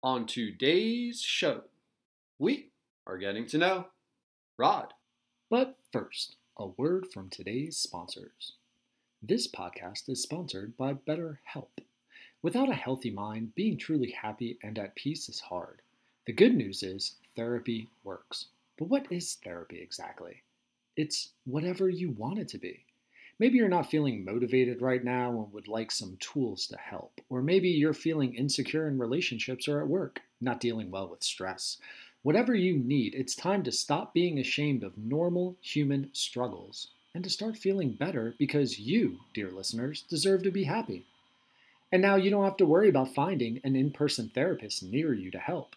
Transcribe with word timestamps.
On 0.00 0.26
today's 0.26 1.20
show, 1.20 1.62
we 2.38 2.68
are 3.04 3.18
getting 3.18 3.46
to 3.46 3.58
know 3.58 3.86
Rod. 4.56 4.94
But 5.50 5.76
first, 5.92 6.36
a 6.56 6.68
word 6.68 7.08
from 7.12 7.28
today's 7.30 7.76
sponsors. 7.76 8.52
This 9.20 9.48
podcast 9.48 10.08
is 10.08 10.22
sponsored 10.22 10.76
by 10.76 10.94
BetterHelp. 10.94 11.80
Without 12.42 12.70
a 12.70 12.74
healthy 12.74 13.10
mind, 13.10 13.56
being 13.56 13.76
truly 13.76 14.12
happy 14.12 14.56
and 14.62 14.78
at 14.78 14.94
peace 14.94 15.28
is 15.28 15.40
hard. 15.40 15.82
The 16.26 16.32
good 16.32 16.54
news 16.54 16.84
is 16.84 17.16
therapy 17.34 17.88
works. 18.04 18.46
But 18.78 18.90
what 18.90 19.10
is 19.10 19.34
therapy 19.42 19.80
exactly? 19.80 20.44
It's 20.96 21.30
whatever 21.44 21.88
you 21.88 22.10
want 22.10 22.38
it 22.38 22.46
to 22.50 22.58
be. 22.58 22.84
Maybe 23.38 23.58
you're 23.58 23.68
not 23.68 23.90
feeling 23.90 24.24
motivated 24.24 24.82
right 24.82 25.02
now 25.02 25.30
and 25.30 25.52
would 25.52 25.68
like 25.68 25.92
some 25.92 26.16
tools 26.18 26.66
to 26.66 26.76
help. 26.76 27.20
Or 27.28 27.40
maybe 27.40 27.68
you're 27.68 27.92
feeling 27.92 28.34
insecure 28.34 28.88
in 28.88 28.98
relationships 28.98 29.68
or 29.68 29.80
at 29.80 29.86
work, 29.86 30.22
not 30.40 30.58
dealing 30.58 30.90
well 30.90 31.08
with 31.08 31.22
stress. 31.22 31.78
Whatever 32.22 32.54
you 32.54 32.76
need, 32.76 33.14
it's 33.14 33.36
time 33.36 33.62
to 33.62 33.70
stop 33.70 34.12
being 34.12 34.40
ashamed 34.40 34.82
of 34.82 34.98
normal 34.98 35.56
human 35.60 36.10
struggles 36.12 36.88
and 37.14 37.22
to 37.22 37.30
start 37.30 37.56
feeling 37.56 37.92
better 37.92 38.34
because 38.38 38.80
you, 38.80 39.20
dear 39.32 39.50
listeners, 39.52 40.02
deserve 40.02 40.42
to 40.42 40.50
be 40.50 40.64
happy. 40.64 41.06
And 41.92 42.02
now 42.02 42.16
you 42.16 42.30
don't 42.30 42.44
have 42.44 42.56
to 42.56 42.66
worry 42.66 42.88
about 42.88 43.14
finding 43.14 43.60
an 43.62 43.76
in 43.76 43.92
person 43.92 44.30
therapist 44.34 44.82
near 44.82 45.14
you 45.14 45.30
to 45.30 45.38
help. 45.38 45.76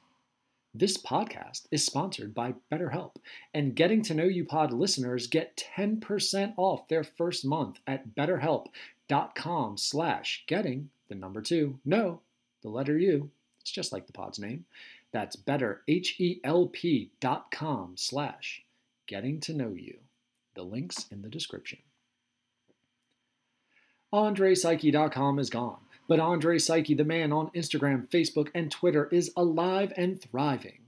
This 0.73 0.97
podcast 0.97 1.67
is 1.69 1.85
sponsored 1.85 2.33
by 2.33 2.55
BetterHelp, 2.71 3.17
and 3.53 3.75
Getting 3.75 4.01
to 4.03 4.13
Know 4.13 4.23
You 4.23 4.45
Pod 4.45 4.71
listeners 4.71 5.27
get 5.27 5.61
10% 5.75 6.53
off 6.55 6.87
their 6.87 7.03
first 7.03 7.43
month 7.43 7.79
at 7.85 8.15
betterhelp.com 8.15 9.77
slash 9.77 10.45
getting 10.47 10.89
the 11.09 11.15
number 11.15 11.41
two, 11.41 11.77
no, 11.83 12.21
the 12.61 12.69
letter 12.69 12.97
U. 12.97 13.31
It's 13.59 13.69
just 13.69 13.91
like 13.91 14.07
the 14.07 14.13
pod's 14.13 14.39
name. 14.39 14.63
That's 15.11 15.35
betterhelp.com 15.35 17.93
slash 17.97 18.63
getting 19.07 19.41
to 19.41 19.53
know 19.53 19.73
you. 19.75 19.97
The 20.55 20.63
link's 20.63 21.05
in 21.11 21.21
the 21.21 21.27
description. 21.27 21.79
AndrePsyche.com 24.13 25.37
is 25.37 25.49
gone, 25.49 25.81
but 26.07 26.19
Andre 26.19 26.57
Psyche, 26.57 26.93
the 26.93 27.03
man 27.03 27.31
on 27.31 27.49
Instagram, 27.51 28.09
Facebook, 28.09 28.49
and 28.53 28.69
Twitter, 28.69 29.07
is 29.11 29.31
alive 29.35 29.93
and 29.95 30.21
thriving. 30.21 30.79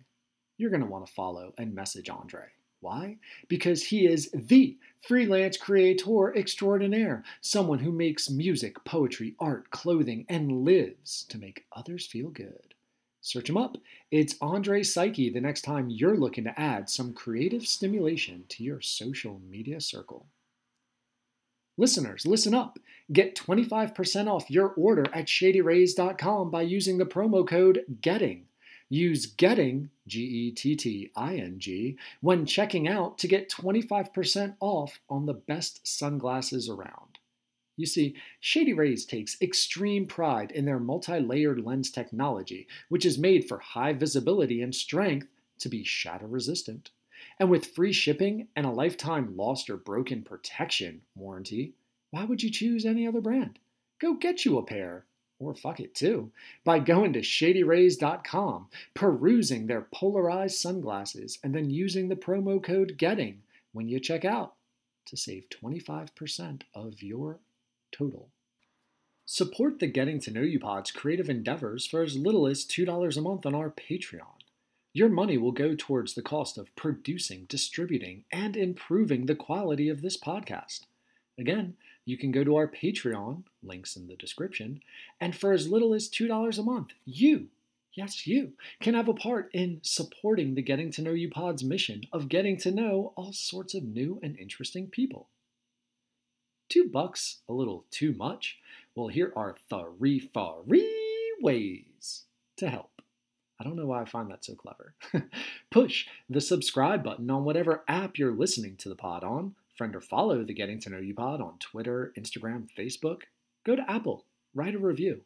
You're 0.57 0.69
going 0.69 0.81
to 0.81 0.87
want 0.87 1.05
to 1.05 1.13
follow 1.13 1.53
and 1.57 1.73
message 1.73 2.09
Andre. 2.09 2.43
Why? 2.79 3.17
Because 3.47 3.81
he 3.83 4.05
is 4.05 4.29
the 4.33 4.77
freelance 4.99 5.55
creator 5.55 6.35
extraordinaire, 6.35 7.23
someone 7.39 7.79
who 7.79 7.93
makes 7.93 8.29
music, 8.29 8.83
poetry, 8.83 9.35
art, 9.39 9.69
clothing, 9.71 10.25
and 10.27 10.65
lives 10.65 11.25
to 11.29 11.37
make 11.37 11.65
others 11.71 12.05
feel 12.05 12.29
good. 12.29 12.73
Search 13.21 13.47
him 13.47 13.55
up. 13.55 13.77
It's 14.11 14.35
Andre 14.41 14.83
Psyche 14.83 15.29
the 15.29 15.39
next 15.39 15.61
time 15.61 15.89
you're 15.89 16.17
looking 16.17 16.43
to 16.43 16.59
add 16.59 16.89
some 16.89 17.13
creative 17.13 17.65
stimulation 17.65 18.43
to 18.49 18.65
your 18.65 18.81
social 18.81 19.39
media 19.49 19.79
circle. 19.79 20.25
Listeners, 21.77 22.25
listen 22.25 22.53
up. 22.53 22.77
Get 23.11 23.35
25% 23.35 24.27
off 24.27 24.49
your 24.49 24.69
order 24.69 25.05
at 25.13 25.25
shadyrays.com 25.25 26.51
by 26.51 26.61
using 26.61 26.97
the 26.97 27.05
promo 27.05 27.47
code 27.47 27.83
GETTING. 28.01 28.45
Use 28.89 29.25
GETTING, 29.25 29.89
G 30.07 30.19
E 30.21 30.51
T 30.51 30.75
T 30.75 31.11
I 31.15 31.35
N 31.35 31.55
G, 31.57 31.97
when 32.21 32.45
checking 32.45 32.87
out 32.87 33.17
to 33.17 33.27
get 33.27 33.49
25% 33.49 34.55
off 34.59 34.99
on 35.09 35.25
the 35.25 35.33
best 35.33 35.87
sunglasses 35.87 36.69
around. 36.69 37.17
You 37.75 37.87
see, 37.87 38.15
Shady 38.39 38.73
Rays 38.73 39.03
takes 39.03 39.41
extreme 39.41 40.05
pride 40.05 40.51
in 40.51 40.65
their 40.65 40.79
multi 40.79 41.19
layered 41.19 41.65
lens 41.65 41.89
technology, 41.89 42.67
which 42.89 43.05
is 43.05 43.17
made 43.17 43.47
for 43.47 43.57
high 43.57 43.93
visibility 43.93 44.61
and 44.61 44.75
strength 44.75 45.29
to 45.59 45.69
be 45.69 45.83
shatter 45.83 46.27
resistant. 46.27 46.91
And 47.39 47.49
with 47.49 47.67
free 47.67 47.93
shipping 47.93 48.47
and 48.55 48.65
a 48.65 48.71
lifetime 48.71 49.35
lost 49.35 49.69
or 49.69 49.77
broken 49.77 50.23
protection 50.23 51.01
warranty, 51.15 51.73
why 52.11 52.25
would 52.25 52.43
you 52.43 52.51
choose 52.51 52.85
any 52.85 53.07
other 53.07 53.21
brand? 53.21 53.59
Go 53.99 54.13
get 54.13 54.45
you 54.45 54.57
a 54.57 54.63
pair, 54.63 55.05
or 55.39 55.53
fuck 55.53 55.79
it 55.79 55.95
too, 55.95 56.31
by 56.63 56.79
going 56.79 57.13
to 57.13 57.21
shadyrays.com, 57.21 58.67
perusing 58.93 59.67
their 59.67 59.87
polarized 59.93 60.57
sunglasses, 60.57 61.39
and 61.43 61.55
then 61.55 61.69
using 61.69 62.09
the 62.09 62.15
promo 62.15 62.61
code 62.61 62.97
GETTING 62.97 63.41
when 63.71 63.87
you 63.87 63.99
check 63.99 64.23
out 64.25 64.53
to 65.05 65.17
save 65.17 65.47
25% 65.49 66.61
of 66.73 67.01
your 67.01 67.39
total. 67.91 68.29
Support 69.25 69.79
the 69.79 69.87
Getting 69.87 70.19
to 70.21 70.31
Know 70.31 70.41
You 70.41 70.59
Pod's 70.59 70.91
creative 70.91 71.29
endeavors 71.29 71.85
for 71.85 72.03
as 72.03 72.17
little 72.17 72.45
as 72.45 72.65
$2 72.65 73.17
a 73.17 73.21
month 73.21 73.45
on 73.45 73.55
our 73.55 73.69
Patreon. 73.69 74.42
Your 74.95 75.09
money 75.09 75.39
will 75.39 75.51
go 75.51 75.73
towards 75.75 76.13
the 76.13 76.21
cost 76.21 76.55
of 76.55 76.75
producing, 76.75 77.45
distributing, 77.49 78.25
and 78.31 78.55
improving 78.55 79.25
the 79.25 79.33
quality 79.33 79.89
of 79.89 80.03
this 80.03 80.17
podcast. 80.17 80.81
Again, 81.35 81.75
you 82.05 82.15
can 82.15 82.31
go 82.31 82.43
to 82.43 82.55
our 82.55 82.67
Patreon, 82.67 83.41
links 83.63 83.95
in 83.95 84.05
the 84.05 84.15
description, 84.15 84.81
and 85.19 85.35
for 85.35 85.51
as 85.51 85.67
little 85.67 85.95
as 85.95 86.09
$2 86.09 86.59
a 86.59 86.61
month, 86.61 86.89
you, 87.05 87.47
yes, 87.95 88.27
you, 88.27 88.53
can 88.81 88.93
have 88.93 89.07
a 89.07 89.15
part 89.15 89.49
in 89.51 89.79
supporting 89.81 90.53
the 90.53 90.61
Getting 90.61 90.91
to 90.91 91.01
Know 91.01 91.13
You 91.13 91.31
Pod's 91.31 91.63
mission 91.63 92.03
of 92.13 92.29
getting 92.29 92.57
to 92.57 92.69
know 92.69 93.13
all 93.15 93.33
sorts 93.33 93.73
of 93.73 93.83
new 93.83 94.19
and 94.21 94.37
interesting 94.37 94.87
people. 94.87 95.27
Two 96.69 96.87
bucks, 96.87 97.39
a 97.49 97.53
little 97.53 97.85
too 97.89 98.13
much? 98.13 98.59
Well, 98.93 99.07
here 99.07 99.33
are 99.35 99.55
three, 99.69 100.19
three 100.19 101.35
ways 101.41 102.25
to 102.57 102.69
help. 102.69 102.92
I 103.63 103.65
don't 103.65 103.77
know 103.77 103.85
why 103.85 104.01
I 104.01 104.05
find 104.05 104.29
that 104.29 104.43
so 104.43 104.55
clever. 104.55 104.93
Push 105.71 106.07
the 106.29 106.41
subscribe 106.41 107.01
button 107.01 107.29
on 107.29 107.45
whatever 107.45 107.83
app 107.87 108.17
you're 108.17 108.33
listening 108.33 108.75
to 108.77 108.89
the 108.89 108.95
pod 108.95 109.23
on. 109.23 109.55
Friend 109.77 109.95
or 109.95 110.01
follow 110.01 110.43
the 110.43 110.53
Getting 110.53 110.79
to 110.81 110.89
Know 110.89 110.99
You 110.99 111.13
pod 111.13 111.39
on 111.39 111.59
Twitter, 111.59 112.11
Instagram, 112.17 112.67
Facebook. 112.77 113.21
Go 113.63 113.77
to 113.77 113.89
Apple, 113.89 114.25
write 114.53 114.75
a 114.75 114.79
review. 114.79 115.21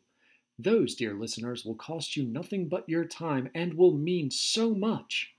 Those, 0.59 0.93
dear 0.93 1.15
listeners, 1.15 1.65
will 1.65 1.73
cost 1.73 2.15
you 2.15 2.23
nothing 2.23 2.67
but 2.67 2.87
your 2.87 3.05
time 3.05 3.49
and 3.55 3.73
will 3.73 3.93
mean 3.93 4.29
so 4.29 4.75
much 4.75 5.33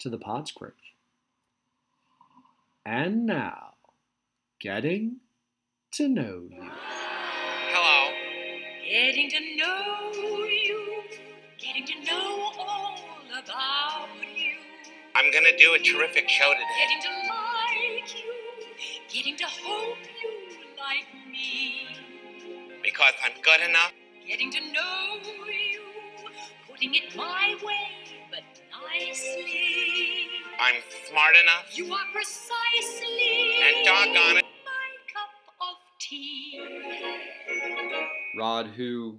to 0.00 0.10
the 0.10 0.18
pod's 0.18 0.52
growth. 0.52 0.74
And 2.84 3.24
now, 3.24 3.74
Getting 4.60 5.16
to 5.92 6.08
Know 6.08 6.46
You. 6.50 6.70
Hello. 7.72 8.12
Getting 8.86 9.30
to 9.30 9.40
know 9.56 10.12
you, 10.44 11.02
getting 11.58 11.86
to 11.86 11.94
know 12.04 12.28
you, 12.28 12.33
I'm 15.16 15.30
gonna 15.32 15.56
do 15.56 15.74
a 15.74 15.78
terrific 15.78 16.28
show 16.28 16.52
today. 16.52 16.64
getting 16.80 17.02
to 17.02 17.32
like 17.32 18.24
you, 18.24 18.34
getting 19.08 19.36
to 19.36 19.44
hope 19.44 19.98
you 20.22 20.30
like 20.76 21.06
me, 21.30 21.86
Because 22.82 23.12
I'm 23.24 23.40
good 23.42 23.60
enough. 23.68 23.92
getting 24.26 24.50
to 24.50 24.60
know 24.72 25.18
you, 25.46 25.80
putting 26.68 26.94
it 26.94 27.14
my 27.16 27.56
way, 27.64 27.88
but 28.30 28.42
nicely. 28.90 30.28
I'm 30.60 30.82
smart 31.08 31.34
enough. 31.42 31.76
You 31.78 31.92
are 31.94 32.06
precisely 32.12 33.54
And 33.62 33.84
doggone 33.86 34.38
it. 34.38 34.44
my 34.64 34.90
cup 35.12 35.30
of 35.60 35.76
tea. 36.00 36.60
Rod, 38.36 38.66
who 38.76 39.18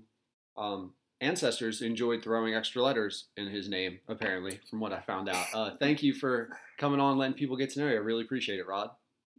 um, 0.58 0.92
ancestors 1.22 1.82
enjoyed 1.82 2.24
throwing 2.24 2.54
extra 2.54 2.82
letters 2.82 3.26
in 3.38 3.48
his 3.48 3.70
name, 3.70 4.00
apparently, 4.08 4.60
from 4.70 4.80
what 4.80 4.94
I 4.94 5.00
found 5.02 5.30
out. 5.30 5.46
Uh, 5.54 5.72
thank 5.80 6.04
you 6.04 6.14
for 6.14 6.50
coming 6.78 7.00
on, 7.00 7.18
letting 7.18 7.36
people 7.36 7.56
get 7.58 7.70
to 7.72 7.80
know 7.80 7.88
you. 7.88 7.94
I 7.94 7.98
really 7.98 8.24
appreciate 8.24 8.60
it, 8.60 8.68
Rod. 8.68 8.90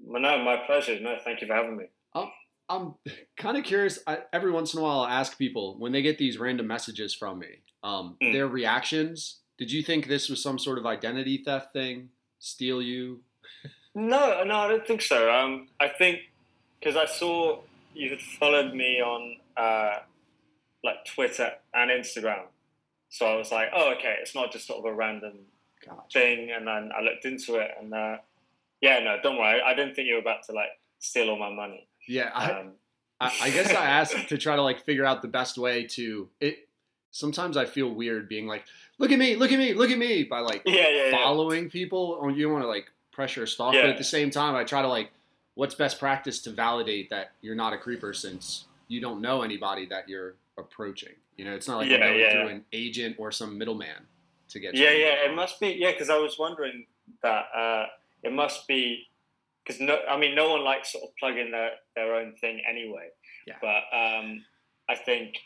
No, 0.04 0.18
my 0.42 0.56
pleasure. 0.66 0.98
No, 1.00 1.16
thank 1.24 1.40
you 1.40 1.46
for 1.46 1.54
having 1.54 1.76
me. 1.76 1.84
I'm 2.68 2.94
kind 3.36 3.56
of 3.56 3.62
curious. 3.62 4.00
I, 4.08 4.18
every 4.32 4.50
once 4.50 4.74
in 4.74 4.80
a 4.80 4.82
while, 4.82 5.00
I 5.02 5.20
ask 5.20 5.38
people 5.38 5.78
when 5.78 5.92
they 5.92 6.02
get 6.02 6.18
these 6.18 6.36
random 6.36 6.66
messages 6.66 7.14
from 7.14 7.38
me, 7.38 7.60
um, 7.84 8.16
Mm. 8.20 8.32
their 8.32 8.48
reactions. 8.48 9.40
Did 9.56 9.70
you 9.70 9.82
think 9.84 10.08
this 10.08 10.28
was 10.28 10.42
some 10.42 10.58
sort 10.58 10.78
of 10.78 10.84
identity 10.84 11.38
theft 11.44 11.72
thing? 11.72 12.10
Steal 12.40 12.82
you? 12.82 13.22
No, 13.94 14.42
no, 14.44 14.56
I 14.56 14.68
don't 14.68 14.86
think 14.86 15.00
so. 15.00 15.32
Um, 15.32 15.68
I 15.78 15.88
think 15.88 16.22
because 16.80 16.96
I 16.96 17.06
saw 17.06 17.60
you 17.94 18.10
had 18.10 18.20
followed 18.20 18.74
me 18.74 19.00
on 19.00 19.36
uh, 19.56 20.00
like 20.86 21.04
Twitter 21.04 21.50
and 21.74 21.90
Instagram, 21.90 22.44
So 23.10 23.26
I 23.26 23.36
was 23.36 23.52
like, 23.52 23.68
oh, 23.74 23.92
okay, 23.98 24.16
it's 24.20 24.34
not 24.34 24.50
just 24.52 24.66
sort 24.66 24.78
of 24.78 24.84
a 24.86 24.94
random 24.94 25.34
Gotcha. 25.84 26.00
thing. 26.12 26.50
And 26.50 26.66
then 26.66 26.90
I 26.96 27.02
looked 27.02 27.24
into 27.24 27.56
it, 27.56 27.70
and 27.80 27.92
uh, 27.92 28.16
yeah, 28.80 28.98
no, 29.00 29.16
don't 29.22 29.38
worry. 29.38 29.60
I 29.60 29.74
didn't 29.74 29.94
think 29.94 30.08
you 30.08 30.14
were 30.14 30.20
about 30.20 30.44
to 30.44 30.52
like 30.52 30.70
steal 30.98 31.28
all 31.30 31.38
my 31.38 31.50
money. 31.52 31.86
Yeah, 32.08 32.30
I, 32.34 32.50
Um, 32.52 32.72
I, 33.20 33.32
I 33.42 33.50
guess 33.50 33.70
I 33.70 33.86
asked 33.86 34.28
to 34.28 34.38
try 34.38 34.56
to 34.56 34.62
like 34.62 34.84
figure 34.84 35.04
out 35.04 35.22
the 35.22 35.28
best 35.28 35.56
way 35.58 35.84
to 35.88 36.28
it. 36.40 36.68
Sometimes 37.10 37.56
I 37.56 37.64
feel 37.64 37.88
weird 37.94 38.28
being 38.28 38.46
like, 38.46 38.64
"Look 38.98 39.10
at 39.10 39.18
me, 39.18 39.36
look 39.36 39.50
at 39.52 39.58
me, 39.58 39.72
look 39.72 39.90
at 39.90 39.96
me," 39.98 40.24
by 40.24 40.40
like 40.40 40.62
yeah, 40.66 40.88
yeah, 40.88 41.10
yeah. 41.10 41.22
following 41.22 41.70
people. 41.70 42.18
Or 42.20 42.30
you 42.30 42.42
don't 42.44 42.52
want 42.52 42.64
to 42.64 42.68
like 42.68 42.92
pressure 43.12 43.44
or 43.44 43.46
stalk, 43.46 43.72
but 43.72 43.86
at 43.86 43.96
the 43.96 44.04
same 44.04 44.30
time, 44.30 44.54
I 44.54 44.64
try 44.64 44.82
to 44.82 44.88
like, 44.88 45.10
what's 45.54 45.74
best 45.74 45.98
practice 45.98 46.40
to 46.42 46.50
validate 46.50 47.08
that 47.08 47.32
you're 47.40 47.54
not 47.54 47.72
a 47.72 47.78
creeper 47.78 48.12
since 48.12 48.66
you 48.88 49.00
don't 49.00 49.22
know 49.22 49.40
anybody 49.42 49.86
that 49.86 50.08
you're 50.10 50.34
approaching. 50.58 51.14
You 51.36 51.44
know, 51.44 51.54
it's 51.54 51.68
not 51.68 51.78
like 51.78 51.90
Yeah, 51.90 51.98
going 51.98 52.20
yeah, 52.20 52.32
through 52.32 52.48
an 52.48 52.64
agent 52.72 53.16
or 53.18 53.30
some 53.30 53.58
middleman 53.58 54.06
to 54.50 54.60
get. 54.60 54.74
Yeah, 54.74 54.90
yeah, 54.90 55.24
it 55.26 55.34
must 55.34 55.60
be. 55.60 55.76
Yeah, 55.78 55.92
because 55.92 56.10
I 56.10 56.18
was 56.18 56.38
wondering 56.38 56.86
that 57.22 57.46
uh, 57.54 57.86
it 58.22 58.32
must 58.32 58.66
be 58.66 59.06
because 59.64 59.80
no, 59.80 59.98
I 60.08 60.16
mean, 60.16 60.34
no 60.34 60.50
one 60.50 60.64
likes 60.64 60.92
sort 60.92 61.04
of 61.04 61.10
plugging 61.18 61.50
their 61.50 61.72
their 61.94 62.14
own 62.14 62.34
thing 62.40 62.62
anyway. 62.68 63.08
Yeah. 63.46 63.56
But 63.60 63.96
um, 63.96 64.44
I 64.88 64.94
think 64.94 65.36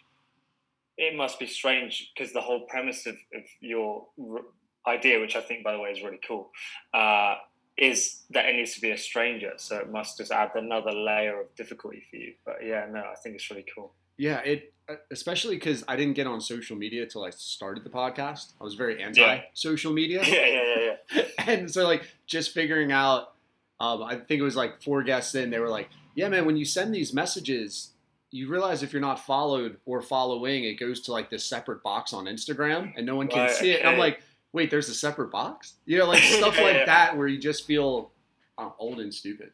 it 0.96 1.16
must 1.16 1.38
be 1.38 1.46
strange 1.46 2.12
because 2.14 2.32
the 2.32 2.40
whole 2.40 2.66
premise 2.66 3.06
of, 3.06 3.14
of 3.34 3.42
your 3.60 4.06
r- 4.20 4.92
idea, 4.92 5.20
which 5.20 5.36
I 5.36 5.40
think, 5.40 5.64
by 5.64 5.72
the 5.72 5.78
way, 5.78 5.90
is 5.90 6.02
really 6.02 6.20
cool, 6.26 6.50
uh, 6.92 7.36
is 7.78 8.22
that 8.30 8.46
it 8.46 8.56
needs 8.56 8.74
to 8.74 8.80
be 8.80 8.90
a 8.90 8.98
stranger. 8.98 9.52
So 9.56 9.78
it 9.78 9.90
must 9.90 10.18
just 10.18 10.30
add 10.30 10.50
another 10.54 10.92
layer 10.92 11.40
of 11.40 11.54
difficulty 11.56 12.02
for 12.10 12.16
you. 12.16 12.34
But 12.44 12.56
yeah, 12.64 12.86
no, 12.90 13.00
I 13.00 13.14
think 13.22 13.36
it's 13.36 13.50
really 13.50 13.64
cool. 13.74 13.94
Yeah, 14.20 14.40
it 14.40 14.72
uh, 14.88 14.96
especially 15.10 15.54
because 15.56 15.82
I 15.88 15.96
didn't 15.96 16.14
get 16.14 16.26
on 16.26 16.40
social 16.40 16.76
media 16.76 17.06
till 17.06 17.24
I 17.24 17.30
started 17.30 17.84
the 17.84 17.90
podcast. 17.90 18.52
I 18.60 18.64
was 18.64 18.74
very 18.74 19.02
anti 19.02 19.20
Yeah. 19.20 19.40
social 19.54 19.92
media. 19.92 20.22
Yeah, 20.26 20.46
yeah, 20.46 20.62
yeah, 20.76 20.96
yeah. 21.14 21.22
and 21.52 21.70
so 21.70 21.84
like 21.84 22.02
just 22.26 22.52
figuring 22.52 22.92
out 22.92 23.32
um, 23.80 24.02
i 24.02 24.14
think 24.16 24.40
it 24.40 24.42
was 24.42 24.56
like 24.56 24.82
four 24.82 25.02
guests 25.02 25.34
in 25.34 25.48
they 25.50 25.58
were 25.58 25.70
like 25.70 25.88
yeah 26.14 26.28
man 26.28 26.44
when 26.44 26.56
you 26.56 26.64
send 26.66 26.94
these 26.94 27.14
messages 27.14 27.92
you 28.30 28.46
realize 28.48 28.82
if 28.82 28.92
you're 28.92 29.00
not 29.10 29.18
followed 29.24 29.78
or 29.86 30.02
following 30.02 30.64
it 30.64 30.74
goes 30.74 31.00
to 31.00 31.12
like 31.12 31.30
this 31.30 31.42
separate 31.44 31.82
box 31.82 32.12
on 32.12 32.26
instagram 32.26 32.92
and 32.96 33.06
no 33.06 33.16
one 33.16 33.26
can 33.26 33.38
Right, 33.46 33.50
see 33.50 33.70
it 33.70 33.80
and 33.80 33.88
i'm 33.88 33.98
like 33.98 34.20
wait 34.52 34.70
there's 34.70 34.90
a 34.90 34.94
separate 34.94 35.30
box 35.30 35.74
you 35.86 35.96
know 35.98 36.06
like 36.06 36.22
stuff 36.40 36.58
like 36.60 36.84
that 36.86 37.16
where 37.16 37.26
you 37.26 37.38
just 37.38 37.66
feel 37.66 38.12
uh, 38.58 38.68
old 38.78 39.00
and 39.00 39.12
stupid 39.14 39.50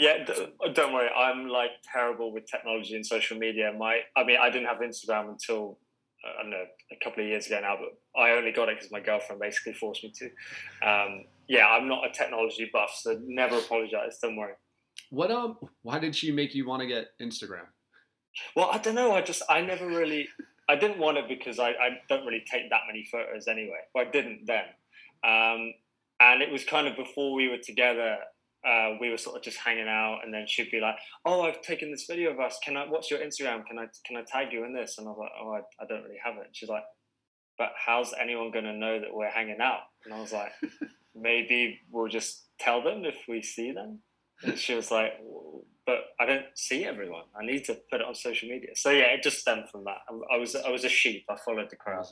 Yeah, 0.00 0.24
don't 0.72 0.94
worry. 0.94 1.10
I'm 1.14 1.46
like 1.48 1.72
terrible 1.92 2.32
with 2.32 2.46
technology 2.50 2.96
and 2.96 3.04
social 3.04 3.36
media. 3.36 3.70
My, 3.78 4.00
I 4.16 4.24
mean, 4.24 4.38
I 4.40 4.48
didn't 4.48 4.66
have 4.66 4.78
Instagram 4.78 5.28
until 5.28 5.78
uh, 6.24 6.40
I 6.40 6.42
don't 6.42 6.50
know 6.50 6.64
a 6.90 7.04
couple 7.04 7.22
of 7.22 7.28
years 7.28 7.46
ago 7.46 7.60
now, 7.60 7.76
but 7.76 8.20
I 8.20 8.30
only 8.32 8.50
got 8.50 8.70
it 8.70 8.76
because 8.78 8.90
my 8.90 9.00
girlfriend 9.00 9.40
basically 9.40 9.74
forced 9.74 10.02
me 10.02 10.12
to. 10.20 10.24
Um, 10.88 11.24
yeah, 11.48 11.66
I'm 11.66 11.86
not 11.86 12.06
a 12.06 12.12
technology 12.12 12.70
buff, 12.72 12.98
so 12.98 13.20
never 13.26 13.58
apologize. 13.58 14.18
Don't 14.22 14.36
worry. 14.36 14.54
what 15.10 15.30
um 15.30 15.56
why 15.82 15.98
did 15.98 16.14
she 16.16 16.32
make 16.32 16.54
you 16.54 16.66
want 16.66 16.80
to 16.80 16.86
get 16.86 17.08
instagram 17.20 17.66
Well, 18.56 18.70
I 18.72 18.78
don't 18.78 18.94
know. 18.94 19.12
I 19.12 19.20
just, 19.22 19.42
I 19.50 19.60
never 19.60 19.86
really, 19.86 20.28
I 20.68 20.76
didn't 20.76 20.98
want 20.98 21.18
it 21.18 21.28
because 21.28 21.58
I, 21.58 21.70
I 21.70 21.88
don't 22.08 22.24
really 22.24 22.44
take 22.50 22.70
that 22.70 22.82
many 22.86 23.06
photos 23.10 23.48
anyway. 23.48 23.80
Well, 23.94 24.06
I 24.06 24.10
didn't 24.10 24.46
then. 24.46 24.64
Um, 25.24 25.74
and 26.20 26.42
it 26.42 26.50
was 26.50 26.64
kind 26.64 26.86
of 26.86 26.96
before 26.96 27.34
we 27.34 27.48
were 27.48 27.58
together. 27.58 28.18
Uh, 28.66 28.96
we 29.00 29.08
were 29.10 29.16
sort 29.16 29.36
of 29.36 29.42
just 29.42 29.56
hanging 29.58 29.88
out, 29.88 30.18
and 30.24 30.32
then 30.34 30.44
she'd 30.46 30.70
be 30.70 30.80
like, 30.80 30.96
"Oh, 31.24 31.42
I've 31.42 31.62
taken 31.62 31.90
this 31.90 32.04
video 32.06 32.30
of 32.32 32.40
us. 32.40 32.58
Can 32.62 32.76
I? 32.76 32.86
What's 32.88 33.10
your 33.10 33.20
Instagram? 33.20 33.64
Can 33.66 33.78
I? 33.78 33.86
Can 34.06 34.16
I 34.16 34.22
tag 34.22 34.52
you 34.52 34.64
in 34.64 34.74
this?" 34.74 34.98
And 34.98 35.06
I 35.06 35.10
was 35.10 35.18
like, 35.18 35.30
"Oh, 35.40 35.52
I, 35.52 35.82
I 35.82 35.86
don't 35.86 36.02
really 36.04 36.18
have 36.22 36.34
it." 36.36 36.46
And 36.46 36.54
she's 36.56 36.68
like, 36.68 36.84
"But 37.56 37.70
how's 37.86 38.12
anyone 38.20 38.50
going 38.50 38.66
to 38.66 38.74
know 38.74 39.00
that 39.00 39.14
we're 39.14 39.30
hanging 39.30 39.60
out?" 39.62 39.80
And 40.04 40.12
I 40.12 40.20
was 40.20 40.32
like, 40.32 40.52
"Maybe 41.14 41.80
we'll 41.90 42.08
just 42.08 42.44
tell 42.58 42.82
them 42.82 43.04
if 43.04 43.16
we 43.28 43.40
see 43.42 43.72
them." 43.72 44.00
And 44.42 44.58
she 44.58 44.74
was 44.74 44.90
like, 44.90 45.12
"But 45.86 46.00
I 46.20 46.26
don't 46.26 46.46
see 46.54 46.84
everyone. 46.84 47.24
I 47.34 47.44
need 47.44 47.64
to 47.64 47.78
put 47.90 48.00
it 48.02 48.06
on 48.06 48.14
social 48.14 48.48
media." 48.48 48.70
So 48.74 48.90
yeah, 48.90 49.04
it 49.14 49.22
just 49.22 49.38
stemmed 49.38 49.70
from 49.70 49.84
that. 49.84 49.98
I, 50.08 50.36
I 50.36 50.38
was 50.38 50.54
I 50.54 50.68
was 50.70 50.84
a 50.84 50.88
sheep. 50.90 51.24
I 51.30 51.36
followed 51.36 51.70
the 51.70 51.76
crowd. 51.76 52.06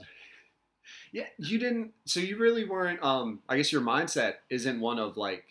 yeah 1.12 1.24
you 1.36 1.58
didn't 1.58 1.92
so 2.06 2.18
you 2.18 2.38
really 2.38 2.64
weren't 2.64 3.02
um 3.02 3.40
i 3.46 3.58
guess 3.58 3.70
your 3.70 3.82
mindset 3.82 4.34
isn't 4.48 4.80
one 4.80 4.98
of 4.98 5.18
like 5.18 5.44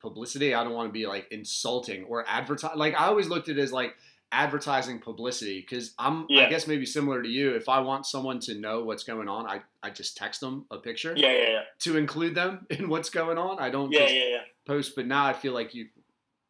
publicity 0.00 0.54
i 0.54 0.64
don't 0.64 0.72
want 0.72 0.88
to 0.88 0.92
be 0.92 1.06
like 1.06 1.26
insulting 1.30 2.04
or 2.04 2.24
advertise 2.28 2.76
like 2.76 2.94
i 2.94 3.06
always 3.06 3.28
looked 3.28 3.48
at 3.48 3.58
it 3.58 3.60
as 3.62 3.72
like 3.72 3.94
advertising 4.32 4.98
publicity 4.98 5.60
because 5.60 5.92
i'm 5.98 6.26
i 6.38 6.46
guess 6.48 6.66
maybe 6.66 6.86
similar 6.86 7.22
to 7.22 7.28
you 7.28 7.54
if 7.54 7.68
i 7.68 7.78
want 7.78 8.06
someone 8.06 8.40
to 8.40 8.54
know 8.54 8.82
what's 8.82 9.04
going 9.04 9.28
on 9.28 9.46
i, 9.46 9.60
I 9.82 9.90
just 9.90 10.16
text 10.16 10.40
them 10.40 10.64
a 10.70 10.78
picture 10.78 11.12
Yeah, 11.14 11.32
yeah, 11.32 11.48
yeah, 11.50 11.60
to 11.80 11.98
include 11.98 12.34
them 12.34 12.66
in 12.70 12.88
what's 12.88 13.10
going 13.10 13.36
on 13.36 13.58
i 13.58 13.68
don't 13.68 13.92
yeah, 13.92 13.98
just 14.00 14.14
yeah, 14.14 14.24
yeah. 14.30 14.40
post 14.66 14.96
but 14.96 15.06
now 15.06 15.26
i 15.26 15.34
feel 15.34 15.52
like 15.52 15.74
you 15.74 15.88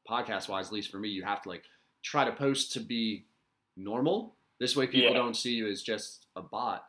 podcast 0.08 0.48
wise 0.48 0.68
at 0.68 0.72
least 0.72 0.90
for 0.92 0.98
me 0.98 1.08
you 1.08 1.24
have 1.24 1.42
to 1.42 1.48
like 1.48 1.64
try 2.04 2.24
to 2.24 2.32
post 2.32 2.72
to 2.74 2.80
be 2.80 3.24
normal 3.76 4.36
this 4.60 4.76
way 4.76 4.86
people 4.86 5.10
Yeah. 5.10 5.18
don't 5.18 5.36
see 5.36 5.54
you 5.54 5.66
as 5.68 5.82
just 5.82 6.26
a 6.36 6.42
bot 6.42 6.84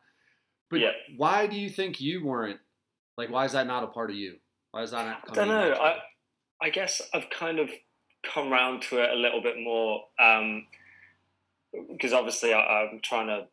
but 0.70 0.80
Yeah. 0.80 0.92
why 1.18 1.48
do 1.48 1.56
you 1.56 1.70
think 1.72 2.00
you 2.02 2.24
weren't 2.24 2.60
like 3.18 3.32
why 3.32 3.46
is 3.46 3.54
that 3.54 3.66
not 3.66 3.84
a 3.84 3.88
part 3.88 4.12
of 4.12 4.16
you 4.16 4.36
why 4.74 4.82
is 4.82 4.92
that 4.92 5.06
not 5.06 5.30
I 5.30 5.34
don't 5.34 5.48
know. 5.48 5.74
I 5.74 6.00
I 6.60 6.70
guess 6.72 7.02
I've 7.14 7.30
kind 7.30 7.60
of 7.60 7.70
come 8.34 8.52
round 8.52 8.82
to 8.84 9.04
it 9.04 9.12
a 9.12 9.16
little 9.16 9.42
bit 9.42 9.56
more 9.60 10.06
because 11.92 12.12
obviously 12.12 12.54
I, 12.54 12.60
I'm 12.60 13.00
trying 13.04 13.28
to 13.28 13.46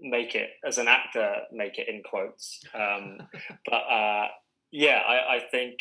make 0.00 0.34
it 0.34 0.50
as 0.66 0.78
an 0.78 0.88
actor, 0.88 1.34
make 1.52 1.78
it 1.78 1.88
in 1.88 2.02
quotes. 2.02 2.62
Um, 2.74 3.18
but 3.66 3.74
uh, 3.74 4.28
yeah, 4.70 5.00
I, 5.06 5.36
I 5.36 5.40
think 5.50 5.80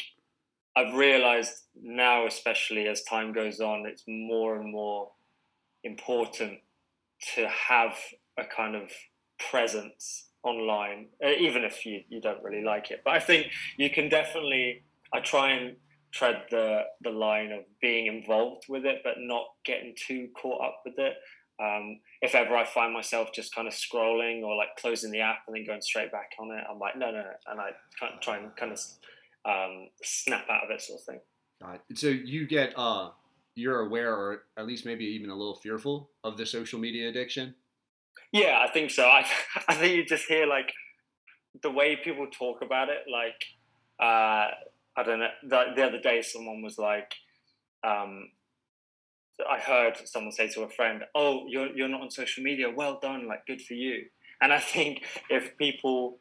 I've 0.75 0.93
realised 0.93 1.53
now, 1.81 2.27
especially 2.27 2.87
as 2.87 3.03
time 3.03 3.31
goes 3.31 3.61
on, 3.61 3.85
it's 3.85 4.03
more 4.05 4.59
and 4.59 4.69
more 4.69 5.11
important 5.83 6.59
to 7.35 7.47
have 7.47 7.95
a 8.37 8.43
kind 8.43 8.75
of 8.75 8.89
presence 9.49 10.25
online, 10.43 11.07
uh, 11.23 11.29
even 11.29 11.63
if 11.63 11.85
you, 11.85 12.01
you 12.09 12.21
don't 12.21 12.43
really 12.43 12.63
like 12.63 12.91
it. 12.91 13.01
But 13.03 13.15
I 13.15 13.19
think 13.19 13.47
you 13.77 13.89
can 13.89 14.09
definitely. 14.09 14.83
I 15.13 15.19
try 15.19 15.51
and 15.51 15.75
tread 16.11 16.43
the 16.51 16.81
the 17.01 17.09
line 17.09 17.51
of 17.51 17.61
being 17.81 18.07
involved 18.07 18.65
with 18.69 18.85
it, 18.85 19.01
but 19.03 19.15
not 19.17 19.45
getting 19.65 19.95
too 19.95 20.29
caught 20.39 20.63
up 20.63 20.81
with 20.85 20.95
it. 20.97 21.13
Um, 21.61 21.99
if 22.21 22.33
ever 22.33 22.55
I 22.55 22.65
find 22.65 22.93
myself 22.93 23.31
just 23.31 23.53
kind 23.53 23.67
of 23.67 23.73
scrolling 23.73 24.41
or 24.41 24.55
like 24.55 24.69
closing 24.79 25.11
the 25.11 25.21
app 25.21 25.39
and 25.47 25.55
then 25.55 25.65
going 25.65 25.81
straight 25.81 26.11
back 26.11 26.31
on 26.39 26.51
it, 26.51 26.63
I'm 26.69 26.79
like, 26.79 26.97
no, 26.97 27.11
no, 27.11 27.21
no, 27.21 27.31
and 27.47 27.59
I 27.59 27.69
try 28.21 28.37
and 28.37 28.55
kind 28.55 28.71
of 28.71 28.79
um, 29.45 29.89
snap 30.03 30.49
out 30.49 30.63
of 30.63 30.71
it, 30.71 30.81
sort 30.81 30.99
of 30.99 31.05
thing. 31.05 31.19
God. 31.61 31.79
so 31.93 32.07
you 32.07 32.47
get 32.47 32.73
uh 32.75 33.09
you're 33.55 33.81
aware 33.81 34.15
or 34.15 34.43
at 34.57 34.65
least 34.65 34.85
maybe 34.85 35.05
even 35.05 35.29
a 35.29 35.35
little 35.35 35.55
fearful 35.55 36.09
of 36.23 36.37
the 36.37 36.45
social 36.45 36.79
media 36.79 37.09
addiction 37.09 37.53
Yeah, 38.33 38.59
I 38.67 38.71
think 38.73 38.91
so. 38.91 39.05
I 39.09 39.25
I 39.69 39.75
think 39.75 39.95
you 39.95 40.05
just 40.05 40.25
hear 40.27 40.47
like 40.47 40.73
the 41.61 41.71
way 41.71 41.97
people 41.97 42.27
talk 42.27 42.61
about 42.63 42.89
it. 42.89 43.03
Like 43.11 43.41
uh, 44.01 44.51
I 44.97 45.03
don't 45.05 45.19
know. 45.19 45.29
The, 45.43 45.65
the 45.75 45.83
other 45.87 46.01
day, 46.01 46.21
someone 46.23 46.61
was 46.63 46.77
like, 46.79 47.13
um, 47.83 48.29
I 49.49 49.59
heard 49.59 49.97
someone 50.07 50.31
say 50.31 50.47
to 50.49 50.61
a 50.63 50.69
friend, 50.69 51.03
"Oh, 51.15 51.45
you're 51.47 51.75
you're 51.75 51.87
not 51.87 52.01
on 52.01 52.11
social 52.11 52.43
media. 52.43 52.69
Well 52.69 52.99
done. 53.01 53.27
Like 53.27 53.45
good 53.45 53.61
for 53.61 53.73
you." 53.73 54.05
And 54.41 54.53
I 54.53 54.59
think 54.59 55.03
if 55.29 55.57
people 55.57 56.19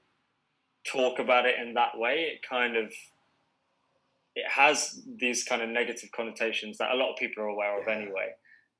talk 0.86 1.18
about 1.20 1.46
it 1.46 1.56
in 1.60 1.74
that 1.74 1.98
way, 1.98 2.32
it 2.34 2.40
kind 2.48 2.76
of 2.76 2.92
it 4.34 4.44
has 4.50 5.02
these 5.18 5.44
kind 5.44 5.62
of 5.62 5.68
negative 5.68 6.10
connotations 6.14 6.78
that 6.78 6.90
a 6.92 6.96
lot 6.96 7.10
of 7.10 7.16
people 7.18 7.42
are 7.42 7.48
aware 7.48 7.80
of 7.80 7.88
anyway. 7.88 8.30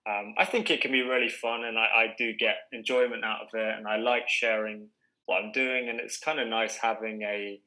Um, 0.08 0.34
I 0.36 0.44
think 0.44 0.70
it 0.70 0.80
can 0.80 0.90
be 0.92 1.02
really 1.02 1.28
fun, 1.28 1.64
and 1.64 1.78
I, 1.78 1.82
I 1.82 2.14
do 2.18 2.32
get 2.34 2.56
enjoyment 2.72 3.24
out 3.24 3.42
of 3.42 3.48
it, 3.54 3.78
and 3.78 3.86
I 3.86 3.96
like 3.96 4.28
sharing 4.28 4.88
what 5.26 5.42
I'm 5.42 5.52
doing, 5.52 5.88
and 5.88 6.00
it's 6.00 6.18
kind 6.18 6.40
of 6.40 6.48
nice 6.48 6.76
having 6.76 7.22
a 7.22 7.60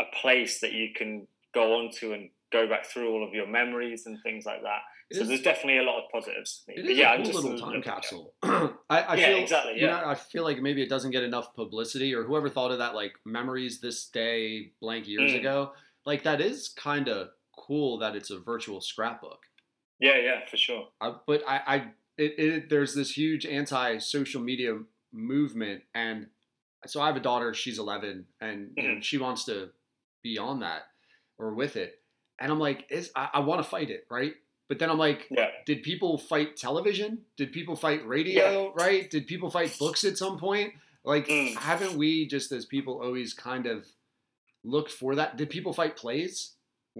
a 0.00 0.04
place 0.20 0.60
that 0.60 0.72
you 0.72 0.88
can 0.96 1.26
go 1.54 1.74
onto 1.78 2.12
and 2.12 2.30
go 2.52 2.66
back 2.66 2.86
through 2.86 3.10
all 3.12 3.26
of 3.26 3.34
your 3.34 3.46
memories 3.46 4.06
and 4.06 4.18
things 4.22 4.44
like 4.44 4.62
that. 4.62 4.80
It 5.10 5.16
so 5.16 5.22
is- 5.22 5.28
there's 5.28 5.42
definitely 5.42 5.78
a 5.78 5.82
lot 5.82 6.02
of 6.02 6.10
positives. 6.10 6.64
It 6.68 6.86
is 6.86 6.98
yeah, 6.98 7.12
a 7.12 7.14
I'm 7.14 7.22
cool 7.22 7.32
just 7.32 7.44
little 7.44 7.58
time 7.58 7.82
capsule. 7.82 8.34
I, 8.42 8.78
I 8.90 9.16
Yeah, 9.16 9.26
feel 9.28 9.38
exactly, 9.38 9.74
You 9.74 9.82
yeah. 9.82 10.00
know, 10.00 10.08
I 10.08 10.14
feel 10.14 10.42
like 10.44 10.60
maybe 10.60 10.82
it 10.82 10.88
doesn't 10.88 11.10
get 11.10 11.22
enough 11.22 11.54
publicity, 11.54 12.14
or 12.14 12.24
whoever 12.24 12.48
thought 12.48 12.70
of 12.70 12.78
that, 12.78 12.94
like 12.94 13.12
memories 13.26 13.80
this 13.80 14.06
day 14.08 14.72
blank 14.80 15.06
years 15.06 15.32
Mm. 15.32 15.40
ago. 15.40 15.72
Like 16.06 16.22
that 16.24 16.40
is 16.40 16.68
kind 16.68 17.08
of 17.08 17.28
cool 17.56 17.98
that 17.98 18.16
it's 18.16 18.30
a 18.30 18.38
virtual 18.40 18.80
scrapbook. 18.80 19.40
Yeah, 20.00 20.18
yeah, 20.18 20.46
for 20.50 20.56
sure. 20.56 20.88
I, 21.00 21.14
but 21.26 21.42
I, 21.46 21.60
I 21.66 21.76
it, 22.18 22.34
it, 22.38 22.70
there's 22.70 22.94
this 22.94 23.16
huge 23.16 23.46
anti-social 23.46 24.42
media 24.42 24.78
movement, 25.12 25.82
and 25.94 26.26
so 26.86 27.00
I 27.00 27.06
have 27.06 27.16
a 27.16 27.20
daughter. 27.20 27.54
She's 27.54 27.78
11, 27.78 28.26
and 28.40 28.70
you 28.76 28.82
know, 28.94 29.00
she 29.00 29.18
wants 29.18 29.44
to 29.46 29.70
be 30.22 30.38
on 30.38 30.60
that 30.60 30.82
or 31.38 31.54
with 31.54 31.76
it. 31.76 32.00
And 32.40 32.50
I'm 32.50 32.58
like, 32.58 32.86
is 32.90 33.10
I, 33.14 33.28
I 33.34 33.40
want 33.40 33.62
to 33.62 33.68
fight 33.68 33.90
it, 33.90 34.06
right? 34.10 34.32
But 34.68 34.78
then 34.78 34.90
I'm 34.90 34.98
like, 34.98 35.28
Yeah, 35.30 35.48
did 35.66 35.82
people 35.82 36.18
fight 36.18 36.56
television? 36.56 37.18
Did 37.36 37.52
people 37.52 37.76
fight 37.76 38.06
radio? 38.06 38.72
Right? 38.74 39.10
Did 39.10 39.26
people 39.26 39.50
fight 39.50 39.76
books 39.78 40.02
at 40.04 40.16
some 40.18 40.38
point? 40.38 40.72
Like, 41.04 41.26
Mm. 41.28 41.54
haven't 41.56 41.94
we 41.96 42.26
just 42.26 42.52
as 42.52 42.64
people 42.64 43.00
always 43.02 43.34
kind 43.34 43.66
of 43.66 43.86
looked 44.64 44.90
for 44.92 45.14
that? 45.16 45.36
Did 45.36 45.50
people 45.50 45.72
fight 45.72 45.96
plays? 45.96 46.52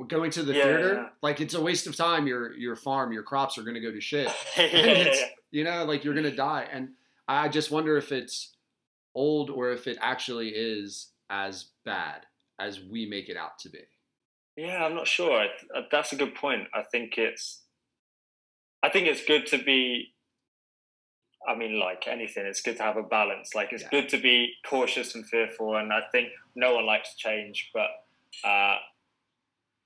Going 0.08 0.30
to 0.32 0.42
the 0.42 0.54
Yeah, 0.54 0.62
theater, 0.64 0.94
yeah. 0.94 1.08
like 1.22 1.40
it's 1.42 1.52
a 1.54 1.60
waste 1.60 1.86
of 1.86 1.94
time. 1.96 2.26
Your 2.26 2.54
your 2.54 2.76
farm, 2.76 3.12
your 3.12 3.22
crops 3.22 3.58
are 3.58 3.62
going 3.62 3.74
to 3.74 3.80
go 3.80 3.92
to 3.92 4.00
shit. 4.00 4.30
yeah, 4.56 5.12
you 5.50 5.64
know, 5.64 5.84
like 5.84 6.02
you're 6.02 6.14
gonna 6.14 6.34
die. 6.34 6.66
And 6.72 6.90
I 7.28 7.48
just 7.48 7.70
wonder 7.70 7.96
if 7.98 8.10
it's 8.10 8.56
old 9.14 9.50
or 9.50 9.70
if 9.70 9.86
it 9.86 9.98
actually 10.00 10.48
is 10.48 11.10
as 11.28 11.66
bad 11.84 12.24
as 12.58 12.80
we 12.80 13.04
make 13.04 13.28
it 13.28 13.36
out 13.36 13.58
to 13.60 13.68
be. 13.68 13.80
Yeah, 14.56 14.82
I'm 14.84 14.94
not 14.94 15.06
sure. 15.06 15.40
I, 15.40 15.48
that's 15.90 16.12
a 16.12 16.16
good 16.16 16.34
point. 16.34 16.68
I 16.74 16.82
think 16.82 17.18
it's, 17.18 17.62
I 18.82 18.88
think 18.88 19.06
it's 19.08 19.24
good 19.26 19.46
to 19.48 19.58
be. 19.62 20.14
I 21.46 21.54
mean, 21.54 21.78
like 21.78 22.04
anything, 22.06 22.46
it's 22.46 22.62
good 22.62 22.76
to 22.78 22.82
have 22.82 22.96
a 22.96 23.02
balance. 23.02 23.54
Like 23.54 23.72
it's 23.72 23.82
Yeah. 23.82 23.88
good 23.90 24.08
to 24.10 24.18
be 24.18 24.54
cautious 24.64 25.14
and 25.14 25.26
fearful, 25.28 25.76
and 25.76 25.92
I 25.92 26.02
think 26.12 26.28
no 26.54 26.76
one 26.76 26.86
likes 26.86 27.14
change, 27.16 27.70
but 27.74 27.88
uh, 28.48 28.76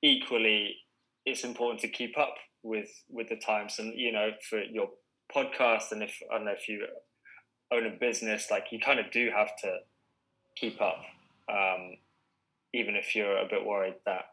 equally, 0.03 0.77
it's 1.25 1.45
important 1.45 1.81
to 1.81 1.89
keep 1.89 2.19
up 2.19 2.35
with 2.63 2.89
with 3.09 3.29
the 3.29 3.37
times. 3.37 3.79
And 3.79 3.93
you 3.97 4.13
know, 4.13 4.31
for 4.49 4.61
your 4.63 4.89
podcast, 5.35 5.93
and 5.93 6.03
if 6.03 6.19
I 6.33 6.37
don't 6.37 6.47
know 6.47 6.53
if 6.53 6.69
you 6.69 6.87
own 7.73 7.87
a 7.87 7.97
business, 7.99 8.49
like 8.51 8.67
you 8.71 8.79
kind 8.81 9.01
of 9.01 9.11
do 9.11 9.31
have 9.35 9.51
to 9.63 9.79
keep 10.57 10.81
up, 10.81 11.03
um, 11.51 11.97
even 12.73 12.97
if 12.97 13.15
you're 13.15 13.39
a 13.39 13.49
bit 13.49 13.65
worried 13.65 13.97
that 14.07 14.27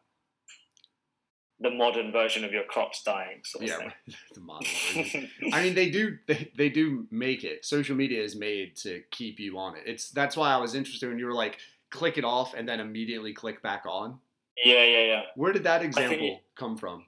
the 1.60 1.72
modern 1.72 2.12
version 2.12 2.44
of 2.44 2.52
your 2.52 2.66
crops 2.66 3.04
dying. 3.04 3.40
Sort 3.46 3.64
of 3.64 3.70
Yeah, 3.70 3.78
thing. 3.78 3.92
the 4.36 4.42
modern 4.42 4.68
version. 4.94 5.30
I 5.52 5.64
mean, 5.64 5.76
they 5.76 5.90
do 5.90 6.18
they, 6.28 6.52
they 6.58 6.70
do 6.70 7.08
make 7.10 7.44
it. 7.44 7.66
Social 7.66 7.96
media 7.96 8.22
is 8.22 8.36
made 8.36 8.76
to 8.78 9.02
keep 9.12 9.40
you 9.40 9.58
on 9.58 9.76
it. 9.78 9.84
It's 9.86 10.10
that's 10.10 10.36
why 10.38 10.54
I 10.54 10.58
was 10.58 10.76
interested 10.76 11.10
when 11.10 11.20
you 11.20 11.26
were 11.26 11.34
like 11.34 11.58
click 11.90 12.18
it 12.18 12.26
off 12.26 12.54
and 12.54 12.68
then 12.68 12.80
immediately 12.80 13.34
click 13.34 13.62
back 13.64 13.84
on. 13.88 14.20
Yeah, 14.64 14.84
yeah, 14.84 15.06
yeah. 15.06 15.22
Where 15.36 15.54
did 15.54 15.64
that 15.64 15.84
example 15.84 16.18
it- 16.20 16.44
come 16.56 16.78
from? 16.78 17.06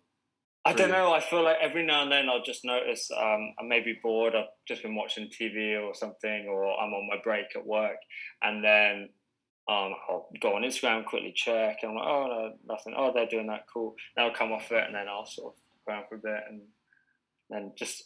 I 0.68 0.74
don't 0.74 0.88
you? 0.90 0.96
know. 0.96 1.14
I 1.14 1.20
feel 1.20 1.44
like 1.44 1.58
every 1.62 1.86
now 1.86 2.02
and 2.02 2.12
then 2.12 2.28
I'll 2.28 2.42
just 2.42 2.66
notice 2.66 3.12
um, 3.16 3.54
I 3.60 3.64
may 3.64 3.82
be 3.82 4.00
bored. 4.02 4.34
I've 4.36 4.46
just 4.68 4.82
been 4.82 4.96
watching 4.96 5.30
TV 5.30 5.80
or 5.80 5.94
something, 5.94 6.48
or 6.50 6.66
I'm 6.80 6.92
on 6.92 7.08
my 7.08 7.18
break 7.24 7.56
at 7.56 7.64
work, 7.64 7.98
and 8.42 8.64
then 8.64 9.10
um, 9.70 9.94
I'll 10.10 10.28
go 10.42 10.56
on 10.56 10.64
Instagram, 10.64 11.06
quickly 11.06 11.34
check, 11.36 11.78
and 11.84 11.92
I'm 11.92 11.98
like, 11.98 12.08
oh 12.08 12.28
no, 12.28 12.54
nothing. 12.68 12.96
Oh, 12.98 13.12
they're 13.14 13.28
doing 13.28 13.46
that. 13.48 13.68
Cool. 13.72 13.94
Then 14.16 14.25
I'll 14.25 14.34
come 14.34 14.52
off 14.52 14.72
it, 14.72 14.84
and 14.88 14.96
then 14.96 15.08
I'll 15.08 15.28
sort 15.28 15.54
of 15.54 15.60
go 15.86 15.94
around 15.94 16.06
for 16.10 16.16
a 16.16 16.18
bit, 16.18 16.44
and 16.50 16.62
then 17.52 17.74
just 17.78 18.06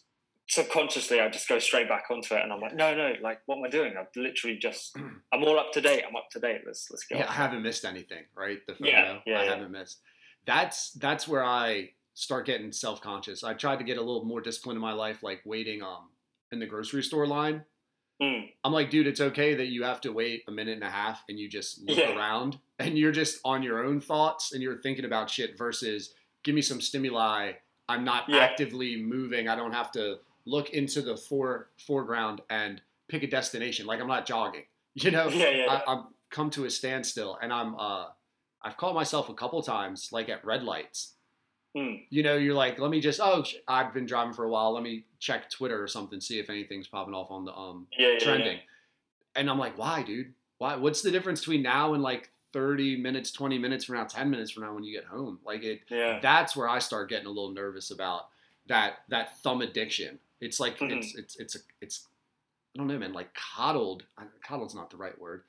subconsciously 0.50 1.20
I 1.20 1.29
just 1.29 1.48
go 1.48 1.60
straight 1.60 1.88
back 1.88 2.06
onto 2.10 2.34
it, 2.36 2.41
and 2.41 2.51
I'm 2.51 2.60
like, 2.60 2.75
no, 2.75 2.94
no, 2.96 3.13
like 3.22 3.39
what 3.46 3.58
am 3.60 3.63
I 3.63 3.70
doing? 3.70 3.94
I've 3.98 4.08
literally 4.15 4.58
just 4.58 4.96
I'm 5.32 5.44
all 5.44 5.60
up 5.60 5.72
to 5.74 5.82
date. 5.82 6.03
I'm 6.08 6.15
up 6.15 6.29
to 6.32 6.39
date. 6.39 6.62
Let's 6.65 6.89
let's 6.91 7.06
go. 7.06 7.18
Yeah, 7.18 7.29
I 7.29 7.34
haven't 7.34 7.62
missed 7.63 7.86
anything, 7.86 8.24
right? 8.36 8.60
The 8.68 8.74
photo, 8.74 8.89
Yeah, 8.91 9.18
yeah, 9.25 9.39
I 9.39 9.44
yeah. 9.46 9.50
haven't 9.51 9.72
missed. 9.72 10.00
That's 10.46 10.91
that's 10.94 11.27
where 11.27 11.44
I 11.46 11.91
start 12.15 12.46
getting 12.46 12.72
self 12.72 13.01
conscious. 13.01 13.44
I 13.44 13.53
tried 13.53 13.77
to 13.77 13.84
get 13.86 13.98
a 13.98 14.01
little 14.01 14.25
more 14.25 14.41
discipline 14.41 14.75
in 14.75 14.82
my 14.82 14.94
life, 14.94 15.24
like 15.24 15.41
waiting 15.46 15.82
um 15.84 16.10
in 16.51 16.60
the 16.60 16.65
grocery 16.65 17.03
store 17.03 17.27
line. 17.27 17.63
Mm, 18.22 18.50
I'm 18.65 18.74
like, 18.74 18.89
dude, 18.89 19.08
it's 19.08 19.22
okay 19.22 19.53
that 19.56 19.68
you 19.68 19.84
have 19.84 20.01
to 20.01 20.12
wait 20.12 20.44
a 20.50 20.51
minute 20.51 20.74
and 20.74 20.84
a 20.84 20.89
half 20.89 21.24
and 21.29 21.39
you 21.39 21.48
just 21.48 21.82
look 21.88 21.98
Yeah. 21.98 22.18
around 22.18 22.58
and 22.77 22.98
you're 22.98 23.13
just 23.13 23.39
on 23.46 23.63
your 23.63 23.86
own 23.86 24.01
thoughts 24.01 24.51
and 24.51 24.62
you're 24.62 24.75
thinking 24.79 25.06
about 25.06 25.29
shit 25.29 25.58
versus 25.58 26.13
give 26.44 26.53
me 26.53 26.62
some 26.62 26.82
stimuli. 26.82 27.53
I'm 27.88 28.03
not 28.03 28.29
actively 28.34 29.01
moving. 29.01 29.48
I 29.48 29.56
don't 29.56 29.72
have 29.72 29.89
to 29.94 30.18
look 30.46 30.69
into 30.72 31.01
the 31.01 31.15
fore, 31.17 31.69
foreground 31.77 32.41
and 32.50 32.81
pick 33.08 33.24
a 33.24 33.27
destination. 33.27 33.86
Like 33.86 34.00
I'm 34.01 34.08
not 34.08 34.25
jogging. 34.25 34.63
You 34.96 35.12
know, 35.12 35.27
Yeah, 35.29 35.50
yeah, 35.50 35.65
yeah. 35.65 35.81
I, 35.88 35.91
I'm 35.93 36.03
come 36.29 36.50
to 36.51 36.65
a 36.65 36.69
standstill 36.69 37.38
and 37.41 37.53
I'm 37.53 37.75
uh 37.75 38.08
I've 38.62 38.75
caught 38.75 38.93
myself 38.96 39.29
a 39.29 39.34
couple 39.34 39.62
times 39.62 40.10
like 40.12 40.27
at 40.29 40.43
red 40.43 40.63
lights. 40.63 41.13
mm, 41.77 42.03
You 42.10 42.24
know, 42.24 42.36
you're 42.36 42.55
like, 42.55 42.79
let 42.79 42.89
me 42.91 43.00
just 43.00 43.19
oh 43.22 43.46
I've 43.67 43.93
been 43.93 44.05
driving 44.08 44.34
for 44.34 44.46
a 44.46 44.50
while. 44.50 44.74
Let 44.74 44.84
me 44.84 45.05
check 45.19 45.50
Twitter 45.50 45.81
or 45.81 45.88
something, 45.88 46.19
see 46.19 46.39
if 46.39 46.50
anything's 46.50 46.88
popping 46.88 47.13
off 47.13 47.29
on 47.31 47.46
the 47.46 47.53
um 47.55 47.88
yeah, 47.98 48.08
yeah, 48.08 48.13
yeah. 48.13 48.19
trending. 48.19 48.60
And 49.36 49.50
I'm 49.50 49.60
like, 49.60 49.77
why, 49.77 50.01
dude? 50.03 50.34
Why? 50.58 50.75
What's 50.75 51.01
the 51.01 51.12
difference 51.12 51.39
between 51.41 51.62
now 51.62 51.93
and 51.93 52.01
like 52.03 52.29
30 52.51 52.98
minutes, 52.98 53.31
20 53.31 53.58
minutes 53.60 53.86
from 53.86 53.96
now, 53.98 54.05
10 54.05 54.29
minutes 54.29 54.51
from 54.51 54.63
now 54.63 54.74
when 54.74 54.84
you 54.84 54.93
get 54.93 55.05
home? 55.05 55.39
Like 55.46 55.63
it. 55.63 55.81
Yeah. 55.89 56.19
That's 56.22 56.55
where 56.55 56.67
I 56.67 56.79
start 56.79 57.10
getting 57.10 57.27
a 57.27 57.29
little 57.29 57.51
nervous 57.51 57.91
about 57.91 58.29
that 58.67 59.00
that 59.10 59.38
thumb 59.38 59.62
addiction. 59.62 60.19
It's 60.41 60.60
like 60.60 60.77
Mhm. 60.77 60.98
it's 60.98 61.15
it's 61.15 61.36
it's 61.39 61.55
a 61.55 61.60
it's 61.81 62.08
I 62.75 62.79
don't 62.79 62.88
know, 62.88 62.98
man. 63.00 63.13
Like 63.13 63.34
coddled. 63.34 64.05
Coddled's 64.43 64.75
not 64.75 64.89
the 64.89 64.98
right 64.98 65.17
word, 65.19 65.43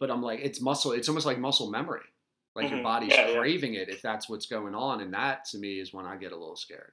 but 0.00 0.10
I'm 0.10 0.22
like 0.22 0.40
it's 0.40 0.60
muscle. 0.60 0.92
It's 0.92 1.08
almost 1.08 1.26
like 1.26 1.38
muscle 1.38 1.70
memory. 1.70 2.04
Like 2.54 2.70
your 2.70 2.80
Mhm. 2.80 2.82
body's 2.84 3.10
Yeah, 3.12 3.28
yeah. 3.28 3.38
craving 3.38 3.74
it 3.74 3.88
if 3.88 4.02
that's 4.02 4.28
what's 4.28 4.46
going 4.46 4.74
on, 4.74 5.00
and 5.00 5.12
that 5.14 5.44
to 5.46 5.58
me 5.58 5.78
is 5.78 5.92
when 5.92 6.06
I 6.06 6.16
get 6.16 6.32
a 6.32 6.36
little 6.36 6.56
scared. 6.56 6.92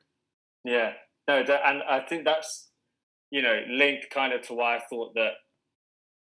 Yeah, 0.63 0.93
no, 1.27 1.43
that, 1.43 1.61
and 1.65 1.83
I 1.83 2.01
think 2.01 2.25
that's 2.25 2.71
you 3.31 3.41
know 3.41 3.63
linked 3.69 4.09
kind 4.09 4.33
of 4.33 4.41
to 4.47 4.53
why 4.53 4.77
I 4.77 4.79
thought 4.79 5.13
that 5.15 5.33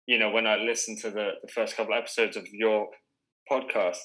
you 0.06 0.18
know 0.18 0.30
when 0.30 0.46
I 0.46 0.56
listened 0.56 0.98
to 1.00 1.10
the 1.10 1.38
the 1.42 1.48
first 1.48 1.76
couple 1.76 1.94
of 1.94 1.98
episodes 1.98 2.36
of 2.36 2.46
your 2.48 2.90
podcast, 3.50 3.98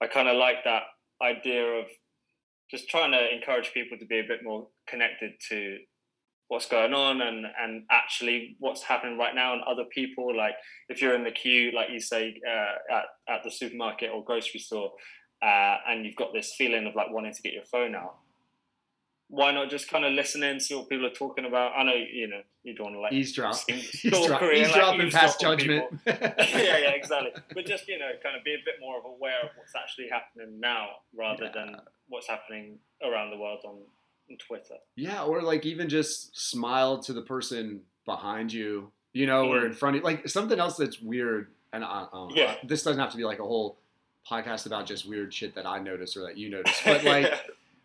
I 0.00 0.06
kind 0.06 0.28
of 0.28 0.36
like 0.36 0.64
that 0.64 0.84
idea 1.20 1.64
of 1.64 1.86
just 2.70 2.88
trying 2.88 3.12
to 3.12 3.34
encourage 3.34 3.72
people 3.72 3.98
to 3.98 4.06
be 4.06 4.18
a 4.18 4.24
bit 4.26 4.42
more 4.42 4.68
connected 4.88 5.32
to 5.48 5.78
what's 6.52 6.66
going 6.66 6.92
on 6.92 7.22
and 7.22 7.46
and 7.62 7.82
actually 7.90 8.56
what's 8.58 8.82
happening 8.82 9.16
right 9.16 9.34
now 9.34 9.54
and 9.54 9.62
other 9.62 9.84
people 9.84 10.36
like 10.36 10.52
if 10.90 11.00
you're 11.00 11.14
in 11.14 11.24
the 11.24 11.30
queue 11.30 11.72
like 11.74 11.88
you 11.90 11.98
say 11.98 12.38
uh, 12.46 12.94
at, 12.94 13.36
at 13.36 13.42
the 13.42 13.50
supermarket 13.50 14.10
or 14.12 14.22
grocery 14.22 14.60
store 14.60 14.90
uh, 15.42 15.76
and 15.88 16.04
you've 16.04 16.14
got 16.14 16.34
this 16.34 16.52
feeling 16.58 16.86
of 16.86 16.94
like 16.94 17.10
wanting 17.10 17.32
to 17.32 17.40
get 17.40 17.54
your 17.54 17.64
phone 17.64 17.94
out 17.94 18.16
why 19.28 19.50
not 19.50 19.70
just 19.70 19.88
kind 19.88 20.04
of 20.04 20.12
listen 20.12 20.42
in, 20.42 20.60
see 20.60 20.74
what 20.74 20.90
people 20.90 21.06
are 21.06 21.10
talking 21.10 21.46
about? 21.46 21.72
I 21.74 21.84
know 21.84 21.94
you 21.94 22.28
know 22.28 22.42
you 22.64 22.74
don't 22.74 22.92
want 22.92 22.96
to 22.96 23.00
like 23.00 23.12
Eavesdrop. 23.14 23.56
Eavesdrop. 23.68 24.12
stalkery 24.12 24.28
and, 24.28 24.42
like, 24.42 24.56
Eavesdropping 24.58 25.10
past 25.10 25.42
eavesdrop 25.42 25.52
on 25.52 25.58
judgment. 25.58 25.84
yeah, 26.06 26.78
yeah, 26.84 26.90
exactly. 26.90 27.30
But 27.54 27.64
just 27.64 27.88
you 27.88 27.98
know, 27.98 28.10
kind 28.22 28.36
of 28.36 28.44
be 28.44 28.52
a 28.52 28.60
bit 28.62 28.74
more 28.78 28.98
of 28.98 29.06
aware 29.06 29.40
of 29.42 29.48
what's 29.56 29.72
actually 29.74 30.08
happening 30.10 30.60
now, 30.60 30.88
rather 31.16 31.50
than 31.54 31.76
what's 32.08 32.28
happening 32.28 32.78
around 33.02 33.30
the 33.30 33.38
world 33.38 33.60
on 33.64 33.78
Twitter. 34.38 34.76
Yeah, 34.96 35.24
or 35.24 35.42
like 35.42 35.64
even 35.66 35.88
just 35.88 36.36
smile 36.38 36.98
to 37.02 37.12
the 37.12 37.22
person 37.22 37.82
behind 38.06 38.52
you, 38.52 38.90
you 39.12 39.26
know, 39.26 39.52
or 39.52 39.60
Mm. 39.60 39.66
in 39.66 39.72
front 39.74 39.96
of 39.96 40.00
you. 40.00 40.04
Like 40.04 40.28
something 40.28 40.58
else 40.58 40.76
that's 40.76 41.00
weird, 41.00 41.48
and 41.72 41.84
I, 41.84 41.88
I 42.04 42.08
don't 42.12 42.30
know, 42.30 42.36
Yeah. 42.36 42.56
this 42.64 42.82
doesn't 42.82 43.00
have 43.00 43.10
to 43.10 43.16
be 43.16 43.24
like 43.24 43.38
a 43.38 43.44
whole 43.44 43.78
podcast 44.28 44.66
about 44.66 44.86
just 44.86 45.06
weird 45.08 45.34
shit 45.34 45.54
that 45.54 45.66
I 45.66 45.78
notice 45.80 46.16
or 46.16 46.22
that 46.22 46.36
you 46.38 46.48
notice, 46.48 46.80
but 46.84 47.04
like 47.04 47.32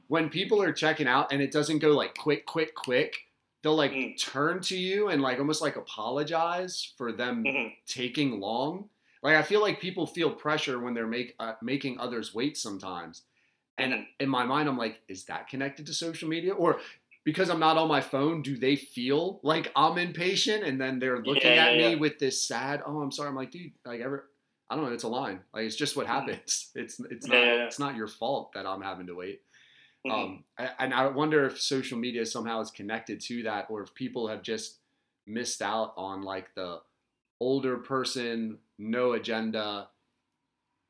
when 0.07 0.29
people 0.29 0.61
are 0.61 0.71
checking 0.71 1.07
out 1.07 1.31
and 1.31 1.41
it 1.41 1.51
doesn't 1.51 1.79
go 1.79 1.89
like 1.89 2.15
quick, 2.17 2.45
quick, 2.45 2.75
quick, 2.75 3.15
they'll 3.63 3.75
like 3.75 3.91
Mm. 3.91 4.17
turn 4.19 4.61
to 4.61 4.77
you 4.77 5.09
and 5.09 5.21
like 5.21 5.39
almost 5.39 5.61
like 5.61 5.75
apologize 5.75 6.93
for 6.97 7.11
them 7.11 7.43
Mhm. 7.43 7.75
taking 7.87 8.39
long. 8.39 8.89
Like 9.23 9.35
I 9.35 9.41
feel 9.41 9.61
like 9.61 9.81
people 9.81 10.05
feel 10.07 10.29
pressure 10.31 10.79
when 10.79 10.93
they're 10.93 11.07
make 11.07 11.35
uh, 11.39 11.53
making 11.61 11.99
others 11.99 12.33
wait 12.33 12.55
sometimes. 12.57 13.23
And 13.77 14.05
in 14.19 14.29
my 14.29 14.43
mind, 14.43 14.67
I'm 14.69 14.77
like, 14.77 14.99
is 15.07 15.25
that 15.25 15.47
connected 15.49 15.85
to 15.87 15.93
social 15.93 16.27
media 16.29 16.53
or? 16.53 16.79
Because 17.23 17.49
I'm 17.49 17.59
not 17.59 17.77
on 17.77 17.89
my 17.89 17.99
phone, 17.99 18.41
do 18.41 18.57
they 18.57 18.77
feel 18.77 19.41
like 19.43 19.69
I'm 19.75 19.97
impatient 19.97 20.63
and 20.63 20.79
then 20.79 20.97
they're 20.97 21.17
looking 21.21 21.51
Yeah, 21.51 21.65
at 21.65 21.73
yeah, 21.75 21.87
me 21.87 21.93
yeah. 21.93 21.99
with 21.99 22.19
this 22.19 22.41
sad, 22.41 22.81
oh, 22.85 23.01
I'm 23.01 23.11
sorry. 23.11 23.27
I'm 23.27 23.35
like, 23.35 23.51
dude, 23.51 23.73
like 23.85 23.99
ever, 23.99 24.29
I 24.69 24.75
don't 24.75 24.85
know. 24.85 24.93
It's 24.93 25.03
a 25.03 25.09
line. 25.09 25.41
Like 25.53 25.65
it's 25.65 25.75
just 25.75 25.97
what 25.97 26.07
happens. 26.07 26.71
It's 26.75 26.99
it's 27.01 27.27
not 27.27 27.37
it's 27.43 27.79
not 27.79 27.95
your 27.97 28.07
fault 28.07 28.53
that 28.53 28.65
I'm 28.65 28.81
having 28.81 29.07
to 29.07 29.15
wait. 29.15 29.41
Mhm. 30.05 30.11
Um, 30.13 30.43
and 30.79 30.93
I 30.93 31.07
wonder 31.07 31.45
if 31.45 31.59
social 31.59 31.97
media 31.97 32.25
somehow 32.25 32.61
is 32.61 32.71
connected 32.71 33.19
to 33.21 33.43
that, 33.43 33.67
or 33.69 33.81
if 33.83 33.93
people 33.93 34.29
have 34.29 34.41
just 34.41 34.77
missed 35.25 35.61
out 35.61 35.93
on 35.97 36.21
like 36.21 36.55
the 36.55 36.79
older 37.41 37.75
person, 37.77 38.59
no 38.79 39.11
agenda. 39.13 39.89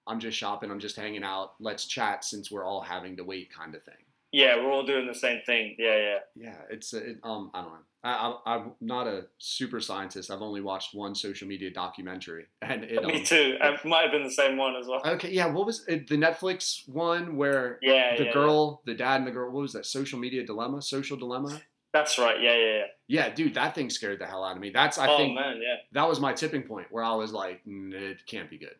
I'm 0.07 0.19
just 0.19 0.37
shopping. 0.37 0.71
I'm 0.71 0.79
just 0.79 0.95
hanging 0.95 1.23
out. 1.23 1.53
Let's 1.59 1.85
chat 1.85 2.23
since 2.23 2.49
we're 2.51 2.65
all 2.65 2.81
having 2.81 3.17
to 3.17 3.23
wait, 3.23 3.53
kind 3.53 3.75
of 3.75 3.83
thing. 3.83 3.95
yeah, 4.31 4.57
we're 4.57 4.71
all 4.71 4.85
doing 4.85 5.07
the 5.07 5.15
same 5.15 5.41
thing. 5.45 5.75
Yeah, 5.79 5.97
yeah. 5.97 6.17
Yeah, 6.35 6.55
it's 6.69 6.93
it, 6.93 7.17
um 7.23 7.51
I 7.53 7.61
don't 7.61 7.71
know. 7.71 7.77
I, 8.03 8.37
I'm 8.45 8.71
not 8.79 9.05
a 9.07 9.25
super 9.37 9.81
scientist. 9.81 10.31
I've 10.31 10.41
only 10.41 10.61
watched 10.61 10.93
one 10.93 11.13
social 11.15 11.47
media 11.47 11.71
documentary, 11.71 12.45
and 12.61 12.83
it. 12.83 13.03
Me 13.05 13.17
Um, 13.19 13.23
too. 13.23 13.57
It 13.59 13.85
might 13.85 14.03
have 14.03 14.11
been 14.11 14.23
the 14.23 14.31
same 14.31 14.55
one 14.57 14.75
as 14.75 14.87
well. 14.87 15.01
okay, 15.05 15.31
yeah. 15.31 15.47
What 15.47 15.65
was 15.65 15.83
it, 15.87 16.07
the 16.07 16.15
Netflix 16.17 16.87
one 16.87 17.35
where 17.35 17.79
Yeah, 17.81 18.15
the 18.17 18.25
yeah, 18.25 18.33
girl, 18.33 18.81
the 18.85 18.93
dad, 18.93 19.17
and 19.17 19.27
the 19.27 19.31
girl? 19.31 19.51
What 19.51 19.61
was 19.61 19.73
that? 19.73 19.85
Social 19.85 20.19
media 20.19 20.45
dilemma? 20.45 20.81
Social 20.81 21.17
dilemma? 21.17 21.59
That's 21.93 22.17
right. 22.19 22.39
Yeah, 22.41 22.55
yeah, 22.55 22.73
yeah. 22.77 22.83
Yeah, 23.07 23.29
dude, 23.33 23.55
that 23.55 23.73
thing 23.75 23.89
scared 23.89 24.19
the 24.19 24.25
hell 24.27 24.43
out 24.43 24.55
of 24.55 24.61
me. 24.61 24.69
That's 24.69 24.97
I 24.97 25.07
oh 25.07 25.17
think 25.17 25.33
man, 25.35 25.57
yeah. 25.61 25.77
that 25.93 26.07
was 26.07 26.19
my 26.19 26.31
tipping 26.33 26.61
point 26.63 26.87
where 26.91 27.03
I 27.03 27.15
was 27.15 27.31
like, 27.33 27.61
"Mm, 27.65 27.91
it 27.93 28.25
can't 28.25 28.49
be 28.49 28.57
good. 28.57 28.75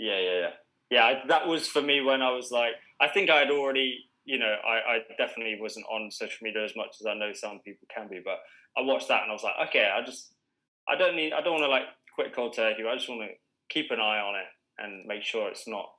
Yeah, 0.00 0.18
yeah, 0.18 0.40
yeah. 0.40 0.50
Yeah, 0.90 1.20
that 1.28 1.46
was 1.46 1.68
for 1.68 1.82
me 1.82 2.00
when 2.00 2.22
I 2.22 2.32
was 2.32 2.50
like, 2.50 2.72
I 3.00 3.08
think 3.08 3.30
I 3.30 3.40
had 3.40 3.50
already, 3.50 3.98
you 4.24 4.38
know, 4.38 4.56
I, 4.66 4.94
I 4.94 4.98
definitely 5.18 5.58
wasn't 5.60 5.86
on 5.86 6.10
social 6.10 6.38
media 6.42 6.64
as 6.64 6.74
much 6.74 6.96
as 7.00 7.06
I 7.06 7.14
know 7.14 7.32
some 7.32 7.60
people 7.64 7.86
can 7.94 8.08
be, 8.08 8.20
but 8.24 8.38
I 8.76 8.82
watched 8.82 9.08
that 9.08 9.22
and 9.22 9.30
I 9.30 9.34
was 9.34 9.44
like, 9.44 9.68
okay, 9.68 9.88
I 9.94 10.04
just, 10.04 10.32
I 10.88 10.96
don't 10.96 11.14
need, 11.14 11.32
I 11.32 11.42
don't 11.42 11.52
want 11.52 11.64
to 11.64 11.68
like 11.68 11.84
quit 12.14 12.34
cold 12.34 12.54
turkey. 12.54 12.82
I 12.90 12.94
just 12.96 13.08
want 13.08 13.20
to 13.22 13.28
keep 13.68 13.90
an 13.90 14.00
eye 14.00 14.18
on 14.18 14.34
it 14.34 14.46
and 14.78 15.06
make 15.06 15.22
sure 15.22 15.48
it's 15.48 15.68
not 15.68 15.90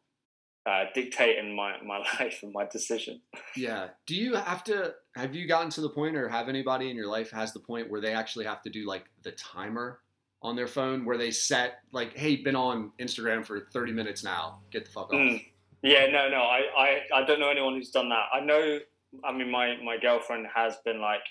uh, 0.65 0.86
dictating 0.93 1.55
my 1.55 1.74
my 1.84 1.98
life 2.20 2.39
and 2.43 2.53
my 2.53 2.65
decision. 2.65 3.22
Yeah. 3.55 3.89
Do 4.08 4.15
you 4.15 4.36
have 4.36 4.63
to? 4.65 4.93
Have 5.15 5.36
you 5.36 5.48
gotten 5.48 5.70
to 5.72 5.81
the 5.81 5.89
point, 5.89 6.15
or 6.15 6.29
have 6.29 6.50
anybody 6.50 6.89
in 6.89 6.96
your 6.96 7.08
life 7.08 7.31
has 7.31 7.53
the 7.53 7.60
point 7.60 7.89
where 7.89 8.01
they 8.01 8.13
actually 8.13 8.46
have 8.46 8.62
to 8.63 8.70
do 8.70 8.86
like 8.86 9.05
the 9.24 9.31
timer 9.31 10.00
on 10.41 10.55
their 10.55 10.67
phone, 10.67 11.05
where 11.05 11.17
they 11.17 11.31
set 11.31 11.79
like, 11.91 12.15
"Hey, 12.15 12.38
been 12.38 12.55
on 12.55 12.91
Instagram 13.00 13.45
for 13.45 13.60
30 13.60 13.91
minutes 13.91 14.24
now. 14.24 14.60
Get 14.71 14.86
the 14.86 14.91
fuck 14.91 15.13
off." 15.13 15.19
Mm. 15.19 15.45
Yeah, 15.83 16.07
no, 16.12 16.29
no, 16.29 16.41
I, 16.43 16.62
I, 16.77 17.21
I 17.21 17.25
don't 17.25 17.39
know 17.39 17.50
anyone 17.50 17.74
who's 17.74 17.89
done 17.89 18.10
that. 18.10 18.27
I 18.31 18.39
know, 18.39 18.79
I 19.24 19.33
mean, 19.33 19.50
my, 19.50 19.77
my 19.83 19.98
girlfriend 19.98 20.45
has 20.53 20.77
been 20.86 21.01
like, 21.01 21.24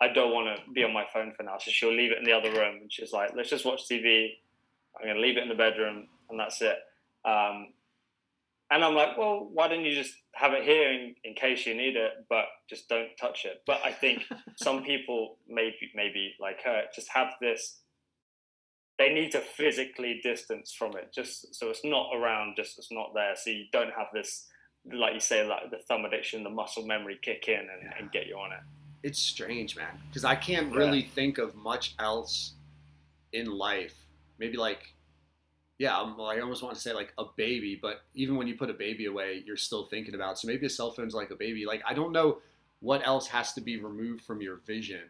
I 0.00 0.08
don't 0.08 0.32
want 0.32 0.56
to 0.56 0.72
be 0.72 0.82
on 0.84 0.92
my 0.92 1.04
phone 1.12 1.32
for 1.36 1.42
now, 1.42 1.58
so 1.58 1.70
she'll 1.70 1.94
leave 1.94 2.10
it 2.10 2.18
in 2.18 2.24
the 2.24 2.32
other 2.32 2.50
room, 2.50 2.78
and 2.82 2.92
she's 2.92 3.12
like, 3.12 3.32
let's 3.36 3.50
just 3.50 3.64
watch 3.64 3.82
TV. 3.88 4.30
I'm 4.96 5.06
gonna 5.06 5.20
leave 5.20 5.36
it 5.36 5.42
in 5.42 5.48
the 5.48 5.54
bedroom, 5.54 6.08
and 6.30 6.40
that's 6.40 6.60
it. 6.62 6.78
Um, 7.24 7.68
and 8.70 8.84
I'm 8.84 8.94
like, 8.94 9.16
well, 9.16 9.48
why 9.52 9.68
don't 9.68 9.84
you 9.84 9.94
just 9.94 10.14
have 10.32 10.52
it 10.52 10.64
here 10.64 10.90
in, 10.90 11.14
in 11.22 11.34
case 11.34 11.66
you 11.66 11.74
need 11.74 11.96
it, 11.96 12.26
but 12.28 12.46
just 12.68 12.88
don't 12.88 13.10
touch 13.20 13.44
it. 13.44 13.62
But 13.66 13.80
I 13.84 13.92
think 13.92 14.24
some 14.56 14.82
people, 14.82 15.36
maybe 15.48 15.92
maybe 15.94 16.34
like 16.40 16.62
her, 16.64 16.84
just 16.94 17.08
have 17.10 17.34
this 17.40 17.80
they 18.98 19.12
need 19.12 19.32
to 19.32 19.40
physically 19.40 20.20
distance 20.22 20.72
from 20.72 20.96
it 20.96 21.12
just 21.12 21.54
so 21.54 21.68
it's 21.70 21.84
not 21.84 22.10
around 22.14 22.54
just 22.56 22.78
it's 22.78 22.92
not 22.92 23.12
there 23.14 23.34
so 23.36 23.50
you 23.50 23.64
don't 23.72 23.92
have 23.92 24.06
this 24.14 24.46
like 24.92 25.14
you 25.14 25.20
say 25.20 25.44
like 25.46 25.70
the 25.70 25.78
thumb 25.88 26.04
addiction 26.04 26.42
the 26.44 26.50
muscle 26.50 26.86
memory 26.86 27.18
kick 27.22 27.48
in 27.48 27.58
and, 27.58 27.68
Yeah. 27.82 27.94
and 27.98 28.12
get 28.12 28.26
you 28.26 28.36
on 28.36 28.52
it 28.52 28.60
It's 29.02 29.18
strange, 29.18 29.76
man, 29.76 29.98
because 30.08 30.24
I 30.24 30.34
can't 30.34 30.70
Yeah. 30.72 30.78
really 30.78 31.02
think 31.02 31.36
of 31.38 31.54
much 31.54 31.94
else 31.98 32.54
in 33.32 33.46
life. 33.50 33.94
Maybe 34.38 34.56
like, 34.56 34.94
yeah, 35.78 35.94
I'm, 36.00 36.18
I 36.20 36.40
almost 36.40 36.62
want 36.62 36.74
to 36.74 36.80
say 36.80 36.94
like 36.94 37.12
a 37.18 37.24
baby, 37.36 37.78
but 37.80 38.00
even 38.14 38.36
when 38.36 38.46
you 38.46 38.54
put 38.56 38.70
a 38.70 38.74
baby 38.74 39.04
away, 39.04 39.42
you're 39.44 39.58
still 39.58 39.84
thinking 39.84 40.14
about. 40.14 40.38
So 40.38 40.48
maybe 40.48 40.64
a 40.64 40.70
cell 40.70 40.90
phone's 40.90 41.12
like 41.14 41.30
a 41.30 41.36
baby. 41.36 41.66
Like 41.66 41.82
I 41.86 41.92
don't 41.92 42.12
know 42.12 42.38
what 42.80 43.06
else 43.06 43.26
has 43.26 43.52
to 43.54 43.60
be 43.60 43.76
removed 43.78 44.22
from 44.24 44.40
your 44.40 44.56
vision 44.64 45.04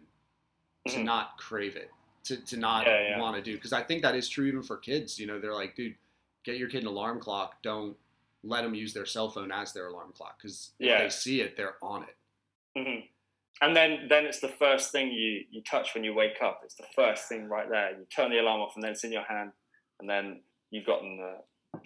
to 0.88 0.96
Mhm. 0.98 1.04
not 1.04 1.38
crave 1.38 1.76
it, 1.76 1.90
to, 2.24 2.36
to 2.36 2.56
not 2.56 2.86
Yeah, 2.86 3.10
yeah. 3.10 3.20
want 3.20 3.36
to 3.36 3.42
do. 3.42 3.54
Because 3.54 3.72
I 3.72 3.82
think 3.82 4.02
that 4.02 4.14
is 4.14 4.28
true 4.28 4.46
even 4.46 4.62
for 4.62 4.76
kids. 4.76 5.18
You 5.18 5.26
know, 5.26 5.38
they're 5.40 5.54
like, 5.54 5.74
dude, 5.76 5.94
get 6.44 6.56
your 6.58 6.68
kid 6.68 6.82
an 6.82 6.88
alarm 6.88 7.20
clock. 7.20 7.62
Don't 7.62 7.96
let 8.42 8.62
them 8.62 8.74
use 8.74 8.92
their 8.92 9.06
cell 9.06 9.30
phone 9.30 9.50
as 9.52 9.72
their 9.72 9.88
alarm 9.88 10.12
clock 10.14 10.38
because 10.38 10.70
if 10.78 10.98
they 10.98 11.08
see 11.10 11.40
it, 11.40 11.56
they're 11.56 11.76
on 11.82 12.02
it. 12.04 12.16
hmm 12.78 13.00
and 13.62 13.74
then 13.76 14.06
then 14.08 14.26
it's 14.26 14.40
the 14.40 14.48
first 14.48 14.90
thing 14.90 15.12
you 15.12 15.44
you 15.48 15.62
touch 15.62 15.94
when 15.94 16.02
you 16.02 16.12
wake 16.12 16.42
up 16.42 16.60
it's 16.64 16.74
the 16.74 16.84
first 16.96 17.28
thing 17.28 17.48
right 17.48 17.70
there 17.70 17.90
you 17.92 18.04
turn 18.14 18.28
the 18.28 18.38
alarm 18.40 18.60
off 18.60 18.72
and 18.74 18.82
then 18.82 18.90
it's 18.90 19.04
in 19.04 19.12
your 19.12 19.22
hand 19.22 19.52
and 20.00 20.10
then 20.10 20.40
you've 20.72 20.84
gotten 20.84 21.16
the 21.16 21.36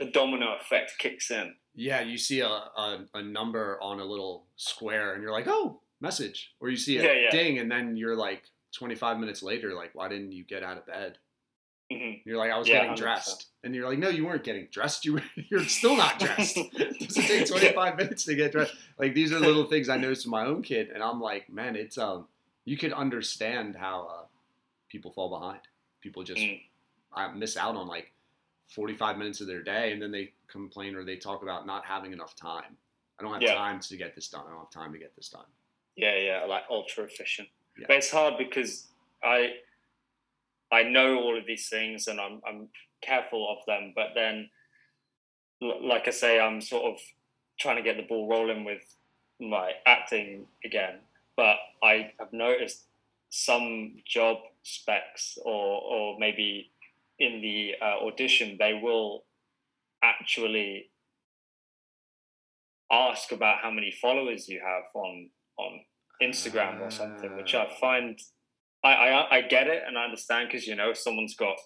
the 0.02 0.10
domino 0.10 0.56
effect 0.58 0.92
kicks 0.98 1.30
in 1.30 1.54
Yeah, 1.74 2.00
you 2.00 2.16
see 2.16 2.40
a, 2.40 2.46
a, 2.48 3.04
a 3.14 3.22
number 3.22 3.78
on 3.82 4.00
a 4.00 4.04
little 4.04 4.46
square 4.56 5.12
and 5.12 5.22
you're 5.22 5.30
like, 5.30 5.46
oh, 5.46 5.80
message. 6.00 6.54
Or 6.58 6.70
you 6.70 6.76
see 6.78 6.96
a 6.98 7.02
Yeah, 7.04 7.12
yeah. 7.24 7.30
ding 7.30 7.58
and 7.58 7.70
then 7.70 7.96
you're 7.98 8.16
like 8.16 8.44
25 8.72 9.18
minutes 9.18 9.42
later, 9.42 9.74
like, 9.74 9.94
why 9.94 10.08
didn't 10.08 10.32
you 10.32 10.44
get 10.44 10.62
out 10.62 10.78
of 10.78 10.86
bed? 10.86 11.18
hmm 11.90 12.12
You're 12.24 12.36
like, 12.38 12.50
I 12.50 12.58
was 12.58 12.68
Yeah, 12.68 12.76
getting 12.80 12.90
100%. 12.90 12.98
dressed. 12.98 13.46
And 13.64 13.74
you're 13.74 13.88
like, 13.88 13.98
no, 13.98 14.08
you 14.08 14.26
weren't 14.26 14.44
getting 14.44 14.68
dressed. 14.70 15.04
You 15.04 15.14
were, 15.14 15.22
you're 15.50 15.64
still 15.64 15.96
not 15.96 16.18
dressed. 16.20 16.56
it 16.74 16.98
doesn't 17.00 17.26
take 17.26 17.46
25 17.46 17.96
minutes 17.96 18.24
to 18.24 18.34
get 18.34 18.52
dressed. 18.52 18.74
Like, 18.98 19.14
these 19.14 19.32
are 19.32 19.40
little 19.40 19.64
things 19.66 19.88
I 19.88 19.96
noticed 19.96 20.24
in 20.26 20.30
my 20.30 20.44
own 20.44 20.62
kid. 20.62 20.90
And 20.90 21.02
I'm 21.02 21.20
like, 21.20 21.48
man, 21.50 21.76
it's, 21.76 21.98
um, 21.98 22.28
you 22.64 22.76
could 22.76 22.92
understand 22.92 23.76
how 23.76 24.06
uh, 24.06 24.26
people 24.88 25.10
fall 25.10 25.30
behind. 25.30 25.60
People 26.00 26.22
just 26.22 26.42
Mm. 26.42 26.60
uh, 27.14 27.28
miss 27.32 27.56
out 27.56 27.74
on 27.74 27.88
like 27.88 28.12
45 28.68 29.16
minutes 29.16 29.40
of 29.40 29.46
their 29.46 29.62
day 29.62 29.92
and 29.92 30.00
then 30.02 30.10
they 30.12 30.32
complain 30.46 30.94
or 30.94 31.04
they 31.04 31.16
talk 31.16 31.42
about 31.42 31.66
not 31.66 31.84
having 31.86 32.12
enough 32.12 32.36
time. 32.36 32.76
I 33.18 33.22
don't 33.22 33.32
have 33.32 33.42
Yeah. 33.42 33.54
time 33.54 33.80
to 33.80 33.96
get 33.96 34.14
this 34.14 34.28
done. 34.28 34.44
I 34.46 34.50
don't 34.50 34.58
have 34.60 34.70
time 34.70 34.92
to 34.92 34.98
get 34.98 35.16
this 35.16 35.30
done. 35.30 35.46
Yeah, 35.96 36.16
yeah, 36.16 36.44
like 36.44 36.64
ultra 36.70 37.04
efficient. 37.04 37.48
Yeah. 37.78 37.86
But 37.88 37.96
it's 37.96 38.10
hard 38.10 38.34
because 38.38 38.88
I 39.22 39.54
I 40.70 40.82
know 40.82 41.16
all 41.18 41.38
of 41.38 41.46
these 41.46 41.68
things 41.68 42.08
and 42.08 42.20
I'm 42.20 42.40
I'm 42.46 42.68
careful 43.00 43.48
of 43.50 43.64
them, 43.66 43.92
but 43.94 44.08
then 44.14 44.50
like 45.60 46.06
I 46.06 46.10
say, 46.10 46.38
I'm 46.40 46.60
sort 46.60 46.84
of 46.84 47.00
trying 47.58 47.76
to 47.76 47.82
get 47.82 47.96
the 47.96 48.02
ball 48.02 48.28
rolling 48.28 48.64
with 48.64 48.82
my 49.40 49.72
acting 49.86 50.46
again. 50.64 51.00
But 51.36 51.56
I 51.82 52.12
have 52.18 52.32
noticed 52.32 52.84
some 53.30 53.96
job 54.06 54.38
specs 54.62 55.38
or 55.44 55.82
or 55.82 56.18
maybe 56.18 56.70
in 57.18 57.40
the 57.40 57.74
uh, 57.80 58.06
audition 58.06 58.56
they 58.58 58.78
will 58.80 59.24
actually 60.02 60.88
ask 62.90 63.32
about 63.32 63.58
how 63.58 63.70
many 63.70 63.90
followers 63.90 64.48
you 64.48 64.60
have 64.60 64.84
on 64.94 65.28
on 65.58 65.80
Instagram 66.22 66.80
or 66.80 66.90
something, 66.90 67.36
which 67.36 67.54
I 67.54 67.68
find 67.80 68.18
I 68.84 68.88
I, 68.88 69.36
I 69.36 69.40
get 69.42 69.66
it 69.66 69.82
and 69.86 69.98
I 69.98 70.04
understand 70.04 70.48
because 70.48 70.66
you 70.66 70.74
know 70.74 70.90
if 70.90 70.98
someone's 70.98 71.36
got 71.36 71.56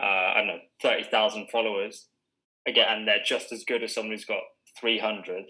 uh, 0.00 0.04
I 0.04 0.34
don't 0.38 0.46
know 0.48 0.58
thirty 0.82 1.04
thousand 1.04 1.48
followers 1.50 2.08
again 2.66 2.86
and 2.88 3.08
they're 3.08 3.22
just 3.24 3.52
as 3.52 3.64
good 3.64 3.82
as 3.82 3.94
someone 3.94 4.12
who's 4.12 4.24
got 4.24 4.40
three 4.78 4.98
hundred, 4.98 5.44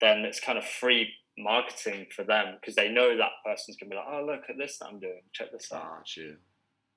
then 0.00 0.18
it's 0.18 0.40
kind 0.40 0.58
of 0.58 0.64
free 0.64 1.08
marketing 1.36 2.06
for 2.14 2.24
them 2.24 2.56
because 2.60 2.76
they 2.76 2.88
know 2.88 3.16
that 3.16 3.30
person's 3.44 3.76
gonna 3.76 3.90
be 3.90 3.96
like, 3.96 4.06
oh 4.08 4.24
look 4.24 4.42
at 4.48 4.56
this 4.58 4.78
that 4.78 4.86
I'm 4.86 5.00
doing, 5.00 5.22
check 5.32 5.52
this 5.52 5.70
out. 5.72 5.82
Got 5.82 6.16
you. 6.16 6.36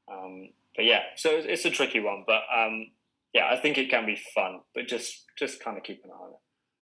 Um, 0.10 0.50
but 0.76 0.86
yeah, 0.86 1.02
so 1.16 1.32
it's, 1.32 1.46
it's 1.50 1.66
a 1.66 1.70
tricky 1.70 2.00
one, 2.00 2.24
but 2.26 2.44
um, 2.56 2.92
yeah, 3.34 3.50
I 3.52 3.58
think 3.58 3.78
it 3.78 3.90
can 3.90 4.06
be 4.06 4.18
fun, 4.34 4.62
but 4.74 4.88
just 4.88 5.26
just 5.38 5.64
kind 5.64 5.78
of 5.78 5.84
keep 5.84 6.02
an 6.04 6.12
eye 6.12 6.14
on 6.14 6.30
it. 6.32 6.40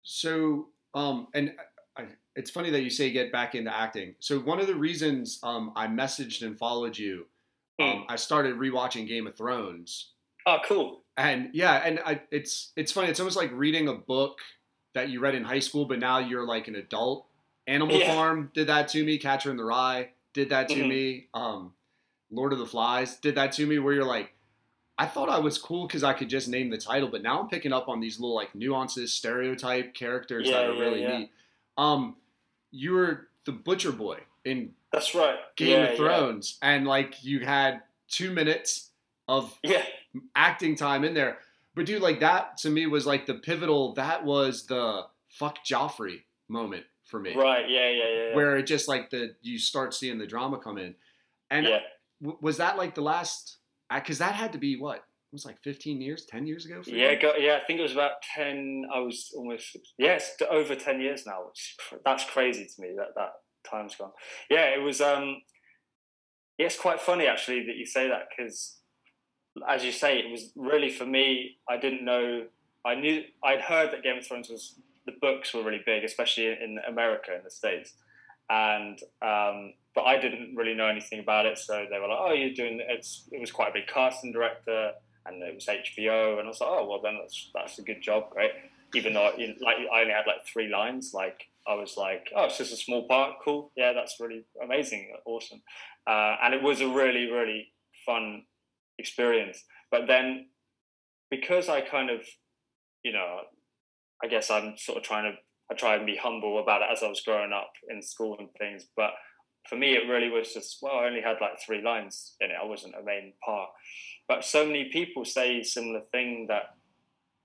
So, 0.04 0.68
um, 0.94 1.28
and 1.34 1.52
I, 1.58 1.64
it's 2.36 2.52
funny 2.52 2.70
that 2.72 2.82
you 2.82 2.90
say 2.90 3.12
get 3.12 3.32
back 3.32 3.56
into 3.56 3.76
acting. 3.76 4.16
So 4.20 4.40
one 4.40 4.60
of 4.60 4.68
the 4.68 4.76
reasons 4.76 5.40
um, 5.44 5.72
I 5.76 5.88
messaged 5.88 6.42
and 6.46 6.58
followed 6.58 6.98
you, 6.98 7.26
um, 7.80 8.06
I 8.10 8.16
started 8.16 8.56
rewatching 8.56 9.08
Game 9.08 9.28
of 9.28 9.36
Thrones, 9.36 10.12
Oh, 10.46 10.58
cool. 10.68 11.02
and 11.18 11.50
yeah, 11.54 11.76
and 11.86 12.00
I, 12.06 12.22
it's 12.32 12.72
it's 12.76 12.92
funny. 12.92 13.10
It's 13.10 13.20
almost 13.20 13.38
like 13.38 13.52
reading 13.54 13.88
a 13.88 13.94
book 13.94 14.40
that 14.94 15.10
you 15.10 15.20
read 15.20 15.36
in 15.36 15.44
high 15.44 15.60
school, 15.60 15.86
but 15.86 16.00
now 16.00 16.20
you're 16.20 16.46
like 16.46 16.68
an 16.68 16.76
adult. 16.76 17.28
Animal 17.68 17.98
Yeah. 17.98 18.14
Farm 18.14 18.52
did 18.54 18.68
that 18.68 18.88
to 18.90 19.04
me. 19.04 19.18
Catcher 19.18 19.50
in 19.52 19.58
the 19.58 19.64
Rye 19.66 20.10
did 20.34 20.50
that 20.50 20.70
to 20.70 20.76
Mhm. 20.76 20.88
me. 20.88 21.28
Um, 21.34 21.74
Lord 22.32 22.54
of 22.54 22.60
the 22.60 22.66
Flies 22.66 23.18
did 23.18 23.36
that 23.36 23.52
to 23.54 23.66
me. 23.66 23.80
Where 23.80 23.94
you're 23.94 24.06
like, 24.06 24.34
I 24.98 25.06
thought 25.08 25.28
I 25.30 25.40
was 25.40 25.58
cool 25.58 25.88
because 25.88 26.04
I 26.04 26.14
could 26.14 26.30
just 26.30 26.48
name 26.48 26.70
the 26.70 26.78
title, 26.78 27.10
but 27.10 27.22
now 27.24 27.42
I'm 27.42 27.50
picking 27.50 27.74
up 27.74 27.90
on 27.90 28.00
these 28.00 28.20
little 28.20 28.36
like 28.36 28.56
nuances, 28.56 29.12
stereotype 29.12 29.94
characters 29.94 30.50
that 30.50 30.64
are 30.70 30.74
yeah, 30.74 30.80
really 30.80 31.02
yeah. 31.02 31.18
neat. 31.18 31.32
Um, 31.78 32.16
you 32.76 32.94
were 32.94 33.28
the 33.46 33.52
butcher 33.52 33.92
boy 33.92 34.20
in 34.44 34.72
That's 34.92 35.16
right. 35.16 35.38
Game 35.56 35.70
Yeah, 35.70 35.84
of 35.86 35.90
yeah. 35.92 35.96
Thrones, 35.98 36.58
and 36.62 36.86
like 36.88 37.24
you 37.24 37.40
had 37.42 37.82
two 38.10 38.32
minutes 38.32 38.92
of 39.28 39.58
Yeah. 39.64 39.84
acting 40.36 40.76
time 40.76 41.04
in 41.04 41.14
there. 41.14 41.40
But 41.76 41.86
dude, 41.88 42.02
like 42.02 42.20
that 42.22 42.58
to 42.60 42.70
me 42.70 42.88
was 42.88 43.06
like 43.06 43.26
the 43.26 43.36
pivotal. 43.36 43.94
That 43.96 44.24
was 44.24 44.66
the 44.68 45.04
fuck 45.30 45.66
Joffrey 45.66 46.22
moment 46.48 46.86
for 47.06 47.20
me, 47.20 47.36
Right. 47.36 47.70
Yeah. 47.70 47.90
Yeah. 47.90 48.04
Yeah. 48.04 48.28
yeah. 48.30 48.36
where 48.36 48.58
it 48.58 48.64
just 48.64 48.88
like 48.88 49.10
the 49.10 49.36
you 49.42 49.58
start 49.60 49.94
seeing 49.94 50.18
the 50.18 50.28
drama 50.28 50.58
come 50.58 50.78
in. 50.78 50.96
And 51.52 51.66
yeah. 51.68 51.80
w- 52.22 52.38
was 52.42 52.58
that 52.58 52.78
like 52.78 52.96
the 52.96 53.02
last? 53.02 53.58
Uh, 53.90 54.00
because 54.00 54.18
that 54.20 54.34
had 54.34 54.54
to 54.54 54.58
be 54.58 54.78
what 54.78 55.04
was 55.36 55.46
like 55.46 55.62
15 55.64 56.02
years, 56.02 56.26
10 56.26 56.48
years 56.48 56.66
ago. 56.66 56.82
For? 56.82 56.90
Yeah, 56.90 57.16
go, 57.16 57.34
yeah. 57.38 57.60
I 57.62 57.66
think 57.66 57.80
it 57.80 57.84
was 57.84 57.92
about 57.92 58.14
ten. 58.36 58.86
I 58.94 59.00
was 59.00 59.32
almost 59.36 59.78
yes, 59.98 60.36
over 60.50 60.76
ten 60.76 61.00
years 61.00 61.26
now. 61.26 61.46
Which 61.48 61.76
that's 62.04 62.26
crazy 62.26 62.66
to 62.66 62.82
me. 62.82 62.96
That 62.98 63.10
that 63.16 63.32
time's 63.70 63.96
gone. 63.96 64.12
Yeah, 64.50 64.66
it 64.76 64.82
was. 64.82 65.02
Um, 65.02 65.42
yeah, 66.58 66.68
it's 66.68 66.80
quite 66.80 67.02
funny 67.02 67.28
actually 67.28 67.66
that 67.66 67.76
you 67.76 67.86
say 67.86 68.08
that 68.08 68.30
because, 68.30 68.78
as 69.68 69.84
you 69.84 69.92
say, 69.92 70.20
it 70.20 70.32
was 70.32 70.52
really 70.56 70.90
for 70.90 71.06
me. 71.06 71.58
I 71.70 71.78
didn't 71.78 72.06
know. 72.06 72.46
I 72.86 72.96
knew 72.96 73.24
I'd 73.44 73.62
heard 73.62 73.92
that 73.92 74.04
Game 74.04 74.18
of 74.18 74.26
Thrones 74.26 74.50
was 74.50 74.80
the 75.06 75.14
books 75.22 75.54
were 75.54 75.64
really 75.64 75.82
big, 75.86 76.04
especially 76.04 76.48
in 76.48 76.78
America 76.88 77.36
in 77.36 77.44
the 77.44 77.52
states, 77.52 77.94
and 78.50 78.98
um, 79.22 79.74
but 79.94 80.04
I 80.04 80.18
didn't 80.18 80.56
really 80.56 80.74
know 80.74 80.88
anything 80.88 81.20
about 81.20 81.46
it. 81.46 81.58
So 81.58 81.86
they 81.92 82.00
were 82.00 82.08
like, 82.08 82.20
"Oh, 82.22 82.34
you're 82.34 82.54
doing 82.54 82.80
it's." 82.88 83.28
It 83.32 83.42
was 83.42 83.52
quite 83.52 83.70
a 83.70 83.74
big 83.74 83.88
casting 83.88 84.32
director 84.32 84.92
and 85.26 85.42
it 85.42 85.56
was 85.56 85.66
HBO, 85.66 86.40
and 86.40 86.46
I 86.46 86.50
was 86.50 86.62
like, 86.62 86.70
oh 86.72 86.88
well, 86.88 87.02
then 87.02 87.18
that's 87.20 87.52
that's 87.54 87.80
a 87.80 87.84
good 87.84 88.02
job, 88.02 88.30
great. 88.32 88.52
Even 88.94 89.14
though 89.14 89.32
like 89.62 89.78
I 89.94 90.02
only 90.02 90.14
had 90.14 90.28
like 90.28 90.46
three 90.46 90.70
lines, 90.70 91.12
like 91.14 91.48
I 91.68 91.74
was 91.74 91.98
like, 91.98 92.30
oh, 92.36 92.46
it's 92.46 92.58
just 92.58 92.74
a 92.74 92.78
small 92.78 93.08
part, 93.08 93.36
cool, 93.44 93.72
yeah, 93.76 93.94
that's 93.94 94.20
really 94.20 94.46
amazing, 94.64 95.14
awesome, 95.26 95.62
uh, 96.08 96.36
and 96.44 96.54
it 96.54 96.62
was 96.62 96.82
a 96.82 96.88
really 96.88 97.32
really 97.32 97.74
fun 98.06 98.44
experience. 98.98 99.64
But 99.92 100.08
then 100.08 100.48
because 101.30 101.70
I 101.70 101.82
kind 101.82 102.10
of, 102.10 102.22
you 103.04 103.12
know, 103.12 103.40
I 104.24 104.28
guess 104.28 104.50
I'm 104.52 104.78
sort 104.78 104.98
of 104.98 105.04
trying 105.04 105.32
to 105.32 105.38
I 105.72 105.74
try 105.74 105.96
and 105.96 106.06
be 106.06 106.16
humble 106.16 106.60
about 106.60 106.82
it 106.84 106.90
as 106.92 107.02
I 107.02 107.08
was 107.08 107.22
growing 107.22 107.52
up 107.52 107.72
in 107.90 108.02
school 108.02 108.38
and 108.38 108.50
things, 108.60 108.86
but 108.96 109.12
for 109.70 109.76
me, 109.76 109.94
it 109.94 110.08
really 110.08 110.30
was 110.30 110.54
just 110.54 110.80
well, 110.82 111.00
I 111.00 111.06
only 111.06 111.22
had 111.22 111.38
like 111.42 111.60
three 111.66 111.82
lines 111.82 112.36
in 112.40 112.52
it. 112.52 112.58
I 112.62 112.66
wasn't 112.66 112.96
a 112.96 113.04
main 113.04 113.34
part, 113.44 113.70
but 114.28 114.44
so 114.44 114.66
many 114.66 114.90
people 114.92 115.26
say 115.26 115.64
similar 115.64 116.02
thing 116.12 116.48
that 116.50 116.76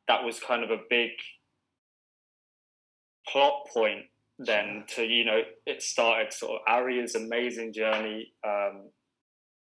that 0.09 0.25
was 0.25 0.41
kind 0.41 0.65
of 0.65 0.71
a 0.71 0.83
big 0.89 1.11
plot 3.29 3.67
point 3.73 4.07
then 4.39 4.85
to 4.89 5.05
you 5.05 5.25
know 5.25 5.43
it 5.67 5.83
started 5.83 6.33
sort 6.33 6.53
of 6.53 6.61
Arya's 6.67 7.15
amazing 7.15 7.73
journey 7.73 8.33
um, 8.45 8.89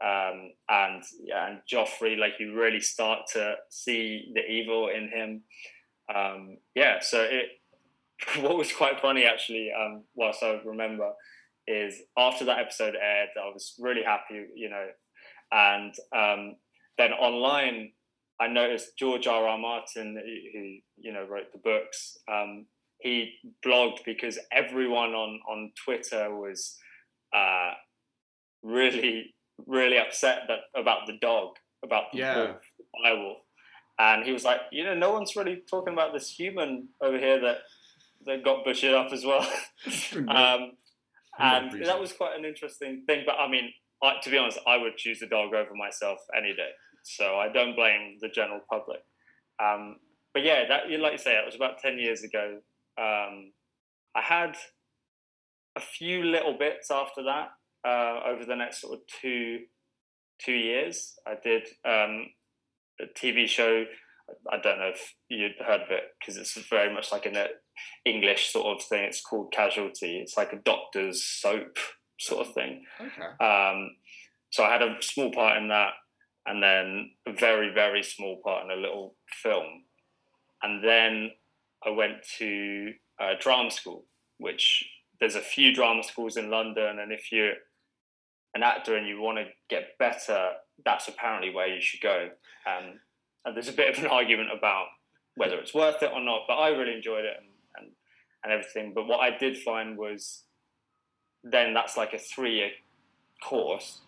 um, 0.05 0.53
and 0.69 1.03
yeah 1.25 1.49
and 1.49 1.61
Joffrey 1.71 2.19
like 2.19 2.35
you 2.39 2.55
really 2.55 2.81
start 2.81 3.21
to 3.33 3.55
see 3.71 4.31
the 4.35 4.45
evil 4.47 4.89
in 4.89 5.09
him. 5.09 5.43
Um, 6.15 6.59
yeah 6.75 6.99
so 7.01 7.23
it 7.23 7.47
what 8.43 8.57
was 8.57 8.73
quite 8.73 9.01
funny 9.01 9.25
actually 9.25 9.71
um, 9.73 10.05
whilst 10.15 10.43
I 10.43 10.61
remember 10.65 11.13
is 11.69 11.95
after 12.17 12.45
that 12.47 12.59
episode 12.59 12.95
aired 12.95 13.29
I 13.41 13.47
was 13.53 13.75
really 13.79 14.03
happy 14.03 14.47
you 14.55 14.71
know 14.71 14.87
and 15.53 15.95
um, 16.17 16.57
then 16.97 17.13
online 17.13 17.93
I 18.41 18.47
noticed 18.47 18.97
George 18.99 19.27
R. 19.27 19.47
R. 19.49 19.59
Martin 19.59 20.17
who 20.55 20.79
you 20.97 21.13
know 21.13 21.27
wrote 21.29 21.53
the 21.53 21.59
books 21.59 22.19
um, 22.31 22.67
he 23.01 23.35
blogged 23.65 23.99
because 24.05 24.39
everyone 24.53 25.11
on 25.15 25.41
on 25.49 25.73
Twitter 25.85 26.35
was 26.35 26.77
uh, 27.35 27.73
really 28.63 29.35
really 29.67 29.99
upset 29.99 30.43
that 30.49 30.61
about 30.81 31.07
the 31.07 31.19
dog 31.21 31.51
about 31.85 32.11
the 32.13 32.19
Yeah. 32.19 32.37
wolf, 32.37 32.63
the 33.03 33.37
and 34.01 34.25
he 34.25 34.33
was 34.33 34.45
like, 34.45 34.61
you 34.71 34.85
know, 34.85 34.95
no 34.95 35.13
one's 35.13 35.35
really 35.35 35.63
talking 35.69 35.93
about 35.93 36.13
this 36.13 36.31
human 36.31 36.89
over 37.01 37.19
here 37.19 37.41
that 37.41 37.59
that 38.27 38.45
got 38.45 38.65
butchered 38.65 38.95
up 38.95 39.13
as 39.13 39.25
well. 39.25 39.47
Um, 40.29 40.73
and 41.38 41.85
that 41.85 42.01
was 42.01 42.12
quite 42.12 42.38
an 42.38 42.44
interesting 42.44 43.03
thing. 43.07 43.24
But 43.27 43.37
I 43.38 43.48
mean, 43.48 43.72
I, 44.03 44.14
to 44.22 44.31
be 44.31 44.38
honest, 44.38 44.59
I 44.66 44.77
would 44.77 44.96
choose 44.96 45.20
the 45.20 45.27
dog 45.27 45.55
over 45.55 45.74
myself 45.74 46.18
any 46.37 46.55
day. 46.55 46.70
So 47.03 47.37
I 47.37 47.48
don't 47.48 47.74
blame 47.74 48.18
the 48.20 48.29
general 48.29 48.61
public. 48.70 49.01
Um, 49.62 49.96
but 50.35 50.44
yeah, 50.44 50.66
that 50.68 50.90
like 51.01 51.12
you 51.12 51.18
say, 51.18 51.37
it 51.37 51.46
was 51.46 51.55
about 51.55 51.79
ten 51.79 51.98
years 51.98 52.22
ago. 52.22 52.59
Um, 52.98 53.53
I 54.14 54.20
had 54.22 54.57
a 55.77 55.81
few 55.81 56.24
little 56.24 56.57
bits 56.59 56.90
after 56.90 57.22
that 57.24 57.51
uh, 57.87 58.20
over 58.27 58.44
the 58.44 58.57
next 58.57 58.81
sort 58.81 58.94
of 58.94 59.01
two 59.20 59.61
two 60.38 60.53
years. 60.53 61.14
I 61.27 61.35
did 61.42 61.62
um, 61.85 62.27
a 63.01 63.07
TV 63.14 63.48
show. 63.48 63.85
I 64.51 64.59
don't 64.59 64.79
know 64.79 64.92
if 64.94 65.14
you'd 65.29 65.55
heard 65.64 65.83
of 65.83 65.90
it 65.90 66.05
because 66.18 66.37
it's 66.37 66.55
very 66.68 66.92
much 66.92 67.11
like 67.12 67.27
a 67.27 67.31
English 68.05 68.53
sort 68.53 68.67
of 68.77 68.85
thing. 68.85 69.05
It's 69.05 69.21
called 69.21 69.53
Casualty. 69.53 70.19
It's 70.19 70.37
like 70.37 70.53
a 70.53 70.57
doctor's 70.57 71.25
soap 71.25 71.79
sort 72.19 72.47
of 72.47 72.55
thing. 72.55 72.85
okay. 73.01 73.45
Um, 73.45 73.91
so 74.51 74.64
I 74.64 74.73
had 74.73 74.83
a 74.83 74.97
small 75.01 75.31
part 75.31 75.59
in 75.59 75.69
that, 75.69 75.93
and 76.47 76.62
then 76.62 77.11
a 77.27 77.33
very, 77.33 77.73
very 77.73 78.03
small 78.03 78.41
part 78.43 78.64
in 78.64 78.71
a 78.71 78.81
little 78.81 79.14
film. 79.43 79.85
And 80.62 80.83
then 80.83 81.31
I 81.87 81.91
went 81.91 82.23
to 82.38 82.93
uh, 83.21 83.35
drama 83.38 83.71
school, 83.71 84.05
which 84.38 84.88
there's 85.21 85.35
a 85.35 85.41
few 85.41 85.75
drama 85.75 86.03
schools 86.03 86.37
in 86.37 86.51
London, 86.51 86.99
and 86.99 87.12
if 87.12 87.31
you're 87.31 87.55
an 88.55 88.62
actor 88.62 88.97
and 88.97 89.07
you 89.07 89.21
want 89.21 89.38
to 89.38 89.45
get 89.69 89.99
better, 89.99 90.53
that's 90.85 91.09
apparently 91.09 91.51
where 91.55 91.69
you 91.69 91.81
should 91.81 92.01
go. 92.01 92.31
Um, 92.67 93.01
and 93.45 93.55
there's 93.55 93.69
a 93.69 93.73
bit 93.73 93.97
of 93.97 94.03
an 94.03 94.11
argument 94.11 94.49
about 94.57 94.87
whether 95.37 95.59
it's 95.59 95.75
worth 95.75 96.03
it 96.03 96.11
or 96.12 96.21
not, 96.21 96.43
but 96.49 96.55
I 96.55 96.69
really 96.71 96.95
enjoyed 96.95 97.25
it 97.25 97.35
and, 97.38 97.47
and, 98.44 98.53
everything. 98.53 98.92
But 98.94 99.07
what 99.07 99.20
I 99.20 99.37
did 99.37 99.59
find 99.59 99.96
was 99.96 100.44
then 101.44 101.74
that's 101.74 101.96
like 101.96 102.14
a 102.14 102.18
three 102.18 102.57
year 102.57 102.70
course. 103.42 104.01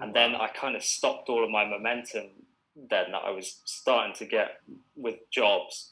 And 0.00 0.14
then 0.14 0.34
I 0.34 0.48
kind 0.48 0.74
of 0.76 0.82
stopped 0.82 1.28
all 1.28 1.44
of 1.44 1.50
my 1.50 1.64
momentum 1.64 2.28
then 2.74 3.12
that 3.12 3.22
I 3.24 3.30
was 3.30 3.60
starting 3.64 4.14
to 4.14 4.26
get 4.26 4.60
with 4.96 5.16
jobs. 5.30 5.90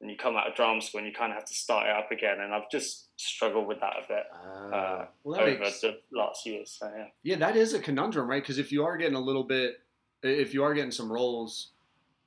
And 0.00 0.10
you 0.10 0.16
come 0.16 0.36
out 0.36 0.46
of 0.46 0.54
drama 0.54 0.80
school 0.80 0.98
and 0.98 1.08
you 1.08 1.14
kind 1.14 1.32
of 1.32 1.36
have 1.36 1.46
to 1.46 1.54
start 1.54 1.86
it 1.86 1.96
up 1.96 2.12
again. 2.12 2.38
And 2.40 2.54
I've 2.54 2.70
just 2.70 3.08
struggled 3.16 3.66
with 3.66 3.80
that 3.80 3.94
a 3.96 4.06
bit 4.06 4.26
Uh, 4.32 4.76
uh, 4.76 5.06
well, 5.24 5.40
over 5.40 5.58
makes, 5.58 5.80
the 5.80 5.98
last 6.12 6.46
year. 6.46 6.62
So, 6.64 6.90
yeah. 6.96 7.06
yeah, 7.24 7.36
that 7.36 7.56
is 7.56 7.74
a 7.74 7.80
conundrum, 7.80 8.28
right? 8.28 8.42
Because 8.42 8.58
if 8.58 8.70
you 8.70 8.84
are 8.84 8.96
getting 8.96 9.16
a 9.16 9.20
little 9.20 9.42
bit, 9.42 9.80
if 10.22 10.54
you 10.54 10.62
are 10.62 10.72
getting 10.72 10.92
some 10.92 11.10
roles, 11.10 11.70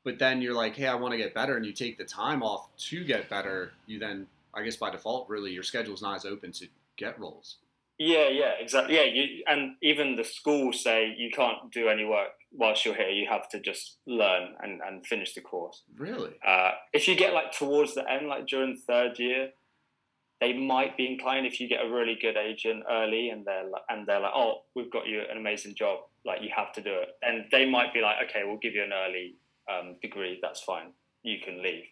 but 0.03 0.17
then 0.19 0.41
you're 0.41 0.53
like, 0.53 0.75
hey, 0.75 0.87
I 0.87 0.95
want 0.95 1.11
to 1.11 1.17
get 1.17 1.33
better, 1.33 1.57
and 1.57 1.65
you 1.65 1.73
take 1.73 1.97
the 1.97 2.03
time 2.05 2.41
off 2.41 2.75
to 2.89 3.03
get 3.03 3.29
better, 3.29 3.71
you 3.85 3.99
then, 3.99 4.27
I 4.53 4.63
guess 4.63 4.75
by 4.75 4.89
default, 4.89 5.29
really, 5.29 5.51
your 5.51 5.63
schedule's 5.63 6.01
not 6.01 6.17
as 6.17 6.25
open 6.25 6.51
to 6.53 6.67
get 6.97 7.19
roles. 7.19 7.57
Yeah, 7.97 8.29
yeah, 8.29 8.53
exactly. 8.59 8.95
Yeah, 8.95 9.03
you, 9.03 9.43
and 9.47 9.75
even 9.83 10.15
the 10.15 10.23
schools 10.23 10.83
say 10.83 11.13
you 11.15 11.29
can't 11.29 11.71
do 11.71 11.87
any 11.87 12.03
work 12.03 12.31
whilst 12.51 12.83
you're 12.83 12.95
here. 12.95 13.09
You 13.09 13.27
have 13.29 13.47
to 13.49 13.59
just 13.59 13.97
learn 14.07 14.55
and, 14.61 14.81
and 14.85 15.05
finish 15.05 15.35
the 15.35 15.41
course. 15.41 15.83
Really? 15.97 16.31
Uh, 16.45 16.71
if 16.93 17.07
you 17.07 17.15
get 17.15 17.33
like 17.33 17.51
towards 17.51 17.93
the 17.93 18.09
end, 18.09 18.27
like 18.27 18.47
during 18.47 18.75
third 18.75 19.19
year, 19.19 19.51
they 20.39 20.53
might 20.53 20.97
be 20.97 21.05
inclined 21.05 21.45
if 21.45 21.59
you 21.59 21.69
get 21.69 21.85
a 21.85 21.89
really 21.89 22.17
good 22.19 22.35
agent 22.35 22.83
early 22.89 23.29
and 23.29 23.45
they're 23.45 23.69
like, 23.69 23.83
and 23.89 24.07
they're 24.07 24.19
like, 24.19 24.33
oh, 24.33 24.63
we've 24.75 24.91
got 24.91 25.07
you 25.07 25.21
an 25.29 25.37
amazing 25.37 25.75
job, 25.75 25.99
like 26.25 26.41
you 26.41 26.49
have 26.55 26.73
to 26.73 26.81
do 26.81 26.91
it. 26.91 27.09
And 27.21 27.45
they 27.51 27.69
might 27.69 27.93
be 27.93 28.01
like, 28.01 28.15
okay, 28.27 28.41
we'll 28.43 28.57
give 28.57 28.73
you 28.73 28.83
an 28.83 28.91
early 28.91 29.35
um, 29.71 29.97
degree. 30.01 30.39
That's 30.41 30.61
fine. 30.61 30.93
You 31.21 31.37
can 31.45 31.61
leave. 31.61 31.83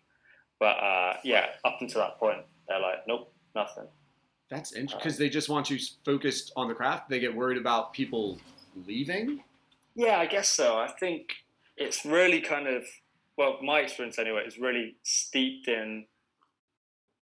But 0.59 0.77
uh, 0.77 1.13
yeah, 1.23 1.47
up 1.63 1.77
until 1.81 2.01
that 2.01 2.19
point, 2.19 2.39
they're 2.67 2.79
like, 2.79 3.07
nope, 3.07 3.31
nothing. 3.55 3.85
That's 4.49 4.73
interesting 4.73 4.99
because 4.99 5.17
they 5.17 5.29
just 5.29 5.47
want 5.47 5.69
you 5.69 5.77
focused 6.03 6.51
on 6.55 6.67
the 6.67 6.73
craft. 6.73 7.09
They 7.09 7.19
get 7.19 7.35
worried 7.35 7.57
about 7.57 7.93
people 7.93 8.39
leaving. 8.87 9.43
Yeah, 9.95 10.19
I 10.19 10.25
guess 10.25 10.49
so. 10.49 10.77
I 10.77 10.89
think 10.99 11.29
it's 11.77 12.03
really 12.05 12.41
kind 12.41 12.67
of 12.67 12.83
well, 13.39 13.57
my 13.63 13.79
experience 13.79 14.19
anyway 14.19 14.43
is 14.45 14.59
really 14.59 14.97
steeped 15.03 15.69
in 15.69 16.05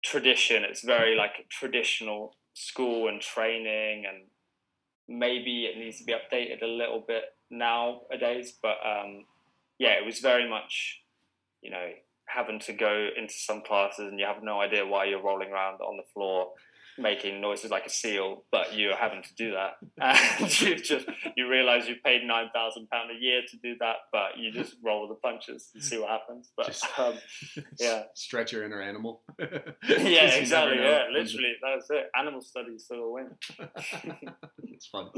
tradition. 0.03 0.63
It's 0.63 0.83
very 0.85 1.17
like 1.17 1.49
traditional 1.49 2.37
school 2.53 3.09
and 3.09 3.19
training, 3.19 4.05
and 4.07 4.25
maybe 5.09 5.65
it 5.65 5.79
needs 5.79 5.99
to 6.01 6.05
be 6.05 6.13
updated 6.13 6.63
a 6.63 6.67
little 6.67 7.01
bit 7.01 7.25
nowadays. 7.51 8.53
But 8.61 8.77
um, 8.85 9.25
yeah, 9.79 9.93
it 9.93 10.05
was 10.05 10.19
very 10.19 10.47
much, 10.47 11.01
you 11.63 11.71
know, 11.71 11.89
having 12.35 12.59
to 12.61 12.73
go 12.73 13.09
into 13.17 13.35
some 13.35 13.63
classes 13.63 14.09
and 14.09 14.19
you 14.19 14.27
have 14.27 14.43
no 14.43 14.61
idea 14.61 14.87
why 14.87 15.05
you're 15.05 15.23
rolling 15.23 15.51
around 15.51 15.81
on 15.81 15.97
the 15.97 16.05
floor 16.15 16.53
making 16.99 17.41
noises 17.41 17.71
like 17.71 17.87
a 17.87 17.91
seal, 17.91 18.45
but 18.51 18.77
you're 18.77 18.97
having 18.97 19.23
to 19.23 19.35
do 19.35 19.53
that, 19.53 19.77
and 20.41 20.61
you 20.61 20.77
just 20.77 21.07
you 21.37 21.49
realize 21.49 21.89
you 21.89 21.97
paid 22.05 22.23
nine 22.25 22.49
thousand 22.55 22.89
pound 22.91 23.11
a 23.11 23.21
year 23.21 23.41
to 23.49 23.57
do 23.59 23.75
that, 23.81 23.97
but 24.13 24.39
you 24.39 24.51
just 24.53 24.77
roll 24.85 25.03
with 25.03 25.11
the 25.17 25.21
punches 25.21 25.71
and 25.75 25.83
see 25.83 25.99
what 25.99 26.11
happens. 26.11 26.53
But 26.57 26.67
Just- 26.67 26.87
um, 26.99 27.15
yeah, 27.79 28.05
Stretch 28.15 28.53
your 28.53 28.65
inner 28.65 28.81
animal. 28.81 29.23
yeah, 29.39 30.35
exactly, 30.35 30.79
yeah, 30.79 31.07
literally, 31.11 31.55
that's 31.63 31.91
it. 31.91 32.11
Animal 32.17 32.43
studies 32.43 32.87
the 32.89 32.97
win. 33.01 33.31
it's 34.65 34.87
fun. 34.87 35.09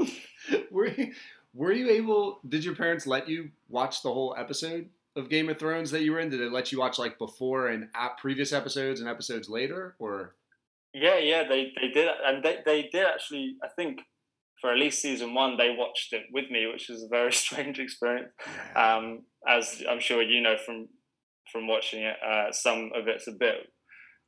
Were 0.71 0.87
you, 0.87 1.13
were 1.53 1.71
you 1.71 1.89
able? 1.89 2.39
Did 2.47 2.63
your 2.63 2.75
parents 2.75 3.05
let 3.05 3.27
you 3.27 3.49
watch 3.69 4.01
the 4.01 4.11
whole 4.11 4.35
episode 4.37 4.89
of 5.15 5.29
Game 5.29 5.49
of 5.49 5.57
Thrones 5.57 5.91
that 5.91 6.01
you 6.03 6.11
were 6.11 6.19
in? 6.19 6.29
Did 6.29 6.41
it 6.41 6.51
let 6.51 6.71
you 6.71 6.79
watch 6.79 6.99
like 6.99 7.17
before 7.17 7.67
and 7.69 7.89
at 7.95 8.17
previous 8.17 8.51
episodes 8.53 8.99
and 8.99 9.09
episodes 9.09 9.49
later, 9.49 9.95
or 9.99 10.35
Yeah, 10.93 11.17
yeah, 11.17 11.47
they 11.47 11.71
they 11.79 11.89
did, 11.89 12.09
and 12.25 12.43
they 12.43 12.59
they 12.65 12.83
did 12.91 13.05
actually. 13.05 13.57
I 13.63 13.67
think 13.69 14.01
for 14.61 14.71
at 14.71 14.77
least 14.77 15.01
season 15.01 15.33
one, 15.33 15.57
they 15.57 15.75
watched 15.77 16.13
it 16.13 16.23
with 16.31 16.49
me, 16.49 16.65
which 16.67 16.87
was 16.89 17.03
a 17.03 17.07
very 17.09 17.31
strange 17.43 17.79
experience. 17.79 18.31
um, 18.75 19.23
as 19.47 19.83
I'm 19.89 19.99
sure 19.99 20.21
you 20.21 20.41
know 20.41 20.57
from 20.57 20.87
from 21.51 21.67
watching 21.67 22.01
it. 22.03 22.17
Uh, 22.23 22.51
some 22.51 22.91
of 22.95 23.07
it's 23.07 23.27
a 23.27 23.31
bit 23.31 23.67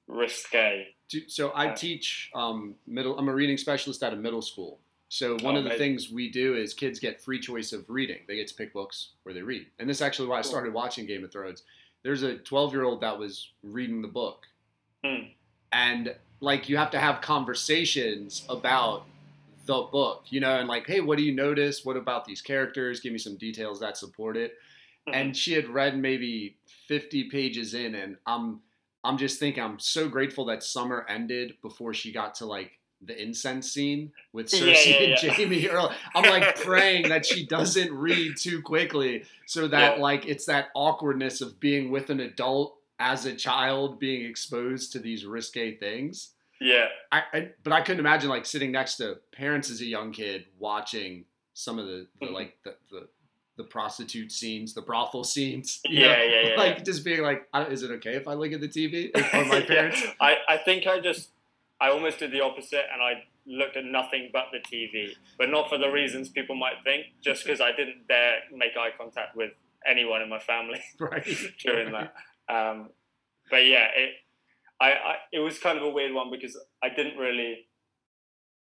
risque. 0.07 0.87
So 1.27 1.49
I 1.51 1.67
Uh, 1.69 1.75
teach 1.75 2.29
um, 2.35 2.75
middle. 2.85 3.17
I'm 3.17 3.29
a 3.29 3.33
reading 3.33 3.57
specialist 3.57 4.03
at 4.03 4.13
a 4.13 4.15
middle 4.15 4.41
school. 4.41 4.79
So 5.09 5.37
one 5.41 5.55
Oh, 5.55 5.59
of 5.59 5.63
the 5.63 5.77
things 5.77 6.11
we 6.11 6.29
do 6.29 6.55
is 6.55 6.73
kids 6.73 6.99
get 6.99 7.21
free 7.21 7.39
choice 7.39 7.71
of 7.73 7.89
reading. 7.89 8.19
They 8.27 8.35
get 8.35 8.47
to 8.49 8.55
pick 8.55 8.73
books 8.73 9.09
where 9.23 9.33
they 9.33 9.41
read, 9.41 9.67
and 9.79 9.89
this 9.89 9.97
is 9.97 10.01
actually 10.01 10.27
why 10.27 10.39
I 10.39 10.41
started 10.41 10.73
watching 10.73 11.05
Game 11.05 11.23
of 11.23 11.31
Thrones. 11.31 11.63
There's 12.03 12.23
a 12.23 12.37
12 12.37 12.73
year 12.73 12.83
old 12.83 13.01
that 13.01 13.17
was 13.17 13.51
reading 13.63 14.01
the 14.01 14.07
book, 14.07 14.45
Hmm. 15.03 15.27
and 15.71 16.15
like 16.39 16.69
you 16.69 16.77
have 16.77 16.91
to 16.91 16.99
have 16.99 17.21
conversations 17.21 18.45
about 18.49 19.05
the 19.65 19.81
book, 19.91 20.25
you 20.29 20.39
know, 20.39 20.59
and 20.59 20.67
like, 20.67 20.87
hey, 20.87 21.01
what 21.01 21.17
do 21.17 21.23
you 21.23 21.33
notice? 21.33 21.83
What 21.83 21.97
about 21.97 22.25
these 22.25 22.41
characters? 22.41 22.99
Give 22.99 23.11
me 23.11 23.17
some 23.19 23.35
details 23.37 23.79
that 23.81 23.97
support 23.97 24.37
it 24.37 24.57
Mhm. 25.07 25.13
and 25.15 25.37
she 25.37 25.53
had 25.53 25.67
read 25.69 25.97
maybe 25.97 26.57
50 26.87 27.29
pages 27.29 27.73
in 27.73 27.95
and 27.95 28.17
i'm 28.25 28.61
i'm 29.05 29.17
just 29.17 29.39
thinking 29.39 29.63
i'm 29.63 29.79
so 29.79 30.09
grateful 30.09 30.43
that 30.45 30.63
summer 30.63 31.05
ended 31.07 31.53
before 31.61 31.93
she 31.93 32.11
got 32.11 32.35
to 32.35 32.45
like 32.45 32.77
the 33.01 33.21
incense 33.21 33.71
scene 33.71 34.11
with 34.33 34.51
Yeah, 34.53 34.59
cersei 34.73 34.91
yeah, 34.91 35.07
and 35.07 35.23
yeah. 35.23 35.33
Jaime 35.33 35.69
earl 35.69 35.93
i'm 36.15 36.29
like 36.29 36.55
praying 36.55 37.09
that 37.09 37.25
she 37.25 37.45
doesn't 37.45 37.93
read 37.93 38.37
too 38.37 38.61
quickly 38.61 39.23
so 39.45 39.67
that 39.67 39.97
Yeah. 39.97 40.01
like 40.03 40.25
it's 40.25 40.45
that 40.45 40.69
awkwardness 40.73 41.41
of 41.41 41.59
being 41.59 41.91
with 41.91 42.09
an 42.09 42.19
adult 42.19 42.75
as 42.99 43.25
a 43.27 43.35
child 43.35 43.99
being 43.99 44.25
exposed 44.27 44.91
to 44.93 44.99
these 44.99 45.25
risque 45.25 45.77
things 45.77 46.31
Yeah. 46.59 46.87
I, 47.11 47.21
I 47.33 47.49
but 47.63 47.71
I 47.73 47.81
couldn't 47.81 47.99
imagine 47.99 48.29
like 48.31 48.45
sitting 48.47 48.71
next 48.71 48.95
to 48.97 49.19
parents 49.31 49.69
as 49.69 49.81
a 49.81 49.85
young 49.85 50.11
kid 50.11 50.45
watching 50.57 51.25
some 51.53 51.77
of 51.77 51.85
the, 51.85 52.07
the 52.19 52.27
Mhm. 52.27 52.33
like 52.33 52.57
the, 52.63 52.75
the 52.91 53.07
the 53.57 53.63
prostitute 53.63 54.31
scenes, 54.31 54.75
the 54.75 54.83
brothel 54.83 55.23
scenes. 55.23 55.79
you 55.85 55.99
Yeah, 56.01 56.15
know? 56.17 56.23
yeah, 56.23 56.41
yeah, 56.49 56.55
Like 56.63 56.77
yeah. 56.77 56.83
just 56.83 57.03
being 57.03 57.21
like, 57.23 57.47
is 57.71 57.81
it 57.81 57.89
okay 57.91 58.13
if 58.15 58.27
I 58.27 58.33
look 58.35 58.51
at 58.51 58.61
the 58.61 58.67
TV 58.67 59.09
or 59.33 59.45
my 59.45 59.61
parents? 59.61 59.99
I, 60.21 60.35
I 60.47 60.57
think 60.57 60.85
I 60.85 60.99
just 60.99 61.29
I 61.79 61.89
almost 61.89 62.19
did 62.19 62.31
the 62.31 62.41
opposite 62.41 62.85
and 62.91 63.01
I 63.01 63.23
looked 63.45 63.77
at 63.77 63.85
nothing 63.85 64.29
but 64.33 64.45
the 64.51 64.59
TV, 64.59 65.11
but 65.37 65.49
not 65.49 65.69
for 65.69 65.77
the 65.77 65.89
reasons 65.89 66.29
people 66.29 66.55
might 66.55 66.83
think, 66.83 67.05
just 67.23 67.43
because 67.43 67.61
I 67.61 67.71
didn't 67.71 68.07
dare 68.07 68.39
make 68.53 68.75
eye 68.77 68.89
contact 68.97 69.35
with 69.35 69.51
anyone 69.87 70.21
in 70.21 70.29
my 70.29 70.39
family 70.39 70.81
right. 70.99 71.27
during 71.59 71.91
that. 71.93 72.13
Um, 72.49 72.89
but 73.49 73.65
yeah, 73.65 73.87
it 73.95 74.11
I, 74.79 74.91
I 74.91 75.15
it 75.31 75.39
was 75.39 75.59
kind 75.59 75.77
of 75.77 75.83
a 75.83 75.89
weird 75.89 76.13
one 76.13 76.29
because 76.29 76.57
I 76.83 76.89
didn't 76.89 77.17
really, 77.17 77.67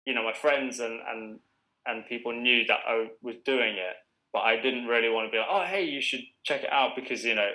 you 0.06 0.14
know, 0.14 0.24
my 0.24 0.34
friends 0.34 0.80
and 0.80 1.00
and 1.08 1.40
and 1.86 2.06
people 2.08 2.34
knew 2.34 2.66
that 2.66 2.80
I 2.88 3.08
was 3.22 3.36
doing 3.46 3.76
it, 3.76 3.96
but 4.34 4.40
I 4.40 4.58
didn't 4.58 4.88
really 4.88 5.10
want 5.10 5.28
to 5.28 5.32
be 5.32 5.38
like, 5.38 5.48
oh 5.50 5.66
hey, 5.66 5.84
you 5.84 6.02
should 6.02 6.22
check 6.44 6.64
it 6.64 6.72
out 6.72 6.96
because 6.96 7.24
you 7.24 7.36
know 7.36 7.50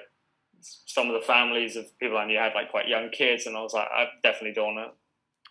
some 0.61 1.09
of 1.09 1.15
the 1.15 1.27
families 1.27 1.77
of 1.77 1.87
people 1.99 2.17
I 2.17 2.27
knew 2.27 2.39
had 2.39 2.55
like 2.55 2.71
quite 2.71 2.89
young 2.89 3.11
kids, 3.11 3.47
and 3.47 3.57
I 3.57 3.63
was 3.63 3.75
like, 3.75 3.89
I 3.93 4.07
definitely 4.23 4.55
don't 4.55 4.75
want 4.75 4.91
to, 4.91 4.97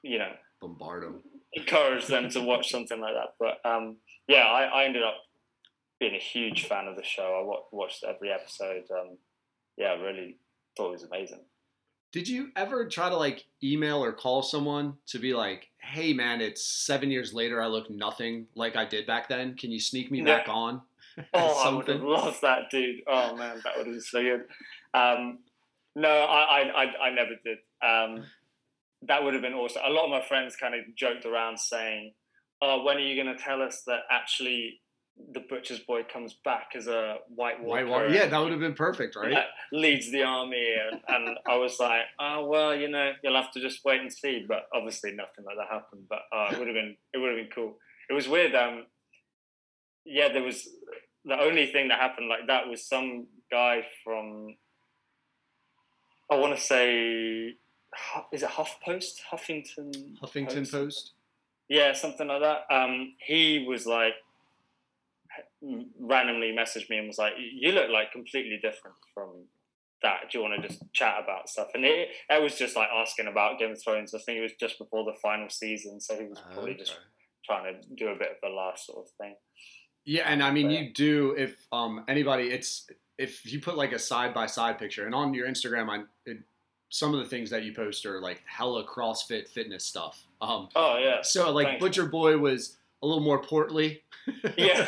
you 0.03 0.17
know, 0.19 0.31
Bombard 0.61 1.03
them. 1.03 1.21
encourage 1.53 2.07
them 2.07 2.29
to 2.29 2.41
watch 2.41 2.69
something 2.71 2.99
like 2.99 3.13
that. 3.13 3.33
But 3.39 3.69
um, 3.69 3.97
yeah, 4.27 4.43
I, 4.45 4.63
I 4.63 4.83
ended 4.85 5.03
up 5.03 5.15
being 5.99 6.15
a 6.15 6.19
huge 6.19 6.65
fan 6.67 6.87
of 6.87 6.95
the 6.95 7.03
show. 7.03 7.23
I 7.53 7.75
watched 7.75 8.03
every 8.03 8.31
episode. 8.31 8.83
Um, 8.91 9.17
yeah, 9.77 9.93
really 9.95 10.37
thought 10.75 10.89
it 10.89 10.91
was 10.91 11.03
amazing. 11.03 11.39
Did 12.11 12.27
you 12.27 12.49
ever 12.57 12.87
try 12.89 13.07
to 13.09 13.15
like 13.15 13.45
email 13.63 14.03
or 14.03 14.11
call 14.11 14.41
someone 14.43 14.95
to 15.07 15.17
be 15.19 15.33
like, 15.33 15.69
hey 15.79 16.11
man, 16.13 16.41
it's 16.41 16.63
seven 16.65 17.09
years 17.09 17.33
later, 17.33 17.61
I 17.61 17.67
look 17.67 17.89
nothing 17.89 18.47
like 18.55 18.75
I 18.75 18.83
did 18.85 19.07
back 19.07 19.29
then. 19.29 19.55
Can 19.55 19.71
you 19.71 19.79
sneak 19.79 20.11
me 20.11 20.21
No. 20.21 20.35
back 20.37 20.47
on? 20.49 20.81
Oh, 21.33 21.63
I 21.65 21.75
would 21.75 21.87
have 21.89 22.01
loved 22.03 22.41
that, 22.41 22.69
dude. 22.69 23.01
Oh 23.05 23.35
man, 23.35 23.59
that 23.63 23.73
would 23.77 23.85
have 23.85 23.93
been 23.95 24.01
so 24.01 24.21
good. 24.21 24.43
Um, 24.93 25.39
no, 25.93 26.07
I, 26.09 26.61
I, 26.61 26.83
I, 26.83 27.07
I 27.07 27.09
never 27.13 27.31
did. 27.43 27.57
Um, 27.81 28.25
that 29.07 29.23
would 29.23 29.33
have 29.33 29.41
been 29.41 29.53
awesome. 29.53 29.81
A 29.85 29.89
lot 29.89 30.05
of 30.05 30.11
my 30.11 30.21
friends 30.21 30.55
kind 30.55 30.75
of 30.75 30.81
joked 30.95 31.25
around 31.25 31.59
saying, 31.59 32.13
"Oh, 32.61 32.83
when 32.83 32.97
are 32.97 33.01
you 33.01 33.21
going 33.21 33.35
to 33.35 33.41
tell 33.41 33.61
us 33.61 33.83
that 33.87 34.01
actually 34.11 34.79
the 35.33 35.41
butcher's 35.49 35.79
boy 35.79 36.01
comes 36.11 36.35
back 36.45 36.69
as 36.75 36.87
a 36.87 37.17
White 37.29 37.61
Walker?" 37.61 37.85
White 37.85 37.87
Walker. 37.87 38.09
Yeah, 38.09 38.27
that 38.27 38.37
would 38.37 38.51
have 38.51 38.59
been 38.59 38.73
perfect, 38.75 39.15
right? 39.15 39.33
uh, 39.33 39.43
leads 39.71 40.11
the 40.11 40.23
army, 40.23 40.75
and, 40.89 41.01
and 41.07 41.37
I 41.49 41.57
was 41.57 41.79
like, 41.79 42.01
"Oh 42.19 42.45
well, 42.45 42.75
you 42.75 42.89
know, 42.89 43.11
you'll 43.23 43.41
have 43.41 43.51
to 43.51 43.61
just 43.61 43.83
wait 43.83 44.01
and 44.01 44.11
see." 44.11 44.45
But 44.47 44.67
obviously, 44.73 45.11
nothing 45.11 45.45
like 45.45 45.57
that 45.57 45.73
happened. 45.73 46.03
But 46.09 46.21
uh, 46.31 46.49
it 46.51 46.59
would 46.59 46.67
have 46.67 46.75
been, 46.75 46.95
it 47.13 47.17
would 47.17 47.29
have 47.29 47.37
been 47.37 47.53
cool. 47.53 47.77
It 48.09 48.13
was 48.13 48.27
weird. 48.27 48.53
Um, 48.55 48.85
yeah, 50.05 50.31
there 50.31 50.43
was 50.43 50.67
the 51.25 51.39
only 51.39 51.67
thing 51.67 51.89
that 51.89 51.99
happened 51.99 52.27
like 52.27 52.47
that 52.47 52.67
was 52.67 52.87
some 52.87 53.27
guy 53.51 53.85
from 54.03 54.55
I 56.31 56.35
want 56.35 56.55
to 56.55 56.61
say 56.61 57.55
is 58.31 58.43
it 58.43 58.49
HuffPost, 58.49 59.21
Huffington, 59.31 60.17
Huffington 60.21 60.69
Post. 60.71 61.11
yeah, 61.69 61.93
something 61.93 62.27
like 62.27 62.41
that. 62.41 62.65
Um, 62.73 63.13
he 63.19 63.65
was 63.67 63.85
like 63.85 64.13
randomly 65.99 66.51
messaged 66.57 66.89
me 66.89 66.97
and 66.97 67.07
was 67.07 67.17
like, 67.17 67.33
"You 67.37 67.71
look 67.71 67.89
like 67.89 68.11
completely 68.11 68.57
different 68.61 68.95
from 69.13 69.29
that. 70.01 70.31
Do 70.31 70.37
you 70.37 70.43
want 70.43 70.61
to 70.61 70.67
just 70.67 70.81
chat 70.93 71.15
about 71.23 71.49
stuff?" 71.49 71.67
And 71.73 71.85
it, 71.85 72.09
it 72.29 72.41
was 72.41 72.57
just 72.57 72.75
like 72.75 72.89
asking 72.93 73.27
about 73.27 73.59
Game 73.59 73.71
of 73.71 73.81
Thrones. 73.81 74.13
I 74.13 74.19
think 74.19 74.39
it 74.39 74.41
was 74.41 74.53
just 74.59 74.77
before 74.77 75.05
the 75.05 75.17
final 75.21 75.49
season, 75.49 75.99
so 76.01 76.17
he 76.19 76.27
was 76.27 76.39
probably 76.53 76.73
just 76.75 76.97
trying 77.45 77.73
to 77.73 77.87
do 77.95 78.07
a 78.09 78.15
bit 78.15 78.37
of 78.43 78.51
a 78.51 78.53
last 78.53 78.87
sort 78.87 79.05
of 79.05 79.11
thing. 79.19 79.35
Yeah, 80.05 80.23
and 80.25 80.41
I 80.43 80.51
mean, 80.51 80.67
But- 80.67 80.73
you 80.73 80.93
do 80.93 81.35
if 81.37 81.55
um 81.71 82.03
anybody, 82.07 82.49
it's 82.49 82.87
if 83.17 83.45
you 83.51 83.61
put 83.61 83.77
like 83.77 83.91
a 83.91 83.99
side 83.99 84.33
by 84.33 84.47
side 84.47 84.79
picture, 84.79 85.05
and 85.05 85.13
on 85.13 85.33
your 85.33 85.47
Instagram, 85.47 85.89
I 85.89 86.03
it, 86.25 86.37
some 86.93 87.13
of 87.15 87.19
the 87.21 87.25
things 87.25 87.49
that 87.49 87.63
you 87.63 87.73
post 87.73 88.05
are 88.05 88.19
like 88.21 88.41
hella 88.45 88.85
CrossFit 88.85 89.47
fitness 89.47 89.83
stuff. 89.85 90.23
Um, 90.41 90.69
Oh 90.75 90.97
yeah, 90.99 91.21
so 91.23 91.51
like 91.51 91.65
Thanks. 91.67 91.81
Butcher 91.81 92.05
Boy 92.05 92.37
was 92.37 92.77
a 93.01 93.07
little 93.07 93.23
more 93.23 93.39
portly. 93.41 94.03
yeah. 94.57 94.87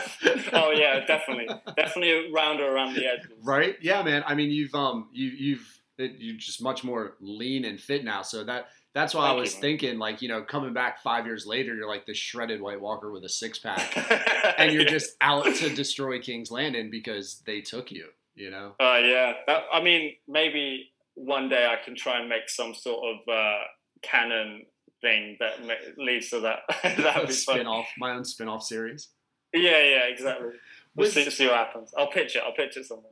Oh 0.53 0.69
yeah, 0.71 1.03
definitely, 1.05 1.47
definitely 1.75 2.31
rounder 2.31 2.67
around 2.71 2.93
the 2.93 3.07
edges. 3.07 3.31
right? 3.41 3.75
Yeah, 3.81 4.03
man. 4.03 4.23
I 4.27 4.35
mean, 4.35 4.51
you've 4.51 4.75
um 4.75 5.07
you 5.11 5.29
you've 5.29 5.79
it, 5.97 6.13
you're 6.19 6.35
just 6.37 6.61
much 6.61 6.83
more 6.83 7.15
lean 7.21 7.65
and 7.65 7.79
fit 7.79 8.03
now. 8.03 8.21
So 8.21 8.43
that 8.43 8.67
that's 8.93 9.15
why 9.15 9.21
I 9.23 9.27
Thank 9.29 9.35
you, 9.37 9.41
was 9.41 9.53
man. 9.53 9.61
thinking 9.61 9.97
like 9.99 10.21
you 10.21 10.27
know 10.27 10.43
coming 10.43 10.73
back 10.73 11.01
five 11.01 11.25
years 11.25 11.45
later, 11.47 11.73
you're 11.73 11.87
like 11.87 12.05
the 12.05 12.13
shredded 12.13 12.61
White 12.61 12.81
Walker 12.81 13.11
with 13.11 13.23
a 13.23 13.29
six 13.29 13.57
pack. 13.59 13.95
and 14.59 14.71
you're 14.71 14.83
Yeah. 14.83 14.89
just 14.89 15.15
out 15.21 15.45
to 15.45 15.69
destroy 15.73 16.19
King's 16.19 16.51
Landing 16.51 16.89
because 16.91 17.41
they 17.45 17.61
took 17.61 17.91
you. 17.91 18.07
You 18.35 18.49
know, 18.49 18.73
Oh 18.79 18.97
yeah, 18.97 19.33
that, 19.47 19.63
I 19.71 19.79
mean, 19.81 20.15
maybe 20.27 20.91
one 21.15 21.49
day 21.49 21.67
I 21.67 21.83
can 21.83 21.95
try 21.95 22.19
and 22.19 22.29
make 22.29 22.49
some 22.49 22.73
sort 22.73 23.03
of 23.05 23.33
uh, 23.33 23.59
canon 24.01 24.65
thing 25.01 25.37
that 25.39 25.65
ma- 25.65 26.03
leads 26.03 26.29
to 26.31 26.39
that. 26.41 26.59
That'd 26.97 27.27
be 27.27 27.33
spin 27.33 27.67
off, 27.67 27.87
my 27.97 28.11
own 28.11 28.25
spin 28.25 28.47
off 28.47 28.63
series. 28.63 29.09
Yeah, 29.53 29.83
yeah, 29.83 30.03
exactly. 30.05 30.49
We'll 30.95 31.05
Was- 31.05 31.13
see, 31.13 31.29
see 31.29 31.47
what 31.47 31.55
happens. 31.55 31.93
I'll 31.97 32.09
pitch 32.09 32.35
it. 32.35 32.43
I'll 32.45 32.53
pitch 32.53 32.77
it 32.77 32.85
somewhere. 32.85 33.11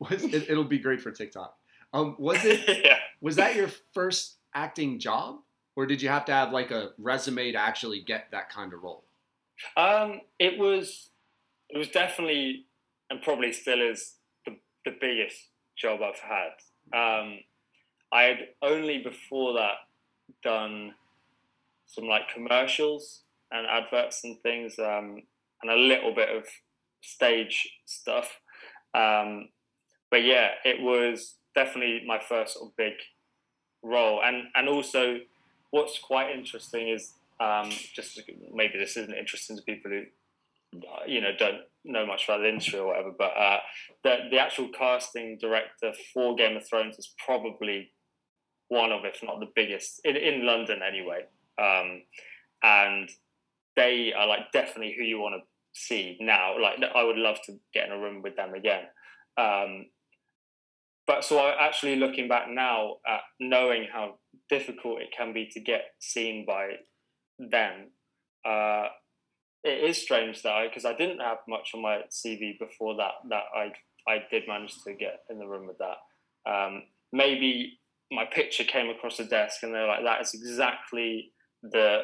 Was 0.00 0.24
it, 0.24 0.50
it'll 0.50 0.64
be 0.64 0.78
great 0.78 1.00
for 1.00 1.12
TikTok. 1.12 1.54
Um, 1.92 2.16
was 2.18 2.44
it 2.44 2.82
yeah. 2.84 2.98
was 3.20 3.36
that 3.36 3.54
your 3.54 3.70
first 3.94 4.36
acting 4.54 4.98
job, 4.98 5.36
or 5.76 5.86
did 5.86 6.02
you 6.02 6.08
have 6.08 6.24
to 6.26 6.32
have 6.32 6.52
like 6.52 6.70
a 6.70 6.90
resume 6.98 7.52
to 7.52 7.58
actually 7.58 8.00
get 8.02 8.26
that 8.32 8.50
kind 8.50 8.72
of 8.72 8.82
role? 8.82 9.04
Um, 9.76 10.20
it 10.38 10.58
was, 10.58 11.10
it 11.70 11.78
was 11.78 11.88
definitely, 11.88 12.66
and 13.08 13.22
probably 13.22 13.52
still 13.52 13.80
is 13.80 14.14
the 14.44 14.56
the 14.84 14.96
biggest 15.00 15.38
job 15.80 16.00
I've 16.02 16.20
had. 16.20 16.52
Um, 16.92 17.38
I 18.12 18.22
had 18.22 18.38
only 18.62 18.98
before 18.98 19.54
that 19.54 19.76
done 20.42 20.94
some 21.86 22.04
like 22.04 22.32
commercials 22.32 23.22
and 23.50 23.66
adverts 23.66 24.24
and 24.24 24.40
things, 24.42 24.78
um, 24.78 25.22
and 25.62 25.70
a 25.70 25.76
little 25.76 26.14
bit 26.14 26.28
of 26.34 26.44
stage 27.00 27.68
stuff. 27.86 28.40
Um, 28.94 29.48
but 30.10 30.24
yeah, 30.24 30.50
it 30.64 30.80
was 30.80 31.36
definitely 31.54 32.02
my 32.06 32.18
first 32.18 32.54
sort 32.54 32.70
of 32.70 32.76
big 32.76 32.94
role, 33.82 34.20
and 34.22 34.44
and 34.54 34.68
also 34.68 35.18
what's 35.70 35.98
quite 35.98 36.34
interesting 36.34 36.88
is 36.88 37.14
um, 37.40 37.70
just 37.70 38.20
maybe 38.52 38.78
this 38.78 38.96
isn't 38.96 39.14
interesting 39.14 39.56
to 39.56 39.62
people 39.62 39.90
who 39.90 40.02
you 41.06 41.20
know 41.20 41.30
don't 41.38 41.62
know 41.88 42.06
much 42.06 42.24
about 42.28 42.40
the 42.40 42.48
industry 42.48 42.78
or 42.78 42.86
whatever, 42.86 43.12
but 43.16 43.32
uh, 43.36 43.58
the 44.04 44.16
the 44.30 44.38
actual 44.38 44.68
casting 44.68 45.38
director 45.40 45.92
for 46.12 46.36
Game 46.36 46.56
of 46.56 46.66
Thrones 46.68 46.98
is 46.98 47.14
probably 47.24 47.90
one 48.68 48.92
of, 48.92 49.04
if 49.04 49.22
not 49.22 49.40
the 49.40 49.48
biggest 49.54 50.00
in, 50.04 50.16
in 50.16 50.46
London 50.46 50.80
anyway, 50.86 51.22
um, 51.60 52.02
and 52.62 53.10
they 53.76 54.12
are 54.12 54.26
like 54.26 54.52
definitely 54.52 54.94
who 54.96 55.04
you 55.04 55.18
want 55.18 55.34
to 55.36 55.42
see 55.72 56.16
now. 56.20 56.60
Like 56.60 56.78
I 56.94 57.02
would 57.02 57.16
love 57.16 57.38
to 57.46 57.58
get 57.72 57.86
in 57.86 57.92
a 57.92 57.98
room 57.98 58.22
with 58.22 58.36
them 58.36 58.54
again. 58.54 58.84
Um, 59.36 59.86
but 61.06 61.24
so 61.24 61.38
I 61.38 61.66
actually 61.66 61.96
looking 61.96 62.28
back 62.28 62.50
now 62.50 62.96
at 63.06 63.20
knowing 63.40 63.86
how 63.90 64.18
difficult 64.50 65.00
it 65.00 65.08
can 65.16 65.32
be 65.32 65.48
to 65.52 65.60
get 65.60 65.84
seen 66.00 66.44
by 66.46 66.72
them, 67.38 67.90
uh, 68.44 68.88
it 69.64 69.84
is 69.84 70.00
strange 70.00 70.42
that 70.42 70.52
I 70.52 70.68
because 70.68 70.84
I 70.84 70.94
didn't 70.94 71.20
have 71.20 71.38
much 71.48 71.70
on 71.74 71.82
my 71.82 72.02
CV 72.10 72.58
before 72.58 72.96
that 72.96 73.12
that 73.30 73.44
I 73.54 73.72
I 74.10 74.18
did 74.30 74.44
manage 74.48 74.74
to 74.84 74.94
get 74.94 75.20
in 75.30 75.38
the 75.38 75.46
room 75.46 75.66
with 75.66 75.78
that. 75.78 76.50
Um, 76.50 76.84
maybe 77.12 77.78
my 78.10 78.24
picture 78.24 78.64
came 78.64 78.88
across 78.88 79.18
the 79.18 79.24
desk 79.24 79.62
and 79.62 79.74
they're 79.74 79.86
like, 79.86 80.04
"That 80.04 80.20
is 80.22 80.34
exactly 80.34 81.32
the 81.62 82.02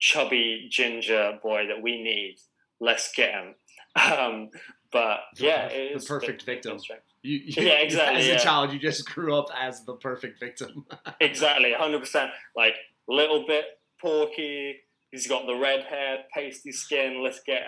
chubby 0.00 0.68
ginger 0.70 1.38
boy 1.42 1.66
that 1.68 1.82
we 1.82 2.02
need. 2.02 2.36
Let's 2.80 3.12
get 3.14 3.32
him." 3.32 3.54
Um, 3.96 4.50
but 4.90 5.20
yeah, 5.36 5.66
it 5.66 5.96
is 5.96 6.04
perfect 6.04 6.44
been 6.46 6.54
victim. 6.56 6.78
strange. 6.80 7.02
You, 7.22 7.38
you 7.44 7.52
Yeah, 7.66 7.72
exactly, 7.80 8.20
As 8.20 8.26
yeah. 8.26 8.34
a 8.34 8.40
child, 8.40 8.72
you 8.72 8.78
just 8.80 9.08
grew 9.08 9.36
up 9.36 9.46
as 9.56 9.84
the 9.84 9.94
perfect 9.94 10.40
victim. 10.40 10.84
Exactly, 11.20 11.72
hundred 11.72 12.00
percent. 12.00 12.30
Like 12.56 12.74
little 13.08 13.44
bit 13.46 13.64
porky. 14.00 14.76
He's 15.14 15.28
got 15.28 15.46
the 15.46 15.54
red 15.54 15.84
hair, 15.84 16.24
pasty 16.34 16.72
skin. 16.72 17.22
Let's 17.22 17.38
get 17.38 17.62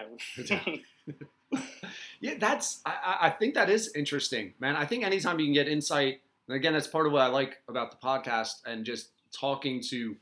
him. 0.48 0.80
yeah, 2.20 2.34
that's. 2.40 2.80
I, 2.84 3.18
I- 3.22 3.30
think 3.30 3.54
that 3.54 3.70
is 3.70 3.92
interesting, 3.94 4.54
man. 4.58 4.74
I 4.74 4.84
think 4.84 5.04
anytime 5.04 5.38
you 5.38 5.46
can 5.46 5.54
get 5.54 5.68
insight, 5.68 6.22
and 6.48 6.56
again, 6.56 6.72
that's 6.72 6.88
part 6.88 7.06
of 7.06 7.12
what 7.12 7.22
I 7.22 7.28
like 7.28 7.58
about 7.68 7.92
the 7.92 8.04
podcast 8.04 8.62
and 8.66 8.84
just 8.84 9.10
talking 9.32 9.80
to 9.90 10.16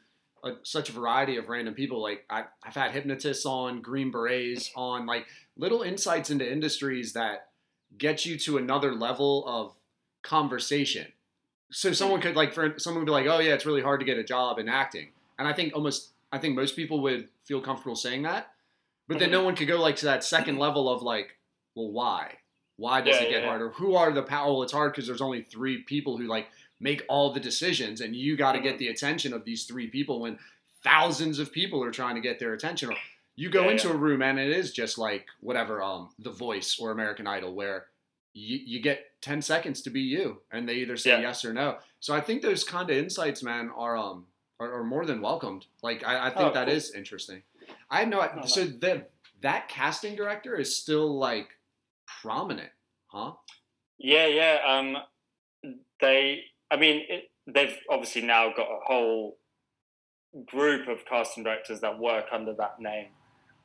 a, 0.44 0.50
such 0.64 0.90
a 0.90 0.92
variety 0.92 1.38
of 1.38 1.48
random 1.48 1.72
people. 1.72 2.02
Like 2.02 2.26
I, 2.28 2.44
I've 2.62 2.74
had 2.74 2.90
hypnotists 2.90 3.46
on, 3.46 3.80
green 3.80 4.10
berets 4.10 4.70
on, 4.76 5.06
like 5.06 5.24
little 5.56 5.80
insights 5.80 6.28
into 6.28 6.50
industries 6.50 7.14
that 7.14 7.48
get 7.96 8.26
you 8.26 8.38
to 8.40 8.58
another 8.58 8.92
level 8.94 9.44
of 9.46 9.72
conversation. 10.22 11.06
so 11.70 11.92
someone 11.94 12.20
could 12.20 12.36
like 12.36 12.52
for 12.52 12.74
someone 12.78 13.00
would 13.00 13.06
be 13.06 13.12
like, 13.12 13.26
oh 13.26 13.38
yeah, 13.38 13.54
it's 13.54 13.64
really 13.64 13.80
hard 13.82 14.00
to 14.00 14.06
get 14.06 14.18
a 14.18 14.24
job 14.24 14.58
in 14.58 14.68
acting, 14.68 15.08
and 15.38 15.48
I 15.48 15.54
think 15.54 15.74
almost 15.74 16.10
I 16.34 16.38
think 16.38 16.56
most 16.56 16.74
people 16.74 17.00
would 17.02 17.28
feel 17.44 17.60
comfortable 17.60 17.94
saying 17.96 18.22
that, 18.22 18.52
but 19.06 19.18
then 19.18 19.28
Mhm. 19.28 19.32
no 19.32 19.44
one 19.44 19.54
could 19.56 19.68
go 19.68 19.80
like 19.80 19.96
to 19.96 20.06
that 20.06 20.24
second 20.24 20.58
level 20.58 20.88
of 20.88 21.02
like, 21.02 21.38
well, 21.74 21.90
why? 21.92 22.38
Why 22.76 23.00
does 23.00 23.16
Yeah, 23.20 23.26
it 23.26 23.30
get 23.30 23.42
yeah, 23.42 23.48
harder? 23.48 23.70
Who 23.70 23.94
are 23.94 24.12
the 24.12 24.22
power? 24.22 24.52
Well, 24.52 24.62
it's 24.64 24.72
hard 24.72 24.92
because 24.92 25.06
there's 25.06 25.20
only 25.20 25.42
three 25.42 25.82
people 25.82 26.16
who 26.16 26.24
like 26.26 26.48
make 26.80 27.04
all 27.08 27.32
the 27.32 27.38
decisions, 27.40 28.00
and 28.00 28.16
you 28.16 28.36
got 28.36 28.52
to 28.52 28.60
get 28.60 28.74
Mhm. 28.74 28.78
the 28.78 28.88
attention 28.88 29.32
of 29.32 29.44
these 29.44 29.64
three 29.64 29.86
people 29.86 30.18
when 30.20 30.38
thousands 30.82 31.38
of 31.38 31.52
people 31.52 31.82
are 31.84 31.92
trying 31.92 32.16
to 32.16 32.20
get 32.20 32.40
their 32.40 32.52
attention. 32.52 32.90
Or 32.90 32.96
you 33.36 33.48
go 33.48 33.64
Yeah, 33.66 33.70
into 33.72 33.90
a 33.90 33.96
room 33.96 34.20
and 34.20 34.38
it 34.38 34.50
is 34.50 34.72
just 34.72 34.98
like 34.98 35.28
whatever, 35.40 35.80
um, 35.82 36.12
The 36.18 36.30
Voice 36.32 36.78
or 36.80 36.90
American 36.90 37.28
Idol, 37.28 37.54
where 37.54 37.86
you, 38.32 38.58
you 38.58 38.80
get 38.80 39.20
10 39.22 39.40
seconds 39.40 39.80
to 39.82 39.90
be 39.90 40.00
you 40.00 40.42
and 40.50 40.68
they 40.68 40.74
either 40.74 40.96
say 40.96 41.20
yes 41.20 41.44
or 41.44 41.52
no 41.52 41.78
so 42.00 42.12
i 42.12 42.20
think 42.20 42.42
those 42.42 42.64
kind 42.64 42.90
of 42.90 42.96
insights 42.96 43.44
man 43.44 43.70
are 43.70 43.96
um 43.96 44.26
are, 44.60 44.72
are 44.80 44.84
more 44.84 45.04
than 45.06 45.20
welcomed 45.20 45.66
like 45.82 46.04
i, 46.06 46.26
I 46.26 46.30
think 46.30 46.50
Oh, 46.50 46.52
that 46.54 46.66
cool. 46.66 46.74
is 46.76 46.92
interesting 46.92 47.42
i 47.90 48.00
had 48.00 48.08
no 48.08 48.20
Oh, 48.20 48.46
so 48.46 48.64
the 48.64 49.06
that 49.42 49.68
casting 49.68 50.16
director 50.16 50.54
is 50.56 50.74
still 50.76 51.18
like 51.18 51.48
prominent 52.22 52.70
huh 53.08 53.32
Yeah, 53.98 54.26
yeah. 54.26 54.58
Um, 54.66 54.96
they, 56.00 56.44
I 56.70 56.76
mean, 56.76 57.02
it, 57.08 57.30
they've 57.46 57.76
obviously 57.90 58.22
now 58.22 58.52
got 58.56 58.66
a 58.68 58.80
whole 58.84 59.36
group 60.46 60.88
of 60.88 61.04
casting 61.06 61.44
directors 61.44 61.80
that 61.80 61.98
work 61.98 62.26
under 62.32 62.54
that 62.54 62.80
name, 62.80 63.08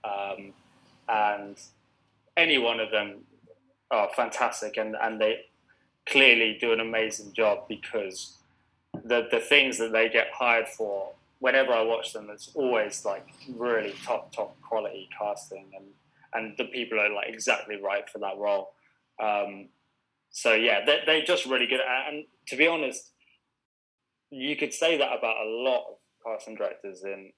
um, 0.04 0.54
and 1.08 1.58
any 2.38 2.58
one 2.58 2.80
of 2.80 2.92
them 2.92 3.24
are 3.90 4.10
fantastic, 4.16 4.78
and 4.78 4.96
and 5.02 5.20
they 5.20 5.46
clearly 6.06 6.58
do 6.60 6.72
an 6.74 6.80
amazing 6.80 7.34
job 7.34 7.68
because 7.68 8.38
the 8.94 9.28
the 9.32 9.40
things 9.40 9.78
that 9.78 9.92
they 9.92 10.10
get 10.10 10.28
hired 10.34 10.68
for. 10.68 11.12
Whenever 11.40 11.72
I 11.72 11.82
watch 11.84 12.12
them, 12.12 12.30
it's 12.30 12.52
always 12.54 13.06
like 13.06 13.26
really 13.56 13.94
top 14.06 14.34
top 14.36 14.60
quality 14.62 15.08
casting, 15.18 15.72
and 15.76 15.86
and 16.34 16.58
the 16.58 16.66
people 16.66 17.00
are 17.00 17.10
like 17.10 17.30
exactly 17.30 17.78
right 17.82 18.10
for 18.10 18.20
that 18.20 18.38
role. 18.38 18.72
Um, 19.24 19.70
so 20.32 20.54
yeah, 20.54 20.84
they 20.86 21.00
they're 21.06 21.24
just 21.24 21.46
really 21.46 21.66
good. 21.68 21.80
at- 21.80 22.14
And 22.14 22.26
to 22.48 22.58
be 22.58 22.68
honest, 22.68 23.12
you 24.32 24.56
could 24.58 24.74
say 24.74 24.98
that 24.98 25.18
about 25.18 25.38
a 25.46 25.50
lot 25.50 25.86
of 25.90 25.96
casting 26.26 26.56
directors 26.56 27.04
in 27.04 27.32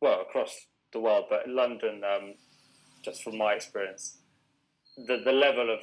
well 0.00 0.20
across 0.20 0.56
the 0.92 1.00
world, 1.00 1.24
but 1.28 1.44
in 1.46 1.56
London, 1.56 2.02
um, 2.04 2.34
just 3.04 3.22
from 3.24 3.36
my 3.36 3.52
experience, 3.54 4.18
the 5.08 5.16
the 5.24 5.32
level 5.32 5.74
of 5.74 5.80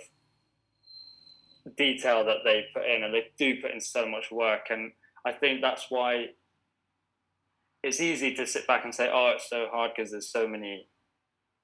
detail 1.77 2.25
that 2.25 2.39
they 2.43 2.65
put 2.73 2.85
in, 2.85 3.03
and 3.03 3.13
they 3.13 3.27
do 3.37 3.61
put 3.61 3.71
in 3.71 3.81
so 3.81 4.07
much 4.07 4.31
work, 4.31 4.67
and 4.69 4.91
I 5.25 5.31
think 5.31 5.61
that's 5.61 5.85
why 5.89 6.27
it's 7.83 7.99
easy 7.99 8.33
to 8.35 8.47
sit 8.47 8.67
back 8.67 8.83
and 8.83 8.93
say, 8.93 9.09
"Oh, 9.11 9.33
it's 9.35 9.49
so 9.49 9.67
hard 9.71 9.91
because 9.95 10.11
there's 10.11 10.29
so 10.29 10.47
many 10.47 10.87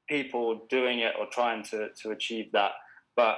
people 0.09 0.65
doing 0.69 0.99
it 0.99 1.13
or 1.19 1.27
trying 1.27 1.63
to 1.65 1.89
to 2.01 2.11
achieve 2.11 2.51
that," 2.53 2.71
but 3.15 3.37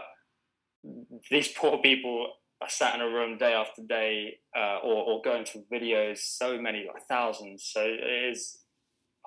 these 1.29 1.47
poor 1.49 1.77
people 1.79 2.33
are 2.61 2.69
sat 2.69 2.95
in 2.95 3.01
a 3.01 3.07
room 3.07 3.37
day 3.37 3.53
after 3.53 3.81
day 3.81 4.39
uh, 4.57 4.77
or, 4.83 5.03
or 5.03 5.21
going 5.21 5.45
through 5.45 5.65
videos, 5.71 6.19
so 6.19 6.59
many, 6.59 6.85
like 6.87 7.05
thousands. 7.07 7.69
So 7.73 7.81
it 7.81 8.31
is, 8.31 8.57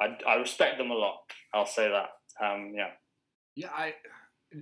I, 0.00 0.16
I 0.26 0.36
respect 0.36 0.78
them 0.78 0.90
a 0.90 0.94
lot. 0.94 1.18
I'll 1.54 1.66
say 1.66 1.88
that. 1.88 2.08
Um, 2.44 2.72
yeah. 2.76 2.90
yeah 3.54 3.70
i 3.74 3.94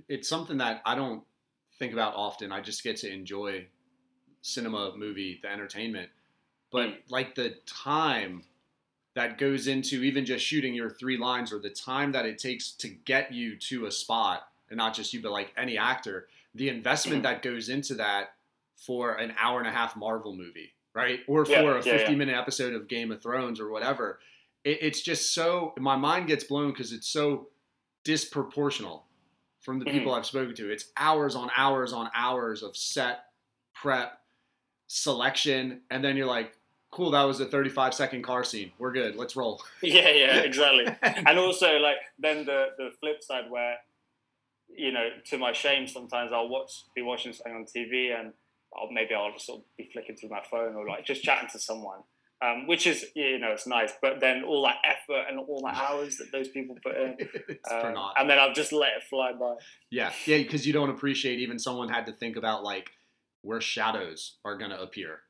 it's 0.07 0.29
something 0.29 0.59
that 0.59 0.81
i 0.85 0.95
don't 0.95 1.23
think 1.79 1.93
about 1.93 2.15
often 2.15 2.51
i 2.51 2.59
just 2.61 2.83
get 2.83 2.95
to 2.97 3.11
enjoy 3.11 3.65
cinema 4.41 4.93
movie 4.95 5.39
the 5.41 5.51
entertainment 5.51 6.09
but 6.71 6.89
Mm. 6.89 6.97
like 7.09 7.35
the 7.35 7.55
time 7.65 8.43
that 9.15 9.37
goes 9.37 9.67
into 9.67 10.03
even 10.03 10.25
just 10.25 10.45
shooting 10.45 10.73
your 10.73 10.89
three 10.89 11.17
lines 11.17 11.53
or 11.53 11.59
the 11.59 11.69
time 11.69 12.11
that 12.11 12.25
it 12.25 12.37
takes 12.37 12.71
to 12.73 12.89
get 12.89 13.31
you 13.33 13.55
to 13.57 13.85
a 13.85 13.91
spot 13.91 14.47
and 14.69 14.77
not 14.77 14.93
just 14.93 15.13
you 15.13 15.21
but 15.21 15.31
like 15.31 15.53
any 15.57 15.77
actor 15.77 16.27
the 16.53 16.69
investment 16.69 17.19
Mhm. 17.21 17.23
that 17.23 17.41
goes 17.41 17.69
into 17.69 17.95
that 17.95 18.35
for 18.75 19.15
an 19.15 19.33
hour 19.39 19.59
and 19.59 19.67
a 19.67 19.71
half 19.71 19.95
marvel 19.95 20.35
movie 20.35 20.73
right 20.93 21.21
or 21.27 21.45
for 21.45 21.51
Yeah, 21.51 21.61
a 21.61 21.75
yeah, 21.75 21.81
50 21.81 22.11
yeah. 22.11 22.17
minute 22.17 22.35
episode 22.35 22.73
of 22.73 22.87
game 22.87 23.11
of 23.11 23.21
thrones 23.21 23.59
or 23.59 23.69
whatever 23.69 24.19
it, 24.63 24.79
it's 24.81 25.01
just 25.01 25.33
so 25.33 25.73
my 25.77 25.95
mind 25.95 26.27
gets 26.27 26.43
blown 26.43 26.71
because 26.71 26.91
it's 26.93 27.07
so 27.07 27.49
disproportional 28.03 29.03
from 29.65 29.79
the 29.79 29.85
Mhm. 29.85 29.91
people 29.93 30.13
I've 30.13 30.27
spoken 30.27 30.53
to. 30.55 30.69
It's 30.71 30.91
hours 30.95 31.35
on 31.35 31.49
hours 31.57 31.91
on 31.91 32.09
hours 32.13 32.61
of 32.61 32.77
set 32.77 33.25
prep, 33.73 34.21
selection, 34.87 35.81
and 35.89 36.03
then 36.03 36.15
you're 36.15 36.27
like, 36.27 36.55
cool, 36.91 37.11
that 37.11 37.23
was 37.23 37.39
a 37.41 37.45
35 37.45 37.93
second 37.93 38.21
car 38.21 38.43
scene. 38.43 38.71
We're 38.77 38.93
good. 38.93 39.15
Let's 39.15 39.35
roll. 39.35 39.61
Yeah, 39.81 40.09
yeah, 40.09 40.37
exactly. 40.37 40.85
and 41.01 41.37
also, 41.39 41.77
like, 41.79 41.97
then 42.19 42.45
the, 42.45 42.67
the 42.77 42.91
flip 42.99 43.21
side 43.23 43.49
where, 43.49 43.77
you 44.69 44.91
know, 44.91 45.09
to 45.25 45.37
my 45.37 45.51
shame, 45.51 45.87
sometimes 45.87 46.31
I'll 46.31 46.47
watch, 46.47 46.71
be 46.95 47.01
watching 47.01 47.33
something 47.33 47.53
on 47.55 47.65
TV 47.65 48.17
and 48.17 48.33
I'll, 48.77 48.89
maybe 48.91 49.15
I'll 49.15 49.31
just 49.31 49.47
sort 49.47 49.59
of 49.61 49.65
be 49.77 49.89
flicking 49.91 50.15
through 50.15 50.29
my 50.29 50.43
phone 50.49 50.75
or 50.75 50.87
like 50.87 51.05
just 51.05 51.23
chatting 51.23 51.49
to 51.49 51.59
someone. 51.59 52.03
Um, 52.41 52.67
which 52.67 52.85
is, 52.85 53.05
you 53.15 53.39
know, 53.39 53.51
it's 53.53 53.65
nice, 53.65 53.93
but 54.01 54.19
then 54.19 54.43
all 54.43 54.63
that 54.63 54.77
effort 54.83 55.25
and 55.29 55.39
all 55.39 55.61
the 55.61 55.67
hours 55.69 56.17
that 56.17 56.31
those 56.33 56.49
people 56.49 56.75
put 56.83 56.95
in, 56.97 57.17
Um, 57.71 57.95
and 58.17 58.29
then 58.29 58.37
I've 58.37 58.53
just 58.53 58.71
let 58.73 58.97
it 58.97 59.03
fly 59.09 59.31
by. 59.31 59.55
Yeah, 59.89 60.11
yeah, 60.25 60.37
because 60.37 60.67
you 60.67 60.73
don't 60.73 60.89
appreciate 60.89 61.39
even 61.39 61.57
someone 61.57 61.89
had 61.89 62.05
to 62.07 62.11
think 62.11 62.35
about 62.35 62.63
like 62.63 62.91
where 63.41 63.61
shadows 63.61 64.35
are 64.43 64.57
gonna 64.57 64.75
appear 64.77 65.21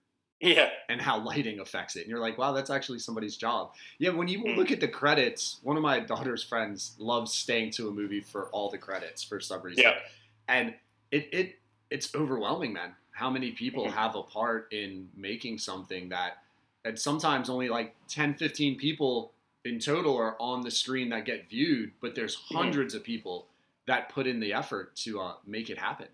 Yeah, 0.42 0.70
and 0.90 1.00
how 1.00 1.20
lighting 1.20 1.60
affects 1.60 1.96
it. 1.96 2.02
And 2.02 2.10
you're 2.10 2.20
like, 2.20 2.38
wow, 2.38 2.52
that's 2.54 2.70
actually 2.72 3.00
somebody's 3.00 3.38
job. 3.38 3.74
Yeah, 4.00 4.10
when 4.10 4.28
you 4.28 4.40
Mm. 4.40 4.56
look 4.58 4.72
at 4.72 4.80
the 4.80 4.88
credits, 4.88 5.60
one 5.64 5.78
of 5.78 5.84
my 5.84 6.00
daughter's 6.00 6.44
friends 6.44 6.96
loves 6.98 7.34
staying 7.34 7.72
to 7.72 7.88
a 7.88 7.92
movie 7.92 8.20
for 8.22 8.50
all 8.50 8.70
the 8.70 8.78
credits 8.80 9.24
for 9.24 9.40
some 9.40 9.62
reason. 9.62 9.84
yeah, 9.86 10.00
And 10.48 10.76
it, 11.12 11.30
it 11.32 11.60
it's 11.90 12.14
overwhelming, 12.16 12.74
man. 12.74 12.96
How 13.12 13.30
many 13.30 13.52
people 13.52 13.86
Mhm. 13.86 13.94
have 13.94 14.16
a 14.16 14.24
part 14.24 14.74
in 14.74 15.10
making 15.16 15.60
something 15.60 16.10
that 16.10 16.44
and 16.86 16.98
sometimes 16.98 17.50
only 17.50 17.68
like 17.70 17.96
10, 18.08 18.36
15 18.36 18.78
people 18.78 19.32
in 19.66 19.80
total 19.80 20.16
are 20.16 20.36
on 20.40 20.62
the 20.62 20.72
screen 20.72 21.10
that 21.10 21.26
get 21.26 21.50
viewed, 21.50 21.92
but 22.02 22.14
there's 22.16 22.36
hundreds 22.36 22.94
of 22.94 23.04
people 23.04 23.48
that 23.88 24.10
put 24.10 24.28
in 24.28 24.40
the 24.40 24.54
effort 24.54 24.96
to 24.96 25.20
uh, 25.20 25.34
make 25.46 25.70
it 25.70 25.78
happen. 25.80 26.08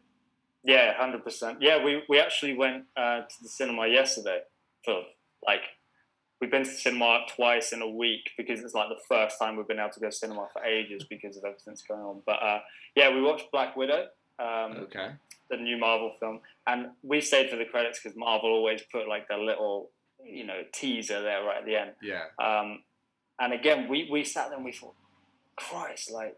yeah, 0.63 0.93
hundred 0.97 1.23
percent. 1.23 1.57
Yeah, 1.61 1.83
we 1.83 2.03
we 2.09 2.19
actually 2.19 2.53
went 2.55 2.85
uh, 2.97 3.21
to 3.21 3.43
the 3.43 3.49
cinema 3.49 3.87
yesterday 3.87 4.39
for 4.85 5.03
like 5.45 5.61
we've 6.39 6.49
been 6.51 6.63
to 6.63 6.69
the 6.69 6.75
cinema 6.77 7.25
twice 7.35 7.71
in 7.73 7.81
a 7.81 7.89
week 7.89 8.31
because 8.37 8.61
it's 8.61 8.73
like 8.73 8.89
the 8.89 9.01
first 9.07 9.37
time 9.39 9.55
we've 9.57 9.67
been 9.67 9.79
able 9.79 9.89
to 9.91 9.99
go 9.99 10.09
to 10.09 10.15
cinema 10.15 10.47
for 10.53 10.63
ages 10.63 11.03
because 11.09 11.35
of 11.37 11.43
everything 11.43 11.63
that's 11.73 11.81
going 11.83 12.01
on. 12.01 12.21
But 12.25 12.41
uh, 12.43 12.59
yeah, 12.95 13.13
we 13.13 13.21
watched 13.21 13.51
Black 13.51 13.75
Widow. 13.75 14.07
Um, 14.39 14.71
Okay. 14.87 15.09
the 15.51 15.57
new 15.57 15.77
Marvel 15.77 16.15
film, 16.19 16.39
and 16.67 16.87
we 17.03 17.21
stayed 17.21 17.49
for 17.49 17.57
the 17.57 17.65
credits 17.65 17.99
because 18.01 18.17
Marvel 18.17 18.49
always 18.49 18.81
put 18.91 19.07
like 19.07 19.27
their 19.27 19.37
little, 19.39 19.91
you 20.25 20.45
know, 20.45 20.61
teaser 20.71 21.21
there 21.21 21.43
right 21.43 21.57
at 21.59 21.65
the 21.65 21.75
end. 21.75 21.91
Yeah. 22.01 22.23
Um, 22.43 22.83
and 23.39 23.53
again, 23.53 23.87
we, 23.89 24.07
we 24.11 24.23
sat 24.23 24.49
there 24.49 24.57
and 24.57 24.65
we 24.65 24.71
thought, 24.71 24.95
Christ, 25.55 26.11
like 26.11 26.37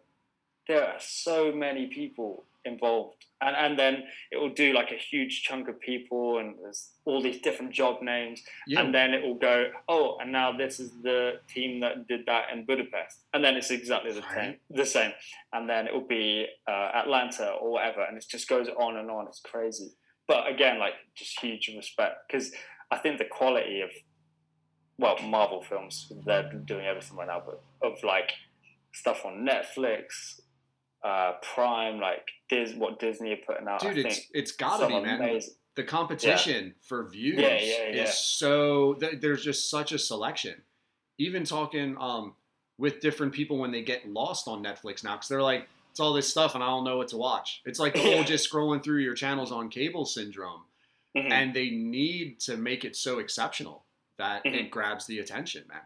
there 0.67 0.85
are 0.87 0.99
so 0.99 1.51
many 1.51 1.87
people 1.87 2.45
involved, 2.65 3.25
and 3.41 3.55
and 3.57 3.77
then 3.77 4.03
it 4.31 4.37
will 4.37 4.53
do 4.53 4.71
like 4.73 4.89
a 4.91 4.95
huge 4.95 5.43
chunk 5.43 5.67
of 5.67 5.79
people, 5.81 6.37
and 6.39 6.55
there's 6.61 6.91
all 7.03 7.21
these 7.21 7.41
different 7.41 7.73
job 7.73 8.01
names, 8.01 8.41
Yeah. 8.67 8.79
and 8.81 8.95
then 8.95 9.13
it 9.13 9.21
will 9.21 9.35
go, 9.35 9.69
oh, 9.89 10.17
and 10.21 10.31
now 10.31 10.55
this 10.55 10.79
is 10.79 10.91
the 11.01 11.39
team 11.53 11.81
that 11.81 12.07
did 12.07 12.25
that 12.27 12.45
in 12.53 12.65
Budapest, 12.65 13.19
and 13.33 13.43
then 13.43 13.55
it's 13.55 13.69
exactly 13.69 14.13
the 14.13 14.23
same, 14.33 14.55
the 14.69 14.85
same, 14.85 15.11
and 15.51 15.69
then 15.69 15.87
it 15.87 15.93
will 15.93 16.07
be 16.07 16.47
uh, 16.67 16.91
Atlanta 16.95 17.49
or 17.61 17.71
whatever, 17.73 18.01
and 18.03 18.15
it 18.17 18.25
just 18.29 18.47
goes 18.47 18.67
on 18.79 18.95
and 18.95 19.11
on. 19.11 19.27
It's 19.27 19.41
crazy, 19.41 19.91
but 20.25 20.47
again, 20.47 20.79
like 20.79 20.93
just 21.15 21.37
huge 21.41 21.69
respect 21.75 22.15
because 22.27 22.53
I 22.93 22.97
think 22.99 23.17
the 23.17 23.25
quality 23.25 23.81
of 23.81 23.89
well, 24.99 25.17
Marvel 25.23 25.61
films, 25.61 26.11
they're 26.25 26.51
doing 26.65 26.85
everything 26.85 27.17
right 27.17 27.27
now, 27.27 27.41
but 27.45 27.61
of 27.81 28.03
like 28.03 28.31
stuff 28.93 29.25
on 29.25 29.45
Netflix, 29.45 30.39
uh, 31.03 31.33
Prime, 31.55 31.99
like 31.99 32.27
Dis- 32.49 32.75
what 32.75 32.99
Disney 32.99 33.33
are 33.33 33.37
putting 33.47 33.67
out. 33.67 33.79
Dude, 33.81 33.97
I 33.97 34.01
it's 34.07 34.17
think 34.17 34.29
it's 34.33 34.51
gotta 34.51 34.87
be, 34.87 34.99
man. 34.99 35.19
amazing. 35.19 35.55
the 35.75 35.83
competition 35.83 36.75
for 36.87 37.09
views 37.09 37.39
Yeah, 37.39 37.57
yeah, 37.59 37.89
yeah. 37.95 38.03
is 38.03 38.17
so 38.17 38.93
th- 38.95 39.19
there's 39.19 39.43
just 39.43 39.69
such 39.71 39.91
a 39.91 39.97
selection 39.99 40.61
even 41.17 41.43
talking 41.43 41.95
um, 41.99 42.35
with 42.77 42.99
different 42.99 43.33
people 43.33 43.57
when 43.57 43.71
they 43.71 43.81
get 43.81 44.07
lost 44.07 44.47
on 44.47 44.63
netflix 44.63 45.03
now 45.03 45.15
because 45.15 45.27
they're 45.29 45.41
like 45.41 45.67
it's 45.91 45.99
all 45.99 46.13
this 46.13 46.27
stuff 46.29 46.53
and 46.55 46.63
i 46.63 46.67
don't 46.67 46.83
know 46.83 46.97
what 46.97 47.07
to 47.07 47.17
watch 47.17 47.61
it's 47.65 47.79
like 47.79 47.93
the 47.93 47.99
whole 47.99 48.23
just 48.33 48.51
scrolling 48.51 48.83
through 48.83 48.99
your 48.99 49.13
channels 49.15 49.51
on 49.51 49.67
cable 49.69 50.05
syndrome 50.05 50.61
Mhm. 51.15 51.31
and 51.31 51.53
they 51.53 51.69
need 51.69 52.39
to 52.41 52.57
make 52.57 52.83
it 52.85 52.95
so 52.95 53.19
exceptional 53.19 53.85
that 54.17 54.43
Mhm. 54.45 54.53
it 54.55 54.71
grabs 54.71 55.05
the 55.05 55.19
attention 55.19 55.63
man 55.67 55.81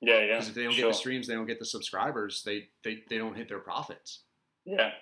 yeah, 0.00 0.20
yeah. 0.20 0.26
because 0.34 0.48
if 0.48 0.54
they 0.54 0.64
don't 0.64 0.72
sure. 0.72 0.84
get 0.84 0.92
the 0.92 0.98
streams 0.98 1.26
they 1.26 1.34
don't 1.34 1.46
get 1.46 1.58
the 1.58 1.64
subscribers 1.64 2.42
they, 2.42 2.68
they 2.82 3.02
they 3.08 3.18
don't 3.18 3.34
hit 3.34 3.48
their 3.48 3.58
profits 3.60 4.20
Yeah. 4.64 4.92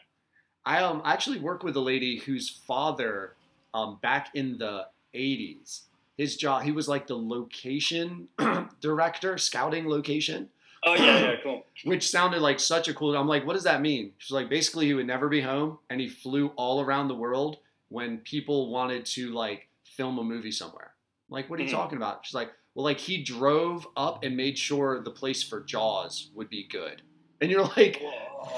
I 0.67 0.83
um 0.83 1.03
actually 1.05 1.39
work 1.41 1.63
with 1.63 1.77
a 1.77 1.81
lady 1.81 2.17
whose 2.19 2.49
father, 2.49 3.35
um, 3.75 3.97
back 4.01 4.31
in 4.35 4.57
the 4.57 4.89
80s. 5.13 5.83
His 6.17 6.37
job, 6.39 6.63
he 6.63 6.73
was 6.73 6.89
like 6.89 7.07
the 7.07 7.19
location 7.19 8.29
director, 8.81 9.37
scouting 9.37 9.87
location, 9.89 10.49
Oh 10.83 10.95
yeah, 10.95 11.21
yeah, 11.33 11.37
cool. 11.43 11.67
which 11.85 12.09
sounded 12.09 12.41
like 12.41 12.61
such 12.61 12.89
a 12.89 12.95
cool. 12.95 13.15
I'm 13.17 13.29
like, 13.29 13.45
what 13.47 13.53
does 13.55 13.65
that 13.65 13.81
mean? 13.83 14.13
She's 14.19 14.31
like, 14.33 14.49
basically, 14.49 14.87
he 14.87 14.95
would 14.95 15.07
never 15.07 15.29
be 15.29 15.41
home, 15.43 15.79
and 15.91 16.01
he 16.01 16.09
flew 16.09 16.49
all 16.57 16.81
around 16.81 17.09
the 17.09 17.15
world 17.15 17.59
when 17.95 18.19
people 18.19 18.71
wanted 18.71 19.07
to 19.07 19.31
like 19.33 19.69
film 19.85 20.19
a 20.19 20.25
movie 20.25 20.51
somewhere. 20.51 20.95
I'm 21.29 21.35
like, 21.35 21.49
what 21.49 21.61
are 21.61 21.63
you 21.63 21.69
Mhm. 21.69 21.73
talking 21.73 21.97
about? 21.97 22.27
She's 22.27 22.35
like, 22.35 22.51
well, 22.75 22.85
like 22.85 22.99
he 22.99 23.23
drove 23.23 23.87
up 23.97 24.25
and 24.25 24.37
made 24.37 24.59
sure 24.59 25.01
the 25.01 25.11
place 25.13 25.43
for 25.45 25.61
Jaws 25.63 26.31
would 26.35 26.51
be 26.51 26.65
good, 26.65 27.03
and 27.41 27.51
you're 27.51 27.69
like, 27.77 28.03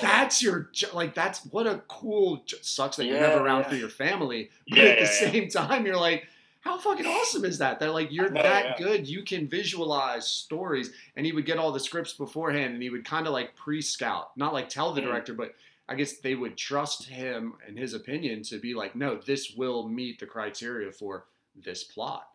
that's 0.00 0.42
your 0.42 0.70
like 0.94 1.14
that's 1.14 1.44
what 1.46 1.66
a 1.66 1.82
cool 1.88 2.42
sucks 2.62 2.96
that 2.96 3.04
you're 3.04 3.20
never 3.20 3.44
around 3.44 3.62
yeah. 3.62 3.68
for 3.68 3.76
your 3.76 3.88
family 3.88 4.50
but 4.68 4.78
Yeah, 4.78 4.84
at 4.84 4.98
the 4.98 5.04
yeah, 5.04 5.10
yeah. 5.26 5.32
same 5.32 5.48
time 5.48 5.86
you're 5.86 5.96
like 5.96 6.26
how 6.60 6.76
fucking 6.76 7.06
awesome 7.06 7.44
is 7.44 7.58
that 7.58 7.78
that 7.78 7.92
like 7.92 8.10
you're 8.10 8.28
know, 8.30 8.42
that 8.42 8.64
yeah. 8.64 8.84
good 8.84 9.06
you 9.06 9.22
can 9.22 9.46
visualize 9.46 10.26
stories 10.26 10.90
and 11.14 11.24
he 11.24 11.30
would 11.30 11.46
get 11.46 11.56
all 11.58 11.70
the 11.70 11.78
scripts 11.78 12.14
beforehand 12.14 12.74
and 12.74 12.82
he 12.82 12.90
would 12.90 13.04
kind 13.04 13.28
of 13.28 13.32
like 13.32 13.54
pre-scout 13.54 14.36
not 14.36 14.52
like 14.52 14.68
tell 14.68 14.92
the 14.92 15.00
Mhm. 15.00 15.04
director 15.04 15.34
but 15.34 15.54
i 15.88 15.94
guess 15.94 16.18
they 16.18 16.34
would 16.34 16.56
trust 16.56 17.04
him 17.04 17.54
and 17.66 17.78
his 17.78 17.94
opinion 17.94 18.42
to 18.42 18.58
be 18.58 18.74
like 18.74 18.94
no 18.96 19.16
this 19.16 19.52
will 19.56 19.88
meet 19.88 20.18
the 20.20 20.26
criteria 20.26 20.90
for 20.90 21.26
this 21.54 21.84
plot 21.84 22.28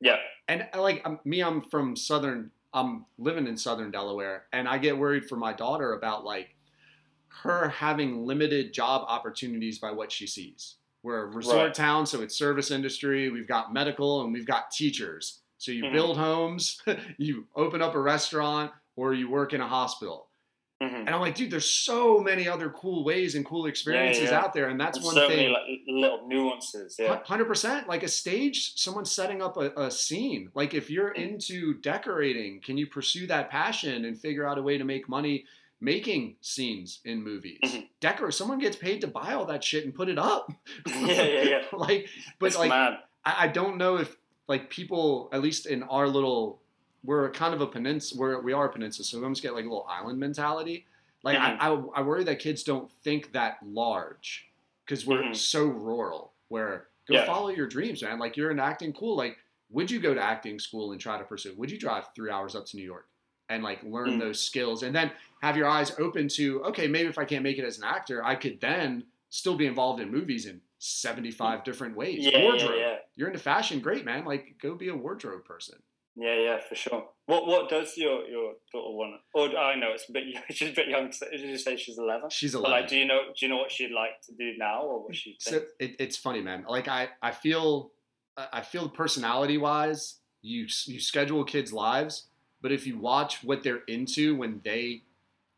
Yeah. 0.00 0.16
and 0.48 0.66
uh, 0.74 0.80
like 0.82 1.02
um, 1.04 1.20
me 1.24 1.42
i'm 1.42 1.62
from 1.62 1.96
southern 1.96 2.50
i'm 2.72 3.06
living 3.18 3.46
in 3.46 3.56
southern 3.56 3.90
delaware 3.90 4.46
and 4.52 4.66
i 4.68 4.78
get 4.78 4.96
worried 4.98 5.28
for 5.28 5.36
my 5.36 5.52
daughter 5.52 5.92
about 5.94 6.24
like 6.24 6.54
her 7.28 7.68
having 7.68 8.24
limited 8.24 8.72
job 8.72 9.04
opportunities 9.08 9.78
by 9.78 9.90
what 9.90 10.10
she 10.12 10.26
sees 10.26 10.76
we're 11.02 11.24
a 11.24 11.26
resort 11.26 11.66
Right. 11.66 11.74
town 11.74 12.06
so 12.06 12.22
it's 12.22 12.34
service 12.34 12.70
industry 12.70 13.28
we've 13.30 13.48
got 13.48 13.72
medical 13.72 14.22
and 14.22 14.32
we've 14.32 14.46
got 14.46 14.70
teachers 14.70 15.40
so 15.58 15.72
you 15.72 15.84
Mhm. 15.84 15.92
build 15.92 16.16
homes 16.16 16.80
you 17.18 17.46
open 17.56 17.82
up 17.82 17.94
a 17.94 18.00
restaurant 18.00 18.72
or 18.96 19.14
you 19.14 19.28
work 19.28 19.52
in 19.52 19.60
a 19.60 19.66
hospital 19.68 20.28
Mhm. 20.82 21.06
and 21.06 21.10
i'm 21.10 21.20
like 21.20 21.36
dude 21.36 21.50
there's 21.52 21.70
so 21.70 22.18
many 22.18 22.48
other 22.48 22.68
cool 22.70 23.04
ways 23.04 23.36
and 23.36 23.44
cool 23.46 23.66
experiences 23.66 24.30
yeah. 24.30 24.40
out 24.40 24.52
there 24.52 24.68
and 24.68 24.78
that's 24.80 25.00
one 25.00 25.14
so 25.14 25.28
thing 25.28 25.36
many 25.36 25.48
like 25.48 25.62
little 25.86 26.26
nuances. 26.26 26.96
Yeah. 26.98 27.20
Hundred 27.24 27.44
percent, 27.46 27.88
like 27.88 28.02
a 28.02 28.08
stage, 28.08 28.72
someone 28.74 29.04
setting 29.04 29.40
up 29.40 29.56
a, 29.56 29.70
a 29.76 29.90
scene. 29.90 30.50
Like 30.54 30.74
if 30.74 30.90
you're 30.90 31.12
Mm. 31.14 31.18
into 31.28 31.74
decorating, 31.74 32.60
can 32.60 32.76
you 32.76 32.86
pursue 32.88 33.26
that 33.28 33.50
passion 33.50 34.04
and 34.04 34.18
figure 34.18 34.46
out 34.48 34.58
a 34.58 34.62
way 34.62 34.76
to 34.76 34.84
make 34.84 35.08
money 35.08 35.44
making 35.80 36.36
scenes 36.40 37.00
in 37.04 37.22
movies? 37.22 37.60
Mhm. 37.62 37.88
Decor, 38.00 38.32
someone 38.32 38.58
gets 38.58 38.74
paid 38.76 39.00
to 39.02 39.06
buy 39.06 39.34
all 39.34 39.44
that 39.46 39.62
shit 39.62 39.84
and 39.84 39.94
put 39.94 40.08
it 40.08 40.18
up. 40.18 40.50
Yeah, 40.88 41.22
yeah, 41.22 41.42
yeah. 41.42 41.62
like, 41.72 42.08
but 42.40 42.46
It's 42.46 42.58
like, 42.58 42.70
mad. 42.70 42.98
I, 43.24 43.44
I 43.44 43.48
don't 43.48 43.76
know 43.76 43.96
if 43.98 44.16
like 44.48 44.70
people, 44.70 45.28
at 45.32 45.40
least 45.40 45.66
in 45.66 45.82
our 45.84 46.08
little, 46.08 46.60
we're 47.04 47.30
kind 47.30 47.52
of 47.54 47.60
a 47.60 47.66
peninsula. 47.66 48.18
We're, 48.20 48.40
we 48.40 48.52
are 48.52 48.66
a 48.66 48.72
peninsula, 48.72 49.04
so 49.04 49.18
we 49.18 49.24
almost 49.24 49.42
get 49.42 49.54
like 49.54 49.64
a 49.64 49.68
little 49.68 49.86
island 49.88 50.18
mentality. 50.18 50.86
Like 51.22 51.36
Mhm. 51.38 51.58
I, 51.60 51.68
I, 51.70 51.82
I 51.96 52.02
worry 52.02 52.24
that 52.24 52.38
kids 52.38 52.62
don't 52.64 52.90
think 53.02 53.32
that 53.32 53.58
large 53.64 54.48
because 54.84 55.06
we're 55.06 55.22
Mhm. 55.22 55.36
so 55.36 55.64
rural. 55.66 56.32
Where 56.48 56.88
go 57.08 57.14
Yeah. 57.14 57.26
follow 57.26 57.48
your 57.48 57.66
dreams, 57.66 58.02
man. 58.02 58.18
Like 58.18 58.36
you're 58.36 58.50
in 58.50 58.58
acting, 58.60 58.92
cool. 58.92 59.16
Like 59.16 59.38
would 59.70 59.90
you 59.90 59.98
go 60.00 60.14
to 60.14 60.20
acting 60.22 60.58
school 60.58 60.92
and 60.92 61.00
try 61.00 61.18
to 61.18 61.24
pursue? 61.24 61.54
Would 61.56 61.70
you 61.70 61.78
drive 61.78 62.04
three 62.14 62.30
hours 62.30 62.54
up 62.54 62.66
to 62.66 62.76
New 62.76 62.84
York 62.84 63.08
and 63.48 63.62
like 63.62 63.82
learn 63.82 64.10
Mm. 64.12 64.18
those 64.20 64.40
skills 64.40 64.82
and 64.82 64.94
then 64.94 65.10
have 65.42 65.56
your 65.56 65.66
eyes 65.68 65.98
open 65.98 66.28
to 66.28 66.62
okay, 66.64 66.86
maybe 66.86 67.08
if 67.08 67.18
I 67.18 67.24
can't 67.24 67.42
make 67.42 67.58
it 67.58 67.64
as 67.64 67.78
an 67.78 67.84
actor, 67.84 68.24
I 68.24 68.34
could 68.34 68.60
then 68.60 69.04
still 69.30 69.56
be 69.56 69.66
involved 69.66 70.00
in 70.00 70.10
movies 70.10 70.46
in 70.46 70.60
75 70.78 71.64
different 71.64 71.96
ways. 71.96 72.24
Yeah, 72.24 72.38
yeah, 72.38 72.42
wardrobe. 72.44 72.74
yeah. 72.78 72.96
You're 73.16 73.28
into 73.28 73.40
fashion, 73.40 73.80
great 73.80 74.04
man. 74.04 74.24
Like 74.24 74.56
go 74.60 74.74
be 74.74 74.88
a 74.88 74.94
wardrobe 74.96 75.44
person. 75.44 75.82
Yeah, 76.16 76.34
yeah, 76.38 76.58
for 76.68 76.74
sure. 76.76 77.08
What 77.26 77.46
What 77.46 77.68
does 77.68 77.96
your 77.96 78.24
your 78.26 78.52
daughter 78.72 78.94
want? 78.94 79.20
Or 79.34 79.48
I 79.56 79.74
know 79.74 79.90
it's 79.92 80.08
a 80.08 80.12
bit. 80.12 80.24
She's 80.50 80.70
a 80.70 80.72
bit 80.72 80.88
young. 80.88 81.10
Did 81.10 81.40
you 81.40 81.58
say 81.58 81.76
she's 81.76 81.98
eleven? 81.98 82.30
She's 82.30 82.52
But 82.52 82.60
11. 82.60 82.70
like, 82.80 82.88
do 82.88 82.96
you 82.96 83.04
know? 83.06 83.20
Do 83.36 83.44
you 83.46 83.48
know 83.48 83.56
what 83.58 83.72
she'd 83.72 83.90
like 83.90 84.20
to 84.26 84.32
do 84.34 84.52
now, 84.56 84.82
or 84.82 85.04
what 85.04 85.16
she 85.16 85.36
so 85.40 85.62
it, 85.80 85.96
it's 85.98 86.16
funny, 86.16 86.40
man. 86.40 86.64
Like 86.68 86.86
I, 86.86 87.08
I 87.20 87.32
feel, 87.32 87.90
I 88.36 88.60
feel 88.60 88.88
personality 88.88 89.58
wise, 89.58 90.20
you 90.42 90.66
you 90.86 91.00
schedule 91.00 91.42
kids' 91.44 91.72
lives, 91.72 92.26
but 92.62 92.70
if 92.70 92.86
you 92.86 92.98
watch 92.98 93.42
what 93.42 93.62
they're 93.64 93.82
into 93.88 94.36
when 94.36 94.60
they 94.64 95.02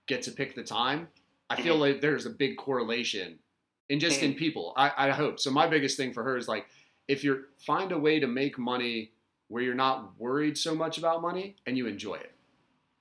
get 0.06 0.22
to 0.22 0.30
pick 0.30 0.54
the 0.54 0.62
time, 0.62 1.08
I 1.50 1.60
feel 1.60 1.76
Mhm. 1.76 1.80
like 1.80 2.00
there's 2.00 2.24
a 2.24 2.30
big 2.30 2.56
correlation 2.56 3.40
in 3.90 4.00
just 4.00 4.22
in 4.22 4.32
people. 4.34 4.72
I, 4.76 4.92
I 4.96 5.10
hope 5.10 5.38
so. 5.38 5.50
My 5.50 5.66
biggest 5.66 5.96
thing 5.98 6.12
for 6.14 6.22
her 6.22 6.36
is 6.38 6.48
like, 6.48 6.66
if 7.08 7.22
you 7.24 7.44
find 7.66 7.92
a 7.92 7.98
way 7.98 8.20
to 8.20 8.26
make 8.26 8.56
money 8.58 9.10
where 9.48 9.62
you're 9.62 9.74
not 9.74 10.18
worried 10.18 10.56
so 10.58 10.74
much 10.74 10.98
about 10.98 11.22
money 11.22 11.56
and 11.66 11.76
you 11.76 11.86
enjoy 11.86 12.14
it. 12.14 12.32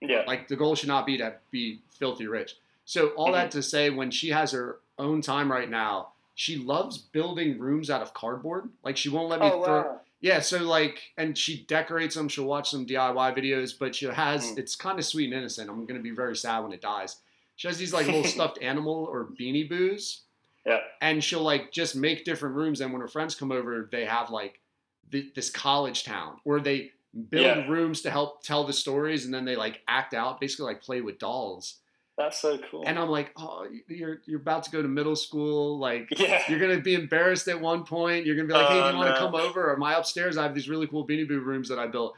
Yeah. 0.02 0.24
Like 0.28 0.48
the 0.48 0.56
goal 0.56 0.76
should 0.76 0.90
not 0.90 1.06
be 1.06 1.18
to 1.18 1.36
be 1.52 1.80
filthy 1.90 2.28
rich. 2.28 2.56
So 2.86 3.08
all 3.10 3.32
that 3.32 3.52
to 3.52 3.64
say, 3.64 3.90
when 3.90 4.12
she 4.12 4.30
has 4.30 4.52
her 4.52 4.78
own 5.00 5.22
time 5.22 5.52
right 5.52 5.70
now, 5.70 6.10
she 6.36 6.58
loves 6.58 6.98
building 6.98 7.58
rooms 7.58 7.90
out 7.90 8.02
of 8.02 8.14
cardboard. 8.14 8.70
Like 8.84 8.98
she 8.98 9.10
won't 9.10 9.30
let 9.30 9.40
me 9.40 9.50
Oh 9.52 9.64
throw. 9.64 9.82
wow. 9.82 10.02
Yeah, 10.22 10.40
so 10.40 10.60
like, 10.60 11.14
and 11.18 11.38
she 11.38 11.66
decorates 11.68 12.16
them. 12.16 12.28
She'll 12.30 12.46
watch 12.46 12.70
some 12.72 12.86
DIY 12.86 13.36
videos, 13.38 13.78
but 13.78 13.94
she 13.96 14.06
has. 14.08 14.46
Mm. 14.52 14.58
It's 14.58 14.76
kind 14.76 14.98
of 14.98 15.06
sweet 15.06 15.26
and 15.26 15.34
innocent. 15.34 15.70
I'm 15.70 15.86
gonna 15.86 16.00
be 16.00 16.12
very 16.12 16.36
sad 16.36 16.60
when 16.60 16.74
it 16.74 16.82
dies. 16.82 17.18
She 17.58 17.68
has 17.68 17.78
these 17.78 17.94
like 17.94 18.06
little 18.08 18.24
stuffed 18.36 18.60
animal 18.62 19.08
or 19.10 19.26
beanie 19.40 19.68
boos, 19.70 20.22
Yeah. 20.66 20.80
and 21.02 21.24
she'll 21.24 21.44
like 21.44 21.72
just 21.72 21.96
make 21.96 22.26
different 22.26 22.56
rooms. 22.56 22.82
And 22.82 22.92
when 22.92 23.02
her 23.02 23.08
friends 23.08 23.36
come 23.36 23.52
over, 23.52 23.88
they 23.92 24.06
have 24.06 24.30
like 24.32 24.60
th- 25.12 25.34
this 25.36 25.50
college 25.50 26.04
town 26.04 26.38
where 26.44 26.60
they 26.60 26.92
build 27.30 27.46
Yeah. 27.46 27.68
rooms 27.68 28.02
to 28.02 28.12
help 28.12 28.44
tell 28.44 28.64
the 28.66 28.74
stories, 28.74 29.26
and 29.26 29.34
then 29.34 29.46
they 29.46 29.56
like 29.56 29.82
act 29.88 30.14
out, 30.14 30.40
basically 30.42 30.66
like 30.66 30.82
play 30.82 31.02
with 31.02 31.18
dolls. 31.20 31.80
That's 32.18 32.40
so 32.40 32.58
cool. 32.72 32.84
And 32.86 32.98
I'm 32.98 33.10
like, 33.10 33.32
oh, 33.36 33.68
you're 33.90 34.20
you're 34.26 34.40
about 34.40 34.64
to 34.64 34.72
go 34.72 34.82
to 34.82 34.88
middle 34.88 35.18
school, 35.18 35.78
like. 35.80 36.08
yeah. 36.18 36.44
You're 36.48 36.60
gonna 36.60 36.80
be 36.80 36.94
embarrassed 36.96 37.48
at 37.50 37.60
one 37.60 37.84
point. 37.84 38.26
You're 38.26 38.36
gonna 38.38 38.48
be 38.48 38.54
like, 38.54 38.68
"Hey, 38.68 38.76
do 38.76 38.82
Oh, 38.84 38.90
you 38.92 38.96
want 38.98 39.08
to 39.16 39.20
no. 39.22 39.26
come 39.32 39.36
over?" 39.36 39.70
Or 39.72 39.76
my 39.78 39.96
upstairs, 39.98 40.38
I 40.38 40.44
have 40.44 40.56
these 40.56 40.70
really 40.70 40.88
cool 40.88 41.06
Beanie 41.06 41.28
Boo 41.28 41.42
rooms 41.42 41.68
that 41.68 41.78
I 41.78 41.88
built, 41.88 42.16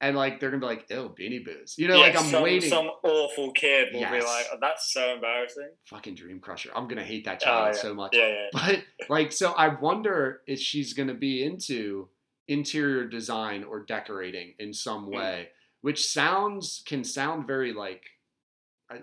and 0.00 0.16
like 0.16 0.38
they're 0.38 0.50
gonna 0.50 0.60
be 0.60 0.66
like, 0.66 0.88
"Ew, 0.90 1.12
Beanie 1.18 1.44
Boos." 1.44 1.74
You 1.76 1.88
know, 1.88 1.96
Yeah, 1.96 2.02
like 2.02 2.16
I'm 2.16 2.24
some, 2.26 2.42
waiting. 2.44 2.70
Some 2.70 2.86
awful 3.02 3.50
kid 3.50 3.88
will 3.92 4.00
be 4.08 4.20
like, 4.20 4.46
oh, 4.52 4.58
"That's 4.60 4.92
so 4.92 5.14
embarrassing." 5.14 5.70
Fucking 5.86 6.14
Dream 6.14 6.38
Crusher. 6.38 6.70
I'm 6.76 6.86
gonna 6.86 7.02
hate 7.02 7.24
that 7.24 7.42
Oh, 7.42 7.44
child 7.44 7.74
yeah. 7.74 7.80
so 7.82 7.94
much. 7.94 8.14
Yeah, 8.14 8.28
yeah. 8.28 8.46
But 8.52 8.84
like, 9.08 9.32
so 9.32 9.50
I 9.52 9.68
wonder 9.68 10.42
if 10.46 10.60
she's 10.60 10.92
gonna 10.94 11.14
be 11.14 11.42
into 11.42 12.08
interior 12.52 13.06
design 13.06 13.64
or 13.64 13.80
decorating 13.80 14.54
in 14.58 14.72
some 14.72 15.04
Hmm. 15.04 15.14
way, 15.14 15.48
which 15.80 16.06
sounds 16.06 16.82
can 16.86 17.04
sound 17.04 17.46
very 17.46 17.72
like, 17.72 18.04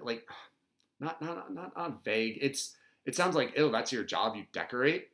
like, 0.02 0.28
not 1.00 1.22
not 1.22 1.54
not 1.54 1.76
not 1.76 2.04
vague. 2.04 2.38
It's 2.42 2.76
it 3.06 3.16
sounds 3.16 3.36
like, 3.36 3.54
oh, 3.58 3.70
that's 3.70 3.92
your 3.92 4.04
job. 4.04 4.36
You 4.36 4.46
decorate. 4.52 5.10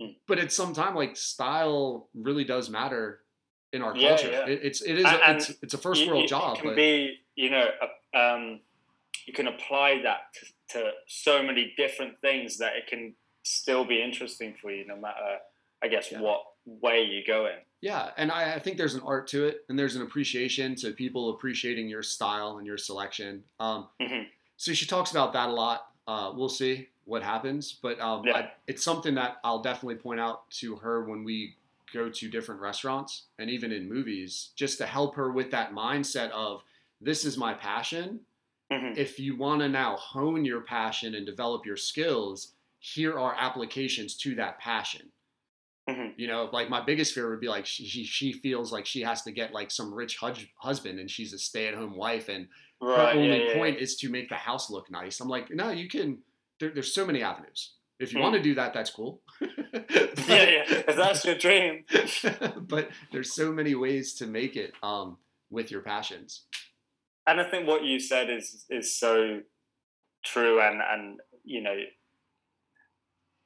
Hmm. 0.00 0.10
But 0.26 0.38
it's 0.38 0.54
sometimes 0.54 0.94
like 0.96 1.16
style 1.16 2.08
really 2.14 2.44
does 2.44 2.70
matter 2.70 3.22
in 3.72 3.82
our 3.82 3.96
Yeah, 3.96 4.08
culture. 4.10 4.30
yeah. 4.30 4.46
It, 4.46 4.60
it's 4.62 4.80
it 4.82 4.98
is 4.98 5.04
And- 5.06 5.16
a, 5.22 5.36
it's 5.36 5.50
it's 5.62 5.74
a 5.74 5.78
first 5.78 6.06
world 6.06 6.22
you- 6.22 6.28
job. 6.28 6.56
It 6.56 6.60
can 6.60 6.70
But 6.70 6.76
be, 6.76 7.20
you 7.34 7.50
know, 7.50 7.70
a, 8.14 8.18
um, 8.18 8.60
you 9.26 9.32
can 9.32 9.46
apply 9.48 10.02
that 10.02 10.32
to, 10.34 10.46
to 10.74 10.92
so 11.06 11.42
many 11.42 11.72
different 11.76 12.20
things 12.20 12.58
that 12.58 12.76
it 12.76 12.86
can 12.86 13.14
still 13.44 13.84
be 13.84 14.00
interesting 14.02 14.54
for 14.54 14.70
you, 14.70 14.84
no 14.86 14.96
matter, 14.96 15.38
I 15.82 15.88
guess, 15.88 16.10
Yeah. 16.12 16.20
what 16.20 16.44
way 16.64 17.02
you 17.02 17.22
go 17.26 17.46
in. 17.46 17.58
Yeah, 17.80 18.10
and 18.16 18.30
I, 18.30 18.54
I 18.54 18.58
think 18.60 18.76
there's 18.78 18.94
an 18.94 19.00
art 19.00 19.26
to 19.28 19.44
it, 19.46 19.64
and 19.68 19.78
there's 19.78 19.96
an 19.96 20.02
appreciation 20.02 20.74
to 20.76 20.92
people 20.92 21.30
appreciating 21.30 21.88
your 21.88 22.02
style 22.02 22.58
and 22.58 22.66
your 22.66 22.78
selection. 22.78 23.44
Um, 23.58 23.88
Mhm. 24.00 24.28
So 24.56 24.72
she 24.72 24.86
talks 24.86 25.10
about 25.10 25.32
that 25.32 25.48
a 25.48 25.52
lot. 25.52 25.92
Uh, 26.06 26.32
we'll 26.36 26.48
see 26.48 26.88
what 27.04 27.22
happens, 27.22 27.72
but 27.72 27.98
um, 28.00 28.24
Yeah. 28.24 28.36
I, 28.36 28.52
it's 28.68 28.84
something 28.84 29.14
that 29.16 29.38
I'll 29.42 29.60
definitely 29.62 29.96
point 29.96 30.20
out 30.20 30.48
to 30.52 30.76
her 30.76 31.04
when 31.04 31.24
we 31.24 31.56
go 31.92 32.08
to 32.08 32.28
different 32.30 32.60
restaurants 32.60 33.24
and 33.38 33.50
even 33.50 33.72
in 33.72 33.88
movies, 33.88 34.50
just 34.54 34.78
to 34.78 34.86
help 34.86 35.16
her 35.16 35.32
with 35.32 35.50
that 35.50 35.72
mindset 35.72 36.30
of 36.30 36.62
this 37.00 37.24
is 37.24 37.36
my 37.36 37.52
passion. 37.54 38.20
Mhm. 38.70 38.96
If 38.96 39.18
you 39.18 39.36
want 39.36 39.60
to 39.62 39.68
now 39.68 39.96
hone 39.96 40.44
your 40.44 40.60
passion 40.60 41.16
and 41.16 41.26
develop 41.26 41.66
your 41.66 41.76
skills, 41.76 42.54
here 42.78 43.18
are 43.18 43.34
applications 43.34 44.16
to 44.18 44.34
that 44.36 44.58
passion. 44.60 45.10
Mhm. 45.88 46.14
You 46.16 46.28
know, 46.28 46.48
like 46.52 46.68
my 46.70 46.80
biggest 46.80 47.12
fear 47.12 47.28
would 47.30 47.40
be 47.40 47.48
like 47.48 47.66
she 47.66 47.84
she, 47.86 48.04
she 48.04 48.32
feels 48.32 48.70
like 48.72 48.86
she 48.86 49.00
has 49.02 49.22
to 49.22 49.32
get 49.32 49.52
like 49.52 49.70
some 49.70 49.92
rich 49.92 50.16
hus- 50.18 50.46
husband 50.58 51.00
and 51.00 51.10
she's 51.10 51.32
a 51.32 51.38
stay 51.38 51.66
at 51.66 51.74
home 51.74 51.96
wife 51.96 52.28
and 52.28 52.46
her 52.80 53.10
only 53.10 53.28
yeah, 53.28 53.48
yeah, 53.48 53.54
point 53.54 53.78
is 53.78 53.96
to 53.96 54.08
make 54.08 54.28
the 54.28 54.36
house 54.36 54.70
look 54.70 54.90
nice. 54.90 55.20
I'm 55.20 55.28
like, 55.28 55.50
no, 55.50 55.70
you 55.70 55.88
can. 55.88 56.18
There, 56.60 56.70
there's 56.70 56.94
so 56.94 57.04
many 57.04 57.22
avenues. 57.22 57.74
If 57.98 58.12
you 58.12 58.18
Mm. 58.18 58.22
want 58.22 58.34
to 58.36 58.42
do 58.42 58.54
that, 58.56 58.72
that's 58.74 58.90
cool. 58.90 59.22
yeah, 59.40 59.50
yeah. 60.28 60.64
If 60.68 60.96
that's 60.96 61.24
your 61.24 61.36
dream. 61.36 61.84
but 62.68 62.90
there's 63.12 63.32
so 63.32 63.52
many 63.52 63.74
ways 63.74 64.14
to 64.14 64.26
make 64.26 64.56
it 64.56 64.72
um, 64.82 65.18
with 65.50 65.70
your 65.70 65.82
passions. 65.82 66.42
and 67.26 67.40
I 67.40 67.50
think 67.50 67.66
what 67.68 67.84
you 67.84 67.98
said 68.00 68.30
is 68.30 68.66
is 68.70 68.96
so 68.96 69.40
true, 70.24 70.60
and 70.60 70.80
and 70.80 71.20
you 71.44 71.60
know, 71.60 71.76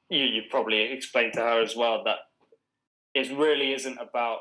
you 0.09 0.23
you 0.23 0.41
probably 0.49 0.81
explained 0.91 1.33
to 1.33 1.41
her 1.41 1.61
as 1.61 1.75
well 1.75 2.03
that 2.05 2.17
it 3.13 3.35
really 3.35 3.73
isn't 3.73 3.97
about. 3.97 4.39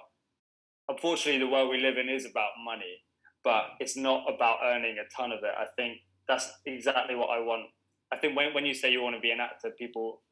Unfortunately, 0.89 1.39
the 1.39 1.51
world 1.51 1.71
we 1.71 1.79
live 1.79 1.99
in 1.99 2.09
is 2.09 2.25
about 2.25 2.51
money, 2.65 3.03
but 3.43 3.71
it's 3.81 3.97
not 3.97 4.25
about 4.33 4.59
earning 4.65 4.97
a 4.99 5.17
ton 5.17 5.33
of 5.33 5.41
it. 5.43 5.55
I 5.59 5.67
think 5.77 5.99
that's 6.29 6.51
exactly 6.65 7.15
what 7.15 7.31
I 7.31 7.41
want. 7.41 7.67
I 8.13 8.17
think 8.17 8.37
when, 8.37 8.55
when 8.55 8.65
you 8.65 8.75
say 8.75 8.93
you 8.93 9.03
want 9.03 9.17
to 9.17 9.21
be 9.21 9.31
an 9.31 9.41
actor, 9.41 9.71
people 9.71 10.23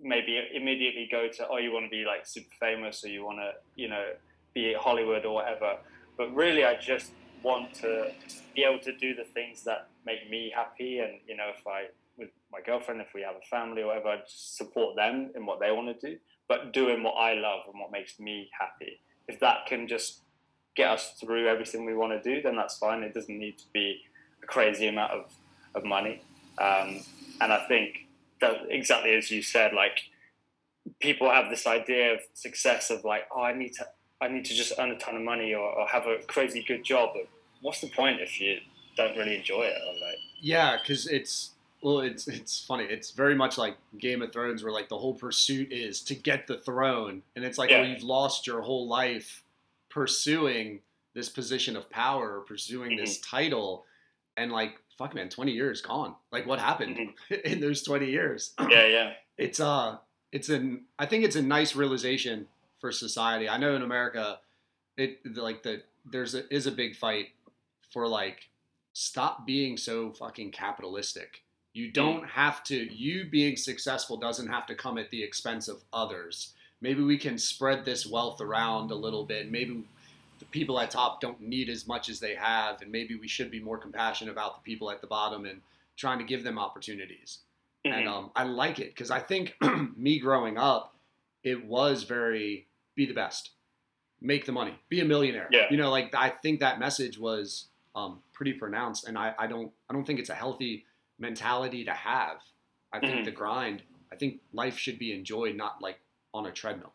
maybe 0.00 0.40
immediately 0.54 1.08
go 1.10 1.28
to, 1.28 1.48
oh, 1.48 1.58
you 1.58 1.72
want 1.72 1.86
to 1.86 1.90
be 1.90 2.04
like 2.04 2.26
super 2.26 2.54
famous 2.60 3.04
or 3.04 3.08
you 3.08 3.24
want 3.24 3.38
to, 3.38 3.52
you 3.76 3.88
know, 3.88 4.04
be 4.54 4.74
at 4.74 4.80
Hollywood 4.80 5.24
or 5.24 5.34
whatever. 5.34 5.76
But 6.16 6.34
really, 6.34 6.64
I 6.64 6.76
just 6.76 7.12
want 7.42 7.74
to 7.74 8.10
be 8.54 8.64
able 8.64 8.80
to 8.80 8.96
do 8.96 9.14
the 9.14 9.24
things 9.24 9.62
that 9.64 9.88
make 10.04 10.28
me 10.28 10.52
happy. 10.54 10.98
And, 10.98 11.20
you 11.26 11.36
know, 11.36 11.50
if 11.56 11.66
I, 11.66 11.86
with 12.16 12.30
my 12.50 12.60
girlfriend, 12.64 13.00
if 13.00 13.08
we 13.14 13.22
have 13.22 13.36
a 13.36 13.46
family 13.48 13.82
or 13.82 13.88
whatever, 13.88 14.08
I 14.08 14.16
just 14.18 14.56
support 14.56 14.96
them 14.96 15.30
in 15.36 15.46
what 15.46 15.60
they 15.60 15.70
want 15.70 16.00
to 16.00 16.10
do, 16.10 16.18
but 16.48 16.72
doing 16.72 17.02
what 17.02 17.12
I 17.12 17.34
love 17.34 17.60
and 17.70 17.78
what 17.78 17.92
makes 17.92 18.18
me 18.18 18.50
happy. 18.58 19.00
If 19.28 19.38
that 19.40 19.66
can 19.66 19.86
just 19.86 20.20
get 20.74 20.90
us 20.90 21.12
through 21.20 21.48
everything 21.48 21.84
we 21.84 21.94
want 21.94 22.12
to 22.12 22.34
do, 22.34 22.40
then 22.40 22.56
that's 22.56 22.78
fine. 22.78 23.02
It 23.02 23.12
doesn't 23.14 23.38
need 23.38 23.58
to 23.58 23.64
be 23.72 24.00
a 24.42 24.46
crazy 24.46 24.88
amount 24.88 25.12
of, 25.12 25.32
of 25.74 25.84
money. 25.84 26.22
Um, 26.58 27.00
and 27.40 27.52
I 27.52 27.66
think 27.68 28.06
that 28.40 28.54
exactly 28.70 29.14
as 29.14 29.30
you 29.30 29.42
said, 29.42 29.72
like 29.74 30.02
people 31.00 31.30
have 31.30 31.50
this 31.50 31.66
idea 31.66 32.14
of 32.14 32.20
success 32.34 32.90
of 32.90 33.04
like, 33.04 33.24
oh, 33.34 33.42
I 33.42 33.52
need 33.52 33.74
to, 33.74 33.86
I 34.20 34.28
need 34.28 34.44
to 34.46 34.54
just 34.54 34.72
earn 34.78 34.90
a 34.90 34.98
ton 34.98 35.16
of 35.16 35.22
money 35.22 35.54
or, 35.54 35.68
or 35.68 35.86
have 35.86 36.06
a 36.06 36.18
crazy 36.26 36.64
good 36.66 36.84
job. 36.84 37.10
But 37.14 37.28
what's 37.60 37.80
the 37.80 37.88
point 37.88 38.20
if 38.20 38.40
you 38.40 38.58
don't 38.96 39.16
really 39.16 39.36
enjoy 39.36 39.62
it? 39.62 39.76
Or 39.86 39.92
like, 39.94 40.18
Yeah, 40.40 40.78
because 40.80 41.06
it's 41.06 41.50
well, 41.82 42.00
it's 42.00 42.26
it's 42.28 42.64
funny. 42.64 42.84
It's 42.84 43.10
very 43.12 43.34
much 43.34 43.56
like 43.58 43.76
Game 43.98 44.22
of 44.22 44.32
Thrones, 44.32 44.62
where 44.62 44.72
like 44.72 44.88
the 44.88 44.98
whole 44.98 45.14
pursuit 45.14 45.72
is 45.72 46.02
to 46.02 46.14
get 46.14 46.46
the 46.46 46.58
throne, 46.58 47.22
and 47.36 47.44
it's 47.44 47.58
like, 47.58 47.70
Yeah. 47.70 47.80
well, 47.80 47.88
you've 47.90 48.02
lost 48.02 48.46
your 48.46 48.60
whole 48.62 48.88
life 48.88 49.42
pursuing 49.88 50.80
this 51.14 51.28
position 51.28 51.76
of 51.76 51.88
power, 51.90 52.40
pursuing 52.46 52.96
this 52.96 53.18
title, 53.20 53.84
and 54.36 54.52
like, 54.52 54.78
fuck, 54.96 55.14
man, 55.14 55.28
twenty 55.28 55.52
years 55.52 55.80
gone. 55.80 56.14
Like, 56.30 56.46
what 56.46 56.58
happened 56.58 56.98
in 57.44 57.60
those 57.60 57.82
twenty 57.82 58.10
years? 58.10 58.54
yeah, 58.68 58.86
yeah, 58.86 59.12
it's 59.36 59.60
uh 59.60 59.98
it's 60.32 60.48
an 60.48 60.84
I 60.98 61.06
think 61.06 61.24
it's 61.24 61.36
a 61.36 61.42
nice 61.42 61.74
realization 61.74 62.46
for 62.80 62.92
society. 62.92 63.48
I 63.48 63.56
know 63.56 63.74
in 63.74 63.82
America, 63.82 64.38
it 64.96 65.20
like 65.36 65.62
the 65.62 65.82
there's 66.10 66.34
a, 66.34 66.52
is 66.54 66.66
a 66.66 66.72
big 66.72 66.96
fight 66.96 67.28
for 67.92 68.06
like 68.06 68.48
stop 68.92 69.46
being 69.46 69.76
so 69.76 70.10
fucking 70.12 70.50
capitalistic. 70.50 71.42
You 71.72 71.90
don't 71.90 72.26
have 72.26 72.64
to. 72.64 72.76
You 72.76 73.26
being 73.30 73.56
successful 73.56 74.16
doesn't 74.16 74.48
have 74.48 74.66
to 74.66 74.74
come 74.74 74.98
at 74.98 75.10
the 75.10 75.22
expense 75.22 75.68
of 75.68 75.82
others. 75.92 76.54
Maybe 76.80 77.02
we 77.02 77.18
can 77.18 77.38
spread 77.38 77.84
this 77.84 78.06
wealth 78.06 78.40
around 78.40 78.90
a 78.90 78.94
little 78.94 79.24
bit. 79.24 79.50
Maybe 79.50 79.84
the 80.38 80.44
people 80.46 80.78
at 80.80 80.90
top 80.90 81.20
don't 81.20 81.40
need 81.40 81.68
as 81.68 81.86
much 81.86 82.08
as 82.08 82.20
they 82.20 82.34
have, 82.34 82.82
and 82.82 82.90
maybe 82.92 83.16
we 83.16 83.28
should 83.28 83.50
be 83.50 83.60
more 83.60 83.78
compassionate 83.78 84.32
about 84.32 84.54
the 84.56 84.62
people 84.62 84.90
at 84.90 85.00
the 85.00 85.06
bottom 85.06 85.44
and 85.44 85.60
trying 85.96 86.18
to 86.18 86.24
give 86.24 86.44
them 86.44 86.58
opportunities 86.58 87.38
and 87.84 88.06
Mhm. 88.06 88.08
um, 88.08 88.30
I 88.36 88.44
like 88.44 88.78
it 88.78 88.94
because 88.94 89.10
I 89.10 89.18
think 89.20 89.56
me 89.96 90.18
growing 90.18 90.56
up, 90.58 90.94
it 91.42 91.64
was 91.64 92.04
very 92.04 92.66
be 92.94 93.06
the 93.06 93.14
best, 93.14 93.50
make 94.20 94.46
the 94.46 94.52
money, 94.52 94.74
be 94.88 95.00
a 95.00 95.04
millionaire. 95.04 95.48
Yeah. 95.50 95.66
You 95.70 95.76
know, 95.76 95.90
like 95.90 96.14
I 96.14 96.30
think 96.30 96.60
that 96.60 96.78
message 96.78 97.18
was 97.18 97.66
um, 97.94 98.20
pretty 98.32 98.52
pronounced, 98.52 99.06
and 99.08 99.16
I, 99.18 99.34
I 99.38 99.46
don't 99.46 99.72
I 99.88 99.92
don't 99.92 100.04
think 100.04 100.18
it's 100.20 100.30
a 100.30 100.34
healthy 100.34 100.84
mentality 101.18 101.84
to 101.84 101.92
have. 101.92 102.40
I 102.92 103.00
think 103.00 103.20
Mhm. 103.20 103.24
the 103.26 103.30
grind. 103.32 103.82
I 104.10 104.16
think 104.16 104.40
life 104.52 104.78
should 104.78 104.98
be 104.98 105.12
enjoyed, 105.12 105.56
not 105.56 105.82
like 105.82 106.00
on 106.32 106.46
a 106.46 106.52
treadmill. 106.52 106.92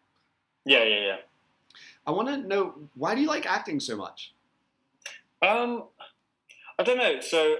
yeah, 0.65 0.83
yeah, 0.83 0.99
yeah. 1.05 1.17
I 2.07 2.11
want 2.11 2.27
to 2.29 2.37
know 2.37 2.89
why 2.95 3.15
do 3.15 3.21
you 3.21 3.27
like 3.27 3.45
acting 3.45 3.79
so 3.79 3.95
much? 3.97 4.33
Um, 5.41 5.89
I 6.79 6.83
don't 6.83 6.97
know. 6.97 7.19
So 7.19 7.57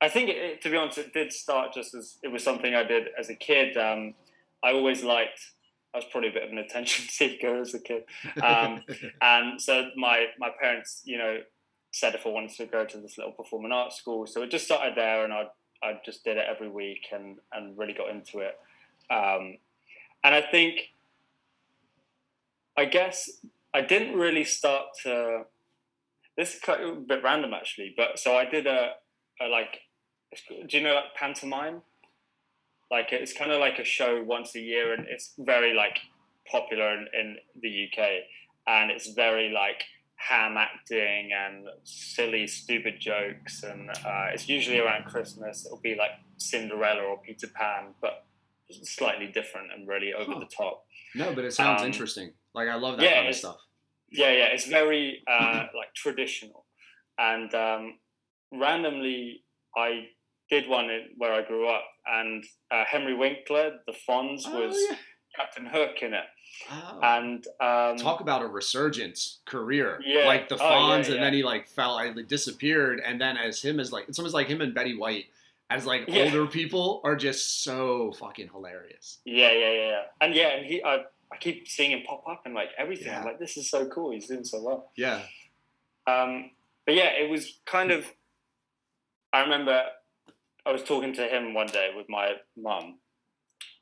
I 0.00 0.08
think, 0.08 0.30
it, 0.30 0.62
to 0.62 0.70
be 0.70 0.76
honest, 0.76 0.98
it 0.98 1.12
did 1.12 1.32
start 1.32 1.72
just 1.74 1.94
as 1.94 2.18
it 2.22 2.28
was 2.28 2.42
something 2.42 2.74
I 2.74 2.82
did 2.84 3.08
as 3.18 3.28
a 3.28 3.34
kid. 3.34 3.76
Um, 3.76 4.14
I 4.62 4.72
always 4.72 5.02
liked. 5.04 5.40
I 5.92 5.98
was 5.98 6.04
probably 6.06 6.30
a 6.30 6.32
bit 6.32 6.44
of 6.44 6.50
an 6.50 6.58
attention 6.58 7.04
seeker 7.08 7.60
as 7.60 7.74
a 7.74 7.80
kid, 7.80 8.04
um, 8.42 8.84
and 9.20 9.60
so 9.60 9.90
my 9.96 10.26
my 10.38 10.50
parents, 10.60 11.02
you 11.04 11.18
know, 11.18 11.42
said 11.90 12.14
if 12.14 12.24
I 12.26 12.30
wanted 12.30 12.52
to 12.56 12.66
go 12.66 12.84
to 12.84 12.98
this 12.98 13.18
little 13.18 13.32
performing 13.32 13.72
arts 13.72 13.96
school, 13.96 14.26
so 14.26 14.42
it 14.42 14.50
just 14.50 14.64
started 14.66 14.94
there, 14.94 15.24
and 15.24 15.32
I 15.32 15.48
I 15.82 16.00
just 16.04 16.24
did 16.24 16.36
it 16.36 16.44
every 16.48 16.68
week 16.68 17.06
and 17.12 17.38
and 17.52 17.76
really 17.78 17.94
got 17.94 18.10
into 18.10 18.40
it. 18.40 18.58
Um, 19.10 19.58
and 20.22 20.34
I 20.34 20.42
think, 20.42 20.76
I 22.76 22.84
guess 22.84 23.30
I 23.72 23.80
didn't 23.80 24.16
really 24.16 24.44
start 24.44 24.86
to. 25.02 25.44
This 26.36 26.54
is 26.54 26.60
a 26.68 26.92
bit 27.06 27.22
random 27.22 27.52
actually, 27.52 27.94
but 27.96 28.18
so 28.18 28.36
I 28.36 28.44
did 28.44 28.66
a, 28.66 28.92
a 29.40 29.46
like, 29.46 29.80
do 30.48 30.78
you 30.78 30.82
know 30.82 30.94
like 30.94 31.14
pantomime? 31.14 31.82
Like 32.90 33.12
it's 33.12 33.32
kind 33.32 33.50
of 33.50 33.60
like 33.60 33.78
a 33.78 33.84
show 33.84 34.22
once 34.22 34.54
a 34.54 34.60
year, 34.60 34.94
and 34.94 35.06
it's 35.08 35.32
very 35.38 35.74
like 35.74 35.98
popular 36.50 36.92
in, 36.94 37.06
in 37.18 37.36
the 37.60 37.88
UK, 37.88 38.08
and 38.66 38.90
it's 38.90 39.10
very 39.10 39.50
like 39.50 39.82
ham 40.28 40.56
acting 40.58 41.30
and 41.32 41.66
silly, 41.84 42.46
stupid 42.46 43.00
jokes, 43.00 43.62
and 43.62 43.88
uh, 43.90 44.26
it's 44.34 44.48
usually 44.48 44.78
around 44.78 45.04
Christmas. 45.06 45.64
It'll 45.64 45.80
be 45.80 45.94
like 45.94 46.10
Cinderella 46.36 47.02
or 47.02 47.18
Peter 47.22 47.46
Pan, 47.54 47.94
but 48.02 48.26
slightly 48.70 49.26
different 49.28 49.72
and 49.72 49.88
really 49.88 50.12
over 50.12 50.32
Huh. 50.32 50.38
the 50.40 50.46
top. 50.46 50.84
no, 51.14 51.34
but 51.34 51.44
it 51.44 51.52
sounds 51.52 51.80
Um, 51.82 51.86
interesting. 51.86 52.32
Like 52.54 52.68
I 52.68 52.74
love 52.76 52.98
that 52.98 53.02
yeah, 53.04 53.14
kind 53.16 53.28
of 53.28 53.34
stuff. 53.34 53.56
Yeah, 54.12 54.30
yeah, 54.32 54.46
it's 54.54 54.66
very 54.66 55.22
uh, 55.26 55.64
like 55.76 55.92
traditional, 55.94 56.66
and 57.18 57.52
um, 57.54 57.98
randomly 58.52 59.44
I 59.76 60.08
did 60.50 60.68
one 60.68 60.88
where 61.16 61.32
I 61.32 61.42
grew 61.42 61.68
up, 61.68 61.84
and 62.06 62.44
uh, 62.70 62.84
Henry 62.86 63.14
Winkler, 63.14 63.78
the 63.86 63.92
Fonz, 63.92 64.44
was 64.52 64.74
Oh, 64.76 64.86
yeah. 64.90 64.96
Captain 65.36 65.66
Hook 65.66 66.02
in 66.02 66.14
it, 66.14 66.24
Oh. 66.70 66.98
and 67.02 67.46
um, 67.60 67.96
talk 67.96 68.20
about 68.20 68.42
a 68.42 68.46
resurgence 68.46 69.38
career. 69.44 70.00
Yeah. 70.04 70.26
Like 70.26 70.48
the 70.48 70.56
Oh, 70.56 70.58
yeah, 70.68 70.76
Fonz, 71.02 71.08
and 71.12 71.22
then 71.22 71.32
he 71.32 71.42
like 71.42 71.66
fell, 71.68 71.94
like, 71.94 72.28
disappeared, 72.28 73.00
and 73.04 73.20
then 73.20 73.36
as 73.36 73.62
him 73.62 73.78
as 73.80 73.92
like 73.92 74.08
it's 74.08 74.18
almost 74.18 74.34
like 74.34 74.48
him 74.48 74.60
and 74.60 74.74
Betty 74.74 74.96
White 74.96 75.26
as 75.70 75.86
like 75.86 76.08
older 76.08 76.46
people 76.46 77.00
are 77.04 77.14
just 77.14 77.62
so 77.62 78.12
fucking 78.18 78.48
hilarious. 78.48 79.18
yeah, 79.24 79.52
yeah, 79.52 79.70
yeah, 79.72 79.88
yeah, 79.88 80.02
and 80.20 80.34
yeah, 80.34 80.48
and 80.48 80.66
he 80.66 80.82
I, 80.82 80.96
I 81.32 81.36
keep 81.38 81.68
seeing 81.68 81.92
him 81.92 82.02
pop 82.06 82.24
up 82.28 82.42
and 82.44 82.54
like 82.54 82.70
everything. 82.76 83.14
I'm 83.14 83.24
like, 83.24 83.38
this 83.38 83.56
is 83.56 83.70
so 83.70 83.86
cool. 83.86 84.10
He's 84.10 84.26
doing 84.26 84.44
so 84.44 84.60
well. 84.62 84.90
Yeah. 84.96 85.22
Um, 86.08 86.50
but 86.86 86.96
yeah, 86.96 87.10
it 87.10 87.30
was 87.30 87.60
kind 87.66 87.92
of. 87.92 88.04
I 89.32 89.42
remember 89.42 89.80
I 90.66 90.72
was 90.72 90.82
talking 90.82 91.12
to 91.14 91.22
him 91.28 91.54
one 91.54 91.68
day 91.68 91.90
with 91.96 92.08
my 92.08 92.32
mum, 92.56 92.98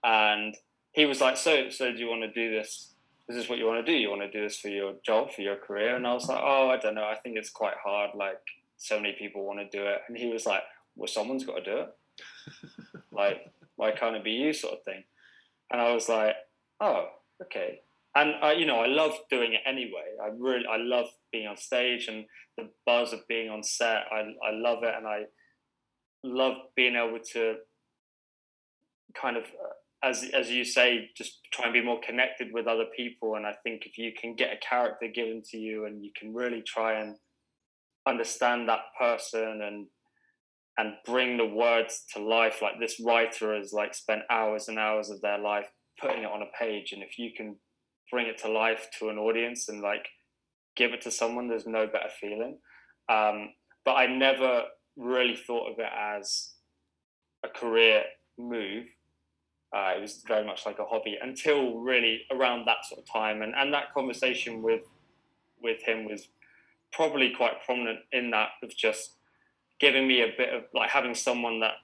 and 0.05 0.55
he 0.99 1.07
was 1.07 1.21
like, 1.21 1.37
"So, 1.37 1.71
so 1.71 1.93
do 1.93 1.99
you 1.99 2.09
want 2.09 2.23
to 2.23 2.33
do 2.33 2.51
this? 2.51 2.95
This 3.29 3.37
is 3.37 3.49
what 3.49 3.59
you 3.59 3.67
want 3.67 3.85
to 3.85 3.93
do? 3.93 3.97
You 3.97 4.11
want 4.11 4.23
to 4.23 4.31
do 4.31 4.43
this 4.43 4.59
for 4.59 4.69
your 4.69 4.95
job, 5.07 5.31
for 5.33 5.43
your 5.43 5.57
career?" 5.57 5.95
And 5.95 6.07
I 6.07 6.13
was 6.13 6.29
like, 6.29 6.41
"Oh, 6.43 6.69
I 6.71 6.77
don't 6.77 6.97
know. 6.97 7.05
I 7.05 7.15
think 7.15 7.37
it's 7.37 7.51
quite 7.51 7.77
hard. 7.83 8.11
Like, 8.15 8.41
so 8.79 8.97
many 8.97 9.15
people 9.17 9.45
want 9.45 9.61
to 9.61 9.79
do 9.79 9.87
it." 9.87 10.01
And 10.09 10.19
he 10.19 10.27
was 10.27 10.45
like, 10.45 10.63
"Well, 10.97 11.07
someone's 11.07 11.45
got 11.45 11.65
to 11.65 11.71
do 11.73 11.79
it. 11.79 11.95
like, 13.13 13.53
why 13.77 13.93
can't 13.93 14.17
it 14.17 14.25
be 14.25 14.33
you?" 14.33 14.53
Sort 14.53 14.75
of 14.75 14.83
thing. 14.83 15.05
And 15.71 15.81
I 15.81 15.95
was 15.95 16.09
like, 16.09 16.35
"Oh, 16.81 17.11
okay." 17.43 17.81
And 18.17 18.35
I, 18.43 18.53
you 18.55 18.67
know, 18.67 18.81
I 18.81 18.87
love 18.87 19.13
doing 19.31 19.53
it 19.53 19.61
anyway. 19.65 20.17
I 20.21 20.31
really, 20.37 20.67
I 20.67 20.79
love 20.79 21.07
being 21.31 21.47
on 21.47 21.57
stage 21.57 22.09
and 22.09 22.25
the 22.57 22.69
buzz 22.85 23.13
of 23.13 23.21
being 23.29 23.49
on 23.49 23.63
set. 23.63 24.07
I, 24.11 24.21
I 24.45 24.51
love 24.51 24.83
it, 24.83 24.95
and 24.97 25.07
I 25.07 25.27
love 26.25 26.55
being 26.75 26.97
able 26.97 27.21
to 27.35 27.57
kind 29.15 29.37
of, 29.37 29.45
uh, 29.45 29.78
as 30.03 30.25
as 30.33 30.51
you 30.51 30.65
say, 30.65 31.11
just 31.17 31.41
try 31.53 31.65
and 31.65 31.75
be 31.75 31.83
more 31.83 32.01
connected 32.01 32.53
with 32.53 32.67
other 32.67 32.87
people. 32.97 33.35
And 33.35 33.47
I 33.47 33.55
think 33.65 33.85
if 33.87 33.99
you 33.99 34.13
can 34.19 34.35
get 34.37 34.53
a 34.53 34.59
character 34.59 35.09
given 35.13 35.43
to 35.51 35.59
you, 35.59 35.87
and 35.87 36.05
you 36.05 36.11
can 36.19 36.35
really 36.35 36.63
try 36.63 37.01
and 37.01 37.17
understand 38.07 38.69
that 38.69 38.81
person 38.99 39.63
and 39.63 39.87
and 40.79 40.95
bring 41.05 41.37
the 41.37 41.47
words 41.47 42.05
to 42.15 42.23
life, 42.23 42.63
like 42.63 42.79
this 42.79 43.01
writer 43.05 43.57
has 43.57 43.73
like 43.73 43.95
spent 43.95 44.23
hours 44.31 44.69
and 44.69 44.79
hours 44.79 45.11
of 45.11 45.21
their 45.21 45.39
life 45.39 45.67
putting 46.01 46.23
it 46.23 46.31
on 46.31 46.43
a 46.43 46.59
page, 46.59 46.93
and 46.93 47.03
if 47.03 47.19
you 47.19 47.31
can 47.37 47.57
bring 48.11 48.27
it 48.27 48.39
to 48.39 48.51
life 48.51 48.89
to 48.99 49.09
an 49.09 49.19
audience 49.19 49.69
and 49.69 49.83
like 49.83 50.07
give 50.77 50.93
it 50.93 51.01
to 51.03 51.11
someone, 51.11 51.49
there's 51.49 51.67
no 51.67 51.87
better 51.87 52.11
feeling. 52.21 52.59
Um, 53.09 53.51
but 53.85 53.93
I 53.93 54.07
never 54.07 54.63
really 54.97 55.37
thought 55.37 55.73
of 55.73 55.79
it 55.79 55.91
as 55.99 56.53
a 57.45 57.49
career 57.49 58.05
move. 58.39 58.87
Uh, 59.73 59.93
it 59.97 60.01
was 60.01 60.23
very 60.27 60.47
much 60.47 60.65
like 60.65 60.79
a 60.79 60.85
hobby 60.85 61.19
until 61.21 61.79
really 61.79 62.23
around 62.31 62.67
that 62.67 62.85
sort 62.89 63.01
of 63.01 63.07
time, 63.07 63.43
and, 63.43 63.55
and 63.55 63.73
that 63.73 63.93
conversation 63.93 64.63
with 64.63 64.83
with 65.63 65.83
him 65.83 66.05
was 66.05 66.29
probably 66.93 67.33
quite 67.37 67.63
prominent 67.65 67.99
in 68.13 68.31
that 68.31 68.49
of 68.63 68.75
just 68.75 69.13
giving 69.79 70.09
me 70.09 70.23
a 70.23 70.33
bit 70.37 70.55
of 70.55 70.65
like 70.73 70.91
having 70.91 71.15
someone 71.15 71.61
that 71.61 71.75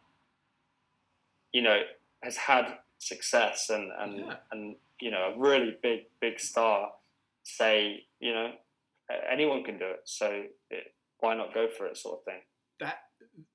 you 1.52 1.62
know 1.62 1.80
has 2.22 2.36
had 2.36 2.78
success 2.98 3.70
and 3.70 3.90
and 3.98 4.18
Yeah. 4.18 4.36
and 4.50 4.76
you 5.00 5.10
know 5.10 5.32
a 5.34 5.38
really 5.38 5.76
big 5.82 6.06
big 6.20 6.40
star 6.40 6.92
say 7.42 8.04
you 8.20 8.32
know 8.32 8.52
anyone 9.30 9.62
can 9.62 9.78
do 9.78 9.86
it 9.86 10.00
so 10.04 10.44
it, 10.70 10.94
why 11.18 11.34
not 11.34 11.52
go 11.52 11.68
for 11.68 11.86
it 11.86 11.96
sort 11.96 12.18
of 12.20 12.24
thing 12.24 12.40
that 12.80 12.98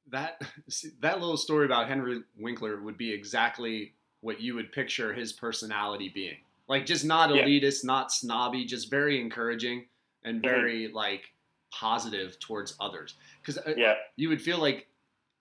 that 0.08 0.42
that 1.00 1.20
little 1.20 1.38
story 1.38 1.66
about 1.66 1.88
Henry 1.88 2.22
Winkler 2.38 2.82
would 2.82 2.98
be 2.98 3.12
exactly 3.12 3.94
what 4.22 4.42
you 4.42 4.56
would 4.56 4.72
picture 4.72 5.14
his 5.14 5.32
personality 5.34 6.10
being. 6.10 6.38
Like 6.68 6.86
just 6.86 7.06
not 7.06 7.34
Yeah. 7.34 7.44
elitist, 7.46 7.84
not 7.84 8.12
snobby, 8.12 8.66
just 8.66 8.90
very 8.90 9.20
encouraging 9.20 9.88
and 10.24 10.40
Mhm. 10.42 10.44
very 10.44 10.88
like 10.90 11.34
positive 11.72 12.38
towards 12.40 12.76
others. 12.80 13.16
Because 13.42 13.60
yeah 13.78 13.96
you 14.16 14.30
would 14.30 14.42
feel 14.42 14.58
like 14.60 14.88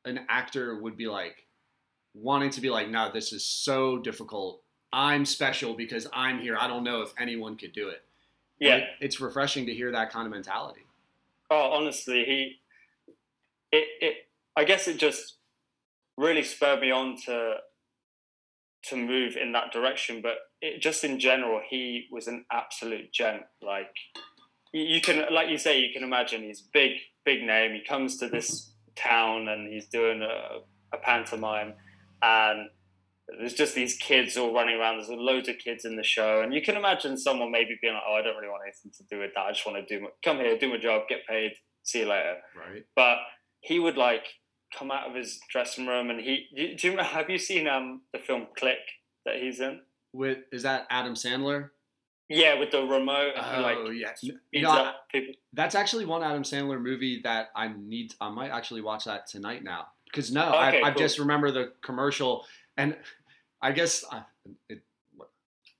an 0.04 0.24
actor 0.28 0.76
would 0.76 0.96
be 0.96 1.08
like 1.08 1.46
wanting 2.14 2.50
to 2.50 2.60
be 2.60 2.70
like, 2.70 2.88
no, 2.88 3.10
this 3.12 3.32
is 3.32 3.44
so 3.44 3.98
difficult. 3.98 4.62
I'm 4.92 5.24
special 5.26 5.74
because 5.74 6.06
I'm 6.12 6.40
here. 6.40 6.56
I 6.58 6.66
don't 6.66 6.84
know 6.84 7.02
if 7.02 7.12
anyone 7.18 7.56
could 7.56 7.72
do 7.72 7.88
it. 7.88 8.04
Yeah 8.58 8.76
it- 8.76 8.88
it's 9.00 9.20
refreshing 9.20 9.66
to 9.66 9.74
hear 9.74 9.90
that 9.92 10.10
kind 10.10 10.26
of 10.26 10.32
mentality. 10.32 10.82
Oh, 11.50 11.72
honestly, 11.72 12.24
he, 12.24 12.60
it, 13.72 13.88
it, 14.00 14.28
I 14.56 14.64
guess 14.64 14.86
it 14.88 14.98
just 14.98 15.36
really 16.16 16.42
spurred 16.42 16.80
me 16.80 16.90
on 16.90 17.16
to, 17.22 17.60
to 18.84 18.96
move 18.96 19.36
in 19.36 19.52
that 19.52 19.72
direction. 19.72 20.20
But 20.22 20.36
it, 20.60 20.80
just 20.80 21.04
in 21.04 21.18
general, 21.18 21.60
he 21.68 22.06
was 22.10 22.28
an 22.28 22.44
absolute 22.52 23.12
gent. 23.12 23.42
Like 23.62 23.90
you, 24.72 25.00
can, 25.00 25.32
like 25.32 25.48
you 25.48 25.58
say, 25.58 25.80
you 25.80 25.92
can 25.92 26.02
imagine 26.02 26.42
he's 26.42 26.62
big, 26.72 26.92
big 27.24 27.42
name. 27.42 27.72
He 27.72 27.84
comes 27.86 28.18
to 28.18 28.28
this 28.28 28.72
town 28.96 29.48
and 29.48 29.72
he's 29.72 29.86
doing 29.88 30.22
a, 30.22 30.58
a 30.94 30.98
pantomime, 31.00 31.74
and 32.22 32.68
there's 33.38 33.54
just 33.54 33.74
these 33.74 33.96
kids 33.96 34.36
all 34.36 34.54
running 34.54 34.76
around. 34.76 34.98
There's 34.98 35.10
loads 35.10 35.48
of 35.48 35.58
kids 35.58 35.84
in 35.84 35.96
the 35.96 36.02
show, 36.02 36.42
and 36.42 36.54
you 36.54 36.62
can 36.62 36.76
imagine 36.76 37.16
someone 37.16 37.50
maybe 37.50 37.78
being 37.80 37.94
like, 37.94 38.02
"Oh, 38.08 38.14
I 38.14 38.22
don't 38.22 38.36
really 38.36 38.48
want 38.48 38.62
anything 38.64 38.92
to 38.96 39.04
do 39.14 39.20
with 39.20 39.32
that. 39.34 39.42
I 39.42 39.52
just 39.52 39.66
want 39.66 39.86
to 39.86 39.94
do 39.94 40.02
my, 40.02 40.08
come 40.24 40.38
here, 40.38 40.58
do 40.58 40.70
my 40.70 40.78
job, 40.78 41.02
get 41.08 41.26
paid, 41.26 41.52
see 41.82 42.00
you 42.00 42.06
later." 42.06 42.36
Right. 42.56 42.84
But 42.96 43.18
he 43.60 43.78
would 43.78 43.96
like 43.96 44.24
come 44.76 44.90
out 44.90 45.08
of 45.08 45.14
his 45.14 45.40
dressing 45.50 45.86
room, 45.86 46.10
and 46.10 46.20
he. 46.20 46.46
Do 46.54 46.62
you, 46.62 46.76
do 46.76 46.90
you 46.92 46.98
have 47.02 47.30
you 47.30 47.38
seen 47.38 47.66
um 47.68 48.02
the 48.12 48.18
film 48.18 48.46
Click 48.56 48.78
that 49.24 49.36
he's 49.36 49.60
in? 49.60 49.80
With 50.12 50.38
is 50.52 50.62
that 50.62 50.86
Adam 50.90 51.14
Sandler? 51.14 51.70
Yeah, 52.28 52.58
with 52.58 52.70
the 52.70 52.82
remote. 52.82 53.32
and 53.36 53.56
Oh, 53.56 53.60
like 53.62 53.78
You 54.52 54.62
know, 54.62 54.70
I- 54.70 54.94
That's 55.54 55.74
actually 55.74 56.04
one 56.04 56.22
Adam 56.22 56.42
Sandler 56.42 56.80
movie 56.80 57.20
that 57.24 57.48
I 57.56 57.68
need. 57.68 58.14
I 58.20 58.28
might 58.28 58.50
actually 58.50 58.82
watch 58.82 59.04
that 59.06 59.26
tonight 59.26 59.64
now. 59.64 59.88
Because 60.04 60.30
no, 60.30 60.48
Okay, 60.48 60.82
I, 60.82 60.88
I 60.88 60.90
just 60.90 61.18
remember 61.18 61.50
the 61.50 61.72
commercial, 61.82 62.44
and 62.76 62.96
I 63.60 63.72
guess 63.72 64.04
I, 64.10 64.22
it, 64.68 64.82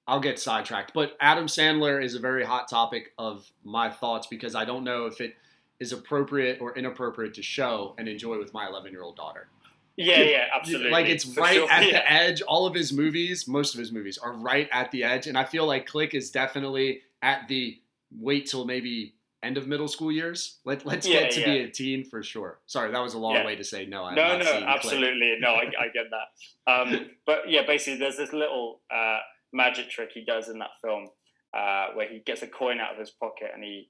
I'll 0.07 0.21
get 0.21 0.39
sidetracked. 0.39 0.93
But 0.95 1.17
Adam 1.21 1.47
Sandler 1.47 2.03
is 2.03 2.15
a 2.15 2.19
very 2.19 2.45
hot 2.45 2.69
topic 2.69 3.13
of 3.19 3.47
my 3.65 3.91
thoughts 3.91 4.27
because 4.27 4.55
I 4.55 4.65
don't 4.65 4.85
know 4.85 5.07
if 5.07 5.21
it 5.21 5.35
is 5.81 5.93
appropriate 5.93 6.61
or 6.61 6.77
inappropriate 6.77 7.35
to 7.35 7.43
show 7.43 7.95
and 7.99 8.09
enjoy 8.09 8.39
with 8.39 8.53
my 8.53 8.67
11 8.67 8.91
year 8.93 9.03
old 9.03 9.17
daughter. 9.17 9.49
Yeah, 9.97 10.21
yeah, 10.23 10.45
absolutely. 10.55 10.91
Like 10.91 11.07
it's 11.07 11.25
For 11.25 11.41
right 11.41 11.55
sure. 11.57 11.71
at 11.71 11.85
Yeah. 11.87 11.93
the 11.93 12.13
edge. 12.13 12.41
All 12.43 12.67
of 12.67 12.75
his 12.75 12.93
movies, 12.93 13.49
most 13.49 13.75
of 13.75 13.81
his 13.81 13.91
movies, 13.91 14.17
are 14.19 14.33
right 14.33 14.69
at 14.73 14.91
the 14.93 15.03
edge, 15.03 15.27
and 15.27 15.37
I 15.37 15.45
feel 15.45 15.67
like 15.67 15.87
Click 15.87 16.15
is 16.15 16.31
definitely 16.31 17.03
at 17.21 17.49
the 17.49 17.79
wait 18.17 18.47
till 18.47 18.65
maybe 18.65 19.15
end 19.43 19.57
of 19.57 19.67
middle 19.67 19.89
school 19.89 20.11
years. 20.13 20.59
Let 20.65 20.87
Let's 20.87 21.07
Yeah, 21.07 21.23
get 21.23 21.31
to 21.33 21.45
be 21.45 21.59
a 21.61 21.69
teen 21.69 22.05
for 22.05 22.23
sure. 22.23 22.61
Sorry, 22.67 22.91
that 22.93 23.01
was 23.01 23.15
a 23.15 23.19
long 23.19 23.35
Yeah. 23.35 23.47
way 23.47 23.57
to 23.57 23.65
say 23.65 23.87
no. 23.87 24.05
I 24.05 24.09
have 24.11 24.17
no, 24.17 24.29
not 24.29 24.39
no, 24.39 24.45
seen 24.45 24.55
Click. 24.63 24.69
absolutely. 24.69 25.37
No, 25.41 25.55
I, 25.55 25.63
I 25.79 25.89
get 25.93 26.07
that. 26.11 26.29
Um, 26.69 27.11
but 27.25 27.49
yeah, 27.49 27.63
basically, 27.67 27.99
there's 27.99 28.19
this 28.19 28.33
little 28.35 28.83
uh, 28.95 29.19
magic 29.55 29.89
trick 29.89 30.11
he 30.13 30.23
does 30.23 30.49
in 30.51 30.59
that 30.59 30.69
film 30.83 31.09
uh, 31.57 31.87
where 31.95 32.07
he 32.09 32.19
gets 32.19 32.43
a 32.43 32.47
coin 32.47 32.79
out 32.79 32.93
of 32.93 32.99
his 32.99 33.09
pocket 33.11 33.51
and 33.55 33.65
he 33.65 33.89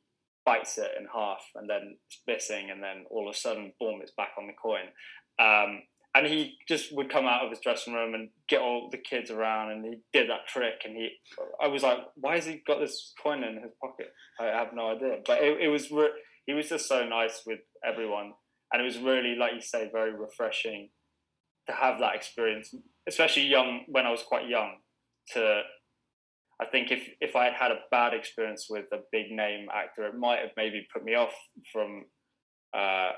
bites 0.48 0.78
it 0.78 0.92
in 0.98 1.06
half 1.12 1.42
and 1.56 1.68
then 1.68 1.84
it's 2.06 2.20
missing, 2.26 2.70
and 2.72 2.82
then 2.82 2.98
all 3.10 3.28
of 3.28 3.34
a 3.34 3.38
sudden, 3.38 3.72
boom, 3.78 4.00
it's 4.02 4.16
back 4.20 4.32
on 4.38 4.46
the 4.46 4.52
coin. 4.66 4.86
Um, 5.46 5.70
and 6.14 6.26
he 6.26 6.56
just 6.66 6.86
would 6.96 7.10
come 7.10 7.26
out 7.26 7.44
of 7.44 7.50
his 7.50 7.60
dressing 7.60 7.92
room 7.92 8.14
and 8.14 8.30
get 8.48 8.62
all 8.66 8.88
the 8.90 8.98
kids 9.10 9.30
around, 9.30 9.66
and 9.72 9.84
he 9.84 9.94
did 10.16 10.30
that 10.30 10.48
trick. 10.48 10.78
And 10.84 10.96
he, 10.96 11.10
I 11.62 11.68
was 11.68 11.82
like, 11.82 11.98
why 12.14 12.36
has 12.36 12.46
he 12.46 12.62
got 12.66 12.80
this 12.80 13.12
coin 13.22 13.44
in 13.44 13.62
his 13.62 13.72
pocket? 13.80 14.08
I 14.40 14.46
have 14.46 14.72
no 14.72 14.84
idea. 14.94 15.18
But 15.26 15.42
it, 15.42 15.60
it 15.60 15.68
was, 15.68 15.90
re- 15.90 16.18
he 16.46 16.54
was 16.54 16.68
just 16.68 16.88
so 16.88 17.06
nice 17.06 17.42
with 17.46 17.60
everyone, 17.84 18.32
and 18.72 18.82
it 18.82 18.84
was 18.84 18.98
really, 18.98 19.36
like 19.36 19.52
you 19.54 19.60
say, 19.60 19.90
very 19.92 20.12
refreshing 20.12 20.88
to 21.68 21.74
have 21.74 22.00
that 22.00 22.14
experience, 22.14 22.74
especially 23.06 23.46
young 23.46 23.84
when 23.88 24.06
I 24.06 24.10
was 24.10 24.22
quite 24.22 24.48
young. 24.48 24.70
To, 25.34 25.60
I 26.60 26.66
think 26.66 26.90
if 26.90 27.08
if 27.20 27.36
I 27.36 27.44
had 27.44 27.54
had 27.54 27.70
a 27.70 27.80
bad 27.90 28.14
experience 28.14 28.68
with 28.68 28.86
a 28.92 29.00
big 29.12 29.30
name 29.30 29.68
actor, 29.72 30.06
it 30.06 30.14
might 30.16 30.40
have 30.40 30.50
maybe 30.56 30.86
put 30.92 31.04
me 31.04 31.14
off 31.14 31.32
from. 31.72 32.04
Uh, 32.74 33.12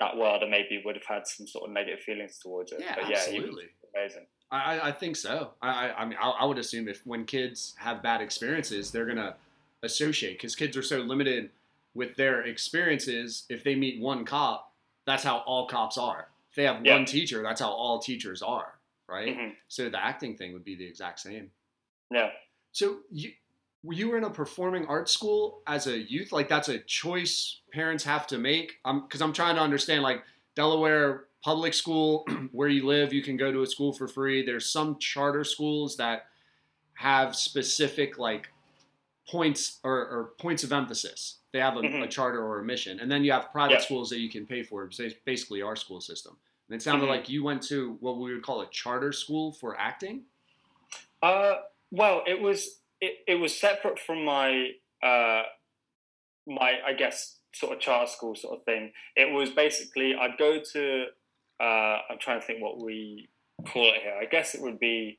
that 0.00 0.16
world 0.16 0.42
and 0.42 0.50
maybe 0.50 0.82
would 0.84 0.96
have 0.96 1.04
had 1.04 1.26
some 1.26 1.46
sort 1.46 1.68
of 1.68 1.72
negative 1.72 2.00
feelings 2.00 2.38
towards 2.40 2.72
it. 2.72 2.80
Yeah, 2.80 2.96
but 2.96 3.08
yeah, 3.08 3.16
absolutely. 3.18 3.66
amazing. 3.94 4.26
I, 4.50 4.88
I- 4.88 4.92
think 4.92 5.14
so. 5.16 5.52
I, 5.62 5.90
I, 5.90 6.04
mean, 6.04 6.18
I, 6.20 6.30
I 6.30 6.44
would 6.44 6.58
assume 6.58 6.88
if 6.88 7.00
when 7.06 7.24
kids 7.24 7.74
have 7.78 8.02
bad 8.02 8.20
experiences, 8.20 8.90
they're 8.90 9.06
gonna 9.06 9.36
associate 9.84 10.32
because 10.34 10.56
kids 10.56 10.76
are 10.76 10.82
so 10.82 10.98
limited 10.98 11.50
with 11.94 12.16
their 12.16 12.42
experiences. 12.42 13.44
If 13.48 13.62
they 13.62 13.76
meet 13.76 14.00
one 14.00 14.24
cop, 14.24 14.72
that's 15.06 15.22
how 15.22 15.38
all 15.46 15.68
cops 15.68 15.96
are. 15.96 16.26
If 16.50 16.56
they 16.56 16.64
have 16.64 16.84
Yeah. 16.84 16.94
one 16.96 17.04
teacher, 17.04 17.42
that's 17.42 17.60
how 17.60 17.70
all 17.70 18.00
teachers 18.00 18.42
are, 18.42 18.74
right? 19.08 19.36
Mhm. 19.36 19.54
So 19.68 19.88
the 19.88 20.02
acting 20.04 20.36
thing 20.36 20.52
would 20.54 20.64
be 20.64 20.74
the 20.74 20.86
exact 20.86 21.20
same. 21.20 21.52
Yeah. 22.10 22.30
So 22.74 22.98
you 23.10 23.32
you 23.84 24.08
were 24.10 24.18
in 24.18 24.24
a 24.24 24.30
performing 24.30 24.86
arts 24.86 25.12
school 25.12 25.62
as 25.66 25.86
a 25.86 25.96
youth, 25.98 26.32
like 26.32 26.48
that's 26.48 26.68
a 26.68 26.78
choice 26.80 27.60
parents 27.72 28.02
have 28.04 28.26
to 28.28 28.38
make. 28.38 28.78
Um, 28.84 29.02
because 29.02 29.22
I'm 29.22 29.32
trying 29.32 29.54
to 29.56 29.60
understand, 29.62 30.02
like 30.02 30.24
Delaware 30.56 31.26
public 31.42 31.72
school, 31.74 32.26
where 32.52 32.68
you 32.68 32.86
live, 32.86 33.12
you 33.12 33.22
can 33.22 33.36
go 33.36 33.52
to 33.52 33.62
a 33.62 33.66
school 33.66 33.92
for 33.92 34.08
free. 34.08 34.44
There's 34.44 34.66
some 34.66 34.98
charter 34.98 35.44
schools 35.44 35.96
that 35.98 36.26
have 36.94 37.36
specific 37.36 38.18
like 38.18 38.48
points 39.30 39.78
or, 39.84 39.92
or 39.94 40.32
points 40.40 40.64
of 40.64 40.72
emphasis. 40.72 41.38
They 41.52 41.60
have 41.60 41.76
a, 41.76 41.80
a 41.80 41.82
Mhm. 41.82 42.10
charter 42.10 42.42
or 42.42 42.58
a 42.60 42.64
mission, 42.64 42.98
and 43.00 43.10
then 43.12 43.22
you 43.22 43.32
have 43.32 43.52
private 43.52 43.82
schools 43.82 44.10
that 44.10 44.18
you 44.18 44.30
can 44.30 44.46
pay 44.46 44.62
for. 44.64 44.90
Basically 45.24 45.62
our 45.62 45.76
school 45.76 46.00
system. 46.00 46.36
And 46.68 46.74
it 46.74 46.82
sounded 46.82 47.04
Mhm. 47.06 47.10
like 47.10 47.28
you 47.28 47.44
went 47.44 47.62
to 47.64 47.98
what 48.00 48.16
we 48.18 48.32
would 48.34 48.42
call 48.42 48.62
a 48.62 48.70
charter 48.70 49.12
school 49.12 49.52
for 49.52 49.78
acting. 49.78 50.24
Uh, 51.22 51.56
well, 51.94 52.22
it 52.26 52.40
was 52.40 52.80
it, 53.00 53.18
it 53.28 53.34
was 53.36 53.56
separate 53.56 53.98
from 53.98 54.24
my 54.24 54.70
uh, 55.02 55.42
my 56.46 56.74
I 56.84 56.92
guess 56.96 57.38
sort 57.52 57.72
of 57.72 57.80
charter 57.80 58.10
school 58.10 58.34
sort 58.34 58.58
of 58.58 58.64
thing. 58.64 58.92
It 59.14 59.32
was 59.32 59.50
basically 59.50 60.14
I'd 60.14 60.36
go 60.36 60.60
to 60.72 61.04
uh, 61.60 61.98
I'm 62.10 62.18
trying 62.18 62.40
to 62.40 62.46
think 62.46 62.60
what 62.60 62.80
we 62.80 63.28
call 63.66 63.84
it 63.84 64.02
here. 64.02 64.14
I 64.20 64.24
guess 64.24 64.54
it 64.54 64.60
would 64.60 64.80
be 64.80 65.18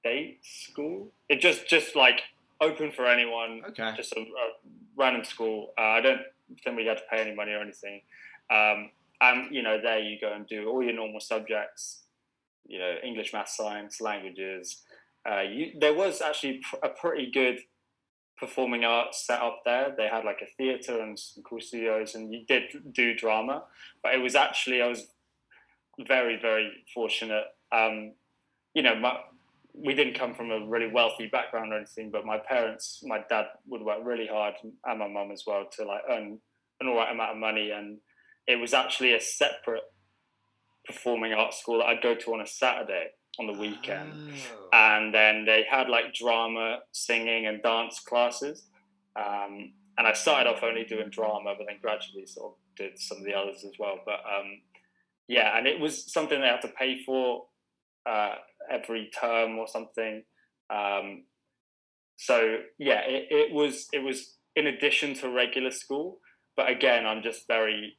state 0.00 0.40
school. 0.42 1.12
It 1.28 1.40
just 1.40 1.68
just 1.68 1.94
like 1.94 2.22
open 2.60 2.90
for 2.90 3.06
anyone. 3.06 3.62
Okay. 3.68 3.92
just 3.96 4.12
a, 4.14 4.20
a 4.20 4.48
random 4.96 5.24
school. 5.24 5.72
Uh, 5.78 5.82
I 5.82 6.00
don't 6.00 6.22
think 6.64 6.76
we 6.76 6.86
had 6.86 6.98
to 6.98 7.04
pay 7.08 7.20
any 7.20 7.34
money 7.34 7.52
or 7.52 7.60
anything. 7.60 8.02
Um, 8.50 8.90
and 9.20 9.54
you 9.54 9.62
know, 9.62 9.80
there 9.80 10.00
you 10.00 10.18
go 10.20 10.32
and 10.32 10.48
do 10.48 10.68
all 10.68 10.82
your 10.82 10.94
normal 10.94 11.20
subjects. 11.20 12.00
You 12.66 12.80
know, 12.80 12.94
English, 13.04 13.32
math, 13.32 13.50
science, 13.50 14.00
languages. 14.00 14.82
Uh, 15.28 15.42
you, 15.42 15.72
there 15.78 15.94
was 15.94 16.20
actually 16.20 16.60
pr- 16.68 16.84
a 16.84 16.88
pretty 16.88 17.30
good 17.30 17.60
performing 18.38 18.84
arts 18.84 19.24
set 19.24 19.40
up 19.40 19.60
there. 19.64 19.94
They 19.96 20.08
had 20.08 20.24
like 20.24 20.40
a 20.42 20.50
theatre 20.56 21.00
and 21.00 21.18
some 21.18 21.44
cool 21.44 21.60
studios, 21.60 22.14
and 22.14 22.32
you 22.32 22.44
did 22.46 22.64
do 22.92 23.14
drama. 23.14 23.64
But 24.02 24.14
it 24.14 24.18
was 24.18 24.34
actually 24.34 24.82
I 24.82 24.88
was 24.88 25.06
very 26.08 26.38
very 26.40 26.70
fortunate. 26.92 27.44
Um, 27.70 28.14
you 28.74 28.82
know, 28.82 28.96
my, 28.96 29.16
we 29.74 29.94
didn't 29.94 30.18
come 30.18 30.34
from 30.34 30.50
a 30.50 30.66
really 30.66 30.90
wealthy 30.90 31.28
background 31.28 31.72
or 31.72 31.76
anything, 31.76 32.10
but 32.10 32.26
my 32.26 32.38
parents, 32.38 33.00
my 33.04 33.20
dad 33.28 33.46
would 33.66 33.82
work 33.82 33.98
really 34.02 34.26
hard, 34.26 34.54
and 34.62 34.98
my 34.98 35.08
mum 35.08 35.30
as 35.30 35.44
well, 35.46 35.66
to 35.76 35.84
like 35.84 36.02
earn 36.10 36.38
an 36.80 36.88
all 36.88 36.96
right 36.96 37.12
amount 37.12 37.32
of 37.32 37.36
money. 37.36 37.70
And 37.70 37.98
it 38.48 38.56
was 38.56 38.74
actually 38.74 39.14
a 39.14 39.20
separate 39.20 39.84
performing 40.84 41.32
arts 41.32 41.60
school 41.60 41.78
that 41.78 41.86
I'd 41.86 42.02
go 42.02 42.16
to 42.16 42.34
on 42.34 42.40
a 42.40 42.46
Saturday 42.46 43.10
on 43.38 43.46
the 43.46 43.52
weekend. 43.52 44.12
Oh. 44.14 44.68
And 44.72 45.14
then 45.14 45.44
they 45.44 45.64
had 45.68 45.88
like 45.88 46.14
drama, 46.14 46.80
singing, 46.92 47.46
and 47.46 47.62
dance 47.62 48.00
classes. 48.00 48.64
Um, 49.16 49.72
and 49.98 50.06
I 50.06 50.12
started 50.12 50.48
off 50.48 50.62
only 50.62 50.84
doing 50.84 51.10
drama, 51.10 51.54
but 51.56 51.66
then 51.66 51.76
gradually 51.80 52.26
sort 52.26 52.52
of 52.52 52.58
did 52.76 52.98
some 52.98 53.18
of 53.18 53.24
the 53.24 53.34
others 53.34 53.64
as 53.64 53.72
well. 53.78 53.98
But 54.04 54.20
um, 54.20 54.60
yeah, 55.28 55.56
and 55.56 55.66
it 55.66 55.78
was 55.78 56.12
something 56.12 56.40
they 56.40 56.46
had 56.46 56.62
to 56.62 56.68
pay 56.68 57.02
for 57.04 57.44
uh, 58.06 58.36
every 58.70 59.10
term 59.18 59.58
or 59.58 59.66
something. 59.66 60.22
Um, 60.70 61.24
so 62.16 62.58
yeah, 62.78 63.00
it, 63.00 63.26
it 63.30 63.52
was 63.52 63.88
it 63.92 64.00
was 64.00 64.36
in 64.56 64.66
addition 64.66 65.14
to 65.14 65.30
regular 65.30 65.70
school. 65.70 66.18
But 66.56 66.68
again, 66.68 67.06
I'm 67.06 67.22
just 67.22 67.46
very 67.48 67.96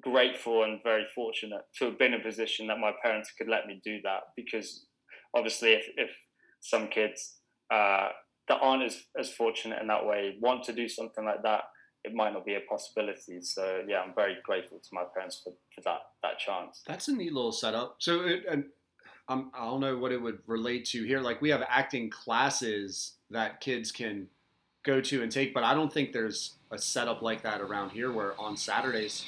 grateful 0.00 0.64
and 0.64 0.80
very 0.82 1.04
fortunate 1.14 1.62
to 1.78 1.86
have 1.86 1.98
been 1.98 2.12
in 2.12 2.20
a 2.20 2.24
position 2.24 2.66
that 2.66 2.78
my 2.78 2.92
parents 3.02 3.32
could 3.36 3.48
let 3.48 3.66
me 3.66 3.80
do 3.84 3.98
that 4.02 4.20
because 4.36 4.86
obviously 5.34 5.72
if, 5.72 5.86
if 5.96 6.10
some 6.60 6.88
kids 6.88 7.36
uh, 7.72 8.08
that 8.48 8.58
aren't 8.60 8.82
as, 8.82 9.02
as 9.18 9.32
fortunate 9.32 9.80
in 9.80 9.88
that 9.88 10.04
way 10.04 10.36
want 10.40 10.62
to 10.64 10.72
do 10.72 10.88
something 10.88 11.24
like 11.24 11.42
that 11.42 11.62
it 12.04 12.14
might 12.14 12.32
not 12.32 12.44
be 12.44 12.54
a 12.54 12.60
possibility 12.68 13.40
so 13.40 13.82
yeah 13.88 14.00
i'm 14.00 14.14
very 14.14 14.36
grateful 14.44 14.78
to 14.78 14.88
my 14.92 15.02
parents 15.14 15.40
for, 15.42 15.52
for 15.74 15.80
that 15.82 16.00
that 16.22 16.38
chance 16.38 16.82
That's 16.86 17.08
a 17.08 17.12
neat 17.12 17.32
little 17.32 17.52
setup. 17.52 17.96
So, 17.98 18.20
it, 18.20 18.44
and 18.50 18.64
I 19.28 19.42
don't 19.54 19.80
know 19.80 19.96
what 19.98 20.12
it 20.12 20.22
would 20.22 20.38
relate 20.46 20.84
to 20.86 21.02
here. 21.02 21.20
Like, 21.20 21.42
we 21.42 21.50
have 21.50 21.62
acting 21.68 22.10
classes 22.10 23.14
that 23.30 23.60
kids 23.60 23.90
can 23.90 24.28
go 24.84 25.00
to 25.00 25.22
and 25.22 25.32
take, 25.32 25.52
but 25.52 25.64
I 25.64 25.74
don't 25.74 25.92
think 25.92 26.12
there's 26.12 26.54
a 26.70 26.78
setup 26.78 27.22
like 27.22 27.42
that 27.42 27.60
around 27.60 27.90
here 27.90 28.12
where 28.12 28.40
on 28.40 28.56
Saturdays 28.56 29.24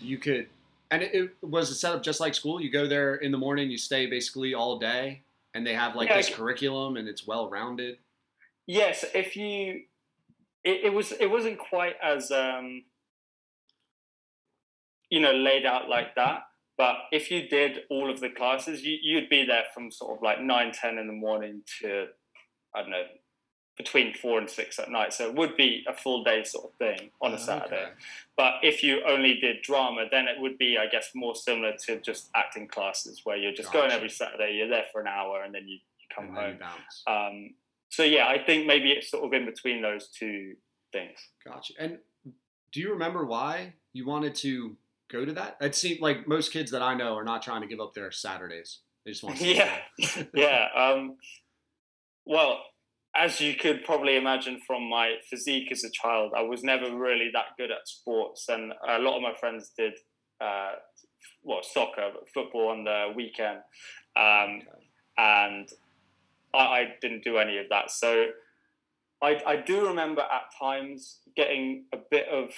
you 0.00 0.18
could. 0.18 0.48
And 0.90 1.02
it, 1.02 1.14
it 1.14 1.30
was 1.42 1.70
a 1.70 1.74
setup 1.74 2.02
just 2.02 2.18
like 2.20 2.34
school. 2.34 2.60
You 2.60 2.70
go 2.70 2.86
there 2.88 3.16
in 3.16 3.30
the 3.32 3.38
morning, 3.38 3.70
you 3.70 3.76
stay 3.78 4.06
basically 4.06 4.54
all 4.54 4.78
day, 4.78 5.22
and 5.54 5.66
they 5.66 5.74
have 5.74 5.94
like 5.96 6.08
Yeah, 6.08 6.16
this 6.18 6.30
I- 6.30 6.32
curriculum 6.34 6.96
and 6.96 7.08
it's 7.08 7.26
well 7.26 7.48
rounded. 7.50 7.98
yes 8.66 9.04
if 9.14 9.34
you 9.36 9.82
it, 10.64 10.84
it 10.86 10.92
was 10.92 11.12
it 11.12 11.26
wasn't 11.30 11.58
quite 11.58 11.94
as 12.02 12.30
um 12.30 12.84
you 15.10 15.20
know 15.20 15.32
laid 15.32 15.64
out 15.64 15.88
like 15.88 16.14
that 16.16 16.40
but 16.76 16.96
if 17.12 17.30
you 17.30 17.48
did 17.48 17.80
all 17.90 18.10
of 18.10 18.20
the 18.20 18.28
classes 18.28 18.82
you, 18.84 18.98
you'd 19.02 19.28
be 19.30 19.44
there 19.46 19.64
from 19.74 19.90
sort 19.90 20.16
of 20.16 20.22
like 20.22 20.40
9 20.40 20.72
10 20.72 20.98
in 20.98 21.06
the 21.06 21.12
morning 21.12 21.62
to 21.80 22.06
i 22.74 22.80
don't 22.82 22.90
know 22.90 23.04
between 23.78 24.12
4 24.12 24.40
and 24.40 24.50
6 24.50 24.78
at 24.78 24.90
night 24.90 25.12
so 25.14 25.26
it 25.26 25.34
would 25.34 25.56
be 25.56 25.84
a 25.88 25.94
full 25.94 26.22
day 26.24 26.44
sort 26.44 26.66
of 26.66 26.74
thing 26.74 27.10
on 27.22 27.32
a 27.32 27.38
saturday 27.38 27.84
Okay. 27.84 27.92
but 28.36 28.54
if 28.62 28.82
you 28.82 29.02
only 29.08 29.34
did 29.40 29.62
drama 29.62 30.04
then 30.10 30.26
it 30.28 30.38
would 30.38 30.58
be 30.58 30.76
i 30.76 30.86
guess 30.86 31.10
more 31.14 31.34
similar 31.34 31.72
to 31.86 32.00
just 32.00 32.28
acting 32.34 32.68
classes 32.68 33.22
where 33.24 33.36
you're 33.36 33.52
just 33.52 33.72
going 33.72 33.90
every 33.90 34.10
saturday 34.10 34.54
you're 34.54 34.68
there 34.68 34.84
for 34.92 35.00
an 35.00 35.06
hour 35.06 35.42
and 35.44 35.54
then 35.54 35.66
you, 35.66 35.74
you 35.76 36.06
come 36.14 36.34
home 36.34 36.58
you 36.60 37.12
um, 37.12 37.50
so 37.90 38.02
yeah, 38.02 38.26
I 38.28 38.38
think 38.38 38.66
maybe 38.66 38.90
it's 38.92 39.10
sort 39.10 39.24
of 39.24 39.32
in 39.32 39.46
between 39.46 39.82
those 39.82 40.08
two 40.08 40.54
things. 40.92 41.18
Gotcha. 41.44 41.74
And 41.78 41.98
do 42.72 42.80
you 42.80 42.90
remember 42.92 43.24
why 43.24 43.74
you 43.92 44.06
wanted 44.06 44.34
to 44.36 44.76
go 45.10 45.24
to 45.24 45.32
that? 45.32 45.56
It 45.60 45.74
seemed 45.74 46.00
like 46.00 46.28
most 46.28 46.52
kids 46.52 46.70
that 46.72 46.82
I 46.82 46.94
know 46.94 47.14
are 47.16 47.24
not 47.24 47.42
trying 47.42 47.62
to 47.62 47.66
give 47.66 47.80
up 47.80 47.94
their 47.94 48.10
Saturdays. 48.10 48.80
They 49.04 49.12
just 49.12 49.22
want 49.22 49.38
to. 49.38 49.46
Yeah, 49.54 49.78
yeah. 50.34 50.68
Um, 50.76 51.16
well, 52.26 52.60
as 53.16 53.40
you 53.40 53.54
could 53.54 53.84
probably 53.84 54.16
imagine 54.16 54.60
from 54.66 54.88
my 54.88 55.14
physique 55.28 55.72
as 55.72 55.84
a 55.84 55.90
child, 55.90 56.32
I 56.36 56.42
was 56.42 56.62
never 56.62 56.94
really 56.96 57.30
that 57.32 57.56
good 57.56 57.70
at 57.70 57.86
sports, 57.86 58.48
and 58.48 58.72
a 58.86 58.98
lot 58.98 59.16
of 59.16 59.22
my 59.22 59.34
friends 59.38 59.72
did, 59.76 59.94
uh, 60.40 60.72
well, 61.42 61.60
soccer, 61.62 62.10
but 62.12 62.28
football 62.32 62.68
on 62.68 62.84
the 62.84 63.12
weekend, 63.14 63.58
um, 64.16 64.62
and 65.16 65.68
I, 66.54 66.58
I 66.58 66.94
didn't 67.00 67.24
do 67.24 67.38
any 67.38 67.58
of 67.58 67.66
that. 67.70 67.90
So 67.90 68.26
I, 69.22 69.40
I 69.46 69.56
do 69.56 69.88
remember 69.88 70.22
at 70.22 70.42
times 70.60 71.18
getting 71.34 71.84
a 71.92 71.98
bit 72.10 72.28
of, 72.28 72.50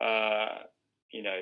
uh, 0.00 0.62
you 1.10 1.22
know, 1.22 1.40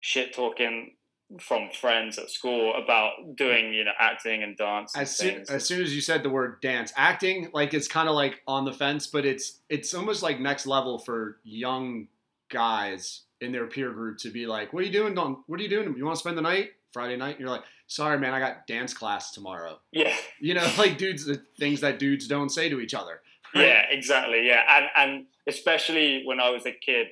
shit 0.00 0.32
talking 0.32 0.92
from 1.38 1.68
friends 1.70 2.18
at 2.18 2.30
school 2.30 2.74
about 2.74 3.36
doing, 3.36 3.72
you 3.72 3.84
know, 3.84 3.92
acting 3.98 4.42
and 4.42 4.56
dance. 4.56 4.94
and 4.94 5.02
as 5.02 5.16
soon 5.16 5.44
as 5.48 5.64
soon 5.64 5.82
as 5.82 5.94
you 5.94 6.00
said 6.00 6.22
the 6.22 6.30
word 6.30 6.60
dance, 6.60 6.92
acting 6.96 7.48
like 7.52 7.72
it's 7.74 7.86
kind 7.88 8.08
of 8.08 8.14
like 8.14 8.40
on 8.48 8.64
the 8.64 8.72
fence, 8.72 9.06
but 9.06 9.24
it's 9.24 9.60
it's 9.68 9.94
almost 9.94 10.22
like 10.22 10.40
next 10.40 10.66
level 10.66 10.98
for 10.98 11.38
young 11.44 12.08
guys 12.48 13.22
in 13.40 13.52
their 13.52 13.66
peer 13.66 13.92
group 13.92 14.18
to 14.18 14.30
be 14.30 14.46
like, 14.46 14.72
"What 14.72 14.82
are 14.82 14.86
you 14.86 14.92
doing? 14.92 15.14
Don? 15.14 15.42
What 15.46 15.60
are 15.60 15.62
you 15.62 15.68
doing? 15.68 15.94
You 15.96 16.04
want 16.04 16.16
to 16.16 16.20
spend 16.20 16.36
the 16.36 16.42
night 16.42 16.70
Friday 16.92 17.16
night?" 17.16 17.32
And 17.36 17.40
you're 17.40 17.48
like, 17.48 17.64
"Sorry, 17.86 18.18
man, 18.18 18.34
I 18.34 18.40
got 18.40 18.66
dance 18.66 18.92
class 18.92 19.30
tomorrow." 19.32 19.78
yeah, 19.92 20.14
You 20.40 20.54
know, 20.54 20.68
like 20.78 20.98
dudes, 20.98 21.24
the 21.24 21.40
things 21.58 21.80
that 21.80 21.98
dudes 21.98 22.26
don't 22.26 22.50
say 22.50 22.68
to 22.68 22.80
each 22.80 22.94
other. 22.94 23.20
yeah, 23.54 23.84
exactly. 23.90 24.46
Yeah, 24.46 24.62
and 24.68 24.86
and 24.96 25.26
especially 25.46 26.24
when 26.26 26.40
I 26.40 26.50
was 26.50 26.66
a 26.66 26.72
kid, 26.72 27.08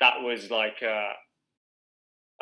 that 0.00 0.20
was 0.20 0.50
like, 0.50 0.82
uh, 0.82 1.12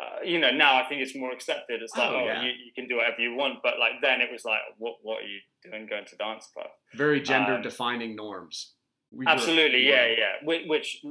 uh, 0.01 0.23
you 0.23 0.39
know, 0.39 0.51
now 0.51 0.77
I 0.81 0.83
think 0.87 1.01
it's 1.01 1.15
more 1.15 1.31
accepted. 1.31 1.81
It's 1.81 1.95
like, 1.95 2.09
Oh, 2.09 2.15
oh, 2.21 2.25
yeah. 2.25 2.41
you, 2.43 2.49
you 2.65 2.71
can 2.73 2.87
do 2.87 2.95
whatever 2.97 3.19
you 3.21 3.35
want, 3.35 3.59
but 3.61 3.73
like 3.79 3.93
then 4.01 4.21
it 4.21 4.29
was 4.31 4.43
like, 4.45 4.59
what 4.77 4.95
what 5.03 5.19
are 5.23 5.27
you 5.27 5.39
doing 5.63 5.85
going 5.87 6.05
to 6.05 6.15
dance 6.15 6.47
club? 6.53 6.67
Very 6.95 7.21
gender 7.21 7.55
Um, 7.55 7.61
defining 7.61 8.15
norms. 8.15 8.73
We 9.13 9.25
Absolutely, 9.27 9.87
yeah, 9.89 10.05
yeah. 10.07 10.33
Which, 10.43 10.63
which 10.67 11.03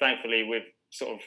thankfully 0.00 0.42
we've 0.50 0.62
sort 0.90 1.12
of 1.16 1.20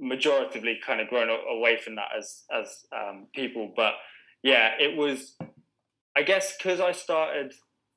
majoritively 0.00 0.80
kind 0.80 1.00
of 1.00 1.08
grown 1.08 1.28
a- 1.28 1.54
away 1.56 1.76
from 1.76 1.96
that 1.96 2.08
as 2.16 2.44
as 2.52 2.84
um, 2.92 3.26
people. 3.34 3.72
But 3.76 3.94
yeah, 4.42 4.72
it 4.78 4.96
was. 4.96 5.36
I 6.16 6.22
guess 6.22 6.56
because 6.56 6.80
I 6.80 6.92
started, 6.92 7.52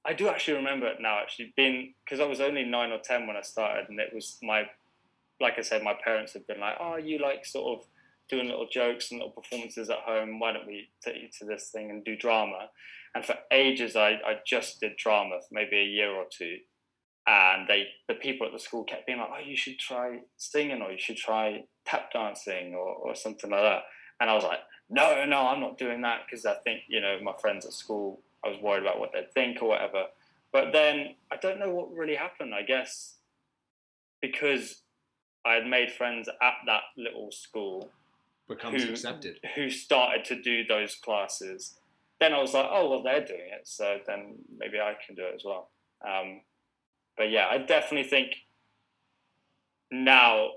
I 0.06 0.14
do 0.14 0.28
actually 0.28 0.58
remember 0.58 0.86
it 0.88 0.98
now. 1.00 1.20
Actually, 1.20 1.54
being 1.56 1.94
because 2.06 2.20
I 2.20 2.26
was 2.26 2.40
only 2.42 2.64
nine 2.64 2.92
or 2.92 3.00
ten 3.00 3.28
when 3.28 3.36
I 3.38 3.42
started, 3.42 3.86
and 3.90 4.00
it 4.00 4.12
was 4.14 4.38
my, 4.44 4.64
like 5.44 5.60
I 5.60 5.62
said, 5.62 5.84
my 5.84 5.94
parents 5.94 6.34
had 6.34 6.48
been 6.48 6.62
like, 6.62 6.78
"Oh, 6.80 6.96
you 6.96 7.20
like 7.20 7.46
sort 7.46 7.78
of 7.78 7.86
doing 8.30 8.48
little 8.48 8.68
jokes 8.68 9.12
and 9.12 9.20
little 9.20 9.34
performances 9.34 9.90
at 9.90 10.00
home. 10.00 10.40
Why 10.40 10.54
don't 10.54 10.66
we 10.66 10.90
take 11.04 11.22
you 11.22 11.28
to 11.40 11.46
this 11.46 11.70
thing 11.70 11.92
and 11.92 12.04
do 12.04 12.16
drama?" 12.16 12.70
And 13.14 13.24
for 13.24 13.36
ages, 13.52 13.96
I, 13.96 14.12
I 14.26 14.40
just 14.48 14.80
did 14.80 14.98
drama 14.98 15.40
for 15.42 15.54
maybe 15.54 15.78
a 15.78 15.86
year 15.86 16.12
or 16.12 16.26
two. 16.32 16.58
And 17.28 17.68
they, 17.68 17.88
the 18.08 18.16
people 18.16 18.48
at 18.48 18.54
the 18.54 18.60
school 18.60 18.84
kept 18.86 19.06
being 19.06 19.20
like, 19.20 19.30
"Oh, 19.32 19.40
you 19.46 19.58
should 19.58 19.78
try 19.78 20.22
singing, 20.38 20.82
or 20.82 20.92
you 20.92 20.98
should 20.98 21.18
try 21.18 21.66
tap 21.86 22.12
dancing, 22.14 22.74
or, 22.74 22.96
or 22.96 23.16
something 23.16 23.52
like 23.52 23.62
that." 23.62 23.84
And 24.20 24.30
I 24.30 24.34
was 24.34 24.44
like, 24.44 24.60
"No, 24.90 25.26
no, 25.26 25.48
I'm 25.48 25.60
not 25.60 25.78
doing 25.78 26.02
that 26.02 26.22
because 26.26 26.46
I 26.46 26.56
think 26.64 26.84
you 26.88 27.02
know 27.02 27.20
my 27.22 27.34
friends 27.42 27.66
at 27.66 27.74
school. 27.74 28.22
I 28.46 28.50
was 28.50 28.60
worried 28.62 28.84
about 28.84 29.00
what 29.00 29.12
they'd 29.14 29.34
think 29.34 29.62
or 29.62 29.70
whatever." 29.70 30.06
But 30.54 30.72
then 30.72 31.16
I 31.32 31.38
don't 31.38 31.60
know 31.60 31.72
what 31.72 31.92
really 31.92 32.16
happened. 32.16 32.54
I 32.56 32.62
guess 32.62 33.18
because 34.22 34.84
I 35.46 35.54
had 35.54 35.68
made 35.68 35.92
friends 35.92 36.28
at 36.30 36.54
that 36.66 36.84
little 36.98 37.32
school 37.32 37.90
becomes 38.48 38.84
who- 38.84 38.92
accepted. 38.92 39.40
who 39.56 39.70
started 39.70 40.26
to 40.26 40.42
do 40.42 40.66
those 40.66 40.96
classes. 40.96 41.78
Then 42.20 42.34
I 42.34 42.40
was 42.40 42.54
like, 42.54 42.68
oh 42.70 42.90
well, 42.90 43.04
they're 43.04 43.26
doing 43.26 43.50
it, 43.52 43.68
so 43.68 43.98
then 44.08 44.36
maybe 44.58 44.80
I 44.80 44.96
can 45.06 45.16
do 45.16 45.24
it 45.24 45.36
as 45.36 45.44
well. 45.44 45.70
Um, 46.08 46.42
but 47.18 47.30
yeah, 47.30 47.48
I 47.50 47.58
definitely 47.58 48.10
think 48.10 48.36
now 49.92 50.52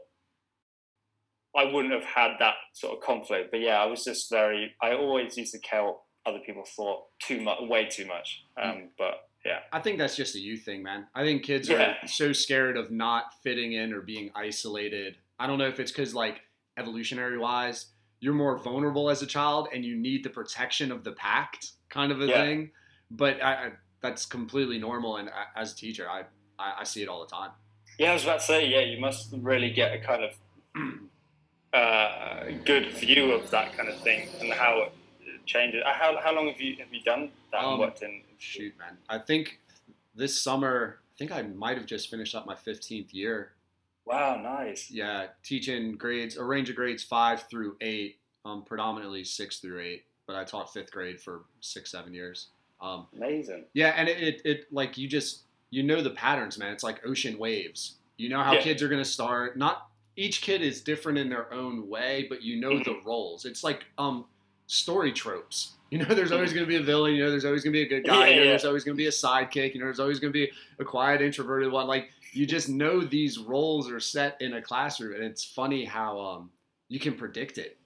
I 1.57 1.65
wouldn't 1.65 1.93
have 1.95 2.05
had 2.05 2.33
that 2.39 2.55
sort 2.73 2.97
of 2.97 3.03
conflict. 3.03 3.51
But 3.51 3.61
yeah, 3.61 3.83
I 3.83 3.87
was 3.87 4.05
just 4.05 4.31
very. 4.31 4.75
I 4.83 4.93
always 4.95 5.37
used 5.37 5.53
to 5.53 5.59
care 5.59 5.85
what 5.85 6.01
other 6.25 6.39
people 6.45 6.65
thought 6.65 7.05
too 7.21 7.41
much, 7.41 7.59
way 7.63 7.87
too 7.87 8.07
much. 8.07 8.45
Um, 8.63 8.91
but 8.99 9.26
yeah, 9.47 9.61
I 9.73 9.79
think 9.81 9.99
that's 9.99 10.17
just 10.17 10.35
a 10.35 10.41
youth 10.41 10.63
thing, 10.65 10.83
man. 10.83 11.07
I 11.15 11.23
think 11.23 11.43
kids 11.45 11.69
Yeah. 11.69 11.95
are 12.03 12.07
so 12.09 12.33
scared 12.33 12.77
of 12.77 12.91
not 12.91 13.25
fitting 13.45 13.73
in 13.73 13.93
or 13.93 14.01
being 14.01 14.31
isolated. 14.35 15.17
I 15.39 15.47
don't 15.47 15.59
know 15.59 15.69
if 15.69 15.79
it's 15.79 15.93
because, 15.93 16.15
like, 16.15 16.41
evolutionary 16.77 17.39
wise, 17.39 17.87
you're 18.21 18.35
more 18.35 18.57
vulnerable 18.59 19.09
as 19.09 19.23
a 19.23 19.27
child 19.27 19.69
and 19.73 19.85
you 19.85 19.95
need 19.95 20.25
the 20.25 20.31
protection 20.31 20.91
of 20.91 21.05
the 21.05 21.13
pact, 21.13 21.73
kind 21.89 22.11
of 22.11 22.21
a 22.21 22.27
Yeah. 22.27 22.43
thing. 22.43 22.71
But 23.11 23.43
I, 23.43 23.53
I, 23.53 23.73
that's 24.01 24.27
completely 24.27 24.79
normal. 24.79 25.17
And 25.19 25.29
I, 25.31 25.45
as 25.61 25.73
a 25.73 25.77
teacher, 25.77 26.09
I, 26.11 26.25
I, 26.59 26.81
I 26.81 26.85
see 26.85 27.03
it 27.03 27.09
all 27.09 27.21
the 27.21 27.31
time. 27.31 27.51
yeah, 27.99 28.11
I 28.11 28.15
was 28.15 28.25
about 28.25 28.41
to 28.41 28.47
say, 28.47 28.67
yeah, 28.67 28.81
you 28.81 28.99
must 29.01 29.33
really 29.33 29.71
get 29.71 29.93
a 29.95 29.99
kind 30.01 30.25
of 30.25 30.33
uh, 31.73 32.45
good 32.65 32.93
view 32.95 33.33
of 33.33 33.51
that 33.51 33.77
kind 33.77 33.89
of 33.89 33.99
thing 34.03 34.29
and 34.41 34.53
how 34.53 34.83
it 34.83 34.93
changes. 35.47 35.83
Uh, 35.87 35.93
How, 35.93 36.19
how 36.23 36.35
long 36.35 36.49
have 36.49 36.61
you 36.61 36.77
have 36.77 36.93
you 36.93 37.01
done 37.03 37.31
that 37.53 37.63
Um, 37.63 37.73
and 37.73 37.81
worked 37.81 38.03
in? 38.03 38.23
Shoot, 38.39 38.75
man. 38.79 38.97
I 39.09 39.19
think 39.19 39.61
this 40.15 40.41
summer, 40.41 40.99
I 41.15 41.19
think 41.19 41.33
I 41.33 41.43
might 41.43 41.77
have 41.77 41.87
just 41.87 42.11
finished 42.11 42.35
up 42.35 42.47
my 42.47 42.55
15th 42.55 43.13
year. 43.13 43.53
Wow, 44.05 44.41
nice. 44.41 44.91
Yeah, 44.91 45.27
teaching 45.43 45.93
grades, 45.97 46.37
a 46.37 46.45
range 46.45 46.71
of 46.71 46.77
grades 46.77 47.03
five 47.03 47.45
through 47.51 47.77
eight, 47.81 48.19
um, 48.45 48.63
predominantly 48.63 49.25
six 49.25 49.59
through 49.59 49.81
eight. 49.81 50.05
But 50.27 50.37
I 50.37 50.45
taught 50.45 50.73
fifth 50.73 50.91
grade 50.93 51.21
for 51.21 51.43
six, 51.61 51.91
seven 51.91 52.13
years. 52.15 52.49
Um, 52.81 53.07
Amazing. 53.17 53.65
yeah, 53.75 53.95
and 53.97 54.09
it, 54.09 54.19
it, 54.23 54.43
it, 54.45 54.73
like 54.73 54.97
you 54.99 55.09
just, 55.09 55.43
you 55.71 55.83
know 55.83 56.03
the 56.03 56.11
patterns, 56.11 56.59
man. 56.59 56.73
It's 56.73 56.85
like 56.85 57.05
ocean 57.07 57.39
waves. 57.39 57.97
You 58.17 58.29
know 58.29 58.43
how 58.43 58.53
Yeah. 58.55 58.63
kids 58.63 58.83
are 58.83 58.89
gonna 58.89 59.05
start. 59.05 59.57
Not 59.57 59.89
each 60.17 60.41
kid 60.43 60.63
is 60.63 60.81
different 60.81 61.19
in 61.19 61.29
their 61.29 61.53
own 61.53 61.89
way, 61.89 62.27
but 62.29 62.43
you 62.43 62.61
know 62.61 62.71
Mm-hmm. 62.73 62.85
the 62.91 63.01
roles. 63.05 63.45
It's 63.45 63.65
like 63.65 63.87
um, 63.99 64.25
story 64.67 65.13
tropes. 65.13 65.73
You 65.91 65.99
know, 65.99 66.15
there's 66.15 66.33
always 66.33 66.53
gonna 66.53 66.67
be 66.67 66.77
a 66.77 66.83
villain. 66.83 67.15
You 67.15 67.25
know, 67.25 67.31
there's 67.31 67.45
always 67.45 67.63
gonna 67.63 67.73
be 67.73 67.83
a 67.83 67.89
good 67.89 68.05
guy. 68.05 68.27
Yeah, 68.27 68.31
you 68.31 68.37
know, 68.37 68.43
yeah. 68.43 68.51
there's 68.51 68.65
always 68.65 68.83
gonna 68.83 68.97
be 68.97 69.07
a 69.07 69.11
sidekick. 69.11 69.73
You 69.73 69.79
know, 69.81 69.87
there's 69.87 70.01
always 70.01 70.19
gonna 70.19 70.33
be 70.33 70.51
a 70.81 70.85
quiet, 70.85 71.23
introverted 71.23 71.71
one. 71.71 71.87
Like 71.87 72.11
you 72.33 72.45
just 72.45 72.69
know 72.69 73.01
these 73.01 73.39
roles 73.39 73.89
are 73.91 74.01
set 74.01 74.37
in 74.41 74.55
a 74.55 74.61
classroom, 74.63 75.15
and 75.15 75.25
it's 75.25 75.45
funny 75.45 75.85
how 75.85 76.19
um, 76.19 76.51
you 76.89 76.99
can 76.99 77.15
predict 77.15 77.57
it. 77.59 77.79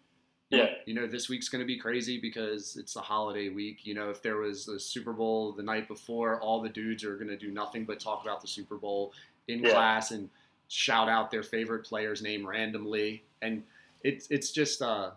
Yeah. 0.51 0.71
You 0.85 0.95
know, 0.95 1.07
this 1.07 1.29
week's 1.29 1.49
going 1.49 1.61
to 1.61 1.67
be 1.67 1.79
crazy 1.79 2.19
because 2.21 2.77
it's 2.77 2.95
the 2.95 3.01
holiday 3.01 3.51
week. 3.51 3.87
You 3.87 3.95
know, 3.95 4.11
if 4.11 4.21
there 4.21 4.39
was 4.39 4.67
a 4.67 4.81
Super 4.81 5.13
Bowl 5.13 5.53
the 5.53 5.63
night 5.63 5.87
before, 5.87 6.41
all 6.41 6.61
the 6.61 6.69
dudes 6.69 7.05
are 7.05 7.15
going 7.15 7.29
to 7.29 7.37
do 7.37 7.53
nothing 7.53 7.85
but 7.85 8.01
talk 8.01 8.23
about 8.23 8.41
the 8.41 8.49
Super 8.49 8.77
Bowl 8.77 9.13
in 9.47 9.61
Yeah. 9.63 9.71
class. 9.71 10.11
And 10.11 10.29
shout 10.67 11.09
out 11.09 11.31
their 11.31 11.45
favorite 11.45 11.85
player's 11.85 12.21
name 12.21 12.45
randomly, 12.45 13.23
and 13.43 13.63
it's 14.03 14.27
it's 14.31 14.51
just 14.51 14.83
uh, 14.83 15.11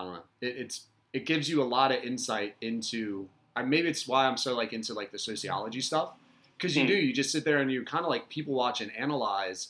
I 0.00 0.04
don't 0.04 0.12
know. 0.14 0.22
It, 0.40 0.56
it's 0.56 0.86
it 1.12 1.26
gives 1.26 1.48
you 1.48 1.62
a 1.62 1.64
lot 1.64 1.92
of 1.92 2.02
insight 2.04 2.56
into. 2.60 3.28
Uh, 3.56 3.62
maybe 3.64 3.88
it's 3.88 4.06
why 4.06 4.26
I'm 4.26 4.36
so 4.36 4.54
like 4.56 4.72
into 4.72 4.94
like 4.94 5.10
the 5.12 5.18
sociology 5.18 5.80
stuff 5.80 6.10
because 6.56 6.76
you 6.76 6.82
Hmm. 6.82 6.88
do 6.88 6.94
you 6.94 7.12
just 7.12 7.32
sit 7.32 7.44
there 7.44 7.58
and 7.58 7.70
you 7.70 7.84
kind 7.84 8.04
of 8.04 8.10
like 8.10 8.28
people 8.28 8.54
watch 8.54 8.80
and 8.80 8.90
analyze 8.96 9.68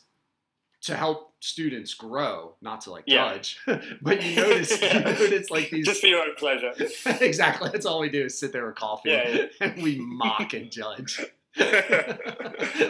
to 0.82 0.96
help 0.96 1.32
students 1.40 1.94
grow, 1.94 2.54
not 2.60 2.82
to 2.82 2.90
like 2.90 3.04
Yeah. 3.06 3.32
judge, 3.34 3.58
but 4.02 4.22
you 4.22 4.36
notice 4.36 4.80
you 4.82 4.88
notice 5.00 5.50
like 5.50 5.70
these 5.70 5.86
Just 5.86 6.00
for 6.02 6.06
your 6.08 6.20
own 6.22 6.34
pleasure. 6.36 6.72
exactly. 7.24 7.70
That's 7.70 7.86
all 7.86 8.00
we 8.00 8.10
do 8.10 8.24
is 8.26 8.38
sit 8.38 8.52
there 8.52 8.66
with 8.66 8.76
coffee 8.76 9.10
Yeah, 9.10 9.28
yeah. 9.28 9.44
and 9.60 9.82
we 9.82 9.98
mock 9.98 10.52
and 10.52 10.70
judge. 10.70 11.20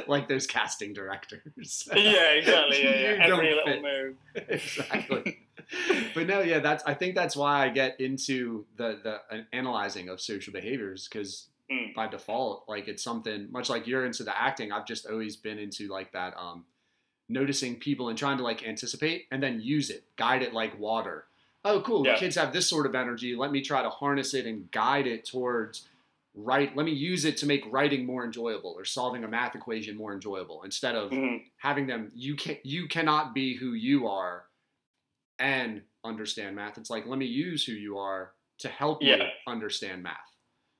like 0.06 0.28
those 0.28 0.46
casting 0.46 0.92
directors. 0.92 1.88
yeah, 1.94 2.30
exactly. 2.32 2.82
Yeah, 2.84 2.90
yeah. 2.90 3.26
Every 3.26 3.54
little 3.54 3.64
fit. 3.64 3.82
move. 3.82 4.16
exactly. 4.48 5.38
but 6.14 6.26
no, 6.26 6.40
yeah, 6.40 6.58
that's. 6.58 6.82
I 6.84 6.94
think 6.94 7.14
that's 7.14 7.36
why 7.36 7.64
I 7.64 7.68
get 7.68 8.00
into 8.00 8.66
the 8.76 8.98
the 9.02 9.14
uh, 9.36 9.42
analyzing 9.52 10.08
of 10.08 10.20
social 10.20 10.52
behaviors 10.52 11.08
because 11.08 11.46
Mm. 11.70 11.94
by 11.94 12.08
default, 12.08 12.64
like 12.68 12.88
it's 12.88 13.00
something 13.00 13.46
much 13.52 13.70
like 13.70 13.86
you're 13.86 14.04
into 14.04 14.24
the 14.24 14.36
acting. 14.36 14.72
I've 14.72 14.86
just 14.86 15.06
always 15.06 15.36
been 15.36 15.56
into 15.56 15.86
like 15.86 16.10
that, 16.14 16.34
um, 16.36 16.64
noticing 17.28 17.76
people 17.76 18.08
and 18.08 18.18
trying 18.18 18.38
to 18.38 18.42
like 18.42 18.66
anticipate 18.66 19.26
and 19.30 19.40
then 19.40 19.60
use 19.60 19.88
it, 19.88 20.02
guide 20.16 20.42
it 20.42 20.52
like 20.52 20.76
water. 20.80 21.26
Oh, 21.64 21.80
cool. 21.82 22.04
Yeah. 22.04 22.16
Kids 22.16 22.34
have 22.34 22.52
this 22.52 22.66
sort 22.68 22.86
of 22.86 22.96
energy. 22.96 23.36
Let 23.36 23.52
me 23.52 23.60
try 23.62 23.82
to 23.82 23.88
harness 23.88 24.34
it 24.34 24.46
and 24.46 24.68
guide 24.72 25.06
it 25.06 25.24
towards 25.26 25.86
right. 26.34 26.74
Let 26.76 26.86
me 26.86 26.92
use 26.92 27.24
it 27.24 27.36
to 27.36 27.46
make 27.46 27.62
writing 27.70 28.04
more 28.04 28.24
enjoyable 28.24 28.74
or 28.76 28.84
solving 28.84 29.22
a 29.22 29.28
math 29.28 29.54
equation 29.54 29.96
more 29.96 30.12
enjoyable 30.12 30.64
instead 30.64 30.96
of 30.96 31.12
Mhm. 31.12 31.44
having 31.58 31.86
them 31.86 32.10
you 32.16 32.34
can 32.34 32.56
you 32.64 32.88
cannot 32.88 33.32
be 33.32 33.54
who 33.54 33.74
you 33.74 34.08
are 34.08 34.46
and 35.40 35.82
understand 36.04 36.54
math 36.54 36.78
it's 36.78 36.90
like 36.90 37.06
let 37.06 37.18
me 37.18 37.26
use 37.26 37.64
who 37.64 37.72
you 37.72 37.98
are 37.98 38.32
to 38.58 38.68
help 38.68 39.02
you 39.02 39.16
understand 39.46 40.02
math 40.02 40.30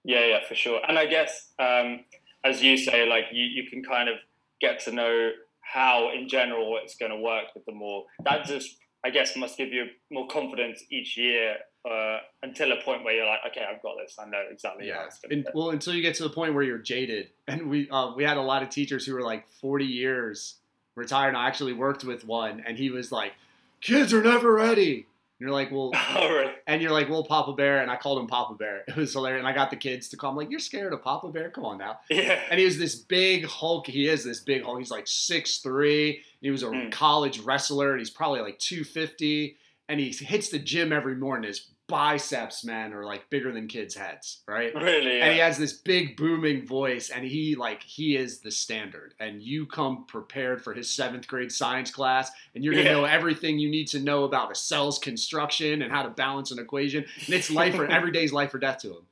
Yeah, 0.05 0.25
yeah, 0.27 0.39
for 0.49 0.55
sure. 0.55 0.81
And 0.87 0.99
I 0.99 1.07
guess, 1.07 1.49
um, 1.59 2.05
as 2.45 2.63
you 2.63 2.77
say, 2.77 3.09
like 3.09 3.25
you, 3.33 3.45
you 3.45 3.69
can 3.69 3.83
kind 3.83 4.09
of 4.09 4.17
get 4.61 4.81
to 4.85 4.93
know 4.93 5.31
how, 5.61 6.11
in 6.13 6.29
general, 6.29 6.79
it's 6.83 6.97
going 6.97 7.11
to 7.11 7.19
work 7.19 7.55
with 7.55 7.65
the 7.67 7.73
more. 7.73 8.05
That 8.25 8.45
just, 8.45 8.77
I 9.05 9.11
guess, 9.11 9.37
must 9.37 9.57
give 9.57 9.73
you 9.73 9.87
more 10.11 10.27
confidence 10.27 10.83
each 10.91 11.17
year 11.17 11.57
uh, 11.89 12.19
until 12.43 12.73
a 12.73 12.83
point 12.83 13.05
where 13.05 13.15
you're 13.15 13.27
like, 13.27 13.41
okay, 13.49 13.65
I've 13.71 13.83
got 13.83 13.97
this. 14.03 14.17
I 14.19 14.29
know 14.29 14.43
exactly 14.51 14.89
how 14.89 15.01
yeah 15.01 15.07
it's 15.07 15.19
going 15.21 15.35
and, 15.35 15.45
to 15.47 15.53
well 15.55 15.71
until 15.71 15.95
you 15.95 16.03
get 16.03 16.15
to 16.17 16.23
the 16.23 16.31
point 16.31 16.55
where 16.55 16.63
you're 16.63 16.79
jaded 16.79 17.29
and 17.49 17.71
we 17.71 17.89
uh, 17.91 18.13
we 18.15 18.25
had 18.25 18.37
a 18.37 18.43
lot 18.43 18.63
of 18.63 18.69
teachers 18.71 19.07
who 19.07 19.15
were 19.15 19.23
like 19.23 19.49
40 19.49 19.87
years 19.87 20.57
retired 20.97 21.29
and 21.29 21.37
i 21.39 21.47
actually 21.47 21.73
worked 21.73 22.05
with 22.05 22.27
one 22.27 22.63
and 22.67 22.77
he 22.77 22.91
was 22.91 23.11
like 23.11 23.33
kids 23.81 24.13
are 24.13 24.23
never 24.23 24.53
ready 24.53 24.95
and 24.95 25.05
you're 25.47 25.51
like 25.51 25.71
well 25.71 25.91
Oh, 25.95 26.53
and 26.67 26.83
you're 26.83 26.91
like 26.91 27.09
well 27.09 27.25
papa 27.25 27.53
bear 27.55 27.81
and 27.83 27.91
i 27.91 27.97
called 27.97 28.19
him 28.19 28.27
papa 28.27 28.55
bear 28.55 28.85
it 28.89 28.97
was 28.97 29.13
hilarious 29.13 29.41
and 29.41 29.49
i 29.49 29.53
got 29.55 29.71
the 29.71 29.77
kids 29.77 30.09
to 30.09 30.17
call 30.17 30.31
him 30.31 30.37
like 30.37 30.51
you're 30.51 30.61
scared 30.61 30.93
of 30.93 31.03
papa 31.03 31.29
bear 31.29 31.51
come 31.51 31.65
on 31.65 31.79
now 31.79 31.99
Yeah. 32.11 32.39
and 32.51 32.59
he 32.61 32.67
was 32.67 32.79
this 32.79 32.95
big 32.95 33.47
Hulk. 33.47 33.87
He 33.87 34.07
is 34.09 34.23
this 34.25 34.41
big 34.41 34.63
Hulk. 34.65 34.79
He's 34.79 34.91
like 34.91 35.07
six 35.07 35.59
three. 35.59 36.23
He 36.41 36.51
was 36.51 36.63
a 36.63 36.67
Mm. 36.67 36.93
college 36.93 37.41
wrestler, 37.41 37.91
and 37.93 37.99
he's 38.01 38.11
probably 38.11 38.41
like 38.41 38.59
250. 38.59 39.57
And 39.89 39.99
he 39.99 40.11
hits 40.13 40.51
the 40.51 40.59
gym 40.59 40.93
every 40.93 41.17
morning. 41.17 41.49
His 41.49 41.67
biceps, 41.91 42.65
man, 42.65 42.93
are 42.95 43.05
like 43.05 43.29
bigger 43.29 43.53
than 43.53 43.67
kids' 43.69 43.95
heads, 43.95 44.41
right? 44.49 44.75
Really? 44.75 45.19
Yeah. 45.19 45.25
And 45.27 45.33
he 45.35 45.39
has 45.41 45.59
this 45.59 45.73
big 45.75 46.17
booming 46.17 46.67
voice, 46.67 47.11
and 47.11 47.25
he 47.25 47.55
like 47.57 47.83
he 47.83 48.17
is 48.17 48.41
the 48.41 48.51
standard. 48.51 49.15
And 49.21 49.43
you 49.43 49.67
come 49.67 50.07
prepared 50.07 50.63
for 50.65 50.73
his 50.73 50.89
seventh 50.89 51.27
grade 51.29 51.53
science 51.53 51.91
class, 51.91 52.31
and 52.55 52.65
you're 52.65 52.73
gonna 52.75 52.85
Yeah. 52.87 52.93
know 52.93 53.05
everything 53.05 53.59
you 53.59 53.71
need 53.71 53.89
to 53.89 54.01
know 54.01 54.25
about 54.25 54.51
a 54.51 54.55
cell's 54.55 54.99
construction 54.99 55.83
and 55.83 55.93
how 55.93 56.03
to 56.03 56.11
balance 56.11 56.51
an 56.51 56.59
equation. 56.59 57.05
And 57.27 57.35
it's 57.35 57.51
life 57.51 57.79
or 57.79 57.87
every 57.87 58.13
day's 58.13 58.33
life 58.33 58.55
or 58.55 58.59
death 58.59 58.79
to 58.83 58.89
him. 58.91 59.07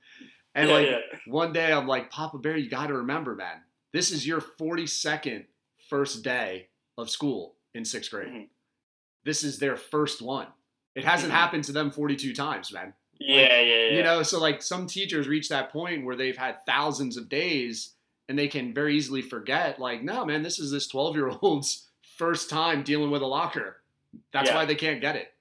And 0.55 0.69
yeah, 0.71 0.75
like 0.77 0.95
one 1.27 1.53
day 1.53 1.73
I'm 1.73 1.87
like, 1.87 2.11
Papa 2.11 2.39
Bear, 2.39 2.57
you 2.57 2.71
got 2.71 2.87
to 2.87 2.95
remember, 2.95 3.35
man, 3.35 3.63
this 3.93 4.11
is 4.11 4.27
your 4.27 4.41
42nd 4.41 5.45
first 5.89 6.23
day 6.23 6.69
of 6.97 7.11
school 7.11 7.55
in 7.75 7.85
sixth 7.85 8.11
grade. 8.11 8.29
Mhm. 8.29 8.49
This 9.25 9.45
is 9.45 9.59
their 9.59 9.77
first 9.77 10.23
one. 10.23 10.49
It 10.99 11.05
hasn't 11.05 11.33
Mhm. 11.33 11.37
happened 11.37 11.65
to 11.65 11.73
them 11.73 11.91
42 11.91 12.35
times, 12.35 12.73
man. 12.73 12.95
yeah, 13.21 13.61
yeah, 13.61 13.61
yeah. 13.61 13.97
You 13.97 14.03
know, 14.05 14.23
so 14.23 14.39
like 14.41 14.63
some 14.63 14.87
teachers 14.87 15.27
reach 15.27 15.49
that 15.49 15.71
point 15.71 16.05
where 16.05 16.15
they've 16.17 16.37
had 16.37 16.65
thousands 16.67 17.17
of 17.17 17.29
days 17.29 17.95
and 18.29 18.39
they 18.39 18.47
can 18.49 18.73
very 18.73 18.95
easily 18.97 19.23
forget, 19.23 19.81
like, 19.81 20.03
no, 20.05 20.25
man, 20.25 20.43
this 20.43 20.59
is 20.61 20.71
this 20.71 20.87
12 20.87 21.17
year 21.17 21.29
old's 21.43 21.89
first 22.17 22.49
time 22.51 22.83
dealing 22.85 23.11
with 23.11 23.23
a 23.23 23.27
locker. 23.27 23.83
That's 24.33 24.49
Yeah. 24.51 24.55
why 24.57 24.65
they 24.67 24.75
can't 24.77 25.01
get 25.01 25.17
it. 25.17 25.33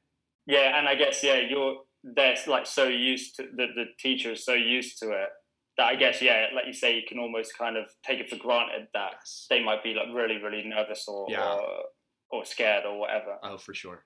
Yeah, 0.48 0.78
and 0.78 0.88
I 0.88 0.96
guess 0.96 1.24
yeah, 1.24 1.36
you're 1.40 1.84
they're 2.04 2.36
like 2.48 2.66
so 2.66 2.88
used 2.88 3.36
to 3.36 3.44
the 3.44 3.68
the 3.76 3.86
teacher 4.00 4.32
is 4.32 4.44
so 4.46 4.54
used 4.54 4.98
to 5.00 5.12
it 5.12 5.30
that 5.78 5.86
I 5.88 5.96
guess 5.96 6.22
yeah, 6.22 6.48
like 6.56 6.66
you 6.66 6.74
say, 6.74 6.96
you 6.96 7.04
can 7.08 7.20
almost 7.20 7.58
kind 7.58 7.76
of 7.78 7.86
take 8.04 8.20
it 8.20 8.30
for 8.30 8.38
granted 8.38 8.88
that 8.94 9.12
Yes. 9.20 9.46
they 9.50 9.62
might 9.64 9.84
be 9.84 9.94
like 9.94 10.08
really 10.14 10.38
really 10.38 10.64
nervous 10.64 11.08
or 11.08 11.28
Yeah. 11.30 11.54
or, 11.54 11.84
or 12.32 12.46
scared 12.46 12.86
or 12.86 12.98
whatever. 13.00 13.38
Oh, 13.44 13.58
for 13.58 13.74
sure. 13.74 14.06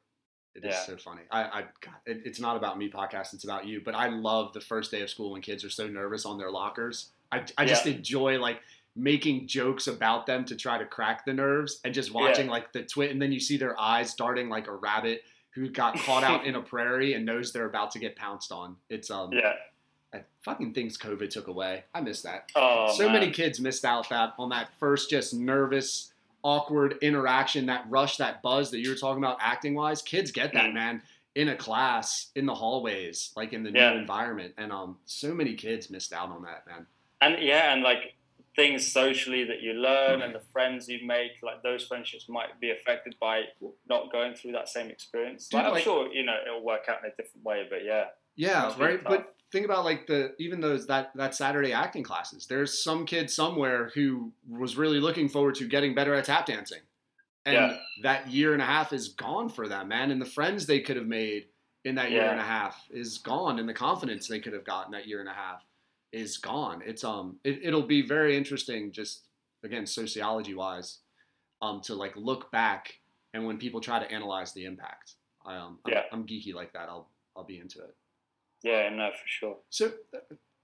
It 0.56 0.66
is 0.66 0.74
Yeah. 0.76 0.82
so 0.82 0.98
funny. 0.98 1.22
I, 1.32 1.42
I 1.44 1.62
God, 1.80 1.94
it, 2.06 2.22
it's 2.26 2.40
not 2.40 2.58
about 2.58 2.78
me 2.78 2.90
podcast. 2.90 3.34
It's 3.34 3.44
about 3.46 3.66
you. 3.66 3.82
But 3.84 3.96
I 3.96 4.10
love 4.10 4.54
the 4.54 4.62
first 4.62 4.92
day 4.92 5.02
of 5.02 5.10
school 5.10 5.32
when 5.32 5.42
kids 5.42 5.64
are 5.64 5.70
so 5.70 5.88
nervous 5.88 6.26
on 6.26 6.38
their 6.38 6.52
lockers. 6.52 7.10
I, 7.32 7.44
I 7.58 7.66
just 7.66 7.88
enjoy 7.88 8.38
like 8.40 8.60
making 8.96 9.48
jokes 9.48 9.88
about 9.88 10.26
them 10.26 10.44
to 10.46 10.56
try 10.56 10.78
to 10.78 10.86
crack 10.86 11.24
the 11.26 11.32
nerves 11.34 11.80
and 11.86 11.94
just 11.94 12.14
watching 12.14 12.48
like 12.48 12.74
the 12.74 12.84
twit. 12.84 13.12
And 13.12 13.22
then 13.22 13.32
you 13.32 13.40
see 13.40 13.56
their 13.58 13.80
eyes 13.80 14.14
darting 14.16 14.50
like 14.50 14.68
a 14.68 14.76
rabbit 14.76 15.24
who 15.52 15.70
got 15.70 15.96
caught 16.00 16.24
out 16.26 16.46
in 16.46 16.56
a 16.56 16.62
prairie 16.74 17.14
and 17.14 17.26
knows 17.26 17.54
they're 17.54 17.66
about 17.70 17.92
to 17.92 18.00
get 18.00 18.18
pounced 18.18 18.52
on. 18.52 18.76
It's 18.90 19.10
um, 19.10 19.32
Yeah. 19.32 19.54
uh, 20.14 20.20
fucking 20.44 20.74
things 20.74 20.98
COVID 20.98 21.30
took 21.30 21.48
away. 21.48 21.86
I 21.94 22.02
miss 22.02 22.22
that. 22.24 22.50
Oh, 22.56 22.94
so 22.98 23.10
many 23.10 23.32
kids 23.32 23.62
missed 23.62 23.86
out 23.86 24.10
that 24.10 24.34
on 24.38 24.50
that 24.50 24.70
first 24.80 25.10
just 25.10 25.34
nervous 25.34 26.11
awkward 26.44 26.98
interaction 27.02 27.66
that 27.68 27.86
rush 27.90 28.18
that 28.18 28.42
buzz 28.42 28.72
that 28.72 28.80
you 28.80 28.90
were 28.90 28.96
talking 28.96 29.24
about 29.24 29.38
acting 29.42 29.74
wise 29.76 30.02
kids 30.02 30.32
get 30.32 30.54
that 30.54 30.72
Mm. 30.72 30.74
man 30.74 31.02
in 31.36 31.50
a 31.50 31.56
class 31.56 32.32
in 32.36 32.46
the 32.46 32.54
hallways 32.56 33.32
like 33.36 33.54
in 33.54 33.64
the 33.64 33.72
Yeah. 33.72 33.94
new 33.94 34.00
environment 34.00 34.54
and 34.58 34.72
um 34.72 34.98
so 35.06 35.34
many 35.34 35.54
kids 35.56 35.90
missed 35.90 36.12
out 36.14 36.30
on 36.30 36.44
that 36.44 36.66
man 36.68 36.86
And 37.22 37.42
yeah, 37.44 37.72
and 37.74 37.84
like 37.84 38.16
things 38.56 38.86
socially 38.92 39.44
that 39.46 39.62
you 39.62 39.72
learn 39.74 40.20
Mm. 40.20 40.26
and 40.26 40.36
the 40.36 40.42
friends 40.52 40.90
you 40.90 41.06
make, 41.06 41.32
like 41.42 41.62
those 41.64 41.86
friendships 41.88 42.28
might 42.28 42.60
be 42.60 42.72
affected 42.72 43.16
by 43.20 43.44
not 43.88 44.12
going 44.12 44.34
through 44.34 44.52
that 44.54 44.68
same 44.68 44.90
experience. 44.90 45.48
Dude, 45.48 45.60
Like, 45.60 45.66
I'm 45.68 45.74
like- 45.74 45.84
sure 45.84 46.12
you 46.12 46.24
know 46.24 46.38
it'll 46.46 46.62
work 46.64 46.90
out 46.90 47.00
in 47.04 47.12
a 47.12 47.16
different 47.16 47.46
way, 47.46 47.66
but 47.70 47.86
yeah. 47.86 48.08
yeah 48.36 48.74
right 48.78 49.02
tough. 49.04 49.12
but 49.14 49.36
think 49.52 49.66
about 49.66 49.86
like 49.86 50.08
the 50.08 50.34
even 50.40 50.62
those 50.62 50.88
that 50.88 51.12
that 51.16 51.36
saturday 51.36 51.74
acting 51.74 52.04
classes. 52.04 52.48
There's 52.48 52.82
some 52.84 53.06
kid 53.06 53.30
somewhere 53.30 53.92
who 53.94 54.32
was 54.50 54.78
really 54.78 55.00
looking 55.00 55.30
forward 55.30 55.56
to 55.56 55.68
getting 55.68 55.94
better 55.94 56.14
at 56.14 56.26
tap 56.26 56.46
dancing. 56.46 56.82
And 57.46 57.56
Yeah. 57.56 57.78
that 58.04 58.30
year 58.30 58.54
and 58.54 58.62
a 58.62 58.66
half 58.66 58.94
is 58.94 59.10
gone 59.10 59.50
for 59.50 59.68
them 59.68 59.88
man. 59.90 60.12
And 60.12 60.22
the 60.22 60.26
friends 60.26 60.66
they 60.66 60.80
could 60.80 60.96
have 60.98 61.08
made 61.08 61.48
in 61.84 61.96
that 61.96 62.12
year 62.12 62.22
Yeah. 62.24 62.32
and 62.32 62.40
a 62.40 62.44
half 62.44 62.88
is 62.92 63.18
gone 63.18 63.60
and 63.60 63.68
the 63.68 63.74
confidence 63.74 64.28
they 64.28 64.40
could 64.40 64.54
have 64.54 64.64
gotten 64.64 64.92
that 64.92 65.08
year 65.08 65.20
and 65.20 65.30
a 65.30 65.34
half 65.34 65.66
is 66.12 66.38
gone. 66.38 66.82
It's 66.86 67.04
um 67.04 67.40
it, 67.44 67.60
it'll 67.64 67.88
be 67.88 68.02
very 68.02 68.38
interesting 68.38 68.92
just 68.92 69.28
again 69.64 69.86
sociology 69.86 70.54
wise 70.54 71.00
um 71.62 71.82
to 71.82 71.96
like 71.96 72.16
look 72.16 72.52
back 72.52 73.00
and 73.34 73.46
when 73.46 73.58
people 73.58 73.80
try 73.82 73.98
to 74.00 74.12
analyze 74.12 74.54
the 74.54 74.66
impact. 74.66 75.16
I, 75.46 75.58
um 75.58 75.80
I'm, 75.86 75.92
Yeah. 75.94 76.04
I'm 76.12 76.26
geeky 76.28 76.54
like 76.54 76.72
that. 76.74 76.88
I'll 76.90 77.10
i'll 77.36 77.44
be 77.46 77.58
into 77.60 77.80
it 77.84 77.96
Yeah, 78.64 78.90
no, 78.90 79.10
for 79.12 79.28
sure. 79.28 79.58
so 79.70 79.92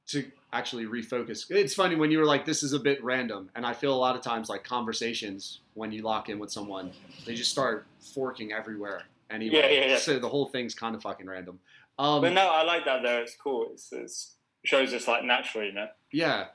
to 0.09 0.23
actually 0.53 0.85
refocus, 0.85 1.49
it's 1.51 1.73
funny 1.73 1.95
when 1.95 2.11
you 2.11 2.17
were 2.19 2.25
like, 2.25 2.45
"This 2.45 2.63
is 2.63 2.73
a 2.73 2.79
bit 2.79 3.03
random," 3.03 3.49
and 3.55 3.65
I 3.65 3.73
feel 3.73 3.93
a 3.93 3.97
lot 3.97 4.15
of 4.15 4.21
times 4.21 4.49
like 4.49 4.63
conversations 4.63 5.59
when 5.73 5.91
you 5.91 6.01
lock 6.01 6.29
in 6.29 6.39
with 6.39 6.51
someone, 6.51 6.91
they 7.25 7.35
just 7.35 7.51
start 7.51 7.85
forking 8.13 8.53
everywhere. 8.53 9.03
Anyway, 9.29 9.57
Yeah, 9.57 9.67
yeah, 9.67 9.85
yeah. 9.91 9.97
so 9.97 10.17
the 10.19 10.29
whole 10.29 10.45
thing's 10.45 10.73
kind 10.73 10.95
of 10.95 11.01
fucking 11.01 11.27
random. 11.27 11.59
Um, 11.99 12.21
But 12.21 12.33
no, 12.33 12.47
I 12.47 12.63
like 12.63 12.85
that 12.85 13.01
though. 13.03 13.17
It's 13.19 13.35
cool. 13.35 13.67
It's, 13.73 13.91
it's 13.91 14.35
shows 14.63 14.93
us 14.93 15.07
like 15.07 15.23
naturally, 15.23 15.67
you 15.67 15.73
know. 15.73 15.87
yeah, 16.11 16.47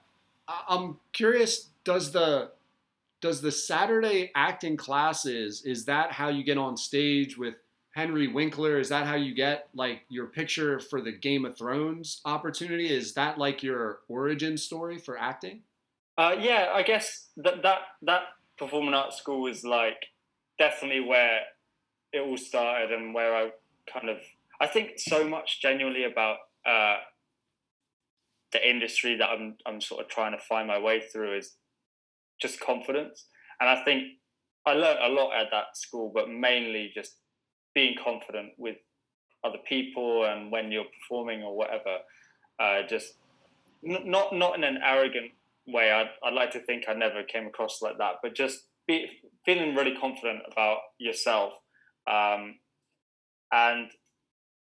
I- 0.49 0.64
I'm 0.68 0.99
curious. 1.12 1.68
Does 1.84 2.12
the 2.12 2.53
does 3.20 3.40
the 3.40 3.53
Saturday 3.53 4.30
acting 4.34 4.76
classes 4.76 5.62
is 5.64 5.84
that 5.84 6.12
how 6.12 6.28
you 6.28 6.43
get 6.43 6.59
on 6.59 6.76
stage 6.76 7.36
with 7.36 7.57
Henry 7.93 8.26
Winkler? 8.26 8.78
Is 8.78 8.88
that 8.88 9.07
how 9.07 9.14
you 9.14 9.34
get 9.34 9.68
like 9.74 10.03
your 10.09 10.26
picture 10.26 10.80
for 10.80 11.01
the 11.01 11.12
Game 11.12 11.45
of 11.45 11.57
Thrones 11.57 12.20
opportunity? 12.24 12.90
Is 12.93 13.14
that 13.14 13.38
like 13.38 13.62
your 13.62 14.01
origin 14.09 14.57
story 14.57 14.99
for 14.99 15.18
acting? 15.18 15.61
Uh, 16.16 16.34
yeah, 16.38 16.70
I 16.74 16.82
guess 16.82 17.28
that 17.36 17.62
that 17.62 17.80
that 18.03 18.22
performing 18.59 18.95
arts 18.95 19.18
school 19.18 19.43
was 19.43 19.64
like 19.64 20.07
definitely 20.59 21.01
where 21.01 21.40
it 22.12 22.20
all 22.20 22.36
started 22.36 22.93
and 22.93 23.14
where 23.14 23.34
I 23.34 23.51
kind 23.90 24.09
of 24.09 24.18
I 24.61 24.66
think 24.66 24.93
so 24.99 25.28
much 25.28 25.61
genuinely 25.61 26.05
about 26.05 26.36
uh, 26.66 26.99
the 28.53 28.68
industry 28.68 29.16
that 29.16 29.28
I'm 29.28 29.57
I'm 29.66 29.80
sort 29.80 30.03
of 30.03 30.09
trying 30.09 30.32
to 30.32 30.45
find 30.45 30.66
my 30.66 30.78
way 30.78 31.01
through 31.01 31.36
is 31.36 31.57
just 32.40 32.61
confidence, 32.61 33.26
and 33.61 33.68
I 33.68 33.84
think 33.84 34.05
I 34.66 34.72
learned 34.72 35.01
a 35.03 35.09
lot 35.09 35.34
at 35.34 35.49
that 35.51 35.76
school, 35.76 36.11
but 36.14 36.30
mainly 36.30 36.90
just 36.95 37.16
being 37.74 37.94
confident 38.02 38.52
with 38.58 38.76
other 39.44 39.58
people 39.68 40.24
and 40.24 40.52
when 40.52 40.70
you're 40.70 40.84
performing 41.00 41.42
or 41.42 41.56
whatever. 41.56 41.98
Uh, 42.58 42.82
just 42.88 43.14
n- 43.86 44.10
not 44.10 44.34
not 44.34 44.56
in 44.56 44.64
an 44.64 44.78
arrogant 44.82 45.32
way. 45.66 45.90
I'd, 45.90 46.10
I'd 46.24 46.34
like 46.34 46.50
to 46.52 46.60
think 46.60 46.84
I 46.88 46.94
never 46.94 47.22
came 47.22 47.46
across 47.46 47.82
like 47.82 47.98
that, 47.98 48.16
but 48.22 48.34
just 48.34 48.66
be, 48.86 49.06
feeling 49.44 49.74
really 49.74 49.96
confident 49.98 50.40
about 50.50 50.78
yourself. 50.98 51.54
Um, 52.06 52.56
and 53.52 53.90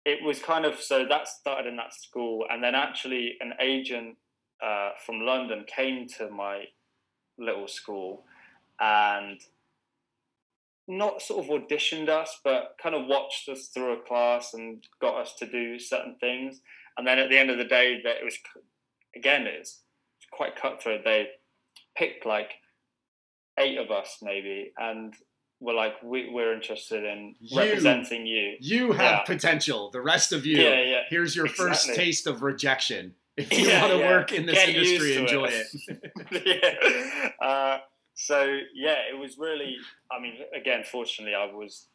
it 0.05 0.23
was 0.23 0.39
kind 0.39 0.65
of 0.65 0.79
so 0.79 1.05
that 1.07 1.27
started 1.27 1.67
in 1.67 1.75
that 1.77 1.93
school, 1.93 2.45
and 2.49 2.63
then 2.63 2.75
actually 2.75 3.35
an 3.39 3.53
agent 3.61 4.17
uh, 4.63 4.91
from 5.05 5.21
London 5.21 5.65
came 5.67 6.07
to 6.17 6.29
my 6.29 6.65
little 7.37 7.67
school 7.67 8.23
and 8.79 9.39
not 10.87 11.21
sort 11.21 11.43
of 11.45 11.51
auditioned 11.51 12.09
us, 12.09 12.39
but 12.43 12.75
kind 12.81 12.95
of 12.95 13.05
watched 13.07 13.49
us 13.49 13.67
through 13.67 13.93
a 13.93 14.01
class 14.01 14.53
and 14.53 14.83
got 15.01 15.15
us 15.21 15.33
to 15.39 15.45
do 15.45 15.77
certain 15.79 16.15
things. 16.19 16.61
And 16.97 17.05
then 17.05 17.19
at 17.19 17.29
the 17.29 17.37
end 17.37 17.49
of 17.49 17.57
the 17.57 17.65
day, 17.65 17.99
that 18.03 18.17
it 18.17 18.23
was 18.23 18.37
again, 19.15 19.45
it's 19.47 19.83
quite 20.31 20.55
cutthroat. 20.55 21.01
They 21.03 21.27
picked 21.97 22.25
like 22.25 22.51
eight 23.59 23.77
of 23.77 23.91
us 23.91 24.17
maybe, 24.21 24.71
and 24.77 25.13
were 25.59 25.73
like, 25.73 26.01
we, 26.03 26.29
"We're 26.29 26.53
interested 26.53 27.03
in 27.03 27.35
You- 27.39 27.57
representing 27.59 28.25
you." 28.27 28.55
You 28.59 28.91
have 28.93 28.99
Yeah. 29.11 29.23
potential. 29.23 29.89
The 29.91 30.01
rest 30.01 30.31
of 30.31 30.45
you, 30.45 30.57
Yeah, 30.61 30.81
yeah. 30.81 31.01
here's 31.09 31.35
your 31.35 31.47
first 31.47 31.93
taste 31.95 32.27
of 32.27 32.43
rejection. 32.43 33.15
If 33.35 33.51
you 33.51 33.67
Yeah, 33.67 33.81
want 33.81 33.93
to 33.93 33.99
work 34.07 34.31
in 34.31 34.45
this 34.45 34.55
Get 34.55 34.69
industry, 34.69 35.15
enjoy 35.15 35.45
it. 35.45 35.67
it. 36.31 37.31
yeah. 37.41 37.45
Uh, 37.47 37.79
so 38.19 38.57
yeah, 38.73 38.97
it 39.09 39.17
was 39.17 39.37
really. 39.37 39.77
I 40.11 40.19
mean, 40.19 40.37
again, 40.53 40.83
fortunately, 40.83 41.35
I 41.35 41.45
was. 41.45 41.87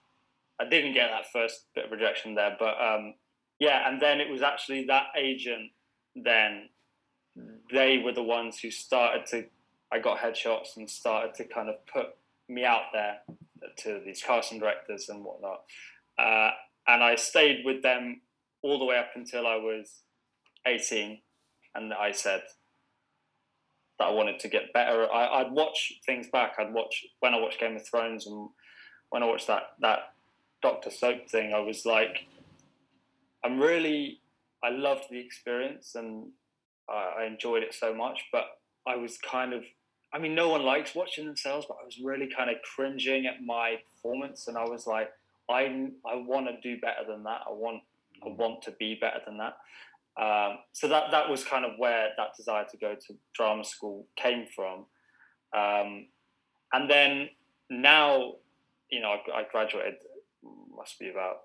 I 0.60 0.68
didn't 0.68 0.94
get 0.94 1.10
that 1.10 1.32
first 1.32 1.66
bit 1.74 1.86
of 1.86 1.90
rejection 1.90 2.36
there, 2.36 2.56
but 2.58 2.80
um, 2.80 3.14
yeah, 3.58 3.88
and 3.88 4.00
then 4.00 4.20
it 4.20 4.30
was 4.30 4.40
actually 4.40 4.84
that 4.84 5.06
agent. 5.18 5.72
Then 6.14 6.68
they 7.72 7.98
were 7.98 8.12
the 8.12 8.22
ones 8.22 8.60
who 8.60 8.70
started 8.70 9.26
to. 9.26 9.46
I 9.92 9.98
got 9.98 10.18
headshots 10.18 10.76
and 10.76 10.88
started 10.88 11.34
to 11.34 11.44
kind 11.44 11.68
of 11.68 11.74
put 11.92 12.14
me 12.48 12.64
out 12.64 12.92
there 12.92 13.18
to 13.78 14.00
these 14.06 14.22
casting 14.22 14.60
directors 14.60 15.08
and 15.08 15.24
whatnot. 15.24 15.62
Uh, 16.16 16.50
and 16.86 17.02
I 17.02 17.16
stayed 17.16 17.64
with 17.64 17.82
them 17.82 18.20
all 18.62 18.78
the 18.78 18.84
way 18.84 18.96
up 18.96 19.10
until 19.16 19.46
I 19.46 19.56
was 19.56 20.02
18 20.66 21.18
and 21.74 21.92
I 21.92 22.12
said 22.12 22.42
that 24.02 24.08
I 24.08 24.14
wanted 24.14 24.40
to 24.40 24.48
get 24.48 24.72
better. 24.72 25.06
I, 25.12 25.40
I'd 25.40 25.52
watch 25.52 26.00
things 26.04 26.26
back. 26.32 26.54
I'd 26.58 26.74
watch 26.74 27.06
when 27.20 27.34
I 27.34 27.40
watched 27.40 27.60
Game 27.60 27.76
of 27.76 27.86
Thrones 27.86 28.26
and 28.26 28.48
when 29.10 29.22
I 29.22 29.26
watched 29.26 29.46
that 29.46 29.74
that 29.80 30.14
Doctor 30.60 30.90
Soap 30.90 31.28
thing. 31.28 31.52
I 31.54 31.60
was 31.60 31.86
like, 31.86 32.26
I'm 33.44 33.60
really, 33.60 34.20
I 34.62 34.70
loved 34.70 35.04
the 35.08 35.20
experience 35.20 35.94
and 35.94 36.30
I, 36.88 37.20
I 37.20 37.24
enjoyed 37.26 37.62
it 37.62 37.74
so 37.74 37.94
much. 37.94 38.24
But 38.32 38.44
I 38.86 38.96
was 38.96 39.18
kind 39.18 39.52
of, 39.52 39.62
I 40.12 40.18
mean, 40.18 40.34
no 40.34 40.48
one 40.48 40.62
likes 40.62 40.94
watching 40.94 41.26
themselves, 41.26 41.66
but 41.68 41.78
I 41.80 41.84
was 41.84 41.98
really 42.02 42.28
kind 42.36 42.50
of 42.50 42.56
cringing 42.74 43.26
at 43.26 43.42
my 43.44 43.76
performance, 43.88 44.48
and 44.48 44.58
I 44.58 44.64
was 44.64 44.86
like, 44.86 45.10
I 45.48 45.90
I 46.04 46.16
want 46.16 46.46
to 46.46 46.60
do 46.60 46.80
better 46.80 47.04
than 47.08 47.22
that. 47.24 47.42
I 47.48 47.52
want 47.52 47.82
I 48.24 48.28
want 48.28 48.62
to 48.62 48.72
be 48.72 48.98
better 49.00 49.20
than 49.24 49.38
that. 49.38 49.56
Um, 50.20 50.58
so 50.72 50.88
that 50.88 51.10
that 51.10 51.28
was 51.30 51.44
kind 51.44 51.64
of 51.64 51.72
where 51.78 52.10
that 52.16 52.36
desire 52.36 52.66
to 52.70 52.76
go 52.76 52.94
to 52.94 53.14
drama 53.34 53.64
school 53.64 54.06
came 54.16 54.46
from. 54.54 54.86
Um, 55.56 56.06
and 56.72 56.90
then 56.90 57.28
now, 57.70 58.34
you 58.90 59.00
know, 59.00 59.14
I, 59.34 59.40
I 59.40 59.44
graduated 59.50 59.94
must 60.76 60.98
be 60.98 61.08
about 61.08 61.36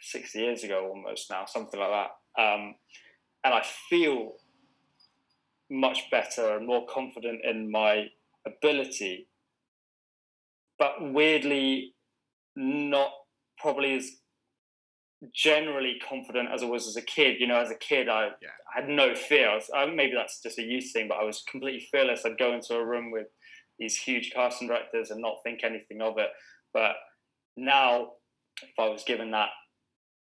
six 0.00 0.34
years 0.34 0.64
ago 0.64 0.88
almost 0.88 1.30
now, 1.30 1.44
something 1.44 1.78
like 1.78 1.90
that. 1.90 2.42
Um, 2.42 2.74
and 3.44 3.54
I 3.54 3.62
feel 3.88 4.34
much 5.70 6.10
better 6.10 6.56
and 6.56 6.66
more 6.66 6.86
confident 6.86 7.40
in 7.44 7.70
my 7.70 8.06
ability, 8.46 9.28
but 10.78 10.94
weirdly 11.00 11.94
not 12.56 13.10
probably 13.58 13.96
as 13.96 14.10
generally 15.34 15.96
confident 16.06 16.48
as 16.52 16.62
I 16.62 16.66
was 16.66 16.86
as 16.88 16.96
a 16.96 17.02
kid. 17.02 17.36
You 17.40 17.46
know, 17.46 17.58
as 17.60 17.70
a 17.70 17.74
kid, 17.76 18.08
I, 18.08 18.26
Yeah. 18.40 18.48
I 18.74 18.80
had 18.80 18.88
no 18.88 19.14
fear. 19.14 19.50
I 19.50 19.54
was, 19.54 19.70
I, 19.74 19.86
maybe 19.86 20.12
that's 20.16 20.40
just 20.42 20.58
a 20.58 20.62
youth 20.62 20.90
thing, 20.92 21.08
but 21.08 21.18
I 21.18 21.24
was 21.24 21.42
completely 21.50 21.86
fearless. 21.92 22.24
I'd 22.24 22.38
go 22.38 22.52
into 22.54 22.74
a 22.74 22.84
room 22.84 23.10
with 23.10 23.26
these 23.78 23.96
huge 23.96 24.30
casting 24.34 24.68
directors 24.68 25.10
and 25.10 25.20
not 25.20 25.36
think 25.44 25.64
anything 25.64 26.00
of 26.02 26.18
it. 26.18 26.28
But 26.72 26.92
now, 27.56 28.12
if 28.62 28.78
I 28.78 28.88
was 28.88 29.04
given 29.04 29.30
that 29.32 29.48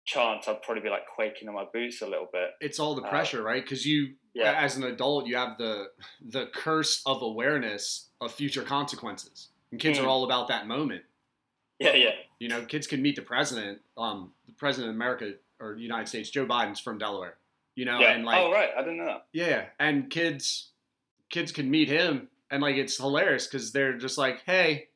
chance, 0.06 0.46
I'd 0.46 0.62
probably 0.62 0.82
be 0.82 0.88
like 0.90 1.06
quaking 1.14 1.48
in 1.48 1.54
my 1.54 1.64
boots 1.72 2.00
a 2.02 2.06
little 2.06 2.28
bit. 2.32 2.50
It's 2.60 2.78
all 2.78 2.94
the 2.94 3.02
Uh, 3.02 3.08
pressure, 3.10 3.42
right? 3.42 3.62
Because 3.62 3.84
you, 3.84 4.14
Yeah. 4.34 4.52
as 4.58 4.76
an 4.76 4.84
adult, 4.84 5.26
you 5.26 5.36
have 5.36 5.58
the 5.58 5.90
the 6.20 6.46
curse 6.48 7.02
of 7.06 7.22
awareness 7.22 8.10
of 8.20 8.32
future 8.32 8.62
consequences. 8.62 9.50
And 9.72 9.80
kids 9.80 9.98
Mm. 9.98 10.04
are 10.04 10.08
all 10.08 10.24
about 10.24 10.48
that 10.48 10.66
moment. 10.66 11.04
Yeah, 11.80 11.94
yeah. 11.94 12.14
You 12.38 12.48
know, 12.48 12.64
kids 12.64 12.86
can 12.86 13.00
meet 13.02 13.16
the 13.16 13.22
president, 13.22 13.80
um, 13.96 14.32
the 14.46 14.52
president 14.52 14.90
of 14.90 14.96
America 14.96 15.34
or 15.60 15.74
the 15.74 15.80
United 15.80 16.08
States, 16.08 16.28
Joe 16.30 16.46
Biden's 16.46 16.80
from 16.80 16.98
Delaware. 16.98 17.36
You 17.74 17.84
know, 17.84 17.98
yeah. 18.00 18.12
and 18.12 18.24
like 18.24 18.38
oh, 18.38 18.52
right. 18.52 18.70
I 18.76 18.80
didn't 18.80 18.98
know. 18.98 19.20
Yeah, 19.32 19.66
and 19.78 20.08
kids 20.10 20.70
kids 21.28 21.52
can 21.52 21.70
meet 21.70 21.88
him 21.88 22.28
and 22.50 22.62
like 22.62 22.76
it's 22.76 22.96
hilarious 22.96 23.46
because 23.46 23.72
they're 23.72 23.96
just 23.98 24.16
like, 24.18 24.42
hey, 24.46 24.88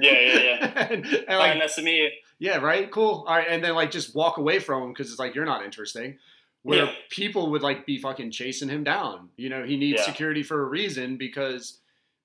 Yeah, 0.00 0.12
yeah, 0.12 0.38
yeah. 0.38 0.86
and, 0.90 1.04
and, 1.06 1.24
Hi, 1.28 1.36
like, 1.36 1.58
nice 1.58 1.74
to 1.76 1.82
meet 1.82 1.96
you. 2.02 2.10
yeah, 2.38 2.58
right, 2.58 2.90
cool, 2.90 3.24
all 3.28 3.36
right, 3.36 3.46
and 3.48 3.62
then 3.62 3.74
like 3.74 3.90
just 3.90 4.14
walk 4.14 4.38
away 4.38 4.58
from 4.60 4.82
him 4.84 4.88
because 4.92 5.10
it's 5.10 5.18
like 5.18 5.34
you're 5.34 5.44
not 5.44 5.64
interesting. 5.64 6.18
Where 6.62 6.86
Yeah. 6.86 6.92
people 7.10 7.50
would 7.52 7.62
like 7.62 7.86
be 7.86 7.98
fucking 7.98 8.30
chasing 8.32 8.68
him 8.68 8.82
down. 8.82 9.28
You 9.36 9.48
know, 9.50 9.64
he 9.64 9.76
needs 9.76 10.00
Yeah. 10.00 10.06
security 10.06 10.42
for 10.42 10.62
a 10.62 10.64
reason 10.64 11.16
because 11.16 11.78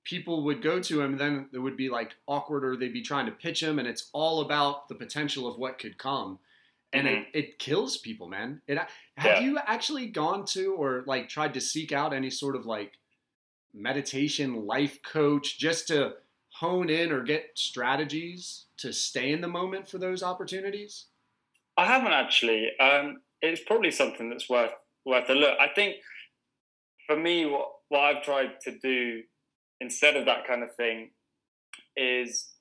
people 0.03 0.43
would 0.43 0.61
go 0.61 0.79
to 0.81 1.01
him, 1.01 1.17
then 1.17 1.47
it 1.53 1.59
would 1.59 1.77
be 1.77 1.89
like 1.89 2.15
awkward 2.27 2.65
or 2.65 2.75
they'd 2.75 2.93
be 2.93 3.01
trying 3.01 3.25
to 3.27 3.31
pitch 3.31 3.61
him, 3.61 3.79
and 3.79 3.87
it's 3.87 4.09
all 4.13 4.41
about 4.41 4.87
the 4.89 4.95
potential 4.95 5.47
of 5.47 5.57
what 5.57 5.79
could 5.79 5.97
come. 5.97 6.39
And 6.93 7.07
it, 7.07 7.27
it 7.33 7.59
kills 7.59 7.97
people, 7.97 8.27
man. 8.27 8.61
It 8.67 8.77
have 8.77 8.87
Mm-hmm. 9.17 9.27
Yeah. 9.27 9.39
you 9.39 9.59
actually 9.65 10.07
gone 10.07 10.45
to 10.47 10.73
or 10.73 11.03
like 11.05 11.29
tried 11.29 11.53
to 11.53 11.61
seek 11.61 11.91
out 11.91 12.13
any 12.13 12.29
sort 12.29 12.55
of 12.55 12.65
like 12.65 12.93
meditation 13.73 14.65
life 14.65 15.01
coach 15.03 15.57
just 15.57 15.87
to 15.87 16.13
hone 16.49 16.89
in 16.89 17.11
or 17.11 17.23
get 17.23 17.51
strategies 17.55 18.65
to 18.77 18.91
stay 18.91 19.31
in 19.31 19.41
the 19.41 19.47
moment 19.47 19.89
for 19.89 19.97
those 19.99 20.23
opportunities? 20.23 21.05
I 21.77 21.85
haven't 21.85 22.11
actually. 22.13 22.71
Um, 22.79 23.21
it's 23.41 23.61
probably 23.65 23.91
something 23.91 24.29
that's 24.29 24.49
worth 24.49 24.71
worth 25.05 25.29
a 25.29 25.33
look. 25.33 25.57
I 25.59 25.67
think 25.73 25.95
for 27.07 27.15
me, 27.15 27.45
what 27.45 27.69
what 27.89 28.01
I've 28.01 28.23
tried 28.23 28.59
to 28.63 28.77
do 28.79 29.21
instead 29.81 30.15
of 30.15 30.25
that 30.25 30.47
kind 30.47 30.63
of 30.63 30.73
thing 30.75 31.09
is, 31.97 32.51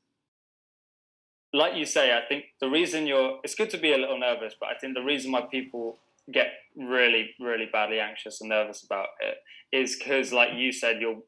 like 1.53 1.77
you 1.77 1.85
say, 1.85 2.17
I 2.17 2.27
think 2.27 2.47
the 2.61 2.69
reason 2.69 3.07
you're 3.07 3.39
it's 3.45 3.55
good 3.55 3.71
to 3.71 3.79
be 3.79 3.93
a 3.93 3.99
little 3.99 4.19
nervous, 4.19 4.55
but 4.59 4.71
I 4.71 4.75
think 4.81 4.95
the 4.95 5.05
reason 5.05 5.31
why 5.31 5.43
people 5.43 5.99
get 6.33 6.49
really 6.77 7.31
really 7.41 7.69
badly 7.73 8.01
anxious 8.01 8.41
and 8.41 8.49
nervous 8.49 8.83
about 8.83 9.09
it 9.21 9.37
is 9.73 9.97
because, 9.97 10.33
like 10.33 10.51
you 10.57 10.73
said, 10.73 11.01
you're 11.01 11.19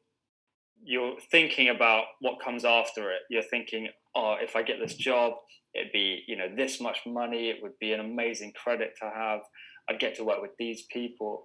you're 0.83 1.15
thinking 1.31 1.69
about 1.69 2.05
what 2.19 2.41
comes 2.43 2.65
after 2.65 3.11
it. 3.11 3.21
You're 3.29 3.43
thinking, 3.43 3.87
oh, 4.15 4.35
if 4.41 4.55
I 4.55 4.63
get 4.63 4.79
this 4.79 4.95
job, 4.95 5.33
it'd 5.73 5.93
be 5.93 6.23
you 6.27 6.35
know 6.35 6.47
this 6.53 6.81
much 6.81 6.99
money. 7.05 7.49
It 7.49 7.61
would 7.61 7.77
be 7.79 7.93
an 7.93 7.99
amazing 7.99 8.53
credit 8.53 8.95
to 9.01 9.09
have. 9.09 9.41
I'd 9.87 9.99
get 9.99 10.15
to 10.15 10.23
work 10.23 10.41
with 10.41 10.57
these 10.57 10.83
people. 10.83 11.43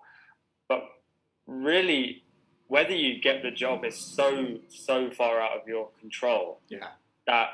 But 0.68 0.82
really 1.46 2.22
whether 2.69 2.95
you 2.95 3.21
get 3.21 3.43
the 3.43 3.51
job 3.51 3.85
is 3.85 3.97
so 3.97 4.59
so 4.69 5.11
far 5.11 5.41
out 5.41 5.61
of 5.61 5.66
your 5.66 5.89
control 6.01 6.61
Yeah. 6.69 6.89
that 7.27 7.49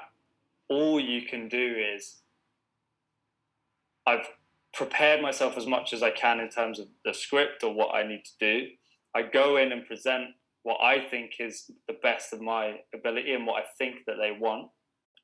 all 0.69 1.01
you 1.01 1.23
can 1.23 1.49
do 1.49 1.77
is 1.95 2.17
i've 4.07 4.27
prepared 4.73 5.23
myself 5.23 5.57
as 5.57 5.67
much 5.67 5.93
as 5.93 6.03
i 6.03 6.11
can 6.11 6.41
in 6.41 6.49
terms 6.49 6.79
of 6.79 6.87
the 7.05 7.15
script 7.15 7.63
or 7.65 7.73
what 7.73 7.95
i 7.95 8.07
need 8.07 8.25
to 8.25 8.33
do 8.41 8.69
i 9.15 9.23
go 9.23 9.57
in 9.57 9.73
and 9.73 9.87
present 9.87 10.27
what 10.63 10.79
i 10.81 10.99
think 11.01 11.33
is 11.39 11.71
the 11.87 11.97
best 12.03 12.33
of 12.33 12.41
my 12.41 12.81
ability 12.93 13.33
and 13.35 13.47
what 13.47 13.63
i 13.63 13.67
think 13.79 14.05
that 14.07 14.17
they 14.21 14.33
want 14.39 14.69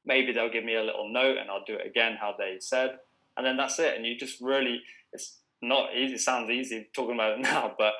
maybe 0.05 0.33
they'll 0.33 0.51
give 0.51 0.65
me 0.65 0.77
a 0.77 0.83
little 0.83 1.09
note 1.13 1.37
and 1.37 1.51
I'll 1.51 1.65
do 1.67 1.75
it 1.75 1.87
again 1.87 2.17
how 2.19 2.35
they 2.39 2.57
said, 2.59 2.97
and 3.37 3.45
then 3.47 3.59
that's 3.59 3.79
it. 3.79 3.97
And 3.97 4.07
you 4.07 4.17
just 4.17 4.41
really, 4.41 4.81
it's 5.13 5.41
not 5.61 5.95
easy. 5.95 6.15
It 6.15 6.21
sounds 6.21 6.49
easy 6.51 6.89
talking 6.95 7.15
about 7.17 7.33
it 7.33 7.41
now, 7.53 7.75
but 7.79 7.93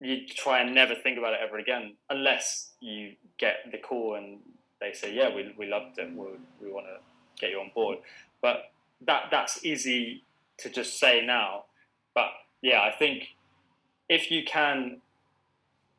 you 0.00 0.26
try 0.26 0.60
and 0.60 0.74
never 0.74 0.94
think 0.94 1.18
about 1.18 1.32
it 1.32 1.40
ever 1.42 1.58
again 1.58 1.94
unless 2.10 2.72
you 2.80 3.12
get 3.38 3.56
the 3.72 3.78
call 3.78 4.16
and 4.16 4.38
they 4.80 4.92
say, 4.92 5.14
yeah, 5.14 5.34
we, 5.34 5.54
we 5.58 5.66
loved 5.66 5.98
it. 5.98 6.10
We, 6.14 6.26
we 6.60 6.70
want 6.70 6.86
to 6.86 6.98
get 7.40 7.50
you 7.50 7.60
on 7.60 7.70
board. 7.74 7.98
But 8.42 8.70
that 9.06 9.24
that's 9.30 9.64
easy 9.64 10.22
to 10.58 10.70
just 10.70 10.98
say 10.98 11.24
now. 11.24 11.64
But 12.14 12.28
yeah, 12.62 12.82
I 12.82 12.92
think 12.98 13.28
if 14.08 14.30
you 14.30 14.44
can 14.44 15.00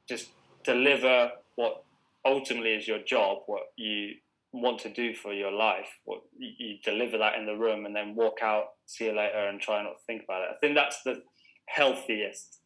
just 0.08 0.30
deliver 0.64 1.32
what 1.56 1.84
ultimately 2.26 2.74
is 2.74 2.88
your 2.88 3.00
job, 3.00 3.40
what 3.48 3.72
you 3.76 4.16
want 4.54 4.80
to 4.80 4.90
do 4.90 5.14
for 5.14 5.34
your 5.34 5.52
life, 5.52 5.90
what 6.06 6.22
you 6.38 6.78
deliver 6.84 7.18
that 7.18 7.36
in 7.36 7.46
the 7.46 7.56
room, 7.56 7.86
and 7.86 7.96
then 7.96 8.16
walk 8.16 8.40
out, 8.42 8.74
see 8.86 9.06
you 9.06 9.16
later, 9.16 9.48
and 9.48 9.60
try 9.60 9.84
not 9.84 9.98
to 9.98 10.04
think 10.06 10.24
about 10.24 10.44
it. 10.44 10.50
I 10.52 10.58
think 10.60 10.76
that's 10.76 11.02
the 11.04 11.22
healthiest 11.66 12.60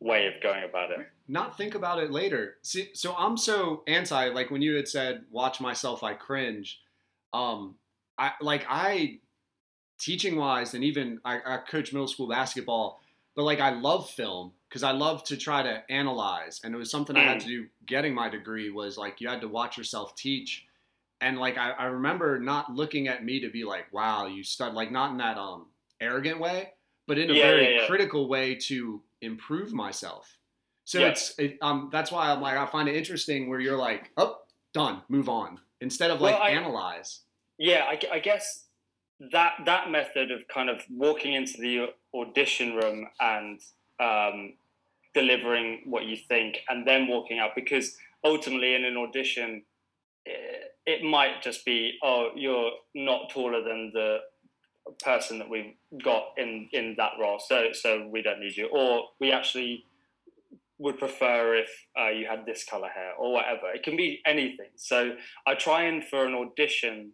way 0.00 0.26
of 0.26 0.40
going 0.42 0.64
about 0.64 0.90
it. 0.90 1.06
Not 1.28 1.56
think 1.56 1.74
about 1.74 2.02
it 2.02 2.10
later. 2.10 2.56
See, 2.62 2.90
so 2.94 3.14
I'm 3.16 3.36
so 3.36 3.82
anti. 3.86 4.28
Like 4.28 4.50
when 4.50 4.62
you 4.62 4.74
had 4.74 4.88
said, 4.88 5.24
"Watch 5.30 5.60
myself, 5.60 6.02
I 6.02 6.14
cringe." 6.14 6.80
Um, 7.32 7.76
I 8.18 8.32
like 8.40 8.64
I 8.68 9.20
teaching 9.98 10.36
wise, 10.36 10.74
and 10.74 10.82
even 10.82 11.20
I, 11.24 11.38
I 11.44 11.56
coach 11.58 11.92
middle 11.92 12.08
school 12.08 12.28
basketball, 12.28 13.00
but 13.36 13.44
like 13.44 13.60
I 13.60 13.70
love 13.70 14.10
film 14.10 14.52
because 14.68 14.82
I 14.82 14.92
love 14.92 15.24
to 15.24 15.36
try 15.36 15.62
to 15.62 15.82
analyze, 15.90 16.60
and 16.64 16.74
it 16.74 16.78
was 16.78 16.90
something 16.90 17.16
I 17.16 17.24
had 17.24 17.40
to 17.40 17.46
do. 17.46 17.66
Getting 17.86 18.14
my 18.14 18.28
degree 18.28 18.70
was 18.70 18.96
like 18.98 19.20
you 19.20 19.28
had 19.28 19.40
to 19.42 19.48
watch 19.48 19.78
yourself 19.78 20.16
teach, 20.16 20.66
and 21.20 21.38
like 21.38 21.58
I, 21.58 21.70
I 21.70 21.84
remember 21.86 22.40
not 22.40 22.74
looking 22.74 23.08
at 23.08 23.24
me 23.24 23.40
to 23.40 23.50
be 23.50 23.64
like, 23.64 23.92
"Wow, 23.92 24.26
you 24.26 24.42
stud," 24.42 24.74
like 24.74 24.90
not 24.90 25.12
in 25.12 25.18
that 25.18 25.38
um 25.38 25.66
arrogant 26.00 26.40
way, 26.40 26.72
but 27.06 27.18
in 27.18 27.30
a 27.30 27.34
Yeah, 27.34 27.42
very 27.44 27.74
yeah, 27.74 27.80
yeah. 27.82 27.86
critical 27.86 28.28
way 28.28 28.54
to 28.56 29.02
improve 29.22 29.72
myself. 29.72 30.36
So 30.84 30.98
Yeah. 31.00 31.08
it's 31.08 31.38
it, 31.38 31.58
um 31.62 31.88
that's 31.92 32.10
why 32.10 32.30
I'm 32.30 32.40
like 32.40 32.56
I 32.56 32.66
find 32.66 32.88
it 32.88 32.96
interesting 32.96 33.48
where 33.48 33.60
you're 33.60 33.76
like, 33.78 34.10
"Oh, 34.16 34.38
done, 34.72 35.02
move 35.08 35.28
on," 35.28 35.58
instead 35.80 36.10
of 36.10 36.20
like 36.20 36.34
I- 36.36 36.50
analyze. 36.50 37.20
Yeah, 37.58 37.84
I, 37.84 38.00
I 38.10 38.18
guess 38.20 38.64
that 39.32 39.52
that 39.66 39.90
method 39.90 40.30
of 40.30 40.48
kind 40.48 40.70
of 40.70 40.82
walking 40.90 41.34
into 41.34 41.58
the 41.60 41.88
audition 42.14 42.74
room 42.74 43.06
and 43.20 43.60
um, 44.00 44.54
delivering 45.14 45.82
what 45.84 46.04
you 46.06 46.16
think, 46.16 46.58
and 46.68 46.86
then 46.86 47.06
walking 47.06 47.38
out, 47.38 47.50
because 47.54 47.96
ultimately 48.24 48.74
in 48.74 48.84
an 48.86 48.96
audition, 48.96 49.62
it, 50.24 50.74
it 50.86 51.04
might 51.04 51.42
just 51.42 51.64
be, 51.66 51.98
oh, 52.02 52.30
you're 52.34 52.70
not 52.94 53.28
taller 53.30 53.62
than 53.62 53.90
the 53.92 54.20
person 55.02 55.38
that 55.38 55.48
we've 55.48 55.74
got 56.02 56.24
in 56.36 56.68
in 56.72 56.94
that 56.98 57.12
role, 57.20 57.38
so 57.38 57.68
so 57.72 58.08
we 58.10 58.22
don't 58.22 58.40
need 58.40 58.56
you, 58.56 58.68
or 58.72 59.04
we 59.20 59.32
actually 59.32 59.84
would 60.78 60.98
prefer 60.98 61.56
if 61.56 61.68
uh, 61.98 62.08
you 62.08 62.26
had 62.26 62.46
this 62.46 62.64
color 62.64 62.88
hair 62.88 63.12
or 63.18 63.32
whatever. 63.32 63.70
It 63.74 63.82
can 63.82 63.96
be 63.96 64.20
anything. 64.24 64.70
So 64.76 65.12
I 65.46 65.54
try 65.54 65.82
and 65.82 66.02
for 66.02 66.24
an 66.24 66.34
audition 66.34 67.12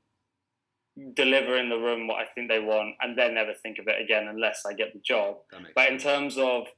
deliver 1.14 1.59
in 1.59 1.68
the 1.68 1.77
room 1.77 2.07
what 2.07 2.16
I 2.20 2.27
think 2.35 2.49
they 2.49 2.61
want 2.61 2.95
and 3.01 3.18
then 3.18 3.35
never 3.35 3.53
think 3.53 3.79
of 3.79 3.87
it 3.89 4.01
again 4.01 4.29
unless 4.29 4.62
I 4.64 4.72
get 4.72 4.95
the 4.95 5.01
job. 5.01 5.37
But 5.74 5.91
in 5.91 5.99
terms 5.99 6.39
of 6.39 6.68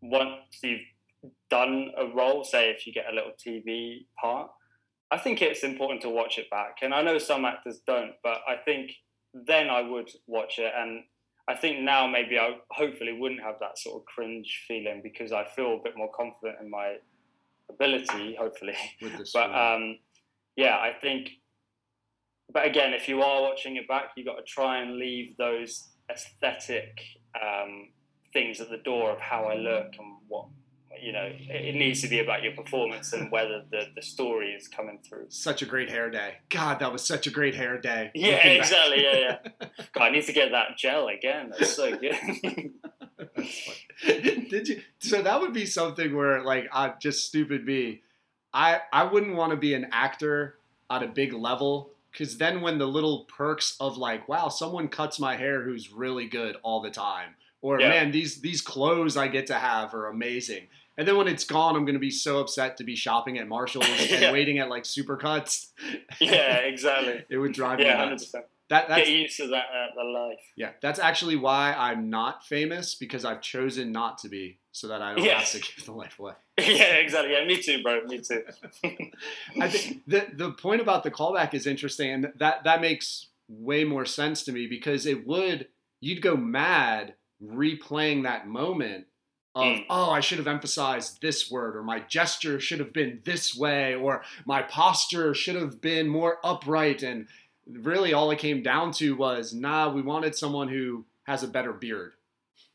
once 0.00 0.32
you've 0.62 0.80
done 1.50 1.90
a 1.98 2.06
role, 2.06 2.44
say 2.44 2.70
if 2.70 2.86
you 2.86 2.92
get 2.92 3.06
a 3.10 3.14
little 3.14 3.32
TV 3.32 4.06
part, 4.20 4.48
I 5.10 5.18
think 5.18 5.42
it's 5.42 5.64
important 5.64 6.02
to 6.02 6.08
watch 6.08 6.38
it 6.38 6.48
back. 6.50 6.78
And 6.82 6.94
I 6.94 7.02
know 7.02 7.18
some 7.18 7.44
actors 7.44 7.80
don't, 7.86 8.12
but 8.22 8.38
I 8.48 8.56
think 8.56 8.92
then 9.46 9.70
I 9.70 9.82
would 9.82 10.10
watch 10.26 10.58
it. 10.58 10.72
And 10.76 11.04
I 11.48 11.54
think 11.54 11.80
now 11.80 12.06
maybe 12.06 12.38
I 12.38 12.56
hopefully 12.70 13.12
wouldn't 13.12 13.42
have 13.42 13.56
that 13.60 13.78
sort 13.78 14.00
of 14.00 14.06
cringe 14.06 14.64
feeling 14.68 15.00
because 15.02 15.32
I 15.32 15.44
feel 15.44 15.74
a 15.74 15.82
bit 15.82 15.96
more 15.96 16.10
confident 16.12 16.58
in 16.60 16.70
my 16.70 16.96
ability, 17.70 18.36
hopefully. 18.38 18.76
But 19.32 19.54
um, 19.54 19.98
yeah, 20.56 20.76
I 20.76 20.92
think. 21.00 21.30
But 22.50 22.66
again, 22.66 22.94
if 22.94 23.08
you 23.08 23.22
are 23.22 23.42
watching 23.42 23.76
it 23.76 23.86
back, 23.88 24.12
you've 24.16 24.26
got 24.26 24.36
to 24.36 24.42
try 24.42 24.78
and 24.78 24.96
leave 24.96 25.36
those 25.36 25.88
aesthetic 26.10 26.98
um, 27.40 27.90
things 28.32 28.60
at 28.60 28.70
the 28.70 28.78
door 28.78 29.10
of 29.10 29.20
how 29.20 29.44
I 29.44 29.54
look 29.56 29.92
and 29.98 30.16
what 30.28 30.46
you 31.02 31.12
know. 31.12 31.30
It, 31.48 31.74
needs 31.74 32.00
to 32.02 32.08
be 32.08 32.18
about 32.20 32.42
your 32.42 32.52
performance 32.52 33.12
and 33.12 33.30
whether 33.30 33.62
the 33.70 33.86
the 33.94 34.02
story 34.02 34.50
is 34.52 34.66
coming 34.68 34.98
through. 35.06 35.26
such 35.28 35.62
a 35.62 35.66
great 35.66 35.90
hair 35.90 36.10
day. 36.10 36.34
God, 36.50 36.78
that 36.80 36.92
was 36.92 37.04
such 37.04 37.26
a 37.26 37.30
great 37.30 37.54
hair 37.54 37.78
day. 37.80 38.10
Yeah, 38.14 38.36
back. 38.36 38.46
exactly. 38.46 39.02
Yeah, 39.04 39.38
yeah. 39.60 39.68
God, 39.92 40.02
I 40.04 40.10
need 40.10 40.24
to 40.24 40.32
get 40.32 40.50
that 40.52 40.76
gel 40.76 41.08
again. 41.08 41.50
That's 41.50 41.74
so 41.74 41.96
good. 41.96 42.16
Did 44.06 44.68
you? 44.68 44.82
So 45.00 45.22
that 45.22 45.40
would 45.40 45.52
be 45.52 45.66
something 45.66 46.14
where, 46.16 46.42
like, 46.42 46.68
I 46.72 46.92
just 47.00 47.26
stupid 47.26 47.64
me. 47.64 48.02
I 48.52 48.80
I 48.92 49.04
wouldn't 49.04 49.36
want 49.36 49.50
to 49.50 49.56
be 49.56 49.74
an 49.74 49.88
actor 49.92 50.56
at 50.90 51.02
a 51.02 51.06
big 51.08 51.32
level 51.32 51.90
because 52.10 52.38
then 52.38 52.62
when 52.62 52.78
the 52.78 52.86
little 52.86 53.24
perks 53.24 53.76
of 53.80 53.98
like, 53.98 54.28
wow, 54.28 54.48
someone 54.48 54.88
cuts 54.88 55.20
my 55.20 55.36
hair 55.36 55.62
who's 55.62 55.92
really 55.92 56.26
good 56.26 56.56
all 56.62 56.80
the 56.80 56.90
time, 56.90 57.34
or 57.60 57.78
Yeah. 57.80 57.90
man, 57.90 58.10
these 58.10 58.40
these 58.40 58.60
clothes 58.62 59.16
I 59.16 59.28
get 59.28 59.46
to 59.48 59.54
have 59.54 59.92
are 59.94 60.06
amazing. 60.08 60.68
And 60.98 61.06
then 61.08 61.16
when 61.16 61.28
it's 61.28 61.44
gone, 61.44 61.76
I'm 61.76 61.84
gonna 61.86 61.98
be 62.00 62.10
so 62.10 62.40
upset 62.40 62.76
to 62.78 62.84
be 62.84 62.96
shopping 62.96 63.38
at 63.38 63.46
Marshalls 63.48 63.86
and 64.10 64.32
waiting 64.32 64.58
at 64.58 64.68
like 64.68 64.82
supercuts. 64.82 65.68
yeah, 66.20 66.56
exactly. 66.56 67.24
It 67.30 67.38
would 67.38 67.52
drive 67.52 67.80
Yeah, 67.80 68.04
me 68.04 68.10
nuts. 68.10 68.24
percent. 68.26 68.44
That 68.68 68.88
that's 68.88 69.08
Get 69.08 69.16
used 69.16 69.36
to 69.38 69.46
that 69.46 69.64
uh, 69.72 69.94
the 69.96 70.02
life. 70.04 70.40
yeah, 70.56 70.72
that's 70.82 70.98
actually 70.98 71.36
why 71.36 71.72
I'm 71.72 72.10
not 72.10 72.44
famous 72.44 72.94
because 72.96 73.24
I've 73.24 73.40
chosen 73.40 73.92
not 73.92 74.18
to 74.18 74.28
be, 74.28 74.58
so 74.72 74.88
that 74.88 75.00
I 75.00 75.14
don't 75.14 75.24
Yes. 75.24 75.52
have 75.54 75.62
to 75.62 75.72
give 75.76 75.86
the 75.86 75.92
life 75.92 76.18
away. 76.18 76.34
yeah, 76.58 76.96
exactly. 76.96 77.32
Yeah, 77.32 77.46
me 77.46 77.62
too, 77.62 77.82
bro. 77.82 78.02
Me 78.04 78.18
too. 78.20 78.42
I 79.60 79.68
think 79.70 80.02
the 80.06 80.26
the 80.34 80.50
point 80.52 80.80
about 80.82 81.02
the 81.02 81.10
callback 81.10 81.54
is 81.54 81.66
interesting, 81.66 82.10
and 82.10 82.32
that 82.36 82.64
that 82.64 82.80
makes 82.82 83.28
way 83.48 83.84
more 83.84 84.04
sense 84.04 84.42
to 84.44 84.52
me 84.52 84.66
because 84.66 85.06
it 85.06 85.26
would 85.26 85.68
you'd 86.00 86.20
go 86.20 86.36
mad 86.36 87.14
replaying 87.42 88.24
that 88.24 88.46
moment 88.46 89.06
of 89.58 89.64
Mm. 89.78 89.84
oh 89.90 90.10
I 90.10 90.20
should 90.20 90.38
have 90.38 90.46
emphasized 90.48 91.20
this 91.20 91.50
word 91.50 91.76
or 91.76 91.82
my 91.82 92.00
gesture 92.00 92.58
should 92.60 92.78
have 92.80 92.92
been 92.92 93.20
this 93.24 93.56
way 93.56 93.94
or 93.94 94.22
my 94.46 94.62
posture 94.62 95.34
should 95.34 95.56
have 95.56 95.80
been 95.80 96.08
more 96.08 96.38
upright 96.44 97.02
and 97.02 97.26
really 97.70 98.12
all 98.14 98.30
it 98.30 98.38
came 98.38 98.62
down 98.62 98.92
to 98.92 99.14
was 99.16 99.52
nah 99.52 99.90
we 99.92 100.00
wanted 100.02 100.34
someone 100.34 100.68
who 100.68 101.04
has 101.24 101.42
a 101.42 101.48
better 101.48 101.72
beard 101.72 102.12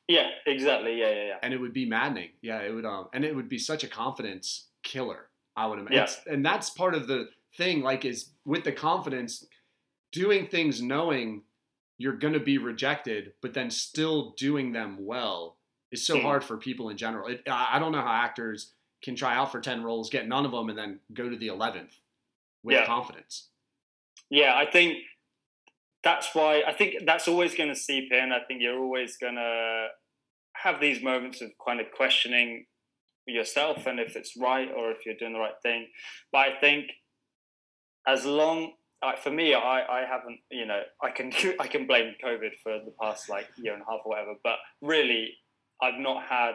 yeah, 0.10 0.28
exactly. 0.46 1.00
Yeah, 1.00 1.10
yeah, 1.12 1.26
yeah. 1.28 1.38
and 1.42 1.54
it 1.54 1.62
would 1.62 1.72
be 1.72 1.86
maddening. 1.86 2.32
Yeah, 2.42 2.60
it 2.60 2.74
would 2.76 2.86
um 2.86 3.08
and 3.14 3.24
it 3.24 3.34
would 3.34 3.48
be 3.48 3.58
such 3.58 3.86
a 3.86 3.88
confidence 3.88 4.68
killer. 4.84 5.30
I 5.56 5.66
would 5.68 5.80
imagine. 5.80 5.96
Yeah. 5.96 6.04
It's- 6.04 6.22
And 6.28 6.46
that's 6.46 6.70
part 6.70 6.94
of 6.94 7.08
the 7.08 7.30
thing 7.58 7.82
like 7.82 8.04
is 8.04 8.32
with 8.46 8.66
the 8.66 8.74
confidence 8.74 9.46
doing 10.12 10.46
things 10.48 10.82
knowing 10.82 11.44
you're 11.98 12.18
going 12.18 12.34
to 12.34 12.40
be 12.42 12.58
rejected 12.58 13.32
but 13.42 13.54
then 13.54 13.70
still 13.72 14.32
doing 14.38 14.74
them 14.74 14.98
well 15.00 15.56
is 15.94 16.06
so 16.06 16.18
Mhm. 16.18 16.22
hard 16.24 16.44
for 16.44 16.58
people 16.58 16.90
in 16.90 16.98
general. 16.98 17.28
It, 17.28 17.44
I 17.48 17.76
I 17.76 17.80
don't 17.80 17.92
know 17.94 18.02
how 18.02 18.12
actors 18.12 18.74
can 19.02 19.16
try 19.16 19.36
out 19.36 19.52
for 19.52 19.62
10 19.62 19.84
roles, 19.84 20.10
get 20.10 20.28
none 20.28 20.46
of 20.46 20.52
them 20.52 20.70
and 20.70 20.78
then 20.78 21.00
go 21.14 21.30
to 21.30 21.36
the 21.38 21.48
11th 21.48 21.94
with 22.64 22.76
Yeah. 22.76 22.86
confidence. 22.86 23.50
Yeah, 24.30 24.56
I 24.58 24.66
think 24.66 25.04
that's 26.04 26.34
why 26.34 26.64
I 26.64 26.74
think 26.74 27.06
that's 27.06 27.28
always 27.28 27.56
going 27.56 27.70
to 27.70 27.76
seep 27.76 28.12
in. 28.12 28.32
I 28.32 28.40
think 28.46 28.62
you're 28.62 28.80
always 28.80 29.18
going 29.18 29.36
to 29.36 29.90
have 30.56 30.80
these 30.80 31.02
moments 31.02 31.42
of 31.42 31.52
kind 31.66 31.80
of 31.80 31.92
questioning 31.92 32.68
yourself 33.26 33.86
and 33.86 34.00
if 34.00 34.16
it's 34.16 34.36
right 34.38 34.70
or 34.72 34.92
if 34.92 35.06
you're 35.06 35.16
doing 35.16 35.34
the 35.34 35.40
right 35.40 35.60
thing. 35.62 35.92
But 36.32 36.40
I 36.50 36.60
think 36.60 36.92
as 38.08 38.26
long 38.26 38.74
like 39.02 39.20
for 39.22 39.32
me, 39.32 39.54
I, 39.54 40.02
I 40.02 40.06
haven't, 40.06 40.40
you 40.50 40.66
know, 40.66 40.82
I 41.02 41.12
can 41.12 41.32
I 41.60 41.68
can 41.68 41.88
blame 41.88 42.16
COVID 42.24 42.52
for 42.64 42.80
the 42.80 42.94
past 43.02 43.30
like 43.30 43.48
year 43.58 43.74
and 43.74 43.82
a 43.82 43.86
half 43.86 44.02
or 44.06 44.10
whatever, 44.12 44.36
but 44.44 44.58
really, 44.82 45.38
I've 45.84 46.00
not 46.00 46.24
had 46.24 46.54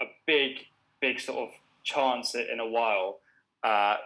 a 0.00 0.06
big, 0.26 0.66
big 1.00 1.20
sort 1.20 1.48
of 1.48 1.54
chance 1.82 2.34
in 2.34 2.60
a 2.60 2.66
while. 2.66 3.18
Uh, 3.62 3.96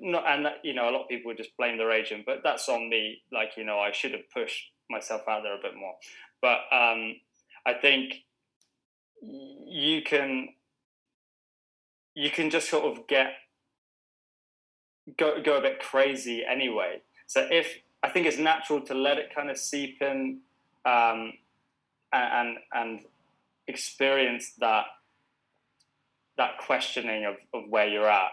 not, 0.00 0.24
and 0.26 0.44
that, 0.44 0.58
you 0.62 0.74
know, 0.74 0.90
a 0.90 0.92
lot 0.92 1.02
of 1.02 1.08
people 1.08 1.28
would 1.30 1.36
just 1.36 1.56
blame 1.56 1.78
their 1.78 1.92
agent, 1.92 2.26
but 2.26 2.40
that's 2.42 2.68
on 2.68 2.90
me. 2.90 3.22
Like, 3.32 3.52
you 3.56 3.64
know, 3.64 3.78
I 3.78 3.92
should 3.92 4.12
have 4.12 4.28
pushed 4.32 4.70
myself 4.90 5.22
out 5.28 5.42
there 5.42 5.54
a 5.54 5.62
bit 5.62 5.74
more. 5.74 5.94
But 6.42 6.58
um, 6.72 7.16
I 7.64 7.74
think 7.74 8.24
you 9.22 10.02
can, 10.02 10.50
you 12.14 12.30
can 12.30 12.50
just 12.50 12.68
sort 12.68 12.84
of 12.84 13.06
get 13.06 13.32
go 15.16 15.42
go 15.42 15.56
a 15.56 15.60
bit 15.60 15.80
crazy 15.80 16.44
anyway. 16.44 17.00
So 17.26 17.46
if 17.50 17.78
I 18.02 18.08
think 18.08 18.26
it's 18.26 18.38
natural 18.38 18.80
to 18.82 18.94
let 18.94 19.18
it 19.18 19.34
kind 19.34 19.50
of 19.50 19.58
seep 19.58 20.02
in, 20.02 20.40
um, 20.84 21.32
and 22.12 22.32
and, 22.32 22.58
and 22.72 23.00
experience 23.70 24.52
that 24.58 24.84
that 26.36 26.58
questioning 26.58 27.24
of, 27.24 27.34
of 27.54 27.68
where 27.68 27.88
you're 27.88 28.08
at. 28.08 28.30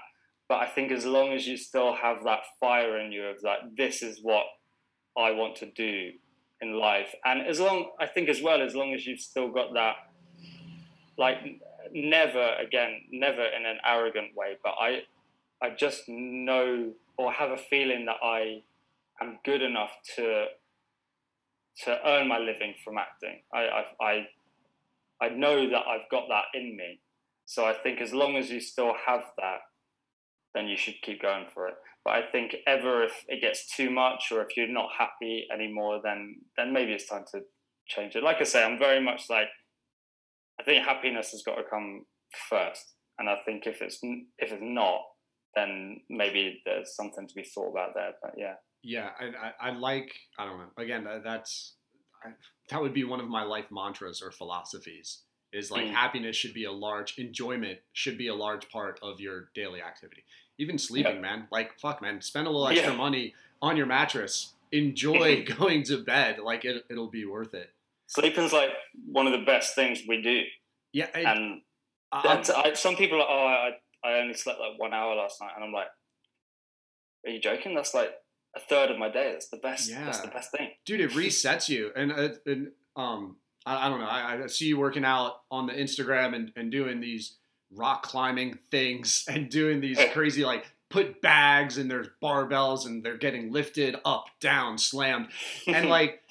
But 0.50 0.60
I 0.60 0.68
think 0.68 0.92
as 0.92 1.06
long 1.06 1.34
as 1.34 1.46
you 1.48 1.58
still 1.58 1.94
have 1.94 2.24
that 2.24 2.42
fire 2.60 3.00
in 3.00 3.12
you 3.12 3.24
of 3.26 3.42
that, 3.42 3.60
this 3.76 4.02
is 4.02 4.20
what 4.22 4.46
I 5.18 5.32
want 5.32 5.58
to 5.58 5.66
do 5.66 6.12
in 6.62 6.74
life, 6.74 7.14
and 7.24 7.46
as 7.46 7.60
long 7.60 7.92
I 8.00 8.08
think 8.08 8.30
as 8.30 8.42
well 8.42 8.62
as 8.62 8.74
long 8.74 8.94
as 8.94 9.06
you've 9.06 9.20
still 9.20 9.50
got 9.50 9.74
that, 9.74 9.96
like 11.18 11.38
never 11.94 12.56
again, 12.56 13.02
never 13.12 13.44
in 13.44 13.66
an 13.66 13.78
arrogant 13.86 14.36
way, 14.36 14.58
but 14.64 14.74
I 14.80 15.02
I 15.62 15.72
just 15.72 16.04
know 16.08 16.92
or 17.18 17.32
have 17.32 17.52
a 17.52 17.58
feeling 17.58 18.06
that 18.06 18.18
I 18.24 18.64
am 19.22 19.40
good 19.44 19.62
enough 19.62 19.92
to 20.16 20.46
to 21.84 22.08
earn 22.08 22.28
my 22.28 22.40
living 22.40 22.74
from 22.84 22.98
acting. 22.98 23.42
I 23.54 23.60
I 23.60 23.84
I, 24.02 24.28
I 25.22 25.30
know 25.30 25.70
that 25.70 25.88
I've 25.88 26.10
got 26.12 26.26
that 26.30 26.46
in 26.54 26.76
me. 26.78 27.00
So 27.46 27.66
I 27.66 27.74
think 27.74 28.02
as 28.02 28.14
long 28.14 28.36
as 28.36 28.50
you 28.50 28.60
still 28.60 28.94
have 29.06 29.24
that, 29.38 29.60
then 30.54 30.68
you 30.68 30.78
should 30.78 31.02
keep 31.02 31.22
going 31.22 31.46
for 31.54 31.68
it. 31.68 31.76
But 32.04 32.16
I 32.16 32.22
think 32.32 32.56
ever 32.66 33.04
if 33.04 33.24
it 33.28 33.42
gets 33.42 33.76
too 33.76 33.90
much 33.90 34.32
or 34.32 34.42
if 34.42 34.56
you're 34.56 34.68
not 34.68 34.90
happy 34.98 35.48
anymore, 35.54 36.02
then 36.04 36.38
then 36.56 36.74
maybe 36.74 36.94
it's 36.94 37.08
time 37.08 37.26
to 37.34 37.42
change 37.88 38.16
it. 38.16 38.24
Like 38.24 38.38
I 38.40 38.44
say, 38.44 38.64
I'm 38.64 38.80
very 38.80 39.04
much 39.04 39.30
like 39.30 39.50
I 40.60 40.64
think 40.64 40.86
happiness 40.86 41.32
has 41.32 41.44
got 41.46 41.56
to 41.56 41.64
come 41.70 42.06
first, 42.50 42.94
and 43.20 43.30
I 43.30 43.38
think 43.46 43.68
if 43.68 43.82
it's 43.82 44.00
if 44.04 44.52
it's 44.52 44.62
not, 44.62 45.02
then 45.56 46.00
maybe 46.10 46.62
there's 46.66 46.96
something 46.96 47.28
to 47.28 47.34
be 47.36 47.44
thought 47.44 47.72
about 47.72 47.92
there. 47.94 48.14
But 48.22 48.32
yeah, 48.38 48.56
Yeah, 48.84 49.10
I, 49.20 49.26
I, 49.26 49.70
I 49.70 49.72
like. 49.72 50.14
I 50.40 50.46
don't 50.46 50.60
know. 50.60 50.70
Again, 50.78 51.04
that, 51.04 51.24
that's 51.24 51.76
I, 52.24 52.30
that 52.70 52.82
would 52.82 52.94
be 52.94 53.04
one 53.04 53.20
of 53.20 53.28
my 53.28 53.44
life 53.44 53.72
mantras 53.72 54.22
or 54.22 54.32
philosophies. 54.32 55.20
Is 55.54 55.72
like 55.72 55.86
Mm. 55.86 55.94
happiness 55.94 56.36
should 56.36 56.54
be 56.54 56.66
a 56.66 56.72
large 56.72 57.18
enjoyment 57.18 57.80
should 57.94 58.18
be 58.18 58.28
a 58.28 58.36
large 58.36 58.68
part 58.70 59.00
of 59.02 59.22
your 59.22 59.50
daily 59.56 59.82
activity. 59.82 60.24
Even 60.58 60.78
sleeping, 60.78 61.16
Yeah. 61.16 61.22
man. 61.22 61.48
Like 61.52 61.80
fuck, 61.80 62.02
man. 62.02 62.22
Spend 62.22 62.48
a 62.48 62.50
little 62.50 62.68
extra 62.68 62.92
Yeah. 62.92 62.98
money 62.98 63.34
on 63.62 63.78
your 63.78 63.86
mattress. 63.86 64.54
Enjoy 64.74 65.44
going 65.58 65.84
to 65.84 66.04
bed. 66.04 66.40
Like 66.40 66.66
it, 66.66 66.86
it'll 66.90 67.08
be 67.10 67.26
worth 67.26 67.54
it. 67.54 67.72
sleeping's 68.08 68.52
like 68.54 68.72
one 69.06 69.26
of 69.28 69.32
the 69.34 69.46
best 69.46 69.74
things 69.76 70.02
we 70.08 70.22
do, 70.22 70.44
Yeah, 70.94 71.10
I- 71.16 71.20
and 71.22 71.62
I- 72.12 72.74
some 72.74 72.96
people 72.96 73.18
are 73.18 73.20
like, 73.20 73.30
oh, 73.30 73.78
I, 74.06 74.10
I 74.10 74.20
only 74.20 74.34
slept 74.34 74.60
like 74.62 74.78
one 74.80 74.94
hour 74.94 75.14
last 75.16 75.42
night, 75.42 75.52
and 75.56 75.64
I'm 75.64 75.74
like, 75.74 75.90
are 77.26 77.30
you 77.32 77.40
joking? 77.40 77.74
That's 77.76 77.94
like 77.94 78.14
a 78.58 78.60
third 78.68 78.92
of 78.92 78.98
my 78.98 79.10
day. 79.10 79.32
That's 79.32 79.50
the 79.50 79.58
best. 79.58 79.90
Yeah. 79.90 80.06
That's 80.06 80.20
the 80.22 80.28
best 80.28 80.52
thing. 80.52 80.72
dude 80.86 81.02
it 81.02 81.12
resets 81.12 81.70
you 81.70 81.92
and, 81.96 82.12
uh, 82.12 82.30
and 82.46 82.72
um 82.96 83.38
I, 83.66 83.86
I 83.86 83.90
don't 83.90 84.00
know 84.00 84.08
I, 84.08 84.44
I 84.44 84.48
see 84.48 84.66
you 84.66 84.78
working 84.78 85.06
out 85.06 85.42
on 85.52 85.68
the 85.68 85.74
instagram 85.74 86.36
and, 86.36 86.52
and 86.56 86.72
doing 86.72 87.00
these 87.00 87.38
rock 87.72 88.04
climbing 88.04 88.58
things 88.72 89.26
and 89.30 89.50
doing 89.50 89.82
these 89.82 90.00
crazy 90.14 90.44
like 90.44 90.66
put 90.90 91.22
bags 91.22 91.78
and 91.78 91.92
there's 91.92 92.08
barbells 92.24 92.86
and 92.86 93.04
they're 93.04 93.18
getting 93.18 93.52
lifted 93.52 93.96
up 94.06 94.26
down 94.40 94.78
slammed 94.78 95.28
and 95.68 95.90
like 95.98 96.22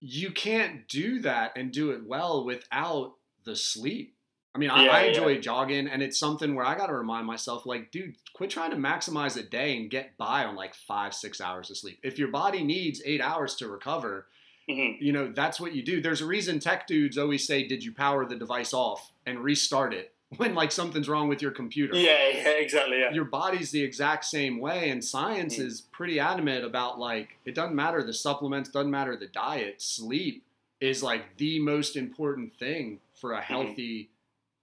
you 0.00 0.30
can't 0.30 0.86
do 0.88 1.20
that 1.20 1.52
and 1.56 1.72
do 1.72 1.90
it 1.90 2.06
well 2.06 2.44
without 2.44 3.14
the 3.44 3.56
sleep 3.56 4.14
i 4.54 4.58
mean 4.58 4.70
I, 4.70 4.84
Yeah, 4.84 4.90
I 4.90 5.00
yeah. 5.02 5.08
enjoy 5.08 5.38
jogging 5.40 5.88
and 5.88 6.02
it's 6.02 6.18
something 6.18 6.54
where 6.54 6.64
i 6.66 6.76
got 6.76 6.86
to 6.86 6.94
remind 6.94 7.26
myself 7.26 7.66
like 7.66 7.90
dude 7.90 8.14
quit 8.34 8.50
trying 8.50 8.70
to 8.70 8.76
maximize 8.76 9.36
a 9.36 9.42
day 9.42 9.76
and 9.76 9.90
get 9.90 10.16
by 10.16 10.44
on 10.44 10.56
like 10.56 10.74
five 10.74 11.14
six 11.14 11.40
hours 11.40 11.70
of 11.70 11.76
sleep 11.76 11.98
if 12.02 12.18
your 12.18 12.28
body 12.28 12.62
needs 12.64 13.02
eight 13.04 13.20
hours 13.20 13.54
to 13.56 13.68
recover 13.68 14.26
Mhm. 14.70 14.96
you 15.00 15.12
know 15.14 15.32
that's 15.32 15.58
what 15.58 15.74
you 15.74 15.82
do 15.82 16.02
there's 16.02 16.20
a 16.20 16.26
reason 16.26 16.58
tech 16.60 16.86
dudes 16.86 17.16
always 17.16 17.46
say 17.46 17.66
did 17.66 17.82
you 17.82 17.90
power 17.92 18.26
the 18.26 18.36
device 18.36 18.74
off 18.74 19.12
and 19.24 19.38
restart 19.42 19.94
it 19.94 20.12
when 20.36 20.54
like 20.54 20.72
something's 20.72 21.08
wrong 21.08 21.26
with 21.26 21.40
your 21.40 21.52
computer 21.52 21.96
Yeah, 21.96 22.28
yeah, 22.34 22.48
exactly. 22.50 22.98
Yeah. 23.00 23.10
your 23.12 23.24
body's 23.24 23.70
the 23.70 23.82
exact 23.82 24.26
same 24.26 24.60
way 24.60 24.90
and 24.90 25.02
science 25.02 25.56
Mm. 25.56 25.64
is 25.64 25.80
pretty 25.90 26.20
adamant 26.20 26.66
about 26.66 26.98
like 26.98 27.38
it 27.46 27.54
doesn't 27.54 27.74
matter 27.74 28.02
the 28.02 28.12
supplements 28.12 28.68
doesn't 28.68 28.90
matter 28.90 29.16
the 29.16 29.28
diet 29.28 29.80
sleep 29.80 30.44
is 30.82 31.02
like 31.02 31.38
the 31.38 31.58
most 31.60 31.96
important 31.96 32.52
thing 32.58 33.00
for 33.18 33.30
Mm-hmm. 33.30 33.38
a 33.38 33.42
healthy 33.42 34.10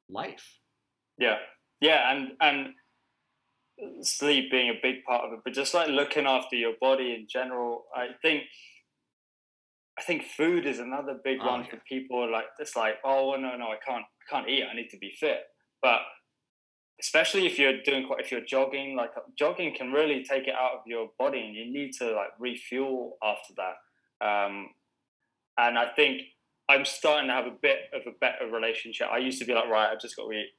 life 0.09 0.59
Yeah, 1.17 1.37
yeah, 1.81 2.11
and 2.11 2.31
and 2.41 2.73
sleep 4.01 4.51
being 4.51 4.69
a 4.69 4.79
big 4.81 5.03
part 5.03 5.25
of 5.25 5.33
it, 5.33 5.39
but 5.43 5.53
just 5.53 5.73
like 5.73 5.89
looking 5.89 6.25
after 6.25 6.55
your 6.55 6.73
body 6.79 7.13
in 7.13 7.27
general, 7.29 7.85
I 7.95 8.07
think 8.21 8.43
I 9.97 10.01
think 10.01 10.23
food 10.23 10.65
is 10.65 10.79
another 10.79 11.19
big 11.23 11.39
Oh, 11.41 11.47
one 11.47 11.61
yeah. 11.63 11.69
for 11.69 11.77
people. 11.87 12.29
Like 12.31 12.45
it's 12.59 12.75
like, 12.75 12.95
oh 13.03 13.35
no, 13.37 13.55
no, 13.57 13.67
I 13.67 13.77
can't, 13.85 14.03
I 14.03 14.23
can't 14.29 14.49
eat. 14.49 14.63
I 14.69 14.75
need 14.75 14.89
to 14.89 14.97
be 14.97 15.11
fit. 15.19 15.39
But 15.81 16.01
especially 16.99 17.45
if 17.45 17.57
you're 17.59 17.81
doing 17.83 18.05
quite, 18.07 18.19
if 18.21 18.31
you're 18.31 18.41
jogging, 18.45 18.95
like 18.95 19.11
jogging 19.37 19.73
can 19.75 19.91
really 19.91 20.23
take 20.23 20.47
it 20.47 20.53
out 20.55 20.73
of 20.73 20.81
your 20.85 21.09
body, 21.17 21.39
and 21.39 21.55
you 21.55 21.71
need 21.71 21.91
to 21.99 22.11
like 22.11 22.31
refuel 22.39 23.17
after 23.23 23.53
that. 23.57 24.25
Um, 24.25 24.69
and 25.57 25.77
I 25.77 25.87
think 25.95 26.21
I'm 26.67 26.85
starting 26.85 27.29
to 27.29 27.33
have 27.35 27.45
a 27.45 27.55
bit 27.61 27.79
of 27.93 28.01
a 28.07 28.17
better 28.19 28.47
relationship. 28.51 29.07
I 29.11 29.17
used 29.19 29.39
to 29.39 29.45
be 29.45 29.53
like, 29.53 29.67
right, 29.69 29.91
I've 29.91 30.01
just 30.01 30.15
got 30.15 30.25
to 30.27 30.31
eat 30.31 30.49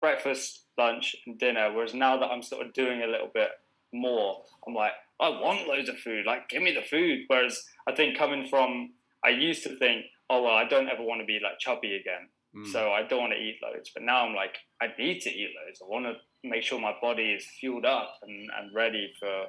breakfast, 0.00 0.64
lunch, 0.76 1.14
and 1.26 1.38
dinner. 1.38 1.72
Whereas 1.72 1.94
now 1.94 2.16
that 2.18 2.26
I'm 2.26 2.42
sort 2.42 2.66
of 2.66 2.72
doing 2.72 3.02
a 3.02 3.06
little 3.06 3.30
bit 3.32 3.50
more, 3.92 4.42
I'm 4.66 4.74
like, 4.74 4.92
I 5.20 5.28
want 5.28 5.68
loads 5.68 5.88
of 5.88 5.98
food. 5.98 6.26
Like, 6.26 6.48
give 6.48 6.62
me 6.62 6.74
the 6.74 6.82
food. 6.82 7.20
Whereas 7.28 7.62
I 7.88 7.94
think 7.94 8.18
coming 8.18 8.48
from, 8.48 8.90
I 9.24 9.30
used 9.30 9.62
to 9.64 9.76
think, 9.78 10.04
oh 10.30 10.42
well, 10.42 10.54
I 10.54 10.64
don't 10.66 10.88
ever 10.88 11.02
want 11.02 11.20
to 11.20 11.26
be 11.26 11.38
like 11.42 11.58
chubby 11.58 11.94
again, 11.94 12.28
Mm. 12.56 12.70
so 12.70 12.92
I 12.92 13.02
don't 13.02 13.18
want 13.20 13.32
to 13.32 13.38
eat 13.38 13.58
loads. 13.62 13.90
But 13.92 14.04
now 14.04 14.24
I'm 14.24 14.34
like, 14.34 14.54
I 14.80 14.86
need 14.96 15.20
to 15.22 15.30
eat 15.30 15.50
loads. 15.60 15.82
I 15.82 15.88
want 15.88 16.04
to 16.06 16.14
make 16.48 16.62
sure 16.62 16.80
my 16.80 16.94
body 17.00 17.32
is 17.32 17.44
fueled 17.58 17.84
up 17.84 18.18
and, 18.22 18.48
and 18.58 18.72
ready 18.72 19.12
for 19.18 19.46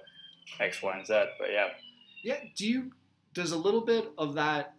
X, 0.59 0.81
Y, 0.81 0.97
and 0.97 1.05
Z. 1.05 1.13
But 1.39 1.49
yeah, 1.51 1.67
yeah 2.23 2.39
do 2.57 2.65
you 2.67 2.91
does 3.33 3.51
a 3.51 3.57
little 3.57 3.81
bit 3.85 4.11
of 4.17 4.33
that 4.35 4.73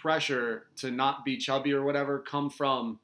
pressure 0.00 0.66
to 0.76 0.90
not 0.90 1.24
be 1.24 1.36
chubby 1.36 1.72
or 1.72 1.82
whatever 1.82 2.18
come 2.18 2.50
from 2.50 2.98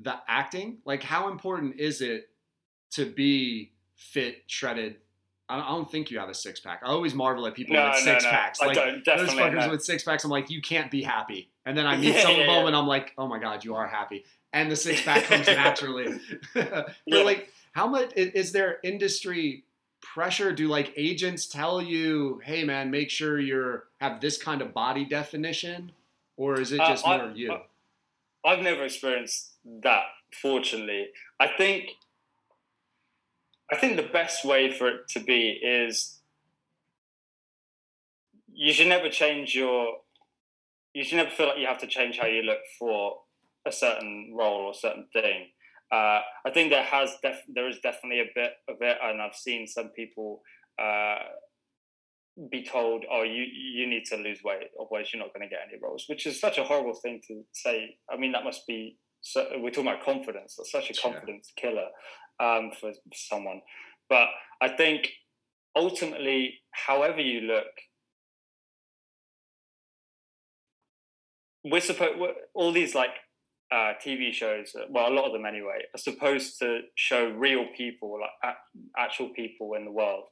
the 0.00 0.14
acting 0.28 0.78
like 0.84 1.02
how 1.02 1.28
important 1.28 1.78
is 1.80 2.00
it 2.00 2.28
to 2.90 3.06
be 3.06 3.70
fit 3.96 4.42
shredded 4.46 4.96
I 5.48 5.56
don't, 5.56 5.64
I 5.66 5.68
don't 5.68 5.90
think 5.90 6.10
you 6.10 6.18
have 6.18 6.30
a 6.30 6.34
six 6.34 6.58
pack. 6.58 6.80
I 6.82 6.88
always 6.88 7.12
marvel 7.12 7.46
at 7.46 7.54
people 7.54 7.76
no, 7.76 7.84
with 7.90 8.04
no, 8.06 8.12
six 8.12 8.24
no, 8.24 8.30
packs. 8.30 8.62
I 8.62 8.66
Like 8.66 8.76
don't. 8.76 9.04
those 9.04 9.28
fuckers 9.28 9.70
with 9.70 9.84
six 9.84 10.02
packs, 10.02 10.24
I'm 10.24 10.30
like, 10.30 10.48
you 10.48 10.62
can't 10.62 10.90
be 10.90 11.02
happy. 11.02 11.50
And 11.66 11.76
then 11.76 11.86
I 11.86 11.96
meet 11.98 12.14
Yeah, 12.14 12.22
some 12.22 12.32
yeah, 12.32 12.40
of 12.40 12.46
them, 12.46 12.60
yeah. 12.62 12.66
and 12.68 12.76
I'm 12.76 12.86
like, 12.86 13.12
oh 13.18 13.28
my 13.28 13.38
god, 13.38 13.62
you 13.62 13.74
are 13.74 13.86
happy. 13.86 14.24
And 14.54 14.70
the 14.70 14.76
six 14.86 15.02
pack 15.02 15.24
comes 15.24 15.46
naturally. 15.46 16.18
but 16.54 16.94
like, 17.06 17.50
how 17.72 17.86
much 17.86 18.12
is, 18.16 18.28
is 18.28 18.52
there 18.52 18.78
industry 18.82 19.64
pressure? 20.00 20.50
Do 20.50 20.66
like 20.68 20.94
agents 20.96 21.46
tell 21.46 21.82
you, 21.82 22.40
hey 22.42 22.64
man, 22.64 22.90
make 22.90 23.10
sure 23.10 23.38
you're 23.38 23.84
have 24.00 24.22
this 24.22 24.38
kind 24.42 24.62
of 24.62 24.72
body 24.72 25.04
definition, 25.04 25.92
or 26.36 26.60
is 26.60 26.72
it 26.72 26.80
Uh, 26.80 26.88
just 26.88 27.06
I- 27.06 27.18
more 27.18 27.30
you? 27.36 27.52
I- 27.52 27.66
I've 28.44 28.60
never 28.60 28.84
experienced 28.84 29.56
that, 29.64 30.06
fortunately. 30.32 31.10
I 31.40 31.48
think 31.48 31.90
I 33.70 33.76
think 33.78 33.96
the 33.96 34.02
best 34.02 34.44
way 34.44 34.70
for 34.70 34.88
it 34.88 35.08
to 35.08 35.20
be 35.20 35.52
is 35.52 36.20
you 38.52 38.72
should 38.74 38.88
never 38.88 39.08
change 39.08 39.54
your 39.54 40.02
you 40.92 41.02
should 41.02 41.16
never 41.16 41.30
feel 41.30 41.46
like 41.48 41.58
you 41.58 41.66
have 41.66 41.78
to 41.78 41.86
change 41.88 42.18
how 42.18 42.26
you 42.26 42.42
look 42.42 42.60
for 42.78 43.24
a 43.66 43.72
certain 43.72 44.32
role 44.36 44.66
or 44.66 44.74
certain 44.74 45.08
thing. 45.12 45.50
Uh, 45.90 46.20
I 46.44 46.50
think 46.52 46.70
there 46.70 46.84
has 46.84 47.16
def- 47.22 47.42
there 47.48 47.66
is 47.68 47.80
definitely 47.80 48.20
a 48.20 48.30
bit 48.34 48.52
of 48.68 48.80
it, 48.80 48.98
and 49.02 49.20
I've 49.20 49.34
seen 49.34 49.66
some 49.66 49.88
people 49.88 50.42
uh, 50.78 51.18
be 52.50 52.64
told, 52.64 53.04
"Oh, 53.10 53.22
you 53.22 53.42
you 53.42 53.86
need 53.86 54.04
to 54.06 54.16
lose 54.16 54.42
weight, 54.42 54.70
otherwise 54.80 55.12
you're 55.12 55.22
not 55.22 55.32
going 55.34 55.48
to 55.48 55.54
get 55.54 55.60
any 55.68 55.78
roles," 55.80 56.04
which 56.08 56.26
is 56.26 56.40
such 56.40 56.58
a 56.58 56.64
horrible 56.64 56.94
thing 56.94 57.20
to 57.28 57.42
say. 57.52 57.96
I 58.10 58.16
mean, 58.16 58.32
that 58.32 58.44
must 58.44 58.66
be. 58.66 58.98
So, 59.20 59.46
we're 59.58 59.70
talking 59.70 59.88
about 59.90 60.04
confidence. 60.04 60.56
That's 60.56 60.70
such 60.70 60.90
a 60.90 60.94
confidence 61.00 61.52
killer 61.56 61.88
um, 62.40 62.72
for 62.78 62.92
someone. 63.14 63.62
But 64.10 64.28
I 64.60 64.68
think 64.68 65.08
ultimately, 65.74 66.60
however 66.72 67.20
you 67.20 67.40
look, 67.42 67.64
we're 71.64 71.80
supposed 71.80 72.20
all 72.54 72.72
these 72.72 72.94
like 72.94 73.10
uh, 73.72 73.92
TV 74.04 74.32
shows. 74.32 74.72
uh, 74.76 74.84
Well, 74.90 75.08
a 75.10 75.14
lot 75.14 75.24
of 75.26 75.32
them 75.32 75.46
anyway, 75.46 75.78
are 75.94 75.98
supposed 75.98 76.58
to 76.60 76.80
show 76.96 77.28
real 77.30 77.64
people, 77.76 78.20
like 78.20 78.30
a- 78.54 79.00
actual 79.00 79.30
people 79.30 79.74
in 79.74 79.84
the 79.84 79.90
world. 79.90 80.24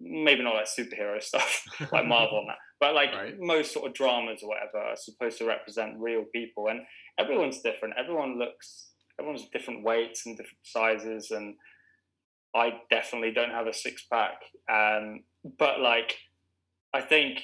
Maybe 0.00 0.42
not 0.42 0.54
like 0.54 0.66
superhero 0.66 1.22
stuff 1.30 1.64
like 1.92 2.06
Marvel 2.06 2.38
and 2.40 2.48
that, 2.48 2.58
but 2.80 2.94
like 2.94 3.12
Right. 3.12 3.38
most 3.38 3.72
sort 3.72 3.86
of 3.86 3.94
dramas 3.94 4.42
or 4.42 4.48
whatever 4.48 4.78
are 4.78 4.96
supposed 4.96 5.38
to 5.38 5.44
represent 5.44 5.98
real 5.98 6.24
people, 6.32 6.68
and 6.68 6.80
everyone's 7.18 7.60
different. 7.60 7.94
Everyone 7.98 8.38
looks, 8.38 8.88
everyone's 9.18 9.48
different 9.52 9.82
weights 9.84 10.26
and 10.26 10.36
different 10.36 10.58
sizes, 10.62 11.30
and 11.30 11.54
I 12.54 12.80
definitely 12.90 13.32
don't 13.32 13.50
have 13.50 13.66
a 13.66 13.72
six 13.74 14.04
pack. 14.10 14.40
Um, 14.72 15.24
but 15.58 15.80
like, 15.80 16.16
I 16.94 17.00
think 17.02 17.40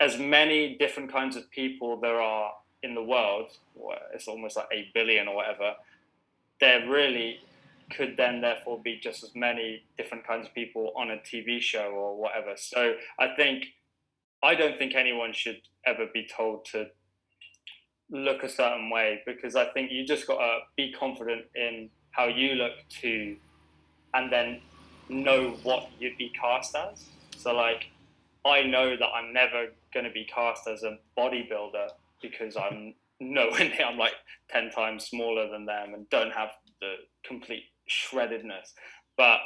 as 0.00 0.18
many 0.18 0.76
different 0.78 1.12
kinds 1.12 1.36
of 1.36 1.48
people 1.50 2.00
there 2.00 2.20
are 2.20 2.52
in 2.82 2.94
the 2.94 3.02
world, 3.02 3.50
it's 4.12 4.26
almost 4.26 4.56
like 4.56 4.66
eight 4.72 4.92
billion 4.92 5.28
or 5.28 5.36
whatever. 5.36 5.74
There 6.60 6.88
really 6.88 7.40
could 7.90 8.16
then 8.16 8.40
therefore 8.40 8.80
be 8.82 8.98
just 9.02 9.22
as 9.22 9.34
many 9.34 9.82
different 9.96 10.26
kinds 10.26 10.46
of 10.46 10.54
people 10.54 10.92
on 10.96 11.10
a 11.10 11.16
TV 11.16 11.60
show 11.60 11.90
or 11.90 12.16
whatever. 12.16 12.54
So 12.56 12.94
I 13.18 13.28
think 13.36 13.66
I 14.42 14.54
don't 14.54 14.78
think 14.78 14.94
anyone 14.94 15.32
should 15.32 15.60
ever 15.86 16.06
be 16.12 16.26
told 16.26 16.64
to 16.66 16.86
look 18.10 18.42
a 18.42 18.48
certain 18.48 18.90
way 18.90 19.22
because 19.26 19.56
I 19.56 19.66
think 19.66 19.90
you 19.90 20.04
just 20.04 20.26
got 20.26 20.38
to 20.38 20.58
be 20.76 20.92
confident 20.92 21.46
in 21.54 21.88
how 22.10 22.26
you 22.26 22.54
look 22.54 22.72
to 23.00 23.36
and 24.14 24.30
then 24.30 24.60
know 25.08 25.56
what 25.62 25.90
you'd 25.98 26.18
be 26.18 26.30
cast 26.38 26.74
as. 26.76 27.06
So 27.36 27.54
like 27.54 27.86
I 28.44 28.62
know 28.62 28.96
that 28.96 29.06
I'm 29.06 29.32
never 29.32 29.68
going 29.94 30.04
to 30.04 30.12
be 30.12 30.24
cast 30.24 30.66
as 30.68 30.82
a 30.82 30.98
bodybuilder 31.18 31.88
because 32.20 32.56
I'm 32.56 32.94
nowhere 33.20 33.68
near 33.68 33.86
I'm 33.86 33.98
like 33.98 34.14
10 34.50 34.70
times 34.70 35.06
smaller 35.06 35.48
than 35.48 35.64
them 35.64 35.94
and 35.94 36.08
don't 36.10 36.32
have 36.32 36.50
the 36.80 36.94
complete 37.24 37.64
shreddedness. 37.92 38.70
But 39.16 39.40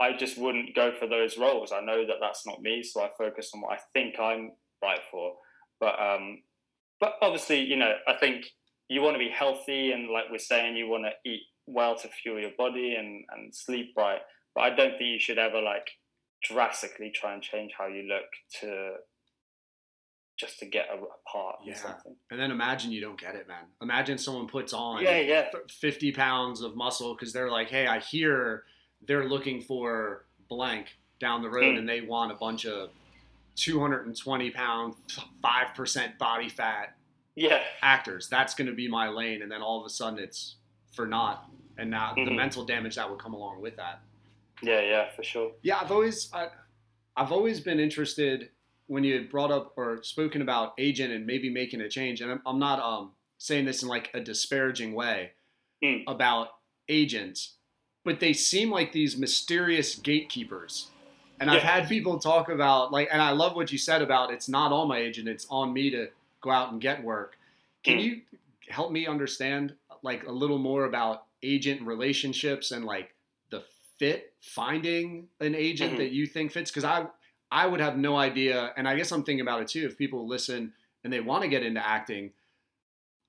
I 0.00 0.16
just 0.16 0.38
wouldn't 0.38 0.74
go 0.74 0.92
for 0.98 1.06
those 1.06 1.38
roles. 1.38 1.72
I 1.72 1.80
know 1.80 2.06
that 2.06 2.16
that's 2.20 2.46
not 2.46 2.62
me, 2.62 2.82
so 2.82 3.02
I 3.02 3.10
focus 3.18 3.50
on 3.54 3.60
what 3.60 3.72
I 3.72 3.80
think 3.92 4.18
I'm 4.20 4.52
right 4.82 5.00
for. 5.10 5.34
But 5.80 6.00
um, 6.00 6.42
but 7.00 7.14
obviously, 7.20 7.60
you 7.60 7.76
know, 7.76 7.92
I 8.06 8.14
think 8.14 8.46
you 8.88 9.02
want 9.02 9.14
to 9.14 9.18
be 9.18 9.30
healthy, 9.30 9.92
and 9.92 10.10
like 10.10 10.24
we're 10.30 10.38
saying, 10.38 10.76
you 10.76 10.88
want 10.88 11.04
to 11.04 11.30
eat 11.30 11.42
well 11.66 11.96
to 11.96 12.08
fuel 12.08 12.40
your 12.40 12.52
body 12.56 12.94
and 12.98 13.24
and 13.30 13.54
sleep 13.54 13.92
right. 13.96 14.20
But 14.54 14.62
I 14.62 14.70
don't 14.70 14.92
think 14.92 15.10
you 15.10 15.20
should 15.20 15.38
ever 15.38 15.60
like 15.60 15.88
drastically 16.42 17.10
try 17.14 17.34
and 17.34 17.42
change 17.42 17.72
how 17.76 17.86
you 17.86 18.02
look 18.02 18.26
to 18.60 18.92
just 20.38 20.58
to 20.60 20.66
get 20.66 20.88
a, 20.88 20.94
a 20.94 21.30
part 21.30 21.56
Yeah. 21.64 21.72
or 21.72 21.76
something. 21.76 22.14
And 22.30 22.40
then 22.40 22.50
imagine 22.50 22.90
you 22.92 23.00
don't 23.02 23.20
get 23.20 23.34
it, 23.34 23.46
man. 23.48 23.64
Imagine 23.82 24.16
someone 24.16 24.46
puts 24.46 24.72
on 24.72 25.02
Yeah, 25.02 25.18
yeah. 25.18 25.48
f- 25.52 25.70
50 25.70 26.12
pounds 26.12 26.62
of 26.62 26.76
muscle 26.76 27.14
because 27.14 27.32
they're 27.32 27.50
like, 27.50 27.68
hey, 27.68 27.86
I 27.88 27.98
hear 27.98 28.64
they're 29.06 29.28
looking 29.28 29.60
for 29.60 30.24
blank 30.48 30.96
down 31.20 31.42
the 31.42 31.50
road 31.50 31.74
Mm. 31.74 31.78
and 31.80 31.88
they 31.88 32.00
want 32.02 32.30
a 32.32 32.36
bunch 32.36 32.64
of 32.64 32.90
220 33.56 34.50
pound, 34.50 34.94
5% 35.42 36.18
body 36.18 36.48
fat 36.48 36.96
Yeah. 37.34 37.60
actors. 37.82 38.28
That's 38.28 38.54
going 38.54 38.68
to 38.68 38.74
be 38.74 38.88
my 38.88 39.08
lane. 39.08 39.42
And 39.42 39.50
then 39.50 39.60
all 39.60 39.80
of 39.80 39.86
a 39.86 39.90
sudden 39.90 40.18
it's 40.20 40.56
for 40.92 41.06
naught. 41.06 41.44
And 41.76 41.90
now 41.90 42.14
the 42.14 42.22
Mhm. 42.22 42.36
mental 42.36 42.64
damage 42.64 42.94
that 42.96 43.08
would 43.10 43.18
come 43.18 43.34
along 43.34 43.60
with 43.60 43.76
that. 43.76 44.00
Yeah, 44.62 44.80
yeah, 44.80 45.10
for 45.10 45.22
sure. 45.24 45.52
Yeah, 45.62 45.78
I've 45.80 45.90
always 45.92 46.32
I, 46.32 46.48
I've 47.16 47.32
always 47.32 47.60
been 47.60 47.78
interested 47.80 48.50
when 48.88 49.04
you 49.04 49.14
had 49.14 49.30
brought 49.30 49.50
up 49.52 49.72
or 49.76 50.02
spoken 50.02 50.42
about 50.42 50.72
agent 50.78 51.12
and 51.12 51.24
maybe 51.26 51.48
making 51.50 51.80
a 51.82 51.88
change. 51.88 52.20
And 52.20 52.30
I'm, 52.32 52.42
I'm 52.44 52.58
not 52.58 52.80
um, 52.80 53.12
saying 53.36 53.66
this 53.66 53.82
in 53.82 53.88
like 53.88 54.10
a 54.14 54.20
disparaging 54.20 54.92
way 54.94 55.32
Mm. 55.80 56.02
about 56.08 56.48
agents, 56.88 57.52
but 58.02 58.18
they 58.18 58.32
seem 58.32 58.68
like 58.68 58.90
these 58.90 59.16
mysterious 59.16 59.94
gatekeepers. 59.94 60.88
And 61.38 61.48
I've 61.48 61.62
had 61.62 61.88
people 61.88 62.18
talk 62.18 62.48
about 62.48 62.90
like, 62.90 63.08
and 63.12 63.22
I 63.22 63.30
love 63.30 63.54
what 63.54 63.70
you 63.70 63.78
said 63.78 64.02
about 64.02 64.32
it's 64.32 64.48
not 64.48 64.72
on 64.72 64.88
my 64.88 64.98
agent, 64.98 65.28
it's 65.28 65.46
on 65.50 65.72
me 65.72 65.88
to 65.90 66.08
go 66.40 66.50
out 66.50 66.72
and 66.72 66.80
get 66.80 67.04
work. 67.04 67.38
Can 67.84 67.98
Mm. 67.98 68.02
you 68.02 68.20
help 68.68 68.90
me 68.90 69.06
understand 69.06 69.74
like 70.02 70.26
a 70.26 70.32
little 70.32 70.58
more 70.58 70.84
about 70.86 71.26
agent 71.44 71.82
relationships 71.82 72.72
and 72.72 72.84
like 72.84 73.14
the 73.50 73.62
fit 74.00 74.32
finding 74.40 75.28
an 75.38 75.54
agent 75.54 75.92
Mhm. 75.92 75.98
that 75.98 76.10
you 76.10 76.26
think 76.26 76.50
fits? 76.50 76.72
Because 76.72 76.82
I 76.82 77.06
I 77.50 77.66
would 77.66 77.80
have 77.80 77.96
no 77.96 78.16
idea, 78.16 78.72
and 78.76 78.86
I 78.88 78.96
guess 78.96 79.10
I'm 79.12 79.22
thinking 79.24 79.40
about 79.40 79.62
it 79.62 79.68
too. 79.68 79.86
If 79.86 79.96
people 79.98 80.26
listen 80.26 80.74
and 81.04 81.12
they 81.12 81.20
want 81.20 81.42
to 81.42 81.48
get 81.48 81.62
into 81.62 81.84
acting, 81.86 82.32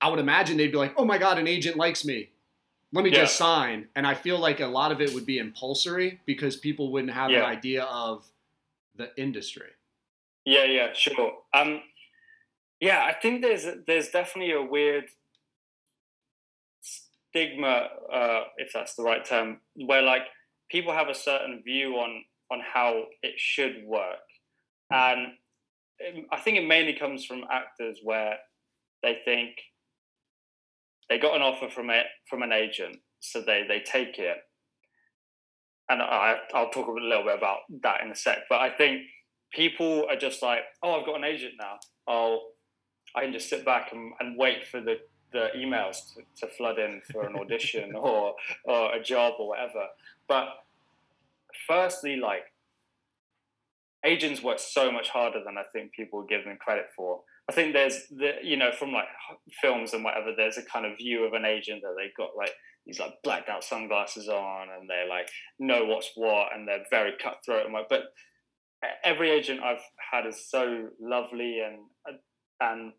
I 0.00 0.08
would 0.08 0.18
imagine 0.18 0.56
they'd 0.56 0.72
be 0.72 0.78
like, 0.78 0.94
"Oh 0.96 1.04
my 1.04 1.18
god, 1.18 1.38
an 1.38 1.46
agent 1.46 1.76
likes 1.76 2.04
me. 2.04 2.30
Let 2.92 3.04
me 3.04 3.10
Yeah. 3.10 3.16
just 3.18 3.36
sign." 3.36 3.88
And 3.96 4.06
I 4.06 4.14
feel 4.14 4.38
like 4.38 4.60
a 4.60 4.66
lot 4.66 4.92
of 4.92 5.00
it 5.00 5.12
would 5.14 5.26
be 5.26 5.38
impulsory 5.38 6.20
because 6.26 6.56
people 6.56 6.92
wouldn't 6.92 7.12
have 7.14 7.34
an 7.34 7.42
idea 7.42 7.84
of 7.84 8.32
the 8.96 9.12
industry. 9.16 9.70
Yeah, 10.44 10.64
yeah, 10.64 10.92
sure. 10.92 11.42
Um, 11.52 11.82
yeah, 12.80 13.04
I 13.04 13.12
think 13.12 13.42
there's 13.42 13.66
there's 13.86 14.10
definitely 14.10 14.52
a 14.52 14.62
weird 14.62 15.04
stigma, 16.80 17.88
uh, 18.12 18.44
if 18.56 18.72
that's 18.72 18.94
the 18.94 19.02
right 19.02 19.24
term, 19.24 19.60
where 19.74 20.02
like 20.02 20.22
people 20.70 20.92
have 20.92 21.08
a 21.08 21.14
certain 21.14 21.62
view 21.62 21.94
on 21.96 22.24
on 22.50 22.60
how 22.60 23.04
it 23.22 23.34
should 23.36 23.84
work, 23.86 24.18
and 24.90 25.28
I 26.32 26.38
think 26.38 26.58
it 26.58 26.66
mainly 26.66 26.94
comes 26.94 27.24
from 27.24 27.44
actors 27.50 27.98
where 28.02 28.36
they 29.02 29.18
think 29.24 29.56
they 31.08 31.18
got 31.18 31.36
an 31.36 31.42
offer 31.42 31.68
from 31.68 31.90
it 31.90 32.06
from 32.28 32.42
an 32.42 32.52
agent, 32.52 32.96
so 33.20 33.40
they 33.40 33.64
they 33.68 33.80
take 33.80 34.18
it. 34.18 34.38
And 35.88 36.00
I, 36.00 36.36
I'll 36.54 36.70
talk 36.70 36.86
a 36.86 36.92
little 36.92 37.24
bit 37.24 37.36
about 37.36 37.58
that 37.82 38.02
in 38.02 38.12
a 38.12 38.14
sec. 38.14 38.38
But 38.48 38.60
I 38.60 38.70
think 38.70 39.02
people 39.52 40.06
are 40.08 40.16
just 40.16 40.40
like, 40.40 40.60
oh, 40.82 41.00
I've 41.00 41.06
got 41.06 41.16
an 41.16 41.24
agent 41.24 41.54
now. 41.58 41.78
I'll, 42.06 42.42
I 43.16 43.22
can 43.22 43.32
just 43.32 43.48
sit 43.48 43.64
back 43.64 43.90
and, 43.90 44.12
and 44.20 44.38
wait 44.38 44.64
for 44.64 44.80
the, 44.80 44.98
the 45.32 45.48
emails 45.56 46.14
to, 46.14 46.46
to 46.46 46.52
flood 46.54 46.78
in 46.78 47.02
for 47.10 47.26
an 47.26 47.34
audition 47.34 47.94
or, 47.96 48.34
or 48.64 48.94
a 48.94 49.02
job 49.02 49.34
or 49.40 49.48
whatever. 49.48 49.86
But 50.28 50.48
firstly, 51.66 52.16
like, 52.16 52.44
agents 54.04 54.42
work 54.42 54.58
so 54.58 54.90
much 54.90 55.08
harder 55.08 55.42
than 55.44 55.58
I 55.58 55.64
think 55.72 55.92
people 55.92 56.24
give 56.28 56.44
them 56.44 56.56
credit 56.60 56.86
for. 56.96 57.20
I 57.48 57.52
think 57.52 57.72
there's 57.72 58.06
the, 58.08 58.34
you 58.42 58.56
know, 58.56 58.72
from 58.72 58.92
like 58.92 59.08
films 59.60 59.92
and 59.92 60.04
whatever, 60.04 60.32
there's 60.36 60.56
a 60.56 60.62
kind 60.62 60.86
of 60.86 60.96
view 60.96 61.24
of 61.24 61.32
an 61.32 61.44
agent 61.44 61.82
that 61.82 61.94
they've 61.98 62.16
got 62.16 62.36
like 62.36 62.52
these 62.86 63.00
like 63.00 63.12
blacked 63.22 63.48
out 63.48 63.64
sunglasses 63.64 64.28
on 64.28 64.68
and 64.78 64.88
they 64.88 65.04
like 65.08 65.28
know 65.58 65.84
what's 65.84 66.12
what 66.14 66.54
and 66.54 66.66
they're 66.66 66.84
very 66.90 67.12
cutthroat 67.22 67.64
and 67.64 67.74
like, 67.74 67.88
but 67.90 68.04
every 69.04 69.30
agent 69.30 69.60
I've 69.62 69.82
had 70.12 70.26
is 70.26 70.48
so 70.48 70.88
lovely 71.00 71.60
and 71.60 72.16
and 72.60 72.92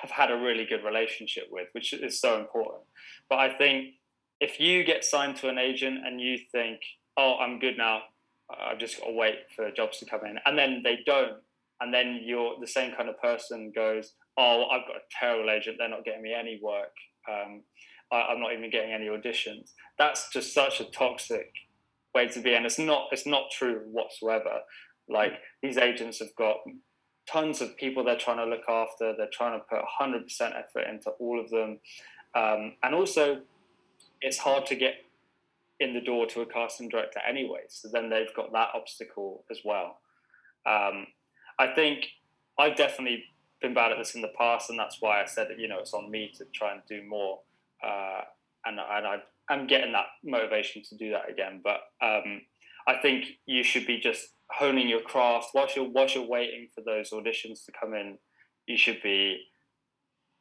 have 0.00 0.10
had 0.10 0.30
a 0.30 0.36
really 0.36 0.64
good 0.64 0.84
relationship 0.84 1.44
with, 1.50 1.68
which 1.72 1.92
is 1.92 2.20
so 2.20 2.38
important. 2.38 2.82
But 3.28 3.38
I 3.40 3.56
think 3.56 3.94
if 4.40 4.60
you 4.60 4.84
get 4.84 5.04
signed 5.04 5.36
to 5.36 5.48
an 5.48 5.58
agent 5.58 5.98
and 6.06 6.20
you 6.20 6.38
think, 6.52 6.80
"Oh, 7.18 7.36
I'm 7.38 7.58
good 7.58 7.76
now. 7.76 8.02
I've 8.50 8.78
just 8.78 8.98
got 8.98 9.08
to 9.08 9.12
wait 9.12 9.40
for 9.54 9.70
jobs 9.70 9.98
to 9.98 10.06
come 10.06 10.24
in," 10.24 10.38
and 10.46 10.58
then 10.58 10.82
they 10.82 11.00
don't, 11.04 11.34
and 11.80 11.92
then 11.92 12.20
you're 12.22 12.54
the 12.60 12.66
same 12.66 12.94
kind 12.94 13.08
of 13.08 13.20
person 13.20 13.72
goes, 13.74 14.14
"Oh, 14.38 14.66
I've 14.70 14.86
got 14.86 14.96
a 14.96 15.00
terrible 15.18 15.50
agent. 15.50 15.76
They're 15.78 15.88
not 15.88 16.04
getting 16.04 16.22
me 16.22 16.32
any 16.32 16.58
work. 16.62 16.94
Um, 17.30 17.62
I, 18.10 18.22
I'm 18.22 18.40
not 18.40 18.52
even 18.54 18.70
getting 18.70 18.92
any 18.92 19.08
auditions." 19.08 19.72
That's 19.98 20.30
just 20.30 20.54
such 20.54 20.80
a 20.80 20.84
toxic 20.84 21.52
way 22.14 22.28
to 22.28 22.40
be, 22.40 22.54
and 22.54 22.64
it's 22.64 22.78
not. 22.78 23.08
It's 23.12 23.26
not 23.26 23.50
true 23.50 23.82
whatsoever. 23.90 24.60
Like 25.10 25.34
these 25.62 25.76
agents 25.76 26.20
have 26.20 26.34
got 26.36 26.56
tons 27.30 27.60
of 27.60 27.76
people 27.76 28.04
they're 28.04 28.16
trying 28.16 28.38
to 28.38 28.44
look 28.44 28.68
after. 28.68 29.14
They're 29.16 29.28
trying 29.32 29.58
to 29.58 29.64
put 29.68 29.80
100% 30.00 30.24
effort 30.40 30.88
into 30.88 31.10
all 31.18 31.40
of 31.40 31.50
them. 31.50 31.80
Um, 32.34 32.74
and 32.82 32.94
also, 32.94 33.40
it's 34.20 34.38
hard 34.38 34.66
to 34.66 34.74
get 34.74 34.94
in 35.80 35.94
the 35.94 36.00
door 36.00 36.26
to 36.26 36.40
a 36.40 36.46
casting 36.46 36.88
director 36.88 37.20
anyway. 37.28 37.60
So 37.68 37.88
then 37.92 38.10
they've 38.10 38.34
got 38.34 38.52
that 38.52 38.68
obstacle 38.74 39.44
as 39.50 39.60
well. 39.64 39.98
Um, 40.66 41.06
I 41.58 41.68
think 41.74 42.06
I've 42.58 42.76
definitely 42.76 43.24
been 43.60 43.74
bad 43.74 43.92
at 43.92 43.98
this 43.98 44.14
in 44.14 44.22
the 44.22 44.32
past, 44.36 44.70
and 44.70 44.78
that's 44.78 44.98
why 45.00 45.22
I 45.22 45.26
said 45.26 45.48
that 45.48 45.58
you 45.58 45.68
know 45.68 45.78
it's 45.78 45.94
on 45.94 46.10
me 46.10 46.32
to 46.38 46.44
try 46.54 46.72
and 46.72 46.82
do 46.88 47.02
more. 47.08 47.40
Uh, 47.82 48.22
and 48.64 48.78
and 48.78 49.06
I, 49.06 49.16
I'm 49.48 49.66
getting 49.66 49.92
that 49.92 50.06
motivation 50.24 50.82
to 50.88 50.96
do 50.96 51.10
that 51.10 51.30
again. 51.30 51.60
But 51.62 51.80
um, 52.02 52.42
I 52.86 52.96
think 53.00 53.24
you 53.46 53.62
should 53.62 53.86
be 53.86 53.98
just 53.98 54.28
honing 54.50 54.88
your 54.88 55.00
craft 55.00 55.50
whilst 55.54 55.76
you're 55.76 55.88
whilst 55.88 56.14
you're 56.14 56.26
waiting 56.26 56.68
for 56.74 56.82
those 56.82 57.10
auditions 57.10 57.64
to 57.66 57.72
come 57.78 57.94
in. 57.94 58.18
You 58.66 58.76
should 58.76 59.00
be 59.02 59.44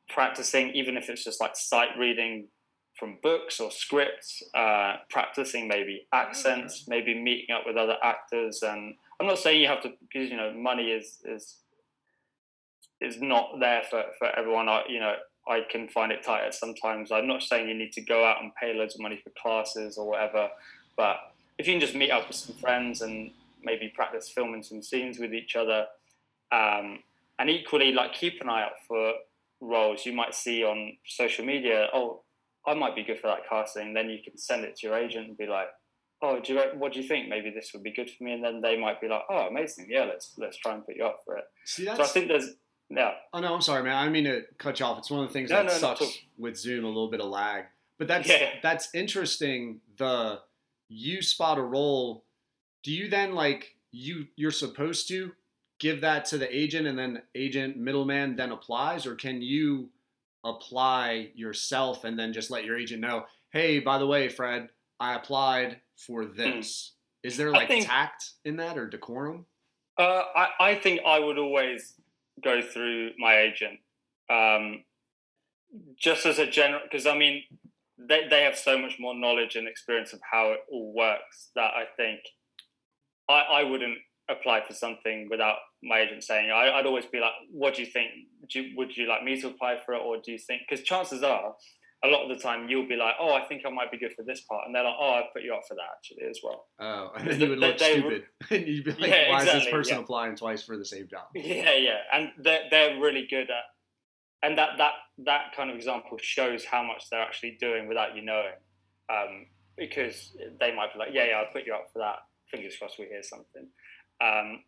practicing, 0.09 0.72
even 0.72 0.97
if 0.97 1.09
it's 1.09 1.23
just 1.23 1.39
like 1.39 1.55
sight 1.55 1.89
reading 1.97 2.47
from 2.98 3.18
books 3.22 3.60
or 3.60 3.72
scripts, 3.72 4.44
uh, 4.56 4.95
practicing 5.10 5.68
maybe 5.68 6.07
accents, 6.14 6.86
maybe 6.88 7.14
meeting 7.14 7.56
up 7.56 7.64
with 7.65 7.78
other 7.78 7.98
actors. 8.03 8.64
And 8.64 8.95
I'm 9.19 9.28
not 9.28 9.40
saying 9.40 9.61
you 9.61 9.68
have 9.68 9.84
to, 9.84 9.94
because 10.02 10.30
you 10.30 10.38
know, 10.38 10.53
money 10.53 10.91
is 10.91 11.19
is 11.26 11.57
is 12.99 13.22
not 13.22 13.60
there 13.60 13.84
for 13.90 14.03
for 14.18 14.28
everyone. 14.38 14.69
I 14.69 14.84
you 14.90 14.99
know. 14.99 15.15
I 15.49 15.61
can 15.72 15.88
find 15.88 16.11
it 16.11 16.24
tight 16.24 16.44
at 16.44 16.53
sometimes. 16.53 17.10
I'm 17.10 17.26
not 17.26 17.41
saying 17.41 17.69
you 17.69 17.74
need 17.74 17.94
to 17.94 18.02
go 18.02 18.26
out 18.26 18.44
and 18.44 18.53
pay 18.56 18.74
loads 18.74 18.95
of 18.95 18.99
money 19.02 19.22
for 19.24 19.32
classes 19.41 19.98
or 19.98 20.06
whatever, 20.06 20.49
but 20.98 21.32
if 21.57 21.68
you 21.68 21.74
can 21.74 21.80
just 21.80 21.95
meet 21.95 22.11
up 22.11 22.28
with 22.28 22.36
some 22.36 22.56
friends 22.57 23.02
and 23.02 23.32
maybe 23.64 23.88
practice 23.95 24.30
filming 24.30 24.61
some 24.61 24.84
scenes 24.84 25.19
with 25.19 25.34
each 25.34 25.56
other, 25.56 25.86
um, 26.52 26.99
and 27.40 27.49
equally 27.49 27.94
like 27.94 28.14
keep 28.14 28.41
an 28.41 28.49
eye 28.49 28.64
out 28.64 28.74
for 28.88 29.14
roles 29.61 30.06
you 30.06 30.14
might 30.14 30.34
see 30.36 30.64
on 30.64 30.98
social 31.06 31.45
media. 31.45 31.88
Oh, 31.94 32.24
I 32.68 32.73
might 32.73 32.95
be 32.95 33.03
good 33.03 33.19
for 33.19 33.27
that 33.27 33.48
casting. 33.49 33.94
Then 33.94 34.10
you 34.10 34.19
can 34.23 34.38
send 34.38 34.65
it 34.65 34.76
to 34.77 34.88
your 34.88 34.98
agent 34.98 35.27
and 35.27 35.38
be 35.38 35.48
like, 35.48 35.68
"Oh, 36.22 36.39
do 36.39 36.53
you 36.53 36.60
what 36.76 36.94
do 36.94 36.99
you 37.02 37.07
think? 37.07 37.30
Maybe 37.30 37.49
this 37.49 37.72
would 37.73 37.84
be 37.84 37.94
good 37.94 38.10
for 38.10 38.23
me." 38.23 38.34
And 38.34 38.44
then 38.44 38.61
they 38.61 38.77
might 38.77 38.99
be 38.99 39.07
like, 39.07 39.23
"Oh, 39.30 39.48
amazing! 39.48 39.88
Yeah, 39.89 40.03
let's 40.06 40.34
let's 40.38 40.57
try 40.57 40.73
and 40.73 40.85
put 40.85 40.95
you 40.98 41.06
up 41.06 41.22
for 41.26 41.38
it." 41.38 41.45
See, 41.65 41.85
So 41.85 41.94
I 41.94 42.06
think 42.06 42.27
there's 42.27 42.49
yeah 42.89 43.14
Oh 43.34 43.39
no, 43.39 43.53
I'm 43.53 43.61
sorry, 43.61 43.84
man. 43.84 43.95
I 43.95 44.10
mean 44.10 44.26
to 44.26 44.44
cut 44.57 44.80
you 44.80 44.85
off. 44.85 44.98
It's 44.99 45.10
one 45.11 45.22
of 45.23 45.27
the 45.30 45.34
things 45.34 45.49
No, 45.49 45.57
that 45.57 45.65
no, 45.65 45.73
sucks 45.73 46.19
with 46.38 46.57
Zoom, 46.57 46.84
a 46.84 46.88
little 46.88 47.10
bit 47.10 47.22
of 47.22 47.27
lag. 47.30 47.65
But 47.98 48.07
that's 48.07 48.27
Yeah. 48.30 48.52
that's 48.61 48.94
interesting. 48.94 49.81
The 49.98 50.41
you 50.89 51.22
spot 51.22 51.57
a 51.57 51.61
role. 51.64 52.26
Do 52.84 52.91
you 52.94 53.07
then 53.10 53.34
like 53.34 53.76
you 53.91 54.27
you're 54.35 54.52
supposed 54.52 55.07
to 55.10 55.31
give 55.80 56.02
that 56.02 56.26
to 56.26 56.38
the 56.38 56.56
agent 56.56 56.88
and 56.88 56.98
then 56.98 57.22
agent 57.35 57.77
middleman 57.77 58.35
then 58.35 58.52
applies, 58.52 59.06
or 59.06 59.15
can 59.15 59.41
you 59.41 59.89
apply 60.48 61.32
yourself 61.36 62.03
and 62.03 62.18
then 62.18 62.34
just 62.34 62.49
let 62.52 62.65
your 62.65 62.78
agent 62.78 63.02
know, 63.02 63.26
hey, 63.52 63.80
by 63.80 63.98
the 63.98 64.07
way, 64.07 64.30
Fred, 64.30 64.69
I 64.99 65.15
applied 65.15 65.82
for 65.95 66.26
this. 66.26 66.94
Is 67.24 67.38
there 67.38 67.49
Hmm. 67.49 67.56
Like 67.56 67.68
think- 67.68 67.86
tact 67.88 68.32
in 68.45 68.57
that 68.57 68.78
or 68.78 68.88
decorum? 68.88 69.45
Uh, 69.98 70.24
I, 70.36 70.49
I 70.60 70.76
think 70.76 71.02
I 71.06 71.19
would 71.19 71.38
always 71.40 71.95
go 72.44 72.61
through 72.61 73.11
my 73.18 73.40
agent, 73.40 73.80
um, 74.30 74.84
just 75.98 76.26
as 76.28 76.38
a 76.38 76.45
general. 76.45 76.82
Because 76.84 77.07
I 77.07 77.18
mean, 77.18 77.44
they 77.98 78.28
they 78.30 78.44
have 78.44 78.56
so 78.56 78.78
much 78.78 78.98
more 78.99 79.15
knowledge 79.15 79.56
and 79.56 79.68
experience 79.68 80.14
of 80.14 80.19
how 80.32 80.52
it 80.52 80.60
all 80.72 80.94
works 80.94 81.49
that 81.56 81.72
I 81.74 81.86
think 81.98 82.19
I 83.28 83.40
I 83.40 83.64
wouldn't 83.64 83.98
apply 84.29 84.61
for 84.67 84.73
something 84.73 85.27
without 85.29 85.57
my 85.83 85.99
agent 85.99 86.23
saying. 86.23 86.51
I, 86.51 86.71
I'd 86.71 86.85
always 86.85 87.05
be 87.05 87.19
like, 87.19 87.33
"What 87.51 87.75
do 87.75 87.81
you 87.81 87.87
think? 87.87 88.09
Do 88.49 88.61
you, 88.61 88.77
would 88.77 88.95
you 88.95 89.07
like 89.07 89.23
me 89.23 89.39
to 89.41 89.47
apply 89.47 89.77
for 89.85 89.93
it, 89.95 90.01
or 90.03 90.17
do 90.23 90.31
you 90.31 90.37
think?" 90.37 90.63
Because 90.67 90.83
chances 90.83 91.23
are, 91.23 91.53
a 92.03 92.07
lot 92.07 92.23
of 92.23 92.29
the 92.29 92.41
time, 92.41 92.69
you'll 92.69 92.87
be 92.87 92.95
like, 92.95 93.15
"Oh, 93.19 93.33
I 93.33 93.45
think 93.45 93.63
I 93.65 93.69
might 93.69 93.91
be 93.91 93.97
good 93.97 94.13
for 94.13 94.23
this 94.23 94.41
part," 94.41 94.65
and 94.65 94.75
they're 94.75 94.83
like, 94.83 94.95
"Oh, 94.99 95.13
I 95.15 95.23
put 95.33 95.43
you 95.43 95.53
up 95.53 95.61
for 95.67 95.75
that 95.75 95.89
actually 95.97 96.29
as 96.29 96.39
well." 96.43 96.67
Oh, 96.79 97.11
and 97.17 97.27
then 97.29 97.39
you 97.39 97.49
would 97.49 97.59
look 97.59 97.77
they- 97.77 97.99
stupid, 97.99 98.23
and 98.51 98.67
you'd 98.67 98.85
be 98.85 98.91
like, 98.91 99.09
Yeah, 99.09 99.29
"Why 99.29 99.43
is 99.43 99.51
this 99.51 99.69
person 99.69 99.95
yeah. 99.95 100.03
applying 100.03 100.35
twice 100.35 100.63
for 100.63 100.77
the 100.77 100.85
same 100.85 101.07
job?" 101.07 101.27
Yeah, 101.35 101.73
yeah, 101.73 101.99
and 102.13 102.31
they're 102.37 102.63
they're 102.69 102.99
really 102.99 103.27
good 103.29 103.49
at, 103.49 103.65
and 104.43 104.57
that 104.57 104.77
that 104.77 104.93
that 105.19 105.55
kind 105.55 105.69
of 105.69 105.75
example 105.75 106.17
shows 106.21 106.65
how 106.65 106.83
much 106.83 107.09
they're 107.09 107.21
actually 107.21 107.57
doing 107.59 107.87
without 107.87 108.15
you 108.15 108.21
knowing, 108.21 108.53
um, 109.09 109.47
because 109.77 110.35
they 110.59 110.75
might 110.75 110.93
be 110.93 110.99
like, 110.99 111.09
yeah, 111.13 111.25
yeah, 111.29 111.37
I'll 111.37 111.51
put 111.51 111.65
you 111.65 111.73
up 111.73 111.87
for 111.93 111.99
that. 111.99 112.17
Fingers 112.51 112.75
crossed, 112.77 112.99
we 112.99 113.05
hear 113.05 113.23
something. 113.23 113.67
Um, 114.22 114.64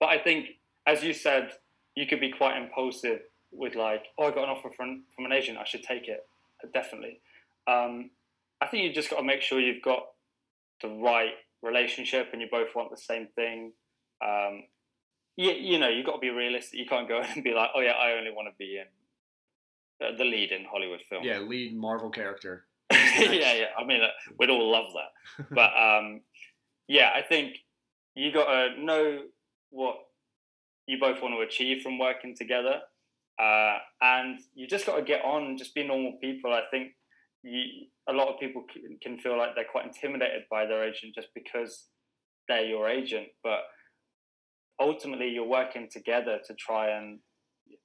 but 0.00 0.06
I 0.06 0.18
think, 0.18 0.48
as 0.86 1.02
you 1.02 1.12
said, 1.12 1.52
you 1.94 2.06
could 2.06 2.20
be 2.20 2.30
quite 2.30 2.56
impulsive 2.56 3.20
with 3.52 3.74
like, 3.74 4.04
oh, 4.18 4.26
I 4.26 4.30
got 4.30 4.44
an 4.44 4.50
offer 4.50 4.70
from 4.76 5.04
from 5.14 5.24
an 5.24 5.32
agent, 5.32 5.58
I 5.58 5.64
should 5.64 5.82
take 5.82 6.08
it, 6.08 6.26
definitely. 6.72 7.20
Um, 7.66 8.10
I 8.60 8.66
think 8.66 8.84
you 8.84 8.92
just 8.92 9.10
got 9.10 9.16
to 9.16 9.22
make 9.22 9.42
sure 9.42 9.60
you've 9.60 9.82
got 9.82 10.06
the 10.82 10.88
right 10.88 11.32
relationship 11.62 12.28
and 12.32 12.40
you 12.40 12.48
both 12.50 12.68
want 12.74 12.90
the 12.90 12.96
same 12.96 13.28
thing. 13.34 13.72
Um, 14.24 14.64
you, 15.36 15.52
you 15.52 15.78
know, 15.78 15.88
you've 15.88 16.06
got 16.06 16.14
to 16.14 16.18
be 16.18 16.30
realistic. 16.30 16.78
You 16.78 16.86
can't 16.86 17.08
go 17.08 17.20
and 17.34 17.44
be 17.44 17.52
like, 17.52 17.70
oh 17.74 17.80
yeah, 17.80 17.92
I 17.92 18.12
only 18.12 18.30
want 18.30 18.48
to 18.48 18.54
be 18.58 18.78
in 18.78 20.16
the 20.16 20.24
lead 20.24 20.52
in 20.52 20.64
Hollywood 20.64 21.00
film. 21.08 21.24
Yeah, 21.24 21.40
lead 21.40 21.76
Marvel 21.76 22.10
character. 22.10 22.64
yeah, 22.92 23.52
yeah. 23.52 23.64
I 23.76 23.84
mean, 23.84 24.00
uh, 24.00 24.08
we'd 24.38 24.50
all 24.50 24.70
love 24.70 24.86
that. 24.94 25.46
But 25.50 25.72
um, 25.76 26.20
yeah, 26.86 27.10
I 27.14 27.22
think 27.22 27.56
you 28.18 28.32
got 28.32 28.46
to 28.46 28.82
know 28.82 29.20
what 29.70 29.96
you 30.86 30.98
both 31.00 31.22
want 31.22 31.34
to 31.34 31.40
achieve 31.40 31.82
from 31.82 31.98
working 31.98 32.34
together, 32.36 32.80
uh, 33.40 33.76
and 34.00 34.40
you 34.54 34.66
just 34.66 34.86
got 34.86 34.96
to 34.96 35.02
get 35.02 35.24
on 35.24 35.44
and 35.44 35.58
just 35.58 35.74
be 35.74 35.86
normal 35.86 36.18
people. 36.20 36.52
I 36.52 36.62
think 36.70 36.92
you, 37.42 37.62
a 38.08 38.12
lot 38.12 38.28
of 38.28 38.40
people 38.40 38.64
can, 38.72 38.98
can 39.00 39.18
feel 39.18 39.38
like 39.38 39.50
they're 39.54 39.64
quite 39.70 39.86
intimidated 39.86 40.42
by 40.50 40.66
their 40.66 40.82
agent 40.82 41.14
just 41.14 41.28
because 41.34 41.84
they're 42.48 42.64
your 42.64 42.88
agent, 42.88 43.28
but 43.44 43.60
ultimately 44.80 45.28
you're 45.28 45.46
working 45.46 45.88
together 45.92 46.40
to 46.46 46.54
try 46.54 46.96
and 46.96 47.20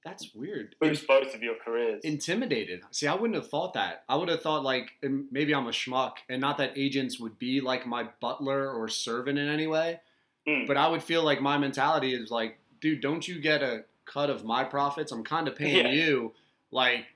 That's 0.04 0.34
weird. 0.34 0.74
boost 0.80 1.06
both 1.06 1.34
of 1.34 1.42
your 1.42 1.54
careers. 1.64 2.00
Intimidated. 2.02 2.80
See, 2.90 3.06
I 3.06 3.14
wouldn't 3.14 3.34
have 3.36 3.48
thought 3.50 3.74
that. 3.74 4.04
I 4.08 4.16
would 4.16 4.28
have 4.30 4.42
thought 4.42 4.64
like 4.64 4.90
maybe 5.30 5.54
I'm 5.54 5.66
a 5.66 5.70
schmuck, 5.70 6.14
and 6.28 6.40
not 6.40 6.58
that 6.58 6.72
agents 6.76 7.20
would 7.20 7.38
be 7.38 7.60
like 7.60 7.86
my 7.86 8.08
butler 8.20 8.72
or 8.72 8.88
servant 8.88 9.38
in 9.38 9.48
any 9.48 9.66
way. 9.66 10.00
Mm. 10.46 10.66
But 10.66 10.76
I 10.76 10.88
would 10.88 11.02
feel 11.02 11.22
like 11.24 11.40
my 11.40 11.56
mentality 11.58 12.14
is 12.14 12.30
like, 12.30 12.58
dude, 12.80 13.00
don't 13.00 13.26
you 13.26 13.40
get 13.40 13.62
a 13.62 13.84
cut 14.04 14.28
of 14.30 14.44
my 14.44 14.64
profits? 14.64 15.10
I'm 15.12 15.24
kind 15.24 15.48
of 15.48 15.56
paying 15.56 15.86
Yeah. 15.86 15.92
you. 15.92 16.32
Like, 16.70 17.06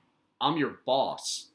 I'm 0.41 0.57
your 0.57 0.79
boss. 0.85 1.47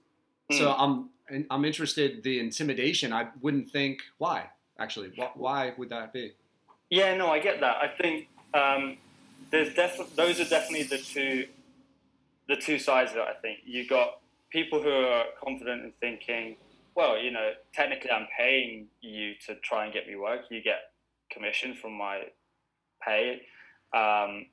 So 0.53 0.73
I'm 0.73 1.09
I'm 1.51 1.65
interested. 1.65 2.23
The 2.23 2.39
intimidation. 2.39 3.13
I 3.13 3.29
wouldn't 3.41 3.71
think 3.71 4.03
why. 4.19 4.51
Actually, 4.79 5.11
wh- 5.19 5.37
why 5.37 5.73
would 5.79 5.89
that 5.89 6.13
be? 6.13 6.33
Yeah, 6.91 7.17
no, 7.17 7.29
I 7.29 7.39
get 7.39 7.61
that. 7.61 7.77
I 7.79 7.89
think 7.89 8.29
um, 8.53 8.99
there's 9.51 9.75
definitely 9.75 10.13
those 10.17 10.39
are 10.41 10.45
definitely 10.49 10.83
the 10.85 10.99
two 10.99 11.47
the 12.47 12.57
two 12.57 12.79
sides 12.79 13.13
of 13.13 13.17
it. 13.19 13.23
I 13.29 13.35
think 13.41 13.61
you 13.65 13.89
got 13.89 14.21
people 14.51 14.83
who 14.83 14.91
are 14.91 15.25
confident 15.43 15.83
in 15.83 15.93
thinking, 15.99 16.57
well, 16.95 17.19
you 17.19 17.31
know, 17.31 17.53
technically 17.73 18.11
I'm 18.11 18.29
paying 18.39 18.87
you 19.01 19.33
to 19.47 19.55
try 19.57 19.85
and 19.87 19.95
get 19.95 20.07
me 20.07 20.17
work. 20.17 20.43
You 20.51 20.63
get 20.63 20.93
commission 21.35 21.75
from 21.75 21.93
my 21.93 22.23
pay. 23.05 23.41
Um, 23.95 24.47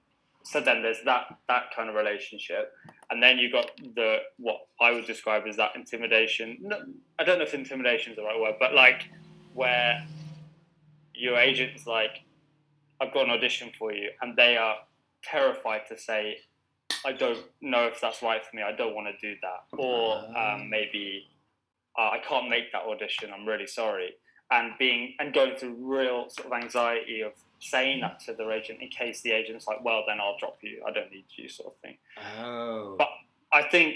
so 0.43 0.59
then 0.59 0.81
there's 0.81 1.03
that 1.05 1.37
that 1.47 1.65
kind 1.75 1.89
of 1.89 1.95
relationship, 1.95 2.73
and 3.09 3.21
then 3.21 3.37
you 3.37 3.51
got 3.51 3.71
the 3.95 4.17
what 4.37 4.61
I 4.79 4.91
would 4.91 5.05
describe 5.05 5.43
as 5.47 5.57
that 5.57 5.75
intimidation. 5.75 6.57
No, 6.61 6.77
I 7.19 7.23
don't 7.23 7.37
know 7.37 7.43
if 7.45 7.53
intimidation 7.53 8.13
is 8.13 8.17
the 8.17 8.23
right 8.23 8.39
word, 8.39 8.55
but 8.59 8.73
like 8.73 9.09
where 9.53 10.03
your 11.13 11.37
agent's 11.37 11.85
like, 11.85 12.23
I've 12.99 13.13
got 13.13 13.25
an 13.25 13.31
audition 13.31 13.71
for 13.77 13.93
you, 13.93 14.09
and 14.21 14.35
they 14.35 14.57
are 14.57 14.75
terrified 15.23 15.81
to 15.89 15.97
say, 15.97 16.37
I 17.05 17.11
don't 17.11 17.39
know 17.61 17.85
if 17.85 18.01
that's 18.01 18.23
right 18.23 18.43
for 18.43 18.55
me. 18.55 18.63
I 18.63 18.71
don't 18.71 18.95
want 18.95 19.07
to 19.07 19.27
do 19.27 19.37
that, 19.41 19.77
or 19.77 20.17
um, 20.37 20.69
maybe 20.69 21.27
uh, 21.97 22.09
I 22.13 22.19
can't 22.27 22.49
make 22.49 22.71
that 22.71 22.83
audition. 22.83 23.31
I'm 23.33 23.45
really 23.47 23.67
sorry, 23.67 24.15
and 24.51 24.73
being 24.77 25.13
and 25.19 25.33
going 25.33 25.55
through 25.55 25.75
real 25.79 26.29
sort 26.29 26.47
of 26.47 26.53
anxiety 26.53 27.21
of 27.21 27.31
saying 27.59 28.01
that 28.01 28.19
to 28.19 28.33
their 28.33 28.51
agent 28.51 28.79
in 28.81 28.89
case 28.89 29.21
the 29.21 29.31
agent's 29.31 29.67
like, 29.67 29.83
well, 29.83 30.03
then 30.07 30.19
I'll 30.19 30.37
drop 30.37 30.57
you. 30.61 30.83
I 30.85 30.91
don't 30.91 31.11
need 31.11 31.25
you, 31.35 31.47
sort 31.47 31.73
of 31.73 31.79
thing. 31.79 31.97
Oh. 32.37 32.95
But 32.97 33.09
I 33.53 33.63
think 33.63 33.95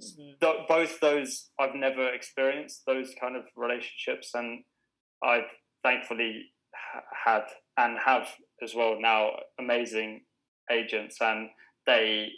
th- 0.00 0.68
both 0.68 1.00
those 1.00 1.50
I've 1.60 1.74
never 1.74 2.08
experienced 2.12 2.86
those 2.86 3.14
kind 3.20 3.36
of 3.36 3.44
relationships, 3.56 4.30
and 4.34 4.64
I've 5.22 5.50
thankfully 5.82 6.46
ha- 6.74 7.02
had 7.24 7.44
and 7.76 7.98
have 7.98 8.28
as 8.62 8.74
well 8.74 8.96
now 9.00 9.30
amazing 9.58 10.22
agents, 10.70 11.18
and 11.20 11.50
they 11.86 12.30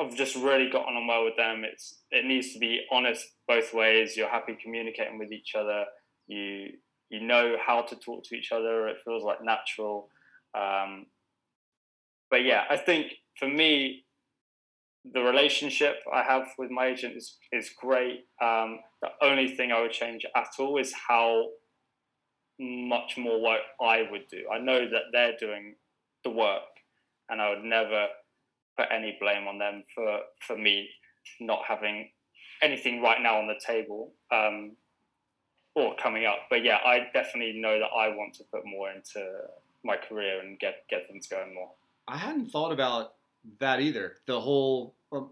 I've 0.00 0.16
just 0.16 0.34
really 0.34 0.70
gotten 0.70 0.96
on 0.96 1.06
well 1.06 1.24
with 1.24 1.36
them. 1.36 1.62
It's 1.64 2.00
it 2.10 2.24
needs 2.24 2.52
to 2.54 2.58
be 2.58 2.80
honest 2.90 3.26
both 3.46 3.74
ways. 3.74 4.16
You're 4.16 4.30
happy 4.30 4.56
communicating 4.62 5.18
with 5.18 5.30
each 5.30 5.54
other. 5.54 5.84
You 6.26 6.68
you 7.10 7.20
know 7.20 7.56
how 7.64 7.82
to 7.82 7.96
talk 7.96 8.24
to 8.24 8.34
each 8.34 8.50
other. 8.52 8.88
It 8.88 8.98
feels 9.04 9.22
like 9.22 9.38
natural. 9.42 10.08
Um, 10.56 11.06
but 12.30 12.44
yeah, 12.44 12.64
I 12.70 12.76
think 12.76 13.12
for 13.38 13.48
me, 13.48 14.04
the 15.12 15.20
relationship 15.20 15.96
I 16.12 16.22
have 16.22 16.46
with 16.58 16.70
my 16.70 16.86
agent 16.86 17.16
is 17.16 17.36
is 17.52 17.70
great. 17.78 18.24
Um, 18.42 18.80
the 19.02 19.10
only 19.22 19.54
thing 19.54 19.70
I 19.70 19.82
would 19.82 19.92
change 19.92 20.24
at 20.34 20.48
all 20.58 20.78
is 20.78 20.94
how 21.08 21.46
much 22.58 23.16
more 23.18 23.42
work 23.42 23.62
I 23.80 24.02
would 24.10 24.28
do. 24.30 24.44
I 24.52 24.58
know 24.58 24.80
that 24.88 25.04
they're 25.12 25.36
doing 25.38 25.74
the 26.24 26.30
work, 26.30 26.62
and 27.28 27.40
I 27.40 27.50
would 27.50 27.64
never 27.64 28.06
put 28.80 28.88
any 28.90 29.16
blame 29.20 29.46
on 29.46 29.58
them 29.58 29.84
for 29.94 30.20
for 30.46 30.56
me 30.56 30.88
not 31.40 31.60
having 31.66 32.08
anything 32.62 33.02
right 33.02 33.20
now 33.22 33.38
on 33.38 33.46
the 33.46 33.58
table 33.64 34.12
um, 34.30 34.72
or 35.74 35.94
coming 35.96 36.26
up. 36.26 36.38
But 36.48 36.64
yeah, 36.64 36.78
I 36.84 37.08
definitely 37.12 37.60
know 37.60 37.78
that 37.78 37.90
I 37.96 38.08
want 38.08 38.34
to 38.34 38.44
put 38.44 38.64
more 38.66 38.90
into 38.90 39.26
my 39.84 39.96
career 39.96 40.40
and 40.40 40.58
get 40.58 40.84
get 40.88 41.06
things 41.08 41.26
going 41.26 41.54
more. 41.54 41.70
I 42.08 42.16
hadn't 42.16 42.50
thought 42.50 42.72
about 42.72 43.14
that 43.60 43.80
either. 43.80 44.16
The 44.26 44.40
whole, 44.40 44.94
um, 45.12 45.30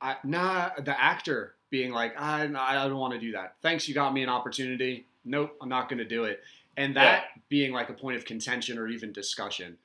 I, 0.00 0.16
nah, 0.24 0.70
the 0.78 0.98
actor 1.00 1.54
being 1.70 1.92
like, 1.92 2.18
I, 2.18 2.44
I 2.44 2.88
don't 2.88 2.96
want 2.96 3.12
to 3.12 3.20
do 3.20 3.32
that. 3.32 3.56
Thanks, 3.62 3.86
you 3.88 3.94
got 3.94 4.14
me 4.14 4.22
an 4.22 4.28
opportunity. 4.28 5.06
Nope, 5.24 5.56
I'm 5.60 5.68
not 5.68 5.88
going 5.88 5.98
to 5.98 6.06
do 6.06 6.24
it. 6.24 6.40
And 6.78 6.96
that 6.96 7.24
being 7.48 7.72
like 7.72 7.90
a 7.90 7.92
point 7.92 8.16
of 8.16 8.24
contention 8.24 8.78
or 8.78 8.88
even 8.88 9.12
discussion. 9.12 9.76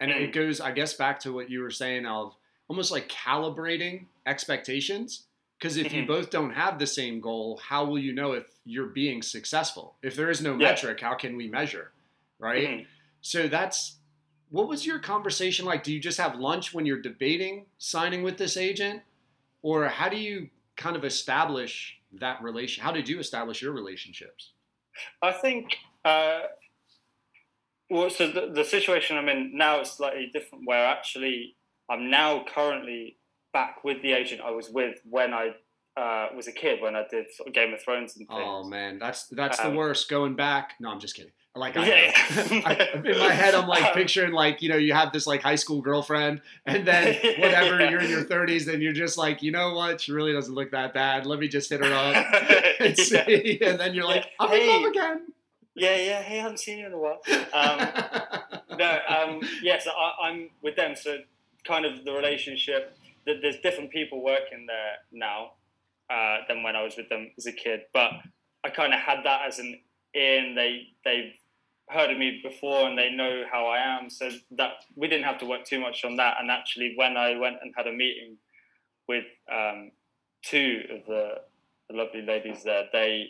And 0.00 0.10
Mm. 0.10 0.22
it 0.22 0.32
goes, 0.32 0.60
I 0.60 0.72
guess, 0.72 0.94
back 0.94 1.20
to 1.20 1.32
what 1.32 1.48
you 1.50 1.60
were 1.60 1.70
saying 1.70 2.06
of 2.06 2.34
almost 2.68 2.90
like 2.92 3.08
calibrating 3.08 4.06
expectations. 4.26 5.24
Because 5.58 5.76
if 5.76 5.92
you 5.92 6.04
Mhm. 6.04 6.06
both 6.06 6.30
don't 6.30 6.52
have 6.52 6.78
the 6.78 6.86
same 6.86 7.20
goal, 7.20 7.56
how 7.56 7.84
will 7.84 7.98
you 7.98 8.12
know 8.12 8.32
if 8.32 8.46
you're 8.64 8.86
being 8.86 9.22
successful? 9.22 9.96
If 10.02 10.14
there 10.14 10.30
is 10.30 10.40
no 10.40 10.52
Yeah. 10.52 10.68
metric, 10.68 11.00
how 11.00 11.14
can 11.14 11.36
we 11.36 11.48
measure? 11.48 11.92
Right? 12.38 12.68
Mhm. 12.68 12.86
So 13.20 13.48
that's 13.48 13.96
what 14.50 14.68
was 14.68 14.86
your 14.86 14.98
conversation 14.98 15.66
like? 15.66 15.82
Do 15.82 15.92
you 15.92 16.00
just 16.00 16.18
have 16.18 16.36
lunch 16.36 16.72
when 16.72 16.86
you're 16.86 17.02
debating 17.02 17.66
signing 17.76 18.22
with 18.22 18.38
this 18.38 18.56
agent? 18.56 19.02
Or 19.62 19.88
how 19.88 20.08
do 20.08 20.16
you 20.16 20.50
kind 20.76 20.94
of 20.96 21.04
establish 21.04 21.98
that 22.12 22.40
relation? 22.40 22.84
How 22.84 22.92
did 22.92 23.08
you 23.08 23.18
establish 23.18 23.60
your 23.60 23.72
relationships? 23.72 24.52
I 25.20 25.32
think. 25.32 25.76
Uh, 26.04 26.46
well, 27.90 28.08
so 28.10 28.30
the, 28.30 28.52
the 28.52 28.64
situation 28.64 29.16
I'm 29.18 29.28
in 29.28 29.56
now 29.56 29.80
is 29.80 29.90
slightly 29.90 30.30
different. 30.32 30.66
Where 30.66 30.86
actually, 30.86 31.56
I'm 31.90 32.10
now 32.10 32.44
currently 32.54 33.16
back 33.52 33.82
with 33.84 34.02
the 34.02 34.12
agent 34.12 34.40
I 34.44 34.50
was 34.50 34.68
with 34.70 34.98
when 35.08 35.32
I 35.32 35.50
uh, 35.96 36.28
was 36.36 36.46
a 36.46 36.52
kid, 36.52 36.80
when 36.80 36.94
I 36.94 37.04
did 37.10 37.26
sort 37.34 37.48
of 37.48 37.54
Game 37.54 37.72
of 37.74 37.82
Thrones 37.82 38.16
and 38.16 38.28
things. 38.28 38.40
Oh 38.44 38.62
man, 38.64 38.98
that's 38.98 39.26
that's 39.28 39.58
the 39.58 39.68
Um, 39.68 39.74
worst. 39.74 40.08
Going 40.08 40.36
back. 40.36 40.74
No, 40.80 40.90
I'm 40.90 41.00
just 41.00 41.16
kidding. 41.16 41.32
Like 41.56 41.76
I, 41.76 41.86
Yeah, 41.88 42.12
I- 42.66 43.00
in 43.04 43.18
my 43.18 43.32
head, 43.32 43.54
I'm 43.54 43.66
like 43.66 43.82
Um, 43.82 43.94
picturing 43.94 44.32
like 44.32 44.62
you 44.62 44.68
know 44.68 44.76
you 44.76 44.92
have 44.92 45.12
this 45.12 45.26
like 45.26 45.42
high 45.42 45.56
school 45.56 45.80
girlfriend, 45.80 46.40
and 46.66 46.86
then 46.86 47.14
whatever 47.40 47.80
Yeah. 47.80 47.90
you're 47.90 48.00
in 48.00 48.10
your 48.10 48.22
30s, 48.24 48.72
and 48.72 48.80
you're 48.80 48.92
just 48.92 49.18
like 49.18 49.42
you 49.42 49.50
know 49.50 49.74
what, 49.74 50.00
she 50.00 50.12
really 50.12 50.32
doesn't 50.32 50.54
look 50.54 50.70
that 50.70 50.94
bad. 50.94 51.26
Let 51.26 51.40
me 51.40 51.48
just 51.48 51.68
hit 51.70 51.84
her 51.84 51.92
up 51.92 52.14
and 52.80 52.96
Yeah. 52.96 53.04
see, 53.26 53.58
and 53.64 53.80
then 53.80 53.92
you're 53.94 54.04
like, 54.04 54.26
Yeah. 54.40 54.46
I'm 54.46 54.52
in 54.60 54.66
love 54.68 54.84
again. 54.84 55.26
yeah, 55.74 55.96
yeah. 55.96 56.22
Hey, 56.22 56.38
I 56.38 56.42
haven't 56.42 56.58
seen 56.60 56.78
you 56.78 56.86
in 56.86 56.92
a 56.92 56.98
while. 56.98 57.18
Um, 57.52 58.78
no, 58.78 58.98
um, 59.08 59.40
yes, 59.62 59.88
I, 59.88 60.28
I'm 60.28 60.50
with 60.62 60.76
them. 60.76 60.94
So, 60.94 61.18
kind 61.66 61.84
of 61.84 62.04
the 62.04 62.12
relationship 62.12 62.96
that 63.26 63.36
there's 63.42 63.58
different 63.60 63.90
people 63.90 64.22
working 64.22 64.66
there 64.66 64.94
now 65.12 65.52
uh, 66.10 66.38
than 66.48 66.62
when 66.62 66.76
I 66.76 66.82
was 66.82 66.96
with 66.96 67.08
them 67.08 67.30
as 67.36 67.46
a 67.46 67.52
kid. 67.52 67.80
But 67.92 68.12
I 68.64 68.70
kind 68.70 68.94
of 68.94 69.00
had 69.00 69.18
that 69.24 69.42
as 69.46 69.58
an 69.58 69.78
in. 70.14 70.54
They 70.56 70.88
they've 71.04 71.32
heard 71.90 72.10
of 72.10 72.18
me 72.18 72.40
before 72.42 72.88
and 72.88 72.98
they 72.98 73.10
know 73.10 73.44
how 73.50 73.66
I 73.66 73.78
am. 73.78 74.10
So 74.10 74.30
that 74.52 74.72
we 74.96 75.08
didn't 75.08 75.24
have 75.24 75.38
to 75.38 75.46
work 75.46 75.64
too 75.64 75.80
much 75.80 76.04
on 76.04 76.16
that. 76.16 76.36
And 76.40 76.50
actually, 76.50 76.94
when 76.96 77.16
I 77.16 77.36
went 77.38 77.56
and 77.62 77.72
had 77.76 77.86
a 77.86 77.92
meeting 77.92 78.36
with 79.08 79.24
um, 79.52 79.90
two 80.42 80.82
of 80.90 81.06
the, 81.06 81.34
the 81.88 81.96
lovely 81.96 82.22
ladies 82.22 82.62
there, 82.64 82.84
they 82.92 83.28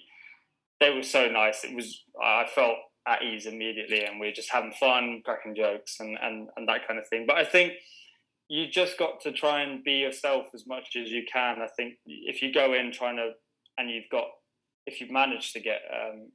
they 0.81 0.91
were 0.91 1.03
so 1.03 1.29
nice. 1.29 1.65
It 1.65 1.75
was 1.75 2.05
I 2.23 2.47
felt 2.55 2.77
at 3.07 3.23
ease 3.23 3.47
immediately, 3.47 4.05
and 4.05 4.21
we 4.21 4.27
were 4.27 4.33
just 4.33 4.53
having 4.53 4.73
fun, 4.73 5.23
cracking 5.25 5.57
jokes, 5.57 5.99
and 6.01 6.17
and 6.21 6.49
and 6.57 6.69
that 6.69 6.87
kind 6.87 7.01
of 7.01 7.09
thing. 7.09 7.25
But 7.27 7.37
I 7.37 7.45
think 7.45 7.73
you 8.49 8.67
just 8.69 8.99
got 8.99 9.21
to 9.23 9.33
try 9.33 9.63
and 9.63 9.85
be 9.85 9.93
yourself 9.93 10.47
as 10.55 10.65
much 10.67 10.97
as 10.97 11.11
you 11.11 11.23
can. 11.31 11.61
I 11.61 11.69
think 11.77 11.95
if 12.07 12.43
you 12.43 12.53
go 12.53 12.73
in 12.75 12.93
trying 12.93 13.17
to, 13.17 13.33
and 13.77 13.91
you've 13.91 14.09
got, 14.11 14.25
if 14.87 15.01
you've 15.01 15.11
managed 15.11 15.53
to 15.53 15.61
get 15.61 15.81
um, 15.93 16.31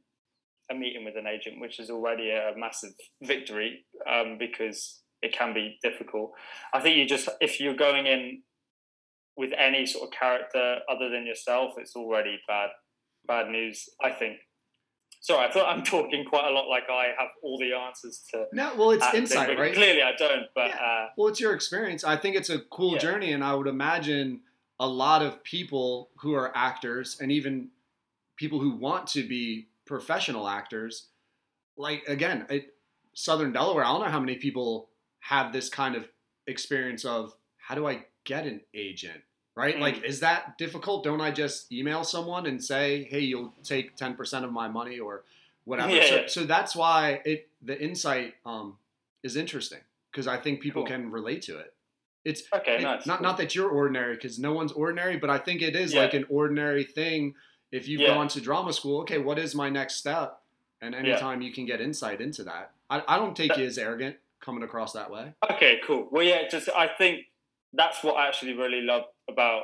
a 0.71 0.75
meeting 0.75 1.05
with 1.05 1.17
an 1.17 1.27
agent, 1.27 1.59
which 1.59 1.79
is 1.79 1.89
already 1.89 2.29
a 2.29 2.53
massive 2.55 2.93
victory 3.23 3.85
um, 4.09 4.37
because 4.37 5.01
it 5.21 5.33
can 5.33 5.53
be 5.53 5.79
difficult. 5.81 6.31
I 6.73 6.81
think 6.81 6.97
you 6.97 7.05
just, 7.05 7.29
if 7.41 7.59
you're 7.59 7.75
going 7.75 8.05
in 8.05 8.43
with 9.35 9.51
any 9.57 9.85
sort 9.85 10.07
of 10.07 10.19
character 10.19 10.79
other 10.89 11.09
than 11.09 11.25
yourself, 11.25 11.73
it's 11.77 11.95
already 11.95 12.39
bad, 12.47 12.69
bad 13.27 13.49
news. 13.49 13.89
I 14.03 14.11
think. 14.11 14.37
Sorry, 15.23 15.47
I 15.47 15.49
thought 15.53 15.69
I'm 15.69 15.83
talking 15.85 16.25
quite 16.25 16.45
a 16.45 16.51
lot 16.51 16.67
like 16.67 16.83
I 16.89 17.13
have 17.17 17.29
all 17.41 17.57
the 17.57 17.71
answers 17.73 18.25
to. 18.31 18.45
No, 18.51 18.73
well, 18.77 18.91
it's 18.91 19.05
insight, 19.13 19.47
but 19.47 19.57
right? 19.57 19.73
Clearly, 19.73 20.01
I 20.01 20.11
don't. 20.17 20.47
But 20.53 20.71
Yeah. 20.71 20.75
uh, 20.75 21.09
Well, 21.15 21.29
it's 21.29 21.39
your 21.39 21.53
experience. 21.53 22.03
I 22.03 22.17
think 22.17 22.35
it's 22.35 22.49
a 22.49 22.59
cool 22.59 22.93
Yeah. 22.95 22.99
journey, 22.99 23.31
and 23.31 23.41
I 23.41 23.55
would 23.55 23.67
imagine 23.67 24.41
a 24.81 24.87
lot 24.87 25.21
of 25.21 25.41
people 25.41 26.09
who 26.17 26.33
are 26.33 26.51
actors 26.57 27.21
and 27.21 27.31
even 27.31 27.71
people 28.35 28.59
who 28.59 28.71
want 28.71 29.07
to 29.07 29.25
be 29.25 29.69
professional 29.85 30.45
actors, 30.45 31.07
like 31.77 32.05
again, 32.09 32.45
it, 32.49 32.75
Southern 33.13 33.53
Delaware. 33.53 33.85
I 33.85 33.93
don't 33.93 34.01
know 34.01 34.07
how 34.11 34.19
many 34.19 34.35
people 34.35 34.89
have 35.21 35.53
this 35.53 35.69
kind 35.69 35.95
of 35.95 36.05
experience 36.47 37.05
of 37.05 37.33
how 37.55 37.75
do 37.75 37.87
I 37.87 38.07
get 38.25 38.45
an 38.45 38.59
agent, 38.73 39.23
right? 39.55 39.75
Mm. 39.75 39.79
Like, 39.81 40.03
is 40.03 40.19
that 40.21 40.57
difficult? 40.57 41.03
Don't 41.03 41.21
I 41.21 41.31
just 41.31 41.71
email 41.71 42.03
someone 42.03 42.45
and 42.45 42.63
say, 42.63 43.03
hey, 43.03 43.19
you'll 43.19 43.53
take 43.63 43.95
ten 43.95 44.15
percent 44.15 44.45
of 44.45 44.51
my 44.51 44.67
money 44.67 44.99
or 44.99 45.23
whatever? 45.65 45.91
Yeah, 45.93 46.05
so, 46.05 46.15
yeah. 46.15 46.27
so 46.27 46.43
that's 46.45 46.75
why 46.75 47.21
it 47.25 47.47
the 47.61 47.79
insight 47.81 48.35
um, 48.45 48.77
is 49.23 49.35
interesting 49.35 49.79
because 50.11 50.27
I 50.27 50.37
think 50.37 50.61
people 50.61 50.83
Cool. 50.83 50.91
can 50.91 51.11
relate 51.11 51.41
to 51.43 51.57
it. 51.57 51.73
It's 52.25 52.43
okay, 52.53 52.75
it- 52.77 52.81
nice. 52.81 53.05
not 53.05 53.21
not 53.21 53.37
that 53.37 53.53
you're 53.55 53.69
ordinary 53.69 54.15
because 54.15 54.39
no 54.39 54.53
one's 54.53 54.71
ordinary, 54.71 55.17
but 55.17 55.29
I 55.29 55.37
think 55.37 55.61
it 55.61 55.75
is 55.75 55.93
Yeah. 55.93 56.01
like 56.01 56.13
an 56.13 56.25
ordinary 56.29 56.83
thing. 56.83 57.35
If 57.71 57.87
you've 57.87 58.05
gone 58.05 58.27
to 58.29 58.39
drama 58.39 58.71
school, 58.71 59.01
okay, 59.01 59.17
what 59.17 59.39
is 59.39 59.55
my 59.55 59.67
next 59.69 59.95
step? 59.95 60.39
And 60.79 60.93
anytime 60.93 61.41
you 61.41 61.51
can 61.51 61.65
get 61.65 61.81
insight 61.81 62.21
into 62.21 62.43
that, 62.43 62.71
I, 62.89 63.01
I 63.07 63.17
don't 63.17 63.35
take 63.35 63.49
That- 63.49 63.57
you 63.59 63.65
as 63.65 63.77
arrogant 63.79 64.17
coming 64.41 64.61
across 64.63 64.93
that 64.93 65.09
way. 65.09 65.33
Okay, 65.51 65.79
cool. 65.87 66.07
Well, 66.11 66.21
yeah, 66.23 66.47
just 66.49 66.69
I 66.69 66.87
think 66.87 67.25
that's 67.73 68.03
what 68.03 68.17
I 68.17 68.27
actually 68.27 68.53
really 68.53 68.81
love 68.81 69.03
about 69.29 69.63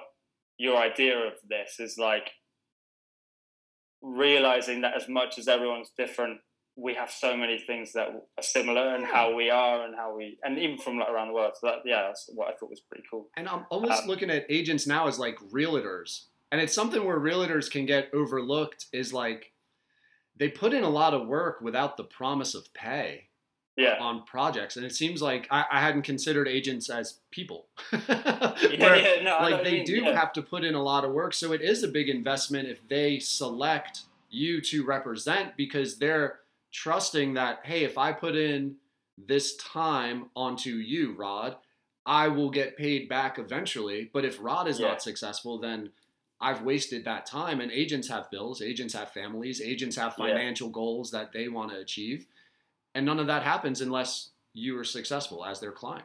your 0.57 0.77
idea 0.77 1.17
of 1.17 1.33
this 1.47 1.79
is 1.79 1.97
like 1.97 2.29
realizing 4.01 4.81
that 4.81 4.95
as 4.95 5.07
much 5.07 5.37
as 5.37 5.47
everyone's 5.47 5.91
different, 5.97 6.39
we 6.75 6.93
have 6.93 7.11
so 7.11 7.35
many 7.35 7.59
things 7.59 7.93
that 7.93 8.07
are 8.07 8.43
similar 8.43 8.95
and 8.95 9.05
how 9.05 9.35
we 9.35 9.49
are 9.49 9.85
and 9.85 9.95
how 9.95 10.15
we, 10.15 10.37
and 10.43 10.57
even 10.57 10.77
from 10.77 10.97
like 10.97 11.09
around 11.09 11.27
the 11.27 11.33
world. 11.33 11.53
So 11.59 11.67
that, 11.67 11.79
yeah, 11.85 12.03
that's 12.03 12.29
what 12.33 12.47
I 12.47 12.51
thought 12.51 12.69
was 12.69 12.81
pretty 12.81 13.05
cool. 13.09 13.29
And 13.37 13.47
I'm 13.47 13.65
almost 13.69 14.03
Um, 14.03 14.07
looking 14.07 14.29
at 14.29 14.45
agents 14.49 14.87
now 14.87 15.07
as 15.07 15.19
like 15.19 15.37
realtors. 15.51 16.25
And 16.51 16.59
it's 16.59 16.73
something 16.73 17.05
where 17.05 17.19
realtors 17.19 17.69
can 17.69 17.85
get 17.85 18.09
overlooked 18.13 18.87
is 18.91 19.13
like 19.13 19.53
they 20.35 20.49
put 20.49 20.73
in 20.73 20.83
a 20.83 20.89
lot 20.89 21.13
of 21.13 21.27
work 21.27 21.61
without 21.61 21.95
the 21.95 22.05
promise 22.05 22.55
of 22.55 22.73
pay. 22.73 23.28
Yeah. 23.79 23.97
on 23.99 24.23
projects, 24.23 24.75
and 24.77 24.85
it 24.85 24.93
seems 24.93 25.21
like 25.21 25.47
I, 25.49 25.65
I 25.71 25.79
hadn't 25.79 26.03
considered 26.03 26.47
agents 26.47 26.89
as 26.89 27.19
people. 27.31 27.67
Yeah, 28.61 28.95
yeah, 28.95 29.23
no, 29.23 29.37
like 29.41 29.63
they 29.63 29.77
mean, 29.77 29.85
do 29.85 29.95
yeah. 29.97 30.19
have 30.19 30.33
to 30.33 30.41
put 30.41 30.63
in 30.63 30.75
a 30.75 30.81
lot 30.81 31.05
of 31.05 31.11
work, 31.11 31.33
so 31.33 31.53
it 31.53 31.61
is 31.61 31.83
a 31.83 31.87
big 31.87 32.09
investment 32.09 32.67
if 32.67 32.87
they 32.87 33.19
select 33.19 34.01
you 34.29 34.61
to 34.61 34.85
represent 34.85 35.55
because 35.57 35.97
they're 35.97 36.39
trusting 36.71 37.33
that 37.33 37.59
hey, 37.63 37.83
if 37.83 37.97
I 37.97 38.11
put 38.13 38.35
in 38.35 38.75
this 39.27 39.55
time 39.57 40.29
onto 40.35 40.75
you, 40.75 41.13
Rod, 41.13 41.55
I 42.05 42.27
will 42.27 42.49
get 42.49 42.77
paid 42.77 43.09
back 43.09 43.37
eventually. 43.37 44.09
But 44.11 44.25
if 44.25 44.37
Rod 44.41 44.67
is 44.67 44.79
not 44.79 45.01
successful, 45.01 45.59
then 45.59 45.91
I've 46.41 46.61
wasted 46.63 47.05
that 47.05 47.25
time. 47.25 47.59
And 47.59 47.71
agents 47.71 48.07
have 48.07 48.31
bills, 48.31 48.61
agents 48.61 48.93
have 48.93 49.11
families, 49.11 49.61
agents 49.61 49.95
have 49.97 50.15
financial 50.15 50.69
goals 50.69 51.11
that 51.11 51.33
they 51.33 51.49
want 51.49 51.71
to 51.71 51.77
achieve. 51.77 52.25
And 52.99 53.05
none 53.05 53.19
of 53.19 53.27
that 53.27 53.43
happens 53.43 53.79
unless 53.79 54.31
you 54.53 54.77
are 54.77 54.83
successful 54.83 55.45
as 55.45 55.61
their 55.61 55.71
client. 55.71 56.03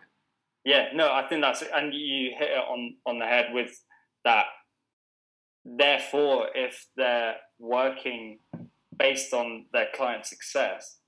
Yeah, 0.64 0.90
no, 0.94 1.12
I 1.12 1.26
think 1.26 1.42
that's 1.42 1.60
and 1.74 1.92
you 1.92 2.30
hit 2.38 2.50
it 2.50 2.56
on 2.56 2.94
on 3.04 3.18
the 3.18 3.26
head 3.26 3.46
with 3.52 3.76
that. 4.24 4.44
Therefore, 5.64 6.50
if 6.54 6.86
they're 6.96 7.34
working 7.58 8.38
based 8.96 9.34
on 9.34 9.66
their 9.72 9.88
client 9.92 10.24
success, 10.24 11.00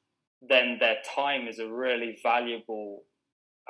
then 0.42 0.78
their 0.80 0.96
time 1.14 1.46
is 1.46 1.60
a 1.60 1.68
really 1.68 2.18
valuable 2.20 3.04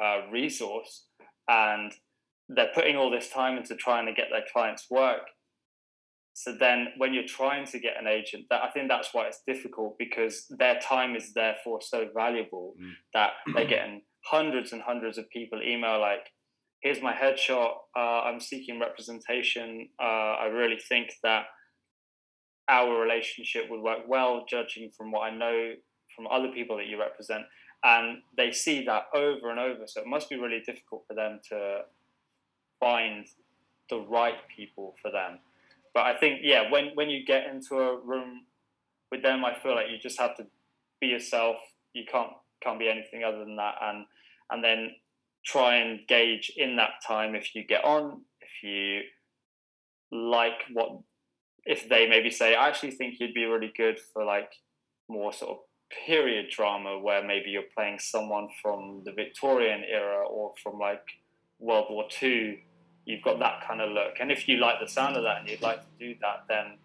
uh, 0.03 0.23
resource, 0.33 1.09
and 1.51 1.93
they're 2.49 2.73
putting 2.75 2.97
all 2.97 3.11
this 3.11 3.29
time 3.29 3.59
into 3.59 3.77
trying 3.77 4.07
to 4.07 4.15
get 4.15 4.29
their 4.31 4.47
clients 4.51 4.87
work. 4.91 5.27
So 6.39 6.53
then, 6.53 6.89
when 6.99 7.15
you're 7.15 7.25
trying 7.25 7.65
to 7.69 7.79
get 7.79 7.99
an 7.99 8.07
agent, 8.07 8.45
that 8.51 8.63
I 8.63 8.69
think 8.69 8.89
that's 8.89 9.15
why 9.15 9.27
it's 9.27 9.41
difficult 9.47 9.97
because 9.99 10.47
their 10.51 10.79
time 10.81 11.17
is 11.17 11.33
therefore 11.33 11.81
so 11.81 12.11
valuable 12.15 12.75
Mm. 12.79 12.93
that 13.15 13.33
they're 13.55 13.65
getting 13.77 14.03
hundreds 14.27 14.71
and 14.75 14.83
hundreds 14.83 15.17
of 15.17 15.31
people 15.31 15.63
email 15.63 15.99
like, 15.99 16.31
"Here's 16.83 17.01
my 17.01 17.15
headshot. 17.15 17.79
Uh, 17.97 18.21
I'm 18.29 18.39
seeking 18.39 18.79
representation. 18.79 19.89
Uh, 19.99 20.33
I 20.45 20.47
really 20.49 20.79
think 20.79 21.15
that 21.23 21.47
our 22.69 23.01
relationship 23.01 23.71
would 23.71 23.81
work 23.81 24.07
well, 24.07 24.45
judging 24.45 24.91
from 24.91 25.13
what 25.13 25.23
I 25.23 25.31
know 25.31 25.75
from 26.15 26.27
other 26.27 26.49
people 26.53 26.77
that 26.77 26.87
you 26.87 26.99
represent." 27.01 27.47
And 27.83 28.23
they 28.37 28.53
see 28.53 28.85
that 28.85 29.05
over 29.15 29.49
and 29.49 29.59
over. 29.59 29.87
So 29.87 30.03
it 30.03 30.07
must 30.07 30.29
be 30.29 30.37
really 30.37 30.61
difficult 30.61 31.07
for 31.07 31.15
them 31.15 31.41
to 31.49 31.87
find 32.79 33.27
the 33.89 34.01
right 34.01 34.47
people 34.55 34.97
for 35.01 35.11
them. 35.11 35.41
But 35.97 36.05
I 36.05 36.15
think, 36.19 36.41
yeah, 36.43 36.71
when 36.71 36.91
when 36.93 37.09
you 37.09 37.25
get 37.25 37.47
into 37.47 37.77
a 37.77 37.99
room 37.99 38.43
with 39.11 39.23
them, 39.23 39.47
I 39.47 39.55
feel 39.55 39.75
like 39.75 39.87
you 39.91 39.97
just 39.99 40.21
have 40.21 40.37
to 40.37 40.47
be 41.01 41.07
yourself. 41.07 41.57
You 41.95 42.05
can't 42.05 42.33
can't 42.63 42.79
be 42.79 42.91
anything 42.91 43.25
other 43.25 43.39
than 43.39 43.57
that, 43.57 43.77
and 43.81 44.05
and 44.51 44.63
then 44.63 44.91
try 45.43 45.77
and 45.77 46.01
gauge 46.07 46.53
in 46.55 46.77
that 46.77 47.01
time 47.07 47.35
if 47.35 47.55
you 47.55 47.65
get 47.65 47.83
on, 47.83 48.21
if 48.43 48.63
you 48.63 49.05
like 50.13 50.65
what, 50.75 50.99
if 51.65 51.89
they 51.89 52.07
maybe 52.07 52.31
say, 52.31 52.55
I 52.55 52.69
actually 52.69 52.91
think 52.91 53.15
you'd 53.19 53.33
be 53.33 53.47
really 53.47 53.73
good 53.75 53.99
for 54.13 54.23
like 54.23 54.53
more 55.09 55.33
sort 55.33 55.53
of 55.53 55.57
period 56.07 56.51
drama 56.51 56.99
where 56.99 57.27
maybe 57.27 57.49
you're 57.49 57.73
playing 57.75 58.01
someone 58.01 58.49
from 58.61 59.01
the 59.07 59.13
Victorian 59.13 59.83
era 59.91 60.27
or 60.27 60.53
from 60.63 60.79
like 60.79 61.07
World 61.59 61.87
War 61.89 62.05
Two. 62.11 62.59
You've 63.07 63.23
got 63.23 63.39
that 63.39 63.63
kind 63.67 63.81
of 63.81 63.91
look, 63.93 64.15
and 64.21 64.31
if 64.31 64.49
you 64.49 64.59
like 64.59 64.81
the 64.81 64.89
sound 64.89 65.17
of 65.17 65.23
that 65.23 65.39
and 65.41 65.49
you'd 65.49 65.63
like 65.63 65.81
to 65.81 65.87
do 65.99 66.15
that, 66.21 66.45
then 66.49 66.77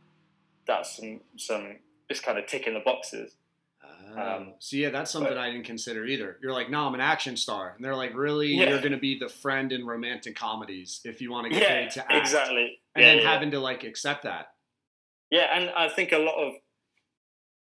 that's 0.67 0.95
some 0.95 1.19
some 1.35 1.77
just 2.09 2.23
kind 2.23 2.37
of 2.37 2.45
ticking 2.47 2.73
the 2.75 2.79
boxes. 2.79 3.35
Um, 4.15 4.53
so 4.59 4.75
yeah, 4.77 4.89
that's 4.89 5.09
something 5.09 5.31
but- 5.33 5.37
I 5.37 5.49
didn't 5.51 5.65
consider 5.65 6.05
either. 6.05 6.37
You're 6.43 6.51
like, 6.53 6.69
no, 6.69 6.85
I'm 6.85 6.93
an 6.93 7.01
action 7.01 7.35
star, 7.37 7.73
and 7.75 7.83
they're 7.83 7.95
like, 7.95 8.13
really? 8.13 8.49
Yeah. 8.49 8.69
You're 8.69 8.79
going 8.79 8.91
to 8.91 8.97
be 8.99 9.17
the 9.17 9.29
friend 9.29 9.71
in 9.71 9.85
romantic 9.85 10.35
comedies 10.35 10.99
if 11.05 11.21
you 11.21 11.31
want 11.31 11.45
to 11.45 11.49
get 11.57 11.63
Yeah, 11.63 11.81
paid 11.83 11.91
to 11.91 12.01
act, 12.01 12.13
exactly. 12.13 12.79
and 12.95 13.03
yeah, 13.03 13.09
then 13.15 13.23
yeah. 13.23 13.31
having 13.33 13.51
to 13.51 13.59
like 13.59 13.83
accept 13.83 14.23
that. 14.23 14.47
Yeah, 15.31 15.47
and 15.57 15.69
I 15.71 15.87
think 15.89 16.11
a 16.11 16.17
lot 16.17 16.35
of 16.35 16.53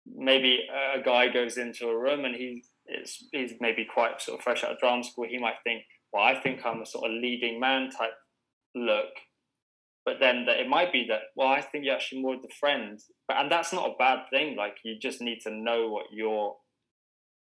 maybe 0.06 0.66
a 0.94 1.00
guy 1.02 1.28
goes 1.28 1.56
into 1.56 1.86
a 1.88 1.96
room 1.98 2.24
and 2.24 2.34
he 2.34 2.64
is 2.88 3.24
he's 3.32 3.52
maybe 3.60 3.84
quite 3.92 4.20
sort 4.20 4.38
of 4.38 4.42
fresh 4.44 4.64
out 4.64 4.72
of 4.72 4.78
drama 4.80 5.04
school. 5.04 5.26
He 5.30 5.38
might 5.38 5.54
think, 5.64 5.84
well, 6.12 6.24
I 6.24 6.34
think 6.40 6.66
I'm 6.66 6.82
a 6.82 6.86
sort 6.86 7.04
of 7.08 7.12
leading 7.12 7.60
man 7.60 7.90
type 7.90 8.10
look, 8.74 9.08
but 10.04 10.16
then 10.20 10.46
that 10.46 10.58
it 10.58 10.68
might 10.68 10.92
be 10.92 11.06
that 11.08 11.20
well, 11.36 11.48
I 11.48 11.60
think 11.60 11.84
you're 11.84 11.94
actually 11.94 12.22
more 12.22 12.36
the 12.36 12.48
friend, 12.58 12.98
but 13.28 13.36
and 13.36 13.50
that's 13.50 13.72
not 13.72 13.90
a 13.90 13.98
bad 13.98 14.24
thing. 14.30 14.56
Like 14.56 14.76
you 14.84 14.98
just 14.98 15.20
need 15.20 15.40
to 15.42 15.50
know 15.50 15.88
what 15.88 16.06
your 16.12 16.56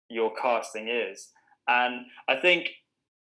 your 0.08 0.32
casting 0.34 0.88
is, 0.88 1.28
and 1.68 2.06
I 2.28 2.36
think 2.36 2.68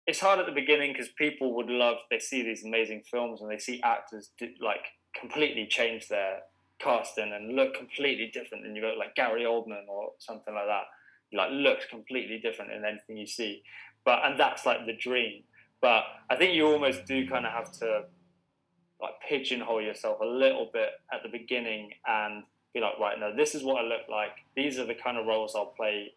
it's 0.05 0.19
hard 0.19 0.39
at 0.39 0.45
the 0.45 0.51
beginning 0.51 0.91
because 0.91 1.09
people 1.17 1.55
would 1.55 1.69
love 1.69 1.97
they 2.11 2.19
see 2.19 2.43
these 2.43 2.65
amazing 2.65 3.03
films 3.09 3.41
and 3.41 3.49
they 3.49 3.57
see 3.57 3.81
actors 3.83 4.31
do, 4.37 4.49
like 4.61 4.85
completely 5.19 5.67
change 5.69 6.07
their 6.07 6.39
casting 6.81 7.31
and 7.33 7.55
look 7.55 7.73
completely 7.75 8.29
different 8.33 8.63
than 8.63 8.75
you 8.75 8.81
got 8.81 8.97
like 8.97 9.15
Gary 9.15 9.43
Oldman 9.43 9.87
or 9.89 10.11
something 10.19 10.53
like 10.53 10.67
that. 10.67 10.83
Like 11.35 11.49
looks 11.51 11.85
completely 11.89 12.39
different 12.39 12.71
in 12.71 12.83
anything 12.85 13.17
you 13.17 13.25
see. 13.25 13.63
But 14.05 14.25
and 14.25 14.39
that's 14.39 14.65
like 14.65 14.85
the 14.85 14.95
dream. 14.95 15.43
But 15.83 16.05
I 16.29 16.37
think 16.37 16.55
you 16.55 16.65
almost 16.65 17.05
do 17.05 17.27
kind 17.27 17.45
of 17.45 17.51
have 17.51 17.71
to 17.79 18.05
like 19.01 19.15
pigeonhole 19.27 19.81
yourself 19.81 20.21
a 20.21 20.25
little 20.25 20.69
bit 20.71 20.91
at 21.13 21.23
the 21.23 21.29
beginning 21.29 21.91
and 22.07 22.43
be 22.73 22.79
like, 22.79 22.97
right, 22.99 23.19
no, 23.19 23.35
this 23.35 23.53
is 23.53 23.63
what 23.63 23.83
I 23.83 23.87
look 23.87 24.07
like. 24.09 24.31
These 24.55 24.79
are 24.79 24.85
the 24.85 24.95
kind 24.95 25.17
of 25.17 25.25
roles 25.25 25.55
I'll 25.55 25.73
play 25.77 26.13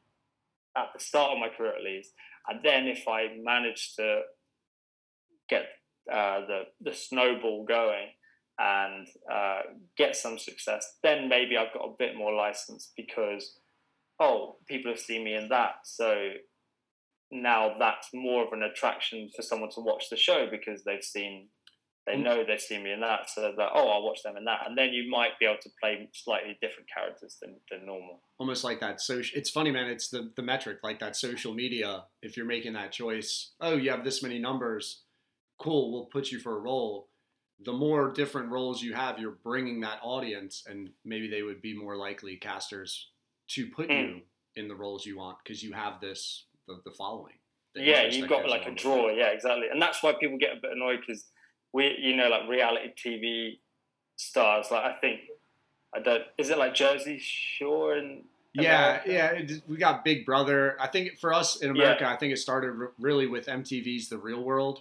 at 0.77 0.91
the 0.95 1.01
start 1.01 1.33
of 1.33 1.41
my 1.41 1.49
career, 1.49 1.75
at 1.77 1.83
least. 1.83 2.13
And 2.49 2.61
then 2.63 2.87
if 2.87 3.09
I 3.09 3.37
manage 3.43 3.97
to 3.97 4.23
get 5.51 5.67
uh, 6.11 6.47
the 6.47 6.63
the 6.81 6.95
snowball 6.95 7.65
going 7.65 8.11
and 8.61 9.09
uh, 9.31 9.63
get 9.97 10.15
some 10.15 10.39
success, 10.39 10.95
then 11.03 11.29
maybe 11.29 11.57
I've 11.57 11.75
got 11.75 11.85
a 11.85 11.95
bit 11.99 12.15
more 12.17 12.33
license 12.33 12.93
because 12.97 13.59
oh, 14.21 14.57
people 14.69 14.93
have 14.93 15.01
seen 15.01 15.25
me 15.25 15.35
in 15.35 15.49
that, 15.49 15.81
so 15.83 16.31
now 17.31 17.75
that's 17.79 18.09
more 18.15 18.47
of 18.47 18.53
an 18.53 18.63
attraction 18.63 19.29
for 19.35 19.43
someone 19.43 19.71
to 19.71 19.81
watch 19.81 20.05
the 20.11 20.17
show 20.17 20.47
because 20.51 20.85
they've 20.85 21.03
seen 21.03 21.49
they 22.07 22.15
Mm. 22.15 22.23
know 22.23 22.45
they've 22.45 22.61
seen 22.61 22.85
me 22.85 22.93
in 22.93 23.01
that 23.01 23.29
so 23.29 23.41
that 23.43 23.71
oh 23.75 23.89
i'll 23.89 24.05
watch 24.05 24.23
them 24.23 24.37
in 24.37 24.45
that 24.45 24.61
and 24.69 24.79
then 24.79 24.91
you 24.93 25.11
might 25.11 25.37
be 25.41 25.47
able 25.47 25.59
to 25.61 25.71
play 25.81 26.09
slightly 26.13 26.57
different 26.61 26.89
characters 26.89 27.37
than, 27.43 27.57
than 27.69 27.85
normal 27.85 28.21
almost 28.39 28.63
like 28.63 28.79
that 28.79 29.01
social 29.01 29.37
it's 29.37 29.51
funny 29.51 29.73
man 29.73 29.89
it's 29.91 30.09
the, 30.09 30.31
the 30.37 30.43
metric 30.43 30.79
like 30.85 31.01
that 31.01 31.17
social 31.17 31.53
media 31.53 32.05
if 32.23 32.37
you're 32.37 32.47
making 32.47 32.75
that 32.75 32.93
choice 32.93 33.55
oh 33.61 33.75
you 33.75 33.91
have 33.91 34.05
this 34.05 34.23
many 34.23 34.39
numbers 34.39 35.03
cool 35.59 35.91
we'll 35.93 36.05
put 36.07 36.31
you 36.31 36.39
for 36.39 36.57
a 36.57 36.61
role 36.61 37.09
the 37.65 37.73
more 37.73 38.13
different 38.13 38.51
roles 38.51 38.83
you 38.83 38.93
have 38.95 39.19
you're 39.19 39.39
bringing 39.43 39.81
that 39.81 39.99
audience 40.03 40.63
and 40.69 40.91
maybe 41.05 41.29
they 41.29 41.43
would 41.43 41.61
be 41.61 41.75
more 41.77 41.97
likely 41.97 42.37
casters 42.37 43.11
to 43.49 43.67
put 43.67 43.89
Mm. 43.89 44.01
you 44.17 44.21
in 44.55 44.69
the 44.69 44.75
roles 44.77 45.05
you 45.05 45.17
want 45.19 45.39
because 45.43 45.61
you 45.63 45.73
have 45.73 46.01
this 46.01 46.45
the, 46.67 46.81
the 46.85 46.91
following 46.91 47.35
yeah 47.75 48.05
you've 48.07 48.29
got 48.29 48.49
like 48.49 48.67
a 48.67 48.71
draw 48.71 49.11
yeah 49.11 49.27
exactly 49.27 49.69
and 49.71 49.81
that's 49.83 50.03
why 50.03 50.13
people 50.19 50.39
get 50.39 50.57
a 50.57 50.61
bit 50.61 50.73
annoyed 50.73 50.99
because 51.07 51.25
we 51.73 51.95
you 52.01 52.17
know 52.17 52.29
like 52.29 52.49
reality 52.49 52.91
tv 52.97 53.59
stars 54.17 54.71
like 54.71 54.83
i 54.85 54.93
think 54.95 55.21
i 55.95 56.01
don't 56.01 56.23
is 56.39 56.49
it 56.51 56.57
like 56.59 56.75
jersey 56.75 57.19
shore 57.19 57.95
and 57.95 58.25
Yeah, 58.55 59.03
America? 59.03 59.13
yeah. 59.13 59.27
It, 59.33 59.63
we 59.69 59.77
got 59.77 60.03
Big 60.03 60.25
Brother. 60.25 60.79
I 60.81 60.87
think 60.87 61.19
for 61.19 61.35
us 61.35 61.57
in 61.61 61.77
Yeah. 61.77 61.83
America, 61.83 62.09
I 62.09 62.17
think 62.17 62.33
it 62.33 62.39
started 62.39 62.71
r- 62.81 62.93
really 62.99 63.27
with 63.27 63.45
MTV's 63.47 64.09
The 64.09 64.17
Real 64.17 64.43
World, 64.43 64.81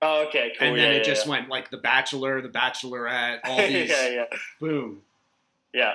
oh 0.00 0.26
okay 0.28 0.52
cool 0.56 0.68
and 0.68 0.76
yeah, 0.76 0.82
then 0.84 0.92
it 0.92 0.98
yeah, 0.98 1.02
just 1.12 1.26
yeah. 1.26 1.30
went 1.32 1.48
like 1.48 1.70
The 1.72 1.78
Bachelor, 1.78 2.40
The 2.40 2.48
Bachelorette, 2.48 3.40
all 3.42 3.56
these. 3.66 3.90
yeah 3.90 4.08
yeah 4.08 4.24
Boom. 4.60 5.02
Yeah. 5.74 5.94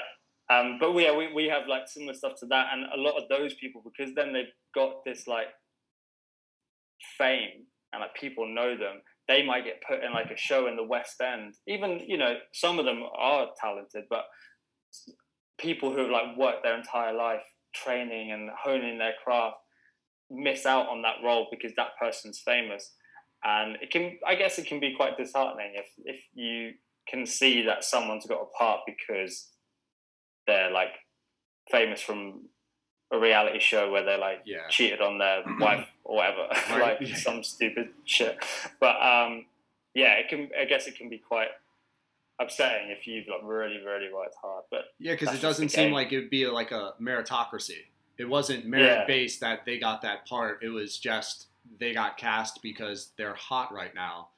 Um, 0.49 0.77
but 0.79 0.93
we, 0.93 1.03
yeah, 1.03 1.15
we, 1.15 1.33
we 1.33 1.45
have 1.45 1.67
like 1.67 1.87
similar 1.87 2.13
stuff 2.13 2.33
to 2.39 2.45
that. 2.47 2.67
And 2.71 2.85
a 2.93 3.01
lot 3.01 3.21
of 3.21 3.29
those 3.29 3.53
people, 3.55 3.81
because 3.83 4.13
then 4.13 4.33
they've 4.33 4.45
got 4.73 5.03
this 5.05 5.27
like 5.27 5.47
fame 7.17 7.65
and 7.93 8.01
like 8.01 8.13
people 8.15 8.47
know 8.47 8.77
them, 8.77 9.01
they 9.27 9.43
might 9.43 9.65
get 9.65 9.81
put 9.87 10.03
in 10.03 10.13
like 10.13 10.29
a 10.29 10.37
show 10.37 10.67
in 10.67 10.75
the 10.75 10.83
West 10.83 11.19
End. 11.21 11.55
Even, 11.67 12.01
you 12.07 12.17
know, 12.17 12.35
some 12.53 12.77
of 12.77 12.85
them 12.85 13.03
are 13.17 13.47
talented, 13.59 14.03
but 14.09 14.25
people 15.57 15.91
who 15.91 16.01
have 16.01 16.11
like 16.11 16.37
worked 16.37 16.63
their 16.63 16.77
entire 16.77 17.13
life 17.13 17.43
training 17.73 18.31
and 18.31 18.49
honing 18.63 18.97
their 18.97 19.13
craft 19.23 19.57
miss 20.29 20.65
out 20.65 20.87
on 20.87 21.01
that 21.01 21.15
role 21.23 21.47
because 21.49 21.73
that 21.75 21.97
person's 21.99 22.41
famous. 22.45 22.93
And 23.43 23.77
it 23.81 23.91
can, 23.91 24.17
I 24.25 24.35
guess 24.35 24.57
it 24.57 24.67
can 24.67 24.79
be 24.79 24.95
quite 24.95 25.17
disheartening 25.17 25.73
if, 25.75 25.87
if 26.05 26.19
you 26.33 26.71
can 27.07 27.25
see 27.25 27.63
that 27.63 27.83
someone's 27.83 28.25
got 28.25 28.41
a 28.41 28.57
part 28.57 28.81
because 28.85 29.49
they're 30.47 30.71
like 30.71 30.93
famous 31.71 32.01
from 32.01 32.41
a 33.11 33.19
reality 33.19 33.59
show 33.59 33.91
where 33.91 34.03
they're 34.03 34.17
like 34.17 34.41
Yeah. 34.45 34.67
cheated 34.69 35.01
on 35.01 35.17
their 35.19 35.43
wife 35.59 35.87
or 36.03 36.17
whatever, 36.17 36.47
like 36.79 37.05
some 37.15 37.43
stupid 37.43 37.89
shit. 38.05 38.37
But 38.79 38.95
um, 39.01 39.45
yeah, 39.93 40.13
it 40.13 40.27
can. 40.29 40.49
I 40.59 40.65
guess 40.65 40.87
it 40.87 40.95
can 40.97 41.09
be 41.09 41.17
quite 41.19 41.49
upsetting 42.39 42.89
if 42.89 43.07
you've 43.07 43.27
like 43.27 43.41
really, 43.43 43.77
really 43.85 44.11
worked 44.13 44.35
hard. 44.41 44.63
But 44.69 44.85
Yeah, 44.99 45.13
because 45.13 45.33
it 45.33 45.41
doesn't 45.41 45.69
seem 45.69 45.91
like 45.91 46.11
it 46.11 46.17
would 46.19 46.29
be 46.29 46.45
like 46.47 46.71
a 46.71 46.93
meritocracy. 47.01 47.77
It 48.17 48.25
wasn't 48.29 48.65
merit 48.65 49.07
based 49.07 49.39
that 49.41 49.65
they 49.65 49.77
got 49.77 50.01
that 50.03 50.25
part. 50.27 50.63
It 50.63 50.69
was 50.69 50.97
just 50.97 51.47
they 51.79 51.93
got 51.93 52.17
cast 52.17 52.61
because 52.61 53.11
they're 53.17 53.33
hot 53.35 53.73
right 53.73 53.93
now. 53.95 54.29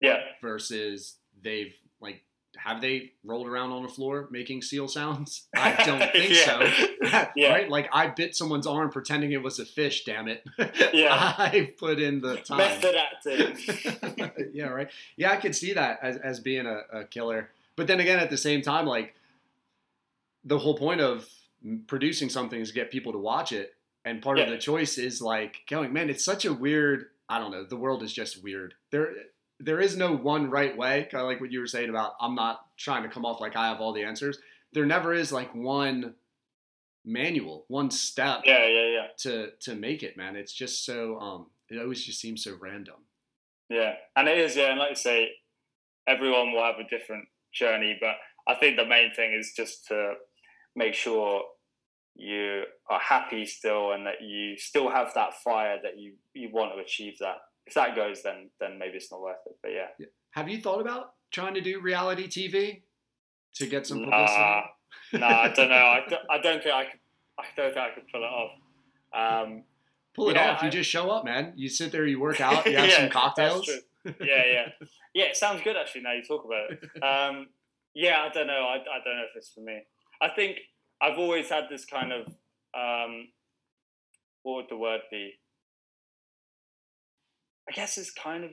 yeah, 0.00 0.18
Versus 0.40 1.16
they've 1.42 1.74
like 2.00 2.22
have 2.56 2.80
they 2.80 3.12
rolled 3.24 3.46
around 3.46 3.72
on 3.72 3.82
the 3.82 3.88
floor 3.88 4.28
making 4.30 4.62
seal 4.62 4.88
sounds? 4.88 5.46
I 5.56 5.84
don't 5.84 6.12
think 6.12 6.30
Yeah. 6.30 6.44
so. 6.44 7.28
Yeah. 7.36 7.52
Right? 7.52 7.68
Like 7.68 7.88
I 7.92 8.06
bit 8.08 8.34
someone's 8.36 8.66
arm 8.66 8.90
pretending 8.90 9.32
it 9.32 9.42
was 9.42 9.58
a 9.58 9.64
fish. 9.64 10.04
Damn 10.04 10.28
it! 10.28 10.44
Yeah. 10.92 11.12
I 11.38 11.72
put 11.78 12.00
in 12.00 12.20
the 12.20 12.36
time. 12.36 12.58
method 12.58 12.94
acting. 12.96 14.50
yeah, 14.52 14.66
right. 14.68 14.88
Yeah, 15.16 15.32
I 15.32 15.36
could 15.36 15.54
see 15.54 15.72
that 15.74 15.98
as, 16.02 16.16
as 16.18 16.40
being 16.40 16.66
a, 16.66 16.80
a 16.92 17.04
killer. 17.04 17.50
But 17.76 17.86
then 17.88 18.00
again, 18.00 18.18
at 18.20 18.30
the 18.30 18.36
same 18.38 18.62
time, 18.62 18.86
like 18.86 19.14
the 20.44 20.58
whole 20.58 20.76
point 20.76 21.00
of 21.00 21.26
producing 21.86 22.28
something 22.28 22.60
is 22.60 22.68
to 22.68 22.74
get 22.74 22.90
people 22.90 23.12
to 23.12 23.18
watch 23.18 23.52
it. 23.52 23.74
And 24.04 24.20
part 24.20 24.38
of 24.38 24.48
the 24.50 24.58
choice 24.58 24.98
is 24.98 25.22
like 25.22 25.62
going, 25.68 25.92
man, 25.92 26.10
it's 26.10 26.24
such 26.24 26.44
a 26.44 26.52
weird, 26.52 27.06
I 27.28 27.38
don't 27.38 27.50
know, 27.50 27.64
the 27.64 27.76
world 27.76 28.02
is 28.02 28.12
just 28.12 28.42
weird. 28.42 28.74
There 28.90 29.10
there 29.60 29.80
is 29.80 29.96
no 29.96 30.14
one 30.14 30.50
right 30.50 30.76
way, 30.76 31.08
kind 31.10 31.22
of 31.22 31.28
like 31.28 31.40
what 31.40 31.52
you 31.52 31.60
were 31.60 31.66
saying 31.66 31.90
about 31.90 32.14
I'm 32.20 32.34
not 32.34 32.60
trying 32.76 33.02
to 33.04 33.08
come 33.08 33.24
off 33.24 33.40
like 33.40 33.56
I 33.56 33.68
have 33.68 33.80
all 33.80 33.92
the 33.92 34.04
answers. 34.04 34.38
There 34.72 34.86
never 34.86 35.14
is 35.14 35.32
like 35.32 35.54
one 35.54 36.14
manual, 37.04 37.64
one 37.68 37.90
step 37.90 38.42
yeah, 38.44 38.66
yeah, 38.66 38.88
yeah. 38.90 39.06
to 39.18 39.50
to 39.60 39.74
make 39.74 40.02
it, 40.02 40.16
man. 40.16 40.36
It's 40.36 40.52
just 40.52 40.84
so 40.84 41.18
um 41.18 41.46
it 41.68 41.80
always 41.80 42.04
just 42.04 42.20
seems 42.20 42.42
so 42.44 42.56
random. 42.60 42.96
Yeah, 43.70 43.94
and 44.16 44.28
it 44.28 44.38
is. 44.38 44.56
Yeah, 44.56 44.70
and 44.70 44.78
like 44.78 44.90
you 44.90 44.96
say, 44.96 45.30
everyone 46.06 46.52
will 46.52 46.62
have 46.62 46.78
a 46.78 46.88
different 46.88 47.26
journey, 47.52 47.96
but 48.00 48.16
I 48.46 48.58
think 48.58 48.76
the 48.76 48.84
main 48.84 49.14
thing 49.14 49.32
is 49.32 49.52
just 49.56 49.86
to 49.88 50.14
make 50.76 50.94
sure 50.94 51.44
you 52.16 52.64
are 52.90 53.00
happy 53.00 53.46
still, 53.46 53.92
and 53.92 54.06
that 54.06 54.22
you 54.22 54.56
still 54.56 54.90
have 54.90 55.12
that 55.14 55.34
fire 55.42 55.78
that 55.82 55.98
you 55.98 56.14
you 56.34 56.50
want 56.52 56.72
to 56.74 56.82
achieve. 56.82 57.18
That 57.20 57.36
if 57.66 57.74
that 57.74 57.94
goes, 57.96 58.22
then 58.22 58.50
then 58.60 58.78
maybe 58.78 58.96
it's 58.96 59.10
not 59.10 59.20
worth 59.20 59.38
it. 59.46 59.56
But 59.62 59.72
yeah, 59.72 60.06
Have 60.32 60.48
you 60.48 60.60
thought 60.60 60.80
about 60.80 61.12
trying 61.30 61.54
to 61.54 61.60
do 61.60 61.80
reality 61.80 62.26
TV 62.28 62.82
to 63.54 63.66
get 63.66 63.86
some 63.86 64.00
publicity? 64.04 64.38
nah, 64.40 64.62
nah, 65.14 65.40
I 65.42 65.48
don't 65.48 65.68
know. 65.68 65.74
I, 65.76 66.00
don't- 66.08 66.22
I 66.30 66.38
don't 66.38 66.62
think 66.62 66.74
I 66.74 66.84
could. 66.84 67.00
I 67.38 67.44
don't 67.56 67.74
think 67.74 67.78
I 67.78 67.90
could 67.94 68.04
pull 68.12 68.22
it 68.22 68.26
off. 68.26 68.50
Um, 69.42 69.64
Pull 70.14 70.30
it 70.30 70.36
yeah, 70.36 70.52
off. 70.52 70.62
You 70.62 70.70
just 70.70 70.88
show 70.88 71.10
up, 71.10 71.24
man. 71.24 71.52
You 71.56 71.68
sit 71.68 71.90
there, 71.90 72.06
you 72.06 72.20
work 72.20 72.40
out, 72.48 72.64
you 72.66 72.76
have 72.76 72.88
Yeah, 72.88 72.96
some 72.98 73.08
cocktails. 73.10 73.68
yeah, 74.04 74.12
yeah, 74.20 74.66
yeah. 75.14 75.24
It 75.24 75.36
sounds 75.36 75.60
good 75.62 75.76
actually. 75.76 76.02
Now 76.02 76.12
you 76.12 76.22
talk 76.22 76.44
about 76.44 76.70
it. 76.70 77.02
Um, 77.02 77.48
yeah, 77.94 78.20
I 78.22 78.28
don't 78.32 78.46
know. 78.46 78.64
I, 78.68 78.74
I 78.76 78.98
don't 79.04 79.16
know 79.16 79.24
if 79.28 79.34
it's 79.36 79.50
for 79.52 79.60
me. 79.62 79.80
I 80.22 80.28
think 80.28 80.58
I've 81.02 81.18
always 81.18 81.48
had 81.48 81.64
this 81.68 81.84
kind 81.84 82.12
of 82.12 82.26
um, 82.78 83.28
what 84.44 84.54
would 84.56 84.66
the 84.70 84.76
word 84.76 85.00
be? 85.10 85.32
I 87.68 87.72
guess 87.72 87.98
it's 87.98 88.10
kind 88.10 88.44
of 88.44 88.50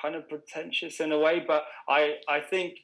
kind 0.00 0.14
of 0.14 0.28
pretentious 0.28 1.00
in 1.00 1.12
a 1.12 1.18
way, 1.18 1.42
but 1.46 1.64
I 1.88 2.16
I 2.28 2.40
think 2.40 2.78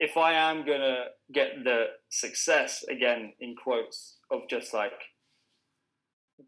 if 0.00 0.16
I 0.16 0.32
am 0.32 0.66
gonna 0.66 1.04
get 1.32 1.64
the 1.64 1.86
success 2.08 2.84
again 2.88 3.34
in 3.38 3.54
quotes 3.54 4.16
of 4.30 4.48
just 4.48 4.72
like 4.72 4.92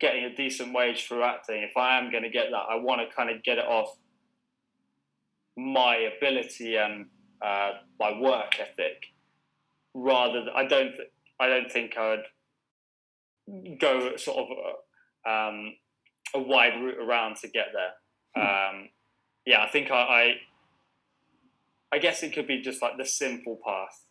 getting 0.00 0.24
a 0.24 0.34
decent 0.34 0.72
wage 0.74 1.06
for 1.06 1.22
acting, 1.22 1.62
if 1.62 1.76
I 1.76 1.98
am 1.98 2.10
to 2.10 2.30
get 2.30 2.46
that, 2.50 2.64
I 2.70 2.76
want 2.76 3.02
to 3.02 3.14
kind 3.14 3.30
of 3.30 3.42
get 3.42 3.58
it 3.58 3.66
off 3.66 3.96
my 5.56 6.08
ability 6.16 6.76
and 6.76 7.06
uh, 7.42 7.72
my 8.00 8.18
work 8.18 8.58
ethic, 8.58 9.06
rather 9.94 10.40
than 10.44 10.54
I 10.54 10.64
don't 10.64 10.96
th- 10.96 11.10
I 11.38 11.48
don't 11.48 11.70
think 11.70 11.96
I'd 11.98 12.22
go 13.78 14.16
sort 14.16 14.38
of 14.38 14.46
a, 15.26 15.30
um, 15.30 15.74
a 16.34 16.40
wide 16.40 16.74
route 16.82 16.98
around 16.98 17.36
to 17.36 17.48
get 17.48 17.66
there. 17.72 18.42
Um, 18.42 18.88
yeah, 19.46 19.62
I 19.62 19.68
think 19.68 19.90
I, 19.90 19.94
I 19.94 20.34
I 21.94 21.98
guess 21.98 22.22
it 22.22 22.32
could 22.32 22.46
be 22.46 22.60
just 22.62 22.80
like 22.80 22.96
the 22.96 23.04
simple 23.04 23.58
path, 23.64 24.06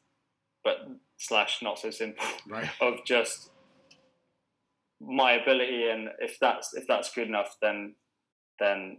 but 0.64 0.77
slash 1.18 1.60
not 1.61 1.80
so 1.80 1.89
simple 1.89 2.26
Right. 2.48 2.69
of 2.81 3.06
just 3.06 3.49
my 4.99 5.31
ability 5.34 5.89
and 5.89 6.10
if 6.19 6.38
that's 6.39 6.76
if 6.76 6.85
that's 6.88 7.11
good 7.11 7.27
enough 7.27 7.57
then 7.60 7.95
then 8.60 8.98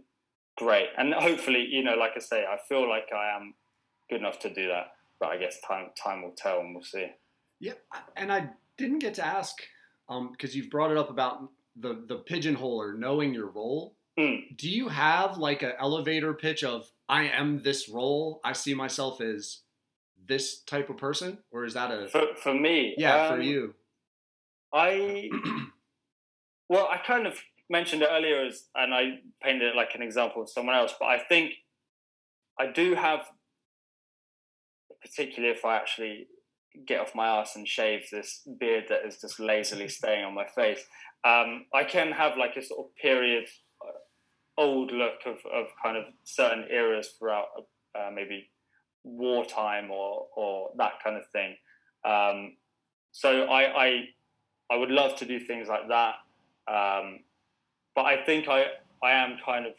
great 0.57 0.87
and 0.97 1.13
hopefully 1.13 1.65
you 1.71 1.81
know 1.81 1.95
like 1.95 2.11
i 2.17 2.19
say 2.19 2.43
i 2.43 2.57
feel 2.67 2.89
like 2.89 3.05
i 3.15 3.33
am 3.37 3.53
good 4.09 4.19
enough 4.19 4.37
to 4.37 4.53
do 4.53 4.67
that 4.67 4.87
but 5.21 5.29
i 5.29 5.37
guess 5.37 5.61
time 5.65 5.87
time 6.01 6.21
will 6.21 6.33
tell 6.35 6.59
and 6.59 6.75
we'll 6.75 6.83
see 6.83 7.07
Yep. 7.63 7.79
And 8.17 8.29
I 8.29 8.49
didn't 8.77 8.99
get 8.99 9.13
to 9.13 9.25
ask, 9.25 9.55
um, 10.09 10.31
because 10.33 10.53
you've 10.53 10.69
brought 10.69 10.91
it 10.91 10.97
up 10.97 11.09
about 11.09 11.47
the 11.75 12.03
the 12.07 12.17
pigeonhole 12.17 12.81
or 12.81 12.93
knowing 12.93 13.33
your 13.33 13.47
role. 13.47 13.95
Hmm. 14.17 14.35
Do 14.55 14.69
you 14.69 14.89
have 14.89 15.37
like 15.37 15.63
an 15.63 15.73
elevator 15.79 16.33
pitch 16.33 16.63
of 16.63 16.91
I 17.09 17.23
am 17.23 17.63
this 17.63 17.89
role? 17.89 18.41
I 18.43 18.53
see 18.53 18.73
myself 18.73 19.21
as 19.21 19.59
this 20.25 20.61
type 20.61 20.89
of 20.89 20.97
person, 20.97 21.39
or 21.51 21.65
is 21.65 21.73
that 21.73 21.91
a 21.91 22.07
for, 22.07 22.27
for 22.41 22.53
me 22.53 22.95
yeah 22.97 23.27
for 23.27 23.35
um, 23.35 23.41
you? 23.41 23.73
i 24.73 25.29
well 26.69 26.87
i 26.89 26.97
kind 26.97 27.27
of 27.27 27.37
mentioned 27.69 28.03
it 28.03 28.09
earlier, 28.11 28.45
as, 28.45 28.65
and 28.75 28.93
I 28.93 29.19
painted 29.41 29.69
it 29.69 29.75
like 29.75 29.95
an 29.95 30.01
example 30.01 30.41
of 30.41 30.49
someone 30.49 30.75
else, 30.75 30.93
but 30.99 31.07
I 31.07 31.19
think 31.19 31.53
I 32.59 32.67
do 32.71 32.95
have, 32.95 33.21
particularly 35.01 35.55
if 35.55 35.65
I 35.65 35.75
actually 35.75 36.27
get 36.85 36.99
off 36.99 37.15
my 37.15 37.27
ass 37.27 37.55
and 37.55 37.67
shave 37.67 38.07
this 38.11 38.41
beard 38.59 38.85
that 38.89 39.05
is 39.05 39.19
just 39.21 39.39
lazily 39.39 39.87
staying 39.99 40.23
on 40.23 40.33
my 40.33 40.45
face, 40.45 40.85
um, 41.23 41.65
I 41.73 41.83
can 41.83 42.11
have 42.11 42.37
like 42.37 42.55
a 42.57 42.63
sort 42.63 42.87
of 42.87 42.95
period, 42.95 43.45
uh, 43.81 44.61
old 44.61 44.91
look 44.91 45.25
of, 45.25 45.37
of 45.51 45.67
kind 45.83 45.97
of 45.97 46.05
certain 46.23 46.65
eras 46.69 47.15
throughout 47.17 47.47
uh, 47.95 48.09
maybe 48.13 48.49
wartime 49.03 49.91
or 49.91 50.27
or 50.35 50.71
that 50.77 50.93
kind 51.03 51.15
of 51.15 51.23
thing. 51.31 51.55
Um, 52.05 52.57
so 53.11 53.43
I, 53.43 53.85
I 53.85 54.03
I 54.71 54.75
would 54.77 54.89
love 54.89 55.15
to 55.17 55.25
do 55.25 55.39
things 55.39 55.67
like 55.67 55.87
that, 55.89 56.15
um, 56.67 57.19
but 57.95 58.05
I 58.05 58.23
think 58.25 58.47
I 58.47 58.65
I 59.01 59.11
am 59.11 59.37
kind 59.45 59.65
of 59.65 59.73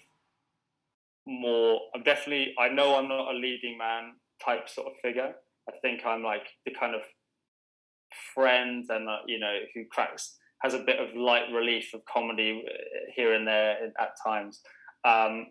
more. 1.26 1.80
I'm 1.94 2.02
definitely. 2.02 2.54
I 2.58 2.68
know 2.68 2.96
I'm 2.96 3.08
not 3.08 3.34
a 3.34 3.36
leading 3.36 3.76
man 3.76 4.12
type 4.44 4.68
sort 4.68 4.88
of 4.88 4.94
figure. 5.00 5.34
I 5.68 5.72
think 5.82 6.04
I'm 6.04 6.22
like 6.22 6.46
the 6.64 6.72
kind 6.72 6.94
of 6.94 7.02
friend 8.34 8.84
and 8.88 9.08
uh, 9.08 9.18
you 9.26 9.38
know 9.38 9.58
who 9.74 9.84
cracks 9.86 10.36
has 10.62 10.74
a 10.74 10.78
bit 10.78 10.98
of 10.98 11.14
light 11.14 11.44
relief 11.52 11.92
of 11.94 12.04
comedy 12.06 12.64
uh, 12.66 12.72
here 13.14 13.34
and 13.34 13.46
there 13.46 13.92
at 13.98 14.16
times. 14.24 14.60
Um, 15.04 15.48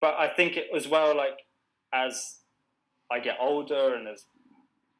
but 0.00 0.14
I 0.18 0.28
think 0.28 0.56
it 0.56 0.68
as 0.74 0.88
well 0.88 1.16
like 1.16 1.38
as 1.92 2.36
I 3.10 3.20
get 3.20 3.36
older 3.40 3.94
and 3.94 4.06
as 4.08 4.24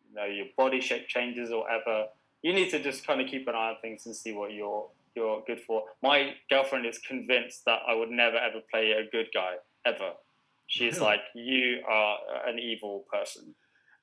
you 0.08 0.16
know 0.16 0.24
your 0.24 0.46
body 0.56 0.80
shape 0.80 1.08
changes 1.08 1.50
or 1.50 1.62
whatever, 1.62 2.06
you 2.42 2.52
need 2.52 2.70
to 2.70 2.82
just 2.82 3.06
kind 3.06 3.20
of 3.20 3.28
keep 3.28 3.46
an 3.48 3.54
eye 3.54 3.70
on 3.70 3.76
things 3.82 4.06
and 4.06 4.14
see 4.14 4.32
what 4.32 4.52
you're 4.52 4.86
you're 5.14 5.42
good 5.46 5.60
for. 5.60 5.84
My 6.02 6.34
girlfriend 6.50 6.86
is 6.86 6.98
convinced 6.98 7.64
that 7.66 7.80
I 7.88 7.94
would 7.94 8.10
never 8.10 8.36
ever 8.36 8.60
play 8.70 8.92
a 8.92 9.08
good 9.10 9.28
guy 9.34 9.54
ever. 9.84 10.12
She's 10.66 10.96
Really? 10.96 11.06
like, 11.06 11.20
you 11.34 11.80
are 11.88 12.18
an 12.46 12.58
evil 12.58 13.04
person. 13.10 13.54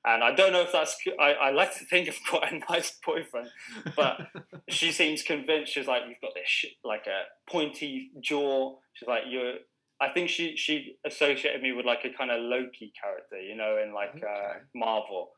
And 0.06 0.22
I 0.22 0.32
don't 0.32 0.52
know 0.52 0.62
if 0.62 0.70
that's. 0.70 0.96
I, 1.20 1.32
I 1.32 1.50
like 1.50 1.76
to 1.78 1.84
think 1.84 2.08
I've 2.08 2.30
got 2.30 2.52
a 2.52 2.58
nice 2.70 2.96
boyfriend, 3.04 3.48
but 3.96 4.28
she 4.70 4.92
seems 4.92 5.22
convinced. 5.22 5.72
She's 5.72 5.88
like, 5.88 6.02
you've 6.08 6.20
got 6.20 6.32
this 6.34 6.46
shit, 6.46 6.72
like 6.84 7.06
a 7.06 7.50
pointy 7.50 8.10
jaw. 8.22 8.76
She's 8.94 9.08
like, 9.08 9.24
you're. 9.28 9.54
I 10.00 10.10
think 10.10 10.28
she 10.28 10.56
she 10.56 10.96
associated 11.06 11.62
me 11.62 11.72
with 11.72 11.86
like 11.86 12.04
a 12.04 12.16
kind 12.16 12.30
of 12.30 12.40
Loki 12.40 12.92
character, 13.02 13.40
you 13.40 13.56
know, 13.56 13.78
in 13.82 13.94
like 13.94 14.14
uh, 14.22 14.58
Marvel, 14.74 15.30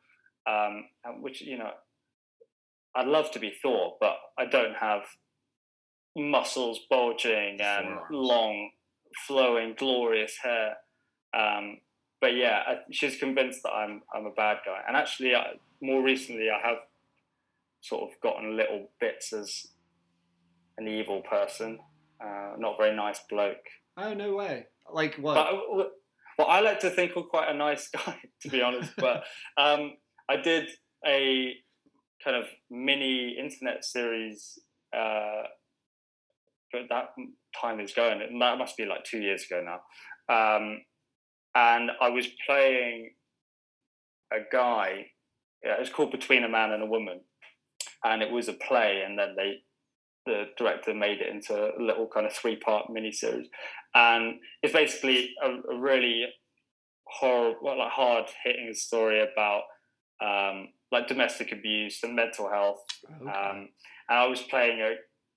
um, 0.46 0.84
which 1.22 1.40
you 1.40 1.56
know, 1.56 1.70
I'd 2.94 3.06
love 3.06 3.30
to 3.32 3.38
be 3.38 3.54
Thor, 3.62 3.96
but 4.00 4.16
I 4.36 4.46
don't 4.46 4.74
have 4.74 5.02
muscles 6.16 6.80
bulging 6.90 7.58
and 7.60 7.98
long, 8.10 8.70
flowing, 9.26 9.76
glorious 9.78 10.36
hair. 10.42 10.74
Um, 11.32 11.78
but 12.20 12.34
yeah, 12.34 12.62
I, 12.66 12.74
she's 12.90 13.16
convinced 13.16 13.62
that 13.62 13.70
I'm 13.70 14.02
I'm 14.14 14.26
a 14.26 14.30
bad 14.30 14.58
guy, 14.64 14.80
and 14.86 14.96
actually, 14.96 15.34
I, 15.34 15.54
more 15.80 16.02
recently, 16.02 16.48
I 16.50 16.66
have 16.66 16.78
sort 17.80 18.10
of 18.10 18.20
gotten 18.20 18.56
little 18.56 18.90
bits 19.00 19.32
as 19.32 19.68
an 20.76 20.88
evil 20.88 21.22
person, 21.22 21.78
uh, 22.20 22.52
not 22.58 22.74
a 22.74 22.76
very 22.82 22.96
nice 22.96 23.20
bloke. 23.28 23.66
oh 23.96 24.14
no 24.14 24.34
way! 24.34 24.66
Like 24.92 25.14
what? 25.16 25.34
But 25.34 25.54
uh, 25.54 25.88
well, 26.38 26.48
I 26.48 26.60
like 26.60 26.80
to 26.80 26.90
think 26.90 27.12
I'm 27.16 27.24
quite 27.24 27.50
a 27.50 27.54
nice 27.54 27.88
guy, 28.06 28.18
to 28.42 28.48
be 28.48 28.62
honest. 28.62 28.92
But 28.96 29.24
um, 29.56 29.94
I 30.28 30.36
did 30.36 30.68
a 31.06 31.54
kind 32.24 32.36
of 32.36 32.44
mini 32.70 33.36
internet 33.38 33.84
series. 33.84 34.58
Uh, 34.96 35.42
but 36.72 36.82
that 36.90 37.10
time 37.60 37.80
is 37.80 37.92
going. 37.92 38.20
and 38.22 38.40
That 38.40 38.58
must 38.58 38.76
be 38.76 38.84
like 38.84 39.04
two 39.04 39.20
years 39.20 39.44
ago 39.44 39.62
now. 39.64 39.80
Um, 40.34 40.82
and 41.58 41.90
I 42.00 42.08
was 42.10 42.26
playing 42.46 43.10
a 44.32 44.38
guy. 44.52 45.06
Yeah, 45.64 45.74
it 45.74 45.80
was 45.80 45.90
called 45.90 46.12
Between 46.12 46.44
a 46.44 46.48
Man 46.48 46.72
and 46.72 46.82
a 46.82 46.86
Woman, 46.86 47.20
and 48.04 48.22
it 48.22 48.30
was 48.30 48.48
a 48.48 48.52
play. 48.52 49.02
And 49.04 49.18
then 49.18 49.34
they, 49.36 49.58
the 50.24 50.44
director 50.56 50.94
made 50.94 51.20
it 51.20 51.28
into 51.28 51.54
a 51.54 51.82
little 51.82 52.06
kind 52.06 52.26
of 52.26 52.32
three-part 52.32 52.86
miniseries 52.88 53.46
and 53.94 54.34
it's 54.62 54.72
basically 54.72 55.34
a, 55.42 55.72
a 55.72 55.78
really 55.78 56.26
horrible, 57.04 57.58
well, 57.62 57.78
like 57.78 57.90
hard-hitting 57.90 58.72
story 58.74 59.20
about 59.20 59.62
um, 60.20 60.68
like 60.92 61.08
domestic 61.08 61.52
abuse 61.52 62.00
and 62.02 62.14
mental 62.14 62.48
health. 62.48 62.84
Okay. 63.04 63.30
Um, 63.30 63.68
and 64.08 64.18
I 64.18 64.26
was 64.26 64.42
playing 64.42 64.80
a, 64.80 64.94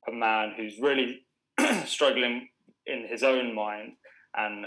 a 0.10 0.14
man 0.14 0.54
who's 0.58 0.80
really 0.80 1.26
struggling 1.86 2.50
in 2.86 3.08
his 3.10 3.24
own 3.24 3.54
mind, 3.56 3.94
and 4.36 4.66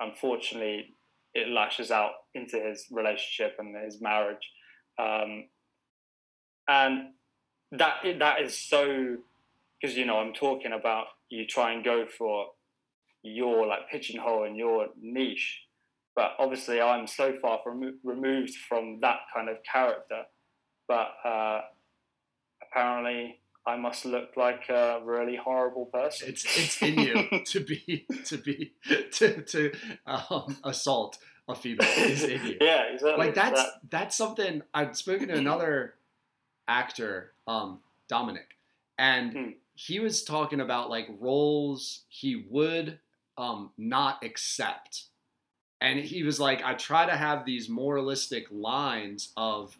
unfortunately, 0.00 0.94
it 1.34 1.48
lashes 1.48 1.90
out 1.90 2.12
into 2.34 2.58
his 2.60 2.86
relationship 2.90 3.56
and 3.58 3.76
his 3.84 4.00
marriage. 4.00 4.50
Um, 4.98 5.44
and 6.68 7.08
that 7.72 7.96
that 8.18 8.40
is 8.40 8.56
so 8.56 9.16
because 9.80 9.96
you 9.96 10.06
know 10.06 10.18
I'm 10.18 10.32
talking 10.32 10.72
about 10.72 11.06
you 11.30 11.46
try 11.46 11.72
and 11.72 11.84
go 11.84 12.06
for 12.06 12.46
your 13.22 13.66
like 13.66 13.90
pigeonhole 13.90 14.44
and 14.44 14.56
your 14.56 14.88
niche, 15.00 15.60
but 16.14 16.32
obviously 16.38 16.80
I'm 16.80 17.06
so 17.06 17.34
far 17.40 17.60
from 17.62 17.98
removed 18.04 18.54
from 18.68 19.00
that 19.00 19.18
kind 19.34 19.48
of 19.48 19.56
character. 19.70 20.22
But 20.86 21.08
uh, 21.24 21.60
apparently, 22.62 23.40
I 23.68 23.76
must 23.76 24.04
look 24.04 24.36
like 24.36 24.68
a 24.68 25.00
really 25.04 25.36
horrible 25.36 25.86
person. 25.86 26.28
it's 26.30 26.44
it's 26.56 26.82
in 26.82 26.94
you 27.06 27.14
to 27.52 27.60
be 27.60 28.06
to 28.26 28.36
be 28.38 28.72
to 29.12 29.42
to 29.42 29.72
um, 30.06 30.56
assault 30.64 31.18
a 31.48 31.54
female. 31.54 31.86
It's 32.12 32.22
in 32.24 32.44
you. 32.46 32.56
yeah, 32.60 32.82
exactly. 32.92 33.24
Like 33.26 33.34
that's 33.34 33.62
That- 33.62 33.90
that's 33.90 34.16
something 34.16 34.62
I've 34.74 34.96
spoken 34.96 35.28
to 35.28 35.34
another 35.46 35.94
actor, 36.66 37.32
um, 37.46 37.80
Dominic, 38.08 38.56
and 38.98 39.32
Hmm. 39.32 39.50
he 39.74 40.00
was 40.00 40.24
talking 40.24 40.60
about 40.60 40.90
like 40.90 41.08
roles 41.20 42.02
he 42.08 42.44
would 42.50 42.98
um, 43.36 43.70
not 43.78 44.22
accept. 44.24 45.04
And 45.80 46.00
he 46.00 46.24
was 46.24 46.40
like, 46.40 46.60
I 46.64 46.74
try 46.74 47.06
to 47.06 47.16
have 47.16 47.44
these 47.44 47.68
moralistic 47.68 48.46
lines 48.50 49.32
of, 49.36 49.78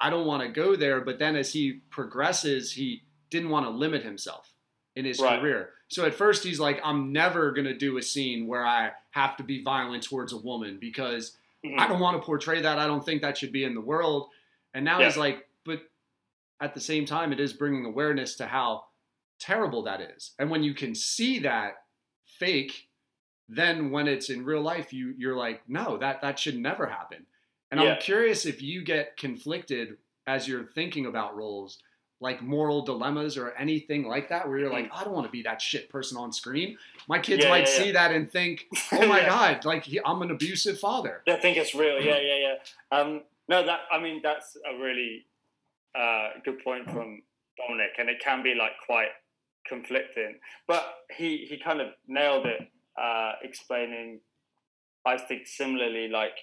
I 0.00 0.08
don't 0.08 0.24
want 0.24 0.42
to 0.44 0.48
go 0.48 0.76
there. 0.76 1.00
But 1.00 1.18
then 1.18 1.34
as 1.34 1.52
he 1.52 1.80
progresses, 1.90 2.70
he 2.72 3.02
didn't 3.30 3.50
want 3.50 3.66
to 3.66 3.70
limit 3.70 4.02
himself 4.02 4.52
in 4.96 5.04
his 5.04 5.20
Right. 5.20 5.40
career. 5.40 5.72
So 5.88 6.04
at 6.04 6.14
first 6.14 6.44
he's 6.44 6.60
like, 6.60 6.80
I'm 6.84 7.12
never 7.12 7.52
going 7.52 7.64
to 7.66 7.74
do 7.76 7.96
a 7.96 8.02
scene 8.02 8.46
where 8.46 8.66
I 8.66 8.92
have 9.10 9.36
to 9.38 9.42
be 9.42 9.62
violent 9.62 10.02
towards 10.02 10.32
a 10.32 10.36
woman 10.38 10.78
because 10.78 11.36
Mhm. 11.64 11.78
I 11.78 11.86
don't 11.88 12.00
want 12.00 12.20
to 12.20 12.24
portray 12.26 12.60
that. 12.60 12.78
I 12.78 12.86
don't 12.86 13.04
think 13.04 13.22
that 13.22 13.38
should 13.38 13.52
be 13.52 13.64
in 13.64 13.74
the 13.74 13.80
world. 13.80 14.30
And 14.74 14.84
now 14.84 14.98
Yeah. 14.98 15.06
he's 15.06 15.16
like, 15.16 15.48
but 15.64 15.88
at 16.60 16.74
the 16.74 16.80
same 16.80 17.04
time, 17.06 17.32
it 17.32 17.40
is 17.40 17.52
bringing 17.52 17.84
awareness 17.84 18.36
to 18.36 18.46
how 18.46 18.86
terrible 19.38 19.82
that 19.82 20.00
is. 20.00 20.34
And 20.38 20.50
when 20.50 20.62
you 20.62 20.74
can 20.74 20.94
see 20.94 21.38
that 21.40 21.84
fake, 22.24 22.88
then 23.48 23.90
when 23.90 24.06
it's 24.06 24.30
in 24.30 24.44
real 24.44 24.62
life, 24.62 24.92
you 24.92 25.14
you're 25.18 25.36
like, 25.36 25.68
no, 25.68 25.96
that 25.98 26.20
that 26.22 26.38
should 26.38 26.58
never 26.58 26.86
happen. 26.86 27.26
And 27.70 27.80
Yeah. 27.80 27.94
I'm 27.94 28.00
curious 28.00 28.46
if 28.46 28.62
you 28.62 28.82
get 28.82 29.16
conflicted 29.16 29.98
as 30.26 30.46
you're 30.48 30.64
thinking 30.64 31.06
about 31.06 31.36
roles, 31.36 31.82
like 32.20 32.42
moral 32.42 32.82
dilemmas 32.82 33.36
or 33.38 33.52
anything 33.52 34.04
like 34.06 34.28
that, 34.28 34.46
where 34.48 34.58
you're 34.58 34.70
like, 34.72 34.90
I 34.94 35.04
don't 35.04 35.14
want 35.14 35.26
to 35.26 35.32
be 35.32 35.42
that 35.42 35.60
shit 35.60 35.88
person 35.88 36.18
on 36.18 36.32
screen. 36.32 36.76
My 37.08 37.18
kids 37.18 37.40
Mm. 37.40 37.44
Yeah, 37.44 37.48
might 37.50 37.66
yeah, 37.68 37.72
yeah. 37.78 37.82
see 37.84 37.90
that 37.92 38.12
and 38.12 38.30
think, 38.30 38.66
oh 38.92 39.06
my 39.06 39.20
Yeah. 39.20 39.28
god, 39.28 39.64
like 39.64 39.84
he, 39.84 40.00
I'm 40.04 40.20
an 40.22 40.30
abusive 40.30 40.78
father. 40.78 41.22
I 41.26 41.36
think 41.36 41.56
it's 41.56 41.74
real. 41.74 41.98
Yeah, 42.00 42.18
yeah, 42.20 42.36
yeah. 42.92 42.98
Um, 42.98 43.22
no, 43.48 43.64
that 43.64 43.80
I 43.90 43.98
mean 43.98 44.20
that's 44.22 44.56
a 44.70 44.78
really 44.78 45.24
uh, 45.98 46.28
good 46.44 46.62
point 46.62 46.84
from 46.90 47.22
Dominic, 47.56 47.90
and 47.98 48.08
it 48.08 48.20
can 48.22 48.42
be 48.42 48.54
like 48.54 48.72
quite 48.86 49.08
conflicting. 49.66 50.38
But 50.68 50.84
he 51.16 51.46
he 51.48 51.58
kind 51.58 51.80
of 51.80 51.88
nailed 52.06 52.46
it, 52.46 52.60
uh, 53.00 53.32
explaining. 53.42 54.20
I 55.06 55.16
think 55.16 55.46
similarly, 55.46 56.08
like 56.08 56.36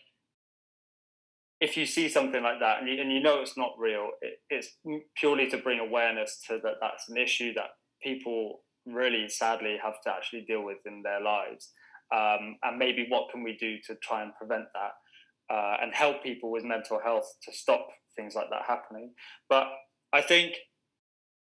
if 1.60 1.76
you 1.76 1.86
see 1.86 2.08
something 2.08 2.44
like 2.44 2.60
that 2.60 2.80
and 2.80 2.90
you, 2.90 3.02
and 3.02 3.12
you 3.12 3.22
know 3.22 3.42
it's 3.42 3.58
not 3.58 3.72
real, 3.80 4.10
it, 4.22 4.40
it's 4.50 4.70
purely 5.16 5.50
to 5.50 5.58
bring 5.58 5.80
awareness 5.80 6.40
to 6.48 6.60
that 6.64 6.76
that's 6.82 7.10
an 7.10 7.18
issue 7.18 7.54
that 7.54 7.72
people 8.02 8.62
really 8.86 9.28
sadly 9.28 9.78
have 9.84 10.02
to 10.04 10.12
actually 10.12 10.42
deal 10.42 10.64
with 10.64 10.78
in 10.86 11.02
their 11.04 11.22
lives. 11.22 11.72
Um, 12.14 12.58
and 12.64 12.78
maybe 12.78 13.06
what 13.10 13.30
can 13.32 13.44
we 13.44 13.58
do 13.58 13.78
to 13.88 13.96
try 13.96 14.22
and 14.22 14.32
prevent 14.36 14.66
that 14.74 15.54
uh, 15.54 15.78
and 15.82 15.94
help 15.94 16.24
people 16.24 16.52
with 16.52 16.64
mental 16.64 17.00
health 17.04 17.28
to 17.44 17.54
stop 17.54 17.88
things 18.16 18.36
like 18.36 18.50
that 18.50 18.64
happening. 18.68 19.12
But 19.50 19.68
I 20.14 20.22
think 20.22 20.54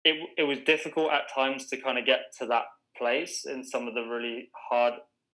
it, 0.03 0.15
it 0.37 0.43
was 0.43 0.59
difficult 0.59 1.11
at 1.11 1.33
times 1.33 1.67
to 1.67 1.77
kind 1.77 1.97
of 1.97 2.05
get 2.05 2.19
to 2.39 2.45
that 2.47 2.65
place 2.97 3.45
in 3.45 3.63
some 3.63 3.87
of 3.87 3.95
the 3.95 4.03
really 4.03 4.49
hard 4.69 4.93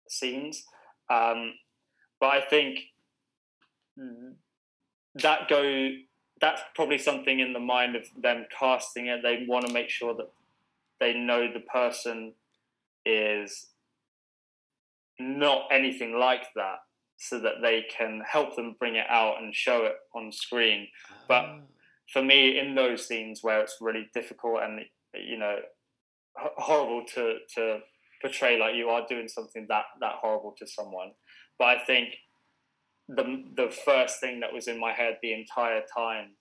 scenes. 0.08 0.62
Um, 1.10 1.54
but 2.20 2.28
I 2.28 2.40
think 2.40 2.78
that 5.16 5.48
go 5.48 5.90
that's 6.40 6.62
probably 6.74 6.96
something 6.98 7.40
in 7.40 7.52
the 7.52 7.60
mind 7.60 7.94
of 7.96 8.04
them 8.16 8.46
casting 8.58 9.08
it. 9.08 9.20
They 9.22 9.44
want 9.46 9.66
to 9.66 9.72
make 9.74 9.90
sure 9.90 10.14
that 10.14 10.30
they 10.98 11.12
know 11.12 11.52
the 11.52 11.60
person 11.60 12.32
is 13.04 13.66
not 15.18 15.68
anything 15.70 16.18
like 16.18 16.44
that 16.56 16.78
so 17.18 17.38
that 17.40 17.60
they 17.60 17.84
can 17.94 18.22
help 18.26 18.56
them 18.56 18.74
bring 18.78 18.96
it 18.96 19.06
out 19.10 19.42
and 19.42 19.54
show 19.54 19.84
it 19.84 19.96
on 20.14 20.32
screen 20.32 20.88
But- 21.28 21.44
Ah. 21.44 21.60
for 22.12 22.22
me 22.22 22.58
in 22.58 22.74
those 22.74 23.06
scenes 23.06 23.42
where 23.42 23.60
it's 23.60 23.76
really 23.80 24.08
difficult 24.14 24.62
and 24.62 24.88
you 25.14 25.36
know 25.36 25.60
horrible 26.36 27.04
to 27.04 27.38
to 27.54 27.82
portray 28.22 28.58
like 28.58 28.74
you 28.74 28.88
are 28.88 29.06
doing 29.06 29.28
something 29.28 29.66
that 29.68 29.84
that 30.00 30.14
horrible 30.16 30.52
to 30.58 30.66
someone 30.66 31.12
but 31.58 31.68
i 31.68 31.78
think 31.84 32.14
the 33.16 33.44
the 33.56 33.70
first 33.70 34.20
thing 34.20 34.40
that 34.40 34.52
was 34.52 34.68
in 34.68 34.78
my 34.78 34.92
head 34.92 35.18
the 35.22 35.32
entire 35.32 35.82
time 35.94 36.36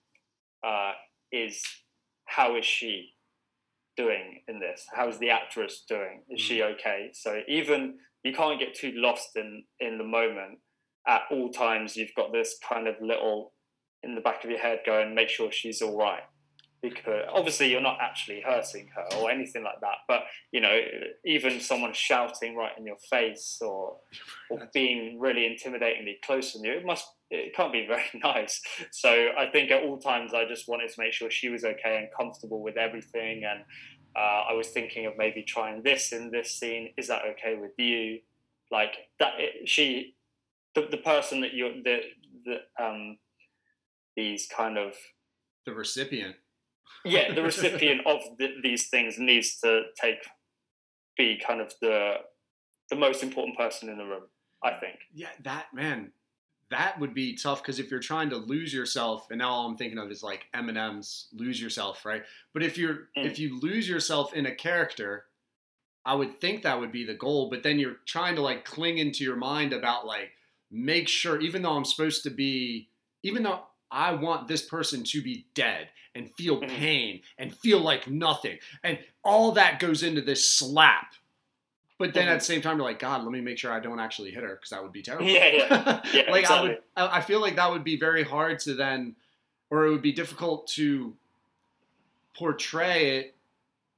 uh, 0.64 0.92
is 1.32 1.62
how 2.26 2.56
is 2.56 2.64
she 2.64 3.10
doing 3.96 4.42
in 4.48 4.60
this? 4.60 4.86
How 4.94 5.08
is 5.08 5.18
the 5.18 5.30
actress 5.30 5.84
doing? 5.88 6.22
Is 6.28 6.40
she 6.40 6.62
okay? 6.62 7.10
So 7.12 7.40
even 7.48 7.96
you 8.22 8.32
can't 8.32 8.60
get 8.60 8.74
too 8.74 8.92
lost 8.94 9.30
in 9.36 9.64
in 9.80 9.98
the 9.98 10.04
moment. 10.04 10.58
At 11.06 11.22
all 11.30 11.50
times 11.50 11.96
you've 11.96 12.14
got 12.16 12.32
this 12.32 12.56
kind 12.66 12.86
of 12.86 12.94
little 13.00 13.52
in 14.02 14.14
the 14.14 14.20
back 14.20 14.44
of 14.44 14.50
your 14.50 14.60
head 14.60 14.80
going 14.86 15.14
make 15.14 15.28
sure 15.28 15.50
she's 15.50 15.82
all 15.82 15.96
right 15.96 16.22
because 16.82 17.24
obviously 17.32 17.70
you're 17.70 17.80
not 17.80 17.98
actually 18.00 18.40
hurting 18.40 18.88
her 18.94 19.18
or 19.18 19.30
anything 19.30 19.62
like 19.62 19.80
that 19.80 19.98
but 20.08 20.22
you 20.52 20.60
know 20.60 20.80
even 21.24 21.60
someone 21.60 21.92
shouting 21.92 22.56
right 22.56 22.72
in 22.78 22.86
your 22.86 22.96
face 23.10 23.58
or 23.60 23.96
or 24.50 24.68
being 24.72 25.18
really 25.20 25.42
intimidatingly 25.42 26.14
close 26.24 26.52
to 26.52 26.58
you 26.60 26.72
it 26.72 26.84
must 26.84 27.06
it 27.30 27.54
can't 27.54 27.72
be 27.72 27.86
very 27.88 28.02
nice. 28.24 28.60
So 28.90 29.28
i 29.38 29.46
think 29.46 29.70
at 29.70 29.82
all 29.82 29.98
times 29.98 30.32
i 30.34 30.44
just 30.46 30.68
wanted 30.68 30.90
to 30.90 31.00
make 31.00 31.12
sure 31.12 31.30
she 31.30 31.48
was 31.48 31.64
okay 31.64 31.98
and 31.98 32.08
comfortable 32.16 32.62
with 32.62 32.76
everything 32.76 33.44
and 33.44 33.60
uh, 34.16 34.44
i 34.50 34.52
was 34.52 34.68
thinking 34.68 35.06
of 35.06 35.12
maybe 35.16 35.42
trying 35.42 35.82
this 35.82 36.12
in 36.12 36.30
this 36.30 36.50
scene. 36.50 36.92
Is 36.96 37.08
that 37.08 37.22
okay 37.32 37.56
with 37.60 37.72
you? 37.78 38.20
Like 38.70 39.08
that 39.18 39.34
it, 39.38 39.68
she 39.68 40.14
the, 40.74 40.88
the 40.90 40.96
person 40.96 41.40
that 41.40 41.54
you're 41.54 41.72
the 41.72 42.00
the 42.44 42.84
um 42.84 43.18
these 44.16 44.48
kind 44.54 44.78
of 44.78 44.94
the 45.66 45.72
recipient. 45.72 46.36
Yeah 47.04 47.34
the 47.34 47.42
recipient 47.50 48.06
of 48.06 48.20
th 48.38 48.62
these 48.62 48.88
things 48.88 49.18
needs 49.18 49.58
to 49.60 49.84
take 50.00 50.20
be 51.16 51.40
kind 51.46 51.60
of 51.60 51.72
the 51.80 52.16
the 52.90 52.96
most 52.96 53.22
important 53.22 53.56
person 53.56 53.88
in 53.88 53.98
the 53.98 54.04
room 54.04 54.28
i 54.64 54.72
think 54.80 54.98
Yeah, 55.12 55.30
that 55.42 55.72
man, 55.74 56.12
that 56.70 57.00
would 57.00 57.14
be 57.14 57.34
tough 57.36 57.62
because 57.62 57.78
if 57.80 57.90
you're 57.90 58.00
trying 58.00 58.30
to 58.30 58.36
lose 58.36 58.72
yourself, 58.72 59.26
and 59.30 59.38
now 59.38 59.50
all 59.50 59.66
I'm 59.66 59.76
thinking 59.76 59.98
of 59.98 60.10
is 60.10 60.22
like 60.22 60.46
Eminem's, 60.54 61.28
"Lose 61.32 61.60
Yourself," 61.60 62.04
right? 62.04 62.24
But 62.52 62.62
if 62.62 62.78
you're 62.78 63.10
Mm. 63.16 63.24
if 63.24 63.38
you 63.38 63.58
lose 63.58 63.88
yourself 63.88 64.32
in 64.34 64.46
a 64.46 64.54
character, 64.54 65.26
I 66.06 66.14
would 66.16 66.40
think 66.40 66.62
that 66.64 66.80
would 66.80 66.92
be 66.92 67.04
the 67.04 67.14
goal. 67.14 67.50
But 67.50 67.64
then 67.64 67.78
you're 67.80 67.96
trying 68.06 68.36
to 68.36 68.42
like 68.42 68.64
cling 68.66 68.98
into 68.98 69.24
your 69.24 69.36
mind 69.36 69.72
about 69.74 70.06
like 70.06 70.32
make 70.70 71.08
sure, 71.08 71.40
even 71.40 71.62
though 71.62 71.76
I'm 71.76 71.86
supposed 71.86 72.24
to 72.24 72.30
be, 72.30 72.90
even 73.24 73.44
though 73.44 73.66
I 73.90 74.12
want 74.12 74.48
this 74.48 74.62
person 74.62 75.02
to 75.04 75.22
be 75.22 75.46
dead 75.54 75.88
and 76.14 76.30
feel 76.36 76.60
Mhm. 76.60 76.68
pain 76.68 77.22
and 77.38 77.56
feel 77.58 77.78
like 77.80 78.08
nothing, 78.08 78.58
and 78.82 78.98
all 79.22 79.52
that 79.52 79.78
goes 79.80 80.02
into 80.02 80.20
this 80.20 80.48
slap. 80.48 81.14
But 81.98 82.14
then 82.14 82.28
at 82.28 82.38
the 82.38 82.44
same 82.44 82.62
time, 82.62 82.78
you're 82.78 82.86
like, 82.86 82.98
God, 82.98 83.22
let 83.24 83.30
me 83.30 83.42
make 83.42 83.58
sure 83.58 83.70
I 83.70 83.78
don't 83.78 84.00
actually 84.00 84.30
hit 84.30 84.42
her 84.42 84.54
because 84.54 84.70
that 84.70 84.82
would 84.82 84.92
be 84.92 85.02
terrible. 85.02 85.26
Yeah, 85.26 85.46
yeah. 85.48 86.00
Yeah, 86.14 86.30
like 86.30 86.50
I 86.50 86.62
would. 86.62 86.82
I 86.96 87.20
feel 87.20 87.40
like 87.40 87.56
that 87.56 87.70
would 87.70 87.84
be 87.84 87.96
very 87.98 88.22
hard 88.24 88.58
to 88.60 88.74
then, 88.74 89.16
or 89.68 89.84
it 89.86 89.90
would 89.90 90.00
be 90.02 90.12
difficult 90.12 90.66
to 90.68 91.14
portray 92.34 93.18
it 93.18 93.36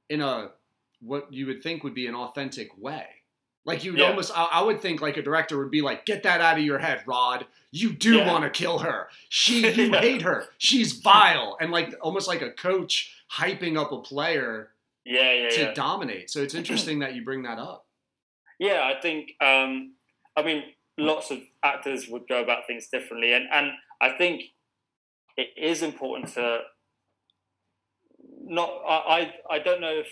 in 0.09 0.21
a 0.21 0.51
what 0.99 1.31
you 1.33 1.45
would 1.47 1.61
think 1.63 1.83
would 1.83 1.93
be 1.93 2.07
an 2.07 2.15
authentic 2.15 2.77
way. 2.77 3.07
Like 3.65 3.83
you 3.83 3.91
would 3.91 3.99
Yeah. 4.01 4.09
almost, 4.09 4.31
I, 4.37 4.43
I 4.51 4.61
would 4.61 4.81
think 4.81 5.01
like 5.01 5.15
a 5.17 5.21
director 5.21 5.57
would 5.57 5.71
be 5.71 5.81
like, 5.81 6.05
get 6.05 6.23
that 6.23 6.41
out 6.41 6.57
of 6.57 6.63
your 6.65 6.79
head, 6.79 7.03
Rod. 7.05 7.45
You 7.71 7.93
do 7.93 8.17
Yeah. 8.17 8.27
want 8.31 8.43
to 8.43 8.49
kill 8.49 8.79
her. 8.79 9.07
She, 9.29 9.61
you 9.73 9.91
Yeah. 9.91 10.01
hate 10.01 10.21
her. 10.23 10.45
She's 10.57 10.93
vile, 10.93 11.57
and 11.61 11.71
like 11.71 11.93
almost 12.01 12.27
like 12.27 12.41
a 12.41 12.51
coach 12.51 13.15
hyping 13.31 13.77
up 13.79 13.91
a 13.91 14.01
player 14.01 14.69
yeah 15.05 15.33
yeah 15.33 15.49
to 15.49 15.73
dominate. 15.73 16.29
So 16.29 16.41
it's 16.41 16.53
interesting 16.61 16.99
that 16.99 17.15
you 17.15 17.23
bring 17.23 17.43
that 17.43 17.57
up. 17.59 17.85
Yeah, 18.59 18.83
I 18.83 18.99
think. 19.01 19.31
Um, 19.41 19.93
I 20.35 20.43
mean, 20.43 20.63
lots 20.97 21.31
of 21.31 21.39
actors 21.63 22.07
would 22.07 22.27
go 22.27 22.41
about 22.43 22.67
things 22.67 22.87
differently, 22.87 23.33
and 23.33 23.45
and 23.51 23.71
I 24.01 24.09
think 24.17 24.43
it 25.37 25.49
is 25.57 25.81
important 25.81 26.33
to 26.33 26.59
not. 28.45 28.69
I 28.87 29.33
I, 29.49 29.55
I 29.55 29.59
don't 29.59 29.81
know 29.81 29.93
if 29.93 30.07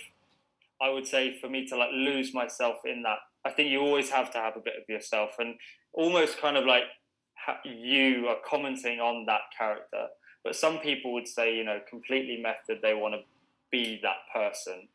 I 0.82 0.90
would 0.90 1.06
say 1.06 1.38
for 1.40 1.50
me 1.50 1.68
to 1.68 1.78
like 1.78 1.92
lose 1.94 2.34
myself 2.34 2.78
in 2.86 3.04
that. 3.04 3.20
I 3.46 3.52
think 3.52 3.70
you 3.70 3.80
always 3.82 4.10
have 4.10 4.32
to 4.32 4.38
have 4.38 4.56
a 4.56 4.60
bit 4.60 4.74
of 4.82 4.88
yourself, 4.88 5.32
and 5.40 5.56
almost 5.94 6.40
kind 6.40 6.58
of 6.58 6.66
like 6.66 6.84
you 7.66 8.28
are 8.28 8.38
commenting 8.48 9.00
on 9.00 9.26
that 9.26 9.42
character. 9.58 10.08
But 10.44 10.56
some 10.56 10.80
people 10.80 11.14
would 11.14 11.28
say, 11.28 11.56
you 11.56 11.64
know, 11.64 11.80
completely 11.90 12.42
method. 12.42 12.80
They 12.82 12.94
want 12.94 13.16
to 13.16 13.22
be 13.72 14.00
that 14.04 14.18
person, 14.34 14.88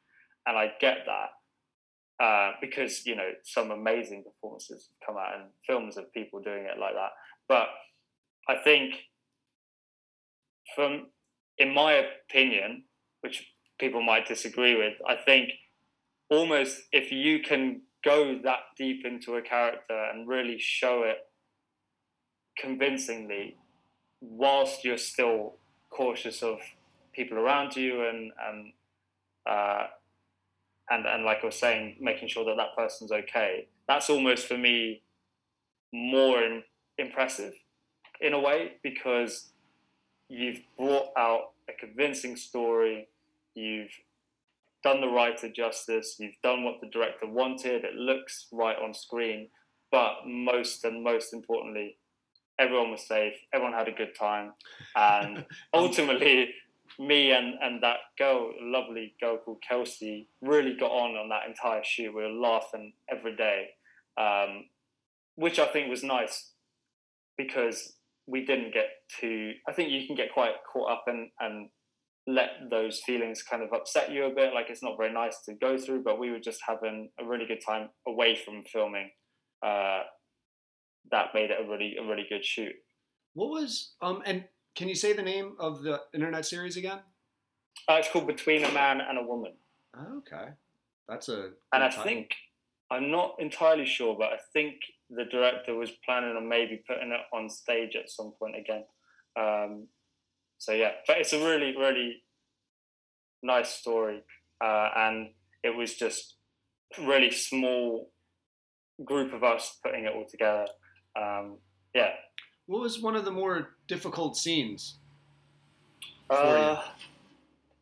and 0.47 0.57
I 0.57 0.73
get 0.81 0.99
that 1.07 2.25
uh, 2.25 2.53
because 2.61 3.05
you 3.07 3.15
know 3.15 3.31
some 3.43 3.71
amazing 3.71 4.25
performances 4.25 4.89
have 4.89 5.07
come 5.07 5.23
out 5.23 5.35
in 5.35 5.47
films 5.67 5.97
of 5.97 6.13
people 6.13 6.41
doing 6.41 6.65
it 6.65 6.79
like 6.79 6.95
that. 6.95 7.11
But 7.49 7.69
I 8.49 8.57
think, 8.63 8.95
from 10.75 11.09
in 11.59 11.75
my 11.75 12.05
opinion, 12.29 12.85
which 13.21 13.53
people 13.79 14.03
might 14.03 14.27
disagree 14.27 14.77
with, 14.77 14.95
I 15.07 15.17
think 15.17 15.51
almost 16.31 16.83
if 16.93 17.13
you 17.13 17.41
can 17.41 17.83
go 18.07 18.39
that 18.45 18.61
deep 18.79 19.05
into 19.05 19.35
a 19.35 19.43
character 19.43 20.11
and 20.13 20.29
really 20.29 20.59
show 20.59 21.03
it 21.03 21.19
convincingly, 22.57 23.57
whilst 24.21 24.85
you're 24.85 24.97
still 24.97 25.57
cautious 25.91 26.43
of 26.43 26.61
people 27.13 27.37
around 27.37 27.75
you 27.77 28.07
and 28.07 28.31
and 28.49 28.73
uh, 29.51 29.87
and 30.91 31.05
and 31.05 31.25
like 31.25 31.39
I 31.43 31.47
was 31.47 31.59
saying, 31.59 31.97
making 32.01 32.29
sure 32.29 32.45
that 32.45 32.57
that 32.57 32.77
person's 32.77 33.11
okay. 33.11 33.67
That's 33.89 34.09
almost 34.09 34.47
for 34.47 34.57
me 34.57 35.03
more 35.93 36.43
im- 36.43 36.65
impressive 36.99 37.55
in 38.21 38.33
a 38.33 38.41
way 38.41 38.75
because 38.83 39.51
you've 40.29 40.61
brought 40.79 41.09
out 41.19 41.53
a 41.69 41.73
convincing 41.73 42.37
story. 42.37 43.09
You've 43.55 43.91
done 44.87 45.01
the 45.01 45.09
writer 45.09 45.51
justice. 45.51 46.15
You've 46.21 46.41
done 46.45 46.63
what 46.63 46.81
the 46.81 46.87
director 46.87 47.27
wanted. 47.27 47.85
It 47.85 47.95
looks 47.95 48.47
right 48.53 48.77
on 48.79 48.95
screen. 48.95 49.49
But 49.91 50.13
most 50.25 50.85
and 50.85 51.03
most 51.03 51.35
importantly, 51.35 51.97
everyone 52.57 52.93
was 52.93 53.07
safe. 53.07 53.35
Everyone 53.53 53.77
had 53.77 53.89
a 53.89 53.93
good 53.93 54.15
time, 54.19 54.53
and 54.95 55.45
ultimately, 55.75 56.51
me 56.99 57.33
and, 57.33 57.55
and 57.61 57.83
that 57.83 57.99
girl, 58.19 58.53
lovely 58.61 59.15
girl 59.21 59.39
called 59.39 59.63
Kelsey, 59.67 60.29
really 60.41 60.77
got 60.79 60.91
on 60.91 61.17
on 61.17 61.29
that 61.31 61.49
entire 61.49 61.83
shoot. 61.85 62.15
We 62.15 62.23
were 62.23 62.29
laughing 62.29 62.93
every 63.09 63.37
day, 63.37 63.69
um, 64.19 64.67
which 65.37 65.59
I 65.59 65.67
think 65.67 65.89
was 65.89 66.03
nice 66.03 66.51
because 67.37 67.95
we 68.27 68.45
didn't 68.45 68.75
get 68.75 68.89
too. 69.21 69.53
I 69.69 69.73
think 69.73 69.91
you 69.91 70.07
can 70.07 70.17
get 70.17 70.33
quite 70.33 70.55
caught 70.73 70.91
up 70.91 71.05
and 71.07 71.31
and 71.41 71.71
let 72.27 72.71
those 72.71 73.01
feelings 73.07 73.43
kind 73.43 73.63
of 73.63 73.73
upset 73.73 74.11
you 74.11 74.25
a 74.25 74.35
bit. 74.35 74.53
Like 74.53 74.67
it's 74.69 74.83
not 74.83 74.97
very 74.97 75.13
nice 75.13 75.39
to 75.47 75.55
go 75.55 75.79
through, 75.79 76.03
but 76.03 76.19
we 76.19 76.31
were 76.31 76.41
just 76.41 76.61
having 76.67 77.11
a 77.21 77.25
really 77.25 77.47
good 77.47 77.61
time 77.65 77.91
away 78.07 78.35
from 78.35 78.65
filming. 78.65 79.11
Uh, 79.65 80.03
that 81.11 81.29
made 81.35 81.51
it 81.51 81.59
a 81.61 81.69
really 81.69 81.97
a 81.97 82.05
really 82.05 82.27
good 82.29 82.45
shoot. 82.45 82.73
What 83.35 83.51
was 83.51 83.95
um 84.03 84.23
and 84.27 84.45
can 84.75 84.89
you 84.89 84.95
say 84.95 85.13
the 85.13 85.23
name 85.23 85.57
of 85.59 85.83
the 85.83 86.01
internet 86.13 86.45
series 86.45 86.77
again? 86.77 87.01
Uh, 87.89 87.95
it's 87.95 88.11
called 88.11 88.27
Between 88.27 88.65
a 88.65 88.73
Man 88.73 89.01
and 89.01 89.19
a 89.19 89.23
Woman. 89.23 89.53
Okay, 90.19 90.49
that's 91.09 91.29
a. 91.29 91.51
And 91.73 91.83
I 91.83 91.89
title. 91.89 92.05
think 92.05 92.35
I'm 92.91 93.11
not 93.11 93.37
entirely 93.39 93.87
sure, 93.87 94.17
but 94.19 94.33
I 94.33 94.39
think 94.53 94.77
the 95.11 95.25
director 95.25 95.75
was 95.75 95.91
planning 96.05 96.37
on 96.37 96.49
maybe 96.49 96.83
putting 96.87 97.13
it 97.13 97.21
on 97.33 97.49
stage 97.49 97.97
at 97.97 98.11
some 98.11 98.33
point 98.39 98.57
again. 98.57 98.85
Um, 99.39 99.87
so 100.59 100.73
yeah, 100.73 100.93
but 101.07 101.19
it's 101.19 101.33
a 101.33 101.39
really 101.39 101.77
really 101.77 102.23
nice 103.43 103.71
story, 103.71 104.23
uh, 104.63 104.89
and 104.97 105.31
it 105.63 105.75
was 105.77 105.95
just 105.95 106.37
really 107.01 107.31
small 107.31 108.11
group 109.05 109.33
of 109.33 109.45
us 109.45 109.79
putting 109.85 110.05
it 110.05 110.13
all 110.15 110.27
together. 110.29 110.67
Um, 111.21 111.59
yeah, 111.95 112.11
What 112.67 112.83
was 112.83 113.01
one 113.01 113.17
of 113.17 113.25
the 113.25 113.31
more 113.31 113.77
difficult 113.87 114.37
scenes? 114.37 114.99
Uh, 116.29 116.83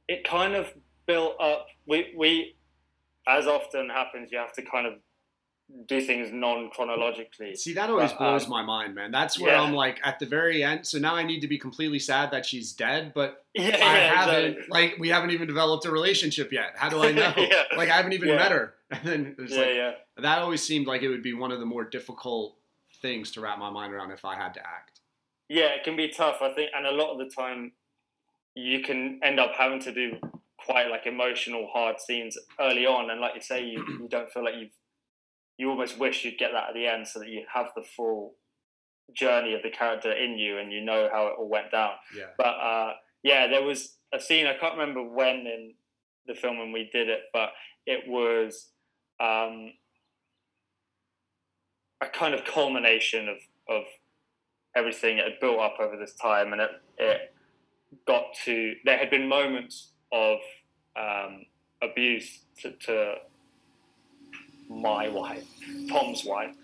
it 0.08 0.24
kind 0.24 0.54
of 0.54 0.66
built 1.06 1.40
up. 1.40 1.66
We 1.86 2.14
we, 2.16 2.56
as 3.26 3.46
often 3.46 3.88
happens, 3.88 4.30
you 4.30 4.38
have 4.38 4.52
to 4.52 4.62
kind 4.62 4.86
of 4.86 4.94
do 5.86 6.00
things 6.00 6.30
non 6.32 6.70
chronologically. 6.70 7.56
See, 7.56 7.74
that 7.74 7.90
always 7.90 8.10
But, 8.12 8.18
blows 8.18 8.44
um, 8.44 8.50
my 8.50 8.62
mind, 8.62 8.94
man. 8.94 9.10
That's 9.10 9.38
where 9.38 9.52
yeah. 9.54 9.62
I'm 9.62 9.72
like 9.72 10.00
at 10.04 10.18
the 10.18 10.26
very 10.26 10.62
end. 10.62 10.86
So 10.86 10.98
now 10.98 11.14
I 11.14 11.22
need 11.24 11.40
to 11.40 11.48
be 11.48 11.58
completely 11.58 11.98
sad 11.98 12.30
that 12.30 12.46
she's 12.46 12.72
dead, 12.72 13.12
but 13.14 13.44
Yeah, 13.54 13.64
I 13.66 13.70
yeah, 13.70 14.14
haven't. 14.14 14.44
exactly. 14.44 14.66
Like, 14.70 14.96
we 14.98 15.08
haven't 15.08 15.30
even 15.30 15.46
developed 15.46 15.84
a 15.84 15.90
relationship 15.90 16.52
yet. 16.52 16.74
How 16.76 16.88
do 16.88 17.02
I 17.02 17.12
know? 17.20 17.32
Like, 17.76 17.90
I 17.90 17.96
haven't 17.96 18.12
even 18.12 18.28
met 18.28 18.52
her. 18.52 18.74
And 18.90 19.00
then 19.02 19.36
yeah, 19.48 19.58
like 19.58 19.74
yeah. 19.74 19.90
that 20.18 20.38
always 20.38 20.62
seemed 20.62 20.86
like 20.86 21.02
it 21.02 21.08
would 21.08 21.22
be 21.22 21.32
one 21.34 21.50
of 21.50 21.58
the 21.58 21.66
more 21.66 21.82
difficult 21.82 22.54
things 23.02 23.32
to 23.32 23.40
wrap 23.40 23.58
my 23.58 23.70
mind 23.70 23.92
around 23.92 24.12
if 24.12 24.24
I 24.24 24.36
had 24.36 24.54
to 24.54 24.60
act. 24.60 25.00
Yeah, 25.48 25.74
it 25.74 25.82
can 25.82 25.96
be 25.96 26.08
tough, 26.08 26.36
I 26.40 26.52
think, 26.54 26.70
and 26.76 26.86
a 26.86 26.92
lot 26.92 27.10
of 27.10 27.18
the 27.18 27.28
time 27.34 27.72
you 28.54 28.82
can 28.82 29.18
end 29.24 29.40
up 29.40 29.52
having 29.58 29.80
to 29.80 29.92
do 29.92 30.18
quite 30.58 30.88
like 30.90 31.06
emotional, 31.06 31.66
hard 31.72 32.00
scenes 32.00 32.38
early 32.60 32.86
on, 32.86 33.10
and 33.10 33.20
like 33.20 33.34
you 33.34 33.40
say, 33.40 33.64
you, 33.64 33.84
you 34.00 34.06
don't 34.08 34.30
feel 34.30 34.44
like 34.44 34.54
you've 34.60 34.70
you 35.56 35.70
almost 35.70 35.98
wish 35.98 36.24
you'd 36.24 36.38
get 36.38 36.50
that 36.52 36.68
at 36.68 36.74
the 36.74 36.86
end 36.86 37.06
so 37.06 37.20
that 37.20 37.28
you 37.28 37.44
have 37.52 37.66
the 37.76 37.84
full 37.96 38.34
journey 39.14 39.54
of 39.54 39.62
the 39.62 39.70
character 39.70 40.12
in 40.12 40.38
you 40.38 40.58
and 40.58 40.72
you 40.72 40.80
know 40.80 41.08
how 41.12 41.26
it 41.26 41.34
all 41.38 41.48
went 41.48 41.70
down. 41.70 41.92
Yeah. 42.16 42.24
But 42.36 42.46
uh, 42.46 42.92
yeah, 43.22 43.46
there 43.46 43.62
was 43.62 43.96
a 44.12 44.20
scene 44.20 44.46
I 44.46 44.54
can't 44.54 44.76
remember 44.76 45.02
when 45.02 45.46
in 45.46 45.74
the 46.26 46.34
film 46.34 46.58
when 46.58 46.72
we 46.72 46.88
did 46.92 47.08
it, 47.08 47.20
but 47.32 47.50
it 47.86 48.00
was 48.06 48.70
um, 49.20 49.72
a 52.00 52.06
kind 52.12 52.34
of 52.34 52.44
culmination 52.44 53.28
of 53.28 53.36
of 53.68 53.84
everything 54.76 55.18
it 55.18 55.24
had 55.24 55.40
built 55.40 55.60
up 55.60 55.76
over 55.80 55.96
this 55.96 56.14
time, 56.14 56.52
and 56.52 56.60
it 56.60 56.70
it 56.98 57.34
got 58.06 58.24
to 58.44 58.74
there 58.84 58.98
had 58.98 59.10
been 59.10 59.28
moments 59.28 59.92
of 60.12 60.38
um, 60.98 61.44
abuse 61.82 62.40
to, 62.60 62.72
to 62.72 63.14
my 64.68 65.08
wife, 65.08 65.44
Tom's 65.88 66.24
wife, 66.24 66.54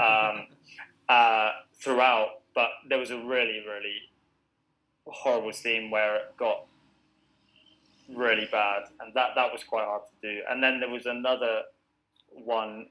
um, 0.00 0.46
uh, 1.08 1.50
throughout, 1.80 2.40
but 2.54 2.70
there 2.88 2.98
was 2.98 3.10
a 3.10 3.18
really 3.18 3.64
really 3.66 3.96
horrible 5.06 5.52
scene 5.52 5.90
where 5.90 6.16
it 6.16 6.36
got 6.38 6.66
really 8.14 8.48
bad, 8.50 8.84
and 9.00 9.12
that 9.14 9.30
that 9.34 9.52
was 9.52 9.62
quite 9.64 9.84
hard 9.84 10.02
to 10.10 10.34
do. 10.34 10.40
And 10.48 10.62
then 10.62 10.80
there 10.80 10.90
was 10.90 11.06
another 11.06 11.62
one. 12.28 12.86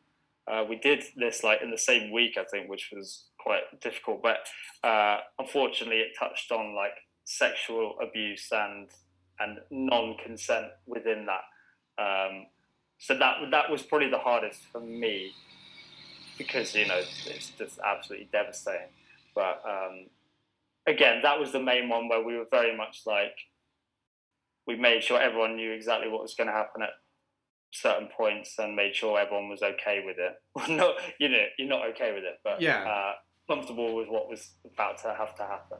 Uh, 0.48 0.66
we 0.68 0.78
did 0.78 1.04
this 1.16 1.44
like 1.44 1.62
in 1.62 1.70
the 1.70 1.78
same 1.78 2.12
week, 2.12 2.38
I 2.38 2.44
think, 2.44 2.70
which 2.70 2.90
was 2.94 3.26
quite 3.40 3.80
difficult. 3.82 4.22
But 4.24 4.48
uh, 4.84 5.20
unfortunately, 5.38 5.98
it 5.98 6.18
touched 6.18 6.52
on 6.52 6.76
like 6.76 6.96
sexual 7.26 7.96
abuse 8.02 8.48
and 8.52 8.90
and 9.40 9.60
non-consent 9.70 10.68
within 10.86 11.28
that. 11.28 12.02
Um, 12.02 12.48
so 13.00 13.18
that 13.18 13.38
that 13.52 13.72
was 13.72 13.82
probably 13.82 14.10
the 14.10 14.20
hardest 14.20 14.62
for 14.72 14.82
me 14.82 15.32
because 16.38 16.76
you 16.76 16.86
know 16.88 16.98
it's 16.98 17.52
just 17.58 17.80
absolutely 17.80 18.30
devastating. 18.32 18.88
But 19.34 19.62
um, 19.68 20.08
again, 20.86 21.22
that 21.24 21.40
was 21.40 21.52
the 21.52 21.60
main 21.62 21.90
one 21.90 22.08
where 22.10 22.24
we 22.24 22.38
were 22.38 22.48
very 22.52 22.76
much 22.76 23.02
like 23.06 23.36
we 24.68 24.76
made 24.76 25.04
sure 25.04 25.20
everyone 25.20 25.56
knew 25.56 25.72
exactly 25.72 26.10
what 26.10 26.22
was 26.22 26.36
going 26.36 26.48
to 26.48 26.54
happen 26.54 26.82
at 26.84 26.90
certain 27.72 28.08
points 28.16 28.56
and 28.60 28.76
made 28.76 28.96
sure 28.96 29.20
everyone 29.20 29.50
was 29.50 29.62
okay 29.64 30.04
with 30.06 30.18
it. 30.20 30.34
Well, 30.56 30.70
no, 30.70 30.94
you 31.20 31.30
know, 31.30 31.44
you're 31.58 31.68
not 31.70 31.86
okay 31.92 32.14
with 32.14 32.24
it, 32.24 32.40
but 32.44 32.62
Yeah. 32.62 32.84
uh, 32.84 33.14
comfortable 33.48 33.96
with 33.96 34.10
what 34.10 34.30
was 34.30 34.52
about 34.66 34.98
to 35.00 35.14
have 35.14 35.36
to 35.36 35.44
happen. 35.44 35.78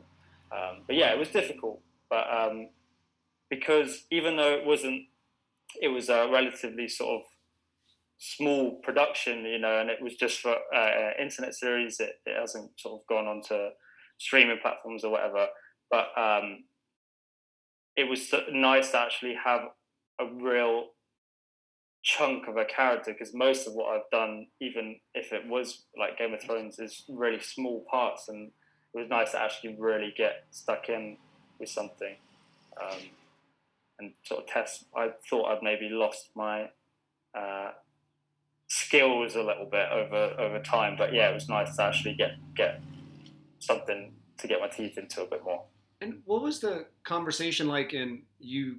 Um, 0.52 0.84
but 0.88 0.96
yeah, 0.96 1.12
it 1.12 1.20
was 1.20 1.30
difficult, 1.30 1.82
but 2.10 2.26
um, 2.32 2.70
because 3.50 4.06
even 4.10 4.38
though 4.38 4.54
it 4.54 4.66
wasn't, 4.66 5.04
it 5.82 5.90
was 5.90 6.10
a 6.10 6.28
relatively 6.32 6.88
sort 6.88 7.22
of 7.22 7.22
small 8.18 8.80
production, 8.84 9.46
you 9.46 9.60
know, 9.60 9.80
and 9.80 9.90
it 9.90 10.02
was 10.02 10.16
just 10.16 10.40
for 10.40 10.56
uh, 10.76 11.12
internet 11.20 11.54
series. 11.54 12.00
It, 12.00 12.14
it 12.26 12.40
hasn't 12.40 12.72
sort 12.78 13.02
of 13.02 13.08
gone 13.08 13.28
onto 13.28 13.70
streaming 14.18 14.60
platforms 14.62 15.04
or 15.04 15.12
whatever. 15.12 15.48
But 15.90 16.08
um, 16.18 16.66
it 17.96 18.04
was 18.04 18.32
nice 18.52 18.92
to 18.92 19.00
actually 19.00 19.36
have 19.44 19.62
a 20.20 20.26
real 20.26 20.88
chunk 22.04 22.48
of 22.48 22.58
a 22.58 22.66
character 22.66 23.14
because 23.14 23.34
most 23.34 23.68
of 23.68 23.74
what 23.74 23.96
I've 23.96 24.10
done, 24.12 24.48
even 24.62 24.98
if 25.14 25.34
it 25.34 25.48
was 25.48 25.86
like 25.98 26.18
Game 26.18 26.34
of 26.34 26.42
Thrones, 26.42 26.80
is 26.80 27.04
really 27.10 27.42
small 27.42 27.86
parts, 27.90 28.30
and 28.30 28.52
it 28.94 29.00
was 29.00 29.10
nice 29.10 29.32
to 29.32 29.42
actually 29.42 29.76
really 29.80 30.14
get 30.16 30.44
stuck 30.52 30.90
in 30.90 31.18
with 31.60 31.70
something 31.70 32.16
um, 32.82 33.00
and 34.00 34.14
sort 34.24 34.44
of 34.44 34.48
test. 34.48 34.86
I 34.96 35.12
thought 35.30 35.52
I'd 35.52 35.64
maybe 35.64 35.90
lost 35.90 36.30
my 36.36 36.70
uh, 37.36 37.72
skills 38.68 39.36
a 39.36 39.44
little 39.44 39.66
bit 39.66 39.90
over 39.92 40.36
over 40.40 40.60
time, 40.60 40.96
but 40.98 41.14
yeah, 41.14 41.30
it 41.30 41.34
was 41.34 41.50
nice 41.50 41.76
to 41.76 41.84
actually 41.84 42.16
get 42.16 42.34
get 42.56 42.82
something 43.60 44.14
to 44.38 44.48
get 44.48 44.62
my 44.62 44.68
teeth 44.68 44.98
into 44.98 45.22
a 45.22 45.26
bit 45.26 45.44
more. 45.44 45.64
And 46.02 46.22
what 46.26 46.42
was 46.42 46.60
the 46.60 46.86
conversation 47.04 47.68
like 47.68 47.94
in 47.94 48.24
you 48.40 48.78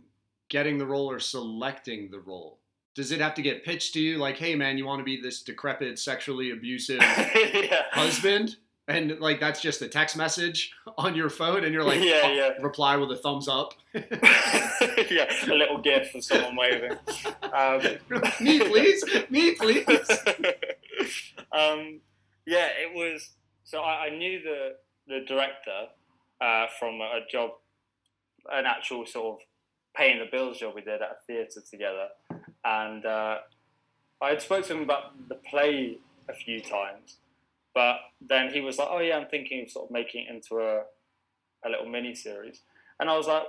getting 0.49 0.79
the 0.79 0.87
role 0.87 1.11
or 1.11 1.21
selecting 1.21 2.11
the 2.11 2.21
role? 2.21 2.59
Does 2.95 3.13
it 3.13 3.21
have 3.21 3.35
to 3.35 3.43
get 3.43 3.65
pitched 3.65 3.95
to 3.95 4.01
you 4.01 4.19
like, 4.19 4.37
hey 4.37 4.55
man, 4.55 4.79
you 4.79 4.87
want 4.87 5.01
to 5.01 5.05
be 5.05 5.21
this 5.21 5.43
decrepit, 5.43 5.99
sexually 5.99 6.51
abusive 6.51 7.01
yeah. 7.03 7.83
husband? 7.93 8.57
And 8.91 9.21
like 9.21 9.39
that's 9.39 9.61
just 9.61 9.83
a 9.83 9.89
text 9.89 10.17
message 10.17 10.73
on 10.99 11.15
your 11.15 11.31
phone, 11.31 11.63
and 11.63 11.73
you're 11.73 11.85
like, 11.85 12.01
Yeah, 12.03 12.23
"Oh," 12.25 12.33
yeah. 12.33 12.51
reply 12.61 12.97
with 12.97 13.13
a 13.13 13.17
thumbs 13.17 13.47
up. 13.47 13.73
yeah, 13.95 14.03
a 15.47 15.55
little 15.55 15.79
gif 15.79 16.13
of 16.13 16.25
someone 16.25 16.57
waving. 16.57 16.99
Um, 17.53 17.81
me, 18.41 18.59
please, 18.59 19.05
me, 19.31 19.55
please. 19.55 19.87
um, 21.53 22.01
yeah, 22.47 22.69
it 22.83 22.93
was. 22.93 23.31
So 23.63 23.81
I, 23.81 24.07
I 24.07 24.11
knew 24.11 24.43
the 24.43 24.75
the 25.07 25.25
director 25.25 25.87
uh, 26.41 26.67
from 26.81 26.95
a 27.01 27.21
job, 27.31 27.51
an 28.53 28.67
actual 28.67 29.07
sort 29.07 29.37
of 29.41 29.47
paying 29.97 30.19
the 30.19 30.27
bills 30.33 30.59
job 30.59 30.75
we 30.75 30.81
did 30.81 31.01
at 31.01 31.11
a 31.11 31.17
theatre 31.29 31.61
together, 31.71 32.09
and 32.65 33.07
uh, 33.07 33.39
I 34.21 34.31
had 34.31 34.43
spoken 34.43 34.65
to 34.65 34.73
him 34.79 34.83
about 34.83 35.29
the 35.29 35.37
play 35.37 35.99
a 36.29 36.33
few 36.35 36.61
times, 36.61 37.19
but 37.75 37.97
then 38.21 38.53
he 38.53 38.61
was 38.61 38.79
like, 38.79 38.89
"Oh 38.91 38.99
yeah, 38.99 39.17
I'm 39.17 39.29
thinking 39.29 39.63
of 39.63 39.71
sort 39.71 39.87
of 39.87 39.91
making 39.91 40.27
it 40.27 40.35
into 40.35 40.57
a 40.57 40.83
a 41.65 41.69
little 41.69 41.87
mini 41.87 42.15
series," 42.15 42.63
and 42.99 43.11
I 43.11 43.17
was 43.17 43.27
like, 43.27 43.45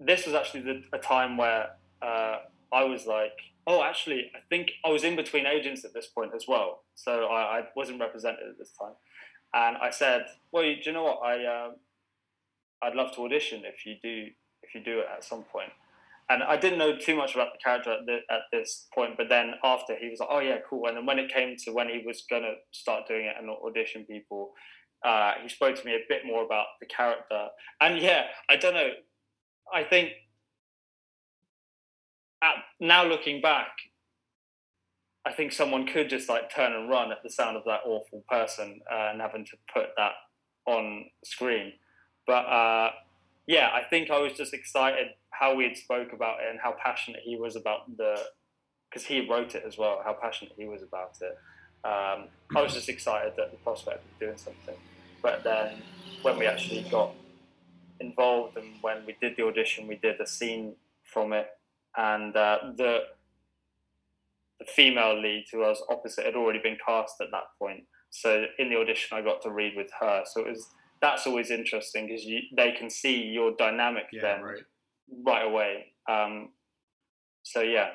"This 0.00 0.26
was 0.26 0.34
actually 0.34 0.62
the, 0.62 0.82
a 0.92 0.98
time 0.98 1.36
where." 1.36 1.70
Uh, 2.02 2.38
I 2.72 2.84
was 2.84 3.06
like, 3.06 3.32
oh, 3.66 3.82
actually, 3.82 4.30
I 4.34 4.40
think 4.48 4.72
I 4.84 4.90
was 4.90 5.04
in 5.04 5.16
between 5.16 5.46
agents 5.46 5.84
at 5.84 5.92
this 5.94 6.06
point 6.06 6.32
as 6.34 6.46
well, 6.46 6.82
so 6.94 7.26
I, 7.26 7.58
I 7.58 7.62
wasn't 7.74 8.00
represented 8.00 8.48
at 8.48 8.58
this 8.58 8.72
time. 8.78 8.94
And 9.54 9.76
I 9.76 9.90
said, 9.90 10.26
well, 10.52 10.62
do 10.62 10.76
you 10.84 10.92
know 10.92 11.04
what? 11.04 11.20
I 11.24 11.64
um, 11.64 11.76
I'd 12.82 12.94
love 12.94 13.14
to 13.14 13.22
audition 13.22 13.62
if 13.64 13.86
you 13.86 13.96
do 14.02 14.28
if 14.62 14.74
you 14.74 14.82
do 14.82 15.00
it 15.00 15.06
at 15.12 15.24
some 15.24 15.42
point. 15.42 15.70
And 16.28 16.42
I 16.42 16.56
didn't 16.56 16.78
know 16.78 16.96
too 16.96 17.16
much 17.16 17.34
about 17.34 17.52
the 17.52 17.58
character 17.62 17.92
at, 17.92 18.04
the, 18.04 18.18
at 18.30 18.42
this 18.52 18.88
point, 18.92 19.16
but 19.16 19.28
then 19.28 19.52
after 19.62 19.94
he 19.96 20.08
was 20.08 20.18
like, 20.18 20.28
oh 20.30 20.40
yeah, 20.40 20.58
cool. 20.68 20.86
And 20.88 20.96
then 20.96 21.06
when 21.06 21.20
it 21.20 21.32
came 21.32 21.54
to 21.64 21.72
when 21.72 21.88
he 21.88 22.02
was 22.04 22.24
gonna 22.28 22.54
start 22.72 23.06
doing 23.06 23.26
it 23.26 23.36
and 23.38 23.48
audition 23.48 24.04
people, 24.04 24.52
uh, 25.04 25.34
he 25.40 25.48
spoke 25.48 25.76
to 25.76 25.84
me 25.84 25.92
a 25.92 26.00
bit 26.08 26.22
more 26.26 26.44
about 26.44 26.66
the 26.80 26.86
character. 26.86 27.46
And 27.80 28.00
yeah, 28.00 28.24
I 28.50 28.56
don't 28.56 28.74
know. 28.74 28.90
I 29.72 29.84
think 29.84 30.10
at, 32.42 32.54
now 32.80 33.04
looking 33.04 33.40
back, 33.40 33.68
I 35.24 35.32
think 35.32 35.52
someone 35.52 35.86
could 35.86 36.08
just 36.08 36.28
like 36.28 36.54
turn 36.54 36.72
and 36.72 36.88
run 36.88 37.12
at 37.12 37.18
the 37.22 37.30
sound 37.30 37.56
of 37.56 37.64
that 37.66 37.80
awful 37.84 38.24
person 38.28 38.80
uh, 38.90 39.10
and 39.12 39.20
having 39.20 39.44
to 39.44 39.56
put 39.72 39.86
that 39.96 40.12
on 40.66 41.06
screen. 41.24 41.72
But 42.26 42.46
uh, 42.46 42.90
yeah, 43.46 43.70
I 43.72 43.82
think 43.88 44.10
I 44.10 44.18
was 44.18 44.32
just 44.32 44.52
excited 44.52 45.08
how 45.30 45.54
we 45.54 45.64
had 45.64 45.76
spoke 45.76 46.12
about 46.12 46.40
it 46.40 46.50
and 46.50 46.58
how 46.60 46.74
passionate 46.82 47.20
he 47.24 47.36
was 47.36 47.56
about 47.56 47.96
the 47.96 48.18
because 48.90 49.04
he 49.04 49.28
wrote 49.28 49.54
it 49.54 49.64
as 49.66 49.76
well. 49.76 50.00
How 50.04 50.14
passionate 50.14 50.54
he 50.56 50.66
was 50.66 50.82
about 50.82 51.18
it. 51.20 51.36
Um, 51.84 52.28
I 52.56 52.62
was 52.62 52.72
just 52.72 52.88
excited 52.88 53.38
at 53.38 53.50
the 53.50 53.58
prospect 53.58 53.98
of 53.98 54.18
doing 54.18 54.36
something. 54.36 54.76
But 55.22 55.44
then 55.44 55.82
when 56.22 56.38
we 56.38 56.46
actually 56.46 56.82
got 56.90 57.12
involved 58.00 58.56
and 58.56 58.74
when 58.80 59.04
we 59.06 59.16
did 59.20 59.36
the 59.36 59.44
audition, 59.44 59.86
we 59.86 59.96
did 59.96 60.20
a 60.20 60.26
scene 60.26 60.74
from 61.04 61.32
it 61.32 61.48
and 61.96 62.36
uh, 62.36 62.58
the 62.76 63.04
the 64.58 64.64
female 64.64 65.20
lead 65.20 65.44
who 65.52 65.58
was 65.58 65.82
opposite 65.90 66.24
had 66.24 66.34
already 66.34 66.58
been 66.58 66.78
cast 66.84 67.20
at 67.20 67.30
that 67.30 67.44
point. 67.58 67.84
So 68.08 68.46
in 68.58 68.70
the 68.70 68.76
audition, 68.76 69.16
I 69.16 69.20
got 69.20 69.42
to 69.42 69.50
read 69.50 69.76
with 69.76 69.90
her. 70.00 70.22
So 70.24 70.40
it 70.40 70.48
was 70.48 70.68
that's 71.00 71.26
always 71.26 71.50
interesting 71.50 72.06
because 72.06 72.24
they 72.56 72.72
can 72.72 72.90
see 72.90 73.24
your 73.24 73.52
dynamic 73.56 74.04
Yeah, 74.12 74.22
then 74.22 74.42
right. 74.42 74.62
right 75.24 75.46
away. 75.46 75.92
Um, 76.08 76.52
so 77.42 77.60
yeah, 77.60 77.90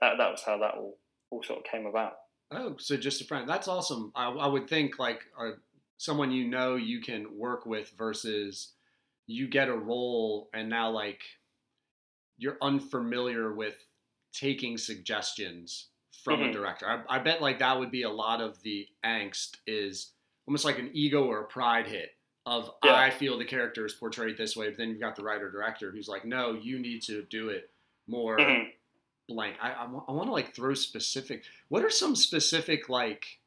that 0.00 0.18
that 0.18 0.30
was 0.30 0.42
how 0.44 0.58
that 0.58 0.74
all 0.74 0.98
all 1.30 1.42
sort 1.42 1.60
of 1.60 1.64
came 1.70 1.86
about. 1.86 2.14
Oh, 2.50 2.76
so 2.78 2.96
just 2.96 3.20
a 3.20 3.24
friend. 3.24 3.48
That's 3.48 3.68
awesome. 3.68 4.10
I, 4.14 4.28
I 4.30 4.46
would 4.48 4.68
think 4.68 4.98
like 4.98 5.20
uh, 5.38 5.52
someone 5.98 6.32
you 6.32 6.48
know 6.48 6.76
you 6.76 7.00
can 7.00 7.36
work 7.38 7.66
with 7.66 7.90
versus 7.96 8.74
you 9.26 9.46
get 9.48 9.68
a 9.68 9.76
role 9.76 10.48
and 10.52 10.68
now 10.68 10.90
like 10.90 11.22
you're 12.38 12.56
unfamiliar 12.62 13.52
with 13.54 13.76
taking 14.32 14.78
suggestions 14.78 15.88
from 16.24 16.42
a 16.42 16.48
Mhm. 16.48 16.52
director. 16.52 16.86
I, 16.88 17.16
I 17.16 17.18
bet 17.18 17.40
like 17.42 17.58
that 17.60 17.78
would 17.78 17.90
be 17.90 18.02
a 18.02 18.10
lot 18.10 18.40
of 18.40 18.60
the 18.62 18.88
angst 19.04 19.58
is 19.66 20.12
almost 20.46 20.64
like 20.64 20.78
an 20.78 20.90
ego 20.94 21.24
or 21.24 21.40
a 21.42 21.46
pride 21.46 21.86
hit 21.86 22.10
of 22.50 22.74
Yeah. 22.82 22.96
I 22.96 23.10
feel 23.10 23.38
the 23.38 23.44
character 23.44 23.86
is 23.86 23.94
portrayed 23.94 24.36
this 24.36 24.56
way, 24.56 24.68
but 24.68 24.76
then 24.76 24.88
you've 24.90 24.98
got 24.98 25.14
the 25.14 25.22
writer 25.22 25.48
director 25.48 25.92
who's 25.92 26.08
like, 26.08 26.24
no, 26.24 26.52
you 26.52 26.80
need 26.80 27.00
to 27.02 27.22
do 27.22 27.48
it 27.48 27.70
more 28.08 28.36
Mhm. 28.38 28.72
blank. 29.28 29.56
I, 29.62 29.70
I, 29.70 29.86
want 29.86 30.26
to 30.26 30.32
like 30.32 30.52
throw 30.52 30.74
specific. 30.74 31.44
What 31.68 31.84
are 31.84 31.90
some 31.90 32.16
specific 32.16 32.88
like 32.88 33.38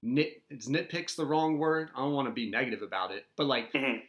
nit? 0.00 0.42
Is 0.48 0.68
nitpicks 0.68 1.16
the 1.16 1.26
wrong 1.26 1.58
word? 1.58 1.90
I 1.96 1.98
don't 1.98 2.12
want 2.12 2.28
to 2.28 2.32
be 2.32 2.48
negative 2.48 2.82
about 2.82 3.10
it, 3.10 3.26
but 3.34 3.46
like 3.46 3.72
Mhm. 3.72 4.06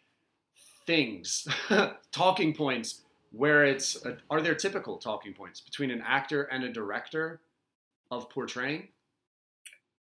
things, 0.85 1.47
talking 2.11 2.53
points 2.53 3.01
where 3.31 3.65
it's 3.65 4.05
uh 4.05 4.17
are 4.29 4.41
there 4.41 4.55
typical 4.55 4.99
talking 4.99 5.33
points 5.33 5.61
between 5.61 5.89
an 5.89 6.01
actor 6.05 6.43
and 6.43 6.63
a 6.63 6.71
director 6.71 7.41
of 8.11 8.29
portraying? 8.29 8.89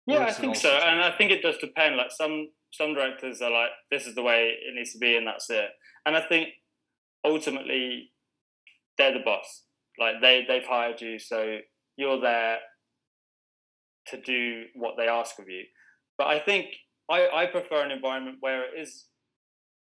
Yeah, 0.05 0.27
I 0.27 0.33
think 0.33 0.57
so, 0.57 0.71
and? 0.71 1.01
I 1.03 1.11
think 1.17 1.31
it 1.31 1.41
does 1.43 1.57
depend. 1.57 1.97
Like 1.97 2.13
some 2.13 2.51
some 2.77 2.95
directors 2.95 3.41
are 3.41 3.51
like, 3.51 3.71
this 3.91 4.07
is 4.07 4.15
the 4.15 4.23
way 4.23 4.53
it 4.67 4.75
needs 4.75 4.93
to 4.93 4.99
be, 4.99 5.17
and 5.17 5.27
that's 5.27 5.49
it. 5.51 5.71
And 6.05 6.17
I 6.17 6.23
think 6.23 6.49
ultimately 7.25 8.11
they're 8.99 9.13
the 9.13 9.25
boss. 9.25 9.65
Like 9.99 10.17
they 10.21 10.45
they've 10.47 10.67
hired 10.67 11.01
you, 11.01 11.19
so 11.19 11.59
you're 11.97 12.21
there 12.21 12.59
to 14.09 14.21
do 14.21 14.65
what 14.75 14.95
they 14.97 15.09
ask 15.09 15.39
of 15.39 15.49
you. 15.49 15.63
But 16.19 16.29
I 16.29 16.39
think 16.39 16.67
I, 17.11 17.29
I 17.33 17.47
prefer 17.47 17.83
an 17.83 17.91
environment 17.91 18.39
where 18.41 18.65
it 18.65 18.81
is 18.81 19.07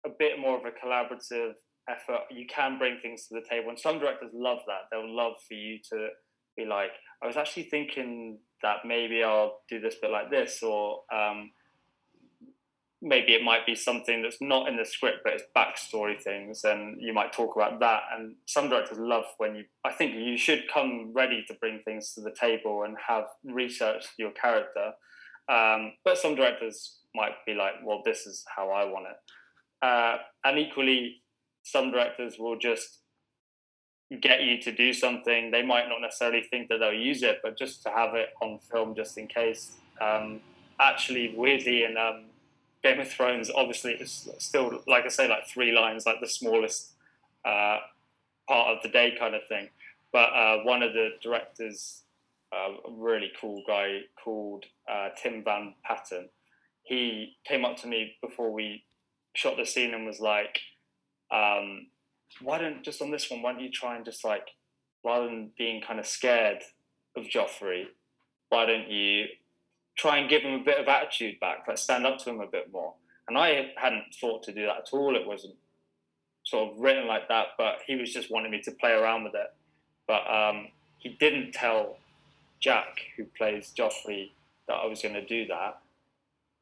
a 0.05 0.11
bit 0.19 0.39
more 0.39 0.59
of 0.59 0.65
a 0.65 0.87
collaborative 0.87 1.53
effort. 1.89 2.23
You 2.31 2.47
can 2.47 2.79
bring 2.79 2.99
things 3.01 3.27
to 3.29 3.35
the 3.35 3.47
table, 3.49 3.71
and 3.71 3.79
some 3.79 3.99
directors 3.99 4.31
love 4.35 4.59
that. 4.67 4.89
They'll 4.91 5.15
love 5.15 5.35
for 5.47 5.55
you 5.55 5.79
to 5.93 6.09
be 6.57 6.65
like, 6.65 6.91
I 7.23 7.27
was 7.27 7.37
actually 7.37 7.65
thinking 7.65 8.39
that 8.63 8.79
maybe 8.85 9.23
I'll 9.23 9.61
do 9.69 9.81
this 9.81 9.97
bit 10.01 10.11
like 10.11 10.31
this, 10.31 10.63
or 10.63 11.03
um, 11.15 11.51
maybe 13.03 13.33
it 13.33 13.43
might 13.43 13.65
be 13.65 13.75
something 13.75 14.23
that's 14.23 14.41
not 14.41 14.69
in 14.69 14.77
the 14.77 14.85
script, 14.85 15.21
but 15.25 15.33
it's 15.33 15.45
backstory 15.57 16.21
things, 16.21 16.65
and 16.65 17.01
you 17.01 17.13
might 17.13 17.33
talk 17.33 17.57
about 17.57 17.81
that. 17.81 18.03
And 18.15 18.35
some 18.47 18.69
directors 18.69 18.99
love 18.99 19.25
when 19.39 19.55
you. 19.55 19.65
I 19.85 19.93
think 19.93 20.15
you 20.15 20.37
should 20.37 20.65
come 20.73 21.13
ready 21.15 21.45
to 21.49 21.55
bring 21.55 21.81
things 21.85 22.15
to 22.15 22.21
the 22.21 22.33
table 22.33 22.83
and 22.85 22.97
have 23.07 23.25
researched 23.45 24.11
your 24.19 24.33
character. 24.33 24.93
Um, 25.49 25.93
but 26.05 26.19
some 26.19 26.35
directors 26.35 26.99
might 27.15 27.35
be 27.47 27.55
like, 27.55 27.75
"Well, 27.85 28.03
this 28.05 28.27
is 28.27 28.45
how 28.55 28.71
I 28.71 28.85
want 28.85 29.07
it," 29.07 29.87
uh, 29.87 30.19
and 30.45 30.59
equally, 30.59 31.23
some 31.63 31.91
directors 31.91 32.37
will 32.39 32.59
just 32.59 32.99
get 34.21 34.43
you 34.43 34.61
to 34.61 34.73
do 34.73 34.93
something. 34.93 35.51
They 35.51 35.63
might 35.63 35.89
not 35.89 36.01
necessarily 36.01 36.43
think 36.43 36.69
that 36.69 36.79
they'll 36.79 36.93
use 36.93 37.23
it, 37.23 37.39
but 37.43 37.57
just 37.57 37.83
to 37.85 37.91
have 37.91 38.15
it 38.15 38.31
on 38.43 38.59
film 38.71 38.95
just 38.95 39.17
in 39.17 39.29
case. 39.29 39.77
Um, 40.01 40.41
actually, 40.81 41.35
weirdly, 41.37 41.85
in 41.85 41.97
um, 41.97 42.30
Game 42.83 43.01
of 43.01 43.09
Thrones, 43.09 43.51
obviously, 43.55 43.93
it's 43.93 44.29
still, 44.39 44.83
like 44.87 45.05
I 45.05 45.09
say, 45.09 45.29
like 45.29 45.47
three 45.47 45.73
lines, 45.73 46.07
like 46.07 46.21
the 46.21 46.29
smallest 46.29 46.93
uh, 47.45 47.79
part 48.49 48.77
of 48.77 48.83
the 48.83 48.89
day 48.89 49.15
kind 49.19 49.35
of 49.35 49.43
thing. 49.49 49.69
But 50.13 50.33
uh, 50.33 50.59
one 50.65 50.83
of 50.83 50.93
the 50.93 51.11
directors, 51.23 52.03
uh, 52.53 52.73
a 52.89 52.93
really 52.93 53.31
cool 53.41 53.63
guy 53.67 54.01
called 54.23 54.65
uh, 54.91 55.11
Tim 55.23 55.45
Van 55.45 55.75
Patten, 55.85 56.29
he 56.83 57.37
came 57.45 57.65
up 57.65 57.77
to 57.79 57.87
me 57.87 58.17
before 58.21 58.51
we 58.51 58.83
shot 59.35 59.57
the 59.57 59.67
scene 59.67 59.95
and 59.95 60.07
was 60.07 60.21
like, 60.21 60.59
um, 61.31 61.87
why 62.41 62.59
don't 62.59 62.83
just 62.83 63.03
on 63.03 63.11
this 63.11 63.31
one, 63.31 63.43
why 63.43 63.53
don't 63.53 63.63
you 63.63 63.71
try 63.71 63.95
and 63.95 64.05
just 64.05 64.25
like, 64.25 64.49
rather 65.05 65.27
than 65.27 65.51
being 65.57 65.81
kind 65.81 66.01
of 66.01 66.07
scared 66.07 66.63
of 67.17 67.25
Joffrey, 67.25 67.85
why 68.49 68.67
don't 68.67 68.91
you 68.91 69.27
try 69.97 70.19
and 70.19 70.31
give 70.31 70.43
him 70.43 70.61
a 70.61 70.65
bit 70.65 70.79
of 70.79 70.89
attitude 70.89 71.41
back, 71.41 71.67
like 71.69 71.79
stand 71.79 72.07
up 72.07 72.19
to 72.19 72.31
him 72.31 72.41
a 72.41 72.47
bit 72.47 72.73
more? 72.73 72.95
And 73.29 73.39
I 73.39 73.71
hadn't 73.77 74.15
thought 74.21 74.43
to 74.45 74.53
do 74.53 74.67
that 74.67 74.79
at 74.79 74.89
all. 74.93 75.15
It 75.15 75.27
wasn't 75.27 75.55
sort 76.45 76.73
of 76.73 76.81
written 76.81 77.07
like 77.07 77.29
that, 77.29 77.49
but 77.59 77.79
he 77.87 77.97
was 77.97 78.13
just 78.13 78.31
wanting 78.31 78.51
me 78.51 78.61
to 78.63 78.73
play 78.73 78.93
around 78.93 79.25
with 79.25 79.35
it. 79.35 79.53
But 80.09 80.29
um, 80.29 80.69
he 80.99 81.11
didn't 81.11 81.53
tell 81.53 81.99
Jack, 82.59 82.99
who 83.17 83.25
plays 83.37 83.73
Joffrey, 83.77 84.31
that 84.67 84.75
I 84.75 84.87
was 84.87 85.03
going 85.03 85.15
to 85.15 85.25
do 85.25 85.47
that. 85.47 85.79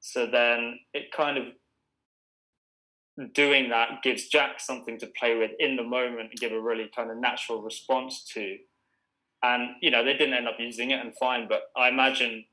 So 0.00 0.26
then 0.26 0.80
it 0.94 1.12
kind 1.12 1.38
of 1.38 3.32
doing 3.32 3.70
that 3.70 4.02
gives 4.02 4.28
Jack 4.28 4.60
something 4.60 4.98
to 4.98 5.06
play 5.06 5.36
with 5.36 5.50
in 5.58 5.76
the 5.76 5.82
moment 5.82 6.30
and 6.30 6.38
give 6.38 6.52
a 6.52 6.60
really 6.60 6.90
kind 6.94 7.10
of 7.10 7.16
natural 7.16 7.62
response 7.62 8.24
to. 8.34 8.58
And 9.42 9.70
you 9.80 9.90
know 9.90 10.04
they 10.04 10.14
didn't 10.14 10.34
end 10.34 10.48
up 10.48 10.56
using 10.58 10.90
it 10.90 11.00
and 11.00 11.14
fine, 11.16 11.48
but 11.48 11.70
I 11.76 11.88
imagine 11.88 12.44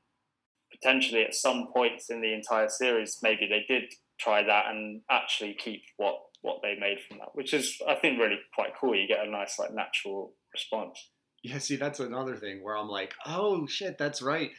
potentially 0.72 1.22
at 1.22 1.34
some 1.34 1.68
points 1.72 2.10
in 2.10 2.20
the 2.20 2.32
entire 2.34 2.68
series 2.68 3.18
maybe 3.22 3.46
they 3.48 3.64
did 3.72 3.84
try 4.18 4.42
that 4.42 4.66
and 4.70 5.02
actually 5.10 5.54
keep 5.54 5.82
what 5.96 6.16
what 6.42 6.60
they 6.62 6.76
made 6.78 6.98
from 7.00 7.18
that, 7.18 7.34
which 7.34 7.52
is 7.52 7.80
I 7.88 7.96
think 7.96 8.20
really 8.20 8.38
quite 8.54 8.70
cool. 8.80 8.94
You 8.94 9.08
get 9.08 9.26
a 9.26 9.30
nice 9.30 9.58
like 9.58 9.74
natural 9.74 10.32
response. 10.52 11.10
Yeah, 11.42 11.58
see, 11.58 11.76
that's 11.76 11.98
another 12.00 12.36
thing 12.36 12.62
where 12.62 12.76
I'm 12.76 12.88
like, 12.88 13.14
oh 13.26 13.66
shit, 13.66 13.98
that's 13.98 14.22
right. 14.22 14.50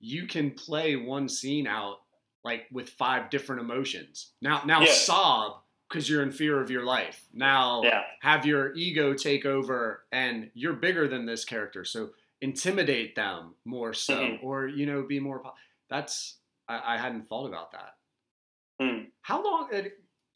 You 0.00 0.26
can 0.26 0.52
play 0.52 0.96
one 0.96 1.28
scene 1.28 1.66
out 1.66 1.98
like 2.44 2.66
with 2.72 2.90
five 2.90 3.30
different 3.30 3.60
emotions. 3.60 4.32
Now, 4.42 4.62
now 4.64 4.80
Yeah. 4.80 4.92
sob 4.92 5.62
because 5.88 6.08
you're 6.08 6.22
in 6.22 6.32
fear 6.32 6.60
of 6.60 6.70
your 6.70 6.84
life. 6.84 7.24
Now, 7.32 7.82
Yeah. 7.84 8.02
have 8.20 8.46
your 8.46 8.74
ego 8.74 9.12
take 9.14 9.44
over, 9.46 10.04
and 10.12 10.50
you're 10.54 10.72
bigger 10.74 11.06
than 11.08 11.24
this 11.26 11.44
character, 11.44 11.84
so 11.84 12.10
intimidate 12.40 13.14
them 13.16 13.54
more 13.64 13.92
so, 13.94 14.16
Mhm. 14.16 14.42
or 14.42 14.66
you 14.68 14.86
know, 14.86 15.02
be 15.02 15.20
more. 15.20 15.42
That's 15.90 16.38
I, 16.68 16.94
I 16.94 16.98
hadn't 16.98 17.28
thought 17.28 17.46
about 17.46 17.72
that. 17.72 17.94
Mm. 18.80 19.10
How 19.22 19.42
long? 19.42 19.70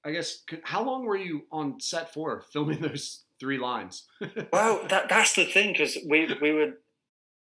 I 0.04 0.12
guess 0.12 0.42
how 0.62 0.82
long 0.84 1.04
were 1.04 1.16
you 1.16 1.46
on 1.50 1.80
set 1.80 2.12
for 2.14 2.40
filming 2.52 2.80
those 2.80 3.24
three 3.40 3.58
lines? 3.58 4.06
Well, 4.52 4.86
that 4.88 5.08
that's 5.08 5.34
the 5.34 5.44
thing 5.44 5.72
because 5.72 5.98
we 6.08 6.28
we 6.40 6.52
were 6.52 6.72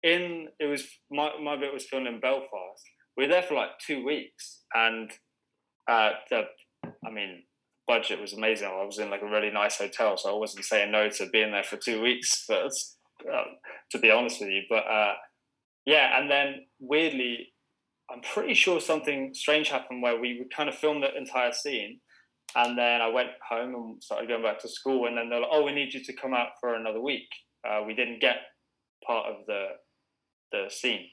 in 0.03 0.49
it 0.59 0.67
was 0.67 0.87
my 1.11 1.31
my 1.43 1.57
bit 1.57 1.73
was 1.73 1.85
filmed 1.87 2.07
in 2.07 2.21
Belfast. 2.21 2.83
We 3.17 3.25
were 3.25 3.33
there 3.33 3.43
for 3.43 3.55
like 3.55 3.79
two 3.85 4.05
weeks, 4.05 4.63
and 4.75 5.11
uh, 5.89 6.11
the 6.31 6.45
I 7.05 7.11
mean 7.11 7.43
budget 7.87 8.21
was 8.21 8.33
amazing. 8.33 8.69
I 8.69 8.85
was 8.85 8.99
in 8.99 9.11
like 9.11 9.23
a 9.23 9.27
really 9.29 9.51
nice 9.51 9.79
hotel, 9.79 10.17
so 10.17 10.31
I 10.35 10.39
wasn't 10.39 10.65
saying 10.65 10.91
no 10.93 11.09
to 11.09 11.27
being 11.31 11.51
there 11.53 11.65
for 11.65 11.77
two 11.77 12.01
weeks. 12.01 12.45
But 12.49 12.73
uh, 13.31 13.45
to 13.91 13.99
be 13.99 14.11
honest 14.11 14.41
with 14.41 14.51
you, 14.51 14.63
but 14.69 14.87
uh, 14.87 15.15
yeah, 15.89 16.21
and 16.21 16.31
then 16.31 16.67
weirdly, 16.81 17.53
I'm 18.11 18.21
pretty 18.21 18.55
sure 18.55 18.81
something 18.81 19.35
strange 19.35 19.69
happened 19.69 20.03
where 20.03 20.19
we 20.19 20.39
would 20.39 20.55
kind 20.55 20.69
of 20.69 20.75
film 20.75 21.01
the 21.01 21.17
entire 21.17 21.53
scene. 21.53 22.01
And 22.55 22.79
then 22.79 23.03
I 23.03 23.09
went 23.09 23.31
home 23.47 23.75
and 23.75 24.03
started 24.03 24.29
going 24.29 24.43
back 24.43 24.59
to 24.61 24.69
school. 24.69 25.07
And 25.07 25.17
then 25.17 25.29
they're 25.29 25.41
like, 25.41 25.51
"Oh, 25.53 25.65
we 25.65 25.73
need 25.73 25.93
you 25.93 26.03
to 26.05 26.13
come 26.15 26.33
out 26.35 26.61
for 26.61 26.75
another 26.75 27.01
week." 27.01 27.29
Uh, 27.67 27.83
we 27.87 27.95
didn't 27.95 28.21
get 28.21 28.37
part 29.07 29.27
of 29.27 29.47
the 29.47 29.77
the 30.53 30.67
scene, 30.71 31.09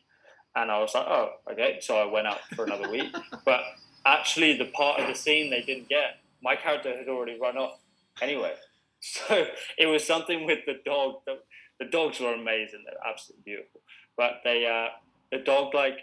and 0.56 0.72
I 0.72 0.80
was 0.80 0.96
like, 0.96 1.06
"Oh, 1.08 1.32
okay." 1.52 1.80
So 1.82 1.98
I 1.98 2.06
went 2.06 2.28
out 2.28 2.40
for 2.56 2.66
another 2.66 2.90
week. 2.90 3.14
But 3.46 3.62
actually, 4.06 4.58
the 4.58 4.66
part 4.66 5.00
of 5.00 5.08
the 5.08 5.16
scene 5.16 5.50
they 5.50 5.62
didn't 5.62 5.90
get, 5.90 6.20
my 6.42 6.56
character 6.56 6.98
had 6.98 7.10
already 7.10 7.38
run 7.40 7.58
off 7.58 7.80
anyway. 8.22 8.56
So 9.02 9.46
it 9.78 9.86
was 9.86 10.04
something 10.04 10.46
with 10.46 10.66
the 10.66 10.80
dog. 10.84 11.22
The, 11.28 11.38
the 11.80 11.86
dogs 11.86 12.20
were 12.20 12.34
amazing; 12.34 12.84
they're 12.86 13.08
absolutely 13.08 13.44
beautiful. 13.46 13.82
But 14.18 14.42
they, 14.44 14.66
uh, 14.66 14.90
the 15.32 15.44
dog, 15.44 15.74
like, 15.74 16.00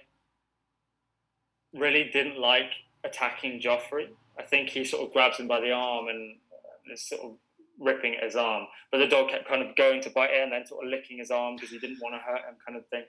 really 1.75 2.11
didn't 2.13 2.39
like 2.39 2.71
attacking 3.05 3.61
Joffrey. 3.61 4.09
I 4.39 4.43
think 4.43 4.71
he 4.71 4.85
sort 4.85 5.07
of 5.07 5.13
grabs 5.13 5.39
him 5.39 5.49
by 5.49 5.61
the 5.61 5.73
arm 5.73 6.09
and 6.09 6.37
is 6.93 7.09
sort 7.09 7.23
of 7.23 7.33
ripping 7.79 8.15
at 8.17 8.23
his 8.25 8.37
arm. 8.37 8.67
But 8.91 8.99
the 8.99 9.07
dog 9.09 9.31
kept 9.31 9.49
kind 9.49 9.63
of 9.63 9.75
going 9.77 10.03
to 10.03 10.11
bite 10.11 10.31
it 10.31 10.43
and 10.43 10.53
then 10.53 10.67
sort 10.67 10.85
of 10.85 10.91
licking 10.91 11.19
his 11.19 11.31
arm 11.31 11.57
because 11.57 11.71
he 11.71 11.79
didn't 11.79 11.99
want 12.03 12.15
to 12.15 12.19
hurt 12.19 12.41
him, 12.49 12.55
kind 12.65 12.79
of 12.79 12.87
thing. 12.89 13.05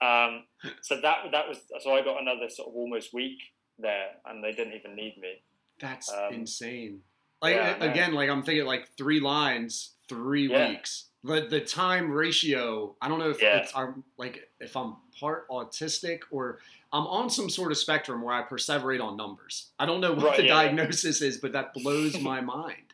Um, 0.00 0.44
so 0.82 1.00
that 1.00 1.30
that 1.32 1.48
was 1.48 1.58
so 1.80 1.94
I 1.94 2.02
got 2.02 2.20
another 2.20 2.48
sort 2.48 2.68
of 2.68 2.74
almost 2.74 3.12
week 3.14 3.38
there, 3.78 4.10
and 4.26 4.42
they 4.44 4.52
didn't 4.52 4.74
even 4.74 4.94
need 4.94 5.16
me. 5.20 5.42
That's 5.80 6.12
Um, 6.12 6.34
insane. 6.34 7.02
Like 7.40 7.56
yeah, 7.56 7.70
a- 7.72 7.76
I 7.76 7.78
know. 7.86 7.90
again, 7.90 8.12
like 8.14 8.28
I'm 8.30 8.42
thinking 8.42 8.66
like 8.66 8.88
three 8.96 9.20
lines, 9.20 9.94
three 10.08 10.48
Yeah. 10.48 10.68
weeks. 10.70 11.08
The 11.24 11.46
the 11.48 11.60
time 11.60 12.10
ratio, 12.10 12.96
I 13.00 13.08
don't 13.08 13.18
know 13.20 13.30
if 13.30 13.40
Yeah. 13.40 13.58
it's 13.58 13.72
I'm 13.76 14.02
like 14.16 14.48
if 14.60 14.76
I'm 14.76 14.96
part 15.18 15.48
autistic 15.48 16.20
or 16.30 16.58
I'm 16.92 17.06
on 17.06 17.30
some 17.30 17.48
sort 17.48 17.70
of 17.72 17.78
spectrum 17.78 18.22
where 18.22 18.34
I 18.34 18.42
perseverate 18.42 19.02
on 19.02 19.16
numbers. 19.16 19.70
I 19.78 19.86
don't 19.86 20.00
know 20.00 20.12
what 20.12 20.24
Right, 20.24 20.36
the 20.38 20.42
yeah, 20.46 20.54
diagnosis 20.54 21.22
is, 21.22 21.38
but 21.38 21.52
that 21.52 21.74
blows 21.74 22.18
my 22.30 22.40
mind. 22.40 22.92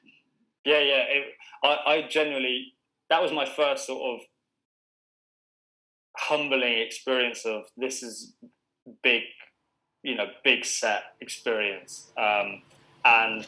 Yeah, 0.65 0.81
yeah. 0.81 1.05
It, 1.09 1.25
I, 1.65 1.79
I 1.87 2.03
genuinely 2.09 2.75
that 3.11 3.23
was 3.23 3.33
my 3.33 3.47
first 3.47 3.87
sort 3.87 4.21
of 4.21 4.27
humbling 6.17 6.79
experience 6.81 7.45
of 7.47 7.63
this 7.77 8.03
is 8.03 8.35
big, 9.03 9.23
you 10.03 10.15
know, 10.15 10.27
big 10.45 10.65
set 10.65 11.03
experience. 11.21 12.11
Um, 12.19 12.63
and 13.05 13.47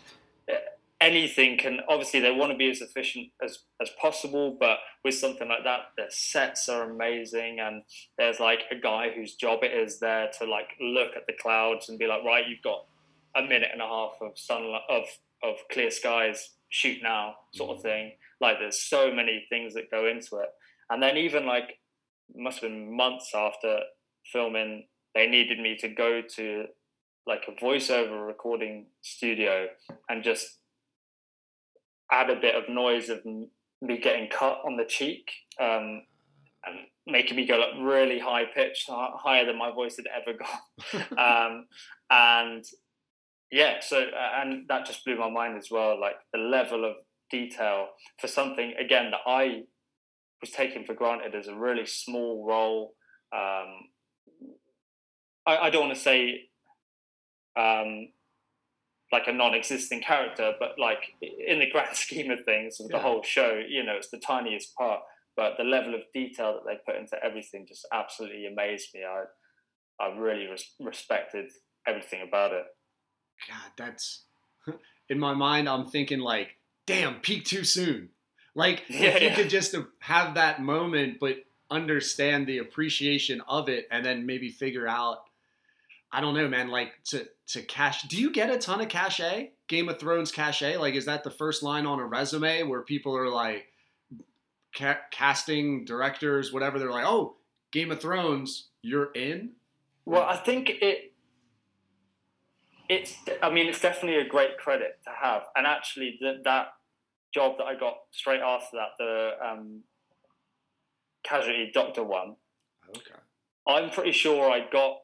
anything 1.00 1.56
can 1.56 1.78
obviously 1.88 2.20
they 2.20 2.30
want 2.30 2.52
to 2.52 2.58
be 2.58 2.70
as 2.70 2.82
efficient 2.82 3.28
as 3.42 3.60
as 3.80 3.88
possible 4.00 4.56
but 4.60 4.78
with 5.04 5.14
something 5.14 5.48
like 5.48 5.64
that 5.64 5.80
the 5.96 6.04
sets 6.10 6.68
are 6.68 6.90
amazing 6.90 7.58
and 7.58 7.82
there's 8.18 8.38
like 8.38 8.64
a 8.70 8.76
guy 8.76 9.08
whose 9.14 9.34
job 9.34 9.60
it 9.62 9.72
is 9.72 9.98
there 9.98 10.28
to 10.38 10.44
like 10.44 10.68
look 10.80 11.16
at 11.16 11.26
the 11.26 11.32
clouds 11.40 11.88
and 11.88 11.98
be 11.98 12.06
like 12.06 12.22
right 12.24 12.48
you've 12.48 12.62
got 12.62 12.84
a 13.36 13.42
minute 13.42 13.70
and 13.72 13.80
a 13.80 13.86
half 13.86 14.12
of 14.20 14.32
sunlight 14.36 14.82
of 14.90 15.04
of 15.42 15.56
clear 15.72 15.90
skies 15.90 16.50
shoot 16.70 16.98
now 17.02 17.34
sort 17.54 17.76
of 17.76 17.78
mm. 17.78 17.82
thing. 17.82 18.12
Like 18.40 18.58
there's 18.58 18.80
so 18.80 19.12
many 19.12 19.44
things 19.50 19.74
that 19.74 19.90
go 19.90 20.06
into 20.06 20.36
it. 20.36 20.48
And 20.88 21.02
then 21.02 21.16
even 21.16 21.46
like 21.46 21.78
must 22.34 22.60
have 22.60 22.70
been 22.70 22.96
months 22.96 23.32
after 23.34 23.80
filming 24.32 24.86
they 25.14 25.26
needed 25.26 25.58
me 25.58 25.76
to 25.76 25.88
go 25.88 26.22
to 26.36 26.66
like 27.26 27.42
a 27.48 27.64
voiceover 27.64 28.24
recording 28.24 28.86
studio 29.02 29.66
and 30.08 30.22
just 30.22 30.59
add 32.12 32.30
a 32.30 32.40
bit 32.40 32.54
of 32.54 32.68
noise 32.68 33.08
of 33.08 33.24
me 33.24 33.98
getting 33.98 34.28
cut 34.28 34.60
on 34.64 34.76
the 34.76 34.84
cheek 34.84 35.30
um, 35.60 36.02
and 36.66 36.78
making 37.06 37.36
me 37.36 37.46
go 37.46 37.56
like 37.56 37.80
really 37.80 38.18
high 38.18 38.44
pitched, 38.54 38.88
higher 38.88 39.46
than 39.46 39.58
my 39.58 39.70
voice 39.70 39.96
had 39.96 40.06
ever 40.14 40.36
gone. 41.08 41.18
um, 41.18 41.66
and 42.10 42.64
yeah, 43.50 43.80
so 43.80 44.06
and 44.40 44.68
that 44.68 44.86
just 44.86 45.04
blew 45.04 45.18
my 45.18 45.30
mind 45.30 45.56
as 45.56 45.70
well. 45.70 46.00
Like 46.00 46.16
the 46.32 46.38
level 46.38 46.84
of 46.84 46.94
detail 47.30 47.88
for 48.20 48.26
something 48.26 48.74
again 48.78 49.10
that 49.10 49.20
I 49.26 49.62
was 50.40 50.50
taking 50.50 50.84
for 50.84 50.94
granted 50.94 51.34
as 51.34 51.48
a 51.48 51.54
really 51.54 51.86
small 51.86 52.46
role. 52.46 52.94
Um, 53.32 53.88
I, 55.46 55.56
I 55.62 55.70
don't 55.70 55.86
want 55.86 55.94
to 55.94 56.00
say 56.00 56.48
um, 57.56 58.08
like 59.12 59.26
a 59.26 59.32
non-existing 59.32 60.02
character, 60.02 60.52
but 60.60 60.78
like 60.78 61.14
in 61.20 61.58
the 61.58 61.70
grand 61.70 61.96
scheme 61.96 62.30
of 62.30 62.44
things 62.44 62.78
of 62.80 62.88
the 62.88 62.98
whole 62.98 63.22
show, 63.22 63.60
you 63.68 63.82
know, 63.82 63.96
it's 63.96 64.10
the 64.10 64.18
tiniest 64.18 64.74
part. 64.76 65.00
But 65.36 65.54
the 65.56 65.64
level 65.64 65.94
of 65.94 66.02
detail 66.12 66.52
that 66.54 66.64
they 66.66 66.78
put 66.84 67.00
into 67.00 67.16
everything 67.24 67.66
just 67.66 67.86
absolutely 67.92 68.46
amazed 68.46 68.88
me. 68.94 69.00
I 69.04 69.24
I 70.02 70.16
really 70.16 70.46
res- 70.46 70.70
respected 70.80 71.50
everything 71.86 72.22
about 72.26 72.52
it. 72.52 72.64
God, 73.48 73.72
that's 73.76 74.24
in 75.08 75.18
my 75.18 75.34
mind. 75.34 75.68
I'm 75.68 75.86
thinking 75.86 76.20
like, 76.20 76.56
damn, 76.86 77.16
peak 77.20 77.44
too 77.44 77.64
soon. 77.64 78.10
Like 78.54 78.84
Yeah, 78.88 79.00
if 79.10 79.22
you 79.22 79.28
yeah. 79.28 79.34
could 79.34 79.50
just 79.50 79.74
have 80.00 80.34
that 80.34 80.60
moment, 80.62 81.18
but 81.20 81.36
understand 81.70 82.46
the 82.46 82.58
appreciation 82.58 83.40
of 83.48 83.68
it, 83.68 83.86
and 83.90 84.04
then 84.04 84.26
maybe 84.26 84.50
figure 84.50 84.86
out. 84.88 85.24
I 86.12 86.20
don't 86.20 86.34
know, 86.34 86.48
man. 86.48 86.68
Like 86.68 86.92
to 87.06 87.28
to 87.52 87.62
cash. 87.62 88.02
Do 88.02 88.20
you 88.20 88.30
get 88.30 88.50
a 88.50 88.58
ton 88.58 88.80
of 88.80 88.88
cachet? 88.88 89.52
Game 89.68 89.88
of 89.88 89.98
Thrones 89.98 90.30
cachet. 90.30 90.76
Like, 90.76 90.94
is 90.94 91.06
that 91.06 91.24
the 91.24 91.30
first 91.30 91.62
line 91.62 91.86
on 91.86 91.98
a 91.98 92.04
resume 92.04 92.62
where 92.64 92.82
people 92.82 93.16
are 93.16 93.28
like, 93.28 93.66
ca- 94.76 95.00
casting 95.10 95.84
directors, 95.84 96.52
whatever? 96.52 96.78
They're 96.78 96.90
like, 96.90 97.06
oh, 97.06 97.36
Game 97.72 97.90
of 97.90 98.00
Thrones, 98.00 98.68
you're 98.82 99.12
in. 99.12 99.52
Well, 100.04 100.22
I 100.22 100.36
think 100.36 100.70
it. 100.70 101.12
It's. 102.88 103.14
I 103.42 103.50
mean, 103.50 103.68
it's 103.68 103.80
definitely 103.80 104.20
a 104.20 104.28
great 104.28 104.58
credit 104.58 104.98
to 105.04 105.10
have, 105.22 105.42
and 105.54 105.66
actually, 105.66 106.18
that 106.20 106.42
that 106.44 106.68
job 107.32 107.58
that 107.58 107.64
I 107.64 107.76
got 107.78 107.98
straight 108.10 108.40
after 108.40 108.76
that, 108.76 108.88
the 108.98 109.30
um, 109.48 109.82
casualty 111.22 111.70
doctor 111.72 112.02
one, 112.02 112.34
Okay. 112.90 113.20
I'm 113.66 113.90
pretty 113.90 114.12
sure 114.12 114.50
I 114.50 114.66
got 114.72 114.98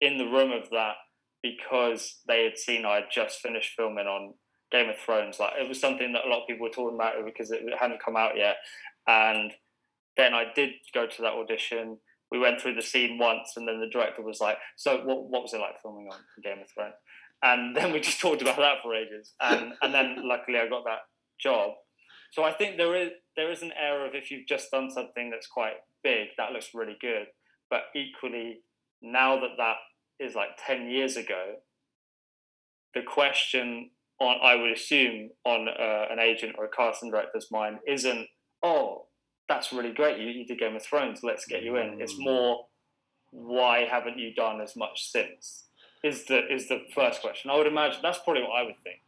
in 0.00 0.18
the 0.18 0.24
room 0.24 0.50
of 0.50 0.68
that 0.70 0.94
because 1.42 2.20
they 2.26 2.44
had 2.44 2.58
seen 2.58 2.84
I 2.84 2.96
had 2.96 3.04
just 3.12 3.40
finished 3.40 3.74
filming 3.76 4.06
on 4.06 4.34
Game 4.70 4.88
of 4.88 4.96
Thrones. 4.96 5.38
Like 5.38 5.52
it 5.60 5.68
was 5.68 5.80
something 5.80 6.12
that 6.12 6.24
a 6.24 6.28
lot 6.28 6.42
of 6.42 6.48
people 6.48 6.66
were 6.66 6.72
talking 6.72 6.96
about 6.96 7.14
because 7.24 7.50
it 7.50 7.60
hadn't 7.78 8.02
come 8.02 8.16
out 8.16 8.36
yet. 8.36 8.56
And 9.06 9.52
then 10.16 10.34
I 10.34 10.44
did 10.54 10.70
go 10.94 11.06
to 11.06 11.22
that 11.22 11.32
audition. 11.32 11.98
We 12.30 12.38
went 12.38 12.60
through 12.60 12.74
the 12.74 12.82
scene 12.82 13.18
once, 13.18 13.54
and 13.56 13.68
then 13.68 13.80
the 13.80 13.90
director 13.90 14.22
was 14.22 14.40
like, 14.40 14.56
"So, 14.76 15.02
what, 15.04 15.28
what 15.28 15.42
was 15.42 15.52
it 15.52 15.60
like 15.60 15.82
filming 15.82 16.08
on 16.10 16.18
Game 16.42 16.62
of 16.62 16.70
Thrones?" 16.70 16.94
And 17.42 17.76
then 17.76 17.92
we 17.92 18.00
just 18.00 18.20
talked 18.22 18.42
about 18.42 18.56
that 18.56 18.78
for 18.82 18.94
ages. 18.94 19.34
And 19.40 19.74
and 19.82 19.92
then 19.92 20.16
luckily 20.26 20.58
I 20.58 20.68
got 20.68 20.84
that 20.84 21.00
job. 21.40 21.72
So 22.30 22.44
I 22.44 22.52
think 22.52 22.76
there 22.76 22.94
is 22.94 23.10
there 23.36 23.50
is 23.50 23.62
an 23.62 23.72
air 23.78 24.06
of 24.06 24.14
if 24.14 24.30
you've 24.30 24.46
just 24.46 24.70
done 24.70 24.90
something 24.90 25.30
that's 25.30 25.46
quite 25.46 25.76
big, 26.02 26.28
that 26.38 26.52
looks 26.52 26.70
really 26.74 26.96
good. 27.00 27.26
But 27.68 27.82
equally, 27.94 28.60
now 29.02 29.40
that 29.40 29.56
that 29.58 29.76
is 30.20 30.34
like 30.34 30.50
10 30.66 30.88
years 30.88 31.16
ago, 31.16 31.56
the 32.94 33.02
question 33.02 33.90
on, 34.20 34.36
I 34.42 34.54
would 34.54 34.70
assume, 34.70 35.30
on 35.44 35.68
uh, 35.68 36.06
an 36.10 36.18
agent 36.18 36.54
or 36.58 36.66
a 36.66 36.68
casting 36.68 37.10
director's 37.10 37.48
mind 37.50 37.78
isn't, 37.86 38.26
oh, 38.62 39.06
that's 39.48 39.72
really 39.72 39.92
great. 39.92 40.18
You, 40.18 40.28
you 40.28 40.46
did 40.46 40.58
Game 40.58 40.76
of 40.76 40.82
Thrones. 40.82 41.20
Let's 41.22 41.46
get 41.46 41.62
you 41.62 41.76
in. 41.76 42.00
It's 42.00 42.14
more, 42.18 42.66
why 43.30 43.86
haven't 43.90 44.18
you 44.18 44.34
done 44.34 44.60
as 44.60 44.76
much 44.76 45.10
since? 45.10 45.64
Is 46.04 46.24
the 46.24 46.52
is 46.52 46.68
the 46.68 46.80
first 46.94 47.20
question. 47.20 47.50
I 47.50 47.56
would 47.56 47.68
imagine 47.68 48.00
that's 48.02 48.18
probably 48.24 48.42
what 48.42 48.58
I 48.58 48.64
would 48.64 48.74
think. 48.82 49.00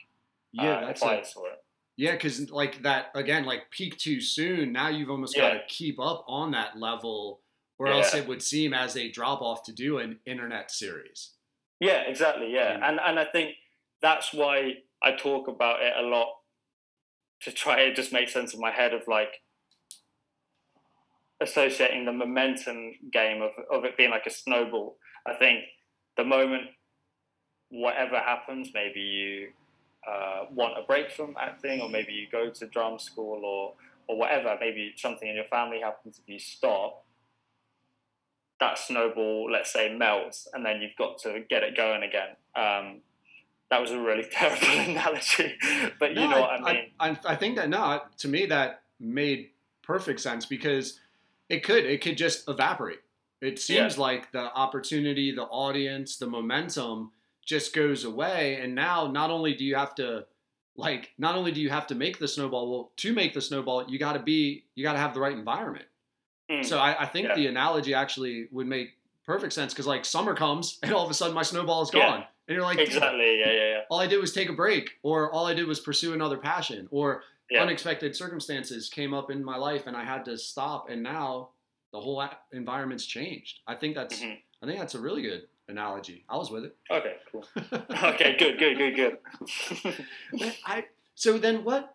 Yeah, 0.52 0.76
uh, 0.76 0.86
that's 0.86 1.02
if 1.02 1.08
I 1.08 1.14
a- 1.16 1.24
saw 1.24 1.46
it. 1.46 1.64
Yeah, 1.96 2.12
because 2.12 2.50
like 2.50 2.82
that 2.82 3.06
again, 3.14 3.44
like 3.44 3.70
peak 3.70 3.96
too 3.98 4.20
soon. 4.20 4.72
Now 4.72 4.88
you've 4.88 5.10
almost 5.10 5.36
got 5.36 5.50
to 5.50 5.60
keep 5.68 5.98
up 6.00 6.24
on 6.28 6.52
that 6.52 6.78
level, 6.78 7.40
or 7.78 7.88
else 7.88 8.14
it 8.14 8.26
would 8.28 8.42
seem 8.42 8.72
as 8.72 8.96
a 8.96 9.10
drop 9.10 9.42
off 9.42 9.62
to 9.64 9.72
do 9.72 9.98
an 9.98 10.18
internet 10.26 10.70
series. 10.70 11.30
Yeah, 11.80 12.02
exactly. 12.06 12.52
Yeah, 12.52 12.78
Yeah. 12.78 12.88
and 12.88 13.00
and 13.00 13.18
I 13.18 13.24
think 13.24 13.56
that's 14.00 14.32
why 14.32 14.74
I 15.02 15.12
talk 15.12 15.48
about 15.48 15.82
it 15.82 15.92
a 15.96 16.02
lot 16.02 16.28
to 17.42 17.52
try 17.52 17.86
to 17.86 17.94
just 17.94 18.12
make 18.12 18.28
sense 18.28 18.54
of 18.54 18.60
my 18.60 18.70
head 18.70 18.94
of 18.94 19.02
like 19.08 19.42
associating 21.40 22.04
the 22.04 22.12
momentum 22.12 22.92
game 23.12 23.42
of 23.42 23.50
of 23.70 23.84
it 23.84 23.96
being 23.96 24.10
like 24.10 24.26
a 24.26 24.30
snowball. 24.30 24.96
I 25.26 25.34
think 25.34 25.64
the 26.16 26.24
moment 26.24 26.70
whatever 27.70 28.18
happens, 28.18 28.70
maybe 28.72 29.00
you 29.00 29.48
uh, 30.08 30.44
want 30.50 30.78
a 30.78 30.82
break 30.82 31.10
from 31.10 31.34
acting, 31.40 31.80
or 31.80 31.88
maybe 31.88 32.12
you 32.12 32.26
go 32.30 32.50
to 32.50 32.66
drum 32.68 32.98
school, 32.98 33.44
or 33.44 33.74
or 34.06 34.18
whatever. 34.18 34.56
Maybe 34.60 34.92
something 34.96 35.28
in 35.28 35.34
your 35.34 35.46
family 35.46 35.80
happens 35.80 36.20
if 36.22 36.28
you 36.32 36.38
stop. 36.38 37.03
That 38.60 38.78
snowball, 38.78 39.50
let's 39.50 39.72
say, 39.72 39.94
melts, 39.94 40.48
and 40.52 40.64
then 40.64 40.80
you've 40.80 40.96
got 40.96 41.18
to 41.18 41.40
get 41.48 41.62
it 41.62 41.76
going 41.76 42.02
again. 42.02 42.36
Um, 42.54 43.00
that 43.70 43.80
was 43.80 43.90
a 43.90 43.98
really 43.98 44.24
terrible 44.30 44.66
analogy, 44.66 45.54
but 45.98 46.10
you 46.10 46.16
No, 46.16 46.30
know 46.30 46.40
what 46.40 46.50
I 46.62 46.72
mean. 46.72 46.90
I, 47.00 47.18
I 47.26 47.34
think 47.34 47.56
that 47.56 47.68
no, 47.68 48.00
to 48.18 48.28
me 48.28 48.46
that 48.46 48.82
made 49.00 49.50
perfect 49.82 50.20
sense 50.20 50.46
because 50.46 51.00
it 51.48 51.62
could 51.64 51.84
it 51.84 52.00
could 52.00 52.16
just 52.16 52.48
evaporate. 52.48 53.00
It 53.40 53.58
seems 53.58 53.98
like 53.98 54.32
the 54.32 54.52
opportunity, 54.54 55.34
the 55.34 55.42
audience, 55.42 56.16
the 56.16 56.26
momentum 56.26 57.10
just 57.44 57.74
goes 57.74 58.04
away, 58.04 58.58
and 58.62 58.74
now 58.74 59.06
not 59.08 59.30
only 59.30 59.54
do 59.54 59.64
you 59.64 59.74
have 59.74 59.94
to 59.96 60.24
like 60.76 61.12
not 61.18 61.34
only 61.34 61.52
do 61.52 61.60
you 61.60 61.70
have 61.70 61.86
to 61.88 61.94
make 61.94 62.18
the 62.18 62.28
snowball, 62.28 62.70
well, 62.70 62.92
to 62.96 63.12
make 63.12 63.34
the 63.34 63.40
snowball, 63.40 63.88
you 63.88 63.98
got 63.98 64.14
to 64.14 64.18
be 64.20 64.64
you 64.74 64.82
got 64.82 64.94
to 64.94 64.98
have 64.98 65.14
the 65.14 65.20
right 65.20 65.36
environment. 65.36 65.84
Mm. 66.50 66.64
So 66.64 66.78
I, 66.78 67.02
I 67.02 67.06
think 67.06 67.28
Yeah. 67.28 67.34
the 67.36 67.46
analogy 67.46 67.94
actually 67.94 68.48
would 68.52 68.66
make 68.66 68.96
perfect 69.26 69.52
sense 69.54 69.72
because 69.72 69.86
like 69.86 70.04
summer 70.04 70.34
comes 70.34 70.78
and 70.82 70.92
all 70.92 71.04
of 71.04 71.10
a 71.10 71.14
sudden 71.14 71.34
my 71.34 71.42
snowball 71.42 71.82
is 71.82 71.90
Yeah. 71.92 72.00
gone, 72.00 72.24
and 72.48 72.54
you're 72.54 72.62
like, 72.62 72.78
exactly. 72.78 73.40
Yeah, 73.40 73.50
yeah, 73.52 73.68
yeah. 73.70 73.80
all 73.90 74.00
I 74.00 74.06
did 74.06 74.20
was 74.20 74.32
take 74.32 74.48
a 74.48 74.52
break, 74.52 74.98
or 75.02 75.32
all 75.32 75.46
I 75.46 75.54
did 75.54 75.66
was 75.66 75.80
pursue 75.80 76.12
another 76.12 76.36
passion, 76.36 76.88
or 76.90 77.22
Yeah. 77.50 77.62
unexpected 77.62 78.14
circumstances 78.16 78.88
came 78.88 79.14
up 79.14 79.30
in 79.30 79.42
my 79.44 79.56
life 79.56 79.86
and 79.86 79.96
I 79.96 80.04
had 80.04 80.24
to 80.26 80.36
stop, 80.38 80.88
and 80.90 81.02
now 81.02 81.50
the 81.92 82.00
whole 82.00 82.22
environment's 82.52 83.06
changed. 83.06 83.60
I 83.66 83.74
think 83.76 83.94
that's 83.94 84.20
Mhm. 84.20 84.38
I 84.62 84.66
think 84.66 84.78
that's 84.78 84.94
a 84.94 85.00
really 85.00 85.22
good 85.22 85.46
analogy. 85.68 86.24
I 86.28 86.36
was 86.36 86.50
with 86.50 86.64
it. 86.64 86.76
Okay, 86.90 87.16
cool. 87.30 87.44
Okay, 88.12 88.36
good, 88.38 88.58
good, 88.58 88.76
good, 88.76 88.94
good. 88.96 89.18
I 90.66 90.84
so 91.14 91.38
then 91.38 91.64
what 91.64 91.94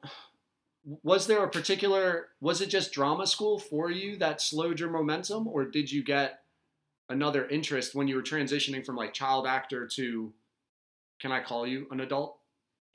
was 1.04 1.28
there 1.28 1.44
a 1.44 1.50
particular 1.50 2.28
was 2.42 2.62
it 2.62 2.68
just 2.70 2.92
drama 2.92 3.28
school 3.28 3.60
for 3.60 3.92
you 3.92 4.18
that 4.18 4.42
slowed 4.42 4.80
your 4.80 4.90
momentum 4.90 5.48
or 5.48 5.66
did 5.66 5.92
you 5.92 6.04
get 6.04 6.40
another 7.10 7.48
interest 7.50 7.94
when 7.96 8.08
you 8.08 8.16
were 8.16 8.24
transitioning 8.24 8.86
from 8.86 8.96
like 8.96 9.14
child 9.14 9.46
actor 9.46 9.86
to 9.88 10.34
can 11.20 11.32
I 11.32 11.42
call 11.42 11.68
you 11.68 11.86
an 11.92 12.00
adult 12.00 12.38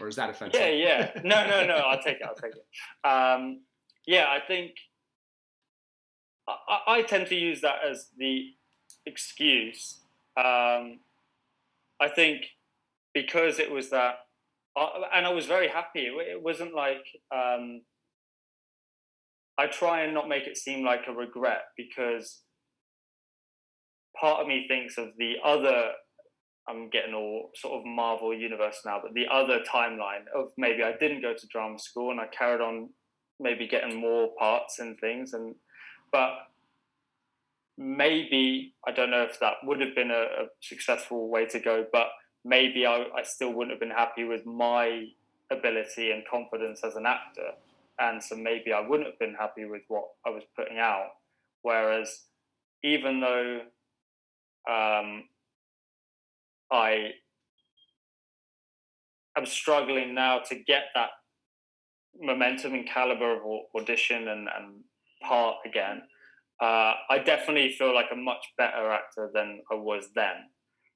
or 0.01 0.09
is 0.09 0.17
that 0.17 0.31
offensive? 0.31 0.61
Yeah, 0.61 0.71
yeah. 0.71 1.11
No, 1.25 1.47
no, 1.47 1.67
no. 1.67 1.75
I'll 1.75 2.03
take 2.03 2.17
it. 2.17 2.23
I'll 2.27 2.35
take 2.35 2.55
it. 2.57 2.67
Um, 3.09 3.61
yeah, 4.07 4.27
I 4.29 4.41
think 4.47 4.73
I, 6.49 6.79
I- 6.87 7.03
tend 7.03 7.27
to 7.29 7.35
use 7.35 7.61
that 7.61 7.77
as 7.89 8.09
the 8.19 8.51
excuse. 9.07 10.01
Um, 10.37 10.99
I 12.01 12.09
think 12.15 12.47
because 13.13 13.59
it 13.59 13.71
was 13.71 13.91
that, 13.91 14.27
uh, 14.77 14.89
and 15.15 15.27
I 15.27 15.31
was 15.31 15.47
very 15.47 15.69
happy. 15.69 16.01
It, 16.01 16.13
it 16.37 16.43
wasn't 16.43 16.75
like 16.75 17.05
um, 17.35 17.83
I 19.59 19.67
try 19.67 20.03
and 20.03 20.15
not 20.15 20.29
make 20.29 20.47
it 20.47 20.57
seem 20.57 20.85
like 20.85 21.03
a 21.09 21.13
regret 21.13 21.63
because 21.77 22.43
part 24.19 24.41
of 24.41 24.47
me 24.47 24.67
thinks 24.69 24.99
of 24.99 25.09
the 25.19 25.35
other 25.45 25.93
I'm 26.69 26.89
getting 26.89 27.15
all 27.15 27.51
sort 27.55 27.75
of 27.75 27.85
Marvel 27.85 28.33
universe 28.33 28.81
now, 28.87 28.99
but 29.03 29.13
the 29.13 29.27
other 29.31 29.61
timeline 29.71 30.25
of 30.35 30.47
maybe 30.57 30.83
I 30.83 30.93
didn't 30.99 31.21
go 31.21 31.35
to 31.35 31.47
drama 31.49 31.79
school 31.79 32.11
and 32.11 32.21
I 32.21 32.27
carried 32.27 32.63
on 32.63 32.89
maybe 33.39 33.69
getting 33.69 34.01
more 34.01 34.31
parts 34.39 34.79
and 34.79 34.99
things 34.99 35.35
and 35.35 35.55
but 36.11 36.31
maybe 37.77 38.75
I 38.87 38.93
don't 38.93 39.11
know 39.11 39.23
if 39.23 39.39
that 39.41 39.55
would 39.65 39.81
have 39.81 39.95
been 39.95 40.11
a, 40.11 40.23
a 40.23 40.47
successful 40.63 41.29
way 41.29 41.45
to 41.47 41.59
go, 41.59 41.85
but 41.93 42.07
maybe 42.45 42.87
I, 42.87 43.07
I 43.17 43.23
still 43.23 43.53
wouldn't 43.53 43.73
have 43.73 43.81
been 43.81 43.91
happy 43.91 44.25
with 44.25 44.45
my 44.45 45.07
ability 45.51 46.11
and 46.11 46.23
confidence 46.31 46.83
as 46.85 46.97
an 46.97 47.07
actor. 47.07 47.51
And 47.99 48.23
so 48.23 48.37
maybe 48.37 48.73
I 48.73 48.81
wouldn't 48.81 49.09
have 49.09 49.19
been 49.19 49.35
happy 49.35 49.65
with 49.65 49.83
what 49.89 50.05
I 50.27 50.31
was 50.31 50.43
putting 50.57 50.79
out. 50.79 51.11
Whereas 51.63 52.23
even 52.83 53.21
though 53.21 53.61
um, 54.69 55.25
I 56.71 57.13
am 59.37 59.47
struggling 59.47 60.15
now 60.15 60.41
to 60.41 60.55
get 60.55 60.85
that 60.95 61.11
momentum 62.21 62.75
and 62.75 62.87
caliber 62.87 63.37
of 63.37 63.43
audition 63.75 64.29
and, 64.29 64.49
and 64.57 64.81
part 65.23 65.57
again, 65.65 66.03
uh, 66.61 66.95
I 67.11 67.19
definitely 67.25 67.73
feel 67.73 67.95
like 67.95 68.11
a 68.13 68.17
much 68.17 68.53
better 68.57 68.91
actor 68.91 69.31
than 69.33 69.61
I 69.71 69.75
was 69.75 70.09
then. 70.15 70.35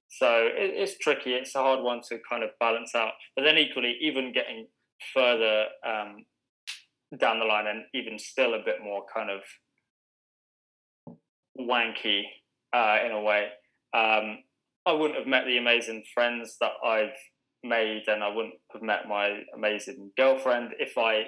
So 0.08 0.28
it, 0.46 0.72
it's 0.74 0.98
tricky. 0.98 1.32
It's 1.34 1.54
a 1.54 1.60
hard 1.60 1.82
one 1.82 2.00
to 2.08 2.18
kind 2.28 2.42
of 2.42 2.50
balance 2.60 2.94
out. 2.94 3.12
But 3.36 3.42
then 3.42 3.58
equally, 3.58 3.96
even 4.00 4.32
getting 4.32 4.66
further 5.14 5.66
um, 5.86 6.24
down 7.18 7.38
the 7.38 7.44
line 7.44 7.66
and 7.66 7.84
even 7.94 8.18
still 8.18 8.54
a 8.54 8.64
bit 8.64 8.76
more 8.82 9.04
kind 9.14 9.30
of 9.30 9.40
wanky 11.58 12.22
uh, 12.72 12.98
in 13.04 13.12
a 13.12 13.20
way. 13.20 13.48
Um, 13.94 14.38
I 14.86 14.92
wouldn't 14.92 15.18
have 15.18 15.28
met 15.28 15.44
the 15.44 15.58
amazing 15.58 16.04
friends 16.14 16.56
that 16.60 16.72
I've 16.84 17.16
made, 17.62 18.04
and 18.06 18.22
I 18.22 18.28
wouldn't 18.28 18.54
have 18.72 18.82
met 18.82 19.08
my 19.08 19.40
amazing 19.54 20.12
girlfriend 20.16 20.70
if 20.78 20.96
I 20.96 21.24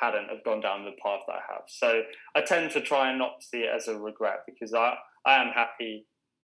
hadn't 0.00 0.28
have 0.28 0.44
gone 0.44 0.60
down 0.60 0.84
the 0.84 0.92
path 1.02 1.20
that 1.26 1.34
I 1.34 1.52
have. 1.52 1.62
So 1.68 2.02
I 2.34 2.42
tend 2.42 2.70
to 2.72 2.80
try 2.80 3.08
and 3.08 3.18
not 3.18 3.42
see 3.42 3.60
it 3.60 3.74
as 3.74 3.88
a 3.88 3.98
regret 3.98 4.40
because 4.46 4.74
I 4.74 4.94
I 5.24 5.42
am 5.42 5.52
happy 5.52 6.06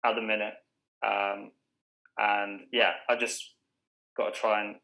at 0.06 0.16
the 0.16 0.22
minute, 0.22 0.54
um, 1.06 1.52
and 2.18 2.62
yeah, 2.72 2.92
I 3.10 3.16
just 3.16 3.54
got 4.16 4.34
to 4.34 4.40
try 4.40 4.64
and 4.64 4.76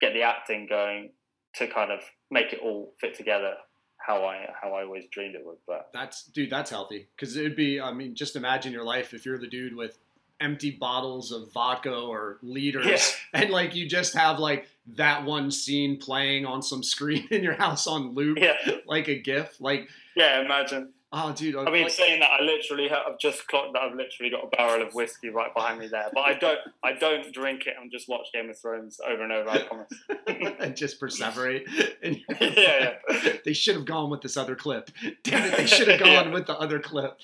get 0.00 0.12
the 0.12 0.22
acting 0.22 0.66
going 0.68 1.10
to 1.54 1.66
kind 1.66 1.90
of 1.90 2.00
make 2.30 2.52
it 2.52 2.60
all 2.62 2.92
fit 3.00 3.16
together 3.16 3.54
how 3.98 4.24
I 4.24 4.46
how 4.60 4.72
I 4.72 4.84
always 4.84 5.04
dreamed 5.10 5.34
it 5.34 5.44
would. 5.44 5.58
But 5.66 5.90
That's 5.92 6.24
dude, 6.24 6.50
that's 6.50 6.70
healthy 6.70 7.08
because 7.16 7.36
it'd 7.36 7.56
be. 7.56 7.80
I 7.80 7.92
mean, 7.92 8.14
just 8.14 8.36
imagine 8.36 8.72
your 8.72 8.84
life 8.84 9.12
if 9.12 9.26
you're 9.26 9.38
the 9.38 9.46
dude 9.48 9.76
with 9.76 9.98
empty 10.40 10.70
bottles 10.70 11.32
of 11.32 11.52
vodka 11.52 11.94
or 11.94 12.38
liters, 12.42 12.86
Yeah. 12.86 12.98
and 13.42 13.50
like 13.50 13.74
you 13.74 13.88
just 13.88 14.14
have 14.14 14.38
like 14.38 14.66
that 14.96 15.24
one 15.24 15.50
scene 15.50 15.98
playing 15.98 16.46
on 16.46 16.62
some 16.62 16.82
screen 16.82 17.26
in 17.30 17.42
your 17.42 17.54
house 17.54 17.86
on 17.86 18.14
loop, 18.14 18.38
yeah, 18.40 18.56
like 18.86 19.08
a 19.08 19.18
GIF. 19.20 19.60
Like, 19.60 19.88
yeah, 20.16 20.40
imagine. 20.40 20.92
Oh, 21.12 21.32
dude, 21.32 21.56
I 21.56 21.70
mean, 21.70 21.84
like- 21.84 21.92
saying 21.92 22.20
that, 22.20 22.30
I 22.30 22.42
literally 22.42 22.88
have, 22.88 23.00
I've 23.08 23.18
just 23.18 23.46
clocked 23.48 23.72
that 23.72 23.82
I've 23.82 23.94
literally 23.94 24.30
got 24.30 24.44
a 24.44 24.48
barrel 24.56 24.86
of 24.86 24.94
whiskey 24.94 25.28
right 25.30 25.52
behind 25.54 25.80
me 25.80 25.86
there. 25.88 26.06
But 26.12 26.20
I 26.20 26.34
don't, 26.34 26.58
I 26.84 26.92
don't 26.92 27.32
drink 27.32 27.66
it 27.66 27.74
and 27.80 27.90
just 27.90 28.08
watch 28.08 28.26
Game 28.32 28.50
of 28.50 28.58
Thrones 28.58 29.00
over 29.06 29.22
and 29.22 29.32
over. 29.32 29.48
I 29.50 29.62
promise. 29.62 29.88
and 30.60 30.76
just 30.76 31.00
perseverate. 31.00 31.66
And 32.02 32.20
yeah, 32.40 32.94
yeah. 33.10 33.32
they 33.44 33.52
should 33.52 33.76
have 33.76 33.84
gone 33.86 34.10
with 34.10 34.20
this 34.22 34.36
other 34.36 34.54
clip. 34.54 34.90
Damn 35.24 35.44
it, 35.52 35.56
they 35.56 35.66
should 35.66 35.88
have 35.88 36.00
gone 36.00 36.08
Yeah. 36.10 36.28
with 36.32 36.46
the 36.46 36.58
other 36.58 36.78
clip. 36.78 37.20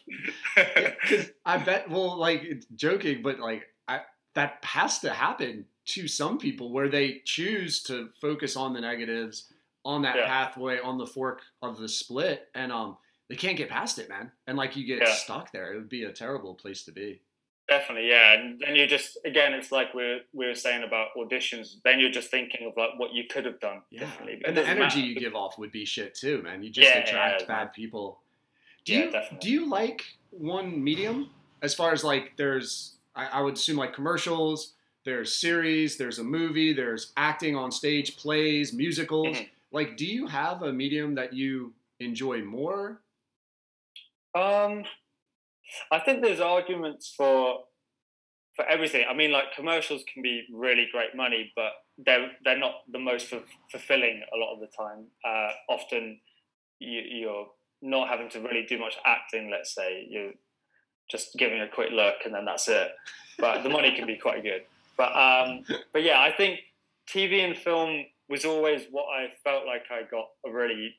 Yeah, 0.57 0.91
'cause 1.07 1.31
I 1.45 1.59
bet. 1.59 1.91
Well, 1.91 2.17
like 2.19 2.65
joking, 2.77 3.23
but 3.23 3.39
like 3.39 3.65
I, 3.89 4.01
that 4.35 4.59
has 4.63 4.99
to 5.01 5.11
happen 5.11 5.67
to 5.87 6.09
some 6.09 6.39
people 6.39 6.73
where 6.73 6.89
they 6.89 7.21
choose 7.27 7.83
to 7.85 8.09
focus 8.21 8.57
on 8.57 8.73
the 8.73 8.81
negatives, 8.81 9.53
on 9.85 10.01
that 10.03 10.17
pathway, 10.25 10.79
on 10.81 10.97
the 10.97 11.07
fork 11.07 11.43
of 11.61 11.79
the 11.79 11.89
split, 11.89 12.49
and 12.55 12.73
um, 12.73 12.97
they 13.35 13.47
can't 13.49 13.57
get 13.59 13.69
past 13.69 13.99
it, 13.99 14.09
man. 14.09 14.31
And 14.47 14.57
like 14.57 14.77
you 14.77 14.85
get 14.87 15.01
Yeah. 15.01 15.13
stuck 15.13 15.51
there. 15.53 15.73
It 15.73 15.77
would 15.77 15.89
be 15.89 16.05
a 16.05 16.13
terrible 16.13 16.55
place 16.55 16.85
to 16.85 16.93
be. 16.93 17.21
Definitely, 17.69 18.09
yeah. 18.11 18.35
And 18.35 18.61
then 18.61 18.77
you 18.77 18.87
just 18.87 19.19
again, 19.25 19.55
it's 19.55 19.73
like 19.73 19.93
we 19.95 20.21
we 20.33 20.47
were 20.47 20.55
saying 20.55 20.83
about 20.85 21.09
auditions. 21.17 21.77
Then 21.83 21.99
you're 21.99 22.11
just 22.11 22.31
thinking 22.31 22.67
of 22.67 22.77
like 22.77 22.99
what 22.99 23.13
you 23.15 23.25
could 23.29 23.45
have 23.47 23.59
done 23.59 23.83
Yeah. 23.91 24.11
And 24.45 24.57
the 24.57 24.67
energy 24.67 24.79
matter. 24.79 24.99
you 25.01 25.15
give 25.17 25.35
off 25.35 25.59
would 25.59 25.73
be 25.73 25.85
shit 25.85 26.15
too, 26.15 26.43
man. 26.43 26.63
You 26.63 26.71
just 26.71 26.89
Yeah, 26.89 26.99
attract 26.99 27.41
yeah, 27.43 27.47
bad 27.47 27.73
people. 27.73 28.21
Do 28.85 28.93
Yeah, 28.93 29.05
you 29.07 29.11
definitely. 29.11 29.39
do 29.41 29.51
you 29.51 29.67
like 29.69 30.05
one 30.31 30.83
medium 30.85 31.31
as 31.63 31.75
far 31.75 31.93
as 31.93 32.05
like 32.05 32.37
there's 32.37 32.97
I, 33.17 33.27
I 33.27 33.41
would 33.41 33.55
assume 33.55 33.77
like 33.79 33.95
commercials, 33.95 34.75
there's 35.05 35.35
series, 35.35 35.97
there's 35.97 36.19
a 36.19 36.25
movie, 36.25 36.73
there's 36.73 37.13
acting 37.17 37.57
on 37.57 37.73
stage, 37.73 38.17
plays, 38.17 38.73
musicals. 38.73 39.37
Mhm. 39.39 39.49
Like, 39.71 39.97
do 39.97 40.05
you 40.07 40.27
have 40.27 40.63
a 40.63 40.73
medium 40.73 41.15
that 41.17 41.33
you 41.33 41.73
enjoy 42.01 42.43
more? 42.43 43.01
Um, 44.35 44.85
I 45.91 45.99
think 46.01 46.23
there's 46.23 46.41
arguments 46.41 47.13
for 47.17 47.61
for 48.57 48.65
everything. 48.67 49.05
I 49.09 49.15
mean, 49.15 49.33
like 49.33 49.55
commercials 49.55 50.05
can 50.13 50.23
be 50.23 50.45
really 50.53 50.87
great 50.93 51.15
money, 51.17 51.53
but 51.57 51.73
they're 51.99 52.31
they're 52.45 52.59
not 52.59 52.75
the 52.91 52.99
most 52.99 53.29
fu- 53.29 53.43
fulfilling 53.71 54.23
a 54.33 54.37
lot 54.37 54.55
of 54.55 54.61
the 54.61 54.69
time. 54.77 55.07
Uh, 55.25 55.51
often, 55.69 56.21
you, 56.79 57.01
you're 57.01 57.47
not 57.83 58.09
having 58.09 58.29
to 58.31 58.41
really 58.41 58.65
do 58.69 58.79
much 58.79 58.97
acting. 59.05 59.51
Let's 59.51 59.75
say 59.75 60.07
you're 60.09 60.33
just 61.11 61.37
giving 61.37 61.61
a 61.61 61.69
quick 61.69 61.91
look 61.93 62.15
and 62.25 62.35
then 62.35 62.45
that's 62.45 62.69
it. 62.69 62.93
But 63.39 63.63
the 63.63 63.69
money 63.69 63.95
can 63.95 64.07
be 64.07 64.17
quite 64.17 64.43
good. 64.43 64.63
But 64.97 65.15
um, 65.17 65.65
but 65.93 66.03
yeah, 66.03 66.21
I 66.21 66.33
think 66.37 66.61
TV 67.13 67.45
and 67.45 67.57
film 67.57 68.05
was 68.29 68.45
always 68.45 68.83
what 68.91 69.07
I 69.07 69.33
felt 69.43 69.67
like 69.67 69.85
I 69.91 70.03
got 70.11 70.29
a 70.47 70.51
really 70.51 70.95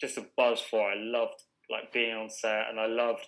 just 0.00 0.18
a 0.18 0.26
buzz 0.36 0.60
for. 0.60 0.90
I 0.90 0.94
loved 0.96 1.42
like 1.70 1.92
being 1.92 2.14
on 2.14 2.30
set 2.30 2.66
and 2.70 2.80
I 2.80 2.86
loved 2.86 3.26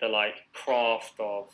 the 0.00 0.08
like 0.08 0.34
craft 0.52 1.14
of 1.18 1.48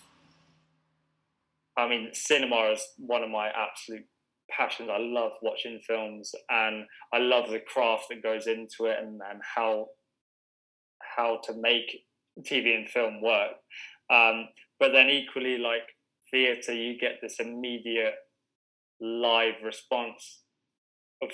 I 1.77 1.89
mean 1.89 2.11
cinema 2.12 2.73
is 2.73 2.82
one 2.99 3.23
of 3.23 3.31
my 3.31 3.49
absolute 3.49 4.07
passions. 4.51 4.89
I 4.93 4.99
love 4.99 5.32
watching 5.43 5.81
films 5.86 6.35
and 6.49 6.85
I 7.12 7.19
love 7.19 7.51
the 7.51 7.61
craft 7.61 8.07
that 8.11 8.23
goes 8.23 8.47
into 8.47 8.86
it 8.86 8.97
and, 9.01 9.20
and 9.31 9.40
how 9.57 9.89
how 11.16 11.40
to 11.45 11.55
make 11.55 12.05
TV 12.43 12.74
and 12.74 12.89
film 12.89 13.20
work. 13.23 13.53
Um, 14.11 14.49
but 14.81 14.93
then 14.93 15.09
equally 15.11 15.59
like 15.59 15.82
theatre 16.31 16.74
you 16.74 16.99
get 16.99 17.19
this 17.20 17.36
immediate 17.40 18.15
live 19.01 19.55
response 19.65 20.43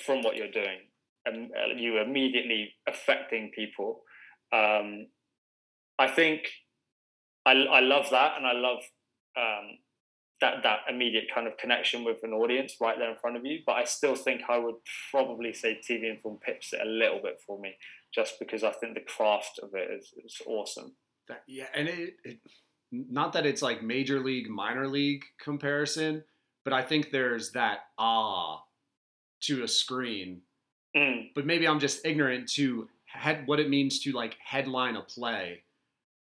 from 0.04 0.22
what 0.22 0.36
you're 0.36 0.50
doing 0.50 0.78
and 1.26 1.50
uh, 1.52 1.74
you 1.76 2.00
immediately 2.00 2.72
affecting 2.88 3.50
people 3.54 4.02
um, 4.52 5.06
i 5.98 6.08
think 6.08 6.48
I, 7.46 7.52
I 7.52 7.80
love 7.80 8.06
that 8.10 8.36
and 8.36 8.46
i 8.46 8.52
love 8.52 8.78
um, 9.36 9.78
that 10.40 10.62
that 10.62 10.80
immediate 10.88 11.24
kind 11.34 11.46
of 11.46 11.56
connection 11.56 12.04
with 12.04 12.18
an 12.22 12.32
audience 12.32 12.76
right 12.80 12.98
there 12.98 13.10
in 13.10 13.16
front 13.18 13.36
of 13.36 13.44
you 13.44 13.60
but 13.66 13.72
i 13.72 13.84
still 13.84 14.14
think 14.14 14.42
i 14.48 14.58
would 14.58 14.76
probably 15.10 15.52
say 15.52 15.78
tv 15.88 16.10
and 16.10 16.20
film 16.22 16.38
pips 16.44 16.72
it 16.72 16.80
a 16.84 16.88
little 16.88 17.20
bit 17.22 17.40
for 17.46 17.58
me 17.60 17.74
just 18.14 18.38
because 18.38 18.62
i 18.64 18.70
think 18.70 18.94
the 18.94 19.00
craft 19.00 19.58
of 19.62 19.70
it 19.74 19.90
is, 19.90 20.12
is 20.24 20.40
awesome 20.46 20.94
That, 21.28 21.42
yeah, 21.46 21.66
and 21.74 21.88
it, 21.88 22.14
it 22.24 22.38
not 22.92 23.32
that 23.32 23.46
it's 23.46 23.62
like 23.62 23.82
major 23.82 24.20
league, 24.20 24.48
minor 24.48 24.86
league 24.86 25.24
comparison, 25.42 26.22
but 26.64 26.72
I 26.72 26.82
think 26.82 27.10
there's 27.10 27.50
that 27.52 27.78
ah 27.98 28.62
to 29.42 29.64
a 29.64 29.68
screen. 29.68 30.42
Mm, 30.96 31.30
But 31.34 31.44
maybe 31.44 31.66
I'm 31.66 31.80
just 31.80 32.06
ignorant 32.06 32.48
to 32.52 32.88
head 33.14 33.46
what 33.46 33.60
it 33.60 33.68
means 33.68 34.00
to 34.00 34.12
like 34.12 34.36
headline 34.44 34.96
a 34.96 35.02
play 35.02 35.62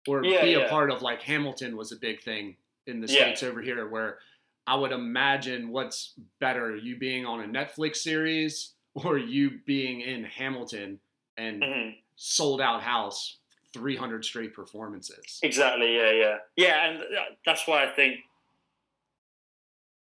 or 0.08 0.24
Yeah, 0.24 0.42
be 0.42 0.54
a 0.54 0.60
yeah. 0.60 0.68
part 0.68 0.90
of 0.90 1.00
like 1.02 1.22
Hamilton 1.22 1.76
was 1.76 1.92
a 1.92 1.96
big 1.96 2.20
thing 2.22 2.56
in 2.86 3.00
the 3.00 3.06
Yeah. 3.06 3.20
states 3.26 3.42
over 3.42 3.62
here 3.62 3.88
where 3.88 4.18
I 4.66 4.74
would 4.74 4.92
imagine 4.92 5.70
what's 5.70 6.14
better 6.40 6.76
you 6.76 6.96
being 6.96 7.24
on 7.26 7.40
a 7.40 7.46
Netflix 7.46 7.96
series 7.96 8.74
or 8.94 9.18
you 9.18 9.60
being 9.64 10.00
in 10.00 10.24
Hamilton 10.24 11.00
and 11.36 11.62
mhm. 11.62 11.96
sold 12.16 12.60
out 12.60 12.82
house 12.82 13.38
300 13.72 14.24
straight 14.24 14.52
performances. 14.54 15.38
Exactly. 15.42 15.96
Yeah, 15.96 16.10
yeah, 16.10 16.36
yeah, 16.56 16.90
and 16.90 17.02
that's 17.46 17.66
why 17.66 17.84
I 17.84 17.94
think. 17.94 18.16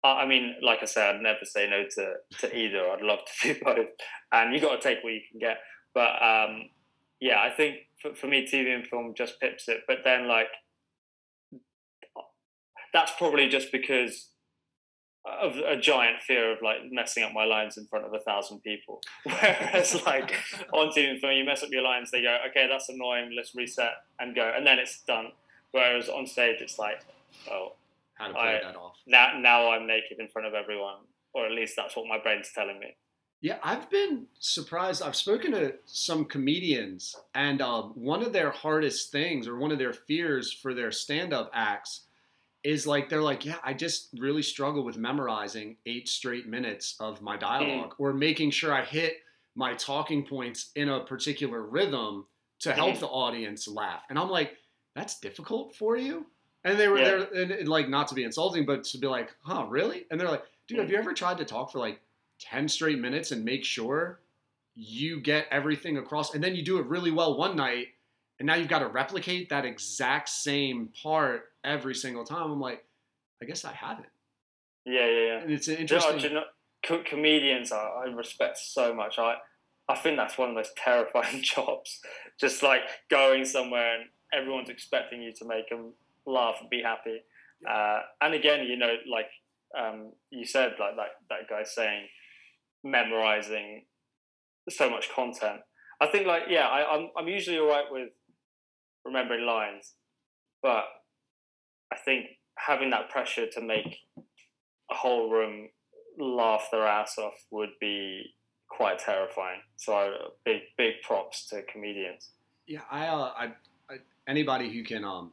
I 0.05 0.23
I 0.23 0.27
mean, 0.27 0.57
like 0.63 0.79
I 0.83 0.87
said, 0.87 1.17
I'd 1.17 1.21
never 1.23 1.45
say 1.45 1.69
no 1.69 1.85
to, 1.97 2.15
to 2.39 2.57
either. 2.57 2.91
I'd 2.91 3.03
love 3.03 3.21
to 3.43 3.55
do 3.55 3.61
both, 3.63 3.87
and 4.33 4.55
you 4.55 4.61
got 4.61 4.81
to 4.81 4.89
take 4.89 5.05
what 5.05 5.13
you 5.13 5.21
can 5.31 5.39
get. 5.39 5.59
But 5.95 6.23
um, 6.23 6.69
yeah, 7.21 7.41
I 7.41 7.51
think 7.51 7.77
for, 8.01 8.15
for 8.15 8.27
me, 8.27 8.47
TV 8.47 8.75
and 8.75 8.87
film 8.87 9.15
just 9.17 9.41
pips 9.41 9.69
it. 9.69 9.83
But 9.87 9.99
then, 10.05 10.29
like, 10.29 10.49
that's 12.93 13.13
probably 13.17 13.49
just 13.49 13.73
because 13.73 14.29
of 15.25 15.57
a 15.57 15.77
giant 15.77 16.21
fear 16.21 16.53
of 16.53 16.59
like 16.63 16.79
messing 16.91 17.23
up 17.23 17.33
my 17.33 17.45
lines 17.45 17.77
in 17.79 17.87
front 17.87 18.05
of 18.05 18.13
a 18.13 18.19
thousand 18.19 18.61
people. 18.61 19.01
Whereas, 19.25 20.03
like 20.05 20.35
on 20.73 20.89
TV 20.89 21.11
and 21.11 21.21
film, 21.21 21.33
you 21.33 21.45
mess 21.45 21.63
up 21.63 21.71
your 21.71 21.83
lines, 21.83 22.11
they 22.11 22.23
go, 22.23 22.39
okay, 22.51 22.67
that's 22.69 22.89
annoying. 22.89 23.33
Let's 23.37 23.55
reset 23.55 23.93
and 24.19 24.35
go, 24.35 24.53
and 24.55 24.67
then 24.67 24.79
it's 24.79 25.03
done. 25.07 25.29
Whereas 25.71 26.09
on 26.09 26.27
stage, 26.27 26.57
it's 26.61 26.79
like, 26.79 27.01
oh, 27.51 27.75
how 28.15 28.29
to 28.29 28.35
play 28.35 28.61
I- 28.63 28.67
that 28.67 28.77
off. 28.77 28.97
now 29.07 29.39
now 29.39 29.71
I'm 29.71 29.87
naked 29.87 30.19
in 30.19 30.29
front 30.29 30.49
of 30.49 30.55
everyone, 30.55 30.97
or 31.35 31.47
at 31.47 31.53
least 31.53 31.75
that's 31.77 31.97
what 31.97 32.07
my 32.07 32.19
brain's 32.19 32.51
telling 32.55 32.79
me. 32.79 32.97
Yeah, 33.43 33.59
I've 33.63 33.91
been 33.91 34.29
surprised. 34.39 35.03
I've 35.03 35.17
spoken 35.17 35.51
to 35.53 35.75
some 35.85 36.25
comedians, 36.25 37.17
and 37.35 37.61
uh, 37.61 37.83
one 37.83 38.23
of 38.23 38.33
their 38.33 38.53
hardest 38.53 39.11
things, 39.11 39.49
or 39.49 39.57
one 39.59 39.73
of 39.73 39.79
their 39.81 39.93
fears 39.93 40.53
for 40.53 40.75
their 40.75 40.93
stand-up 40.93 41.51
acts, 41.53 42.03
is 42.65 42.87
like 42.87 43.09
they're 43.09 43.23
like, 43.23 43.45
yeah, 43.45 43.59
I 43.65 43.75
just 43.75 44.11
really 44.19 44.43
struggle 44.43 44.85
with 44.85 44.97
memorizing 44.99 45.79
eight 45.87 46.09
straight 46.09 46.47
minutes 46.49 46.97
of 47.01 47.23
my 47.23 47.37
dialogue, 47.37 47.95
or 47.99 48.13
making 48.13 48.53
sure 48.53 48.73
I 48.75 48.85
hit 48.85 49.19
my 49.57 49.75
talking 49.75 50.27
points 50.27 50.71
in 50.77 50.89
a 50.89 51.05
particular 51.05 51.63
rhythm 51.63 52.27
to 52.61 52.73
help 52.75 52.97
Mhm. 52.97 53.01
the 53.01 53.09
audience 53.09 53.69
laugh. 53.69 54.05
And 54.11 54.19
I'm 54.19 54.31
like, 54.31 54.59
that's 54.95 55.21
difficult 55.21 55.77
for 55.77 55.97
you. 55.97 56.27
And 56.65 56.79
they 56.79 56.89
were 56.89 56.99
Yeah. 56.99 57.03
there, 57.03 57.19
and, 57.35 57.51
and, 57.53 57.69
like 57.69 57.89
not 57.89 58.09
to 58.09 58.15
be 58.15 58.25
insulting, 58.25 58.67
but 58.67 58.85
to 58.85 58.99
be 58.99 59.09
like, 59.09 59.35
huh, 59.43 59.67
really? 59.69 60.07
And 60.11 60.21
they're 60.21 60.29
like, 60.31 60.45
dude, 60.69 60.79
have 60.79 60.89
Mm. 60.89 60.91
you 60.91 60.97
ever 60.97 61.15
tried 61.15 61.39
to 61.39 61.45
talk 61.45 61.73
for 61.73 61.81
like 61.81 62.01
10 62.43 62.69
straight 62.69 62.99
minutes 62.99 63.31
and 63.31 63.45
make 63.45 63.65
sure 63.65 64.21
you 64.75 65.21
get 65.21 65.47
everything 65.51 65.99
across 65.99 66.35
and 66.35 66.43
then 66.43 66.55
you 66.55 66.63
do 66.63 66.79
it 66.79 66.87
really 66.87 67.11
well 67.11 67.37
one 67.37 67.57
night 67.57 67.89
and 68.39 68.47
now 68.47 68.55
you've 68.55 68.69
got 68.69 68.79
to 68.81 68.89
replicate 68.89 69.49
that 69.51 69.65
exact 69.65 70.29
same 70.29 70.89
part 71.03 71.53
every 71.63 71.95
single 71.95 72.25
time 72.25 72.51
i'm 72.51 72.61
like 72.61 72.85
i 73.43 73.45
guess 73.45 73.65
i 73.65 73.73
haven't 73.73 74.09
Yeah, 74.85 75.07
yeah, 75.07 75.27
yeah. 75.27 75.39
and 75.43 75.51
it's 75.53 75.69
an 75.69 75.75
Do 75.75 75.81
you 75.83 75.87
know, 75.89 75.97
interesting 75.97 76.31
you 76.31 76.37
know, 76.37 77.03
comedians 77.05 77.71
I, 77.71 77.77
I 77.79 78.05
respect 78.07 78.59
so 78.59 78.95
much. 78.95 79.19
I 79.19 79.37
I 79.89 79.97
think 79.97 80.17
that's 80.17 80.39
one 80.39 80.49
of 80.51 80.55
the 80.55 80.61
most 80.61 80.77
terrifying 80.77 81.43
jobs. 81.55 82.01
Just 82.41 82.63
like 82.63 82.83
going 83.11 83.45
somewhere 83.45 84.01
and 84.01 84.05
everyone's 84.33 84.71
expecting 84.71 85.23
you 85.23 85.33
to 85.35 85.45
make 85.45 85.69
them 85.69 85.93
laugh 86.27 86.57
and 86.61 86.71
be 86.71 86.83
happy. 86.83 87.21
Uh, 87.69 88.01
and 88.21 88.35
again, 88.35 88.67
you 88.67 88.77
know, 88.77 88.95
like 89.11 89.27
um, 89.79 90.13
you 90.31 90.47
said, 90.47 90.75
like 90.81 90.97
that 90.97 91.09
that 91.31 91.49
guy 91.49 91.63
saying, 91.65 92.07
memorizing 92.85 93.85
so 94.69 94.89
much 94.91 95.11
content. 95.15 95.61
I 96.01 96.07
think 96.07 96.27
like 96.27 96.45
yeah, 96.49 96.67
I, 96.67 96.97
I'm 96.97 97.09
I'm 97.17 97.29
usually 97.29 97.59
all 97.59 97.69
right 97.69 97.85
with 97.91 98.11
remembering 99.05 99.47
lines, 99.47 99.95
but 100.63 100.85
I 101.93 101.97
think 102.05 102.27
having 102.57 102.91
that 102.91 103.11
pressure 103.11 103.47
to 103.47 103.61
make 103.61 103.99
a 104.91 104.95
whole 104.95 105.31
room 105.31 105.69
laugh 106.19 106.69
their 106.71 106.87
ass 106.87 107.19
off 107.19 107.35
would 107.51 107.71
be 107.81 108.35
quite 108.69 108.99
terrifying. 108.99 109.61
So 109.77 109.95
I, 109.95 110.11
big 110.45 110.63
big 110.77 110.95
props 111.03 111.47
to 111.49 111.63
comedians. 111.63 112.31
yeah 112.67 112.81
i 112.91 113.07
uh 113.07 113.33
I, 113.37 113.45
I 113.91 113.97
anybody 114.27 114.73
who 114.73 114.83
can 114.85 115.05
um 115.05 115.33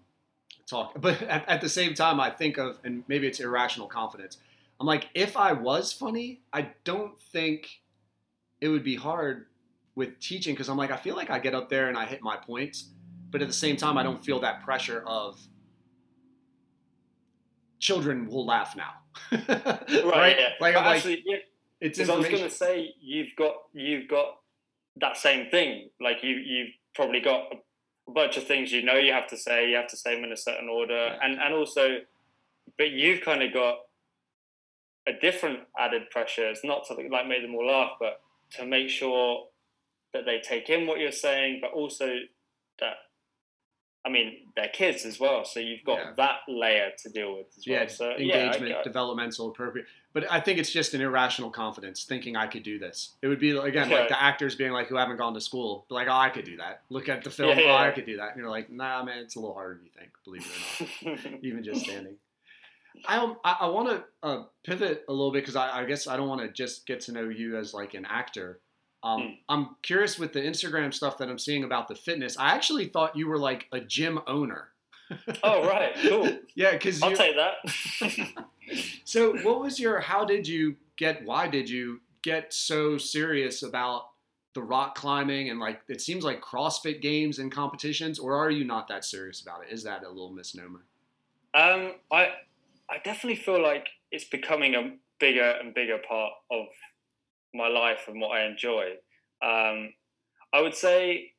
talk 0.67 0.93
but 0.99 1.21
at, 1.23 1.47
at 1.47 1.61
the 1.61 1.69
same 1.69 1.93
time 1.93 2.19
i 2.19 2.29
think 2.29 2.57
of 2.57 2.77
and 2.83 3.03
maybe 3.07 3.27
it's 3.27 3.39
irrational 3.39 3.87
confidence 3.87 4.37
i'm 4.79 4.87
like 4.87 5.09
if 5.13 5.35
i 5.37 5.51
was 5.53 5.91
funny 5.91 6.41
i 6.53 6.67
don't 6.83 7.19
think 7.31 7.67
it 8.61 8.67
would 8.69 8.83
be 8.83 8.95
hard 8.95 9.45
with 9.95 10.19
teaching 10.19 10.53
because 10.53 10.69
i'm 10.69 10.77
like 10.77 10.91
i 10.91 10.97
feel 10.97 11.15
like 11.15 11.29
i 11.29 11.39
get 11.39 11.53
up 11.55 11.69
there 11.69 11.87
and 11.89 11.97
i 11.97 12.05
hit 12.05 12.21
my 12.21 12.35
points 12.37 12.89
but 13.31 13.41
at 13.41 13.47
the 13.47 13.53
same 13.53 13.75
time 13.77 13.97
i 13.97 14.03
don't 14.03 14.23
feel 14.23 14.39
that 14.39 14.63
pressure 14.63 15.03
of 15.05 15.39
children 17.79 18.27
will 18.27 18.45
laugh 18.45 18.75
now 18.75 18.91
right, 19.31 20.37
Yeah. 20.39 20.49
like 20.59 20.75
i'm 20.75 20.85
like 20.85 20.97
actually, 20.97 21.23
yeah, 21.25 21.37
it's 21.81 21.99
I 21.99 22.15
was 22.15 22.27
going 22.27 22.43
to 22.43 22.49
say 22.49 22.93
you've 23.01 23.35
got 23.37 23.55
you've 23.73 24.07
got 24.07 24.37
that 24.97 25.15
same 25.17 25.49
thing. 25.49 25.89
Like 26.01 26.17
you 26.23 26.31
you've 26.35 26.69
probably 26.93 27.21
got 27.21 27.53
a 28.07 28.11
bunch 28.11 28.35
of 28.37 28.45
things 28.45 28.71
you 28.71 28.83
know 28.83 28.95
you 28.95 29.13
have 29.13 29.27
to 29.29 29.37
say. 29.37 29.69
You 29.69 29.77
have 29.77 29.87
to 29.89 29.97
say 29.97 30.13
them 30.15 30.25
in 30.25 30.31
a 30.33 30.37
certain 30.37 30.67
order, 30.69 30.93
Yeah. 30.93 31.17
and 31.23 31.39
and 31.39 31.53
also, 31.53 31.99
but 32.77 32.91
you've 32.91 33.21
kind 33.21 33.41
of 33.41 33.53
got 33.53 33.77
a 35.09 35.19
different 35.19 35.59
added 35.77 36.09
pressure. 36.11 36.47
It's 36.49 36.63
not 36.63 36.85
to 36.87 36.93
like 36.93 37.27
make 37.27 37.41
them 37.41 37.55
all 37.55 37.67
laugh, 37.67 37.91
but 37.99 38.21
to 38.57 38.65
make 38.65 38.89
sure 38.89 39.45
that 40.13 40.25
they 40.25 40.39
take 40.39 40.69
in 40.69 40.87
what 40.87 40.99
you're 40.99 41.11
saying, 41.11 41.59
but 41.61 41.71
also 41.71 42.07
that. 42.79 42.95
I 44.05 44.09
mean, 44.09 44.47
they're 44.55 44.69
kids 44.69 45.03
as 45.03 45.19
well, 45.19 45.43
so 45.43 45.59
you've 45.59 45.83
got 45.83 45.97
Yeah. 45.99 46.11
that 46.15 46.37
layer 46.47 46.91
to 47.03 47.09
deal 47.09 47.35
with 47.35 47.47
as 47.57 47.67
well. 47.67 47.81
yeah, 47.81 47.87
so, 47.87 48.15
yeah, 48.17 48.35
I- 48.35 48.39
engagement, 48.45 48.75
I- 48.77 48.83
developmental, 48.83 49.49
appropriate. 49.49 49.87
But 50.13 50.31
I 50.31 50.39
think 50.39 50.57
it's 50.57 50.71
just 50.71 50.93
an 50.93 51.01
irrational 51.01 51.51
confidence, 51.51 52.05
thinking 52.05 52.37
I 52.37 52.47
could 52.47 52.63
do 52.63 52.79
this. 52.79 53.17
It 53.21 53.27
would 53.27 53.39
be 53.39 53.51
again 53.57 53.89
like 53.89 54.07
the 54.07 54.19
actors 54.19 54.55
being 54.55 54.71
like 54.71 54.87
who 54.87 54.95
haven't 54.95 55.17
gone 55.17 55.33
to 55.33 55.41
school, 55.41 55.85
like, 55.89 56.07
oh, 56.07 56.13
I 56.13 56.29
could 56.29 56.45
do 56.45 56.55
that. 56.57 56.81
Look 56.89 57.09
at 57.09 57.23
the 57.25 57.29
film, 57.29 57.49
oh, 57.49 57.53
Yeah, 57.53 57.59
yeah, 57.67 57.73
oh, 57.73 57.75
I 57.89 57.91
could 57.91 58.05
do 58.05 58.15
that. 58.17 58.29
And 58.29 58.37
you're 58.37 58.49
like, 58.49 58.69
nah, 58.69 59.03
man, 59.03 59.19
it's 59.19 59.35
a 59.35 59.39
little 59.39 59.53
harder 59.53 59.75
than 59.75 59.85
you 59.85 59.91
think. 59.91 60.11
Believe 60.23 60.47
it 60.47 61.05
or 61.05 61.11
not, 61.33 61.43
even 61.43 61.63
just 61.63 61.81
standing. 61.81 62.15
I 63.07 63.33
I, 63.43 63.57
I 63.61 63.67
want 63.67 63.89
to 63.89 64.03
uh, 64.23 64.43
pivot 64.63 65.05
a 65.07 65.11
little 65.11 65.31
bit 65.31 65.43
because 65.43 65.55
I, 65.55 65.81
I 65.81 65.85
guess 65.85 66.07
I 66.07 66.17
don't 66.17 66.27
want 66.27 66.41
to 66.41 66.49
just 66.49 66.85
get 66.85 67.01
to 67.01 67.11
know 67.11 67.29
you 67.29 67.57
as 67.57 67.73
like 67.73 67.93
an 67.93 68.05
actor. 68.05 68.59
Um, 69.03 69.21
Hmm. 69.21 69.27
I'm 69.47 69.75
curious 69.81 70.19
with 70.19 70.33
the 70.33 70.41
Instagram 70.41 70.93
stuff 70.93 71.17
that 71.19 71.29
I'm 71.29 71.39
seeing 71.39 71.63
about 71.63 71.87
the 71.87 71.95
fitness. 71.95 72.37
I 72.37 72.53
actually 72.53 72.87
thought 72.87 73.15
you 73.15 73.27
were 73.27 73.37
like 73.37 73.67
a 73.71 73.79
gym 73.79 74.19
owner. 74.27 74.69
oh 75.43 75.65
right, 75.67 75.93
cool. 76.01 76.37
Yeah, 76.55 76.73
because 76.73 77.01
I'll 77.01 77.15
take 77.15 77.35
that. 77.35 78.27
So, 79.03 79.35
what 79.39 79.61
was 79.61 79.79
your? 79.79 79.99
How 79.99 80.23
did 80.25 80.47
you 80.47 80.75
get? 80.95 81.25
Why 81.25 81.47
did 81.47 81.67
you 81.67 82.01
get 82.21 82.53
so 82.53 82.99
serious 82.99 83.63
about 83.63 84.09
the 84.53 84.61
rock 84.61 84.93
climbing 84.93 85.49
and 85.49 85.59
like? 85.59 85.81
It 85.87 86.01
seems 86.01 86.23
like 86.23 86.41
CrossFit 86.41 87.01
games 87.01 87.39
and 87.39 87.51
competitions, 87.51 88.19
or 88.19 88.35
are 88.35 88.51
you 88.51 88.63
not 88.63 88.87
that 88.89 89.03
serious 89.05 89.41
about 89.41 89.63
it? 89.63 89.73
Is 89.73 89.83
that 89.85 90.03
a 90.03 90.09
little 90.09 90.31
misnomer? 90.31 90.81
Um, 91.55 91.93
I 92.11 92.33
I 92.89 92.97
definitely 93.03 93.41
feel 93.41 93.61
like 93.61 93.87
it's 94.11 94.25
becoming 94.25 94.75
a 94.75 94.95
bigger 95.19 95.55
and 95.61 95.73
bigger 95.73 95.97
part 96.07 96.31
of 96.51 96.65
my 97.53 97.67
life 97.67 98.05
and 98.07 98.19
what 98.19 98.37
I 98.37 98.45
enjoy. 98.45 98.93
Um, 99.43 99.93
I 100.53 100.61
would 100.61 100.75
say 100.75 101.31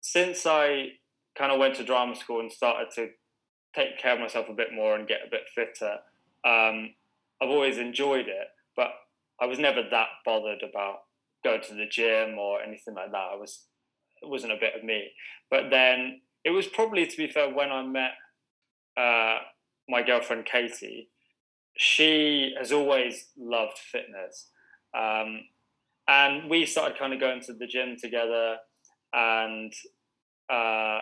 since 0.00 0.46
I 0.46 0.88
kind 1.36 1.52
of 1.52 1.58
went 1.58 1.76
to 1.76 1.84
drama 1.84 2.14
school 2.14 2.40
and 2.40 2.52
started 2.52 2.88
to 2.94 3.08
take 3.74 3.98
care 3.98 4.14
of 4.14 4.20
myself 4.20 4.46
a 4.48 4.54
bit 4.54 4.72
more 4.72 4.94
and 4.94 5.08
get 5.08 5.20
a 5.26 5.30
bit 5.30 5.42
fitter, 5.54 5.98
um, 6.44 6.90
I've 7.40 7.48
always 7.48 7.78
enjoyed 7.78 8.26
it. 8.28 8.48
But 8.76 8.90
I 9.40 9.46
was 9.46 9.58
never 9.58 9.82
that 9.90 10.08
bothered 10.24 10.62
about 10.62 11.00
going 11.44 11.62
to 11.62 11.74
the 11.74 11.86
gym 11.90 12.38
or 12.38 12.62
anything 12.62 12.94
like 12.94 13.10
that. 13.10 13.30
I 13.32 13.36
was 13.36 13.64
it 14.22 14.28
wasn't 14.28 14.52
a 14.52 14.60
bit 14.60 14.74
of 14.76 14.84
me. 14.84 15.10
But 15.50 15.70
then 15.70 16.20
it 16.44 16.50
was 16.50 16.66
probably, 16.66 17.06
to 17.06 17.16
be 17.16 17.28
fair, 17.28 17.52
when 17.52 17.70
I 17.70 17.82
met 17.82 18.12
uh, 18.96 19.38
my 19.92 20.02
girlfriend 20.02 20.46
Katie, 20.46 21.10
she 21.76 22.54
has 22.58 22.72
always 22.72 23.26
loved 23.38 23.78
fitness. 23.78 24.48
Um, 24.98 25.42
and 26.08 26.48
we 26.50 26.64
started 26.64 26.98
kind 26.98 27.12
of 27.12 27.20
going 27.20 27.42
to 27.42 27.52
the 27.52 27.66
gym 27.66 27.96
together 28.00 28.56
and 29.12 29.72
uh, 30.50 31.00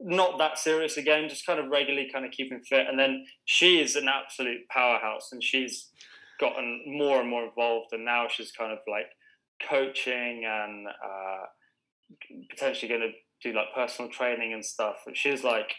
not 0.00 0.38
that 0.38 0.58
serious 0.58 0.98
again, 0.98 1.28
just 1.28 1.46
kind 1.46 1.58
of 1.58 1.70
regularly 1.70 2.08
kind 2.12 2.26
of 2.26 2.30
keeping 2.30 2.60
fit. 2.60 2.86
And 2.88 2.98
then 2.98 3.24
she 3.46 3.80
is 3.80 3.96
an 3.96 4.06
absolute 4.06 4.68
powerhouse 4.70 5.30
and 5.32 5.42
she's 5.42 5.90
gotten 6.38 6.82
more 6.86 7.20
and 7.20 7.28
more 7.28 7.44
involved. 7.44 7.92
And 7.92 8.04
now 8.04 8.26
she's 8.28 8.52
kind 8.52 8.70
of 8.70 8.78
like 8.86 9.06
coaching 9.68 10.44
and 10.46 10.86
uh, 10.86 11.46
potentially 12.50 12.88
going 12.88 13.00
to 13.00 13.48
do 13.48 13.56
like 13.56 13.74
personal 13.74 14.10
training 14.10 14.52
and 14.52 14.64
stuff. 14.64 14.96
And 15.06 15.16
she's 15.16 15.42
like 15.42 15.72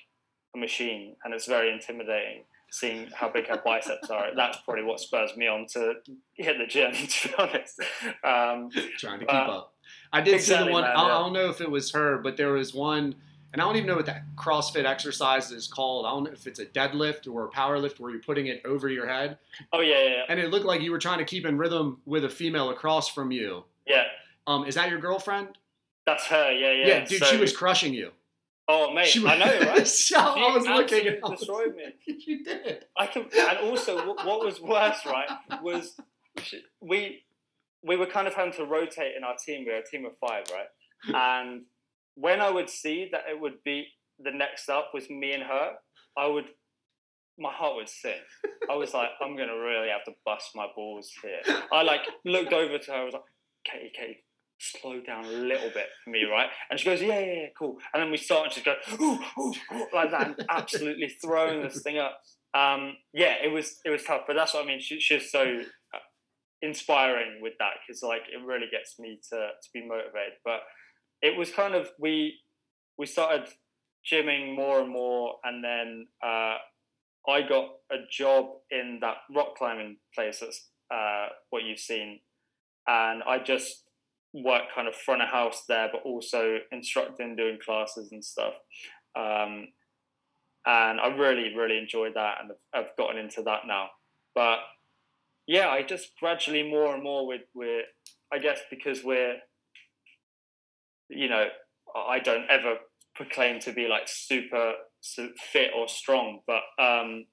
a 0.55 0.57
machine 0.57 1.15
and 1.23 1.33
it's 1.33 1.45
very 1.45 1.71
intimidating 1.71 2.43
seeing 2.71 3.07
how 3.15 3.27
big 3.29 3.47
her 3.47 3.59
biceps 3.65 4.09
are. 4.09 4.27
That's 4.35 4.57
probably 4.61 4.83
what 4.83 4.99
spurs 4.99 5.35
me 5.35 5.47
on 5.47 5.65
to 5.73 5.95
hit 6.33 6.57
the 6.57 6.67
gym, 6.67 6.91
to 7.07 7.27
be 7.27 7.33
honest. 7.37 7.79
Um, 8.23 8.69
Trying 8.97 9.19
to 9.21 9.25
keep 9.25 9.33
up. 9.33 9.73
I 10.13 10.21
did 10.21 10.41
see 10.41 10.55
the 10.55 10.65
one. 10.67 10.83
man, 10.83 10.95
I, 10.95 11.05
I 11.05 11.07
don't 11.07 11.33
know 11.33 11.49
if 11.49 11.61
it 11.61 11.69
was 11.69 11.91
her, 11.93 12.19
but 12.19 12.37
there 12.37 12.53
was 12.53 12.73
one, 12.73 13.15
and 13.53 13.61
I 13.61 13.65
don't 13.65 13.75
even 13.75 13.87
know 13.87 13.95
what 13.95 14.05
that 14.05 14.23
CrossFit 14.35 14.85
exercise 14.85 15.51
is 15.51 15.67
called. 15.67 16.05
I 16.05 16.11
don't 16.11 16.25
know 16.25 16.31
if 16.31 16.45
it's 16.45 16.59
a 16.59 16.65
deadlift 16.67 17.27
or 17.31 17.45
a 17.45 17.49
power 17.49 17.79
lift 17.79 17.99
where 17.99 18.11
you're 18.11 18.21
putting 18.21 18.47
it 18.47 18.61
over 18.65 18.87
your 18.87 19.07
head, 19.07 19.39
oh, 19.73 19.81
yeah, 19.81 20.03
yeah, 20.03 20.23
and 20.29 20.39
it 20.39 20.51
looked 20.51 20.65
like 20.65 20.81
you 20.81 20.91
were 20.91 20.99
trying 20.99 21.17
to 21.19 21.25
keep 21.25 21.47
in 21.47 21.57
rhythm 21.57 22.01
with 22.05 22.23
a 22.23 22.29
female 22.29 22.69
across 22.69 23.07
from 23.09 23.31
you. 23.31 23.63
yeah. 23.87 24.03
Um, 24.45 24.65
is 24.65 24.75
that 24.75 24.89
your 24.89 24.99
girlfriend? 24.99 25.57
That's 26.07 26.25
her, 26.25 26.51
yeah, 26.51 26.71
yeah. 26.71 26.87
Yeah, 26.87 27.05
dude, 27.05 27.19
So- 27.19 27.25
she 27.25 27.37
was 27.37 27.55
crushing 27.55 27.93
you. 27.95 28.11
Oh, 28.71 28.93
mate, 28.93 29.07
She 29.07 29.25
I 29.25 29.35
know, 29.35 29.59
right? 29.67 29.87
So 29.87 30.15
I 30.19 30.35
She 30.35 30.57
was 30.57 30.67
looking 30.67 31.19
I 31.23 31.29
destroyed 31.35 31.75
me. 31.75 31.85
you 32.05 32.43
did. 32.43 32.85
I 32.95 33.07
can, 33.07 33.23
and 33.23 33.57
also 33.63 34.07
what, 34.07 34.25
what 34.27 34.45
was 34.45 34.61
worse, 34.61 35.05
right, 35.07 35.27
was 35.63 35.97
we 36.79 37.23
we 37.83 37.95
were 37.95 38.05
kind 38.05 38.27
of 38.27 38.35
having 38.35 38.53
to 38.53 38.65
rotate 38.65 39.15
in 39.17 39.23
our 39.23 39.35
team. 39.43 39.65
We 39.65 39.71
were 39.71 39.79
a 39.79 39.85
team 39.85 40.05
of 40.05 40.11
five, 40.19 40.43
right? 40.53 40.67
And 41.15 41.63
when 42.15 42.41
I 42.41 42.51
would 42.51 42.69
see 42.69 43.09
that 43.11 43.23
it 43.27 43.39
would 43.39 43.63
be 43.63 43.87
the 44.19 44.31
next 44.31 44.69
up 44.69 44.91
was 44.93 45.09
me 45.09 45.33
and 45.33 45.43
her, 45.43 45.71
I 46.15 46.27
would 46.27 46.45
my 47.39 47.51
heart 47.51 47.75
would 47.75 47.89
sink. 47.89 48.21
I 48.69 48.75
was 48.75 48.93
like, 48.93 49.09
I'm 49.19 49.35
gonna 49.35 49.57
really 49.57 49.89
have 49.89 50.03
to 50.05 50.11
bust 50.25 50.51
my 50.53 50.67
balls 50.75 51.11
here. 51.23 51.57
I 51.71 51.81
like 51.81 52.01
looked 52.23 52.53
over 52.53 52.77
to 52.77 52.91
her. 52.91 52.97
I 52.97 53.03
was 53.05 53.13
like, 53.13 53.23
Katie, 53.63 53.91
Katie, 53.97 54.23
slow 54.59 54.99
down 55.01 55.25
a 55.25 55.29
little 55.29 55.69
bit 55.69 55.87
for 56.03 56.09
me, 56.09 56.23
right? 56.23 56.49
And 56.69 56.79
she 56.79 56.85
goes, 56.85 57.01
yeah, 57.01 57.19
yeah, 57.19 57.33
yeah, 57.33 57.47
cool. 57.57 57.77
And 57.93 58.03
then 58.03 58.11
we 58.11 58.17
start 58.17 58.45
and 58.45 58.53
she's 58.53 58.63
going, 58.63 58.77
ooh, 59.01 59.19
ooh, 59.39 59.53
ooh, 59.73 59.85
like 59.93 60.11
that, 60.11 60.27
and 60.27 60.45
absolutely 60.49 61.09
throwing 61.21 61.63
this 61.63 61.81
thing 61.81 61.97
up. 61.97 62.19
Um, 62.53 62.97
yeah, 63.13 63.35
it 63.43 63.51
was 63.51 63.79
it 63.85 63.89
was 63.89 64.03
tough, 64.03 64.21
but 64.27 64.35
that's 64.35 64.53
what 64.53 64.63
I 64.63 64.67
mean. 64.67 64.79
She, 64.79 64.99
she's 64.99 65.31
so 65.31 65.43
uh, 65.43 65.99
inspiring 66.61 67.39
with 67.41 67.53
that 67.59 67.73
because 67.87 68.01
like 68.01 68.23
it 68.33 68.45
really 68.45 68.67
gets 68.71 68.99
me 68.99 69.19
to 69.29 69.37
to 69.37 69.69
be 69.73 69.87
motivated. 69.87 70.33
But 70.43 70.61
it 71.21 71.37
was 71.37 71.51
kind 71.51 71.75
of 71.75 71.89
we 71.99 72.39
we 72.97 73.05
started 73.05 73.47
gymming 74.11 74.55
more 74.55 74.81
and 74.81 74.89
more, 74.89 75.35
and 75.43 75.63
then 75.63 76.07
uh, 76.23 76.57
I 77.29 77.41
got 77.47 77.69
a 77.91 77.97
job 78.11 78.47
in 78.71 78.97
that 79.01 79.17
rock 79.35 79.55
climbing 79.55 79.97
place. 80.15 80.39
That's 80.39 80.69
uh, 80.91 81.27
what 81.51 81.63
you've 81.63 81.79
seen, 81.79 82.19
and 82.87 83.21
I 83.23 83.37
just 83.37 83.83
worked 84.33 84.73
kind 84.75 84.87
of 84.87 84.95
front 84.95 85.21
of 85.21 85.29
house 85.29 85.63
there, 85.67 85.89
but 85.91 86.01
also 86.03 86.59
instructing, 86.71 87.35
doing 87.35 87.57
classes 87.63 88.11
and 88.11 88.23
stuff. 88.23 88.53
Um, 89.15 89.67
and 90.65 90.99
I 90.99 91.07
really, 91.17 91.55
really 91.55 91.77
enjoyed 91.77 92.13
that, 92.15 92.35
and 92.41 92.51
I've 92.73 92.95
gotten 92.97 93.17
into 93.17 93.41
that 93.43 93.61
now. 93.65 93.87
But 94.35 94.59
yeah, 95.47 95.69
I 95.69 95.81
just 95.81 96.11
gradually 96.19 96.69
more 96.69 96.93
and 96.93 97.03
more 97.03 97.25
with 97.25 97.41
with 97.55 97.85
I 98.31 98.37
guess 98.37 98.59
because 98.69 99.03
we're 99.03 99.37
you 101.09 101.27
know 101.27 101.47
I 101.95 102.19
don't 102.19 102.45
ever 102.49 102.75
proclaim 103.15 103.59
to 103.59 103.73
be 103.73 103.87
like 103.87 104.07
super, 104.07 104.73
super 105.01 105.33
fit 105.51 105.71
or 105.75 105.87
strong, 105.87 106.39
but 106.47 106.61
um, 106.81 107.25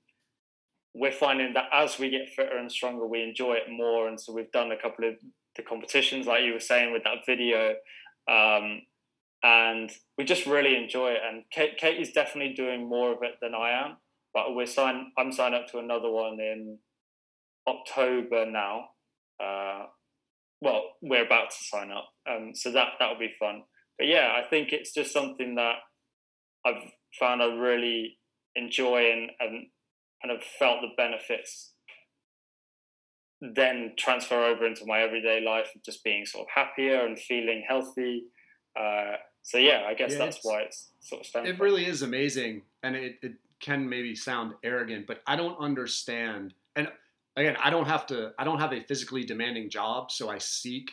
we're 0.94 1.12
finding 1.12 1.52
that 1.54 1.66
as 1.72 1.98
we 1.98 2.10
get 2.10 2.28
fitter 2.34 2.56
and 2.56 2.70
stronger, 2.70 3.06
we 3.06 3.22
enjoy 3.22 3.54
it 3.54 3.70
more. 3.70 4.08
And 4.08 4.20
so 4.20 4.32
we've 4.32 4.50
done 4.50 4.72
a 4.72 4.76
couple 4.76 5.08
of 5.08 5.14
the 5.56 5.62
competitions, 5.62 6.26
like 6.26 6.44
you 6.44 6.52
were 6.52 6.60
saying 6.60 6.92
with 6.92 7.04
that 7.04 7.26
video, 7.26 7.74
um, 8.30 8.82
and 9.42 9.90
we 10.18 10.24
just 10.24 10.46
really 10.46 10.76
enjoy 10.76 11.10
it. 11.10 11.20
And 11.26 11.44
Kate, 11.50 11.76
Kate 11.78 12.00
is 12.00 12.12
definitely 12.12 12.54
doing 12.54 12.88
more 12.88 13.12
of 13.12 13.18
it 13.22 13.34
than 13.40 13.54
I 13.54 13.70
am, 13.70 13.96
but 14.34 14.54
we're 14.54 14.66
signed. 14.66 15.08
I'm 15.18 15.32
signed 15.32 15.54
up 15.54 15.66
to 15.68 15.78
another 15.78 16.10
one 16.10 16.40
in 16.40 16.78
October 17.68 18.46
now. 18.46 18.88
Uh, 19.42 19.86
well, 20.60 20.84
we're 21.02 21.26
about 21.26 21.50
to 21.50 21.56
sign 21.56 21.90
up, 21.90 22.08
um, 22.28 22.52
so 22.54 22.70
that 22.72 22.88
that 22.98 23.08
will 23.10 23.18
be 23.18 23.34
fun. 23.38 23.62
But 23.98 24.08
yeah, 24.08 24.32
I 24.36 24.48
think 24.48 24.72
it's 24.72 24.92
just 24.92 25.12
something 25.12 25.54
that 25.56 25.76
I've 26.66 26.90
found 27.18 27.42
I 27.42 27.46
really 27.46 28.18
enjoy 28.54 29.10
and, 29.12 29.30
and 29.38 29.66
kind 30.22 30.36
of 30.36 30.42
felt 30.58 30.80
the 30.80 30.88
benefits 30.96 31.72
then 33.40 33.92
transfer 33.98 34.44
over 34.44 34.66
into 34.66 34.86
my 34.86 35.00
everyday 35.00 35.42
life 35.44 35.70
of 35.74 35.82
just 35.82 36.02
being 36.02 36.24
sort 36.24 36.46
of 36.46 36.50
happier 36.54 37.04
and 37.04 37.18
feeling 37.18 37.64
healthy. 37.66 38.24
Uh, 38.78 39.16
so 39.42 39.58
yeah, 39.58 39.84
I 39.86 39.94
guess 39.94 40.12
yeah, 40.12 40.18
that's 40.18 40.38
why 40.42 40.60
it's 40.62 40.88
sort 41.00 41.26
of. 41.34 41.46
It 41.46 41.60
really 41.60 41.86
is 41.86 42.02
amazing, 42.02 42.62
and 42.82 42.96
it, 42.96 43.16
it 43.22 43.34
can 43.60 43.88
maybe 43.88 44.14
sound 44.14 44.54
arrogant, 44.62 45.06
but 45.06 45.22
I 45.26 45.36
don't 45.36 45.58
understand. 45.58 46.54
And 46.74 46.88
again, 47.36 47.56
I 47.62 47.70
don't 47.70 47.86
have 47.86 48.06
to. 48.08 48.32
I 48.38 48.44
don't 48.44 48.58
have 48.58 48.72
a 48.72 48.80
physically 48.80 49.24
demanding 49.24 49.70
job, 49.70 50.10
so 50.10 50.28
I 50.28 50.38
seek 50.38 50.90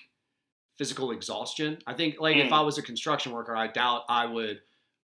physical 0.78 1.12
exhaustion. 1.12 1.78
I 1.88 1.94
think 1.94 2.20
like 2.20 2.36
mm. 2.36 2.46
if 2.46 2.54
I 2.54 2.62
was 2.62 2.78
a 2.78 2.82
construction 2.82 3.32
worker, 3.32 3.56
I 3.56 3.68
doubt 3.68 4.04
I 4.10 4.26
would 4.26 4.62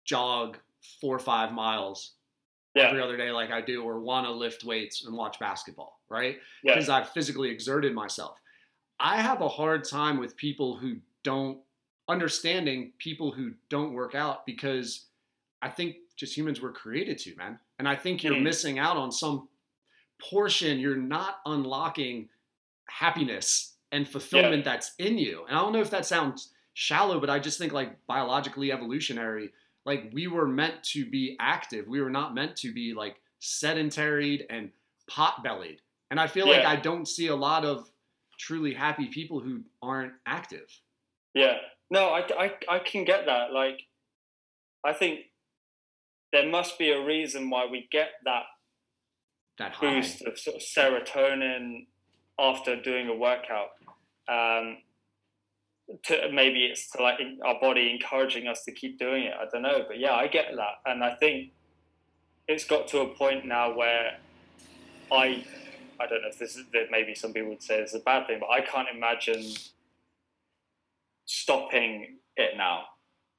jog 0.05 0.57
four 0.99 1.15
or 1.15 1.19
five 1.19 1.51
miles 1.51 2.13
yeah. 2.76 2.84
every 2.84 3.02
other 3.02 3.18
day 3.18 3.31
like 3.31 3.52
I 3.52 3.61
do, 3.61 3.84
or 3.84 3.99
want 3.99 4.26
to 4.26 4.31
lift 4.31 4.64
weights 4.64 5.06
and 5.06 5.15
watch 5.15 5.39
basketball, 5.39 5.99
right? 6.10 6.38
Yeah. 6.64 6.73
Because 6.73 6.89
I've 6.89 7.10
physically 7.10 7.49
exerted 7.49 7.93
myself. 7.93 8.39
I 8.99 9.18
have 9.18 9.41
a 9.41 9.49
hard 9.49 9.84
time 9.88 10.19
with 10.19 10.38
people 10.38 10.77
who 10.77 10.98
don't 11.23 11.60
understanding 12.07 12.91
people 12.98 13.31
who 13.31 13.53
don't 13.69 13.93
work 13.93 14.15
out 14.15 14.45
because 14.45 15.06
I 15.61 15.69
think 15.69 15.95
just 16.15 16.35
humans 16.35 16.61
were 16.61 16.72
created 16.72 17.18
to, 17.19 17.35
man. 17.35 17.60
And 17.80 17.88
I 17.88 17.95
think 17.95 18.23
you're 18.23 18.34
mm. 18.34 18.43
missing 18.43 18.80
out 18.80 18.98
on 18.98 19.11
some 19.11 19.48
portion. 20.22 20.80
You're 20.80 20.95
not 20.95 21.38
unlocking 21.45 22.30
happiness 22.88 23.76
and 23.91 24.07
fulfillment 24.07 24.65
yeah. 24.65 24.72
that's 24.72 24.93
in 24.99 25.18
you. 25.18 25.45
And 25.48 25.57
I 25.57 25.61
don't 25.61 25.73
know 25.73 25.81
if 25.81 25.89
that 25.91 26.06
sounds 26.06 26.52
shallow, 26.73 27.19
but 27.19 27.30
I 27.30 27.39
just 27.39 27.57
think 27.57 27.73
like 27.73 28.06
biologically 28.07 28.72
evolutionary, 28.72 29.52
like 29.85 30.09
we 30.13 30.27
were 30.27 30.47
meant 30.47 30.83
to 30.83 31.09
be 31.09 31.35
active. 31.39 31.87
We 31.87 32.01
were 32.01 32.09
not 32.09 32.35
meant 32.35 32.55
to 32.57 32.73
be 32.73 32.93
like 32.93 33.15
sedentary 33.39 34.45
and 34.49 34.69
pot 35.09 35.43
bellied. 35.43 35.81
And 36.09 36.19
I 36.19 36.27
feel 36.27 36.47
yeah. 36.47 36.57
like 36.57 36.65
I 36.65 36.75
don't 36.75 37.07
see 37.07 37.27
a 37.27 37.35
lot 37.35 37.65
of 37.65 37.89
truly 38.37 38.73
happy 38.73 39.07
people 39.07 39.39
who 39.39 39.61
aren't 39.81 40.13
active. 40.25 40.67
Yeah. 41.33 41.55
No, 41.89 42.09
I, 42.09 42.25
I, 42.37 42.53
I 42.69 42.79
can 42.79 43.05
get 43.05 43.25
that. 43.25 43.51
Like, 43.53 43.81
I 44.85 44.93
think 44.93 45.21
there 46.31 46.49
must 46.49 46.79
be 46.79 46.91
a 46.91 47.03
reason 47.03 47.49
why 47.49 47.67
we 47.69 47.87
get 47.91 48.09
that 48.25 48.43
that 49.57 49.79
boost 49.79 50.21
of 50.23 50.39
sort 50.39 50.55
of 50.55 50.61
serotonin 50.61 51.85
after 52.39 52.81
doing 52.81 53.07
a 53.07 53.15
workout. 53.15 53.69
Um, 54.27 54.77
to 56.03 56.30
maybe 56.31 56.65
it's 56.65 56.89
to 56.91 57.03
like 57.03 57.19
our 57.45 57.59
body 57.59 57.91
encouraging 57.91 58.47
us 58.47 58.63
to 58.65 58.72
keep 58.72 58.99
doing 58.99 59.23
it. 59.23 59.34
I 59.39 59.45
don't 59.51 59.61
know, 59.61 59.85
but 59.88 59.99
yeah, 59.99 60.13
I 60.13 60.27
get 60.27 60.47
that, 60.55 60.81
and 60.85 61.03
I 61.03 61.15
think 61.15 61.51
it's 62.47 62.65
got 62.65 62.88
to 62.89 62.99
a 62.99 63.07
point 63.07 63.45
now 63.45 63.76
where 63.76 64.18
I 65.11 65.43
I 65.99 66.07
don't 66.07 66.22
know 66.22 66.30
if 66.30 66.39
this 66.39 66.55
is 66.55 66.65
that 66.73 66.88
maybe 66.89 67.13
some 67.13 67.34
people 67.34 67.49
would 67.49 67.63
say 67.63 67.80
it's 67.80 67.93
a 67.93 67.99
bad 67.99 68.27
thing, 68.27 68.39
but 68.39 68.49
I 68.49 68.61
can't 68.61 68.88
imagine 68.93 69.43
stopping 71.26 72.18
it 72.35 72.57
now. 72.57 72.84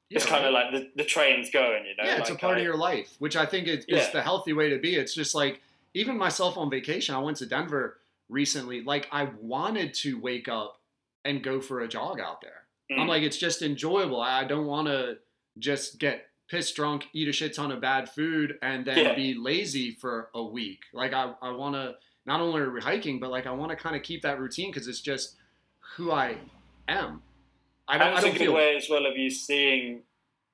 Yeah, 0.08 0.16
it's 0.16 0.26
kind 0.26 0.44
of 0.44 0.52
like 0.52 0.72
the, 0.72 0.90
the 0.94 1.04
train's 1.04 1.50
going, 1.50 1.86
you 1.86 1.96
know. 1.96 2.04
Yeah, 2.04 2.18
it's 2.18 2.28
like 2.28 2.38
a 2.38 2.40
part 2.40 2.56
I, 2.56 2.60
of 2.60 2.64
your 2.64 2.76
life, 2.76 3.16
which 3.18 3.34
I 3.34 3.46
think 3.46 3.66
is, 3.66 3.84
yeah. 3.88 3.98
is 3.98 4.10
the 4.12 4.22
healthy 4.22 4.52
way 4.52 4.68
to 4.68 4.78
be. 4.78 4.96
It's 4.96 5.14
just 5.14 5.34
like 5.34 5.60
even 5.94 6.18
myself 6.18 6.56
on 6.56 6.70
vacation. 6.70 7.14
I 7.14 7.18
went 7.18 7.38
to 7.38 7.46
Denver 7.46 7.98
recently. 8.28 8.82
Like 8.82 9.08
I 9.10 9.30
wanted 9.40 9.94
to 9.94 10.20
wake 10.20 10.48
up 10.48 10.81
and 11.24 11.42
go 11.42 11.60
for 11.60 11.80
a 11.80 11.88
jog 11.88 12.20
out 12.20 12.40
there. 12.40 12.64
Mm. 12.90 13.00
I'm 13.00 13.08
like, 13.08 13.22
it's 13.22 13.38
just 13.38 13.62
enjoyable. 13.62 14.20
I 14.20 14.44
don't 14.44 14.66
want 14.66 14.88
to 14.88 15.16
just 15.58 15.98
get 15.98 16.26
pissed 16.48 16.76
drunk, 16.76 17.06
eat 17.12 17.28
a 17.28 17.32
shit 17.32 17.54
ton 17.54 17.72
of 17.72 17.80
bad 17.80 18.08
food, 18.08 18.58
and 18.62 18.84
then 18.84 18.98
yeah. 18.98 19.14
be 19.14 19.34
lazy 19.34 19.92
for 19.92 20.28
a 20.34 20.42
week. 20.42 20.80
Like 20.92 21.12
I, 21.12 21.32
I 21.40 21.50
want 21.50 21.74
to 21.74 21.94
not 22.26 22.40
only 22.40 22.60
are 22.60 22.70
we 22.70 22.80
hiking, 22.80 23.18
but 23.20 23.30
like 23.30 23.46
I 23.46 23.52
want 23.52 23.70
to 23.70 23.76
kind 23.76 23.96
of 23.96 24.02
keep 24.02 24.22
that 24.22 24.38
routine 24.38 24.70
because 24.70 24.88
it's 24.88 25.00
just 25.00 25.36
who 25.96 26.12
I 26.12 26.36
am. 26.88 27.22
I 27.88 27.98
don't, 27.98 28.14
That's 28.14 28.18
I 28.18 28.20
don't 28.28 28.36
a 28.36 28.38
good 28.38 28.44
feel... 28.44 28.54
way 28.54 28.76
as 28.76 28.88
well 28.88 29.06
of 29.06 29.16
you 29.16 29.30
seeing 29.30 30.02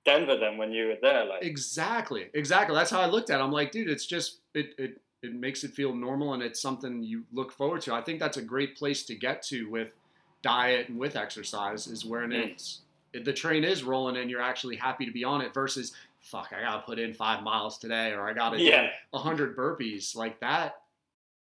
Denver 0.04 0.36
then 0.36 0.56
when 0.56 0.72
you 0.72 0.86
were 0.88 0.96
there. 1.00 1.24
Like 1.24 1.42
exactly, 1.42 2.26
exactly. 2.32 2.74
That's 2.74 2.90
how 2.90 3.00
I 3.00 3.06
looked 3.06 3.30
at. 3.30 3.40
it. 3.40 3.42
I'm 3.42 3.52
like, 3.52 3.70
dude, 3.70 3.90
it's 3.90 4.06
just 4.06 4.40
it 4.54 4.74
it 4.78 5.00
it 5.22 5.34
makes 5.34 5.64
it 5.64 5.72
feel 5.72 5.94
normal 5.94 6.34
and 6.34 6.42
it's 6.42 6.60
something 6.60 7.02
you 7.02 7.24
look 7.32 7.52
forward 7.52 7.82
to. 7.82 7.94
I 7.94 8.00
think 8.00 8.20
that's 8.20 8.36
a 8.36 8.42
great 8.42 8.76
place 8.76 9.04
to 9.06 9.14
get 9.14 9.42
to 9.44 9.68
with 9.68 9.90
diet 10.42 10.88
and 10.88 10.98
with 10.98 11.16
exercise 11.16 11.86
is 11.86 12.04
when 12.04 12.30
mm. 12.30 12.50
it's 12.50 12.80
the 13.24 13.32
train 13.32 13.64
is 13.64 13.82
rolling 13.82 14.16
and 14.16 14.30
you're 14.30 14.42
actually 14.42 14.76
happy 14.76 15.06
to 15.06 15.12
be 15.12 15.24
on 15.24 15.40
it 15.40 15.54
versus 15.54 15.92
fuck 16.20 16.52
I 16.56 16.62
gotta 16.62 16.82
put 16.82 16.98
in 16.98 17.14
five 17.14 17.42
miles 17.42 17.78
today 17.78 18.12
or 18.12 18.28
I 18.28 18.32
gotta 18.32 18.60
yeah. 18.60 18.82
do 18.82 18.88
a 19.14 19.18
hundred 19.18 19.56
burpees 19.56 20.14
like 20.14 20.40
that. 20.40 20.76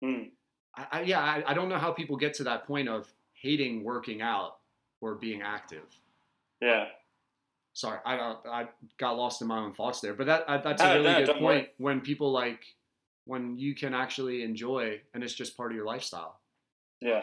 Mm. 0.03 0.30
I, 0.76 0.85
I, 0.91 1.01
yeah, 1.01 1.22
I, 1.22 1.43
I 1.47 1.53
don't 1.53 1.69
know 1.69 1.80
how 1.80 1.91
people 1.91 2.18
get 2.18 2.34
to 2.35 2.43
that 2.45 2.65
point 2.65 2.88
of 2.88 3.11
hating 3.34 3.84
working 3.84 4.22
out 4.22 4.57
or 5.01 5.15
being 5.15 5.41
active. 5.41 5.85
Yeah. 6.61 6.85
Sorry, 7.73 7.99
I 8.05 8.35
I 8.49 8.68
got 8.97 9.18
lost 9.18 9.41
in 9.41 9.47
my 9.47 9.59
own 9.59 9.73
thoughts 9.73 10.01
there, 10.01 10.15
but 10.15 10.26
that 10.26 10.64
that's 10.64 10.81
a 10.81 10.95
really 10.95 11.03
no, 11.03 11.26
good 11.26 11.35
point. 11.35 11.41
Worry. 11.43 11.69
When 11.77 12.01
people 12.01 12.31
like 12.31 12.64
when 13.26 13.57
you 13.59 13.76
can 13.76 13.93
actually 13.93 14.41
enjoy 14.41 14.99
and 15.14 15.23
it's 15.23 15.34
just 15.34 15.55
part 15.55 15.72
of 15.72 15.76
your 15.76 15.85
lifestyle. 15.85 16.39
Yeah. 17.01 17.22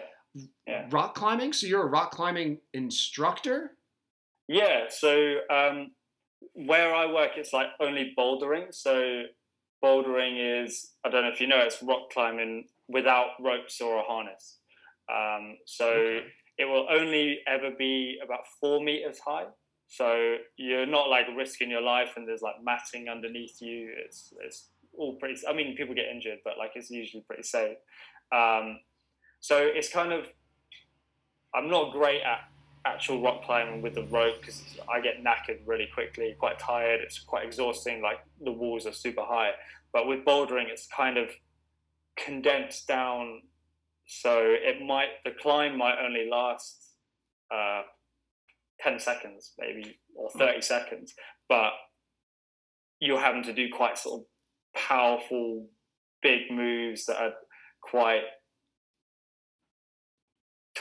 Yeah. 0.66 0.86
Rock 0.90 1.15
climbing? 1.15 1.52
So 1.52 1.66
you're 1.66 1.82
a 1.82 1.90
rock 1.90 2.11
climbing 2.11 2.59
instructor? 2.73 3.73
Yeah. 4.48 4.85
So 4.89 5.36
um, 5.51 5.93
where 6.55 6.94
I 6.94 7.06
work, 7.12 7.32
it's 7.36 7.52
like 7.52 7.69
only 7.81 8.15
bouldering. 8.19 8.74
So 8.74 9.23
bouldering 9.82 10.65
is, 10.65 10.93
I 11.05 11.11
don't 11.11 11.23
know 11.23 11.31
if 11.31 11.40
you 11.40 11.47
know, 11.47 11.61
it's 11.61 11.82
rock 11.82 12.11
climbing 12.12 12.66
without 12.89 13.31
ropes 13.40 13.81
or 13.81 13.98
a 13.98 14.02
harness. 14.02 14.59
Um, 15.12 15.59
so 15.66 15.89
okay. 15.89 16.27
it 16.59 16.65
will 16.65 16.86
only 16.90 17.40
ever 17.47 17.70
be 17.77 18.19
about 18.24 18.40
four 18.61 18.82
meters 18.82 19.20
high. 19.24 19.47
So 19.89 20.36
you're 20.56 20.86
not 20.86 21.11
like 21.11 21.27
risking 21.36 21.70
your 21.70 21.82
life 21.82 22.15
and 22.16 22.27
there's 22.27 22.43
like 22.43 22.56
matting 22.65 23.09
underneath 23.09 23.61
you. 23.61 23.93
It's, 24.05 24.32
it's 24.44 24.70
all 24.97 25.16
pretty. 25.16 25.40
I 25.48 25.52
mean, 25.52 25.77
people 25.77 25.94
get 25.94 26.06
injured, 26.12 26.39
but 26.44 26.59
like 26.59 26.73
it's 26.74 26.90
usually 26.90 27.23
pretty 27.23 27.43
safe. 27.43 27.77
Um, 28.35 28.81
so 29.44 29.58
it's 29.58 29.90
kind 29.90 30.10
of. 30.10 30.26
I'm 31.54 31.68
not 31.68 31.92
great 31.92 32.22
at 32.22 32.48
actual 32.86 33.20
rock 33.20 33.44
climbing 33.44 33.82
with 33.82 33.94
the 33.94 34.04
rope 34.04 34.40
because 34.40 34.62
I 34.90 35.02
get 35.02 35.22
knackered 35.22 35.58
really 35.66 35.86
quickly, 35.92 36.34
quite 36.38 36.58
tired. 36.58 37.02
It's 37.02 37.18
quite 37.18 37.44
exhausting. 37.44 38.00
Like 38.00 38.20
the 38.42 38.52
walls 38.52 38.86
are 38.86 38.92
super 38.92 39.20
high, 39.22 39.50
but 39.92 40.08
with 40.08 40.24
bouldering, 40.24 40.70
it's 40.70 40.86
kind 40.86 41.18
of 41.18 41.28
condensed 42.16 42.88
down. 42.88 43.42
So 44.06 44.38
it 44.40 44.80
might 44.82 45.08
the 45.26 45.32
climb 45.32 45.76
might 45.76 45.98
only 46.02 46.26
last 46.26 46.94
uh, 47.54 47.82
10 48.80 48.98
seconds 48.98 49.52
maybe 49.58 49.98
or 50.16 50.30
30 50.30 50.62
seconds 50.62 51.14
but 51.48 51.72
you're 52.98 53.20
having 53.20 53.42
to 53.42 53.52
do 53.52 53.68
quite 53.70 53.96
sort 53.96 54.22
of 54.22 54.26
powerful 54.74 55.68
big 56.22 56.50
moves 56.50 57.06
that 57.06 57.18
are 57.18 57.32
quite 57.82 58.22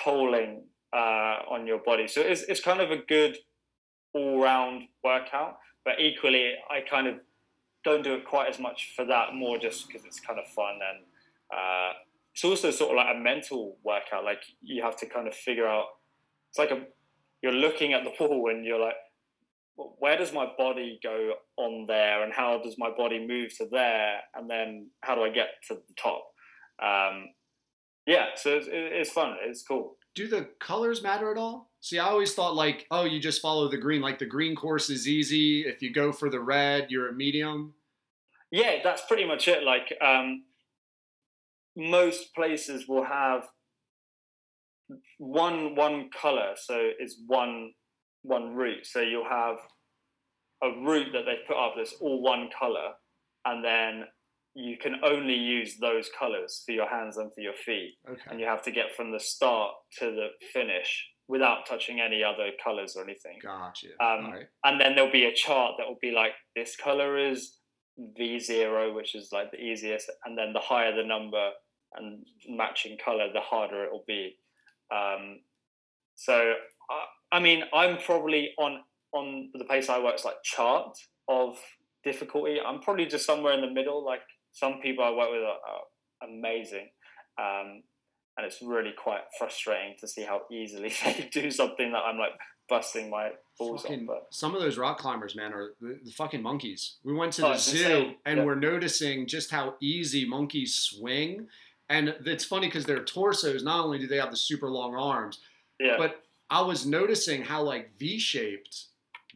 tolling 0.04 0.64
uh, 0.94 1.38
on 1.50 1.66
your 1.66 1.80
body. 1.80 2.08
So 2.08 2.22
it's, 2.22 2.44
it's 2.44 2.62
kind 2.62 2.82
of 2.82 2.92
a 2.92 2.98
good 2.98 3.38
all-round 4.16 4.84
workout 5.04 5.58
but 5.84 6.00
equally 6.00 6.54
i 6.70 6.80
kind 6.82 7.08
of 7.08 7.16
don't 7.84 8.04
do 8.04 8.14
it 8.14 8.24
quite 8.26 8.48
as 8.48 8.60
much 8.60 8.94
for 8.96 9.06
that 9.06 9.34
more 9.34 9.58
just 9.58 9.88
because 9.88 10.06
it's 10.06 10.20
kind 10.20 10.40
of 10.40 10.46
fun 10.48 10.76
and 10.76 11.04
uh, 11.52 11.94
it's 12.34 12.44
also 12.44 12.72
sort 12.72 12.92
of 12.92 12.98
like 12.98 13.16
a 13.16 13.20
mental 13.20 13.78
workout. 13.84 14.24
Like 14.24 14.42
you 14.62 14.82
have 14.82 14.98
to 14.98 15.06
kind 15.06 15.28
of 15.28 15.36
figure 15.36 15.68
out 15.68 15.86
it's 16.50 16.58
like 16.58 16.72
a 16.72 16.82
you're 17.42 17.52
looking 17.52 17.94
at 17.94 18.04
the 18.04 18.12
wall 18.20 18.50
and 18.50 18.66
you're 18.66 18.80
like 18.80 18.96
where 19.76 20.18
does 20.18 20.32
my 20.32 20.48
body 20.58 21.00
go 21.02 21.34
on 21.58 21.86
there 21.88 22.24
and 22.24 22.32
how 22.32 22.60
does 22.60 22.76
my 22.78 22.92
body 22.96 23.26
move 23.26 23.56
to 23.58 23.68
there? 23.72 24.20
And 24.36 24.50
then 24.50 24.90
how 25.02 25.16
do 25.16 25.24
i 25.24 25.30
get 25.30 25.50
to 25.68 25.76
the 25.76 25.94
top? 25.98 26.26
Um, 26.82 27.30
yeah 28.06 28.28
so 28.36 28.58
it's, 28.58 28.68
it's 28.70 29.12
fun 29.12 29.36
it's 29.44 29.64
cool 29.64 29.96
Do 30.16 30.28
the 30.28 30.48
colors 30.60 31.02
matter 31.02 31.32
at 31.32 31.38
all? 31.40 31.72
See, 31.82 31.98
I 31.98 32.06
always 32.08 32.34
thought 32.36 32.54
like, 32.56 32.86
oh, 32.92 33.04
you 33.04 33.20
just 33.20 33.42
follow 33.42 33.68
the 33.68 33.78
green. 33.80 34.02
Like 34.02 34.20
the 34.20 34.28
green 34.28 34.56
course 34.56 34.90
is 34.92 35.08
easy. 35.08 35.66
If 35.66 35.82
you 35.82 35.92
go 35.92 36.12
for 36.14 36.30
the 36.30 36.40
red, 36.40 36.92
you're 36.92 37.10
a 37.10 37.14
medium. 37.14 37.74
yeah 38.52 38.74
that's 38.84 39.02
pretty 39.08 39.26
much 39.26 39.48
it 39.48 39.64
like 39.64 39.92
um, 40.02 40.44
most 41.76 42.34
places 42.36 42.88
will 42.88 43.04
have 43.06 43.42
one 45.18 45.76
one 45.76 46.10
color 46.22 46.54
so 46.56 46.76
it's 47.00 47.18
one 47.28 47.72
one 48.22 48.54
route 48.54 48.86
so 48.86 49.02
you'll 49.02 49.30
have 49.30 49.58
a 50.64 50.70
route 50.86 51.12
that 51.14 51.24
they've 51.26 51.48
put 51.48 51.58
up 51.58 51.74
that's 51.76 51.96
all 52.00 52.22
one 52.22 52.50
color 52.58 52.90
and 53.46 53.64
then 53.66 54.06
you 54.56 54.78
can 54.78 54.96
only 55.04 55.34
use 55.36 55.78
those 55.80 56.10
colors 56.18 56.62
for 56.66 56.74
your 56.74 56.88
hands 56.88 57.18
and 57.18 57.34
for 57.34 57.42
your 57.42 57.54
feet 57.54 57.96
Okay. 58.10 58.22
and 58.30 58.40
you 58.40 58.46
have 58.46 58.62
to 58.64 58.72
get 58.72 58.96
from 58.96 59.12
the 59.12 59.20
start 59.20 59.72
to 60.00 60.06
the 60.12 60.28
finish 60.54 61.08
without 61.28 61.66
touching 61.66 62.00
any 62.02 62.24
other 62.24 62.50
colors 62.64 62.96
or 62.96 63.04
anything 63.04 63.40
Gotcha. 63.42 63.88
Um, 64.00 64.32
right. 64.32 64.46
and 64.66 64.80
then 64.80 64.94
there'll 64.96 65.12
be 65.12 65.26
a 65.26 65.34
chart 65.34 65.74
that 65.78 65.88
will 65.88 65.98
be 66.02 66.12
like 66.12 66.34
this 66.56 66.76
color 66.76 67.18
is 67.18 67.58
v0 68.20 68.94
which 68.94 69.16
is 69.16 69.30
like 69.32 69.52
the 69.52 69.60
easiest 69.60 70.12
and 70.26 70.38
then 70.38 70.54
the 70.54 70.60
higher 70.60 70.96
the 70.96 71.04
number 71.04 71.50
and 71.96 72.26
matching 72.50 72.98
color 73.04 73.28
the 73.34 73.40
harder 73.40 73.84
it 73.86 73.92
will 73.92 74.04
be 74.08 74.36
um, 74.94 75.40
so 76.16 76.54
I, 76.90 77.38
I 77.38 77.40
mean 77.40 77.64
i'm 77.74 77.98
probably 77.98 78.52
on 78.58 78.82
on 79.14 79.50
the 79.54 79.66
pace 79.66 79.90
i 79.90 80.00
work's 80.00 80.26
like 80.26 80.36
chart 80.44 80.96
of 81.28 81.58
difficulty 82.04 82.58
i'm 82.66 82.80
probably 82.82 83.06
just 83.06 83.26
somewhere 83.26 83.54
in 83.54 83.62
the 83.62 83.72
middle 83.72 84.04
like 84.04 84.22
some 84.54 84.80
people 84.82 85.04
i 85.04 85.12
work 85.12 85.30
with 85.32 85.42
are, 85.44 85.60
are 85.70 86.30
amazing 86.30 86.88
um, 87.38 87.84
and 88.38 88.46
it's 88.48 88.62
really 88.62 88.94
quite 88.98 89.22
frustrating 89.38 89.96
to 90.00 90.08
see 90.08 90.24
how 90.24 90.42
easily 90.52 90.92
they 91.06 91.30
do 91.32 91.52
something 91.52 91.92
that 91.92 92.04
i'm 92.06 92.18
like 92.18 92.32
busting 92.70 93.10
my 93.10 93.32
balls 93.60 93.82
Fucking- 93.84 94.00
on 94.02 94.06
but 94.06 94.28
some 94.32 94.56
of 94.56 94.62
those 94.62 94.78
rock 94.78 94.98
climbers, 94.98 95.36
man, 95.36 95.52
are 95.54 95.72
the, 95.82 96.00
the 96.06 96.12
fucking 96.12 96.42
monkeys. 96.42 96.96
We 97.04 97.14
went 97.14 97.34
to 97.34 97.46
Oh, 97.46 97.52
the 97.52 97.58
zoo 97.60 97.78
insane. 97.78 98.16
and 98.26 98.38
Yeah. 98.40 98.46
we're 98.46 98.56
noticing 98.56 99.28
just 99.28 99.52
how 99.52 99.76
easy 99.82 100.26
monkeys 100.26 100.74
swing. 100.74 101.48
And 101.90 102.16
it's 102.26 102.46
funny 102.46 102.68
because 102.68 102.86
their 102.86 103.04
torsos, 103.04 103.64
not 103.64 103.84
only 103.84 104.00
do 104.00 104.08
they 104.08 104.16
have 104.16 104.32
the 104.32 104.38
super 104.38 104.70
long 104.70 104.96
arms, 104.96 105.40
yeah 105.78 105.98
but 105.98 106.24
I 106.50 106.62
was 106.62 106.86
noticing 106.86 107.44
how 107.44 107.64
like 107.64 107.92
V-shaped 108.00 108.86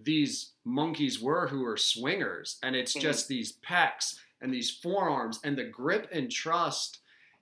these 0.02 0.54
monkeys 0.64 1.20
were 1.22 1.48
who 1.48 1.66
are 1.66 1.78
swingers, 1.78 2.58
and 2.64 2.76
it's 2.78 2.96
Mhm. 2.96 3.02
just 3.02 3.28
these 3.28 3.58
pecs 3.68 4.16
and 4.42 4.54
these 4.54 4.70
forearms 4.70 5.40
and 5.44 5.58
the 5.58 5.64
grip 5.66 6.08
and 6.12 6.32
trust. 6.32 7.00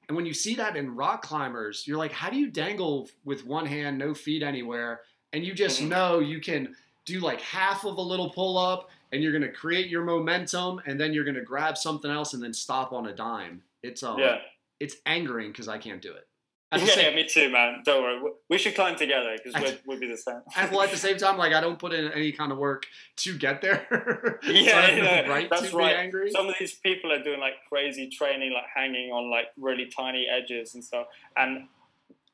And 0.08 0.16
when 0.16 0.26
you 0.26 0.34
see 0.34 0.56
that 0.56 0.76
in 0.76 0.96
rock 0.96 1.22
climbers, 1.24 1.88
you're 1.88 1.98
like, 1.98 2.12
how 2.12 2.30
do 2.30 2.38
you 2.38 2.50
dangle 2.50 3.10
with 3.24 3.46
one 3.46 3.66
hand, 3.66 3.98
no 3.98 4.14
feet 4.14 4.44
anywhere, 4.44 5.02
and 5.34 5.44
you 5.46 5.54
just 5.54 5.82
Mhm. 5.82 5.90
know 5.90 6.20
you 6.20 6.40
can 6.40 6.76
do 7.06 7.20
like 7.20 7.42
half 7.42 7.86
of 7.86 7.98
a 7.98 8.02
little 8.02 8.30
pull 8.30 8.58
up, 8.58 8.90
and 9.12 9.22
you're 9.22 9.34
gonna 9.34 9.52
create 9.52 9.88
your 9.90 10.04
momentum, 10.04 10.82
and 10.86 11.00
then 11.00 11.14
you're 11.14 11.26
gonna 11.26 11.42
grab 11.42 11.78
something 11.78 12.10
else 12.12 12.34
and 12.34 12.44
then 12.44 12.54
stop 12.54 12.94
on 12.94 13.08
a 13.08 13.14
dime. 13.14 13.64
It's 13.84 14.04
um, 14.04 14.20
yeah 14.20 14.42
it's 14.82 14.98
angering 15.06 15.52
because 15.52 15.70
I 15.70 15.78
can't 15.78 16.02
do 16.02 16.14
it. 16.14 16.28
Yeah, 16.74 16.86
same- 16.86 17.16
me 17.16 17.26
too, 17.26 17.50
man. 17.50 17.82
Don't 17.86 18.02
worry. 18.04 18.32
We- 18.50 18.58
should 18.58 18.76
climb 18.76 18.96
together 18.96 19.36
because 19.42 19.62
we'd, 19.62 19.80
we'd 19.86 20.00
be 20.00 20.08
the 20.08 20.18
same. 20.18 20.42
And 20.58 20.72
well, 20.72 20.82
at 20.82 20.92
the 20.92 20.98
same 20.98 21.18
time, 21.18 21.38
like 21.38 21.54
I 21.54 21.62
don't 21.62 21.78
put 21.80 21.94
in 21.94 22.12
any 22.12 22.32
kind 22.32 22.52
of 22.52 22.58
work 22.58 22.86
to 23.18 23.38
get 23.38 23.62
there. 23.62 23.86
Yeah, 24.44 24.78
I 24.78 24.82
have 24.82 25.26
no 25.28 25.34
right 25.34 25.50
that's 25.50 25.74
right. 25.74 26.12
Some 26.32 26.48
of 26.48 26.56
these 26.60 26.74
people 26.74 27.12
are 27.12 27.22
doing 27.24 27.40
like 27.40 27.54
crazy 27.70 28.10
training, 28.10 28.52
like 28.54 28.66
hanging 28.74 29.12
on 29.12 29.30
like 29.30 29.48
really 29.58 29.86
tiny 29.86 30.28
edges 30.30 30.74
and 30.76 30.84
stuff. 30.84 31.08
And 31.38 31.68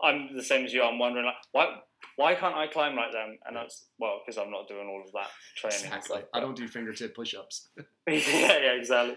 I'm 0.01 0.35
the 0.35 0.43
same 0.43 0.65
as 0.65 0.73
you. 0.73 0.81
I'm 0.83 0.97
wondering 0.97 1.25
like, 1.25 1.35
why 1.51 1.79
why 2.15 2.35
can't 2.35 2.55
I 2.55 2.67
climb 2.67 2.95
like 2.95 3.11
them? 3.11 3.37
And 3.45 3.55
that's 3.55 3.85
well, 3.99 4.21
because 4.25 4.37
I'm 4.37 4.51
not 4.51 4.67
doing 4.67 4.87
all 4.87 5.01
of 5.05 5.11
that 5.13 5.29
training. 5.55 5.85
exactly. 5.85 6.17
stuff, 6.17 6.29
I 6.33 6.39
don't 6.39 6.55
do 6.55 6.67
fingertip 6.67 7.15
push-ups. 7.15 7.69
yeah, 8.07 8.15
yeah, 8.15 8.73
exactly. 8.73 9.15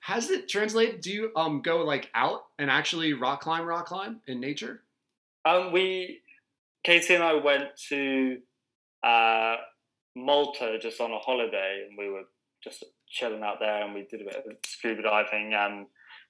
Has 0.00 0.30
it 0.30 0.48
translated? 0.48 1.00
Do 1.00 1.10
you 1.10 1.30
um 1.36 1.62
go 1.62 1.84
like 1.84 2.10
out 2.14 2.44
and 2.58 2.70
actually 2.70 3.12
rock 3.12 3.42
climb, 3.42 3.64
rock 3.64 3.86
climb 3.86 4.20
in 4.26 4.40
nature? 4.40 4.82
Um, 5.44 5.72
we, 5.72 6.22
Katie 6.84 7.14
and 7.14 7.22
I 7.22 7.34
went 7.34 7.64
to 7.88 8.38
uh, 9.02 9.56
Malta 10.16 10.78
just 10.80 11.00
on 11.00 11.12
a 11.12 11.18
holiday, 11.18 11.86
and 11.88 11.98
we 11.98 12.10
were 12.10 12.24
just 12.62 12.84
chilling 13.08 13.42
out 13.42 13.58
there, 13.60 13.84
and 13.84 13.94
we 13.94 14.06
did 14.10 14.22
a 14.22 14.24
bit 14.24 14.36
of 14.36 14.56
scuba 14.66 15.02
diving, 15.02 15.52
and 15.54 15.86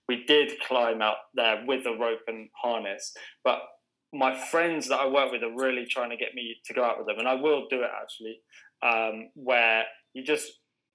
we 0.08 0.24
did 0.24 0.52
climb 0.66 1.00
out 1.00 1.16
there 1.34 1.64
with 1.66 1.86
a 1.86 1.96
rope 1.96 2.22
and 2.26 2.48
harness. 2.60 3.14
But 3.44 3.62
my 4.14 4.34
friends 4.46 4.88
that 4.88 5.00
I 5.00 5.06
work 5.06 5.32
with 5.32 5.42
are 5.42 5.54
really 5.54 5.84
trying 5.84 6.10
to 6.10 6.16
get 6.16 6.34
me 6.34 6.56
to 6.66 6.74
go 6.74 6.84
out 6.84 6.98
with 6.98 7.06
them, 7.06 7.18
and 7.18 7.28
I 7.28 7.34
will 7.34 7.66
do 7.68 7.82
it 7.82 7.90
actually, 8.00 8.40
um, 8.82 9.30
where 9.34 9.84
you 10.14 10.24
just 10.24 10.50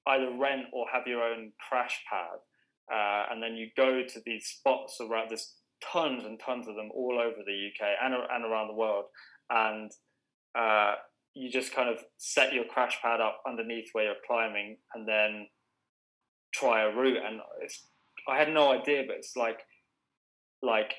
either 0.07 0.31
rent 0.39 0.67
or 0.73 0.85
have 0.91 1.05
your 1.05 1.23
own 1.23 1.51
crash 1.67 2.01
pad, 2.09 2.39
uh, 2.91 3.31
and 3.31 3.43
then 3.43 3.55
you 3.55 3.67
go 3.77 4.01
to 4.01 4.21
these 4.25 4.45
spots 4.45 4.99
around 5.01 5.29
There's 5.29 5.55
tons 5.81 6.23
and 6.25 6.39
tons 6.39 6.67
of 6.67 6.75
them 6.75 6.89
all 6.93 7.19
over 7.19 7.37
the 7.45 7.67
UK 7.69 7.89
and, 8.03 8.13
and 8.13 8.45
around 8.45 8.67
the 8.67 8.73
world. 8.73 9.05
And 9.49 9.91
uh, 10.57 10.95
you 11.33 11.49
just 11.49 11.73
kind 11.73 11.89
of 11.89 12.03
set 12.17 12.53
your 12.53 12.65
crash 12.65 12.99
pad 13.01 13.21
up 13.21 13.41
underneath 13.47 13.89
where 13.93 14.05
you're 14.05 14.15
climbing 14.27 14.77
and 14.93 15.07
then 15.07 15.47
try 16.53 16.83
a 16.83 16.95
route. 16.95 17.23
And 17.25 17.39
I 18.27 18.37
had 18.37 18.53
no 18.53 18.71
idea, 18.71 19.03
but 19.07 19.17
it's 19.17 19.35
like, 19.35 19.59
like 20.61 20.93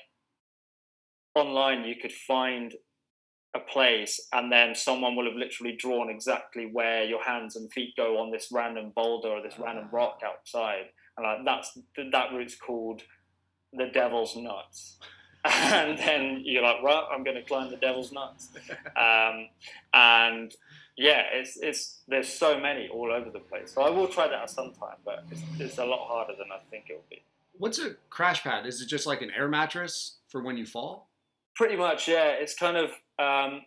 online 1.35 1.83
you 1.83 1.95
could 1.95 2.11
find 2.11 2.75
a 3.53 3.59
place 3.59 4.27
and 4.31 4.51
then 4.51 4.73
someone 4.73 5.15
will 5.15 5.25
have 5.25 5.35
literally 5.35 5.75
drawn 5.75 6.09
exactly 6.09 6.69
where 6.71 7.03
your 7.03 7.21
hands 7.23 7.55
and 7.55 7.71
feet 7.71 7.95
go 7.97 8.17
on 8.17 8.31
this 8.31 8.47
random 8.51 8.91
boulder 8.95 9.27
or 9.27 9.41
this 9.41 9.59
random 9.59 9.87
rock 9.91 10.21
outside. 10.25 10.85
And 11.17 11.25
like 11.25 11.39
that's 11.45 11.77
that 12.11 12.33
route's 12.33 12.55
called 12.55 13.01
the 13.73 13.87
devil's 13.87 14.35
nuts. 14.35 14.97
And 15.43 15.97
then 15.97 16.43
you're 16.45 16.61
like 16.61 16.83
right 16.83 17.03
i'm 17.11 17.23
going 17.23 17.35
to 17.35 17.41
climb 17.41 17.71
the 17.71 17.77
devil's 17.77 18.11
nuts. 18.11 18.49
Um, 18.95 19.47
and 19.91 20.53
yeah 20.95 21.23
it's 21.33 21.57
it's 21.57 22.01
there's 22.07 22.29
so 22.29 22.59
many 22.59 22.87
all 22.89 23.11
over 23.11 23.31
the 23.31 23.39
place. 23.39 23.73
So 23.73 23.81
i 23.81 23.89
will 23.89 24.07
try 24.07 24.27
that 24.27 24.43
at 24.43 24.49
some 24.49 24.73
but 25.03 25.25
it's, 25.31 25.41
it's 25.59 25.77
a 25.79 25.85
lot 25.85 26.07
harder 26.07 26.33
than 26.37 26.47
i 26.53 26.59
think 26.69 26.85
it 26.89 26.93
will 26.93 27.03
be. 27.09 27.23
What's 27.57 27.79
a 27.79 27.95
crash 28.09 28.43
pad? 28.43 28.65
Is 28.65 28.81
it 28.81 28.87
just 28.87 29.05
like 29.05 29.21
an 29.21 29.31
air 29.35 29.47
mattress 29.47 30.17
for 30.29 30.41
when 30.41 30.57
you 30.57 30.65
fall? 30.65 31.10
Pretty 31.55 31.75
much, 31.75 32.07
yeah. 32.07 32.29
It's 32.29 32.55
kind 32.55 32.77
of. 32.77 32.89
Um, 33.19 33.61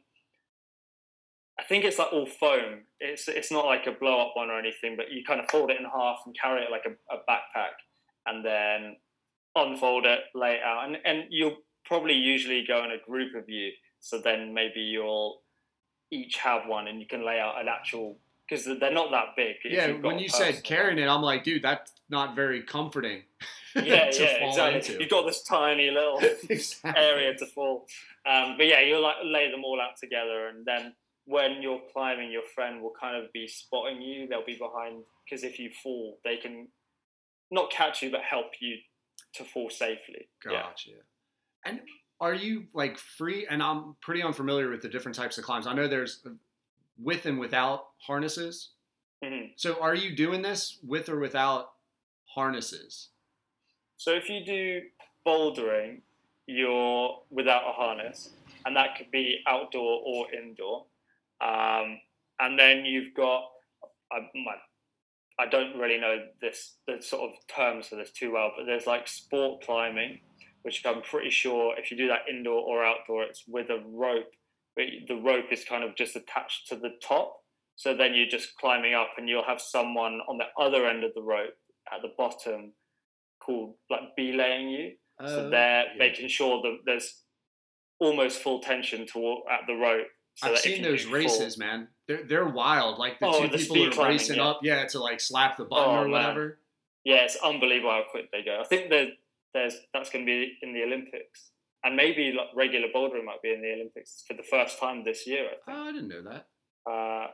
I 1.59 1.63
think 1.63 1.85
it's 1.85 1.99
like 1.99 2.13
all 2.13 2.27
foam. 2.27 2.83
It's 2.99 3.29
it's 3.29 3.53
not 3.53 3.67
like 3.67 3.87
a 3.87 3.93
blow 3.93 4.21
up 4.21 4.33
one 4.35 4.51
or 4.51 4.59
anything, 4.59 4.97
but 4.97 5.13
you 5.13 5.23
kind 5.25 5.41
of 5.41 5.49
fold 5.51 5.71
it 5.71 5.79
in 5.79 5.85
half 5.85 6.19
and 6.27 6.35
carry 6.41 6.63
it 6.63 6.71
like 6.71 6.85
a, 6.87 7.15
a 7.15 7.19
backpack, 7.29 7.75
and 8.27 8.45
then 8.45 8.97
unfold 9.55 10.05
it, 10.05 10.21
lay 10.35 10.55
it 10.55 10.63
out, 10.65 10.87
and 10.87 10.97
and 11.05 11.25
you'll 11.31 11.57
probably 11.85 12.15
usually 12.15 12.65
go 12.67 12.85
in 12.85 12.91
a 12.91 12.99
group 13.09 13.35
of 13.37 13.49
you. 13.49 13.71
So 14.01 14.19
then 14.19 14.53
maybe 14.53 14.81
you'll 14.81 15.43
each 16.11 16.39
have 16.39 16.63
one, 16.67 16.89
and 16.89 17.01
you 17.01 17.07
can 17.07 17.25
lay 17.25 17.39
out 17.39 17.61
an 17.61 17.69
actual 17.69 18.19
because 18.49 18.65
they're 18.65 18.93
not 18.93 19.11
that 19.11 19.37
big. 19.37 19.57
Yeah, 19.65 19.93
when 19.93 20.19
you 20.19 20.29
said 20.29 20.63
carrying 20.65 20.99
it, 20.99 21.09
I'm 21.09 21.23
like, 21.23 21.45
dude, 21.45 21.63
that's 21.63 21.93
not 22.11 22.35
very 22.35 22.63
comforting. 22.63 23.23
yeah, 23.85 24.11
yeah, 24.13 24.47
exactly. 24.47 24.75
into. 24.77 25.01
You've 25.01 25.11
got 25.11 25.27
this 25.27 25.43
tiny 25.43 25.91
little 25.91 26.21
Exactly. 26.49 27.03
area 27.03 27.35
to 27.37 27.47
fall. 27.47 27.87
Um, 28.27 28.55
but 28.57 28.67
yeah, 28.67 28.81
you'll 28.81 29.03
like 29.03 29.17
lay 29.25 29.51
them 29.51 29.65
all 29.65 29.81
out 29.81 29.97
together, 30.01 30.49
and 30.49 30.65
then 30.65 30.95
when 31.27 31.63
you're 31.63 31.81
climbing, 31.93 32.31
your 32.31 32.43
friend 32.55 32.83
will 32.83 32.93
kind 33.01 33.17
of 33.17 33.33
be 33.33 33.47
spotting 33.49 34.01
you. 34.03 34.27
They'll 34.29 34.45
be 34.45 34.57
behind 34.59 35.03
because 35.25 35.43
if 35.45 35.59
you 35.59 35.71
fall, 35.83 36.19
they 36.25 36.37
can 36.37 36.69
not 37.51 37.71
catch 37.71 38.03
you, 38.03 38.11
but 38.11 38.21
help 38.21 38.53
you 38.61 38.77
to 39.35 39.45
fall 39.45 39.71
safely. 39.71 40.29
Yeah. 40.45 40.63
Gotcha. 40.63 40.91
And 41.65 41.81
are 42.21 42.35
you 42.35 42.65
like 42.75 42.99
free? 42.99 43.47
And 43.49 43.63
I'm 43.63 43.97
pretty 44.01 44.23
unfamiliar 44.23 44.71
with 44.71 44.83
the 44.83 44.89
different 44.89 45.17
types 45.17 45.39
of 45.39 45.45
climbs. 45.45 45.67
I 45.67 45.73
know 45.73 45.89
there's 45.89 46.23
with 46.99 47.27
and 47.27 47.39
without 47.39 47.87
harnesses. 47.99 48.71
Mhm. 49.23 49.53
So 49.57 49.81
are 49.81 49.95
you 49.95 50.15
doing 50.15 50.43
this 50.43 50.79
with 50.87 51.09
or 51.09 51.19
without 51.19 51.73
harnesses? 52.27 53.09
So 54.05 54.11
if 54.11 54.29
you 54.29 54.45
do 54.45 54.83
bouldering, 55.27 56.03
you're 56.47 57.23
without 57.31 57.63
a 57.67 57.73
harness, 57.73 58.29
and 58.67 58.77
that 58.77 58.99
could 58.99 59.11
be 59.11 59.39
outdoor 59.47 60.03
or 60.05 60.27
indoor. 60.31 60.85
Um, 61.41 62.01
and 62.39 62.59
then 62.59 62.85
you've 62.85 63.15
got, 63.15 63.45
I, 64.13 64.19
my, 64.35 64.57
I 65.39 65.47
don't 65.49 65.79
really 65.79 65.99
know 65.99 66.19
this 66.43 66.75
the 66.87 67.01
sort 67.01 67.31
of 67.31 67.31
terms 67.47 67.87
for 67.87 67.97
this 67.97 68.11
too 68.11 68.31
well, 68.31 68.53
but 68.55 68.67
there's 68.67 68.87
like 68.87 69.09
sport 69.09 69.65
climbing, 69.65 70.21
which 70.65 70.85
I'm 70.85 71.01
pretty 71.01 71.31
sure 71.31 71.75
if 71.79 71.91
you 71.91 71.97
do 71.97 72.09
that 72.09 72.29
indoor 72.29 72.61
or 72.61 72.85
outdoor, 72.85 73.23
it's 73.23 73.45
with 73.49 73.71
a 73.71 73.83
rope. 73.87 74.33
But 74.77 74.85
the 75.09 75.17
rope 75.17 75.51
is 75.51 75.65
kind 75.65 75.83
of 75.83 75.97
just 75.97 76.15
attached 76.15 76.69
to 76.69 76.77
the 76.77 76.91
top. 77.03 77.39
So 77.77 77.97
then 77.97 78.13
you're 78.13 78.29
just 78.29 78.55
climbing 78.59 78.93
up, 78.93 79.13
and 79.17 79.31
you'll 79.31 79.45
have 79.45 79.63
someone 79.63 80.21
on 80.29 80.37
the 80.37 80.63
other 80.63 80.87
end 80.87 81.05
of 81.05 81.15
the 81.15 81.23
rope 81.23 81.57
at 81.91 82.03
the 82.03 82.13
bottom 82.19 82.75
called 83.45 83.75
like 83.91 84.17
belaying 84.17 84.69
you. 84.71 84.93
So 85.21 85.47
Oh, 85.47 85.51
they're 85.51 85.85
yeah. 85.87 85.99
making 85.99 86.29
sure 86.29 86.61
that 86.63 86.79
there's 86.87 87.23
almost 88.01 88.43
full 88.43 88.61
tension 88.61 89.07
to 89.13 89.43
at 89.51 89.61
the 89.67 89.75
rope. 89.75 90.07
So 90.37 90.51
I've 90.51 90.59
seen 90.59 90.83
those 90.83 91.05
races, 91.07 91.57
man. 91.57 91.89
They're 92.09 92.25
they're 92.25 92.49
wild. 92.49 92.99
Like 92.99 93.21
the 93.21 93.27
Oh, 93.27 93.43
two 93.43 93.49
the 93.49 93.59
people 93.59 93.87
are 93.87 93.91
climbing, 93.93 94.13
racing 94.15 94.37
yeah. 94.37 94.49
up, 94.49 94.61
yeah, 94.65 94.85
to 94.87 94.99
like 94.99 95.21
slap 95.21 95.57
the 95.57 95.65
button 95.65 95.95
Oh, 95.95 96.03
or 96.03 96.09
whatever. 96.09 96.49
Fall, 96.49 96.59
yeah, 97.05 97.25
it's 97.25 97.37
unbelievable 97.37 97.91
how 97.91 98.03
quick 98.11 98.31
they 98.33 98.43
go. 98.43 98.59
I 98.61 98.65
think 98.67 98.91
that 98.91 99.09
there's 99.53 99.77
that's 99.93 100.11
going 100.11 100.25
to 100.27 100.29
be 100.29 100.59
in 100.63 100.73
the 100.75 100.83
Olympics, 100.83 101.51
and 101.85 101.95
maybe 101.95 102.33
like 102.37 102.49
regular 102.57 102.89
bouldering 102.93 103.25
might 103.25 103.43
be 103.43 103.53
in 103.53 103.63
the 103.63 103.73
Olympics 103.73 104.25
for 104.27 104.35
the 104.35 104.43
first 104.43 104.81
time 104.81 105.05
this 105.05 105.25
year. 105.29 105.45
I 105.47 105.49
think. 105.51 105.63
Oh, 105.69 105.89
I 105.89 105.93
didn't 105.93 106.09
know 106.09 106.23
that. 106.23 106.47
Uh, 106.91 107.27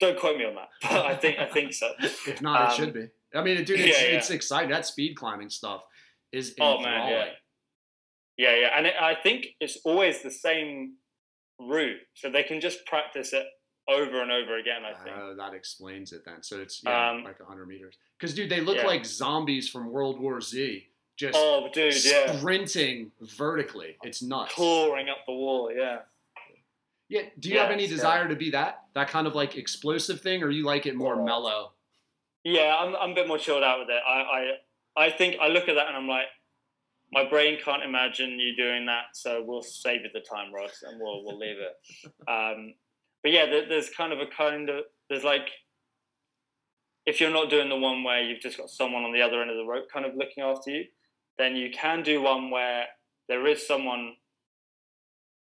don't 0.00 0.18
quote 0.18 0.38
me 0.38 0.44
on 0.46 0.54
that, 0.54 0.68
but 0.82 1.04
I 1.06 1.14
think 1.16 1.38
I 1.38 1.46
think 1.46 1.74
so. 1.74 1.90
If 2.00 2.40
not, 2.40 2.62
it 2.62 2.70
Um, 2.70 2.76
should 2.76 2.94
be. 2.94 3.08
I 3.34 3.42
mean, 3.42 3.56
dude, 3.64 3.80
it's, 3.80 4.00
yeah, 4.00 4.08
yeah. 4.08 4.16
it's 4.16 4.30
exciting. 4.30 4.70
That 4.70 4.86
speed 4.86 5.16
climbing 5.16 5.50
stuff 5.50 5.82
is 6.32 6.54
Oh 6.60 6.80
man, 6.80 7.08
yeah, 7.10 7.24
yeah, 8.36 8.56
yeah, 8.60 8.68
and 8.76 8.86
it, 8.86 8.94
I 9.00 9.14
think 9.14 9.48
it's 9.60 9.78
always 9.84 10.22
the 10.22 10.30
same 10.30 10.94
route, 11.60 12.00
so 12.14 12.30
they 12.30 12.42
can 12.42 12.60
just 12.60 12.84
practice 12.86 13.32
it 13.32 13.46
over 13.88 14.22
and 14.22 14.32
over 14.32 14.58
again. 14.58 14.82
I 14.84 14.94
think. 15.02 15.16
Oh, 15.16 15.34
that 15.36 15.54
explains 15.54 16.12
it 16.12 16.22
then. 16.24 16.42
So 16.42 16.58
it's 16.60 16.82
yeah, 16.84 17.10
Um, 17.10 17.24
like 17.24 17.38
100 17.38 17.66
meters. 17.66 17.96
Because, 18.18 18.34
dude, 18.34 18.50
they 18.50 18.60
look 18.60 18.78
yeah. 18.78 18.86
like 18.86 19.04
zombies 19.04 19.68
from 19.68 19.90
World 19.90 20.20
War 20.20 20.40
Z, 20.40 20.86
just 21.16 21.36
oh, 21.38 21.68
dude, 21.72 21.94
yeah, 22.04 22.36
sprinting 22.36 23.12
vertically. 23.20 23.96
It's 24.02 24.22
nuts. 24.22 24.54
clawing 24.54 25.08
up 25.08 25.18
the 25.26 25.32
wall. 25.32 25.70
Yeah. 25.74 25.98
Yeah. 27.08 27.22
Do 27.38 27.50
you 27.50 27.58
have 27.58 27.70
any 27.70 27.84
uh, 27.84 27.88
desire 27.88 28.26
to 28.28 28.34
be 28.34 28.50
that? 28.50 28.84
That 28.94 29.08
kind 29.08 29.26
of 29.26 29.34
like 29.34 29.56
explosive 29.56 30.20
thing, 30.20 30.42
or 30.42 30.50
you 30.50 30.64
like 30.64 30.86
it 30.86 30.96
more 30.96 31.20
Oh. 31.20 31.24
mellow? 31.24 31.72
Yeah, 32.44 32.76
I'm, 32.78 32.94
I'm 32.96 33.10
a 33.12 33.14
bit 33.14 33.26
more 33.26 33.38
chilled 33.38 33.62
out 33.62 33.80
with 33.80 33.88
it. 33.88 34.02
I, 34.06 34.20
I 34.20 35.06
I 35.06 35.10
think 35.10 35.36
I 35.40 35.48
look 35.48 35.68
at 35.68 35.74
that 35.74 35.88
and 35.88 35.96
I'm 35.96 36.06
like, 36.08 36.26
my 37.12 37.28
brain 37.28 37.58
can't 37.64 37.82
imagine 37.82 38.38
you 38.38 38.54
doing 38.56 38.86
that, 38.86 39.04
so 39.14 39.42
we'll 39.44 39.62
save 39.62 40.02
you 40.02 40.10
the 40.12 40.20
time, 40.20 40.52
Ross, 40.54 40.82
and 40.82 41.00
we'll 41.00 41.24
we'll 41.24 41.38
leave 41.38 41.56
it. 41.58 42.12
Um, 42.28 42.74
but 43.22 43.32
yeah, 43.32 43.46
there, 43.46 43.68
there's 43.68 43.90
kind 43.90 44.12
of 44.12 44.20
a 44.20 44.26
kind 44.26 44.68
of 44.68 44.84
there's 45.08 45.24
like 45.24 45.48
if 47.06 47.20
you're 47.20 47.30
not 47.30 47.50
doing 47.50 47.68
the 47.68 47.76
one 47.76 48.02
where 48.02 48.22
you've 48.22 48.40
just 48.40 48.56
got 48.56 48.70
someone 48.70 49.04
on 49.04 49.12
the 49.12 49.20
other 49.22 49.40
end 49.40 49.50
of 49.50 49.56
the 49.56 49.64
rope 49.64 49.84
kind 49.92 50.06
of 50.06 50.14
looking 50.16 50.42
after 50.42 50.70
you, 50.70 50.84
then 51.38 51.54
you 51.56 51.70
can 51.70 52.02
do 52.02 52.22
one 52.22 52.50
where 52.50 52.86
there 53.28 53.46
is 53.46 53.66
someone 53.66 54.14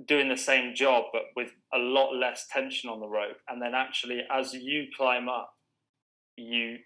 doing 0.06 0.30
the 0.30 0.38
same 0.38 0.76
job 0.76 1.06
but 1.12 1.24
with 1.36 1.50
a 1.74 1.78
lot 1.80 2.12
less 2.16 2.46
tension 2.52 2.90
on 2.90 3.00
the 3.00 3.08
rope, 3.08 3.38
and 3.50 3.62
then 3.62 3.74
actually 3.76 4.22
as 4.32 4.54
you 4.54 4.86
climb 4.96 5.28
up, 5.30 5.54
you 6.36 6.78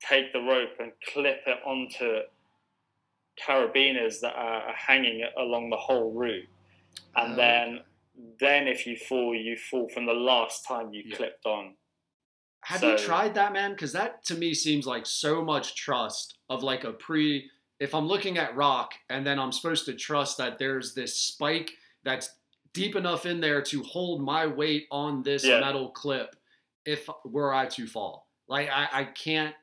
take 0.00 0.32
the 0.32 0.40
rope 0.40 0.70
and 0.78 0.92
clip 1.12 1.42
it 1.46 1.58
onto 1.64 2.20
carabiners 3.40 4.20
that 4.20 4.34
are 4.34 4.72
hanging 4.74 5.24
along 5.36 5.70
the 5.70 5.76
whole 5.76 6.12
route, 6.12 6.48
and 7.16 7.32
Oh. 7.32 7.36
then 7.36 7.84
then 8.38 8.66
if 8.66 8.86
you 8.86 8.96
fall, 8.96 9.34
you 9.34 9.56
fall 9.58 9.90
from 9.90 10.06
the 10.06 10.14
last 10.14 10.64
time 10.66 10.90
you 10.92 11.02
Yeah. 11.04 11.16
clipped 11.16 11.44
on. 11.44 11.76
Have 12.62 12.82
you 12.82 12.96
tried 12.96 13.34
that, 13.34 13.52
man? 13.52 13.72
Because 13.72 13.92
that 13.92 14.24
to 14.24 14.34
me 14.34 14.54
seems 14.54 14.86
like 14.86 15.04
so 15.04 15.44
much 15.44 15.74
trust 15.74 16.38
of 16.48 16.62
like 16.62 16.84
a 16.84 16.92
pre. 16.94 17.50
If 17.78 17.94
I'm 17.94 18.06
looking 18.08 18.38
at 18.38 18.56
rock 18.56 18.94
and 19.10 19.26
then 19.26 19.38
I'm 19.38 19.52
supposed 19.52 19.84
to 19.84 19.94
trust 19.94 20.38
that 20.38 20.58
there's 20.58 20.94
this 20.94 21.14
spike 21.14 21.72
that's 22.04 22.38
deep 22.72 22.96
enough 22.96 23.26
in 23.26 23.38
there 23.38 23.60
to 23.62 23.82
hold 23.82 24.22
my 24.22 24.46
weight 24.46 24.86
on 24.90 25.22
this 25.22 25.44
Yeah. 25.44 25.60
metal 25.60 25.90
clip 25.90 26.36
if 26.86 27.06
were 27.24 27.52
I 27.52 27.66
to 27.66 27.86
fall. 27.86 28.28
Like 28.48 28.70
I, 28.70 28.88
I 28.92 29.04
can't 29.04 29.54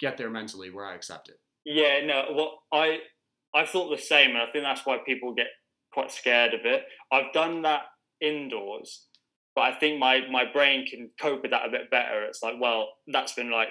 get 0.00 0.16
there 0.16 0.30
mentally 0.30 0.70
where 0.70 0.86
I 0.86 0.94
accept 0.94 1.28
it. 1.28 1.36
Yeah, 1.64 2.04
no. 2.04 2.24
Well, 2.34 2.58
I 2.72 2.98
I 3.54 3.66
thought 3.66 3.90
the 3.90 4.02
same, 4.02 4.30
and 4.30 4.38
I 4.38 4.46
think 4.50 4.64
that's 4.64 4.86
why 4.86 4.98
people 5.04 5.34
get 5.34 5.48
quite 5.92 6.10
scared 6.10 6.54
of 6.54 6.60
it. 6.64 6.84
I've 7.12 7.32
done 7.32 7.62
that 7.62 7.82
indoors, 8.20 9.06
but 9.54 9.62
I 9.62 9.72
think 9.72 9.98
my 9.98 10.20
my 10.30 10.44
brain 10.50 10.86
can 10.86 11.10
cope 11.20 11.42
with 11.42 11.50
that 11.50 11.66
a 11.66 11.70
bit 11.70 11.90
better. 11.90 12.24
It's 12.24 12.42
like, 12.42 12.54
well, 12.60 12.88
that's 13.08 13.32
been 13.32 13.50
like 13.50 13.68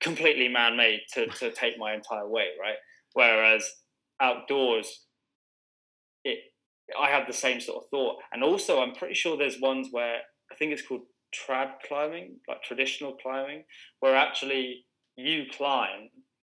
completely 0.00 0.48
man-made 0.48 1.00
to 1.14 1.26
to 1.40 1.50
take 1.52 1.78
my 1.78 1.94
entire 1.94 2.28
weight, 2.28 2.52
right? 2.60 2.76
Whereas 3.14 3.68
outdoors, 4.20 5.06
it 6.24 6.38
I 7.00 7.10
have 7.10 7.26
the 7.26 7.32
same 7.32 7.60
sort 7.60 7.84
of 7.84 7.90
thought, 7.90 8.16
and 8.32 8.44
also 8.44 8.80
I'm 8.80 8.94
pretty 8.94 9.14
sure 9.14 9.36
there's 9.36 9.60
ones 9.60 9.88
where 9.90 10.18
I 10.52 10.54
think 10.56 10.72
it's 10.72 10.86
called 10.86 11.02
trad 11.34 11.72
climbing, 11.86 12.36
like 12.48 12.62
traditional 12.62 13.16
climbing, 13.20 13.64
where 14.00 14.16
actually 14.16 14.84
you 15.16 15.44
climb, 15.56 16.08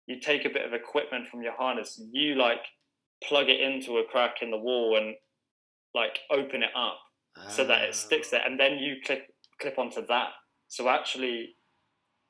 you 0.06 0.20
take 0.20 0.44
a 0.44 0.50
bit 0.50 0.66
of 0.66 0.72
equipment 0.72 1.28
from 1.28 1.42
your 1.42 1.54
harness, 1.56 2.00
you 2.12 2.34
like 2.34 2.64
plug 3.22 3.48
it 3.48 3.60
into 3.60 3.98
a 3.98 4.04
crack 4.04 4.36
in 4.42 4.50
the 4.50 4.58
wall 4.58 4.96
and 4.96 5.14
like 5.94 6.18
open 6.30 6.62
it 6.62 6.70
up 6.76 6.98
so 7.48 7.64
that 7.64 7.82
it 7.82 7.94
sticks 7.94 8.28
ah. 8.28 8.38
there, 8.38 8.46
and 8.46 8.58
then 8.58 8.78
you 8.78 8.96
clip 9.04 9.26
clip 9.60 9.78
onto 9.78 10.04
that. 10.06 10.30
So 10.68 10.88
actually, 10.88 11.56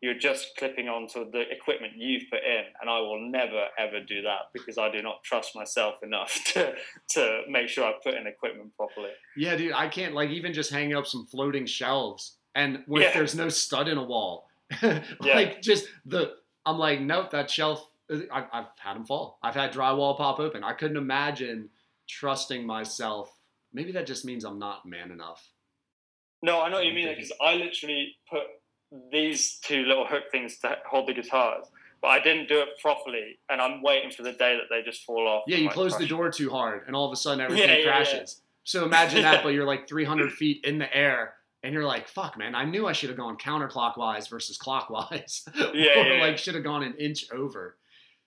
you're 0.05 0.19
just 0.19 0.49
clipping 0.59 0.87
onto 0.89 1.31
the 1.31 1.41
equipment 1.51 1.95
you've 1.97 2.25
put 2.31 2.41
in, 2.45 2.65
and 2.81 2.91
I 2.91 3.01
will 3.01 3.19
never 3.31 3.67
ever 3.79 4.01
do 4.01 4.21
that 4.23 4.51
because 4.53 4.77
I 4.77 4.91
do 4.91 5.01
not 5.03 5.23
trust 5.25 5.57
myself 5.57 5.95
enough 6.03 6.33
to 6.53 6.75
to 7.11 7.43
make 7.49 7.69
sure 7.69 7.85
I 7.85 7.95
put 8.03 8.15
in 8.15 8.27
equipment 8.27 8.77
properly. 8.77 9.11
Yeah, 9.37 9.57
dude, 9.57 9.73
I 9.73 9.89
can't 9.89 10.15
like 10.15 10.31
even 10.31 10.53
just 10.53 10.71
hanging 10.71 10.95
up 10.95 11.07
some 11.07 11.25
floating 11.27 11.65
shelves 11.67 12.37
and 12.55 12.83
when 12.87 13.03
Yeah. 13.03 13.13
there's 13.15 13.35
no 13.35 13.49
stud 13.49 13.89
in 13.89 13.97
a 13.99 14.05
wall, 14.05 14.49
like 15.21 15.63
just 15.63 15.87
the 16.05 16.35
I'm 16.67 16.79
like, 16.79 17.01
nope, 17.01 17.31
that 17.31 17.51
shelf. 17.51 17.91
Uh, 18.13 18.19
I've, 18.31 18.45
I've 18.53 18.67
had 18.79 18.97
them 18.97 19.07
fall. 19.07 19.39
I've 19.43 19.55
had 19.55 19.73
drywall 19.73 20.17
pop 20.19 20.39
open. 20.39 20.63
I 20.63 20.75
couldn't 20.75 20.99
imagine 20.99 21.71
trusting 22.07 22.67
myself. 22.67 23.33
Maybe 23.73 23.93
that 23.93 24.07
just 24.07 24.25
means 24.27 24.45
I'm 24.45 24.59
not 24.59 24.85
man 24.87 25.11
enough. 25.11 25.49
No, 26.43 26.61
I 26.61 26.69
know 26.69 26.77
what 26.77 26.85
you 26.87 26.93
mean 26.93 27.09
because 27.09 27.33
I 27.41 27.55
literally 27.55 28.15
put 28.31 28.43
these 29.11 29.59
two 29.65 29.85
little 29.85 30.07
hook 30.07 30.25
things 30.31 30.59
to 30.59 30.77
hold 30.89 31.09
the 31.09 31.15
guitars, 31.15 31.67
but 32.01 32.09
I 32.09 32.21
didn't 32.21 32.49
do 32.49 32.61
it 32.61 32.69
properly, 32.81 33.39
and 33.49 33.61
I'm 33.61 33.83
waiting 33.83 34.11
for 34.11 34.23
the 34.23 34.33
day 34.33 34.57
that 34.57 34.65
they 34.71 34.83
just 34.83 35.05
fall 35.05 35.27
off. 35.27 35.45
Yeah, 35.47 35.57
you 35.59 35.67
like, 35.67 35.75
close 35.75 35.97
the 35.99 36.07
door 36.07 36.31
too 36.31 36.51
hard, 36.51 36.83
and 36.87 36.95
all 36.95 37.07
of 37.07 37.13
a 37.13 37.17
sudden 37.17 37.41
everything 37.41 37.69
Yeah, 37.69 37.77
yeah, 37.77 37.85
yeah. 37.85 37.93
crashes. 37.93 38.43
So 38.65 38.85
imagine 38.85 39.23
that, 39.23 39.43
but 39.45 39.51
you're 39.51 39.67
like 39.67 39.89
300 39.89 40.33
feet 40.33 40.65
in 40.65 40.79
the 40.79 40.95
air, 40.97 41.35
and 41.63 41.73
you're 41.73 41.85
like, 41.85 42.09
"Fuck, 42.09 42.39
man! 42.39 42.55
I 42.55 42.65
knew 42.65 42.87
I 42.87 42.93
should 42.93 43.09
have 43.09 43.19
gone 43.19 43.37
counterclockwise 43.37 44.29
versus 44.29 44.57
clockwise, 44.59 45.45
Yeah, 45.57 45.65
or 45.65 45.73
yeah, 46.07 46.21
like 46.21 46.31
yeah. 46.33 46.37
should 46.37 46.55
have 46.55 46.65
gone 46.65 46.83
an 46.83 46.95
inch 46.99 47.27
over." 47.33 47.77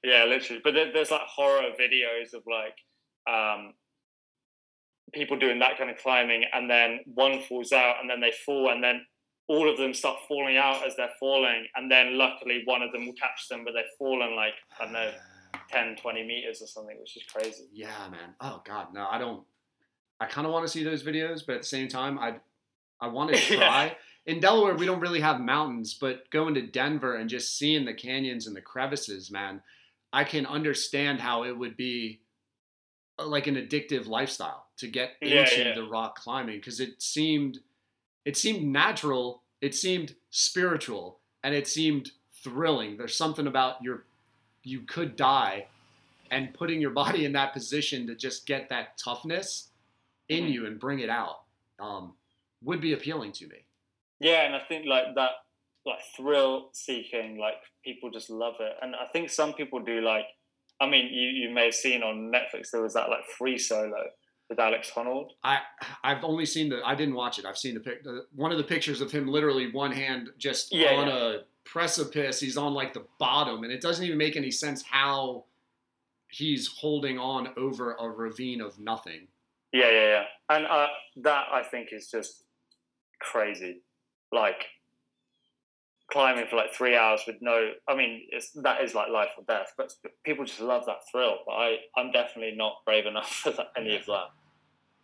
Yeah, 0.04 0.26
literally. 0.26 0.62
But 0.64 0.74
there's 0.94 1.12
like 1.12 1.22
horror 1.22 1.70
videos 1.80 2.34
of 2.34 2.44
like 2.48 2.78
um, 3.32 3.74
people 5.14 5.38
doing 5.38 5.60
that 5.60 5.78
kind 5.78 5.90
of 5.90 5.98
climbing, 5.98 6.44
and 6.54 6.70
then 6.70 7.00
one 7.06 7.42
falls 7.42 7.72
out, 7.72 7.96
and 8.02 8.10
then 8.10 8.22
they 8.22 8.32
fall, 8.46 8.70
and 8.72 8.84
then 8.84 9.06
all 9.48 9.70
of 9.70 9.78
them 9.78 9.94
start 9.94 10.18
falling 10.28 10.58
out 10.58 10.86
as 10.86 10.96
they're 10.96 11.10
falling, 11.20 11.68
and 11.76 11.90
then 11.90 12.18
luckily 12.18 12.62
one 12.66 12.82
of 12.82 12.92
them 12.92 13.06
will 13.06 13.14
catch 13.14 13.48
them, 13.50 13.64
but 13.64 13.74
they've 13.74 13.86
fallen 13.98 14.36
like 14.36 14.54
I 14.80 14.84
don't 14.84 14.94
know 14.94 15.12
10, 15.72 15.98
20 15.98 16.24
meters 16.24 16.62
or 16.62 16.68
something, 16.68 16.98
which 17.00 17.18
is 17.18 17.24
crazy. 17.24 17.66
Yeah, 17.74 18.08
man. 18.10 18.36
Oh 18.42 18.62
god, 18.66 18.94
no, 18.94 19.08
I 19.10 19.18
don't. 19.18 19.44
I 20.20 20.26
kind 20.26 20.48
of 20.48 20.54
want 20.54 20.66
to 20.66 20.72
see 20.72 20.84
those 20.84 21.04
videos, 21.04 21.46
but 21.46 21.56
at 21.56 21.62
the 21.62 21.68
same 21.68 21.88
time, 21.88 22.18
I 22.20 22.38
I 23.00 23.08
want 23.08 23.34
to 23.36 23.38
Yeah. 23.54 23.58
try. 23.58 23.98
In 24.26 24.42
Delaware, 24.42 24.76
we 24.76 24.86
don't 24.86 25.00
really 25.00 25.22
have 25.22 25.40
mountains, 25.40 25.94
but 25.94 26.30
going 26.32 26.54
to 26.56 26.62
Denver 26.62 27.16
and 27.16 27.30
just 27.30 27.58
seeing 27.58 27.86
the 27.86 27.94
canyons 27.94 28.46
and 28.46 28.54
the 28.56 28.62
crevices, 28.62 29.32
man, 29.32 29.62
I 30.12 30.26
can 30.26 30.46
understand 30.46 31.22
how 31.22 31.44
it 31.46 31.58
would 31.58 31.78
be 31.78 32.20
uh, 33.18 33.26
like 33.26 33.48
an 33.48 33.56
addictive 33.56 34.08
lifestyle 34.08 34.68
to 34.80 34.88
get 34.88 35.12
Yeah, 35.22 35.42
into 35.44 35.64
yeah. 35.70 35.76
the 35.76 35.84
rock 35.84 36.16
climbing 36.18 36.58
because 36.58 36.82
it 36.82 37.02
seemed 37.02 37.60
it 38.28 38.36
seemed 38.36 38.62
natural, 38.84 39.42
it 39.62 39.74
seemed 39.74 40.16
spiritual, 40.32 41.20
and 41.44 41.56
it 41.56 41.66
seemed 41.68 42.12
thrilling. 42.44 42.98
There's 42.98 43.16
something 43.16 43.48
about 43.48 43.82
your 43.82 44.04
you 44.64 44.82
could 44.82 45.16
die 45.16 45.68
and 46.30 46.54
putting 46.54 46.82
your 46.82 46.92
body 47.04 47.24
in 47.24 47.32
that 47.32 47.54
position 47.54 48.06
to 48.08 48.16
just 48.16 48.46
get 48.46 48.68
that 48.70 48.98
toughness 48.98 49.70
in 50.28 50.44
Mhm. 50.44 50.52
you 50.54 50.66
and 50.66 50.78
bring 50.78 51.00
it 51.00 51.10
out. 51.10 51.44
Um, 51.80 52.14
would 52.64 52.82
be 52.82 52.92
appealing 52.94 53.32
to 53.34 53.48
me. 53.48 53.60
Yeah, 54.20 54.42
and 54.46 54.56
I 54.56 54.60
think 54.68 54.86
like 54.86 55.16
that, 55.16 55.32
like 55.86 56.00
thrill 56.18 56.70
seeking, 56.74 57.38
like 57.38 57.56
people 57.86 58.10
just 58.10 58.30
love 58.30 58.56
it, 58.60 58.76
and 58.82 58.94
I 58.96 59.06
think 59.14 59.30
some 59.30 59.54
people 59.54 59.80
do 59.80 60.02
like. 60.02 60.26
I 60.82 60.86
mean, 60.88 61.06
you 61.14 61.30
you 61.30 61.50
may 61.50 61.66
have 61.66 61.76
seen 61.76 62.04
on 62.04 62.30
Netflix 62.32 62.72
there 62.72 62.82
was 62.82 62.94
that 62.96 63.10
like 63.10 63.26
free 63.38 63.58
solo 63.58 64.04
with 64.50 64.60
Alex 64.60 64.92
Honnold. 64.94 65.32
I 65.44 65.60
I've 66.04 66.24
only 66.24 66.46
seen 66.46 66.70
the 66.70 66.82
I 66.86 66.96
didn't 66.96 67.16
watch 67.16 67.40
it. 67.40 67.46
I've 67.46 67.58
seen 67.58 67.74
the 67.74 67.80
pic 67.80 68.06
one 68.36 68.52
of 68.52 68.58
the 68.58 68.64
pictures 68.64 69.02
of 69.02 69.12
him 69.12 69.28
literally 69.28 69.72
one 69.72 69.92
hand 69.92 70.30
just 70.38 70.74
Yeah, 70.74 70.94
on 70.96 71.08
yeah. 71.08 71.16
a 71.16 71.38
precipice. 71.66 72.40
He's 72.40 72.58
on 72.58 72.74
like 72.74 72.94
the 72.94 73.06
bottom, 73.20 73.64
and 73.64 73.72
it 73.72 73.82
doesn't 73.82 74.06
even 74.06 74.18
make 74.18 74.36
any 74.36 74.52
sense 74.52 74.84
how 74.84 75.44
he's 76.30 76.68
holding 76.68 77.18
on 77.18 77.50
over 77.58 77.94
a 77.94 78.08
ravine 78.10 78.62
of 78.62 78.80
nothing. 78.80 79.28
Yeah, 79.74 79.90
yeah, 79.92 80.06
yeah, 80.08 80.24
and 80.50 80.66
uh, 80.66 80.88
that 81.18 81.46
I 81.52 81.64
think 81.64 81.90
is 81.92 82.10
just 82.10 82.44
crazy. 83.20 83.82
Like 84.32 84.66
climbing 86.12 86.48
for 86.50 86.56
like 86.56 86.74
three 86.74 86.96
hours 86.96 87.22
with 87.28 87.38
no. 87.42 87.72
I 87.88 87.96
mean, 87.96 88.24
it's 88.32 88.52
that 88.64 88.82
is 88.84 88.94
like 88.94 89.10
life 89.10 89.30
or 89.38 89.44
death, 89.48 89.74
but 89.78 89.92
people 90.24 90.46
just 90.46 90.60
love 90.62 90.86
that 90.86 91.00
thrill. 91.12 91.38
But 91.46 91.54
I, 91.54 91.76
I'm 91.96 92.12
definitely 92.12 92.56
not 92.56 92.78
brave 92.86 93.06
enough 93.06 93.30
for 93.44 93.52
that, 93.52 93.68
any 93.78 93.96
of 93.96 94.06
that. 94.06 94.28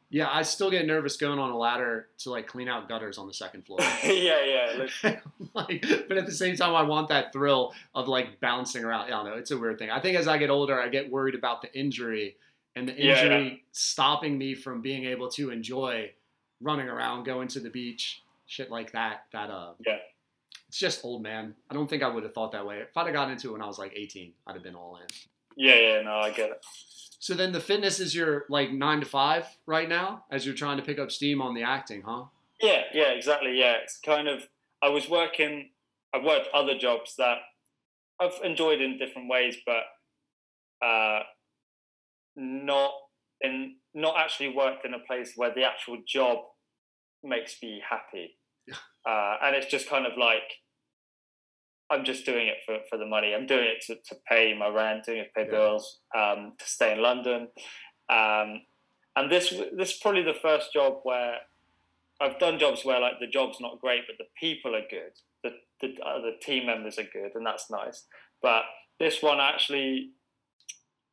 Yeah, 0.09 0.29
I 0.31 0.43
still 0.43 0.69
get 0.69 0.85
nervous 0.85 1.17
going 1.17 1.39
on 1.39 1.49
a 1.49 1.57
ladder 1.57 2.09
to 2.19 2.29
like 2.29 2.45
clean 2.45 2.67
out 2.67 2.87
gutters 2.87 3.17
on 3.17 3.25
the 3.25 3.33
second 3.33 3.65
floor. 3.65 3.79
yeah, 4.03 4.85
yeah. 5.03 5.15
Like, 5.55 5.83
but 6.07 6.17
at 6.17 6.25
the 6.27 6.31
same 6.31 6.55
time, 6.55 6.75
I 6.75 6.83
want 6.83 7.09
that 7.09 7.31
thrill 7.33 7.73
of 7.95 8.07
like 8.07 8.39
bouncing 8.39 8.83
around. 8.83 9.05
I 9.05 9.09
don't 9.09 9.25
know. 9.25 9.33
It's 9.33 9.51
a 9.51 9.57
weird 9.57 9.77
thing. 9.79 9.89
I 9.89 9.99
think 9.99 10.17
as 10.17 10.27
I 10.27 10.37
get 10.37 10.49
older, 10.51 10.79
I 10.79 10.87
get 10.87 11.11
worried 11.11 11.35
about 11.35 11.61
the 11.63 11.73
injury 11.77 12.37
and 12.75 12.87
the 12.87 12.93
Yeah, 12.93 13.21
injury 13.23 13.47
yeah. 13.49 13.55
stopping 13.71 14.37
me 14.37 14.53
from 14.55 14.81
being 14.81 15.05
able 15.05 15.29
to 15.31 15.49
enjoy 15.51 16.11
running 16.61 16.87
around, 16.89 17.23
going 17.23 17.47
to 17.49 17.59
the 17.59 17.69
beach, 17.69 18.23
shit 18.45 18.69
like 18.71 18.91
that. 18.93 19.25
That 19.31 19.49
uh, 19.49 19.73
Yeah. 19.85 19.97
It's 20.73 20.79
just 20.79 21.05
old 21.05 21.21
man. 21.21 21.53
I 21.69 21.75
don't 21.75 21.87
think 21.87 22.01
I 22.01 22.07
would 22.07 22.23
have 22.23 22.33
thought 22.33 22.51
that 22.53 22.65
way. 22.65 22.79
If 22.79 22.97
I'd 22.97 23.05
have 23.05 23.13
gotten 23.13 23.33
into 23.33 23.49
it 23.49 23.51
when 23.51 23.61
I 23.61 23.67
was 23.67 23.77
like 23.77 23.93
18, 23.95 24.33
I'd 24.47 24.55
have 24.55 24.63
been 24.63 24.73
all 24.73 24.97
in. 24.97 25.05
yeah, 25.55 25.75
yeah. 25.75 26.01
No, 26.01 26.15
I 26.15 26.31
get 26.31 26.49
it. 26.49 26.65
So 27.19 27.35
then 27.35 27.51
the 27.51 27.59
fitness 27.59 27.99
is 27.99 28.15
your 28.15 28.45
like 28.49 28.71
nine 28.71 28.99
to 28.99 29.05
five 29.05 29.45
right 29.67 29.87
now 29.87 30.25
as 30.31 30.47
you're 30.47 30.55
trying 30.55 30.77
to 30.77 30.83
pick 30.83 30.97
up 30.97 31.11
steam 31.11 31.43
on 31.43 31.53
the 31.53 31.61
acting, 31.61 32.01
huh? 32.03 32.23
Yeah, 32.59 32.81
yeah, 32.91 33.11
exactly. 33.11 33.55
Yeah, 33.59 33.75
it's 33.83 33.99
kind 34.03 34.27
of. 34.27 34.47
I 34.81 34.89
was 34.89 35.07
working. 35.07 35.69
I 36.11 36.17
worked 36.17 36.47
other 36.55 36.75
jobs 36.75 37.17
that 37.19 37.37
I've 38.19 38.39
enjoyed 38.43 38.81
in 38.81 38.97
different 38.97 39.29
ways, 39.29 39.55
but 39.67 39.83
uh, 40.83 41.19
not 42.35 42.93
in 43.41 43.75
not 43.93 44.15
actually 44.17 44.55
worked 44.55 44.87
in 44.87 44.95
a 44.95 44.99
place 45.07 45.33
where 45.35 45.53
the 45.53 45.65
actual 45.65 45.99
job 46.07 46.39
makes 47.23 47.57
me 47.61 47.79
happy. 47.87 48.39
Yeah. 48.67 48.75
Uh, 49.05 49.35
and 49.43 49.55
it's 49.55 49.69
just 49.69 49.87
kind 49.87 50.07
of 50.07 50.13
like 50.17 50.62
I'm 51.91 52.03
just 52.05 52.25
doing 52.25 52.47
it 52.47 52.57
for, 52.65 52.77
for 52.89 52.97
the 52.97 53.05
money. 53.05 53.33
I'm 53.33 53.45
doing 53.45 53.65
it 53.65 53.81
to, 53.87 53.95
to 53.95 54.21
pay 54.27 54.53
my 54.57 54.67
rent, 54.67 55.05
doing 55.05 55.19
it 55.19 55.25
to 55.25 55.33
pay 55.35 55.45
Yeah. 55.45 55.57
bills, 55.57 55.99
um, 56.15 56.53
to 56.57 56.65
stay 56.65 56.93
in 56.93 57.01
London. 57.01 57.49
Um, 58.09 58.61
and 59.15 59.31
this 59.31 59.49
this 59.77 59.91
is 59.91 59.99
probably 60.01 60.23
the 60.23 60.33
first 60.41 60.73
job 60.73 60.99
where 61.03 61.37
I've 62.19 62.39
done 62.39 62.57
jobs 62.57 62.83
where 62.83 62.99
like 62.99 63.19
the 63.19 63.27
job's 63.27 63.59
not 63.59 63.79
great, 63.79 64.03
but 64.07 64.17
the 64.17 64.29
people 64.39 64.75
are 64.75 64.87
good. 64.89 65.13
The 65.43 65.51
the 65.81 65.95
other 66.03 66.31
team 66.41 66.65
members 66.65 66.97
are 66.97 67.03
good, 67.13 67.31
and 67.35 67.45
that's 67.45 67.69
nice. 67.69 68.05
But 68.41 68.63
this 68.99 69.21
one 69.21 69.39
I 69.39 69.49
actually 69.49 70.11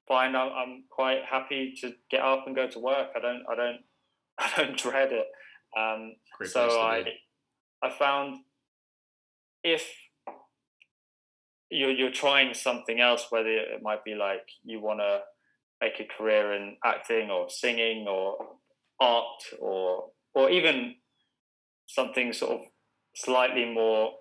find 0.09 0.37
I'm, 0.37 0.53
I'm 0.53 0.85
quite 0.89 1.25
happy 1.25 1.75
to 1.83 1.93
get 2.11 2.21
up 2.23 2.47
and 2.47 2.57
go 2.57 2.69
to 2.69 2.79
work. 2.79 3.09
I 3.15 3.21
don't 3.21 3.43
I 3.51 3.55
don't 3.55 3.81
I 4.39 4.51
don't 4.57 4.79
dread 4.79 5.13
it. 5.13 5.27
Um, 5.79 6.15
so 6.47 6.81
I. 6.81 7.05
I 7.83 7.89
found 7.89 8.41
if 9.65 9.87
you're 11.71 11.91
you're 11.91 12.11
trying 12.11 12.55
something 12.55 13.01
else, 13.01 13.27
whether 13.31 13.49
it 13.49 13.83
might 13.83 14.05
be 14.05 14.15
like 14.15 14.47
you 14.65 14.81
want 14.81 15.01
to 15.01 15.21
make 15.81 16.01
a 16.01 16.05
career 16.17 16.53
in 16.53 16.77
acting 16.85 17.31
or 17.31 17.49
singing 17.49 18.07
or 18.09 18.37
art 19.01 19.43
or 19.61 20.11
or 20.35 20.51
even 20.51 20.95
something 21.87 22.33
sort 22.33 22.53
of 22.53 22.61
slightly 23.15 23.65
more 23.65 24.13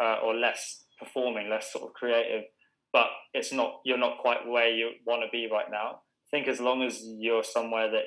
uh, 0.00 0.16
or 0.22 0.34
less 0.34 0.84
performing, 0.98 1.48
less 1.48 1.72
sort 1.72 1.84
of 1.84 1.94
creative, 1.94 2.44
but 2.92 3.06
it's 3.34 3.52
not 3.52 3.80
you're 3.84 3.98
not 3.98 4.18
quite 4.18 4.46
where 4.46 4.68
you 4.68 4.90
want 5.06 5.22
to 5.22 5.28
be 5.30 5.48
right 5.50 5.70
now. 5.70 6.00
I 6.26 6.36
think 6.36 6.48
as 6.48 6.60
long 6.60 6.82
as 6.82 7.02
you're 7.04 7.44
somewhere 7.44 7.90
that 7.90 8.04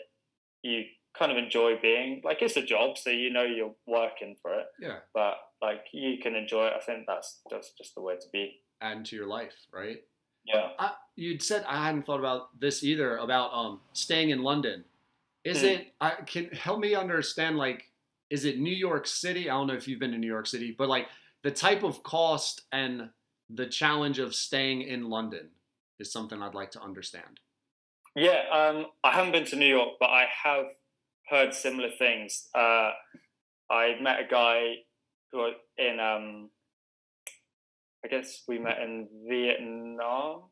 you 0.62 0.84
kind 1.18 1.32
of 1.32 1.38
enjoy 1.38 1.74
being, 1.82 2.22
like 2.24 2.42
it's 2.42 2.58
a 2.58 2.62
job, 2.62 2.98
so 2.98 3.10
you 3.10 3.32
know 3.32 3.44
you're 3.44 3.76
working 3.88 4.36
for 4.42 4.54
it, 4.54 4.68
Yeah, 4.80 5.00
but 5.14 5.36
like 5.62 5.86
you 5.92 6.18
can 6.18 6.36
enjoy 6.36 6.68
it. 6.68 6.74
I 6.76 6.80
think 6.80 7.06
that's 7.08 7.40
just 7.50 7.78
just 7.78 7.96
the 7.96 8.02
way 8.02 8.16
to 8.16 8.28
be. 8.32 8.62
add 8.82 9.06
to 9.06 9.16
your 9.16 9.28
life, 9.28 9.54
right? 9.72 10.04
Yeah. 10.46 10.70
I, 10.80 10.94
you'd 11.16 11.44
said 11.44 11.64
I 11.68 11.86
hadn't 11.86 12.04
thought 12.06 12.20
about 12.20 12.60
this 12.60 12.84
either 12.84 13.18
about 13.18 13.54
um 13.54 13.80
staying 13.94 14.30
in 14.32 14.42
London. 14.42 14.84
Is 15.44 15.62
Hmm. 15.62 15.68
it? 15.68 15.94
I 16.02 16.12
can 16.26 16.46
help 16.50 16.80
me 16.80 16.96
understand. 16.96 17.58
Like, 17.58 17.92
is 18.30 18.46
it 18.46 18.60
New 18.60 18.74
York 18.76 19.06
City? 19.08 19.50
I 19.50 19.54
don't 19.54 19.68
know 19.68 19.74
if 19.76 19.88
you've 19.88 20.00
been 20.00 20.12
to 20.12 20.18
New 20.18 20.28
York 20.28 20.48
City, 20.48 20.74
but 20.78 20.90
like 20.90 21.08
the 21.44 21.52
type 21.52 21.84
of 21.84 22.02
cost 22.04 22.62
and 22.72 23.10
the 23.50 23.68
challenge 23.68 24.18
of 24.20 24.34
staying 24.34 24.84
in 24.84 25.10
London 25.10 25.50
is 26.00 26.12
something 26.12 26.42
I'd 26.42 26.54
like 26.56 26.72
to 26.72 26.82
understand. 26.82 27.40
Yeah, 28.16 28.44
um, 28.52 28.88
I 29.04 29.12
haven't 29.12 29.32
been 29.32 29.46
to 29.46 29.56
New 29.56 29.68
York, 29.68 29.94
but 30.00 30.10
I 30.10 30.26
have 30.44 30.66
heard 31.30 31.54
similar 31.54 31.90
things. 31.98 32.50
Uh, 32.56 32.92
I 33.70 33.96
met 34.02 34.20
a 34.20 34.28
guy 34.30 34.76
who 35.32 35.38
was 35.40 35.54
in, 35.78 36.00
um, 36.00 36.50
I 38.04 38.08
guess 38.08 38.44
we 38.48 38.60
met 38.60 38.80
in 38.80 39.08
Vietnam, 39.28 40.44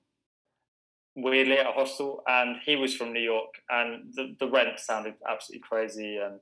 weirdly 1.16 1.58
at 1.58 1.68
a 1.68 1.72
hostel, 1.72 2.24
and 2.28 2.58
he 2.66 2.76
was 2.76 2.96
from 2.96 3.14
New 3.14 3.22
York, 3.22 3.56
and 3.70 4.14
the, 4.14 4.36
the 4.40 4.48
rent 4.48 4.80
sounded 4.80 5.16
absolutely 5.28 5.64
crazy. 5.68 6.18
And 6.18 6.40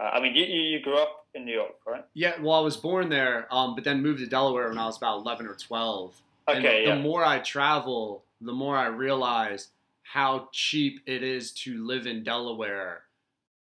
uh, 0.00 0.10
I 0.12 0.20
mean, 0.20 0.34
you, 0.34 0.44
you 0.44 0.60
you 0.62 0.80
grew 0.80 0.98
up 0.98 1.26
in 1.34 1.44
New 1.44 1.54
York, 1.54 1.74
right? 1.86 2.04
Yeah, 2.14 2.40
well, 2.40 2.58
I 2.58 2.60
was 2.60 2.76
born 2.76 3.08
there, 3.08 3.46
um, 3.52 3.74
but 3.74 3.84
then 3.84 4.02
moved 4.02 4.20
to 4.20 4.26
Delaware 4.26 4.68
when 4.68 4.78
I 4.78 4.86
was 4.86 4.96
about 4.96 5.18
eleven 5.18 5.46
or 5.46 5.54
twelve. 5.54 6.20
And 6.48 6.64
Okay, 6.64 6.84
the 6.84 6.96
yeah. 6.96 7.00
more 7.00 7.24
I 7.24 7.38
travel, 7.38 8.24
the 8.40 8.52
more 8.52 8.76
I 8.76 8.86
realize 8.86 9.68
how 10.02 10.48
cheap 10.52 11.00
it 11.06 11.22
is 11.22 11.52
to 11.52 11.84
live 11.84 12.06
in 12.06 12.24
Delaware. 12.24 13.02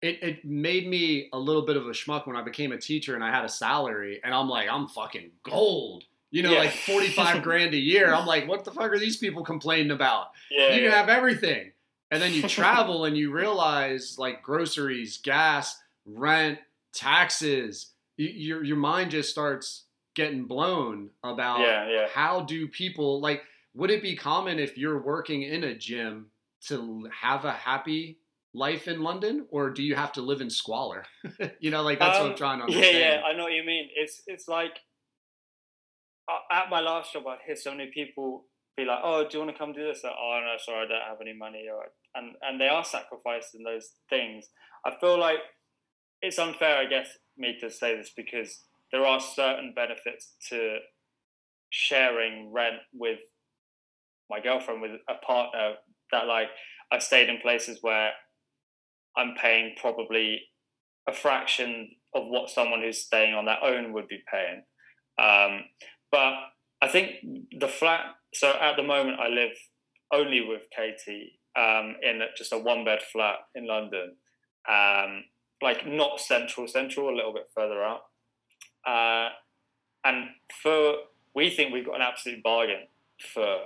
It, 0.01 0.23
it 0.23 0.44
made 0.44 0.86
me 0.89 1.28
a 1.33 1.39
little 1.39 1.62
bit 1.62 1.77
of 1.77 1.86
a 1.86 1.91
schmuck 1.91 2.27
when 2.27 2.36
I 2.36 2.43
became 2.43 2.70
a 2.73 2.78
teacher 2.78 3.15
and 3.15 3.25
I 3.25 3.31
had 3.31 3.44
a 3.44 3.49
salary, 3.49 4.20
and 4.23 4.33
I'm 4.33 4.49
like, 4.49 4.68
I'm 4.70 4.86
fucking 4.89 5.31
gold. 5.43 6.05
You 6.31 6.43
know, 6.43 6.52
Yeah. 6.52 6.59
like 6.60 6.73
45 6.73 7.43
grand 7.43 7.75
a 7.75 7.78
year. 7.78 8.12
I'm 8.15 8.27
like, 8.27 8.47
what 8.47 8.65
the 8.65 8.70
fuck 8.70 8.93
are 8.93 8.99
these 8.99 9.17
people 9.17 9.43
complaining 9.44 9.91
about? 9.91 10.28
Yeah, 10.51 10.68
you 10.68 10.75
can 10.75 10.85
yeah. 10.85 10.97
have 10.97 11.09
everything. 11.09 11.73
And 12.10 12.23
then 12.23 12.33
you 12.33 12.43
travel 12.49 13.07
and 13.07 13.17
you 13.17 13.33
realize 13.33 14.17
like 14.18 14.43
groceries, 14.43 15.18
gas, 15.18 15.77
rent, 16.07 16.59
taxes. 16.93 17.93
Your 18.17 18.62
your 18.65 18.77
mind 18.77 19.10
just 19.10 19.31
starts 19.31 19.85
getting 20.15 20.44
blown 20.44 21.10
about 21.23 21.60
yeah. 21.60 22.09
how 22.12 22.41
do 22.41 22.67
people 22.67 23.20
like 23.20 23.43
would 23.75 23.91
it 23.91 24.02
be 24.02 24.17
common 24.17 24.59
if 24.59 24.77
you're 24.77 25.01
working 25.01 25.43
in 25.43 25.62
a 25.62 25.75
gym 25.75 26.27
to 26.67 27.09
have 27.20 27.44
a 27.44 27.52
happy 27.52 28.18
life 28.59 28.89
in 28.89 29.03
London 29.03 29.47
or 29.51 29.70
do 29.70 29.83
you 29.83 29.95
have 29.95 30.12
to 30.12 30.23
live 30.23 30.41
in 30.41 30.51
squalor? 30.51 31.05
you 31.61 31.70
know, 31.70 31.83
like 31.83 31.99
that's 31.99 32.19
what 32.19 32.27
I'm 32.27 32.33
Um, 32.33 32.37
trying 32.37 32.59
to 32.59 32.65
Yeah, 32.67 32.77
understand. 32.77 33.20
yeah, 33.20 33.23
I 33.25 33.33
know 33.33 33.45
what 33.45 33.53
you 33.53 33.65
mean. 33.65 33.89
It's 33.95 34.23
it's 34.27 34.49
like 34.49 34.78
uh, 36.28 36.41
at 36.55 36.70
my 36.70 36.81
last 36.81 37.12
job, 37.12 37.27
I'd 37.27 37.39
hear 37.47 37.57
so 37.57 37.70
many 37.73 37.91
people 37.93 38.47
be 38.77 38.85
like, 38.85 39.01
"Oh, 39.03 39.23
do 39.28 39.39
you 39.39 39.45
want 39.45 39.53
to 39.57 39.59
come 39.59 39.73
do 39.73 39.85
this?" 39.87 40.05
Like, 40.05 40.15
oh 40.19 40.41
no, 40.45 40.57
sorry, 40.59 40.87
I 40.87 40.89
don't 40.89 41.09
have 41.09 41.20
any 41.20 41.33
money. 41.35 41.67
Or 41.73 41.87
and 42.15 42.37
and 42.43 42.61
they 42.61 42.69
are 42.69 42.85
sacrificing 42.85 43.62
those 43.65 43.93
things. 44.11 44.49
I 44.85 44.95
feel 45.01 45.19
like 45.19 45.39
it's 46.23 46.39
unfair, 46.39 46.77
I 46.78 46.87
guess, 46.87 47.09
me 47.37 47.57
to 47.61 47.70
say 47.70 47.97
this 47.97 48.12
because 48.17 48.65
there 48.93 49.07
are 49.07 49.20
certain 49.20 49.73
benefits 49.75 50.35
to 50.51 50.78
sharing 51.70 52.53
rent 52.53 52.81
with 52.93 53.20
my 54.31 54.41
girlfriend, 54.41 54.83
with 54.83 54.93
a 55.09 55.15
partner. 55.25 55.75
That 56.12 56.27
like 56.27 56.49
I've 56.91 57.03
stayed 57.03 57.28
in 57.28 57.39
places 57.41 57.78
where 57.83 58.12
I'm 59.17 59.35
paying 59.41 59.75
probably 59.81 60.43
a 61.09 61.12
fraction 61.12 61.91
of 62.15 62.25
what 62.27 62.51
someone 62.51 62.83
who's 62.83 63.05
staying 63.05 63.35
on 63.35 63.45
their 63.45 63.62
own 63.62 63.93
would 63.93 64.09
be 64.09 64.23
paying. 64.31 64.62
Um, 65.19 65.65
but 66.11 66.35
I 66.81 66.89
think 66.89 67.11
the 67.59 67.69
flat. 67.69 68.01
So 68.35 68.53
at 68.61 68.77
the 68.77 68.83
moment, 68.83 69.19
I 69.20 69.28
live 69.28 69.53
only 70.12 70.41
with 70.41 70.62
Katie 70.75 71.39
um, 71.57 71.97
in 72.03 72.20
just 72.37 72.53
a 72.53 72.59
one 72.59 72.85
bed 72.85 73.01
flat 73.12 73.37
in 73.55 73.67
London, 73.67 74.15
um, 74.69 75.25
like 75.62 75.87
not 75.87 76.20
central, 76.20 76.69
central, 76.69 77.11
a 77.11 77.17
little 77.17 77.33
bit 77.33 77.49
further 77.55 77.83
out. 77.83 78.03
Uh, 78.87 79.31
and 80.05 80.28
for 80.62 80.95
we 81.35 81.51
think 81.51 81.73
we've 81.73 81.87
got 81.87 81.97
an 81.97 82.03
absolute 82.03 82.43
bargain 82.43 82.87
for 83.35 83.59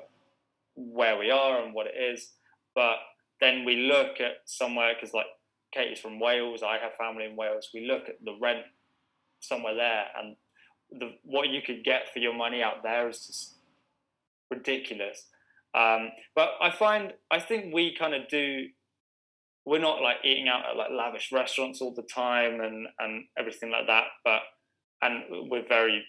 where 0.75 1.19
we 1.19 1.31
are 1.31 1.63
and 1.63 1.75
what 1.75 1.87
it 1.87 1.95
is. 1.97 2.33
But 2.75 2.97
then 3.43 3.65
we 3.65 3.77
look 3.77 4.21
at 4.21 4.37
somewhere 4.47 4.95
because 4.95 5.13
like 5.13 5.27
Katie's 5.75 5.99
from 5.99 6.21
Wales. 6.21 6.63
I 6.63 6.79
have 6.79 6.95
family 6.95 7.25
in 7.25 7.37
Wales. 7.37 7.71
We 7.75 7.87
look 7.87 8.09
at 8.09 8.25
the 8.25 8.37
rent 8.41 8.65
somewhere 9.41 9.75
there, 9.75 10.05
and 10.17 10.37
the 10.91 11.17
what 11.25 11.49
you 11.49 11.61
could 11.61 11.83
get 11.85 12.13
for 12.13 12.21
your 12.21 12.35
money 12.35 12.63
out 12.63 12.83
there 12.85 13.09
is 13.09 13.27
just 13.27 13.57
ridiculous. 14.51 15.27
Um, 15.75 16.11
but 16.37 16.51
I 16.61 16.71
find 16.71 17.15
I 17.31 17.41
think 17.41 17.75
we 17.75 17.97
kind 17.99 18.15
of 18.15 18.29
do. 18.29 18.67
We're 19.65 19.81
not 19.81 20.03
like 20.03 20.17
eating 20.25 20.49
out 20.49 20.69
at 20.69 20.77
like 20.77 20.91
lavish 20.91 21.31
restaurants 21.33 21.81
all 21.81 21.95
the 21.95 22.03
time 22.03 22.61
and 22.61 22.87
and 22.99 23.25
everything 23.37 23.71
like 23.71 23.87
that. 23.89 24.05
But 24.25 24.43
and 25.03 25.51
we're 25.51 25.67
very 25.67 26.05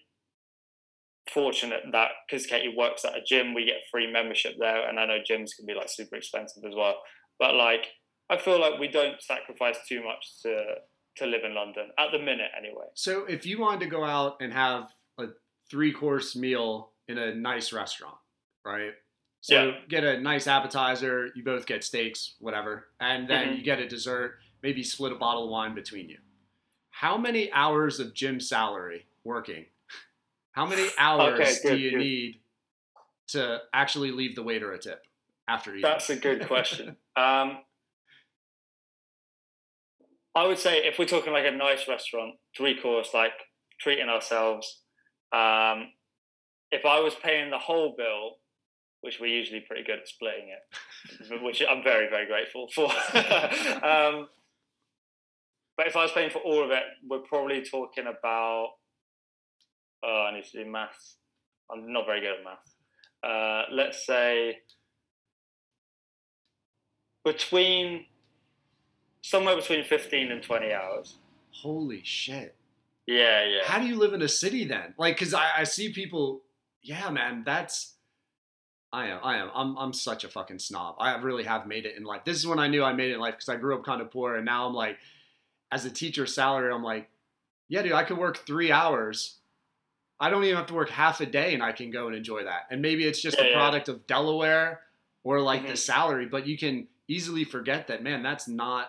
fortunate 1.33 1.81
that 1.91 2.09
because 2.27 2.45
Katie 2.45 2.73
works 2.77 3.05
at 3.05 3.17
a 3.17 3.23
gym, 3.25 3.53
we 3.53 3.65
get 3.65 3.77
free 3.91 4.11
membership 4.11 4.55
there. 4.59 4.87
And 4.87 4.99
I 4.99 5.05
know 5.05 5.19
gyms 5.19 5.55
can 5.55 5.65
be 5.65 5.73
like 5.73 5.89
super 5.89 6.15
expensive 6.15 6.63
as 6.67 6.75
well. 6.75 6.97
But 7.39 7.55
like 7.55 7.85
I 8.29 8.37
feel 8.37 8.59
like 8.59 8.79
we 8.79 8.87
don't 8.87 9.21
sacrifice 9.21 9.77
too 9.87 10.03
much 10.03 10.41
to 10.43 10.75
to 11.15 11.25
live 11.27 11.43
in 11.43 11.53
London 11.53 11.89
at 11.99 12.11
the 12.11 12.17
minute, 12.19 12.49
anyway. 12.57 12.85
So 12.95 13.25
if 13.25 13.45
you 13.45 13.59
wanted 13.59 13.81
to 13.81 13.85
go 13.87 14.03
out 14.03 14.37
and 14.41 14.51
have 14.51 14.89
a 15.19 15.27
three 15.69 15.91
course 15.91 16.35
meal 16.35 16.91
in 17.07 17.17
a 17.19 17.35
nice 17.35 17.71
restaurant, 17.71 18.17
right? 18.65 18.93
So 19.41 19.55
Yeah. 19.55 19.79
get 19.89 20.03
a 20.03 20.19
nice 20.19 20.47
appetizer, 20.47 21.29
you 21.35 21.43
both 21.43 21.65
get 21.67 21.83
steaks, 21.83 22.35
whatever, 22.39 22.87
and 22.99 23.29
then 23.29 23.49
Mhm. 23.49 23.57
you 23.57 23.63
get 23.63 23.79
a 23.79 23.87
dessert, 23.87 24.39
maybe 24.63 24.81
split 24.83 25.11
a 25.11 25.15
bottle 25.15 25.43
of 25.43 25.49
wine 25.51 25.75
between 25.75 26.09
you. 26.09 26.17
How 26.89 27.17
many 27.17 27.51
hours 27.51 27.99
of 27.99 28.13
gym 28.13 28.39
salary 28.39 29.05
working? 29.23 29.65
How 30.53 30.65
many 30.65 30.87
hours 30.97 31.39
Okay, 31.41 31.75
do 31.75 31.77
you 31.77 31.91
good. 31.91 31.99
need 31.99 32.41
to 33.27 33.61
actually 33.73 34.11
leave 34.11 34.35
the 34.35 34.43
waiter 34.43 34.71
a 34.71 34.79
tip 34.79 35.05
after 35.47 35.71
eating? 35.71 35.81
That's 35.83 36.09
a 36.09 36.15
good 36.15 36.47
question. 36.47 36.97
um, 37.15 37.57
I 40.35 40.47
would 40.47 40.57
say 40.57 40.77
if 40.85 40.97
we're 40.97 41.05
talking 41.05 41.33
like 41.33 41.45
a 41.45 41.51
nice 41.51 41.87
restaurant, 41.87 42.35
three 42.57 42.79
course, 42.79 43.09
like 43.13 43.33
treating 43.79 44.09
ourselves. 44.09 44.81
Um, 45.31 45.89
if 46.71 46.85
I 46.85 46.99
was 46.99 47.13
paying 47.21 47.51
the 47.51 47.59
whole 47.59 47.93
bill, 47.95 48.37
which 49.01 49.19
we're 49.19 49.27
usually 49.27 49.59
pretty 49.59 49.83
good 49.83 49.99
at 49.99 50.07
splitting 50.07 50.49
it, 50.49 51.41
which 51.43 51.61
I'm 51.67 51.83
very 51.83 52.09
very 52.09 52.25
grateful 52.25 52.67
for. 52.73 52.85
um, 53.85 54.27
but 55.77 55.87
if 55.87 55.95
I 55.95 56.03
was 56.03 56.11
paying 56.11 56.29
for 56.29 56.39
all 56.39 56.63
of 56.63 56.71
it, 56.71 56.83
we're 57.07 57.19
probably 57.19 57.63
talking 57.63 58.05
about. 58.07 58.69
Oh, 60.05 60.27
I 60.29 60.35
need 60.35 60.45
to 60.45 60.63
do 60.63 60.69
maths. 60.69 61.17
I'm 61.71 61.93
not 61.93 62.05
very 62.05 62.19
good 62.19 62.39
at 62.39 62.43
maths. 62.43 62.75
Uh, 63.23 63.73
let's 63.73 64.05
say 64.05 64.57
between 67.23 68.05
somewhere 69.21 69.55
between 69.55 69.83
15 69.83 70.31
and 70.31 70.43
20 70.43 70.73
hours. 70.73 71.15
Holy 71.51 72.01
shit. 72.03 72.55
Yeah, 73.05 73.45
yeah. 73.45 73.61
How 73.65 73.79
do 73.79 73.85
you 73.85 73.95
live 73.97 74.13
in 74.13 74.21
a 74.21 74.27
city 74.27 74.65
then? 74.65 74.93
Like, 74.97 75.17
cause 75.17 75.33
I, 75.33 75.49
I 75.59 75.63
see 75.63 75.91
people, 75.91 76.41
yeah, 76.81 77.09
man, 77.09 77.43
that's, 77.45 77.93
I 78.91 79.07
am, 79.07 79.19
I 79.23 79.37
am, 79.37 79.49
I'm, 79.55 79.77
I'm 79.77 79.93
such 79.93 80.23
a 80.23 80.29
fucking 80.29 80.59
snob. 80.59 80.95
I 80.99 81.15
really 81.17 81.43
have 81.43 81.65
made 81.67 81.85
it 81.85 81.97
in 81.97 82.03
life. 82.03 82.23
This 82.25 82.37
is 82.37 82.45
when 82.47 82.59
I 82.59 82.67
knew 82.67 82.83
I 82.83 82.93
made 82.93 83.11
it 83.11 83.15
in 83.15 83.19
life 83.19 83.33
because 83.35 83.49
I 83.49 83.55
grew 83.55 83.75
up 83.75 83.83
kind 83.83 84.01
of 84.01 84.11
poor. 84.11 84.35
And 84.35 84.45
now 84.45 84.67
I'm 84.67 84.73
like, 84.73 84.97
as 85.71 85.85
a 85.85 85.89
teacher 85.89 86.25
salary, 86.25 86.71
I'm 86.71 86.83
like, 86.83 87.09
yeah, 87.69 87.81
dude, 87.81 87.93
I 87.93 88.03
could 88.03 88.17
work 88.17 88.37
three 88.45 88.71
hours. 88.71 89.37
I 90.19 90.29
don't 90.29 90.43
even 90.43 90.57
have 90.57 90.67
to 90.67 90.73
work 90.75 90.89
half 90.89 91.21
a 91.21 91.25
day 91.25 91.53
and 91.53 91.63
I 91.63 91.71
can 91.71 91.89
go 91.91 92.07
and 92.07 92.15
enjoy 92.15 92.43
that. 92.43 92.67
And 92.69 92.81
maybe 92.81 93.05
it's 93.05 93.21
just 93.21 93.37
Yeah, 93.37 93.45
a 93.45 93.47
yeah. 93.49 93.53
product 93.55 93.89
of 93.89 94.05
Delaware 94.05 94.81
or 95.23 95.41
like 95.41 95.65
the 95.65 95.73
Mhm. 95.73 95.77
salary, 95.77 96.25
but 96.27 96.45
you 96.45 96.57
can 96.57 96.87
easily 97.07 97.43
forget 97.43 97.87
that, 97.87 98.03
man, 98.03 98.23
that's 98.23 98.47
not 98.47 98.87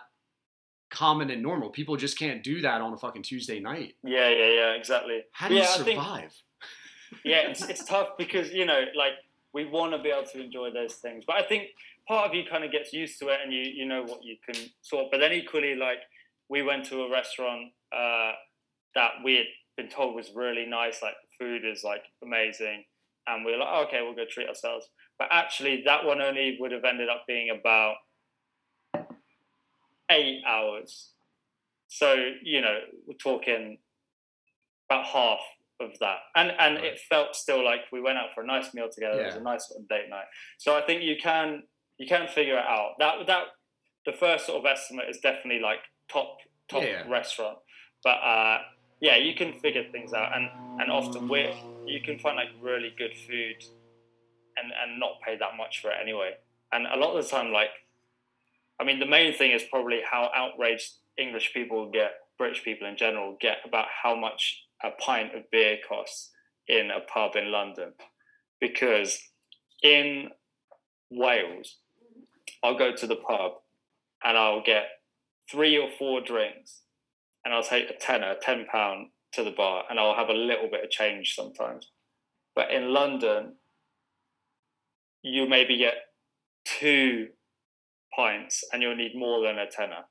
common 0.90 1.30
and 1.30 1.42
normal. 1.42 1.70
People 1.70 1.96
just 1.96 2.18
can't 2.18 2.42
do 2.42 2.60
that 2.62 2.80
on 2.80 2.92
a 2.92 2.96
fucking 2.96 3.22
Tuesday 3.22 3.60
night. 3.60 3.94
yeah, 4.04 4.28
yeah, 4.30 4.50
yeah, 4.50 4.70
exactly. 4.72 5.22
How 5.32 5.48
do 5.48 5.54
you 5.54 5.60
Yeah, 5.60 5.66
think- 5.78 5.98
survive? 6.00 6.34
yeah, 7.24 7.48
it's, 7.48 7.62
it's 7.68 7.84
tough 7.84 8.10
because 8.18 8.52
you 8.52 8.64
know, 8.66 8.84
like 8.96 9.12
we 9.52 9.64
want 9.64 9.92
to 9.92 9.98
be 9.98 10.10
able 10.10 10.26
to 10.28 10.42
enjoy 10.42 10.70
those 10.72 10.94
things, 10.96 11.24
but 11.26 11.36
I 11.36 11.42
think 11.42 11.68
part 12.08 12.28
of 12.28 12.34
you 12.34 12.44
kind 12.48 12.64
of 12.64 12.70
gets 12.72 12.92
used 12.92 13.18
to 13.20 13.28
it, 13.28 13.38
and 13.42 13.52
you 13.52 13.60
you 13.60 13.86
know 13.86 14.02
what 14.02 14.22
you 14.24 14.36
can 14.44 14.60
sort. 14.82 15.06
But 15.10 15.18
then 15.18 15.32
equally, 15.32 15.74
like 15.74 15.98
we 16.48 16.62
went 16.62 16.84
to 16.86 17.02
a 17.02 17.10
restaurant 17.10 17.72
uh, 17.96 18.32
that 18.94 19.12
we 19.24 19.36
had 19.36 19.46
been 19.76 19.88
told 19.88 20.14
was 20.14 20.30
really 20.34 20.66
nice, 20.66 21.02
like 21.02 21.14
the 21.38 21.44
food 21.44 21.62
is 21.64 21.82
like 21.84 22.02
amazing, 22.22 22.84
and 23.26 23.44
we 23.44 23.52
were 23.52 23.58
like, 23.58 23.68
oh, 23.70 23.84
okay, 23.84 24.00
we'll 24.02 24.14
go 24.14 24.24
treat 24.30 24.48
ourselves. 24.48 24.86
But 25.18 25.28
actually, 25.30 25.82
that 25.86 26.04
one 26.04 26.20
only 26.20 26.56
would 26.60 26.72
have 26.72 26.84
ended 26.84 27.08
up 27.08 27.24
being 27.26 27.50
about 27.50 27.94
eight 30.10 30.42
hours. 30.46 31.10
So 31.88 32.14
you 32.42 32.60
know, 32.60 32.78
we're 33.06 33.14
talking 33.14 33.78
about 34.90 35.06
half 35.06 35.40
of 35.80 35.90
that, 36.00 36.18
and 36.36 36.52
and 36.58 36.76
Right. 36.76 36.84
it 36.84 37.00
felt 37.08 37.34
still 37.36 37.64
like 37.64 37.80
we 37.92 38.00
went 38.00 38.18
out 38.18 38.28
for 38.34 38.42
a 38.42 38.46
nice 38.46 38.74
meal 38.74 38.88
together. 38.92 39.20
It 39.20 39.26
was 39.26 39.36
a 39.36 39.40
nice 39.40 39.68
sort 39.68 39.80
of 39.80 39.88
date 39.88 40.08
night. 40.08 40.26
So 40.58 40.76
I 40.76 40.82
think 40.82 41.02
you 41.02 41.16
can 41.22 41.62
you 41.98 42.06
can 42.06 42.28
figure 42.28 42.58
it 42.58 42.64
out. 42.64 42.94
That 42.98 43.26
that 43.26 43.44
the 44.06 44.12
first 44.12 44.46
sort 44.46 44.58
of 44.58 44.66
estimate 44.66 45.08
is 45.08 45.18
definitely 45.18 45.60
like 45.60 45.80
top 46.08 46.38
top 46.68 46.82
Yeah. 46.82 47.08
restaurant, 47.08 47.58
but 48.02 48.18
uh, 48.22 48.58
yeah, 49.00 49.16
you 49.16 49.34
can 49.34 49.52
figure 49.54 49.84
things 49.92 50.12
out, 50.12 50.34
and 50.34 50.48
and 50.78 50.90
often 50.90 51.28
we 51.28 51.48
you 51.86 52.00
can 52.00 52.18
find 52.18 52.36
like 52.36 52.48
really 52.60 52.92
good 52.98 53.14
food, 53.26 53.56
and 54.56 54.72
and 54.82 54.98
not 54.98 55.20
pay 55.24 55.36
that 55.36 55.56
much 55.56 55.80
for 55.80 55.90
it 55.90 55.96
anyway. 56.00 56.32
And 56.72 56.86
a 56.86 56.96
lot 56.96 57.16
of 57.16 57.22
the 57.22 57.30
time, 57.30 57.52
like, 57.52 57.70
I 58.80 58.84
mean, 58.84 58.98
the 58.98 59.06
main 59.06 59.32
thing 59.34 59.52
is 59.52 59.62
probably 59.70 60.00
how 60.10 60.30
outraged 60.34 60.90
English 61.16 61.52
people 61.54 61.90
get, 61.90 62.12
British 62.38 62.64
people 62.64 62.88
in 62.88 62.96
general 62.96 63.36
get 63.40 63.58
about 63.64 63.86
how 64.02 64.16
much 64.16 64.64
a 64.82 64.90
pint 64.90 65.34
of 65.34 65.50
beer 65.50 65.78
costs 65.88 66.30
in 66.66 66.90
a 66.90 67.00
pub 67.00 67.36
in 67.36 67.52
London, 67.52 67.92
because 68.60 69.18
in 69.82 70.30
Wales, 71.10 71.76
I'll 72.62 72.78
go 72.78 72.94
to 72.94 73.06
the 73.06 73.16
pub 73.16 73.52
and 74.24 74.36
I'll 74.36 74.62
get 74.62 74.86
three 75.50 75.78
or 75.78 75.90
four 75.98 76.20
drinks 76.20 76.80
and 77.44 77.54
I'll 77.54 77.62
take 77.62 77.90
a 77.90 77.96
tenner, 77.96 78.34
ten 78.40 78.66
pound 78.66 79.08
to 79.32 79.44
the 79.44 79.50
bar 79.50 79.84
and 79.90 80.00
I'll 80.00 80.16
have 80.16 80.30
a 80.30 80.34
little 80.34 80.68
bit 80.68 80.82
of 80.82 80.90
change 80.90 81.34
sometimes. 81.34 81.90
But 82.54 82.70
in 82.70 82.92
London, 82.92 83.56
you 85.22 85.48
maybe 85.48 85.76
get 85.76 85.94
two 86.64 87.28
pints 88.16 88.64
and 88.72 88.82
you'll 88.82 88.96
need 88.96 89.14
more 89.16 89.42
than 89.42 89.58
a 89.58 89.66
tenner. 89.70 90.04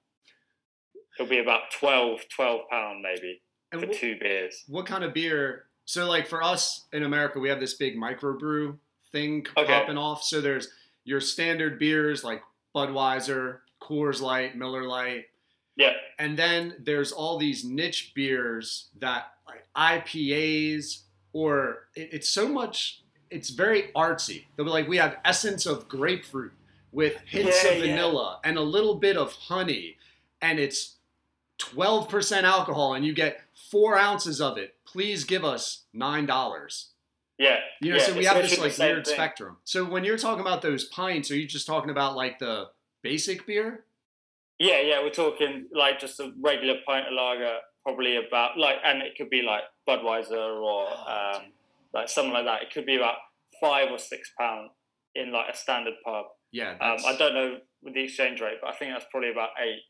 It'll 1.20 1.30
be 1.30 1.40
about 1.40 1.72
12, 1.80 2.22
12 2.36 2.62
pound 2.70 3.02
maybe 3.02 3.42
And 3.72 3.82
for 3.82 3.88
wh- 3.88 3.92
two 3.96 4.18
beers. 4.20 4.64
what 4.68 4.86
kind 4.86 5.04
of 5.04 5.14
beer? 5.14 5.66
So, 5.86 6.06
like 6.08 6.28
for 6.28 6.42
us 6.42 6.86
in 6.94 7.04
America, 7.04 7.40
we 7.40 7.50
have 7.50 7.60
this 7.60 7.74
big 7.74 7.96
microbrew 7.98 8.78
thing 9.12 9.46
Okay. 9.58 9.68
popping 9.68 9.98
off. 9.98 10.24
So 10.24 10.42
there's 10.42 10.70
your 11.04 11.20
standard 11.20 11.78
beers 11.78 12.24
like 12.24 12.42
Budweiser, 12.76 13.60
Coors 13.82 14.22
Light, 14.22 14.56
Miller 14.56 14.84
Lite, 14.88 15.26
Yeah. 15.76 15.94
and 16.18 16.38
then 16.38 16.76
there's 16.80 17.12
all 17.12 17.38
these 17.38 17.64
niche 17.66 18.14
beers 18.16 18.88
that 19.00 19.34
like 19.46 19.66
IPAs 19.76 21.04
or 21.34 21.88
it, 21.96 22.10
it's 22.14 22.30
so 22.30 22.48
much. 22.48 23.02
It's 23.30 23.50
very 23.50 23.92
artsy. 23.96 24.46
They'll 24.56 24.66
be 24.66 24.72
like 24.72 24.88
we 24.88 24.98
have 24.98 25.18
essence 25.26 25.66
of 25.66 25.88
grapefruit 25.90 26.54
with 26.94 27.18
hints 27.26 27.64
Yeah, 27.64 27.72
of 27.72 27.78
yeah. 27.80 27.82
vanilla 27.96 28.40
and 28.44 28.58
a 28.58 28.62
little 28.62 28.96
bit 28.96 29.18
of 29.18 29.34
honey, 29.34 29.98
and 30.42 30.60
it's 30.60 30.96
12% 31.60 32.44
alcohol 32.44 32.94
and 32.94 33.06
you 33.06 33.14
get 33.14 33.42
four 33.72 33.98
ounces 33.98 34.42
of 34.42 34.58
it. 34.58 34.76
Please 34.86 35.24
give 35.24 35.44
us 35.46 35.84
$9. 35.96 36.86
Yeah. 37.38 37.58
You 37.82 37.92
know, 37.92 37.98
Yeah, 37.98 38.04
so 38.04 38.14
we 38.18 38.26
have 38.26 38.38
this 38.38 38.60
like 38.60 38.78
weird 38.78 39.06
thing. 39.06 39.14
spectrum. 39.16 39.58
So 39.64 39.86
when 39.86 40.04
you're 40.04 40.18
talking 40.18 40.42
about 40.42 40.62
those 40.62 40.86
pints, 40.86 41.32
are 41.32 41.36
you 41.36 41.48
just 41.48 41.66
talking 41.68 41.90
about 41.90 42.16
like 42.16 42.40
the 42.40 42.70
basic 43.02 43.46
beer? 43.48 43.86
Yeah, 44.60 44.82
yeah, 44.82 45.02
we're 45.02 45.10
talking 45.10 45.68
like 45.74 46.00
just 46.00 46.20
a 46.20 46.32
regular 46.40 46.76
pint 46.86 47.08
of 47.08 47.14
lager, 47.14 47.58
probably 47.84 48.18
about 48.18 48.58
like, 48.58 48.78
and 48.84 49.02
it 49.02 49.16
could 49.18 49.30
be 49.30 49.42
like 49.42 49.64
Budweiser 49.88 50.32
or 50.32 50.88
Oh, 50.88 51.34
um, 51.36 51.44
like 51.94 52.08
something 52.10 52.34
like 52.34 52.46
that. 52.46 52.62
It 52.64 52.72
could 52.74 52.86
be 52.86 52.96
about 52.96 53.16
five 53.60 53.90
or 53.92 53.98
six 53.98 54.32
pound 54.40 54.70
in 55.16 55.32
like 55.32 55.54
a 55.54 55.58
standard 55.58 55.96
pub. 56.06 56.26
Yeah, 56.54 56.72
Um, 56.80 56.98
I 57.06 57.16
don't 57.18 57.34
know 57.34 57.58
with 57.82 57.96
the 57.96 58.04
exchange 58.04 58.40
rate, 58.40 58.60
but 58.62 58.70
I 58.74 58.78
think 58.78 58.94
that's 58.94 59.06
probably 59.12 59.32
about 59.32 59.50
eight. 59.62 59.82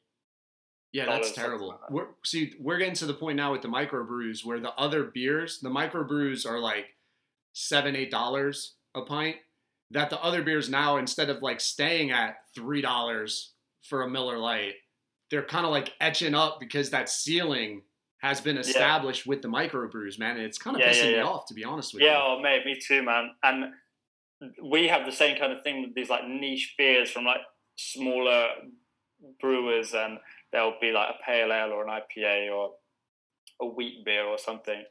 yeah, 0.93 1.05
that's 1.05 1.31
terrible. 1.31 1.67
like 1.69 1.79
that. 1.81 1.91
We're, 1.91 2.07
see, 2.23 2.53
we're 2.59 2.77
getting 2.77 2.95
to 2.95 3.05
the 3.05 3.13
point 3.13 3.35
now 3.37 3.51
with 3.51 3.61
the 3.61 3.67
microbrews 3.67 4.43
where 4.45 4.59
the 4.59 4.73
other 4.75 5.03
beers, 5.03 5.59
the 5.59 5.69
microbrews 5.69 6.49
are 6.49 6.59
like 6.59 6.85
seven, 7.53 7.95
eight 7.95 8.09
dollars 8.09 8.75
a 8.95 9.01
pint. 9.01 9.35
That 9.91 10.09
the 10.09 10.19
other 10.23 10.41
beers 10.41 10.69
now, 10.69 10.97
instead 10.97 11.29
of 11.29 11.43
like 11.43 11.59
staying 11.61 12.09
at 12.11 12.37
three 12.55 12.81
dollars 12.81 13.51
for 13.83 14.01
a 14.03 14.09
Miller 14.09 14.39
Lite, 14.39 14.75
they're 15.29 15.43
kind 15.43 15.65
of 15.65 15.71
like 15.71 15.93
etching 15.99 16.33
up 16.33 16.59
because 16.59 16.89
that 16.91 17.09
ceiling 17.09 17.81
has 18.19 18.39
been 18.39 18.57
established 18.57 19.27
with 19.27 19.41
the 19.41 19.49
microbrews, 19.49 20.17
man. 20.17 20.37
And 20.37 20.45
it's 20.45 20.57
kind 20.57 20.77
of 20.77 20.79
Yeah, 20.79 20.91
yeah, 20.93 20.93
pissing 21.03 21.11
me 21.17 21.19
off, 21.19 21.45
to 21.47 21.53
be 21.53 21.63
honest 21.65 21.93
with 21.93 22.01
you. 22.03 22.07
Yeah, 22.07 22.21
oh 22.23 22.39
mate, 22.41 22.65
me 22.65 22.79
too, 22.79 23.03
man. 23.03 23.31
And 23.43 23.73
we 24.61 24.87
have 24.87 25.05
the 25.05 25.11
same 25.11 25.37
kind 25.37 25.51
of 25.53 25.63
thing 25.63 25.81
with 25.81 25.93
these 25.95 26.09
like 26.09 26.27
niche 26.27 26.75
beers 26.77 27.09
from 27.11 27.25
like 27.25 27.41
smaller 27.75 28.47
brewers, 29.39 29.93
and 29.93 30.17
there'll 30.51 30.75
be 30.81 30.91
like 30.91 31.09
a 31.09 31.23
pale 31.25 31.51
ale 31.51 31.71
or 31.71 31.85
an 31.87 31.89
IPA 31.89 32.51
or 32.53 32.71
a 33.61 33.65
wheat 33.65 34.03
beer 34.05 34.25
or 34.25 34.37
something. 34.37 34.83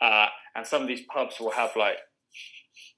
Uh, 0.00 0.26
and 0.54 0.66
some 0.66 0.82
of 0.82 0.88
these 0.88 1.02
pubs 1.12 1.38
will 1.40 1.50
have 1.50 1.70
like 1.76 1.96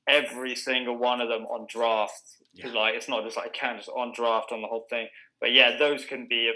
every 0.08 0.54
single 0.54 0.96
one 0.96 1.20
of 1.20 1.28
them 1.28 1.42
on 1.46 1.66
draft. 1.68 2.22
Yeah. 2.54 2.68
Like 2.68 2.94
it's 2.94 3.08
not 3.08 3.24
just 3.24 3.36
like 3.36 3.46
a 3.48 3.50
can, 3.50 3.76
just 3.78 3.88
on 3.88 4.12
draft 4.14 4.52
on 4.52 4.60
the 4.60 4.68
whole 4.68 4.86
thing. 4.90 5.08
But 5.40 5.52
yeah, 5.52 5.76
those 5.78 6.04
can 6.04 6.26
be 6.28 6.52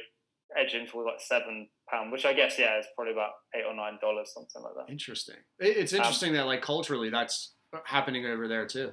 edging 0.57 0.87
towards 0.87 1.07
like 1.07 1.21
seven 1.21 1.69
pound, 1.91 2.13
which 2.13 2.25
I 2.25 2.33
guess 2.33 2.59
yeah 2.59 2.79
is 2.79 2.87
probably 2.95 3.13
about 3.13 3.31
eight 3.55 3.65
or 3.67 3.75
nine 3.75 3.99
dollars, 4.01 4.33
something 4.35 4.63
like 4.63 4.75
that. 4.77 4.93
Interesting. 4.93 5.37
It- 5.59 5.77
It's 5.79 5.93
Um, 5.93 5.99
interesting 6.01 6.33
that 6.35 6.47
like 6.47 6.63
culturally 6.63 7.11
that's 7.11 7.55
happening 7.85 8.27
over 8.27 8.47
there 8.47 8.67
too. 8.67 8.93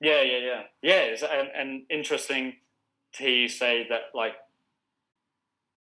Yeah, 0.00 0.22
yeah, 0.22 0.38
yeah, 0.38 0.62
yeah. 0.82 1.00
It's, 1.02 1.22
and, 1.22 1.48
and 1.54 1.82
interesting 1.90 2.54
to 3.14 3.22
hear 3.22 3.34
you 3.36 3.48
say 3.48 3.86
that, 3.88 4.02
like, 4.14 4.34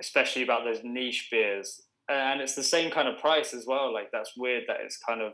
especially 0.02 0.44
about 0.44 0.64
those 0.64 0.84
niche 0.84 1.28
beers, 1.32 1.82
and 2.08 2.42
it's 2.42 2.56
the 2.56 2.64
same 2.64 2.92
kind 2.92 3.08
of 3.08 3.20
price 3.20 3.54
as 3.54 3.66
well. 3.68 3.94
Like, 3.94 4.12
that's 4.12 4.36
weird 4.38 4.64
that 4.68 4.78
it's 4.82 4.98
kind 4.98 5.22
of 5.22 5.34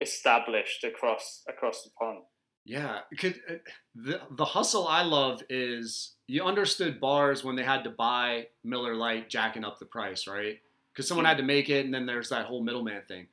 established 0.00 0.84
across 0.84 1.44
across 1.48 1.84
the 1.84 1.90
pond. 1.98 2.20
Yeah, 2.64 3.00
could 3.18 3.40
uh, 3.48 3.54
the 3.94 4.20
the 4.32 4.44
hustle 4.44 4.86
I 4.86 5.02
love 5.02 5.42
is 5.48 6.16
you 6.26 6.44
understood 6.44 7.00
bars 7.00 7.42
when 7.42 7.56
they 7.56 7.62
had 7.64 7.84
to 7.84 7.90
buy 7.90 8.48
Miller 8.62 8.94
Lite, 8.94 9.30
jacking 9.30 9.64
up 9.64 9.78
the 9.78 9.86
price, 9.86 10.26
right? 10.26 10.60
Because 10.92 11.08
someone 11.08 11.24
Mm. 11.24 11.28
had 11.28 11.38
to 11.38 11.42
make 11.44 11.70
it, 11.70 11.84
and 11.86 11.94
then 11.94 12.04
there's 12.06 12.28
that 12.28 12.46
whole 12.46 12.62
middleman 12.62 13.02
thing. 13.02 13.28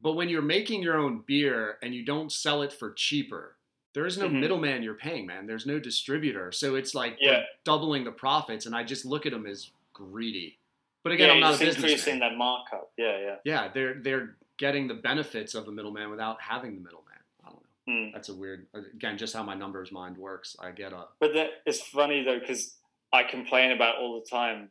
But 0.00 0.14
when 0.14 0.28
you're 0.28 0.42
making 0.42 0.82
your 0.82 0.96
own 0.96 1.22
beer 1.26 1.78
and 1.82 1.94
you 1.94 2.04
don't 2.04 2.32
sell 2.32 2.62
it 2.62 2.72
for 2.72 2.92
cheaper, 2.94 3.57
there 3.94 4.06
is 4.06 4.18
no 4.18 4.28
Mhm. 4.28 4.40
middleman 4.40 4.82
you're 4.82 4.94
paying, 4.94 5.26
man. 5.26 5.46
There's 5.46 5.66
no 5.66 5.78
distributor, 5.78 6.52
so 6.52 6.74
it's 6.74 6.94
like 6.94 7.16
Yeah. 7.20 7.44
doubling 7.64 8.04
the 8.04 8.12
profits, 8.12 8.66
and 8.66 8.74
I 8.76 8.84
just 8.84 9.04
look 9.04 9.26
at 9.26 9.32
them 9.32 9.46
as 9.46 9.70
greedy. 9.92 10.58
But 11.02 11.12
again, 11.12 11.28
yeah, 11.28 11.34
I'm 11.34 11.40
not 11.40 11.50
a 11.60 11.66
it's 11.66 11.76
increasing 11.76 11.80
businessman. 11.96 12.18
their 12.20 12.36
markup. 12.36 12.92
Yeah, 12.96 13.18
yeah. 13.18 13.36
Yeah, 13.44 13.68
they're 13.68 13.94
they're 13.94 14.36
getting 14.58 14.88
the 14.88 14.94
benefits 14.94 15.54
of 15.54 15.68
a 15.68 15.72
middleman 15.72 16.10
without 16.10 16.40
having 16.42 16.74
the 16.74 16.80
middleman. 16.80 17.18
I 17.44 17.50
don't 17.50 17.62
know. 17.86 17.92
Mm. 17.92 18.12
That's 18.12 18.28
a 18.28 18.34
weird. 18.34 18.66
Again, 18.74 19.16
just 19.16 19.34
how 19.34 19.42
my 19.42 19.54
numbers 19.54 19.90
mind 19.92 20.16
works. 20.18 20.56
I 20.60 20.70
get 20.72 20.92
a. 20.92 21.06
But 21.20 21.32
that, 21.34 21.62
it's 21.64 21.80
funny 21.80 22.22
though 22.24 22.38
because 22.40 22.76
I 23.12 23.22
complain 23.24 23.72
about 23.72 23.96
all 23.96 24.20
the 24.20 24.26
time, 24.26 24.70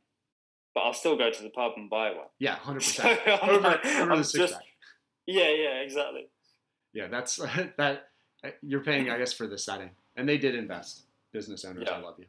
but 0.75 0.81
I'll 0.81 0.93
still 0.93 1.15
go 1.17 1.31
to 1.31 1.43
the 1.43 1.49
pub 1.49 1.73
and 1.77 1.89
buy 1.89 2.11
one. 2.11 2.27
Yeah, 2.39 2.55
hundred 2.55 2.81
So 2.83 3.03
percent 3.03 3.43
I'm 3.43 3.49
over 3.49 3.61
like- 3.69 3.85
over 3.85 4.15
the 4.17 4.23
six 4.23 4.37
just- 4.43 4.53
pack. 4.53 4.63
Yeah, 5.25 5.49
yeah, 5.49 5.79
exactly. 5.79 6.27
Yeah, 6.93 7.07
that's 7.07 7.35
that. 7.77 8.09
You're 8.61 8.83
paying, 8.83 9.09
I 9.09 9.17
guess, 9.17 9.33
for 9.33 9.47
the 9.47 9.57
setting, 9.57 9.89
and 10.15 10.27
they 10.27 10.37
did 10.37 10.55
invest. 10.55 11.03
Business 11.33 11.65
owners, 11.65 11.87
I 11.91 11.99
love 11.99 12.15
you. 12.17 12.25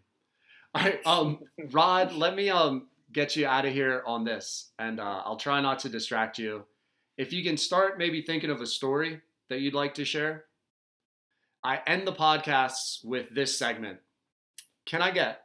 All 0.74 0.82
right, 0.82 1.06
um, 1.06 1.38
Rod, 1.70 2.12
let 2.12 2.34
me 2.34 2.50
um 2.50 2.88
get 3.12 3.36
you 3.36 3.46
out 3.46 3.64
of 3.64 3.72
here 3.72 4.02
on 4.06 4.24
this, 4.24 4.70
and 4.78 5.00
uh, 5.00 5.22
I'll 5.24 5.36
try 5.36 5.60
not 5.60 5.78
to 5.80 5.88
distract 5.88 6.38
you. 6.38 6.64
If 7.16 7.32
you 7.32 7.42
can 7.42 7.56
start 7.56 7.98
maybe 7.98 8.20
thinking 8.20 8.50
of 8.50 8.60
a 8.60 8.66
story 8.66 9.20
that 9.48 9.60
you'd 9.60 9.74
like 9.74 9.94
to 9.94 10.04
share. 10.04 10.44
I 11.64 11.80
end 11.86 12.06
the 12.06 12.12
podcasts 12.12 13.04
with 13.04 13.34
this 13.34 13.58
segment. 13.58 13.98
Can 14.86 15.02
I 15.02 15.10
get 15.10 15.42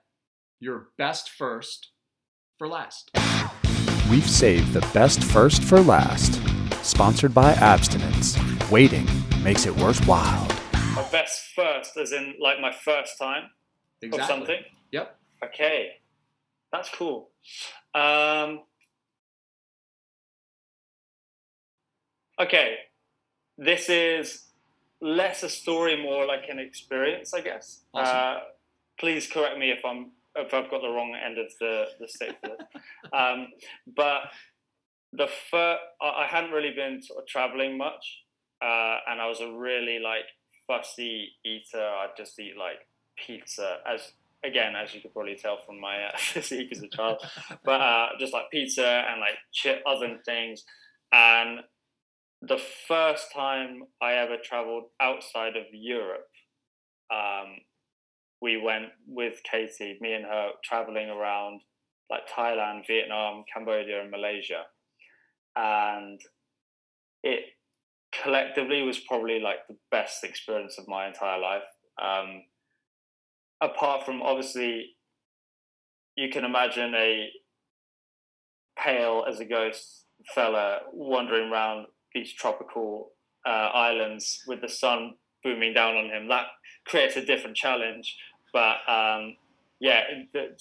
your 0.60 0.90
best 0.98 1.30
first 1.30 1.90
for 2.58 2.68
last? 2.68 3.12
We've 4.10 4.30
saved 4.30 4.74
the 4.74 4.88
best 4.94 5.24
first 5.24 5.64
for 5.64 5.82
last. 5.82 6.40
Sponsored 6.84 7.34
by 7.34 7.54
Abstinence. 7.54 8.38
Waiting 8.70 9.08
makes 9.44 9.66
it 9.66 9.76
worthwhile. 9.76 10.53
My 10.96 11.10
best 11.10 11.54
first, 11.56 11.98
as 11.98 12.12
in 12.12 12.36
like 12.40 12.60
my 12.60 12.72
first 12.72 13.18
time. 13.18 13.50
Exactly. 14.04 14.20
or 14.20 14.28
something. 14.28 14.64
Yep. 14.92 15.16
Okay, 15.46 15.92
that's 16.72 16.90
cool. 16.90 17.30
Um, 17.96 18.62
okay, 22.40 22.76
this 23.58 23.90
is 23.90 24.46
less 25.02 25.44
a 25.44 25.50
story, 25.50 26.02
more 26.02 26.26
like 26.26 26.50
an 26.50 26.60
experience, 26.60 27.34
I 27.34 27.42
guess. 27.42 27.82
Awesome. 27.94 28.16
Uh, 28.16 28.40
please 29.00 29.28
correct 29.28 29.58
me 29.58 29.72
if 29.72 29.84
I'm 29.86 30.12
if 30.36 30.54
I've 30.54 30.70
got 30.70 30.82
the 30.82 30.90
wrong 30.90 31.16
end 31.16 31.38
of 31.38 31.48
the 31.60 31.86
the 32.00 32.08
stick 32.08 32.36
for 32.42 32.50
this. 32.50 32.84
um, 33.14 33.48
but 33.96 34.22
the 35.12 35.28
first, 35.50 35.82
I 36.02 36.24
I 36.24 36.28
hadn't 36.30 36.52
really 36.52 36.74
been 36.76 37.02
sort 37.02 37.20
of 37.20 37.28
traveling 37.28 37.78
much, 37.78 38.24
uh, 38.62 38.98
and 39.08 39.22
I 39.22 39.28
was 39.28 39.42
a 39.42 39.52
really 39.52 40.00
like 40.00 40.26
fussy 40.82 41.34
eater. 41.46 41.82
I'd 41.82 42.18
just 42.18 42.40
eat 42.40 42.58
like 42.58 42.88
pizza 43.18 43.78
as 43.88 44.14
again 44.44 44.76
as 44.76 44.94
you 44.94 45.02
could 45.02 45.14
probably 45.14 45.36
tell 45.36 45.58
from 45.66 45.80
my 45.80 46.04
uh, 46.04 46.12
physique 46.18 46.70
as 46.72 46.82
a 46.82 46.88
child 46.88 47.18
but 47.64 47.82
uh, 47.82 48.08
just 48.20 48.34
like 48.34 48.50
pizza 48.52 49.06
and 49.10 49.20
like 49.20 49.38
chip 49.52 49.82
other 49.86 50.18
things 50.26 50.64
and 51.12 51.60
the 52.42 52.60
first 52.88 53.28
time 53.34 53.84
i 54.02 54.14
ever 54.14 54.36
traveled 54.44 54.84
outside 55.02 55.56
of 55.56 55.64
europe 55.72 56.28
um, 57.14 57.56
we 58.42 58.58
went 58.58 58.88
with 59.08 59.40
katie 59.50 59.98
me 60.02 60.14
and 60.14 60.26
her 60.26 60.50
traveling 60.64 61.10
around 61.10 61.62
like 62.10 62.28
thailand 62.28 62.86
vietnam 62.86 63.44
cambodia 63.54 64.02
and 64.02 64.12
malaysia 64.12 64.64
and 65.56 66.20
it 67.24 67.46
collectively 68.22 68.84
was 68.84 69.00
probably 69.00 69.40
like 69.40 69.68
the 69.68 69.76
best 69.92 70.24
experience 70.24 70.78
of 70.78 70.88
my 70.88 71.08
entire 71.08 71.40
life. 71.40 71.64
Um, 72.02 72.44
apart 73.62 74.06
from 74.06 74.22
obviously 74.22 74.96
you 76.16 76.30
can 76.30 76.44
imagine 76.44 76.94
a 76.96 77.30
pale 78.78 79.26
as 79.28 79.40
a 79.40 79.46
ghost 79.46 80.06
fella 80.34 80.80
wandering 80.92 81.52
around 81.52 81.88
these 82.14 82.34
tropical 82.34 83.12
uh, 83.46 83.70
islands 83.74 84.42
with 84.48 84.62
the 84.62 84.70
sun 84.70 85.14
booming 85.44 85.74
down 85.74 85.96
on 85.96 86.06
him. 86.06 86.28
That 86.28 86.46
creates 86.86 87.16
a 87.16 87.26
different 87.26 87.56
challenge 87.56 88.16
but 88.54 88.78
um, 88.88 89.36
yeah 89.82 90.02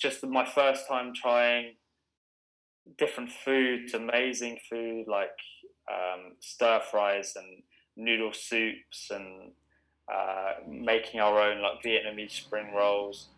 just 0.01 0.25
my 0.27 0.45
first 0.45 0.89
time 0.89 1.13
trying 1.15 1.75
different 2.99 3.31
foods 3.31 3.95
amazing 3.95 4.59
food 4.69 5.05
like 5.07 5.31
um, 5.91 6.33
stir 6.41 6.81
fries 6.91 7.35
and 7.37 7.63
noodle 7.97 8.33
soups 8.33 9.11
and 9.11 9.53
uh, 10.13 10.53
making 10.69 11.21
our 11.21 11.41
own 11.41 11.63
like 11.63 11.83
Vietnamese 11.85 12.33
spring 12.33 12.73
rolls, 12.75 13.29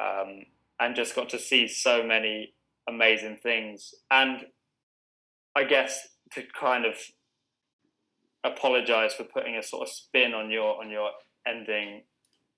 um, 0.00 0.44
and 0.80 0.96
just 0.96 1.14
got 1.14 1.28
to 1.30 1.38
see 1.38 1.66
so 1.68 2.02
many 2.02 2.54
amazing 2.88 3.38
things. 3.42 3.94
And 4.10 4.46
I 5.56 5.64
guess 5.64 6.08
to 6.32 6.42
kind 6.58 6.84
of 6.84 6.94
apologize 8.44 9.14
for 9.14 9.24
putting 9.24 9.56
a 9.56 9.62
sort 9.62 9.88
of 9.88 9.92
spin 9.92 10.34
on 10.34 10.50
your 10.50 10.80
on 10.80 10.90
your 10.90 11.10
ending 11.46 12.02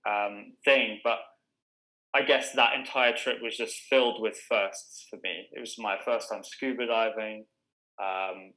um, 0.08 0.52
thing, 0.64 1.00
but 1.02 1.18
I 2.14 2.22
guess 2.22 2.52
that 2.52 2.74
entire 2.74 3.12
trip 3.12 3.38
was 3.42 3.56
just 3.56 3.76
filled 3.90 4.22
with 4.22 4.38
firsts 4.48 5.06
for 5.10 5.16
me. 5.22 5.48
It 5.52 5.60
was 5.60 5.76
my 5.78 5.96
first 6.04 6.30
time 6.30 6.42
scuba 6.42 6.86
diving. 6.86 7.44
Um, 8.00 8.52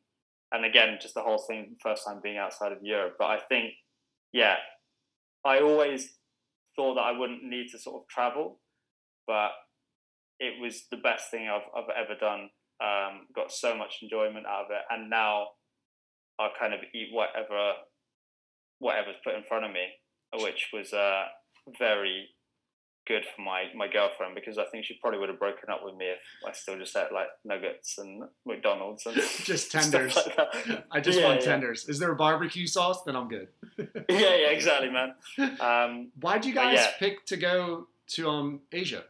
and 0.52 0.66
again, 0.66 0.98
just 1.02 1.14
the 1.14 1.22
whole 1.22 1.38
thing, 1.38 1.76
first 1.82 2.06
time 2.06 2.20
being 2.24 2.38
outside 2.38 2.72
of 2.72 2.80
Europe. 2.82 3.16
But 3.20 3.26
I 3.26 3.40
think, 3.50 3.74
yeah, 4.34 4.56
I 5.46 5.60
always 5.60 6.18
thought 6.76 6.96
that 6.96 7.02
I 7.02 7.18
wouldn't 7.18 7.44
need 7.44 7.68
to 7.72 7.80
sort 7.80 8.02
of 8.02 8.08
travel, 8.08 8.60
but 9.28 9.52
it 10.40 10.60
was 10.62 10.86
the 10.90 10.98
best 10.98 11.30
thing 11.30 11.50
I've, 11.50 11.68
I've 11.76 11.90
ever 11.96 12.18
done. 12.20 12.50
Um, 12.82 13.28
got 13.36 13.52
so 13.52 13.76
much 13.76 14.00
enjoyment 14.02 14.46
out 14.48 14.66
of 14.66 14.72
it, 14.72 14.84
and 14.90 15.10
now 15.10 15.48
I'll 16.40 16.54
kind 16.58 16.74
of 16.74 16.80
eat 16.96 17.10
whatever 17.12 17.74
whatever's 18.80 19.18
put 19.24 19.36
in 19.36 19.44
front 19.44 19.66
of 19.66 19.72
me, 19.72 19.86
which 20.42 20.70
was 20.72 20.94
uh, 20.94 21.26
very 21.78 22.30
good 23.10 23.26
for 23.36 23.42
my 23.42 23.66
my 23.76 23.88
girlfriend 23.88 24.36
because 24.36 24.58
I 24.58 24.64
think 24.72 24.86
she 24.86 24.94
probably 25.02 25.20
would 25.20 25.28
have 25.28 25.40
broken 25.40 25.70
up 25.70 25.82
with 25.84 25.96
me 25.96 26.06
if 26.06 26.20
I 26.48 26.54
still 26.54 26.78
just 26.78 26.96
had 26.96 27.08
like 27.12 27.28
nuggets 27.44 27.98
and 27.98 28.24
McDonald's 28.46 29.06
and 29.06 29.16
Just 29.44 29.72
tenders. 29.74 30.16
like. 30.16 30.86
I 30.92 31.02
just 31.02 31.20
Yeah, 31.20 31.26
want 31.28 31.42
yeah. 31.42 31.46
tenders. 31.48 31.90
Is 31.90 32.00
there 32.00 32.12
a 32.12 32.16
barbecue 32.16 32.68
sauce? 32.68 33.04
Then 33.04 33.16
I'm 33.18 33.28
good. 33.28 33.48
yeah, 33.78 33.88
yeah, 34.08 34.52
exactly, 34.52 34.90
man. 34.90 35.16
Um, 35.60 36.12
Why'd 36.22 36.46
you 36.46 36.54
guys 36.54 36.76
yeah. 36.78 36.92
pick 37.00 37.26
to 37.26 37.36
go 37.36 37.88
to 38.16 38.30
um 38.30 38.62
Asia? 38.72 39.04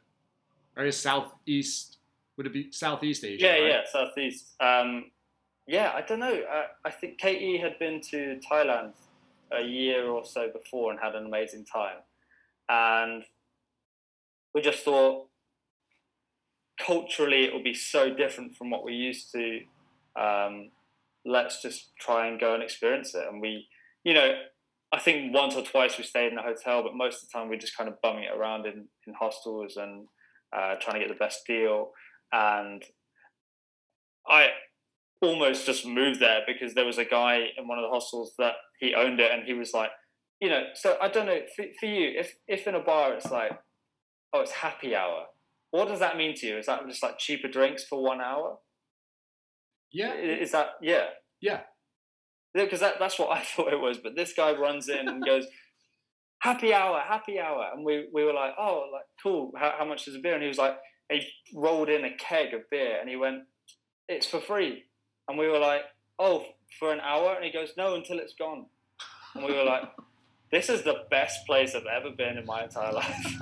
Or 0.75 0.85
is 0.85 0.97
Southeast? 0.97 1.97
Would 2.37 2.45
it 2.47 2.53
be 2.53 2.71
Southeast 2.71 3.23
Asia? 3.25 3.45
yeah, 3.45 3.51
right? 3.51 3.67
yeah, 3.67 3.81
southeast. 3.91 4.55
Um, 4.61 5.11
yeah, 5.67 5.91
I 5.93 6.01
don't 6.01 6.19
know. 6.19 6.33
Uh, 6.49 6.67
I 6.85 6.89
think 6.89 7.17
Katie 7.19 7.57
had 7.57 7.77
been 7.77 7.99
to 8.11 8.39
Thailand 8.49 8.93
a 9.51 9.61
year 9.61 10.07
or 10.07 10.23
so 10.25 10.49
before 10.49 10.91
and 10.91 10.99
had 10.99 11.15
an 11.15 11.25
amazing 11.25 11.65
time, 11.65 11.97
and 12.69 13.23
we 14.53 14.61
just 14.61 14.83
thought 14.83 15.27
culturally 16.79 17.43
it 17.43 17.53
will 17.53 17.63
be 17.63 17.73
so 17.73 18.13
different 18.13 18.55
from 18.55 18.69
what 18.69 18.83
we're 18.83 18.91
used 18.91 19.31
to. 19.31 19.59
Um, 20.19 20.71
let's 21.25 21.61
just 21.61 21.91
try 21.99 22.27
and 22.27 22.39
go 22.39 22.53
and 22.53 22.63
experience 22.63 23.13
it. 23.13 23.25
And 23.29 23.41
we, 23.41 23.67
you 24.03 24.13
know, 24.13 24.33
I 24.91 24.99
think 24.99 25.33
once 25.33 25.55
or 25.55 25.63
twice 25.63 25.97
we 25.97 26.03
stayed 26.03 26.31
in 26.31 26.37
a 26.37 26.41
hotel, 26.43 26.81
but 26.81 26.95
most 26.95 27.21
of 27.21 27.29
the 27.29 27.33
time 27.37 27.49
we're 27.49 27.57
just 27.57 27.77
kind 27.77 27.89
of 27.89 28.01
bumming 28.01 28.23
it 28.23 28.35
around 28.35 28.65
in, 28.65 28.87
in 29.05 29.13
hostels 29.13 29.77
and 29.77 30.07
uh, 30.55 30.75
trying 30.81 30.95
to 30.95 31.07
get 31.07 31.09
the 31.09 31.25
best 31.25 31.45
deal. 31.45 31.91
And 32.31 32.83
I 34.27 34.49
almost 35.21 35.65
just 35.65 35.85
moved 35.85 36.19
there 36.19 36.41
because 36.47 36.73
there 36.73 36.85
was 36.85 36.97
a 36.97 37.05
guy 37.05 37.49
in 37.57 37.67
one 37.67 37.77
of 37.77 37.83
the 37.83 37.89
hostels 37.89 38.33
that 38.39 38.53
he 38.79 38.95
owned 38.95 39.19
it, 39.19 39.31
and 39.31 39.43
he 39.43 39.53
was 39.53 39.73
like, 39.73 39.91
you 40.39 40.49
know, 40.49 40.63
so 40.73 40.97
I 41.01 41.09
don't 41.09 41.25
know 41.25 41.41
for, 41.55 41.65
for 41.79 41.85
you, 41.85 42.17
if 42.17 42.35
if 42.47 42.65
in 42.65 42.75
a 42.75 42.79
bar 42.79 43.13
it's 43.13 43.29
like, 43.29 43.51
oh, 44.33 44.41
it's 44.41 44.51
happy 44.51 44.95
hour. 44.95 45.25
What 45.71 45.87
does 45.87 45.99
that 45.99 46.17
mean 46.17 46.35
to 46.35 46.47
you? 46.47 46.57
Is 46.57 46.65
that 46.65 46.87
just 46.87 47.03
like 47.03 47.17
cheaper 47.19 47.47
drinks 47.47 47.83
for 47.83 48.01
one 48.01 48.21
hour? 48.21 48.57
Yeah. 49.91 50.13
Is 50.13 50.51
that 50.51 50.71
yeah? 50.81 51.05
Yeah. 51.41 51.61
because 52.53 52.79
that, 52.79 52.95
that's 52.99 53.19
what 53.19 53.35
I 53.35 53.41
thought 53.43 53.73
it 53.73 53.79
was. 53.79 53.97
But 53.97 54.15
this 54.15 54.33
guy 54.33 54.53
runs 54.53 54.89
in 54.89 55.07
and 55.07 55.23
goes, 55.23 55.45
"Happy 56.41 56.73
hour, 56.73 57.01
happy 57.07 57.39
hour," 57.39 57.69
and 57.73 57.85
we, 57.85 58.07
we 58.13 58.23
were 58.23 58.33
like, 58.33 58.53
"Oh, 58.57 58.89
like 58.91 59.05
cool. 59.21 59.51
How, 59.57 59.75
how 59.79 59.85
much 59.85 60.07
is 60.07 60.15
a 60.15 60.19
beer?" 60.19 60.33
And 60.33 60.41
he 60.43 60.47
was 60.47 60.57
like, 60.57 60.77
he 61.11 61.27
rolled 61.55 61.89
in 61.89 62.05
a 62.05 62.15
keg 62.15 62.53
of 62.53 62.61
beer, 62.69 62.97
and 62.99 63.09
he 63.09 63.15
went, 63.15 63.43
"It's 64.07 64.27
for 64.27 64.39
free," 64.39 64.83
and 65.27 65.37
we 65.37 65.47
were 65.47 65.59
like, 65.59 65.81
"Oh, 66.17 66.45
for 66.79 66.91
an 66.91 66.99
hour?" 66.99 67.35
And 67.35 67.45
he 67.45 67.51
goes, 67.51 67.73
"No, 67.77 67.95
until 67.95 68.19
it's 68.19 68.35
gone." 68.37 68.65
And 69.35 69.45
we 69.45 69.53
were 69.53 69.63
like, 69.63 69.83
"This 70.51 70.69
is 70.69 70.83
the 70.83 71.03
best 71.09 71.45
place 71.45 71.75
I've 71.75 71.85
ever 71.85 72.11
been 72.11 72.37
in 72.37 72.45
my 72.45 72.63
entire 72.63 72.93
life." 73.01 73.35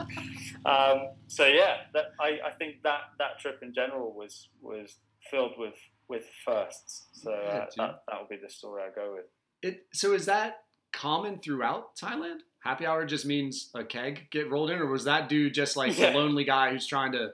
um, 0.66 1.10
so 1.28 1.46
yeah, 1.46 1.78
that, 1.94 2.08
I, 2.20 2.40
I 2.46 2.52
think 2.52 2.84
that 2.84 3.02
that 3.20 3.40
trip 3.40 3.60
in 3.62 3.74
general 3.74 4.14
was 4.14 4.50
was 4.62 4.98
filled 5.32 5.54
with 5.58 5.76
with 6.08 6.24
firsts. 6.46 7.08
So 7.14 7.32
Yeah, 7.32 7.50
uh, 7.50 7.66
that 7.78 8.04
that 8.08 8.20
would 8.20 8.30
be 8.30 8.38
the 8.38 8.50
story 8.50 8.84
I 8.84 8.94
go 8.94 9.14
with. 9.16 9.26
It 9.62 9.86
so 9.94 10.14
is 10.14 10.26
that 10.26 10.64
common 10.94 11.40
throughout 11.40 11.96
Thailand? 11.96 12.40
Happy 12.60 12.86
hour 12.86 13.06
just 13.06 13.26
means 13.26 13.70
a 13.76 13.84
keg 13.84 14.28
get 14.32 14.50
rolled 14.50 14.70
in, 14.70 14.80
or 14.80 14.88
was 14.88 15.04
that 15.06 15.30
dude 15.30 15.54
just 15.54 15.78
like 15.78 15.98
Yeah. 15.98 16.12
the 16.12 16.18
lonely 16.18 16.44
guy 16.44 16.72
who's 16.72 16.88
trying 16.88 17.12
to 17.14 17.34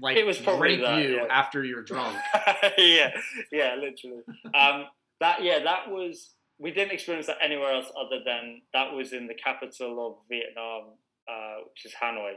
like 0.00 0.16
It 0.16 0.26
was 0.26 0.44
rape 0.46 0.80
that, 0.82 1.02
you 1.02 1.16
yeah. 1.16 1.26
after 1.30 1.64
you're 1.64 1.82
drunk? 1.82 2.16
yeah, 2.78 3.10
yeah, 3.50 3.76
literally. 3.78 4.22
Um, 4.54 4.86
that 5.20 5.42
yeah, 5.42 5.60
that 5.64 5.90
was. 5.90 6.30
We 6.58 6.70
didn't 6.70 6.92
experience 6.92 7.26
that 7.26 7.38
anywhere 7.42 7.72
else 7.72 7.86
other 7.98 8.20
than 8.24 8.62
that 8.72 8.92
was 8.92 9.12
in 9.12 9.26
the 9.26 9.34
capital 9.34 10.06
of 10.06 10.14
Vietnam, 10.28 10.94
uh, 11.28 11.56
which 11.68 11.84
is 11.84 11.92
Hanoi, 12.02 12.34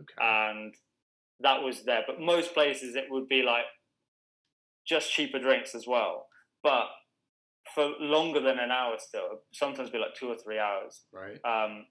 Okay. 0.00 0.14
and 0.20 0.74
that 1.40 1.62
was 1.62 1.84
there. 1.84 2.02
But 2.06 2.20
most 2.20 2.54
places 2.54 2.94
it 2.94 3.04
would 3.10 3.28
be 3.28 3.42
like 3.42 3.64
just 4.86 5.10
cheaper 5.12 5.38
drinks 5.40 5.74
as 5.74 5.86
well, 5.86 6.28
but 6.62 6.86
for 7.74 7.90
longer 7.98 8.40
than 8.40 8.58
an 8.60 8.70
hour 8.70 8.94
still. 8.98 9.40
Sometimes 9.52 9.90
be 9.90 9.98
like 9.98 10.14
two 10.14 10.28
or 10.28 10.36
three 10.36 10.58
hours. 10.58 11.02
right. 11.12 11.40
Um, 11.44 11.86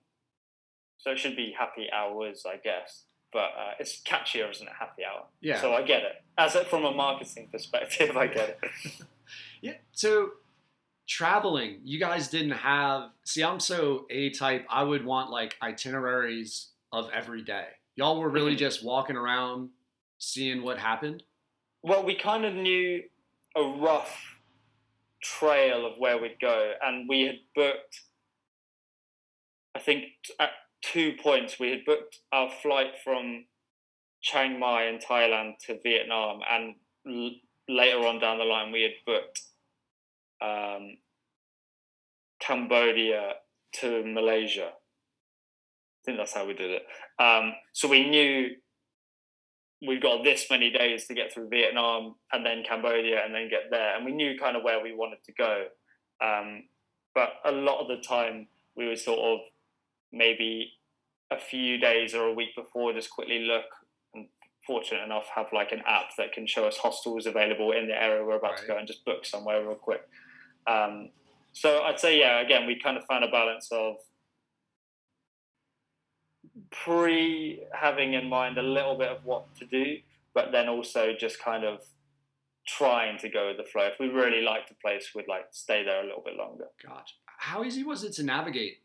so 0.97 1.11
it 1.11 1.19
should 1.19 1.35
be 1.35 1.53
happy 1.59 1.87
hours, 1.93 2.43
I 2.47 2.55
guess. 2.55 3.03
But 3.33 3.49
uh, 3.59 3.71
it's 3.79 4.01
catchier, 4.01 4.49
isn't 4.49 4.65
it? 4.65 4.73
Happy 4.79 5.03
hour. 5.03 5.25
Yeah. 5.41 5.59
So 5.59 5.73
I 5.73 5.81
get 5.81 6.03
it. 6.03 6.23
As 6.37 6.55
a, 6.55 6.63
from 6.63 6.85
a 6.85 6.91
marketing 6.93 7.49
perspective, 7.51 8.15
I 8.15 8.27
get 8.27 8.57
it. 8.63 8.91
Yeah. 9.61 9.73
So 9.91 10.29
traveling, 11.07 11.79
you 11.83 11.99
guys 11.99 12.27
didn't 12.29 12.51
have. 12.51 13.11
See, 13.23 13.43
I'm 13.43 13.59
so 13.59 14.05
A 14.09 14.29
type. 14.31 14.65
I 14.69 14.83
would 14.83 15.05
want 15.05 15.29
like 15.29 15.55
itineraries 15.61 16.69
of 16.91 17.09
every 17.13 17.41
day. 17.41 17.67
Y'all 17.95 18.19
were 18.19 18.29
really 18.29 18.55
Mhm. 18.55 18.59
just 18.59 18.83
walking 18.83 19.15
around, 19.15 19.71
seeing 20.17 20.63
what 20.63 20.79
happened. 20.79 21.23
Well, 21.81 22.03
we 22.03 22.15
kind 22.15 22.45
of 22.45 22.53
knew 22.53 23.03
a 23.55 23.63
rough 23.63 24.39
trail 25.21 25.85
of 25.85 25.97
where 25.97 26.17
we'd 26.17 26.39
go, 26.39 26.75
and 26.81 27.07
we 27.07 27.21
had 27.21 27.39
booked. 27.53 28.01
I 29.73 29.79
think 29.79 30.05
at 30.39 30.51
two 30.81 31.15
points 31.17 31.59
we 31.59 31.69
had 31.71 31.85
booked 31.85 32.19
our 32.31 32.49
flight 32.49 32.97
from 33.03 33.45
Chiang 34.21 34.59
Mai 34.59 34.85
in 34.85 34.99
Thailand 34.99 35.57
to 35.65 35.79
Vietnam, 35.81 36.41
and 36.49 36.75
l- 37.07 37.35
later 37.67 38.05
on 38.05 38.19
down 38.19 38.37
the 38.37 38.43
line 38.45 38.71
we 38.71 38.81
had 38.83 38.95
booked 39.05 39.41
um, 40.45 40.97
Cambodia 42.39 43.33
to 43.79 44.03
Malaysia. 44.05 44.69
I 44.69 46.01
think 46.05 46.17
that's 46.17 46.33
how 46.33 46.45
we 46.45 46.53
did 46.53 46.71
it. 46.71 46.83
Um, 47.19 47.53
so 47.73 47.87
we 47.87 48.07
knew 48.07 48.49
we've 49.85 50.01
got 50.01 50.23
this 50.23 50.45
many 50.49 50.69
days 50.71 51.07
to 51.07 51.13
get 51.13 51.33
through 51.33 51.49
Vietnam 51.49 52.15
and 52.31 52.45
then 52.45 52.63
Cambodia 52.63 53.23
and 53.25 53.33
then 53.33 53.49
get 53.49 53.71
there. 53.71 53.95
And 53.95 54.05
we 54.05 54.11
knew 54.11 54.37
kind 54.37 54.55
of 54.55 54.63
where 54.63 54.81
we 54.81 54.93
wanted 54.93 55.23
to 55.25 55.33
go. 55.33 55.65
Um, 56.23 56.63
but 57.13 57.33
a 57.45 57.51
lot 57.51 57.81
of 57.81 57.87
the 57.87 58.03
time 58.03 58.47
we 58.75 58.87
would 58.87 58.99
sort 58.99 59.19
of 59.19 59.39
maybe 60.11 60.73
a 61.31 61.37
few 61.37 61.77
days 61.77 62.13
or 62.13 62.27
a 62.27 62.33
week 62.33 62.55
before 62.55 62.93
just 62.93 63.09
quickly 63.09 63.39
look 63.39 63.65
and 64.13 64.27
fortunate 64.65 65.03
enough 65.03 65.25
have 65.33 65.47
like 65.53 65.71
an 65.71 65.81
app 65.87 66.15
that 66.17 66.33
can 66.33 66.45
show 66.45 66.65
us 66.65 66.77
hostels 66.77 67.25
available 67.25 67.71
in 67.71 67.87
the 67.87 68.01
area 68.01 68.23
we're 68.23 68.37
about 68.37 68.57
to 68.57 68.67
go 68.67 68.77
and 68.77 68.87
just 68.87 69.03
book 69.05 69.25
somewhere 69.25 69.61
real 69.65 69.75
quick. 69.75 70.01
Um, 70.67 71.09
so 71.53 71.83
I'd 71.83 71.99
say, 71.99 72.19
yeah, 72.19 72.41
again, 72.41 72.67
we 72.67 72.79
kind 72.79 72.97
of 72.97 73.05
found 73.05 73.23
a 73.23 73.29
balance 73.29 73.69
of 73.71 73.95
pre 76.71 77.63
having 77.73 78.13
in 78.13 78.27
mind 78.27 78.57
a 78.57 78.61
little 78.61 78.97
bit 78.97 79.09
of 79.09 79.23
what 79.23 79.53
to 79.57 79.65
do, 79.65 79.97
but 80.33 80.51
then 80.51 80.67
also 80.67 81.13
just 81.17 81.39
kind 81.39 81.63
of 81.63 81.79
trying 82.67 83.17
to 83.19 83.29
go 83.29 83.47
with 83.47 83.57
the 83.57 83.63
flow. 83.63 83.83
If 83.83 83.99
we 83.99 84.07
really 84.07 84.41
liked 84.41 84.71
a 84.71 84.75
place, 84.75 85.11
we'd 85.15 85.27
like 85.27 85.45
stay 85.51 85.83
there 85.83 86.01
a 86.01 86.05
little 86.05 86.23
bit 86.25 86.35
longer. 86.35 86.65
Gotcha. 86.85 87.13
How 87.37 87.63
easy 87.63 87.83
was 87.83 88.03
it 88.03 88.13
to 88.13 88.23
navigate? 88.23 88.77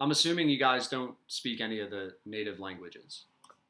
I'm 0.00 0.10
assuming 0.10 0.48
you 0.48 0.58
guys 0.58 0.88
don't 0.88 1.14
speak 1.28 1.60
any 1.60 1.80
of 1.80 1.90
the 1.90 2.14
native 2.26 2.58
languages. 2.58 3.24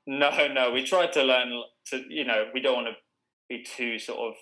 No, 0.06 0.30
no, 0.52 0.70
we 0.70 0.84
tried 0.84 1.12
to 1.12 1.22
learn 1.22 1.62
to, 1.86 2.02
you 2.08 2.24
know, 2.24 2.46
we 2.52 2.60
don't 2.60 2.74
want 2.74 2.88
to 2.88 2.94
be 3.48 3.62
too 3.62 3.98
sort 3.98 4.18
of 4.18 4.34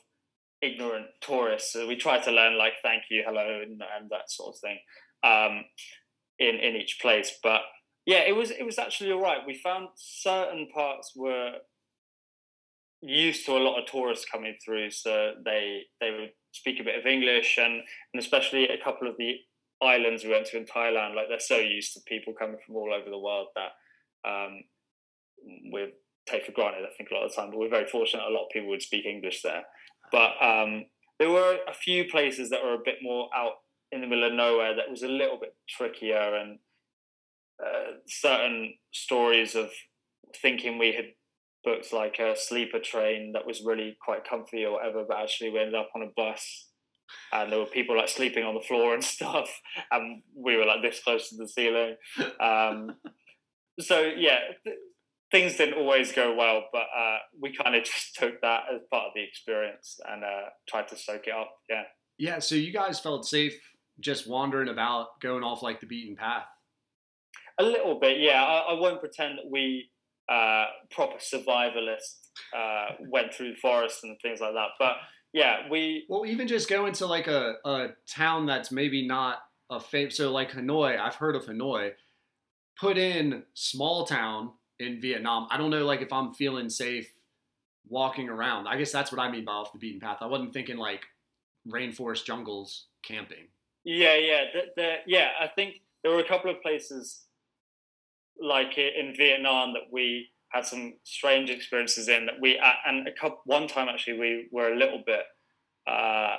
ignorant 0.63 1.07
tourists. 1.21 1.73
So 1.73 1.87
we 1.87 1.97
try 1.97 2.19
to 2.21 2.31
learn 2.31 2.57
like 2.57 2.75
thank 2.83 3.05
you, 3.11 3.23
hello, 3.27 3.61
and, 3.63 3.83
and 3.83 4.11
that 4.11 4.31
sort 4.31 4.55
of 4.55 4.61
thing 4.61 4.79
um, 5.25 5.65
in 6.39 6.57
in 6.57 6.77
each 6.77 6.99
place. 7.01 7.39
But 7.43 7.63
yeah, 8.07 8.23
it 8.27 8.35
was 8.35 8.51
it 8.51 8.65
was 8.65 8.79
actually 8.79 9.13
all 9.13 9.21
right. 9.21 9.47
We 9.47 9.55
found 9.55 9.89
certain 9.97 10.69
parts 10.73 11.13
were 11.15 11.53
used 13.01 13.45
to 13.47 13.57
a 13.57 13.59
lot 13.59 13.79
of 13.79 13.87
tourists 13.87 14.27
coming 14.31 14.57
through, 14.65 14.91
so 14.91 15.33
they 15.45 15.83
they 16.01 16.11
would 16.11 16.33
speak 16.53 16.81
a 16.81 16.85
bit 16.85 16.99
of 16.99 17.07
English, 17.07 17.59
and 17.59 17.83
and 18.13 18.21
especially 18.21 18.69
a 18.69 18.83
couple 18.83 19.09
of 19.09 19.17
the 19.19 19.35
islands 19.83 20.23
we 20.23 20.31
went 20.31 20.47
to 20.47 20.57
in 20.57 20.65
Thailand, 20.65 21.17
like 21.17 21.27
they're 21.29 21.41
so 21.41 21.59
used 21.59 21.93
to 21.95 22.01
people 22.07 22.33
coming 22.33 22.59
from 22.65 22.77
all 22.77 22.95
over 22.95 23.11
the 23.11 23.19
world 23.19 23.49
that 23.57 23.73
um, 24.29 24.63
we 25.73 25.93
take 26.27 26.47
for 26.47 26.53
granted. 26.53 26.85
I 26.85 26.97
think 26.97 27.11
a 27.11 27.15
lot 27.15 27.25
of 27.25 27.31
the 27.31 27.37
time, 27.37 27.51
but 27.51 27.59
we're 27.59 27.69
very 27.69 27.89
fortunate. 27.89 28.25
A 28.25 28.31
lot 28.31 28.45
of 28.45 28.51
people 28.53 28.69
would 28.69 28.83
speak 28.83 29.05
English 29.05 29.43
there, 29.43 29.65
but 30.13 30.33
um, 30.41 30.85
there 31.19 31.31
were 31.31 31.59
a 31.67 31.75
few 31.75 32.05
places 32.05 32.51
that 32.51 32.63
were 32.63 32.75
a 32.75 32.85
bit 32.85 32.99
more 33.03 33.29
out 33.35 33.55
in 33.91 34.01
the 34.01 34.07
middle 34.07 34.27
of 34.27 34.33
nowhere 34.33 34.77
that 34.77 34.91
was 34.91 35.03
a 35.03 35.09
little 35.09 35.39
bit 35.41 35.57
trickier, 35.69 36.35
and 36.37 36.59
uh, 37.65 37.93
certain 38.07 38.75
stories 38.93 39.55
of 39.55 39.71
thinking 40.41 40.79
we 40.79 40.93
had 40.93 41.07
booked 41.65 41.93
like 41.93 42.19
a 42.19 42.37
sleeper 42.37 42.79
train 42.79 43.33
that 43.33 43.47
was 43.47 43.63
really 43.65 43.97
quite 44.05 44.29
comfy 44.29 44.65
or 44.65 44.73
whatever, 44.73 45.05
but 45.07 45.19
actually 45.19 45.51
we 45.51 45.61
ended 45.61 45.75
up 45.75 45.91
on 45.95 46.03
a 46.03 46.11
bus. 46.17 46.69
And 47.31 47.53
there 47.53 47.59
were 47.59 47.67
people 47.67 47.97
like 47.97 48.09
sleeping 48.09 48.43
on 48.43 48.55
the 48.55 48.61
floor 48.61 48.95
and 48.95 49.05
stuff, 49.17 49.61
and 49.91 50.23
we 50.35 50.57
were 50.57 50.65
like 50.65 50.83
this 50.83 51.01
close 51.03 51.29
to 51.29 51.37
the 51.37 51.49
ceiling. 51.49 51.97
Um, 52.41 52.97
so 53.81 54.11
yeah, 54.17 54.39
things 55.33 55.57
didn't 55.57 55.75
always 55.75 56.13
go 56.13 56.35
well, 56.37 56.65
but 56.73 56.87
uh, 56.97 57.17
we 57.41 57.57
kind 57.57 57.75
of 57.75 57.83
just 57.83 58.15
took 58.19 58.41
that 58.43 58.65
as 58.73 58.83
part 58.91 59.07
of 59.07 59.13
the 59.17 59.23
experience 59.25 59.99
and 60.09 60.23
uh, 60.23 60.51
tried 60.69 60.87
to 60.89 60.97
soak 60.97 61.27
it 61.27 61.35
up. 61.35 61.51
Yeah. 61.69 61.83
Yeah, 62.19 62.39
so 62.39 62.55
you 62.55 62.73
guys 62.73 63.01
felt 63.01 63.27
safe 63.27 63.59
just 63.99 64.29
wandering 64.29 64.69
about, 64.69 65.21
going 65.21 65.43
off 65.43 65.63
like 65.63 65.81
the 65.81 65.87
beaten 65.87 66.15
path. 66.15 66.47
A 67.59 67.65
little 67.65 67.99
bit, 67.99 68.21
yeah. 68.21 68.45
I, 68.45 68.75
I 68.75 68.81
won't 68.81 69.01
pretend 69.01 69.39
that 69.39 69.51
we 69.51 69.91
uh, 70.31 70.67
proper 70.91 71.19
survivalists 71.19 72.29
uh, 72.57 72.95
went 73.09 73.35
through 73.35 73.57
forests 73.57 74.05
and 74.05 74.17
things 74.23 74.41
like 74.41 74.53
that. 74.53 74.69
But 74.79 74.97
yeah, 75.33 75.69
we 75.71 76.05
Well, 76.09 76.27
even 76.27 76.47
just 76.47 76.69
going 76.69 76.93
to 76.95 77.07
like 77.07 77.27
a, 77.27 77.55
a 77.65 77.89
town 78.09 78.47
that's 78.47 78.71
maybe 78.71 79.07
not 79.07 79.39
a 79.71 79.81
fame. 79.81 80.11
So 80.11 80.31
like 80.31 80.53
Hanoi, 80.53 80.99
I've 80.99 81.17
heard 81.17 81.35
of 81.35 81.47
Hanoi. 81.47 81.93
Put 82.79 82.99
in 82.99 83.43
small 83.55 84.07
town 84.07 84.53
in 84.83 85.01
Vietnam. 85.01 85.49
I 85.51 85.57
don't 85.57 85.71
know 85.71 85.85
like 85.85 86.03
if 86.03 86.13
I'm 86.13 86.33
feeling 86.33 86.69
safe 86.69 87.11
walking 87.89 88.29
around. 88.29 88.67
I 88.67 88.77
guess 88.77 88.93
that's 88.93 89.13
what 89.13 89.21
I 89.21 89.31
mean 89.31 89.45
by 89.45 89.53
off 89.53 89.73
the 89.73 89.79
beaten 89.79 90.01
path. 90.01 90.19
I 90.21 90.27
wasn't 90.27 90.53
thinking 90.53 90.77
like 90.77 91.03
rainforest 91.69 92.25
jungles 92.25 92.87
camping. 93.05 93.49
Yeah, 93.85 94.17
yeah, 94.17 94.45
the, 94.53 94.61
the, 94.77 94.95
yeah. 95.07 95.31
I 95.41 95.49
think 95.49 95.81
there 96.03 96.13
were 96.13 96.21
a 96.21 96.29
couple 96.29 96.51
of 96.51 96.63
places 96.63 97.23
like 98.41 98.79
in 98.79 99.15
Vietnam 99.17 99.73
that 99.75 99.93
we 99.93 100.29
had 100.51 100.65
some 100.65 100.95
strange 101.05 101.51
experiences 101.51 102.09
in. 102.09 102.27
That 102.27 102.37
we 102.41 102.61
and 102.87 103.07
a 103.09 103.13
couple 103.13 103.41
one 103.45 103.67
time 103.67 103.89
actually 103.89 104.19
we 104.19 104.49
were 104.53 104.73
a 104.73 104.77
little 104.77 105.03
bit 105.05 105.25
uh, 105.87 106.37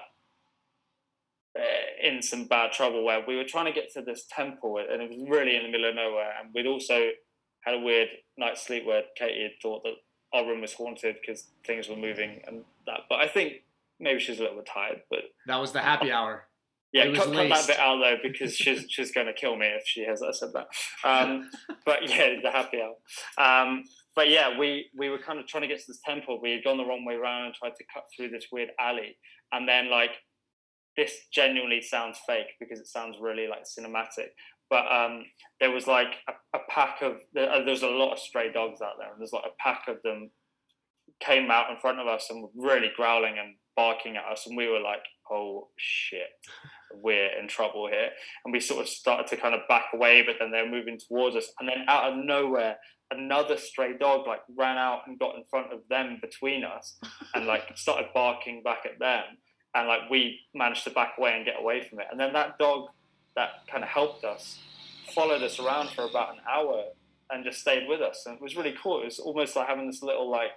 in 2.01 2.21
some 2.21 2.45
bad 2.45 2.71
trouble 2.71 3.03
where 3.03 3.23
we 3.27 3.35
were 3.35 3.43
trying 3.43 3.65
to 3.65 3.71
get 3.71 3.91
to 3.93 4.01
this 4.01 4.25
temple 4.29 4.77
and 4.77 5.01
it 5.01 5.09
was 5.09 5.29
really 5.29 5.55
in 5.55 5.63
the 5.63 5.69
middle 5.69 5.89
of 5.89 5.95
nowhere. 5.95 6.33
And 6.39 6.49
we'd 6.53 6.67
also 6.67 7.09
had 7.65 7.75
a 7.75 7.79
weird 7.79 8.09
night's 8.37 8.65
sleep 8.65 8.85
where 8.85 9.03
Katie 9.17 9.43
had 9.43 9.51
thought 9.61 9.83
that 9.83 9.93
our 10.33 10.45
room 10.45 10.61
was 10.61 10.73
haunted 10.73 11.15
because 11.21 11.47
things 11.65 11.87
were 11.87 11.95
moving 11.95 12.41
and 12.47 12.63
that. 12.87 13.01
But 13.09 13.19
I 13.19 13.27
think 13.27 13.63
maybe 13.99 14.19
she's 14.19 14.39
a 14.39 14.43
little 14.43 14.57
bit 14.57 14.67
tired, 14.71 15.01
but 15.09 15.19
That 15.47 15.57
was 15.57 15.71
the 15.71 15.79
happy 15.81 16.11
hour. 16.17 16.45
yeah, 16.91 17.05
cut, 17.13 17.31
cut 17.33 17.49
that 17.49 17.67
bit 17.67 17.79
out 17.79 17.99
though 17.99 18.17
because 18.21 18.55
she's 18.55 18.85
she's 18.89 19.11
going 19.11 19.27
to 19.27 19.33
kill 19.33 19.55
me 19.55 19.67
if 19.67 19.83
she 19.85 20.03
has 20.05 20.21
said 20.39 20.49
that. 20.53 20.67
Um, 21.03 21.49
but 21.85 22.07
yeah, 22.09 22.35
the 22.41 22.51
happy 22.51 22.79
hour. 22.81 22.95
Um, 23.37 23.83
but 24.15 24.29
yeah, 24.29 24.57
we 24.57 24.89
we 24.97 25.09
were 25.09 25.19
kind 25.19 25.39
of 25.39 25.47
trying 25.47 25.61
to 25.61 25.67
get 25.67 25.79
to 25.79 25.85
this 25.87 25.99
temple. 26.05 26.39
We 26.41 26.51
had 26.51 26.63
gone 26.63 26.77
the 26.77 26.85
wrong 26.85 27.05
way 27.05 27.15
around 27.15 27.45
and 27.45 27.53
tried 27.55 27.75
to 27.77 27.83
cut 27.93 28.03
through 28.15 28.29
this 28.29 28.45
weird 28.51 28.69
alley, 28.79 29.17
and 29.51 29.67
then 29.67 29.89
like 29.89 30.11
this 30.95 31.11
genuinely 31.33 31.81
sounds 31.81 32.19
fake 32.27 32.53
because 32.59 32.79
it 32.79 32.87
sounds 32.87 33.17
really 33.19 33.47
like 33.47 33.63
cinematic. 33.63 34.29
But 34.73 34.91
um, 34.91 35.25
there 35.59 35.69
was 35.69 35.85
like 35.85 36.15
a, 36.27 36.57
a 36.57 36.61
pack 36.67 37.03
of 37.03 37.17
uh, 37.37 37.63
there's 37.63 37.83
a 37.83 37.87
lot 37.87 38.13
of 38.13 38.17
stray 38.17 38.51
dogs 38.51 38.81
out 38.81 38.93
there, 38.97 39.11
and 39.11 39.21
there's 39.21 39.31
like 39.31 39.45
a 39.45 39.61
pack 39.61 39.83
of 39.87 39.97
them 40.03 40.31
came 41.19 41.51
out 41.51 41.69
in 41.69 41.77
front 41.77 41.99
of 41.99 42.07
us 42.07 42.31
and 42.31 42.41
were 42.41 42.49
really 42.55 42.89
growling 42.95 43.35
and 43.37 43.53
barking 43.75 44.17
at 44.17 44.25
us, 44.25 44.47
and 44.47 44.57
we 44.57 44.67
were 44.67 44.79
like, 44.79 45.03
"Oh 45.29 45.67
shit, 45.77 46.29
we're 46.91 47.39
in 47.39 47.47
trouble 47.47 47.87
here." 47.87 48.09
And 48.43 48.51
we 48.51 48.59
sort 48.59 48.81
of 48.81 48.89
started 48.89 49.27
to 49.27 49.37
kind 49.37 49.53
of 49.53 49.61
back 49.69 49.85
away, 49.93 50.23
but 50.23 50.37
then 50.39 50.49
they're 50.49 50.67
moving 50.67 50.97
towards 50.97 51.35
us, 51.35 51.53
and 51.59 51.69
then 51.69 51.85
out 51.87 52.11
of 52.11 52.25
nowhere, 52.25 52.77
another 53.11 53.57
stray 53.57 53.95
dog 53.95 54.25
like 54.25 54.41
ran 54.57 54.79
out 54.79 55.01
and 55.05 55.19
got 55.19 55.35
in 55.35 55.43
front 55.51 55.71
of 55.71 55.81
them 55.87 56.17
between 56.19 56.63
us, 56.63 56.97
and 57.35 57.45
like 57.45 57.61
started 57.75 58.07
barking 58.11 58.63
back 58.63 58.87
at 58.87 58.97
them, 58.97 59.37
and 59.75 59.87
like 59.87 60.09
we 60.09 60.39
managed 60.55 60.83
to 60.85 60.89
back 60.89 61.13
away 61.19 61.33
and 61.35 61.45
get 61.45 61.59
away 61.59 61.87
from 61.87 61.99
it, 61.99 62.07
and 62.09 62.19
then 62.19 62.33
that 62.33 62.57
dog 62.57 62.87
that 63.35 63.67
kind 63.69 63.83
of 63.83 63.89
helped 63.89 64.23
us 64.23 64.59
followed 65.13 65.43
us 65.43 65.59
around 65.59 65.89
for 65.89 66.05
about 66.05 66.33
an 66.33 66.39
hour 66.49 66.85
and 67.31 67.43
just 67.43 67.61
stayed 67.61 67.87
with 67.87 68.01
us, 68.01 68.23
and 68.25 68.35
it 68.35 68.41
was 68.41 68.55
really 68.55 68.75
cool. 68.81 69.01
It 69.01 69.05
was 69.05 69.19
almost 69.19 69.55
like 69.55 69.67
having 69.67 69.87
this 69.87 70.03
little 70.03 70.29
like 70.29 70.51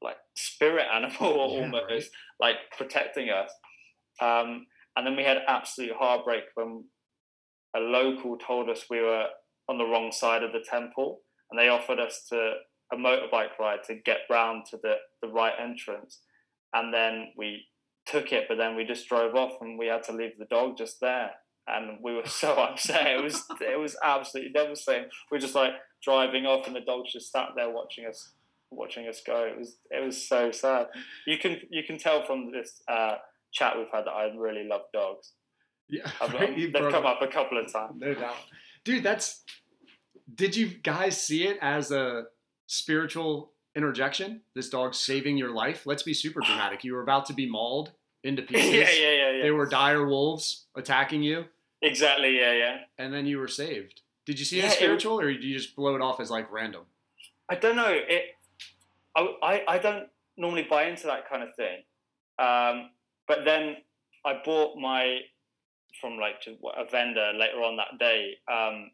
like 0.00 0.16
spirit 0.34 0.86
animal 0.92 1.14
Yeah, 1.20 1.62
almost 1.62 1.88
right. 1.88 2.04
like 2.40 2.56
protecting 2.76 3.30
us. 3.30 3.50
Um, 4.20 4.66
and 4.96 5.06
then 5.06 5.16
we 5.16 5.22
had 5.22 5.38
absolute 5.46 5.94
heartbreak 5.96 6.44
when 6.54 6.84
a 7.76 7.80
local 7.80 8.36
told 8.36 8.68
us 8.68 8.84
we 8.90 9.00
were 9.00 9.26
on 9.68 9.78
the 9.78 9.84
wrong 9.84 10.12
side 10.12 10.42
of 10.42 10.52
the 10.52 10.64
temple, 10.68 11.20
and 11.50 11.58
they 11.58 11.68
offered 11.68 11.98
us 11.98 12.26
to 12.28 12.54
a 12.92 12.96
motorbike 12.96 13.58
ride 13.58 13.82
to 13.86 13.94
get 13.94 14.18
round 14.30 14.66
to 14.70 14.78
the, 14.82 14.96
the 15.22 15.28
right 15.28 15.54
entrance. 15.58 16.20
And 16.74 16.92
then 16.92 17.32
we 17.36 17.64
took 18.06 18.32
it, 18.32 18.46
but 18.48 18.58
then 18.58 18.76
we 18.76 18.84
just 18.84 19.08
drove 19.08 19.34
off, 19.34 19.60
and 19.60 19.78
we 19.78 19.86
had 19.86 20.02
to 20.04 20.12
leave 20.12 20.38
the 20.38 20.46
dog 20.46 20.76
just 20.76 21.00
there. 21.00 21.32
And 21.66 21.98
we 22.02 22.14
were 22.14 22.26
so 22.26 22.54
upset. 22.58 23.06
It 23.06 23.22
was 23.22 23.44
it 23.60 23.78
was 23.78 23.96
absolutely 24.02 24.52
devastating. 24.52 25.08
We 25.30 25.36
were 25.36 25.40
just 25.40 25.54
like 25.54 25.72
driving 26.02 26.46
off, 26.46 26.66
and 26.66 26.76
the 26.76 26.80
dog's 26.80 27.12
just 27.12 27.32
sat 27.32 27.50
there 27.56 27.70
watching 27.70 28.06
us 28.06 28.32
watching 28.70 29.06
us 29.08 29.22
go. 29.24 29.44
It 29.44 29.58
was 29.58 29.76
it 29.90 30.04
was 30.04 30.28
so 30.28 30.50
sad. 30.50 30.88
You 31.26 31.38
can 31.38 31.58
you 31.70 31.82
can 31.84 31.98
tell 31.98 32.24
from 32.24 32.50
this 32.52 32.82
uh, 32.88 33.16
chat 33.52 33.76
we've 33.76 33.86
had 33.92 34.06
that 34.06 34.12
I 34.12 34.24
really 34.36 34.66
love 34.66 34.82
dogs. 34.92 35.32
Yeah, 35.88 36.10
I've, 36.20 36.32
right? 36.32 36.56
They've 36.56 36.72
come 36.72 37.06
up. 37.06 37.20
up 37.20 37.22
a 37.22 37.28
couple 37.28 37.58
of 37.58 37.72
times. 37.72 37.94
No 37.98 38.14
doubt. 38.14 38.36
Dude, 38.84 39.02
that's. 39.02 39.44
Did 40.34 40.56
you 40.56 40.68
guys 40.68 41.20
see 41.20 41.46
it 41.46 41.58
as 41.60 41.90
a 41.90 42.24
spiritual 42.66 43.51
interjection? 43.76 44.42
This 44.54 44.68
dog 44.68 44.94
saving 44.94 45.36
your 45.36 45.50
life? 45.50 45.86
Let's 45.86 46.02
be 46.02 46.14
super 46.14 46.40
dramatic. 46.40 46.84
You 46.84 46.94
were 46.94 47.02
about 47.02 47.26
to 47.26 47.32
be 47.34 47.46
mauled 47.48 47.92
into 48.24 48.42
pieces. 48.48 48.72
yeah, 48.72 48.90
yeah, 48.90 49.30
yeah. 49.32 49.42
They 49.42 49.50
were 49.50 49.66
dire 49.66 50.06
wolves 50.06 50.66
attacking 50.76 51.22
you, 51.22 51.46
exactly. 51.80 52.38
Yeah, 52.38 52.52
yeah. 52.52 52.76
and 52.98 53.12
then 53.12 53.26
you 53.26 53.38
were 53.38 53.48
saved. 53.48 54.00
Did 54.26 54.38
you 54.38 54.44
see 54.44 54.58
it 54.60 54.64
Yeah, 54.64 54.68
it- 54.70 54.74
spiritual, 54.74 55.18
or 55.20 55.32
did 55.32 55.42
you 55.42 55.56
just 55.56 55.74
blow 55.74 55.94
it 55.96 56.00
off 56.02 56.20
as 56.20 56.30
like 56.30 56.50
random? 56.52 56.82
I 57.48 57.56
don't 57.56 57.76
know. 57.76 57.88
It. 57.90 58.36
I, 59.16 59.34
I 59.42 59.64
I 59.74 59.78
don't 59.78 60.08
normally 60.36 60.62
buy 60.70 60.84
into 60.84 61.06
that 61.06 61.28
kind 61.28 61.42
of 61.42 61.54
thing, 61.54 61.82
um, 62.38 62.90
but 63.28 63.44
then 63.44 63.76
I 64.24 64.40
bought 64.44 64.76
my 64.78 65.18
from 66.00 66.16
like 66.18 66.40
to 66.42 66.56
a 66.76 66.88
vendor 66.90 67.32
later 67.36 67.58
on 67.58 67.76
that 67.76 67.98
day. 67.98 68.36
Um, 68.50 68.90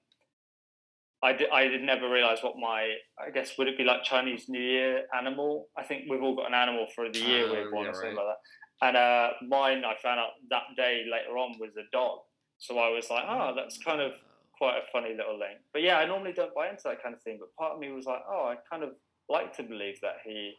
I 1.23 1.33
did, 1.33 1.51
I 1.51 1.65
did 1.65 1.83
never 1.83 2.09
realize 2.09 2.39
what 2.43 2.57
my 2.57 2.95
I 3.19 3.31
guess 3.31 3.59
would 3.59 3.67
it 3.67 3.77
be 3.77 3.85
like 3.85 4.05
Chinese 4.05 4.49
New 4.49 4.61
Year 4.61 5.03
animal? 5.17 5.67
I 5.77 5.83
think 5.83 6.05
we've 6.09 6.23
all 6.23 6.37
got 6.37 6.47
an 6.47 6.55
animal 6.55 6.87
for 6.95 7.11
the 7.11 7.19
year 7.19 7.47
Oh, 7.49 7.53
we're 7.53 7.71
born 7.71 7.85
yeah, 7.85 7.91
or 7.91 7.95
something 7.95 8.17
right. 8.17 8.25
like 8.25 8.37
that. 8.81 8.87
And 8.87 8.97
uh, 8.97 9.31
mine, 9.49 9.83
I 9.85 9.95
found 10.01 10.21
out 10.21 10.31
that 10.51 10.63
day 10.77 11.05
later 11.11 11.37
on 11.37 11.59
was 11.59 11.71
a 11.77 11.91
dog. 11.91 12.21
So 12.59 12.79
I 12.79 12.91
was 12.91 13.11
like, 13.11 13.25
oh, 13.29 13.53
that's 13.57 13.79
kind 13.79 14.01
of 14.01 14.13
quite 14.57 14.77
a 14.77 14.83
funny 14.93 15.15
little 15.17 15.39
link. 15.39 15.59
But 15.73 15.83
yeah, 15.83 15.99
I 15.99 16.07
normally 16.07 16.33
don't 16.33 16.55
buy 16.55 16.69
into 16.69 16.83
that 16.85 17.03
kind 17.03 17.15
of 17.15 17.23
thing. 17.23 17.39
But 17.41 17.55
part 17.57 17.75
of 17.75 17.81
me 17.81 17.91
was 17.91 18.07
like, 18.07 18.23
oh, 18.31 18.47
I 18.47 18.57
kind 18.71 18.85
of 18.85 18.91
like 19.29 19.57
to 19.57 19.65
believe 19.65 20.01
that 20.03 20.17
he 20.25 20.55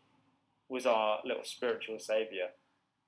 was 0.67 0.85
our 0.85 1.19
little 1.25 1.43
spiritual 1.43 1.99
savior. 1.99 2.47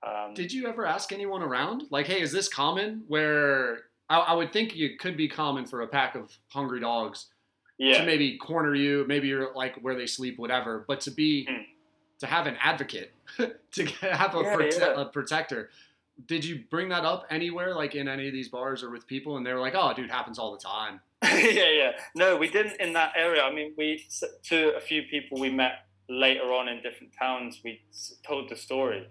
Um, 0.06 0.34
Did 0.34 0.52
you 0.52 0.68
ever 0.68 0.86
ask 0.86 1.12
anyone 1.12 1.44
around? 1.44 1.84
Like, 1.92 2.08
hey, 2.08 2.22
is 2.22 2.32
this 2.32 2.48
common? 2.48 3.04
Where 3.08 3.80
I, 4.10 4.20
I 4.20 4.34
would 4.34 4.52
think 4.52 4.76
it 4.76 5.00
could 5.00 5.18
be 5.18 5.28
common 5.28 5.66
for 5.66 5.82
a 5.82 5.88
pack 5.88 6.16
of 6.16 6.32
hungry 6.50 6.80
dogs 6.80 7.28
yeah, 7.90 8.00
to 8.00 8.06
maybe 8.06 8.38
corner 8.38 8.74
you, 8.76 9.06
maybe 9.08 9.27
you're 9.27 9.53
like 9.53 9.76
where 9.82 9.95
they 9.95 10.06
sleep, 10.08 10.38
whatever. 10.38 10.84
But 10.88 11.01
to 11.01 11.11
be 11.11 11.48
Mm. 11.50 11.66
to 12.19 12.27
have 12.27 12.45
an 12.48 12.56
advocate, 12.61 13.11
to 13.72 13.85
have 13.85 14.35
a, 14.35 14.40
Yeah, 14.42 14.56
prote- 14.56 14.80
yeah. 14.80 15.01
a 15.01 15.06
protector. 15.06 15.69
Did 16.27 16.45
you 16.45 16.64
bring 16.69 16.90
that 16.90 17.03
up 17.03 17.26
anywhere, 17.32 17.74
like 17.74 17.95
in 17.95 18.08
any 18.08 18.27
of 18.27 18.34
these 18.34 18.50
bars 18.50 18.84
or 18.84 18.90
with 18.92 19.08
people, 19.08 19.38
and 19.38 19.45
they 19.45 19.53
were 19.53 19.60
like, 19.60 19.74
"Oh, 19.76 19.92
dude, 19.93 20.11
happens 20.11 20.38
all 20.38 20.51
the 20.51 20.60
time." 20.60 21.00
yeah, 21.24 21.69
yeah. 21.82 21.92
No, 22.16 22.38
we 22.38 22.48
didn't 22.50 22.80
in 22.80 22.93
that 22.93 23.14
area. 23.16 23.42
I 23.42 23.51
mean, 23.51 23.74
we 23.77 24.06
to 24.43 24.76
a 24.76 24.80
few 24.82 25.01
people 25.03 25.40
we 25.40 25.50
met 25.50 25.85
later 26.10 26.53
on 26.53 26.68
in 26.68 26.82
different 26.84 27.14
towns. 27.18 27.61
We 27.64 27.82
told 28.24 28.50
the 28.50 28.56
story, 28.56 29.08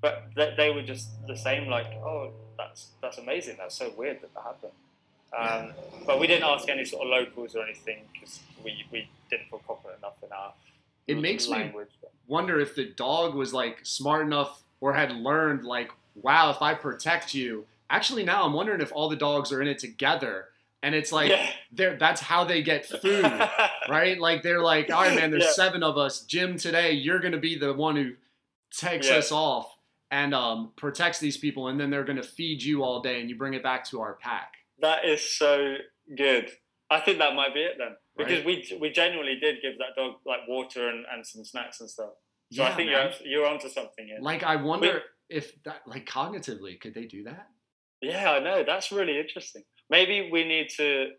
but 0.00 0.28
they, 0.36 0.54
they 0.56 0.70
were 0.70 0.82
just 0.82 1.08
the 1.26 1.36
same. 1.36 1.68
Like, 1.68 1.86
oh, 2.02 2.32
that's 2.56 2.92
that's 3.02 3.18
amazing. 3.18 3.56
That's 3.58 3.74
so 3.76 3.92
weird 3.98 4.22
that 4.22 4.32
that 4.34 4.42
happened. 4.44 4.72
Um, 5.36 5.72
but 6.06 6.20
we 6.20 6.26
didn't 6.26 6.44
ask 6.44 6.68
any 6.68 6.84
sort 6.84 7.06
of 7.06 7.10
locals 7.10 7.54
or 7.56 7.62
anything 7.64 7.98
because 8.12 8.40
we, 8.64 8.84
we 8.92 9.08
didn't 9.30 9.48
feel 9.50 9.60
confident 9.66 9.98
enough 9.98 10.14
in 10.22 10.30
our 10.32 10.52
It 11.06 11.18
makes 11.20 11.48
me 11.48 11.72
wonder 12.26 12.60
if 12.60 12.74
the 12.74 12.84
dog 12.86 13.34
was 13.34 13.52
like 13.52 13.80
smart 13.82 14.26
enough 14.26 14.62
or 14.80 14.92
had 14.92 15.12
learned 15.12 15.64
like 15.64 15.90
wow 16.14 16.50
if 16.50 16.62
i 16.62 16.72
protect 16.74 17.34
you 17.34 17.66
actually 17.90 18.22
now 18.24 18.44
i'm 18.44 18.52
wondering 18.52 18.80
if 18.80 18.92
all 18.92 19.08
the 19.08 19.16
dogs 19.16 19.50
are 19.52 19.60
in 19.60 19.68
it 19.68 19.78
together 19.78 20.46
and 20.82 20.94
it's 20.94 21.10
like 21.12 21.30
yeah. 21.30 21.46
they're 21.72 21.96
that's 21.96 22.20
how 22.20 22.44
they 22.44 22.62
get 22.62 22.86
food 22.86 23.24
right 23.88 24.18
like 24.20 24.42
they're 24.42 24.62
like 24.62 24.90
all 24.90 25.02
right 25.02 25.14
man 25.16 25.30
there's 25.30 25.42
Yeah. 25.44 25.52
seven 25.52 25.82
of 25.82 25.98
us 25.98 26.20
jim 26.20 26.56
today 26.56 26.92
you're 26.92 27.18
gonna 27.18 27.38
be 27.38 27.58
the 27.58 27.72
one 27.74 27.96
who 27.96 28.12
takes 28.70 29.08
Yeah. 29.08 29.16
us 29.16 29.32
off 29.32 29.66
and 30.10 30.34
um, 30.34 30.70
protects 30.76 31.18
these 31.18 31.36
people 31.36 31.68
and 31.68 31.78
then 31.80 31.90
they're 31.90 32.04
gonna 32.04 32.22
feed 32.22 32.62
you 32.62 32.82
all 32.84 33.00
day 33.02 33.20
and 33.20 33.28
you 33.28 33.36
bring 33.36 33.54
it 33.54 33.62
back 33.62 33.84
to 33.90 34.00
our 34.00 34.14
pack 34.14 34.52
That 34.80 35.04
is 35.04 35.22
so 35.22 35.76
good. 36.16 36.50
I 36.90 37.00
think 37.00 37.18
that 37.18 37.34
might 37.34 37.54
be 37.54 37.60
it 37.60 37.76
then, 37.78 37.96
because 38.16 38.44
Right. 38.44 38.46
we 38.70 38.78
we 38.80 38.90
genuinely 38.90 39.38
did 39.40 39.62
give 39.62 39.78
that 39.78 39.94
dog 39.96 40.14
like 40.26 40.40
water 40.48 40.88
and, 40.88 41.04
and 41.12 41.26
some 41.26 41.44
snacks 41.44 41.80
and 41.80 41.88
stuff. 41.88 42.10
So 42.52 42.62
I 42.62 42.72
think 42.74 42.90
man. 42.90 43.12
you're 43.24 43.28
you're 43.40 43.46
onto 43.46 43.68
something 43.68 44.06
here. 44.06 44.18
like 44.20 44.42
i 44.44 44.54
wonder 44.54 45.02
if 45.28 45.60
that 45.64 45.80
like 45.86 46.06
cognitively 46.06 46.78
could 46.80 46.94
they 46.94 47.06
do 47.06 47.24
that 47.24 47.46
Yeah, 48.02 48.32
I 48.32 48.38
know. 48.40 48.62
That's 48.64 48.92
really 48.92 49.18
interesting. 49.18 49.62
Maybe 49.88 50.28
we 50.30 50.44
need 50.44 50.68
to. 50.76 51.12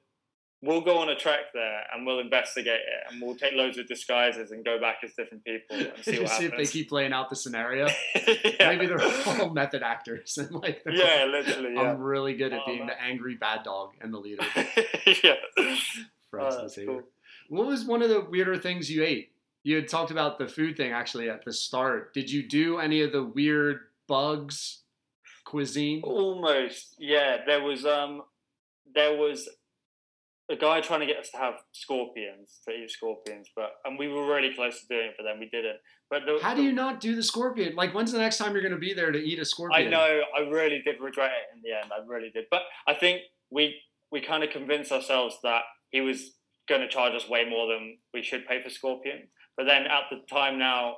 We'll 0.66 0.82
go 0.82 0.98
on 0.98 1.10
a 1.10 1.16
trek 1.16 1.54
there 1.54 1.82
and 1.94 2.06
we'll 2.06 2.20
investigate 2.20 2.80
it 2.80 3.12
and 3.12 3.22
we'll 3.22 3.36
take 3.36 3.54
loads 3.54 3.78
of 3.78 3.88
disguises 3.88 4.52
and 4.52 4.66
go 4.66 4.80
back 4.80 4.98
as 5.04 5.14
different 5.14 5.44
people 5.46 5.78
and 5.78 5.92
see 6.02 6.20
what 6.20 6.30
see 6.32 6.46
if 6.46 6.58
they 6.58 6.66
keep 6.66 6.90
playing 6.90 7.14
out 7.14 7.30
the 7.30 7.36
scenario 7.36 7.88
yeah. 8.26 8.70
maybe 8.70 8.88
they're 8.88 9.02
all 9.02 9.50
method 9.54 9.84
actors 9.84 10.38
and 10.38 10.52
like 10.52 10.82
yeah, 10.86 11.26
literally. 11.30 11.76
Yeah. 11.76 11.82
I'm 11.82 12.00
really 12.02 12.34
good 12.36 12.52
at 12.54 12.62
Oh, 12.62 12.66
being 12.66 12.80
man. 12.80 12.88
the 12.88 13.02
angry 13.02 13.36
bad 13.36 13.64
dog 13.64 13.92
and 14.02 14.14
the 14.14 14.18
leader 14.18 14.44
yeah. 15.24 15.36
for 16.30 16.40
us 16.42 16.78
Oh, 16.80 16.86
cool. 16.86 17.04
What 17.50 17.68
was 17.68 17.86
one 17.86 18.02
of 18.02 18.10
the 18.10 18.22
weirder 18.22 18.58
things 18.58 18.90
you 18.90 19.04
ate? 19.04 19.32
You 19.64 19.76
had 19.76 19.88
talked 19.88 20.12
about 20.12 20.38
the 20.40 20.48
food 20.48 20.78
thing 20.78 20.92
actually 20.92 21.30
at 21.30 21.46
the 21.46 21.54
start. 21.54 22.14
Did 22.14 22.32
you 22.32 22.48
do 22.48 22.80
any 22.80 23.02
of 23.02 23.12
the 23.12 23.24
weird 23.24 23.82
bugs 24.08 24.82
cuisine? 25.44 26.02
Almost, 26.04 26.96
yeah. 27.00 27.38
There 27.46 27.62
was 27.64 27.86
um, 27.86 28.24
there 28.94 29.16
was 29.18 29.48
a 30.50 30.56
guy 30.56 30.80
trying 30.82 31.00
to 31.00 31.06
get 31.06 31.18
us 31.18 31.30
to 31.32 31.38
have 31.38 31.56
scorpions, 31.72 32.60
to 32.68 32.74
eat 32.74 32.92
scorpions, 32.92 33.50
but 33.56 33.72
and 33.84 33.98
we 33.98 34.08
were 34.08 34.28
really 34.28 34.54
close 34.54 34.82
to 34.82 34.88
doing 34.88 35.08
it, 35.08 35.16
but 35.18 35.24
then 35.24 35.40
we 35.40 35.50
didn't. 35.50 35.78
But 36.10 36.24
the, 36.26 36.40
How 36.42 36.54
do 36.54 36.62
you 36.62 36.72
not 36.72 37.00
do 37.00 37.16
the 37.16 37.24
scorpion? 37.24 37.76
Like, 37.76 37.94
when's 37.96 38.12
the 38.12 38.20
next 38.20 38.38
time 38.38 38.54
you're 38.54 38.62
going 38.62 38.72
to 38.72 38.80
be 38.80 38.94
there 38.94 39.12
to 39.12 39.18
eat 39.18 39.40
a 39.40 39.46
scorpion? 39.46 39.88
I 39.88 39.90
know, 39.90 40.22
I 40.38 40.42
really 40.42 40.82
did 40.86 41.02
regret 41.02 41.32
it 41.32 41.56
in 41.56 41.62
the 41.64 41.76
end. 41.76 41.92
I 41.92 42.06
really 42.06 42.30
did, 42.30 42.46
but 42.52 42.62
I 42.88 42.94
think 42.94 43.22
we 43.50 43.76
we 44.12 44.22
kind 44.22 44.44
of 44.44 44.52
convinced 44.52 44.92
ourselves 44.92 45.38
that 45.44 45.64
he 45.90 46.02
was 46.02 46.36
going 46.70 46.82
to 46.82 46.88
charge 46.88 47.14
us 47.14 47.28
way 47.28 47.46
more 47.50 47.68
than 47.68 47.98
we 48.14 48.22
should 48.22 48.48
pay 48.48 48.62
for 48.62 48.70
scorpion. 48.70 49.28
But 49.58 49.66
then 49.66 49.84
at 49.88 50.04
the 50.12 50.22
time 50.30 50.60
now, 50.60 50.98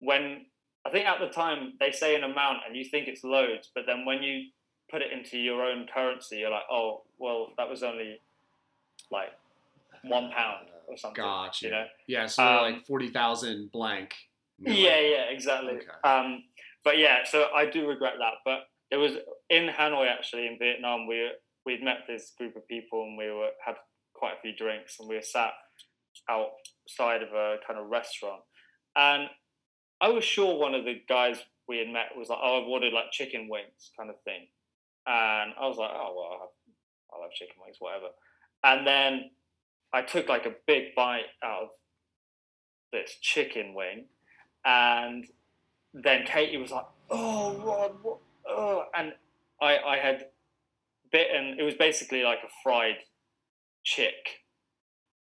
when 0.00 0.46
I 0.86 0.90
think 0.90 1.06
at 1.06 1.18
the 1.18 1.28
time 1.28 1.74
they 1.80 1.90
say 1.90 2.14
an 2.14 2.24
amount 2.24 2.58
and 2.66 2.76
you 2.76 2.84
think 2.84 3.08
it's 3.08 3.24
loads, 3.24 3.70
but 3.74 3.84
then 3.86 4.04
when 4.04 4.22
you 4.22 4.50
put 4.90 5.02
it 5.02 5.12
into 5.12 5.38
your 5.38 5.64
own 5.64 5.86
currency, 5.92 6.38
you're 6.38 6.50
like, 6.50 6.68
oh, 6.70 7.02
well, 7.18 7.52
that 7.56 7.68
was 7.68 7.82
only 7.82 8.18
like 9.10 9.30
one 10.04 10.30
pound 10.30 10.68
or 10.86 10.96
something. 10.96 11.22
Gotcha. 11.22 11.66
You 11.66 11.72
know? 11.72 11.86
Yeah, 12.06 12.26
so 12.26 12.42
Um, 12.44 12.72
like 12.72 12.86
40,000 12.86 13.70
blank. 13.72 14.14
And 14.64 14.76
Yeah, 14.76 14.90
like, 14.90 15.00
yeah, 15.02 15.24
exactly. 15.30 15.74
Okay. 15.74 15.86
Um, 16.04 16.44
but 16.84 16.98
yeah, 16.98 17.24
so 17.24 17.48
I 17.54 17.66
do 17.66 17.88
regret 17.88 18.14
that. 18.18 18.34
But 18.44 18.68
it 18.90 18.96
was 18.96 19.12
in 19.50 19.68
Hanoi 19.68 20.08
actually 20.08 20.46
in 20.46 20.58
Vietnam. 20.58 21.06
We 21.06 21.30
we'd 21.66 21.82
met 21.82 22.06
this 22.06 22.32
group 22.36 22.56
of 22.56 22.68
people 22.68 23.04
and 23.04 23.16
we 23.16 23.30
were 23.30 23.50
had 23.64 23.76
quite 24.12 24.34
a 24.36 24.40
few 24.42 24.54
drinks 24.54 25.00
and 25.00 25.08
we 25.08 25.14
were 25.14 25.22
sat 25.22 25.52
outside 26.28 27.22
of 27.22 27.32
a 27.32 27.56
kind 27.66 27.80
of 27.80 27.86
restaurant 27.86 28.42
and 28.96 29.30
I 30.00 30.08
was 30.08 30.24
sure 30.24 30.58
one 30.58 30.74
of 30.74 30.84
the 30.84 31.00
guys 31.08 31.38
we 31.68 31.78
had 31.78 31.88
met 31.88 32.16
was 32.16 32.28
like, 32.28 32.38
"Oh, 32.42 32.60
I've 32.60 32.68
ordered 32.68 32.92
like 32.92 33.10
chicken 33.10 33.48
wings, 33.48 33.90
kind 33.96 34.10
of 34.10 34.20
thing," 34.22 34.46
and 35.06 35.54
I 35.58 35.66
was 35.66 35.78
like, 35.78 35.90
"Oh 35.92 36.12
well, 36.14 36.52
I'll 37.12 37.22
have 37.22 37.32
chicken 37.32 37.56
wings, 37.64 37.76
whatever." 37.78 38.08
And 38.64 38.86
then 38.86 39.30
I 39.92 40.02
took 40.02 40.28
like 40.28 40.46
a 40.46 40.54
big 40.66 40.94
bite 40.96 41.26
out 41.44 41.62
of 41.62 41.68
this 42.92 43.14
chicken 43.20 43.74
wing, 43.74 44.06
and 44.64 45.26
then 45.92 46.24
Katie 46.24 46.56
was 46.56 46.70
like, 46.70 46.86
"Oh, 47.10 47.54
Rod, 47.58 47.92
what?" 48.02 48.18
Oh, 48.48 48.84
and 48.96 49.12
I 49.60 49.78
I 49.78 49.96
had 49.98 50.26
bitten. 51.12 51.56
It 51.58 51.62
was 51.62 51.74
basically 51.74 52.22
like 52.22 52.38
a 52.44 52.48
fried 52.62 52.96
chick, 53.84 54.42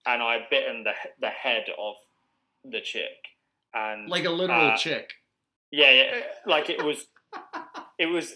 and 0.05 0.23
I 0.23 0.33
had 0.33 0.49
bitten 0.49 0.83
the 0.83 0.93
the 1.19 1.29
head 1.29 1.65
of 1.77 1.95
the 2.63 2.79
chick 2.81 3.27
and 3.73 4.09
Like 4.09 4.23
a 4.25 4.29
literal 4.29 4.69
uh, 4.71 4.77
chick. 4.77 5.13
yeah, 5.71 5.91
yeah, 5.91 6.21
like 6.45 6.69
it 6.69 6.81
was, 6.83 7.07
it 7.99 8.05
was 8.05 8.35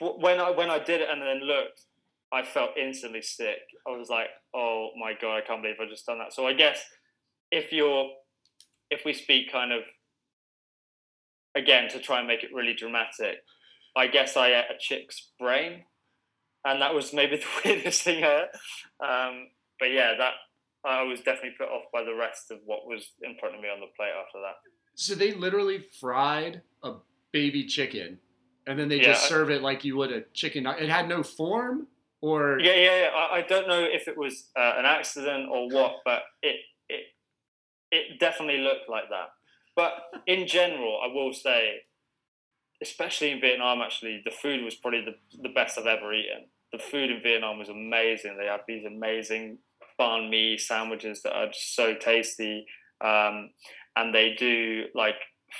when 0.00 0.40
I 0.40 0.50
when 0.50 0.70
I 0.70 0.78
did 0.80 1.00
it 1.02 1.08
and 1.10 1.22
then 1.22 1.40
looked, 1.46 1.82
I 2.34 2.42
felt 2.42 2.70
instantly 2.76 3.22
sick. 3.22 3.58
I 3.86 3.90
was 3.96 4.08
like, 4.08 4.28
oh 4.54 4.90
my 4.98 5.12
god, 5.20 5.36
I 5.36 5.40
can't 5.46 5.62
believe 5.62 5.76
I 5.80 5.88
just 5.88 6.06
done 6.06 6.18
that. 6.18 6.32
So 6.32 6.46
I 6.46 6.52
guess 6.52 6.84
if 7.50 7.72
you're, 7.72 8.08
if 8.90 9.04
we 9.04 9.12
speak 9.12 9.52
kind 9.52 9.72
of 9.72 9.82
again 11.54 11.88
to 11.90 12.00
try 12.00 12.18
and 12.18 12.26
make 12.26 12.42
it 12.42 12.50
really 12.52 12.74
dramatic, 12.74 13.36
I 13.96 14.08
guess 14.08 14.36
I 14.36 14.48
ate 14.48 14.64
a 14.70 14.78
chick's 14.78 15.30
brain, 15.38 15.84
and 16.64 16.82
that 16.82 16.94
was 16.94 17.12
maybe 17.12 17.36
the 17.44 17.46
weirdest 17.64 18.02
thing 18.02 18.24
I 18.24 18.42
ate. 18.42 19.06
Um, 19.08 19.46
but 19.78 19.90
yeah, 19.92 20.14
that 20.18 20.32
I 20.84 21.02
was 21.02 21.20
definitely 21.20 21.54
put 21.58 21.68
off 21.68 21.84
by 21.92 22.02
the 22.02 22.14
rest 22.14 22.50
of 22.50 22.58
what 22.64 22.86
was 22.86 23.12
in 23.22 23.36
front 23.38 23.54
of 23.54 23.60
me 23.60 23.68
on 23.68 23.80
the 23.80 23.86
plate 23.96 24.10
after 24.10 24.40
that. 24.40 24.56
So 24.96 25.14
they 25.14 25.32
literally 25.32 25.84
fried 26.00 26.62
a 26.82 26.94
baby 27.32 27.64
chicken, 27.66 28.18
and 28.66 28.78
then 28.78 28.88
they 28.88 28.96
Yeah, 28.98 29.12
just 29.12 29.26
I- 29.26 29.28
serve 29.28 29.50
it 29.50 29.62
like 29.62 29.84
you 29.84 29.96
would 29.96 30.12
a 30.12 30.22
chicken. 30.32 30.66
It 30.66 30.88
had 30.88 31.08
no 31.08 31.22
form, 31.22 31.86
or 32.24 32.58
Yeah, 32.58 32.74
yeah, 32.74 33.00
yeah. 33.02 33.10
I, 33.14 33.38
I 33.38 33.42
don't 33.42 33.68
know 33.68 33.84
if 33.84 34.08
it 34.08 34.16
was 34.16 34.48
uh, 34.56 34.74
an 34.78 34.86
accident 34.86 35.48
or 35.50 35.68
what, 35.68 35.96
but 36.04 36.22
it 36.42 36.56
it 36.88 37.04
it 37.90 38.18
definitely 38.18 38.62
looked 38.62 38.88
like 38.88 39.10
that. 39.10 39.28
But 39.76 39.92
in 40.26 40.46
general, 40.46 41.00
I 41.04 41.12
will 41.12 41.32
say, 41.34 41.82
especially 42.82 43.30
in 43.30 43.40
Vietnam, 43.40 43.82
actually, 43.82 44.22
the 44.24 44.30
food 44.30 44.64
was 44.64 44.74
probably 44.76 45.04
the, 45.04 45.16
the 45.42 45.48
best 45.48 45.78
I've 45.78 45.86
ever 45.86 46.14
eaten. 46.14 46.46
The 46.72 46.78
food 46.78 47.10
in 47.10 47.20
Vietnam 47.22 47.58
was 47.58 47.68
amazing. 47.68 48.36
They 48.38 48.46
had 48.46 48.60
these 48.66 48.86
amazing 48.86 49.58
banh 50.00 50.30
mi 50.30 50.56
sandwiches 50.56 51.22
that 51.22 51.34
are 51.34 51.48
just 51.48 51.76
so 51.76 51.94
tasty, 51.94 52.66
um, 53.04 53.50
and 53.96 54.14
they 54.14 54.34
do 54.38 54.84
like 54.94 55.16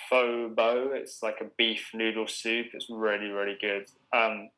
pho 0.08 0.48
bo. 0.48 0.92
It's 0.94 1.22
like 1.22 1.40
a 1.42 1.50
beef 1.58 1.90
noodle 1.92 2.26
soup. 2.26 2.68
It's 2.72 2.86
really, 2.88 3.28
really 3.28 3.58
good. 3.60 3.84
Um, 4.16 4.48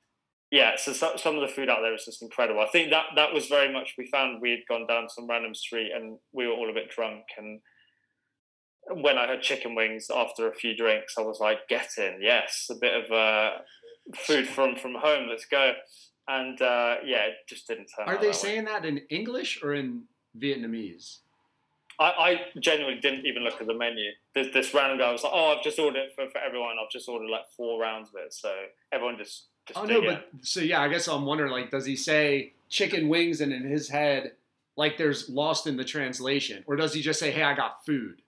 yeah, 0.51 0.77
so, 0.77 0.93
so 0.93 1.17
some 1.17 1.35
of 1.35 1.41
the 1.41 1.55
food 1.55 1.69
out 1.69 1.79
there 1.83 1.95
is 1.95 2.05
just 2.05 2.23
incredible. 2.23 2.61
I 2.61 2.69
think 2.69 2.91
that 2.91 3.07
that 3.17 3.33
was 3.33 3.47
very 3.47 3.73
much 3.73 3.95
we 3.99 4.07
found 4.07 4.41
we 4.41 4.51
had 4.51 4.61
gone 4.69 4.87
down 4.87 5.09
some 5.09 5.29
random 5.29 5.55
street 5.55 5.91
and 5.95 6.19
we 6.33 6.47
were 6.47 6.53
all 6.53 6.71
a 6.71 6.75
bit 6.75 6.91
drunk 6.91 7.25
and 7.37 7.61
when 8.89 9.19
I 9.19 9.27
had 9.27 9.43
chicken 9.43 9.75
wings 9.75 10.09
after 10.15 10.49
a 10.49 10.55
few 10.55 10.77
drinks, 10.77 11.15
I 11.19 11.23
was 11.23 11.41
like, 11.41 11.69
"Get 11.69 11.89
in, 11.99 12.19
yes, 12.21 12.69
a 12.71 12.75
bit 12.75 13.05
of 13.05 13.11
uh, 13.11 13.59
food 14.15 14.47
from 14.47 14.77
from 14.77 14.95
home. 14.95 15.29
Let's 15.29 15.47
go." 15.47 15.73
And 16.29 16.61
uh, 16.61 16.97
yeah, 17.05 17.27
it 17.27 17.35
just 17.49 17.67
didn't 17.67 17.89
turn. 17.97 18.09
are 18.09 18.17
they 18.17 18.27
that 18.27 18.27
way. 18.27 18.33
saying 18.33 18.65
that 18.67 18.85
in 18.85 18.99
English 19.11 19.61
or 19.63 19.75
in 19.75 20.03
Vietnamese? 20.39 21.19
I, 21.99 22.05
I 22.05 22.41
genuinely 22.61 23.01
didn't 23.01 23.25
even 23.27 23.43
look 23.43 23.61
at 23.61 23.67
the 23.67 23.75
menu. 23.75 24.11
This, 24.35 24.53
this 24.53 24.75
random 24.75 24.99
guy 24.99 25.11
was 25.13 25.25
like, 25.25 25.33
"Oh, 25.35 25.57
I've 25.57 25.65
just 25.65 25.79
ordered 25.79 25.99
it 25.99 26.13
for, 26.15 26.29
for 26.31 26.39
everyone. 26.39 26.77
I've 26.83 26.91
just 26.91 27.09
ordered 27.09 27.31
like 27.31 27.49
four 27.57 27.81
rounds 27.81 28.11
of 28.11 28.15
it." 28.25 28.33
So 28.33 28.53
everyone 28.93 29.17
just 29.19 29.47
just 29.67 29.79
Oh 29.79 29.85
no, 29.85 30.01
but 30.01 30.29
so 30.43 30.61
yeah, 30.61 30.81
I 30.81 30.89
guess 30.89 31.09
I'm 31.09 31.25
wondering 31.25 31.51
like, 31.51 31.71
does 31.71 31.85
he 31.85 31.97
say 31.97 32.53
chicken 32.69 33.09
wings 33.09 33.41
and 33.41 33.53
in 33.53 33.65
his 33.65 33.89
head, 33.89 34.33
like 34.77 34.97
there's 34.97 35.29
lost 35.29 35.67
in 35.67 35.77
the 35.77 35.85
translation, 35.85 36.65
or 36.67 36.77
does 36.77 36.93
he 36.93 37.01
just 37.01 37.21
say, 37.21 37.31
"Hey, 37.31 37.43
I 37.43 37.55
got 37.55 37.85
food"? 37.85 38.23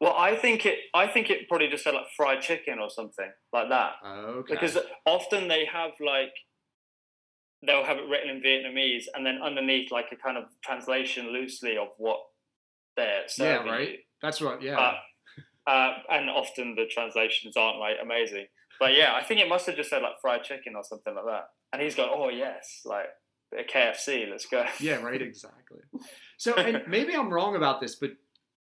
Well, 0.00 0.14
I 0.16 0.36
think 0.36 0.66
it. 0.66 0.78
I 0.94 1.06
think 1.06 1.30
it 1.30 1.48
probably 1.48 1.68
just 1.68 1.84
said 1.84 1.94
like 1.94 2.06
fried 2.16 2.42
chicken 2.42 2.78
or 2.78 2.90
something 2.90 3.30
like 3.52 3.68
that. 3.70 3.92
Okay. 4.04 4.54
Because 4.54 4.78
often 5.06 5.48
they 5.48 5.64
have 5.64 5.92
like 6.04 6.32
they'll 7.66 7.84
have 7.84 7.96
it 7.96 8.08
written 8.08 8.30
in 8.30 8.42
Vietnamese, 8.42 9.04
and 9.14 9.24
then 9.24 9.40
underneath 9.42 9.90
like 9.90 10.06
a 10.12 10.16
kind 10.16 10.36
of 10.36 10.44
translation 10.62 11.32
loosely 11.32 11.76
of 11.76 11.88
what 11.98 12.20
they're 12.96 13.24
yeah, 13.38 13.56
right. 13.56 13.98
That's 14.22 14.40
right. 14.40 14.60
Yeah. 14.60 14.78
Uh, 14.78 15.70
uh, 15.70 15.92
and 16.10 16.30
often 16.30 16.74
the 16.74 16.86
translations 16.86 17.56
aren't 17.56 17.78
like 17.78 17.96
amazing. 18.02 18.46
But 18.78 18.94
yeah, 18.96 19.14
I 19.14 19.22
think 19.24 19.40
it 19.40 19.48
must 19.48 19.66
have 19.66 19.76
just 19.76 19.90
said 19.90 20.02
like 20.02 20.20
fried 20.20 20.44
chicken 20.44 20.74
or 20.76 20.84
something 20.84 21.14
like 21.14 21.24
that. 21.24 21.50
And 21.72 21.82
he's 21.82 21.94
going, 21.94 22.10
"Oh 22.12 22.28
yes, 22.28 22.82
like 22.84 23.06
a 23.58 23.62
KFC, 23.64 24.28
let's 24.30 24.46
go." 24.46 24.64
Yeah, 24.80 24.96
right, 25.02 25.20
exactly. 25.22 25.80
So, 26.36 26.54
and 26.56 26.82
maybe 26.88 27.14
I'm 27.14 27.32
wrong 27.32 27.56
about 27.56 27.80
this, 27.80 27.94
but 27.94 28.12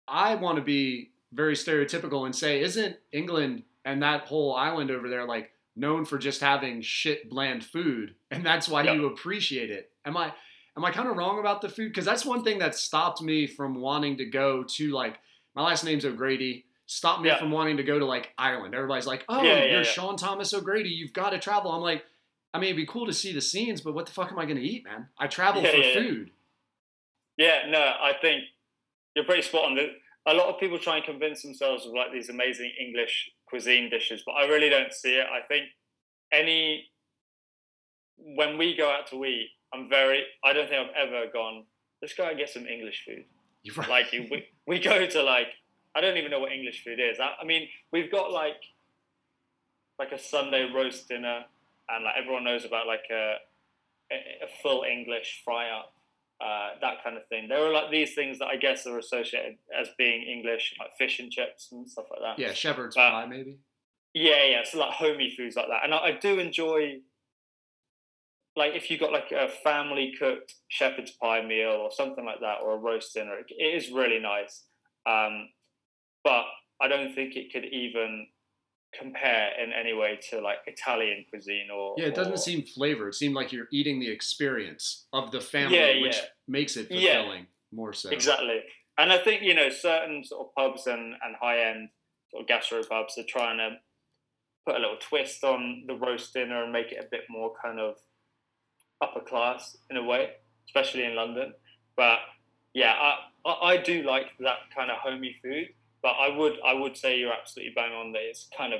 I 0.07 0.35
want 0.35 0.57
to 0.57 0.63
be 0.63 1.11
very 1.33 1.55
stereotypical 1.55 2.25
and 2.25 2.35
say, 2.35 2.61
isn't 2.61 2.95
England 3.11 3.63
and 3.83 4.01
that 4.03 4.21
whole 4.21 4.55
island 4.55 4.91
over 4.91 5.09
there 5.09 5.25
like 5.25 5.51
known 5.75 6.05
for 6.05 6.17
just 6.17 6.41
having 6.41 6.81
shit 6.81 7.29
bland 7.29 7.63
food, 7.63 8.15
and 8.31 8.45
that's 8.45 8.67
why 8.69 8.83
Yep. 8.83 8.95
you 8.95 9.05
appreciate 9.07 9.69
it? 9.69 9.91
Am 10.05 10.15
I 10.17 10.33
am 10.77 10.85
I 10.85 10.91
kind 10.91 11.09
of 11.09 11.17
wrong 11.17 11.39
about 11.39 11.61
the 11.61 11.69
food? 11.69 11.89
Because 11.89 12.05
that's 12.05 12.25
one 12.25 12.43
thing 12.43 12.59
that 12.59 12.75
stopped 12.75 13.21
me 13.21 13.45
from 13.47 13.75
wanting 13.81 14.17
to 14.17 14.25
go 14.25 14.63
to 14.63 14.91
like 14.91 15.19
my 15.55 15.63
last 15.63 15.83
name's 15.83 16.05
O'Grady. 16.05 16.65
Stopped 16.87 17.21
me 17.21 17.27
Yeah. 17.29 17.37
from 17.37 17.51
wanting 17.51 17.77
to 17.77 17.83
go 17.83 17.99
to 17.99 18.05
like 18.05 18.33
Ireland. 18.37 18.73
Everybody's 18.73 19.05
like, 19.05 19.25
"Oh, 19.29 19.43
Yeah, 19.43 19.63
you're. 19.65 19.83
Sean 19.83 20.15
Thomas 20.17 20.53
O'Grady. 20.53 20.89
You've 20.89 21.13
got 21.13 21.31
to 21.31 21.37
travel." 21.39 21.71
I'm 21.71 21.81
like, 21.81 22.05
I 22.53 22.59
mean, 22.59 22.69
it'd 22.69 22.77
be 22.77 22.85
cool 22.85 23.05
to 23.05 23.13
see 23.13 23.33
the 23.33 23.41
scenes, 23.41 23.81
but 23.81 23.93
what 23.93 24.05
the 24.05 24.11
fuck 24.13 24.31
am 24.31 24.39
I 24.39 24.45
going 24.45 24.57
to 24.57 24.63
eat, 24.63 24.85
man? 24.85 25.09
I 25.19 25.27
travel 25.27 25.61
for 25.63 25.69
food. 25.93 26.31
Yeah, 27.37 27.67
no, 27.69 27.79
I 27.79 28.13
think 28.19 28.45
you're 29.15 29.25
pretty 29.25 29.41
spot 29.43 29.65
on. 29.65 29.77
A 30.25 30.33
lot 30.33 30.47
of 30.47 30.59
people 30.59 30.79
try 30.79 30.95
and 30.97 31.05
convince 31.05 31.41
themselves 31.41 31.85
of 31.85 31.91
like 31.93 32.11
these 32.11 32.29
amazing 32.29 32.71
English 32.79 33.31
cuisine 33.45 33.89
dishes, 33.89 34.23
but 34.25 34.33
I 34.33 34.45
really 34.47 34.69
don't 34.69 34.91
see 34.93 35.15
it. 35.15 35.27
I 35.27 35.41
think 35.47 35.67
any 36.31 36.89
when 38.17 38.57
we 38.57 38.75
go 38.75 38.89
out 38.89 39.07
to 39.07 39.23
eat, 39.25 39.49
I'm 39.73 39.89
very. 39.89 40.23
I 40.43 40.53
don't 40.53 40.69
think 40.69 40.89
I've 40.89 41.07
ever 41.07 41.25
gone. 41.31 41.65
Let's 42.01 42.13
go 42.13 42.27
and 42.27 42.37
get 42.37 42.49
some 42.49 42.65
English 42.65 43.03
food. 43.05 43.25
Right. 43.75 43.89
Like 43.89 44.13
you- 44.13 44.27
we 44.31 44.47
we 44.65 44.79
go 44.79 45.05
to 45.05 45.23
like 45.23 45.47
I 45.97 46.01
don't 46.01 46.17
even 46.17 46.29
know 46.29 46.39
what 46.39 46.51
English 46.51 46.83
food 46.83 46.99
is. 46.99 47.19
I, 47.19 47.33
I 47.41 47.45
mean, 47.45 47.67
we've 47.91 48.11
got 48.11 48.31
like 48.31 48.61
like 49.97 50.11
a 50.11 50.19
Sunday 50.19 50.69
roast 50.71 51.07
dinner, 51.09 51.45
and 51.89 52.03
like 52.03 52.13
everyone 52.21 52.43
knows 52.43 52.65
about 52.65 52.85
like 52.85 53.05
a 53.11 53.35
a, 54.11 54.47
full 54.61 54.83
English 54.83 55.41
fry 55.43 55.69
up, 55.69 55.93
uh, 56.39 56.79
that 56.81 57.03
kind 57.03 57.17
of 57.17 57.27
thing. 57.27 57.47
There 57.49 57.65
are 57.65 57.73
like 57.73 57.89
these 57.89 58.13
things 58.13 58.37
that 58.39 58.45
I 58.45 58.57
guess 58.57 58.85
are 58.85 58.99
associated 58.99 59.57
as 59.77 59.89
being 59.97 60.21
English, 60.21 60.75
like 60.79 60.91
fish 60.99 61.19
and 61.19 61.31
chips 61.31 61.69
and 61.71 61.89
stuff 61.89 62.05
like 62.11 62.21
that. 62.21 62.39
Yeah, 62.39 62.53
shepherd's 62.53 62.95
Uh, 62.95 63.09
pie, 63.09 63.25
maybe. 63.25 63.57
Yeah, 64.13 64.45
yeah. 64.45 64.61
So 64.63 64.77
like 64.77 64.91
homey 64.91 65.33
foods 65.35 65.55
like 65.55 65.67
that, 65.67 65.83
and 65.83 65.95
I, 65.95 65.97
I 65.97 66.11
do 66.11 66.39
enjoy. 66.39 66.99
Like 68.55 68.73
if 68.73 68.89
you 68.91 68.99
got 68.99 69.11
like 69.11 69.31
a 69.31 69.49
family 69.63 70.13
cooked 70.17 70.55
shepherd's 70.67 71.11
pie 71.11 71.43
meal 71.43 71.71
or 71.71 71.91
something 71.91 72.25
like 72.25 72.39
that, 72.41 72.59
or 72.63 72.75
a 72.75 72.77
roast 72.77 73.15
dinner, 73.15 73.39
it, 73.39 73.47
it 73.49 73.75
is 73.75 73.91
really 73.91 74.19
nice. 74.19 74.63
Um, 75.07 75.49
but 76.27 76.43
I 76.81 76.89
don't 76.89 77.13
think 77.15 77.35
it 77.37 77.53
could 77.53 77.63
even 77.65 78.27
compare 78.97 79.49
in 79.63 79.71
any 79.71 79.93
way 79.93 80.19
to 80.29 80.41
like 80.41 80.57
Italian 80.65 81.23
cuisine 81.29 81.69
or 81.73 81.95
Yeah, 81.97 82.07
it 82.07 82.15
doesn't 82.15 82.33
or- 82.33 82.37
seem 82.49 82.63
flavored. 82.63 83.09
It 83.09 83.15
seemed 83.15 83.35
like 83.35 83.51
you're 83.53 83.69
eating 83.71 83.99
the 83.99 84.09
experience 84.09 85.07
of 85.13 85.31
the 85.31 85.39
family, 85.39 85.77
Yeah, 85.77 86.01
which 86.01 86.17
yeah. 86.17 86.25
makes 86.47 86.75
it 86.75 86.87
Yeah. 86.91 87.15
fulfilling 87.15 87.47
more 87.71 87.93
so. 87.93 88.09
Exactly. 88.09 88.61
And 88.97 89.11
I 89.13 89.19
think, 89.19 89.41
you 89.43 89.53
know, 89.53 89.69
certain 89.69 90.23
sort 90.23 90.47
of 90.47 90.55
pubs 90.55 90.87
and, 90.87 91.13
and 91.23 91.35
high 91.39 91.59
end 91.69 91.89
sort 92.31 92.41
of 92.41 92.47
gastro 92.47 92.83
pubs 92.83 93.17
are 93.17 93.23
trying 93.23 93.57
to 93.59 93.77
put 94.65 94.75
a 94.75 94.79
little 94.79 94.97
twist 94.99 95.43
on 95.45 95.83
the 95.87 95.95
roast 95.95 96.33
dinner 96.33 96.63
and 96.63 96.73
make 96.73 96.91
it 96.91 97.03
a 97.03 97.07
bit 97.09 97.23
more 97.29 97.53
kind 97.63 97.79
of 97.79 97.95
upper 99.01 99.21
class 99.21 99.77
in 99.89 99.95
a 99.97 100.03
way, 100.03 100.31
especially 100.67 101.03
in 101.05 101.15
London. 101.15 101.53
But 101.95 102.19
yeah, 102.73 102.93
I, 102.99 103.11
I, 103.49 103.53
I 103.73 103.77
do 103.77 104.03
like 104.03 104.27
that 104.39 104.59
kind 104.75 104.91
of 104.91 104.97
homey 104.97 105.35
food. 105.43 105.67
But 106.07 106.15
I 106.21 106.37
would 106.37 106.53
I 106.65 106.73
would 106.73 106.95
say 106.95 107.19
you're 107.19 107.33
absolutely 107.33 107.73
bang 107.75 107.91
on 107.91 108.13
that 108.13 108.21
it's 108.21 108.47
kind 108.57 108.71
of 108.73 108.79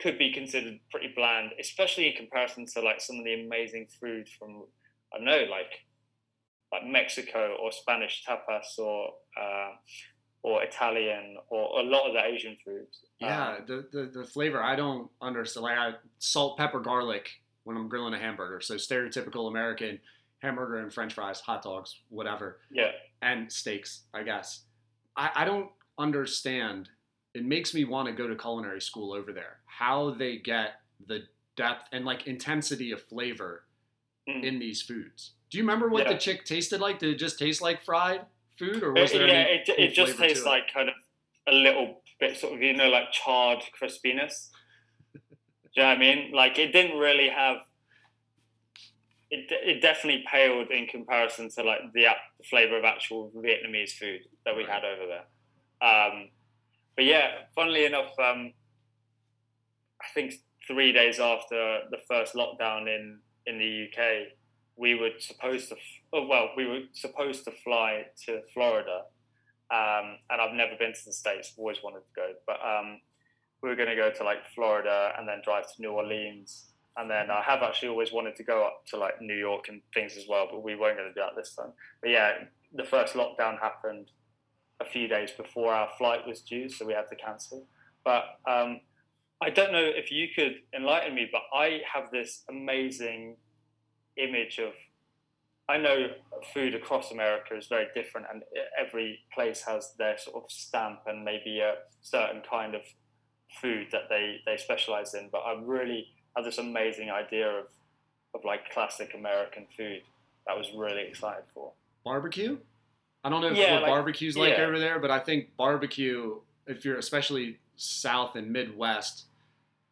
could 0.00 0.18
be 0.18 0.32
considered 0.32 0.78
pretty 0.88 1.12
bland, 1.16 1.50
especially 1.58 2.06
in 2.06 2.14
comparison 2.14 2.64
to 2.64 2.80
like 2.80 3.00
some 3.00 3.18
of 3.18 3.24
the 3.24 3.44
amazing 3.44 3.88
food 4.00 4.28
from 4.38 4.62
I 5.12 5.16
don't 5.16 5.24
know, 5.24 5.46
like 5.50 5.80
like 6.72 6.86
Mexico 6.86 7.56
or 7.60 7.72
Spanish 7.72 8.24
tapas 8.24 8.78
or 8.78 9.14
uh, 9.36 9.70
or 10.44 10.62
Italian 10.62 11.38
or 11.48 11.80
a 11.80 11.82
lot 11.82 12.06
of 12.06 12.12
the 12.12 12.24
Asian 12.24 12.56
foods. 12.64 13.00
Yeah, 13.18 13.56
Um, 13.56 13.64
the, 13.66 13.88
the 13.90 14.20
the 14.20 14.24
flavor 14.24 14.62
I 14.62 14.76
don't 14.76 15.10
understand. 15.20 15.64
Like 15.64 15.76
I 15.76 15.94
salt, 16.20 16.56
pepper, 16.56 16.78
garlic 16.78 17.30
when 17.64 17.76
I'm 17.76 17.88
grilling 17.88 18.14
a 18.14 18.18
hamburger. 18.18 18.60
So 18.60 18.76
stereotypical 18.76 19.48
American 19.48 19.98
hamburger 20.40 20.76
and 20.76 20.94
French 20.94 21.14
fries, 21.14 21.40
hot 21.40 21.62
dogs, 21.62 21.98
whatever, 22.10 22.60
yeah, 22.70 22.92
and 23.22 23.50
steaks. 23.50 24.02
I 24.14 24.22
guess 24.22 24.66
I, 25.16 25.30
I 25.34 25.44
don't 25.44 25.68
understand. 25.98 26.88
It 27.34 27.44
makes 27.44 27.72
me 27.74 27.84
want 27.84 28.08
to 28.08 28.12
go 28.14 28.26
to 28.28 28.36
culinary 28.36 28.80
school 28.80 29.12
over 29.12 29.32
there. 29.32 29.58
How 29.66 30.10
they 30.10 30.36
get 30.36 30.74
the 31.06 31.24
depth 31.56 31.88
and 31.92 32.04
like 32.04 32.26
intensity 32.26 32.92
of 32.92 33.02
flavor 33.04 33.64
Mm. 34.28 34.44
in 34.44 34.58
these 34.60 34.80
foods. 34.80 35.32
Do 35.50 35.58
you 35.58 35.64
remember 35.64 35.88
what 35.88 36.06
the 36.06 36.14
chick 36.16 36.44
tasted 36.44 36.80
like? 36.80 37.00
Did 37.00 37.10
it 37.10 37.16
just 37.16 37.40
taste 37.40 37.60
like 37.60 37.82
fried 37.82 38.24
food, 38.56 38.84
or 38.84 38.92
was 38.92 39.10
It- 39.12 39.18
there 39.18 39.26
yeah, 39.26 39.32
any 39.34 39.50
it, 39.58 39.66
cool 39.66 39.74
it 39.78 39.94
just 39.94 40.16
tastes 40.16 40.44
it? 40.44 40.48
like 40.48 40.72
kind 40.72 40.88
of 40.88 40.94
a 41.48 41.52
little 41.52 42.04
bit 42.20 42.36
sort 42.36 42.52
of 42.54 42.62
you 42.62 42.72
know 42.72 42.88
like 42.88 43.10
charred 43.10 43.64
crispiness. 43.76 44.50
Do 45.12 45.20
you 45.74 45.82
know 45.82 45.88
what 45.88 45.96
I 45.96 45.98
mean? 45.98 46.30
Like 46.32 46.56
it 46.60 46.70
didn't 46.70 46.98
really 46.98 47.28
have. 47.30 47.56
It, 49.30 49.50
it 49.50 49.80
definitely 49.82 50.24
paled 50.30 50.70
in 50.70 50.86
comparison 50.86 51.48
to 51.50 51.64
like 51.64 51.80
the, 51.94 52.06
the 52.38 52.44
flavor 52.44 52.76
of 52.78 52.84
actual 52.84 53.32
Vietnamese 53.34 53.90
food 53.92 54.20
that 54.44 54.54
we 54.56 54.62
had 54.64 54.84
over 54.84 55.06
there. 55.06 55.24
Um, 55.82 56.28
but 56.96 57.04
yeah, 57.04 57.28
funnily 57.54 57.84
enough, 57.84 58.12
um, 58.18 58.52
I 60.00 60.06
think 60.14 60.34
three 60.66 60.92
days 60.92 61.18
after 61.18 61.80
the 61.90 61.98
first 62.08 62.34
lockdown 62.34 62.82
in 62.82 63.18
in 63.46 63.58
the 63.58 63.88
UK, 63.88 64.28
we 64.76 64.94
were 64.94 65.10
supposed 65.18 65.68
to. 65.70 65.76
Oh, 66.12 66.26
well, 66.26 66.50
we 66.56 66.66
were 66.66 66.80
supposed 66.92 67.44
to 67.44 67.52
fly 67.64 68.06
to 68.26 68.42
Florida, 68.54 69.02
um, 69.70 70.18
and 70.30 70.40
I've 70.40 70.54
never 70.54 70.76
been 70.78 70.92
to 70.92 71.04
the 71.04 71.12
states. 71.12 71.52
Always 71.56 71.82
wanted 71.82 72.00
to 72.00 72.12
go, 72.14 72.32
but 72.46 72.60
um, 72.64 73.00
we 73.62 73.68
were 73.68 73.76
going 73.76 73.88
to 73.88 73.96
go 73.96 74.10
to 74.10 74.24
like 74.24 74.46
Florida 74.54 75.12
and 75.18 75.26
then 75.26 75.40
drive 75.44 75.64
to 75.64 75.80
New 75.80 75.92
Orleans, 75.92 76.72
and 76.96 77.10
then 77.10 77.30
I 77.30 77.42
have 77.42 77.62
actually 77.62 77.88
always 77.88 78.12
wanted 78.12 78.36
to 78.36 78.44
go 78.44 78.64
up 78.64 78.84
to 78.88 78.96
like 78.98 79.20
New 79.20 79.36
York 79.36 79.66
and 79.68 79.80
things 79.94 80.16
as 80.16 80.26
well, 80.28 80.46
but 80.50 80.62
we 80.62 80.76
weren't 80.76 80.98
going 80.98 81.08
to 81.08 81.14
do 81.14 81.20
that 81.20 81.36
this 81.36 81.54
time. 81.54 81.72
But 82.00 82.10
yeah, 82.10 82.32
the 82.74 82.84
first 82.84 83.14
lockdown 83.14 83.58
happened 83.60 84.10
a 84.82 84.90
few 84.90 85.08
days 85.08 85.30
before 85.30 85.72
our 85.72 85.88
flight 85.96 86.26
was 86.26 86.40
due, 86.40 86.68
so 86.68 86.86
we 86.86 86.92
had 86.92 87.08
to 87.08 87.16
cancel. 87.16 87.66
But 88.04 88.24
um, 88.48 88.80
I 89.40 89.50
don't 89.50 89.72
know 89.72 89.84
if 89.84 90.10
you 90.10 90.28
could 90.34 90.56
enlighten 90.74 91.14
me, 91.14 91.28
but 91.30 91.42
I 91.54 91.80
have 91.92 92.10
this 92.10 92.44
amazing 92.48 93.36
image 94.16 94.58
of. 94.58 94.72
I 95.68 95.78
know 95.78 96.08
food 96.52 96.74
across 96.74 97.12
America 97.12 97.56
is 97.56 97.66
very 97.66 97.86
different, 97.94 98.26
and 98.32 98.42
every 98.78 99.20
place 99.32 99.62
has 99.66 99.94
their 99.96 100.18
sort 100.18 100.44
of 100.44 100.50
stamp 100.50 101.00
and 101.06 101.24
maybe 101.24 101.60
a 101.60 101.74
certain 102.02 102.42
kind 102.48 102.74
of 102.74 102.82
food 103.60 103.86
that 103.92 104.02
they, 104.08 104.40
they 104.44 104.56
specialize 104.56 105.14
in. 105.14 105.28
But 105.30 105.38
I 105.38 105.54
really 105.62 106.08
have 106.36 106.44
this 106.44 106.58
amazing 106.58 107.10
idea 107.10 107.48
of, 107.48 107.66
of 108.34 108.44
like 108.44 108.70
classic 108.70 109.14
American 109.14 109.66
food 109.76 110.02
that 110.46 110.54
I 110.54 110.58
was 110.58 110.66
really 110.76 111.02
excited 111.02 111.44
for. 111.54 111.72
barbecue. 112.04 112.58
I 113.24 113.28
don't 113.28 113.40
know 113.40 113.48
if 113.48 113.56
Yeah, 113.56 113.74
what 113.74 113.82
like- 113.82 113.90
barbecue's 113.90 114.36
like 114.36 114.56
yeah. 114.58 114.64
over 114.64 114.78
there, 114.78 114.98
but 114.98 115.10
I 115.10 115.18
think 115.20 115.56
barbecue, 115.56 116.40
if 116.66 116.84
you're 116.84 116.98
especially 116.98 117.58
South 117.76 118.36
and 118.36 118.50
Midwest, 118.52 119.26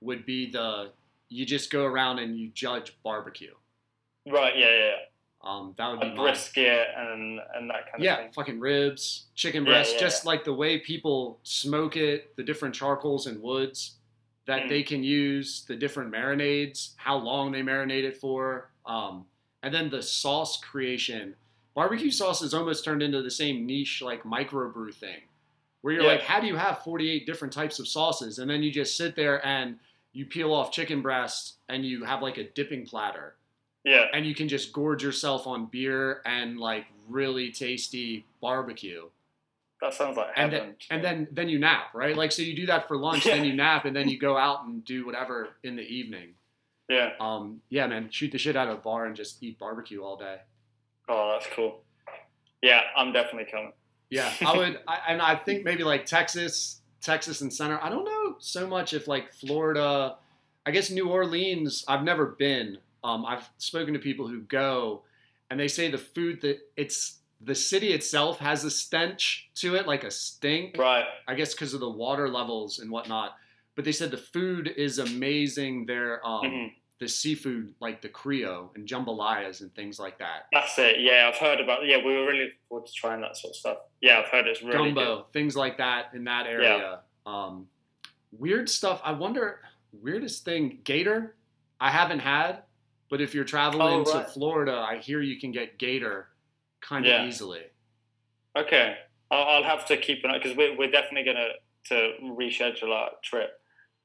would 0.01 0.25
be 0.27 0.51
the 0.51 0.93
you 1.29 1.47
just 1.47 1.71
go 1.71 1.85
around 1.85 2.19
and 2.19 2.37
you 2.37 2.49
judge 2.49 2.97
barbecue. 3.05 3.55
Right? 4.27 4.57
Yeah, 4.59 4.77
yeah. 4.77 4.97
Um, 5.43 5.75
that 5.79 5.91
would 5.91 6.01
be 6.01 6.11
brisket 6.11 6.89
and 6.97 7.41
and 7.55 7.71
that 7.71 7.91
kind 7.91 8.03
Yeah, 8.03 8.13
of 8.15 8.19
thing. 8.19 8.27
Yeah, 8.27 8.33
fucking 8.33 8.61
ribs, 8.61 9.27
chicken 9.35 9.65
yeah, 9.65 9.85
just 9.99 10.27
like 10.27 10.45
the 10.45 10.53
way 10.53 10.79
people 10.81 11.39
smoke 11.45 11.97
it, 11.97 12.35
the 12.37 12.43
different 12.43 12.75
charcoals 12.75 13.27
and 13.27 13.41
woods 13.41 13.97
that 14.47 14.65
Mm. 14.65 14.69
they 14.69 14.83
can 14.83 15.05
use, 15.05 15.65
the 15.67 15.77
different 15.77 16.13
marinades, 16.13 16.95
how 16.97 17.17
long 17.17 17.53
they 17.53 17.63
marinate 17.63 18.03
it 18.05 18.17
for, 18.17 18.71
um, 18.87 19.27
and 19.63 19.73
then 19.73 19.89
the 19.89 20.03
sauce 20.03 20.59
creation. 20.59 21.37
Barbecue 21.75 22.11
sauce 22.11 22.41
has 22.41 22.53
almost 22.55 22.85
turned 22.85 23.03
into 23.03 23.23
the 23.23 23.31
same 23.31 23.67
niche 23.67 24.03
like 24.03 24.23
microbrew 24.25 24.93
thing, 24.95 25.21
where 25.83 25.95
you're 25.95 26.03
Yeah. 26.03 26.11
like, 26.13 26.23
how 26.23 26.41
do 26.41 26.47
you 26.47 26.57
have 26.57 26.83
48 26.83 27.27
different 27.27 27.53
types 27.55 27.79
of 27.79 27.87
sauces, 27.89 28.39
and 28.39 28.51
then 28.51 28.63
you 28.63 28.71
just 28.73 28.97
sit 28.97 29.15
there 29.17 29.45
and 29.47 29.79
you 30.13 30.27
peel 30.27 30.53
off 30.53 30.73
chicken 30.73 31.01
breasts 31.03 31.55
and 31.69 31.87
you 31.87 32.05
have 32.05 32.21
like 32.23 32.37
a 32.37 32.45
dipping 32.45 32.85
platter. 32.85 33.37
Yeah, 33.85 34.07
and 34.13 34.27
you 34.27 34.35
can 34.35 34.49
just 34.49 34.73
gorge 34.73 35.03
yourself 35.03 35.47
on 35.47 35.67
beer 35.67 36.21
and 36.27 36.59
like 36.59 36.87
really 37.09 37.51
tasty 37.53 38.27
barbecue. 38.43 39.09
That 39.81 39.95
sounds 39.95 40.19
like 40.19 40.33
and 40.37 40.53
then 40.53 40.75
and 40.91 41.03
then 41.03 41.29
then 41.33 41.49
you 41.49 41.59
nap 41.59 41.95
right? 41.95 42.15
Like 42.15 42.33
so 42.33 42.43
you 42.43 42.55
do 42.55 42.67
that 42.67 42.87
for 42.89 42.99
lunch 42.99 43.25
then 43.25 43.45
you 43.47 43.55
nap 43.55 43.87
and 43.87 43.97
then 43.97 44.09
you 44.11 44.19
go 44.19 44.37
out 44.37 44.65
and 44.67 44.85
do 44.85 45.07
whatever 45.07 45.51
in 45.63 45.77
the 45.77 45.83
evening. 45.83 46.35
Yeah. 46.91 47.13
um 47.21 47.63
yeah 47.71 47.87
man 47.87 48.11
shoot 48.11 48.33
the 48.33 48.37
shit 48.39 48.57
out 48.57 48.69
of 48.69 48.75
a 48.79 48.81
bar 48.81 49.07
and 49.07 49.15
just 49.17 49.43
eat 49.43 49.59
barbecue 49.61 50.03
all 50.03 50.17
day 50.17 50.41
Oh, 51.13 51.33
that's 51.33 51.53
cool. 51.55 51.83
Yeah, 52.63 52.81
I'm 52.97 53.13
definitely 53.13 53.51
coming. 53.51 53.73
yeah 54.11 54.33
i 54.47 54.57
would 54.57 54.79
I, 54.89 54.99
and 55.09 55.21
i 55.23 55.35
think 55.37 55.65
maybe 55.65 55.85
like 55.85 56.05
texas 56.05 56.81
texas 57.01 57.41
and 57.43 57.53
center 57.53 57.79
i 57.83 57.89
don't 57.89 58.05
know 58.05 58.35
so 58.41 58.67
much 58.67 58.93
if 58.93 59.07
like 59.07 59.33
florida 59.33 60.17
i 60.67 60.71
guess 60.73 60.91
new 60.91 61.09
orleans 61.09 61.85
i've 61.89 62.03
never 62.03 62.27
been 62.39 62.79
um 63.05 63.25
i've 63.25 63.49
spoken 63.59 63.95
to 63.95 64.01
people 64.01 64.27
who 64.27 64.41
go 64.43 65.03
and 65.49 65.59
they 65.61 65.69
say 65.69 65.89
the 65.91 65.97
food 65.99 66.41
that 66.43 66.59
it's 66.77 67.19
the 67.41 67.55
city 67.55 67.93
itself 67.93 68.39
has 68.41 68.65
a 68.65 68.71
stench 68.71 69.49
to 69.55 69.75
it 69.77 69.87
like 69.87 70.03
a 70.05 70.11
stink 70.11 70.77
Right. 70.77 71.05
I 71.29 71.35
guess 71.35 71.55
because 71.55 71.73
of 71.73 71.81
the 71.81 71.89
water 71.89 72.29
levels 72.29 72.81
and 72.81 72.91
whatnot. 72.91 73.37
But 73.77 73.85
they 73.87 73.93
said 73.93 74.11
the 74.11 74.19
food 74.19 74.69
is 74.77 74.99
amazing. 74.99 75.87
there. 75.87 76.21
um, 76.27 76.43
Mhm. 76.45 76.73
The 77.01 77.09
seafood, 77.09 77.75
like 77.81 78.03
the 78.03 78.09
Creole 78.09 78.71
and 78.75 78.87
jambalayas 78.87 79.63
and 79.63 79.75
things 79.75 79.99
like 79.99 80.19
that. 80.19 80.47
That's 80.53 80.79
it. 80.79 81.01
Yeah, 81.01 81.31
I've 81.33 81.39
heard 81.41 81.59
about. 81.59 81.87
Yeah, 81.87 81.97
we 81.97 82.15
were 82.15 82.27
really 82.27 82.45
looking 82.45 82.59
forward 82.69 82.87
to 82.87 82.93
trying 82.93 83.23
that 83.23 83.37
sort 83.37 83.53
of 83.53 83.57
stuff. 83.57 83.79
Yeah, 84.03 84.19
I've 84.21 84.27
heard 84.31 84.47
it's 84.47 84.63
really 84.63 84.93
Gumbo, 84.93 85.27
things 85.33 85.57
like 85.57 85.79
that 85.79 86.11
in 86.15 86.25
that 86.25 86.47
area. 86.47 87.01
Um, 87.27 87.67
weird 88.39 88.69
stuff. 88.69 89.01
I 89.03 89.13
wonder, 89.13 89.61
weirdest 89.93 90.45
thing, 90.45 90.79
gator. 90.85 91.37
I 91.81 91.91
haven't 91.91 92.21
had, 92.21 92.63
but 93.09 93.23
if 93.23 93.35
you're 93.35 93.45
traveling 93.45 94.05
Oh, 94.07 94.13
to. 94.21 94.25
Florida, 94.27 94.75
I 94.87 94.99
hear 94.99 95.23
you 95.23 95.41
can 95.41 95.53
get 95.53 95.79
gator 95.79 96.29
kind 96.83 97.07
Yeah. 97.07 97.23
of 97.23 97.29
easily. 97.29 97.63
Okay, 98.57 98.97
I'll, 99.31 99.45
I'll 99.45 99.65
have 99.65 99.87
to 99.87 99.97
keep 99.97 100.23
an 100.25 100.31
eye 100.33 100.39
because 100.39 100.55
we're, 100.57 100.77
we're 100.77 100.91
definitely 100.91 101.25
gonna 101.33 101.49
to 101.87 102.13
reschedule 102.23 102.91
our 102.91 103.11
trip. 103.25 103.60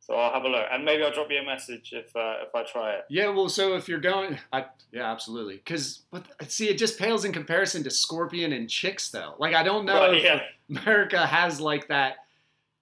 So 0.05 0.13
I'll 0.13 0.31
have 0.31 0.43
a 0.43 0.47
look, 0.47 0.67
and 0.71 0.85
maybe 0.85 1.01
I'll 1.01 1.11
drop 1.11 1.31
you 1.31 1.39
a 1.39 1.43
message 1.43 1.91
if 1.91 2.15
uh, 2.15 2.35
if 2.45 2.53
I 2.53 2.61
try 2.63 2.91
it. 2.91 3.05
Yeah, 3.09 3.29
well, 3.29 3.49
so 3.49 3.75
if 3.75 3.89
you're 3.89 3.99
going, 3.99 4.37
I, 4.53 4.65
yeah, 4.91 5.11
absolutely. 5.11 5.55
Because, 5.55 6.03
but 6.11 6.27
see, 6.47 6.69
it 6.69 6.77
just 6.77 6.99
pales 6.99 7.25
in 7.25 7.33
comparison 7.33 7.83
to 7.85 7.89
Scorpion 7.89 8.53
and 8.53 8.69
Chicks, 8.69 9.09
though. 9.09 9.33
Like, 9.39 9.55
I 9.55 9.63
don't 9.63 9.83
know 9.83 10.07
Right, 10.07 10.17
if 10.17 10.23
yeah. 10.23 10.41
America 10.69 11.25
has 11.25 11.59
like 11.59 11.87
that 11.87 12.17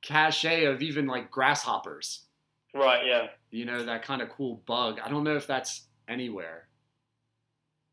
cachet 0.02 0.66
of 0.66 0.82
even 0.82 1.08
like 1.08 1.32
grasshoppers. 1.32 2.24
Right. 2.74 3.06
Yeah. 3.06 3.28
You 3.52 3.64
know, 3.64 3.86
that 3.86 4.04
kind 4.04 4.22
of 4.22 4.30
cool 4.30 4.62
bug. 4.66 5.00
I 5.02 5.08
don't 5.08 5.24
know 5.24 5.38
if 5.38 5.48
that's 5.48 5.84
anywhere. 6.10 6.68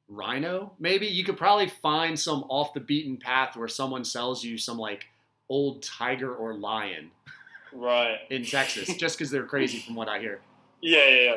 Rhino, 0.09 0.73
maybe 0.81 1.07
you 1.07 1.23
could 1.23 1.37
probably 1.37 1.69
find 1.69 2.19
some 2.19 2.45
off 2.49 2.75
the 2.75 2.81
beaten 2.81 3.17
path 3.17 3.57
where 3.57 3.69
someone 3.69 4.05
sells 4.05 4.43
you 4.43 4.59
some 4.59 4.77
like 4.77 5.07
old 5.49 5.83
tiger 5.83 6.35
or 6.35 6.55
lion 6.55 7.13
Right. 7.73 8.19
in 8.31 8.45
Texas, 8.45 8.95
just 8.97 9.19
because 9.19 9.31
they're 9.31 9.47
crazy 9.47 9.79
from 9.81 9.95
what 9.95 10.09
I 10.09 10.19
hear. 10.19 10.41
Yeah. 10.81 11.05
Yeah. 11.09 11.23
Yeah. 11.25 11.35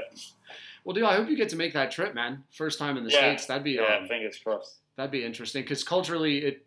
Well, 0.86 0.94
dude, 0.94 1.04
I 1.06 1.16
hope 1.16 1.30
you 1.30 1.38
get 1.38 1.50
to 1.50 1.56
make 1.56 1.74
that 1.74 1.92
trip, 1.92 2.14
man. 2.14 2.44
First 2.52 2.78
time 2.80 2.98
in 2.98 3.04
the 3.06 3.10
Yeah. 3.12 3.20
states. 3.20 3.46
That'd 3.46 3.64
be 3.64 3.72
Yeah. 3.72 3.98
um, 3.98 4.08
Fingers 4.08 4.38
crossed. 4.38 4.80
that'd 4.96 5.12
be 5.12 5.24
interesting 5.24 5.64
because 5.64 5.84
culturally, 5.84 6.40
it 6.46 6.66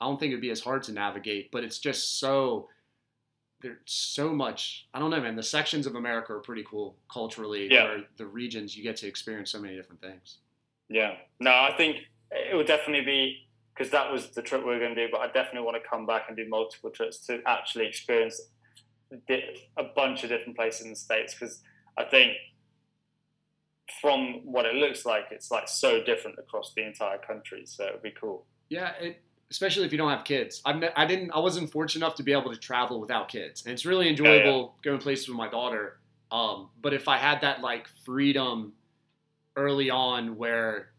I 0.00 0.04
don't 0.06 0.18
think 0.20 0.30
it'd 0.30 0.40
be 0.40 0.50
as 0.50 0.60
hard 0.60 0.84
to 0.84 0.92
navigate, 0.92 1.50
but 1.50 1.64
it's 1.64 1.78
just 1.80 2.18
so 2.20 2.68
there's 3.60 3.78
so 3.86 4.32
much. 4.32 4.86
I 4.94 5.00
don't 5.00 5.10
know, 5.10 5.20
man. 5.20 5.34
The 5.34 5.42
sections 5.42 5.84
of 5.88 5.96
America 5.96 6.32
are 6.32 6.38
pretty 6.38 6.62
cool 6.62 6.96
culturally. 7.12 7.66
Yeah. 7.68 7.84
Where 7.84 8.04
the 8.16 8.26
regions 8.26 8.76
you 8.76 8.84
get 8.84 8.96
to 8.98 9.08
experience 9.08 9.50
so 9.50 9.60
many 9.60 9.74
different 9.74 10.00
things. 10.00 10.38
Yeah. 10.88 11.16
No, 11.40 11.50
I 11.50 11.74
think 11.76 12.06
it 12.30 12.54
would 12.54 12.68
definitely 12.68 13.04
be 13.04 13.48
because 13.74 13.90
that 13.90 14.12
was 14.12 14.30
the 14.30 14.42
trip 14.42 14.60
we 14.60 14.68
were 14.70 14.78
going 14.78 14.94
to 14.94 15.06
do. 15.06 15.10
But 15.10 15.22
I 15.22 15.26
definitely 15.26 15.62
want 15.62 15.82
to 15.82 15.88
come 15.88 16.06
back 16.06 16.26
and 16.28 16.36
do 16.36 16.48
multiple 16.48 16.90
trips 16.90 17.18
to 17.26 17.42
actually 17.46 17.86
experience 17.88 18.40
a 19.76 19.84
bunch 19.84 20.24
of 20.24 20.30
different 20.30 20.56
places 20.56 20.82
in 20.82 20.90
the 20.90 20.96
states. 20.96 21.34
Because 21.34 21.62
I 21.96 22.04
think 22.04 22.32
from 24.00 24.40
what 24.44 24.66
it 24.66 24.74
looks 24.74 25.06
like, 25.06 25.26
it's 25.30 25.50
like 25.50 25.68
so 25.68 26.02
different 26.02 26.38
across 26.38 26.72
the 26.74 26.86
entire 26.86 27.18
country. 27.18 27.62
So 27.66 27.84
it 27.84 27.92
would 27.94 28.02
be 28.02 28.14
cool. 28.18 28.46
Yeah, 28.68 28.92
it, 29.00 29.22
especially 29.50 29.86
if 29.86 29.92
you 29.92 29.98
don't 29.98 30.10
have 30.10 30.24
kids. 30.24 30.62
Ne- 30.66 30.92
I 30.94 31.06
didn't. 31.06 31.30
I 31.32 31.38
wasn't 31.38 31.70
fortunate 31.70 32.04
enough 32.04 32.16
to 32.16 32.22
be 32.22 32.32
able 32.32 32.52
to 32.52 32.58
travel 32.58 33.00
without 33.00 33.28
kids, 33.28 33.64
and 33.64 33.72
it's 33.72 33.86
really 33.86 34.08
enjoyable 34.08 34.74
going 34.82 34.98
places 34.98 35.28
with 35.28 35.36
my 35.36 35.48
daughter. 35.48 35.98
Um, 36.30 36.68
but 36.82 36.92
if 36.92 37.08
I 37.08 37.16
had 37.16 37.40
that 37.40 37.60
like 37.62 37.86
freedom 38.04 38.74
early 39.56 39.90
on, 39.90 40.36
where 40.36 40.90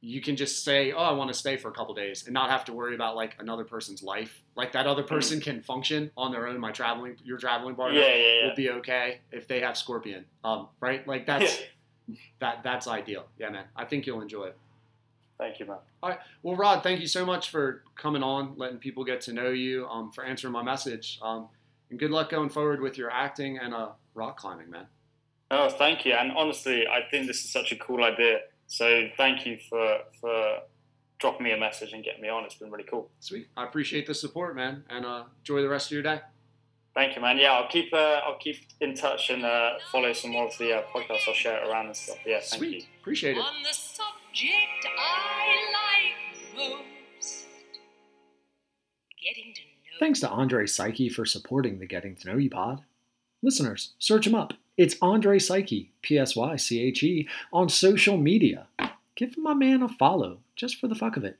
you 0.00 0.20
can 0.20 0.36
just 0.36 0.64
say, 0.64 0.92
"Oh, 0.92 0.98
I 0.98 1.12
want 1.12 1.28
to 1.28 1.34
stay 1.34 1.56
for 1.56 1.68
a 1.68 1.72
couple 1.72 1.94
days," 1.94 2.24
and 2.24 2.32
not 2.32 2.50
have 2.50 2.64
to 2.66 2.72
worry 2.72 2.94
about 2.94 3.16
like 3.16 3.36
another 3.40 3.64
person's 3.64 4.02
life. 4.02 4.42
Like 4.54 4.72
that 4.72 4.86
other 4.86 5.02
person 5.02 5.40
can 5.40 5.60
function 5.60 6.10
on 6.16 6.30
their 6.30 6.46
own. 6.46 6.60
My 6.60 6.70
traveling, 6.70 7.16
your 7.24 7.38
traveling 7.38 7.74
partner 7.74 7.98
Yeah, 7.98 8.14
yeah, 8.14 8.40
yeah. 8.40 8.48
will 8.48 8.56
be 8.56 8.70
okay 8.70 9.20
if 9.32 9.48
they 9.48 9.60
have 9.60 9.76
Scorpion. 9.76 10.24
Um, 10.44 10.68
right? 10.80 11.06
Like 11.06 11.26
that's 11.26 11.58
that 12.40 12.62
that's 12.62 12.86
ideal. 12.86 13.26
Yeah, 13.38 13.50
man. 13.50 13.64
I 13.74 13.84
think 13.84 14.06
you'll 14.06 14.20
enjoy 14.20 14.44
it. 14.44 14.58
Thank 15.38 15.60
you, 15.60 15.66
man. 15.66 15.78
All 16.02 16.10
right. 16.10 16.18
Well, 16.42 16.56
Rod, 16.56 16.82
thank 16.82 17.00
you 17.00 17.06
so 17.06 17.24
much 17.24 17.50
for 17.50 17.82
coming 17.96 18.22
on, 18.24 18.54
letting 18.56 18.78
people 18.78 19.04
get 19.04 19.20
to 19.22 19.32
know 19.32 19.50
you, 19.50 19.86
um, 19.86 20.10
for 20.10 20.24
answering 20.24 20.52
my 20.52 20.64
message, 20.64 21.18
um, 21.22 21.48
and 21.90 21.98
good 21.98 22.10
luck 22.10 22.28
going 22.28 22.48
forward 22.48 22.80
with 22.80 22.98
your 22.98 23.08
acting 23.10 23.56
and 23.58 23.72
uh, 23.72 23.90
rock 24.14 24.36
climbing, 24.36 24.68
man. 24.68 24.86
Oh, 25.50 25.70
thank 25.70 26.04
you. 26.04 26.12
And 26.12 26.32
honestly, 26.32 26.86
I 26.88 27.02
think 27.08 27.28
this 27.28 27.44
is 27.44 27.50
such 27.50 27.70
a 27.72 27.76
cool 27.76 28.02
idea. 28.04 28.40
So 28.68 29.08
thank 29.16 29.44
you 29.46 29.58
for 29.68 29.98
for 30.20 30.58
dropping 31.18 31.44
me 31.44 31.52
a 31.52 31.58
message 31.58 31.92
and 31.92 32.04
getting 32.04 32.22
me 32.22 32.28
on. 32.28 32.44
It's 32.44 32.54
been 32.54 32.70
really 32.70 32.84
cool. 32.84 33.10
Sweet. 33.18 33.48
I 33.56 33.64
appreciate 33.64 34.06
the 34.06 34.14
support, 34.14 34.54
man, 34.54 34.84
and 34.88 35.04
uh, 35.04 35.24
enjoy 35.40 35.62
the 35.62 35.68
rest 35.68 35.88
of 35.88 35.92
your 35.92 36.02
day. 36.02 36.20
Thank 36.94 37.16
you, 37.16 37.22
man. 37.22 37.38
Yeah, 37.38 37.52
I'll 37.52 37.68
keep 37.68 37.92
uh, 37.92 38.20
I'll 38.24 38.38
keep 38.38 38.56
in 38.80 38.94
touch 38.94 39.30
and 39.30 39.44
uh, 39.44 39.74
follow 39.90 40.12
some 40.12 40.32
more 40.32 40.46
of 40.46 40.58
the 40.58 40.78
uh, 40.78 40.82
podcasts. 40.94 41.28
I'll 41.28 41.34
share 41.34 41.62
it 41.62 41.68
around 41.68 41.86
and 41.86 41.96
stuff. 41.96 42.18
Yeah, 42.26 42.40
thank 42.40 42.60
Sweet. 42.60 42.74
you. 42.74 42.82
Appreciate 43.00 43.36
it. 43.36 43.40
On 43.40 43.62
the 43.62 43.72
subject 43.72 44.86
I 44.98 45.56
like 45.72 46.70
most. 47.20 47.46
Getting 49.22 49.54
to 49.54 49.60
know. 49.60 49.98
Thanks 49.98 50.20
to 50.20 50.28
Andre 50.28 50.66
Psyche 50.66 51.08
for 51.08 51.24
supporting 51.24 51.78
the 51.78 51.86
Getting 51.86 52.16
to 52.16 52.28
Know 52.28 52.36
You 52.36 52.50
pod. 52.50 52.82
Listeners, 53.42 53.94
search 53.98 54.26
him 54.26 54.34
up. 54.34 54.52
It's 54.78 54.94
Andre 55.02 55.40
Psyche, 55.40 55.90
P 56.02 56.16
S 56.16 56.36
Y 56.36 56.54
C 56.54 56.80
H 56.80 57.02
E, 57.02 57.28
on 57.52 57.68
social 57.68 58.16
media. 58.16 58.68
Give 59.16 59.36
my 59.36 59.52
man 59.52 59.82
a 59.82 59.88
follow, 59.88 60.38
just 60.54 60.78
for 60.78 60.86
the 60.86 60.94
fuck 60.94 61.16
of 61.16 61.24
it. 61.24 61.36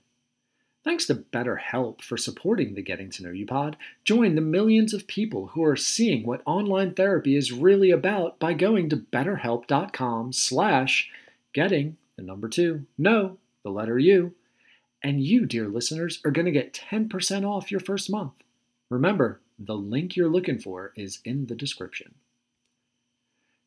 Thanks 0.82 1.06
to 1.06 1.14
BetterHelp 1.14 2.02
for 2.02 2.16
supporting 2.16 2.74
the 2.74 2.82
Getting 2.82 3.10
to 3.10 3.22
Know 3.22 3.30
You 3.30 3.46
pod. 3.46 3.76
Join 4.04 4.34
the 4.34 4.40
millions 4.40 4.92
of 4.92 5.06
people 5.06 5.48
who 5.48 5.62
are 5.62 5.76
seeing 5.76 6.26
what 6.26 6.42
online 6.46 6.94
therapy 6.94 7.36
is 7.36 7.52
really 7.52 7.92
about 7.92 8.40
by 8.40 8.54
going 8.54 8.88
to 8.88 8.96
betterhelp.com 8.96 10.32
slash 10.32 11.08
getting 11.52 11.96
the 12.16 12.22
number 12.24 12.48
two, 12.48 12.86
no, 12.96 13.38
the 13.62 13.70
letter 13.70 14.00
U. 14.00 14.34
And 15.00 15.22
you, 15.22 15.46
dear 15.46 15.68
listeners, 15.68 16.20
are 16.24 16.32
going 16.32 16.46
to 16.46 16.50
get 16.50 16.72
10% 16.90 17.48
off 17.48 17.70
your 17.70 17.78
first 17.78 18.10
month. 18.10 18.32
Remember, 18.90 19.40
the 19.60 19.76
link 19.76 20.16
you're 20.16 20.28
looking 20.28 20.58
for 20.58 20.92
is 20.96 21.20
in 21.24 21.46
the 21.46 21.54
description. 21.54 22.16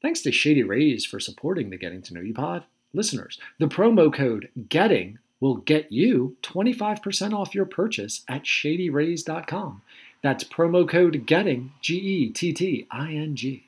Thanks 0.01 0.21
to 0.21 0.31
Shady 0.31 0.63
Rays 0.63 1.05
for 1.05 1.19
supporting 1.19 1.69
the 1.69 1.77
Getting 1.77 2.01
to 2.03 2.13
Know 2.13 2.21
You 2.21 2.33
pod. 2.33 2.63
Listeners, 2.93 3.38
the 3.59 3.67
promo 3.67 4.11
code 4.11 4.49
GETTING 4.67 5.19
will 5.39 5.57
get 5.57 5.91
you 5.91 6.38
25% 6.41 7.33
off 7.33 7.53
your 7.53 7.65
purchase 7.65 8.23
at 8.27 8.43
shadyrays.com. 8.43 9.81
That's 10.23 10.43
promo 10.43 10.89
code 10.89 11.25
GETTING, 11.27 11.71
G 11.81 11.97
E 11.97 12.30
T 12.30 12.51
T 12.51 12.88
I 12.89 13.13
N 13.13 13.35
G. 13.35 13.67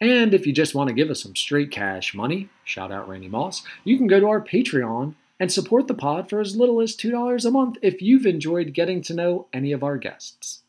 And 0.00 0.32
if 0.32 0.46
you 0.46 0.52
just 0.52 0.74
want 0.74 0.88
to 0.88 0.94
give 0.94 1.10
us 1.10 1.22
some 1.22 1.34
straight 1.34 1.70
cash 1.70 2.14
money, 2.14 2.50
shout 2.62 2.92
out 2.92 3.08
Randy 3.08 3.28
Moss, 3.28 3.62
you 3.84 3.96
can 3.96 4.06
go 4.06 4.20
to 4.20 4.28
our 4.28 4.40
Patreon 4.40 5.14
and 5.40 5.50
support 5.50 5.88
the 5.88 5.94
pod 5.94 6.28
for 6.28 6.40
as 6.40 6.56
little 6.56 6.80
as 6.80 6.96
$2 6.96 7.44
a 7.44 7.50
month 7.50 7.78
if 7.82 8.02
you've 8.02 8.26
enjoyed 8.26 8.74
getting 8.74 9.02
to 9.02 9.14
know 9.14 9.46
any 9.52 9.72
of 9.72 9.82
our 9.82 9.96
guests. 9.96 10.62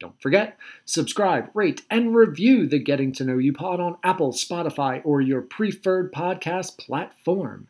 Don't 0.00 0.20
forget, 0.20 0.56
subscribe, 0.86 1.50
rate, 1.52 1.82
and 1.90 2.16
review 2.16 2.66
the 2.66 2.78
Getting 2.78 3.12
to 3.12 3.24
Know 3.24 3.36
You 3.36 3.52
pod 3.52 3.80
on 3.80 3.98
Apple, 4.02 4.32
Spotify, 4.32 5.02
or 5.04 5.20
your 5.20 5.42
preferred 5.42 6.10
podcast 6.10 6.78
platform. 6.78 7.68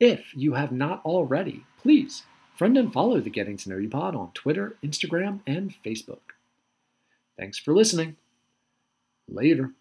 If 0.00 0.34
you 0.34 0.54
have 0.54 0.72
not 0.72 1.00
already, 1.04 1.64
please 1.80 2.24
friend 2.60 2.76
and 2.76 2.92
follow 2.92 3.20
the 3.20 3.30
Getting 3.30 3.56
to 3.56 3.70
Know 3.70 3.78
You 3.78 3.88
pod 3.88 4.14
on 4.14 4.32
Twitter, 4.34 4.76
Instagram, 4.84 5.40
and 5.46 5.72
Facebook. 5.82 6.34
Thanks 7.38 7.56
for 7.56 7.72
listening. 7.72 8.16
Later. 9.28 9.72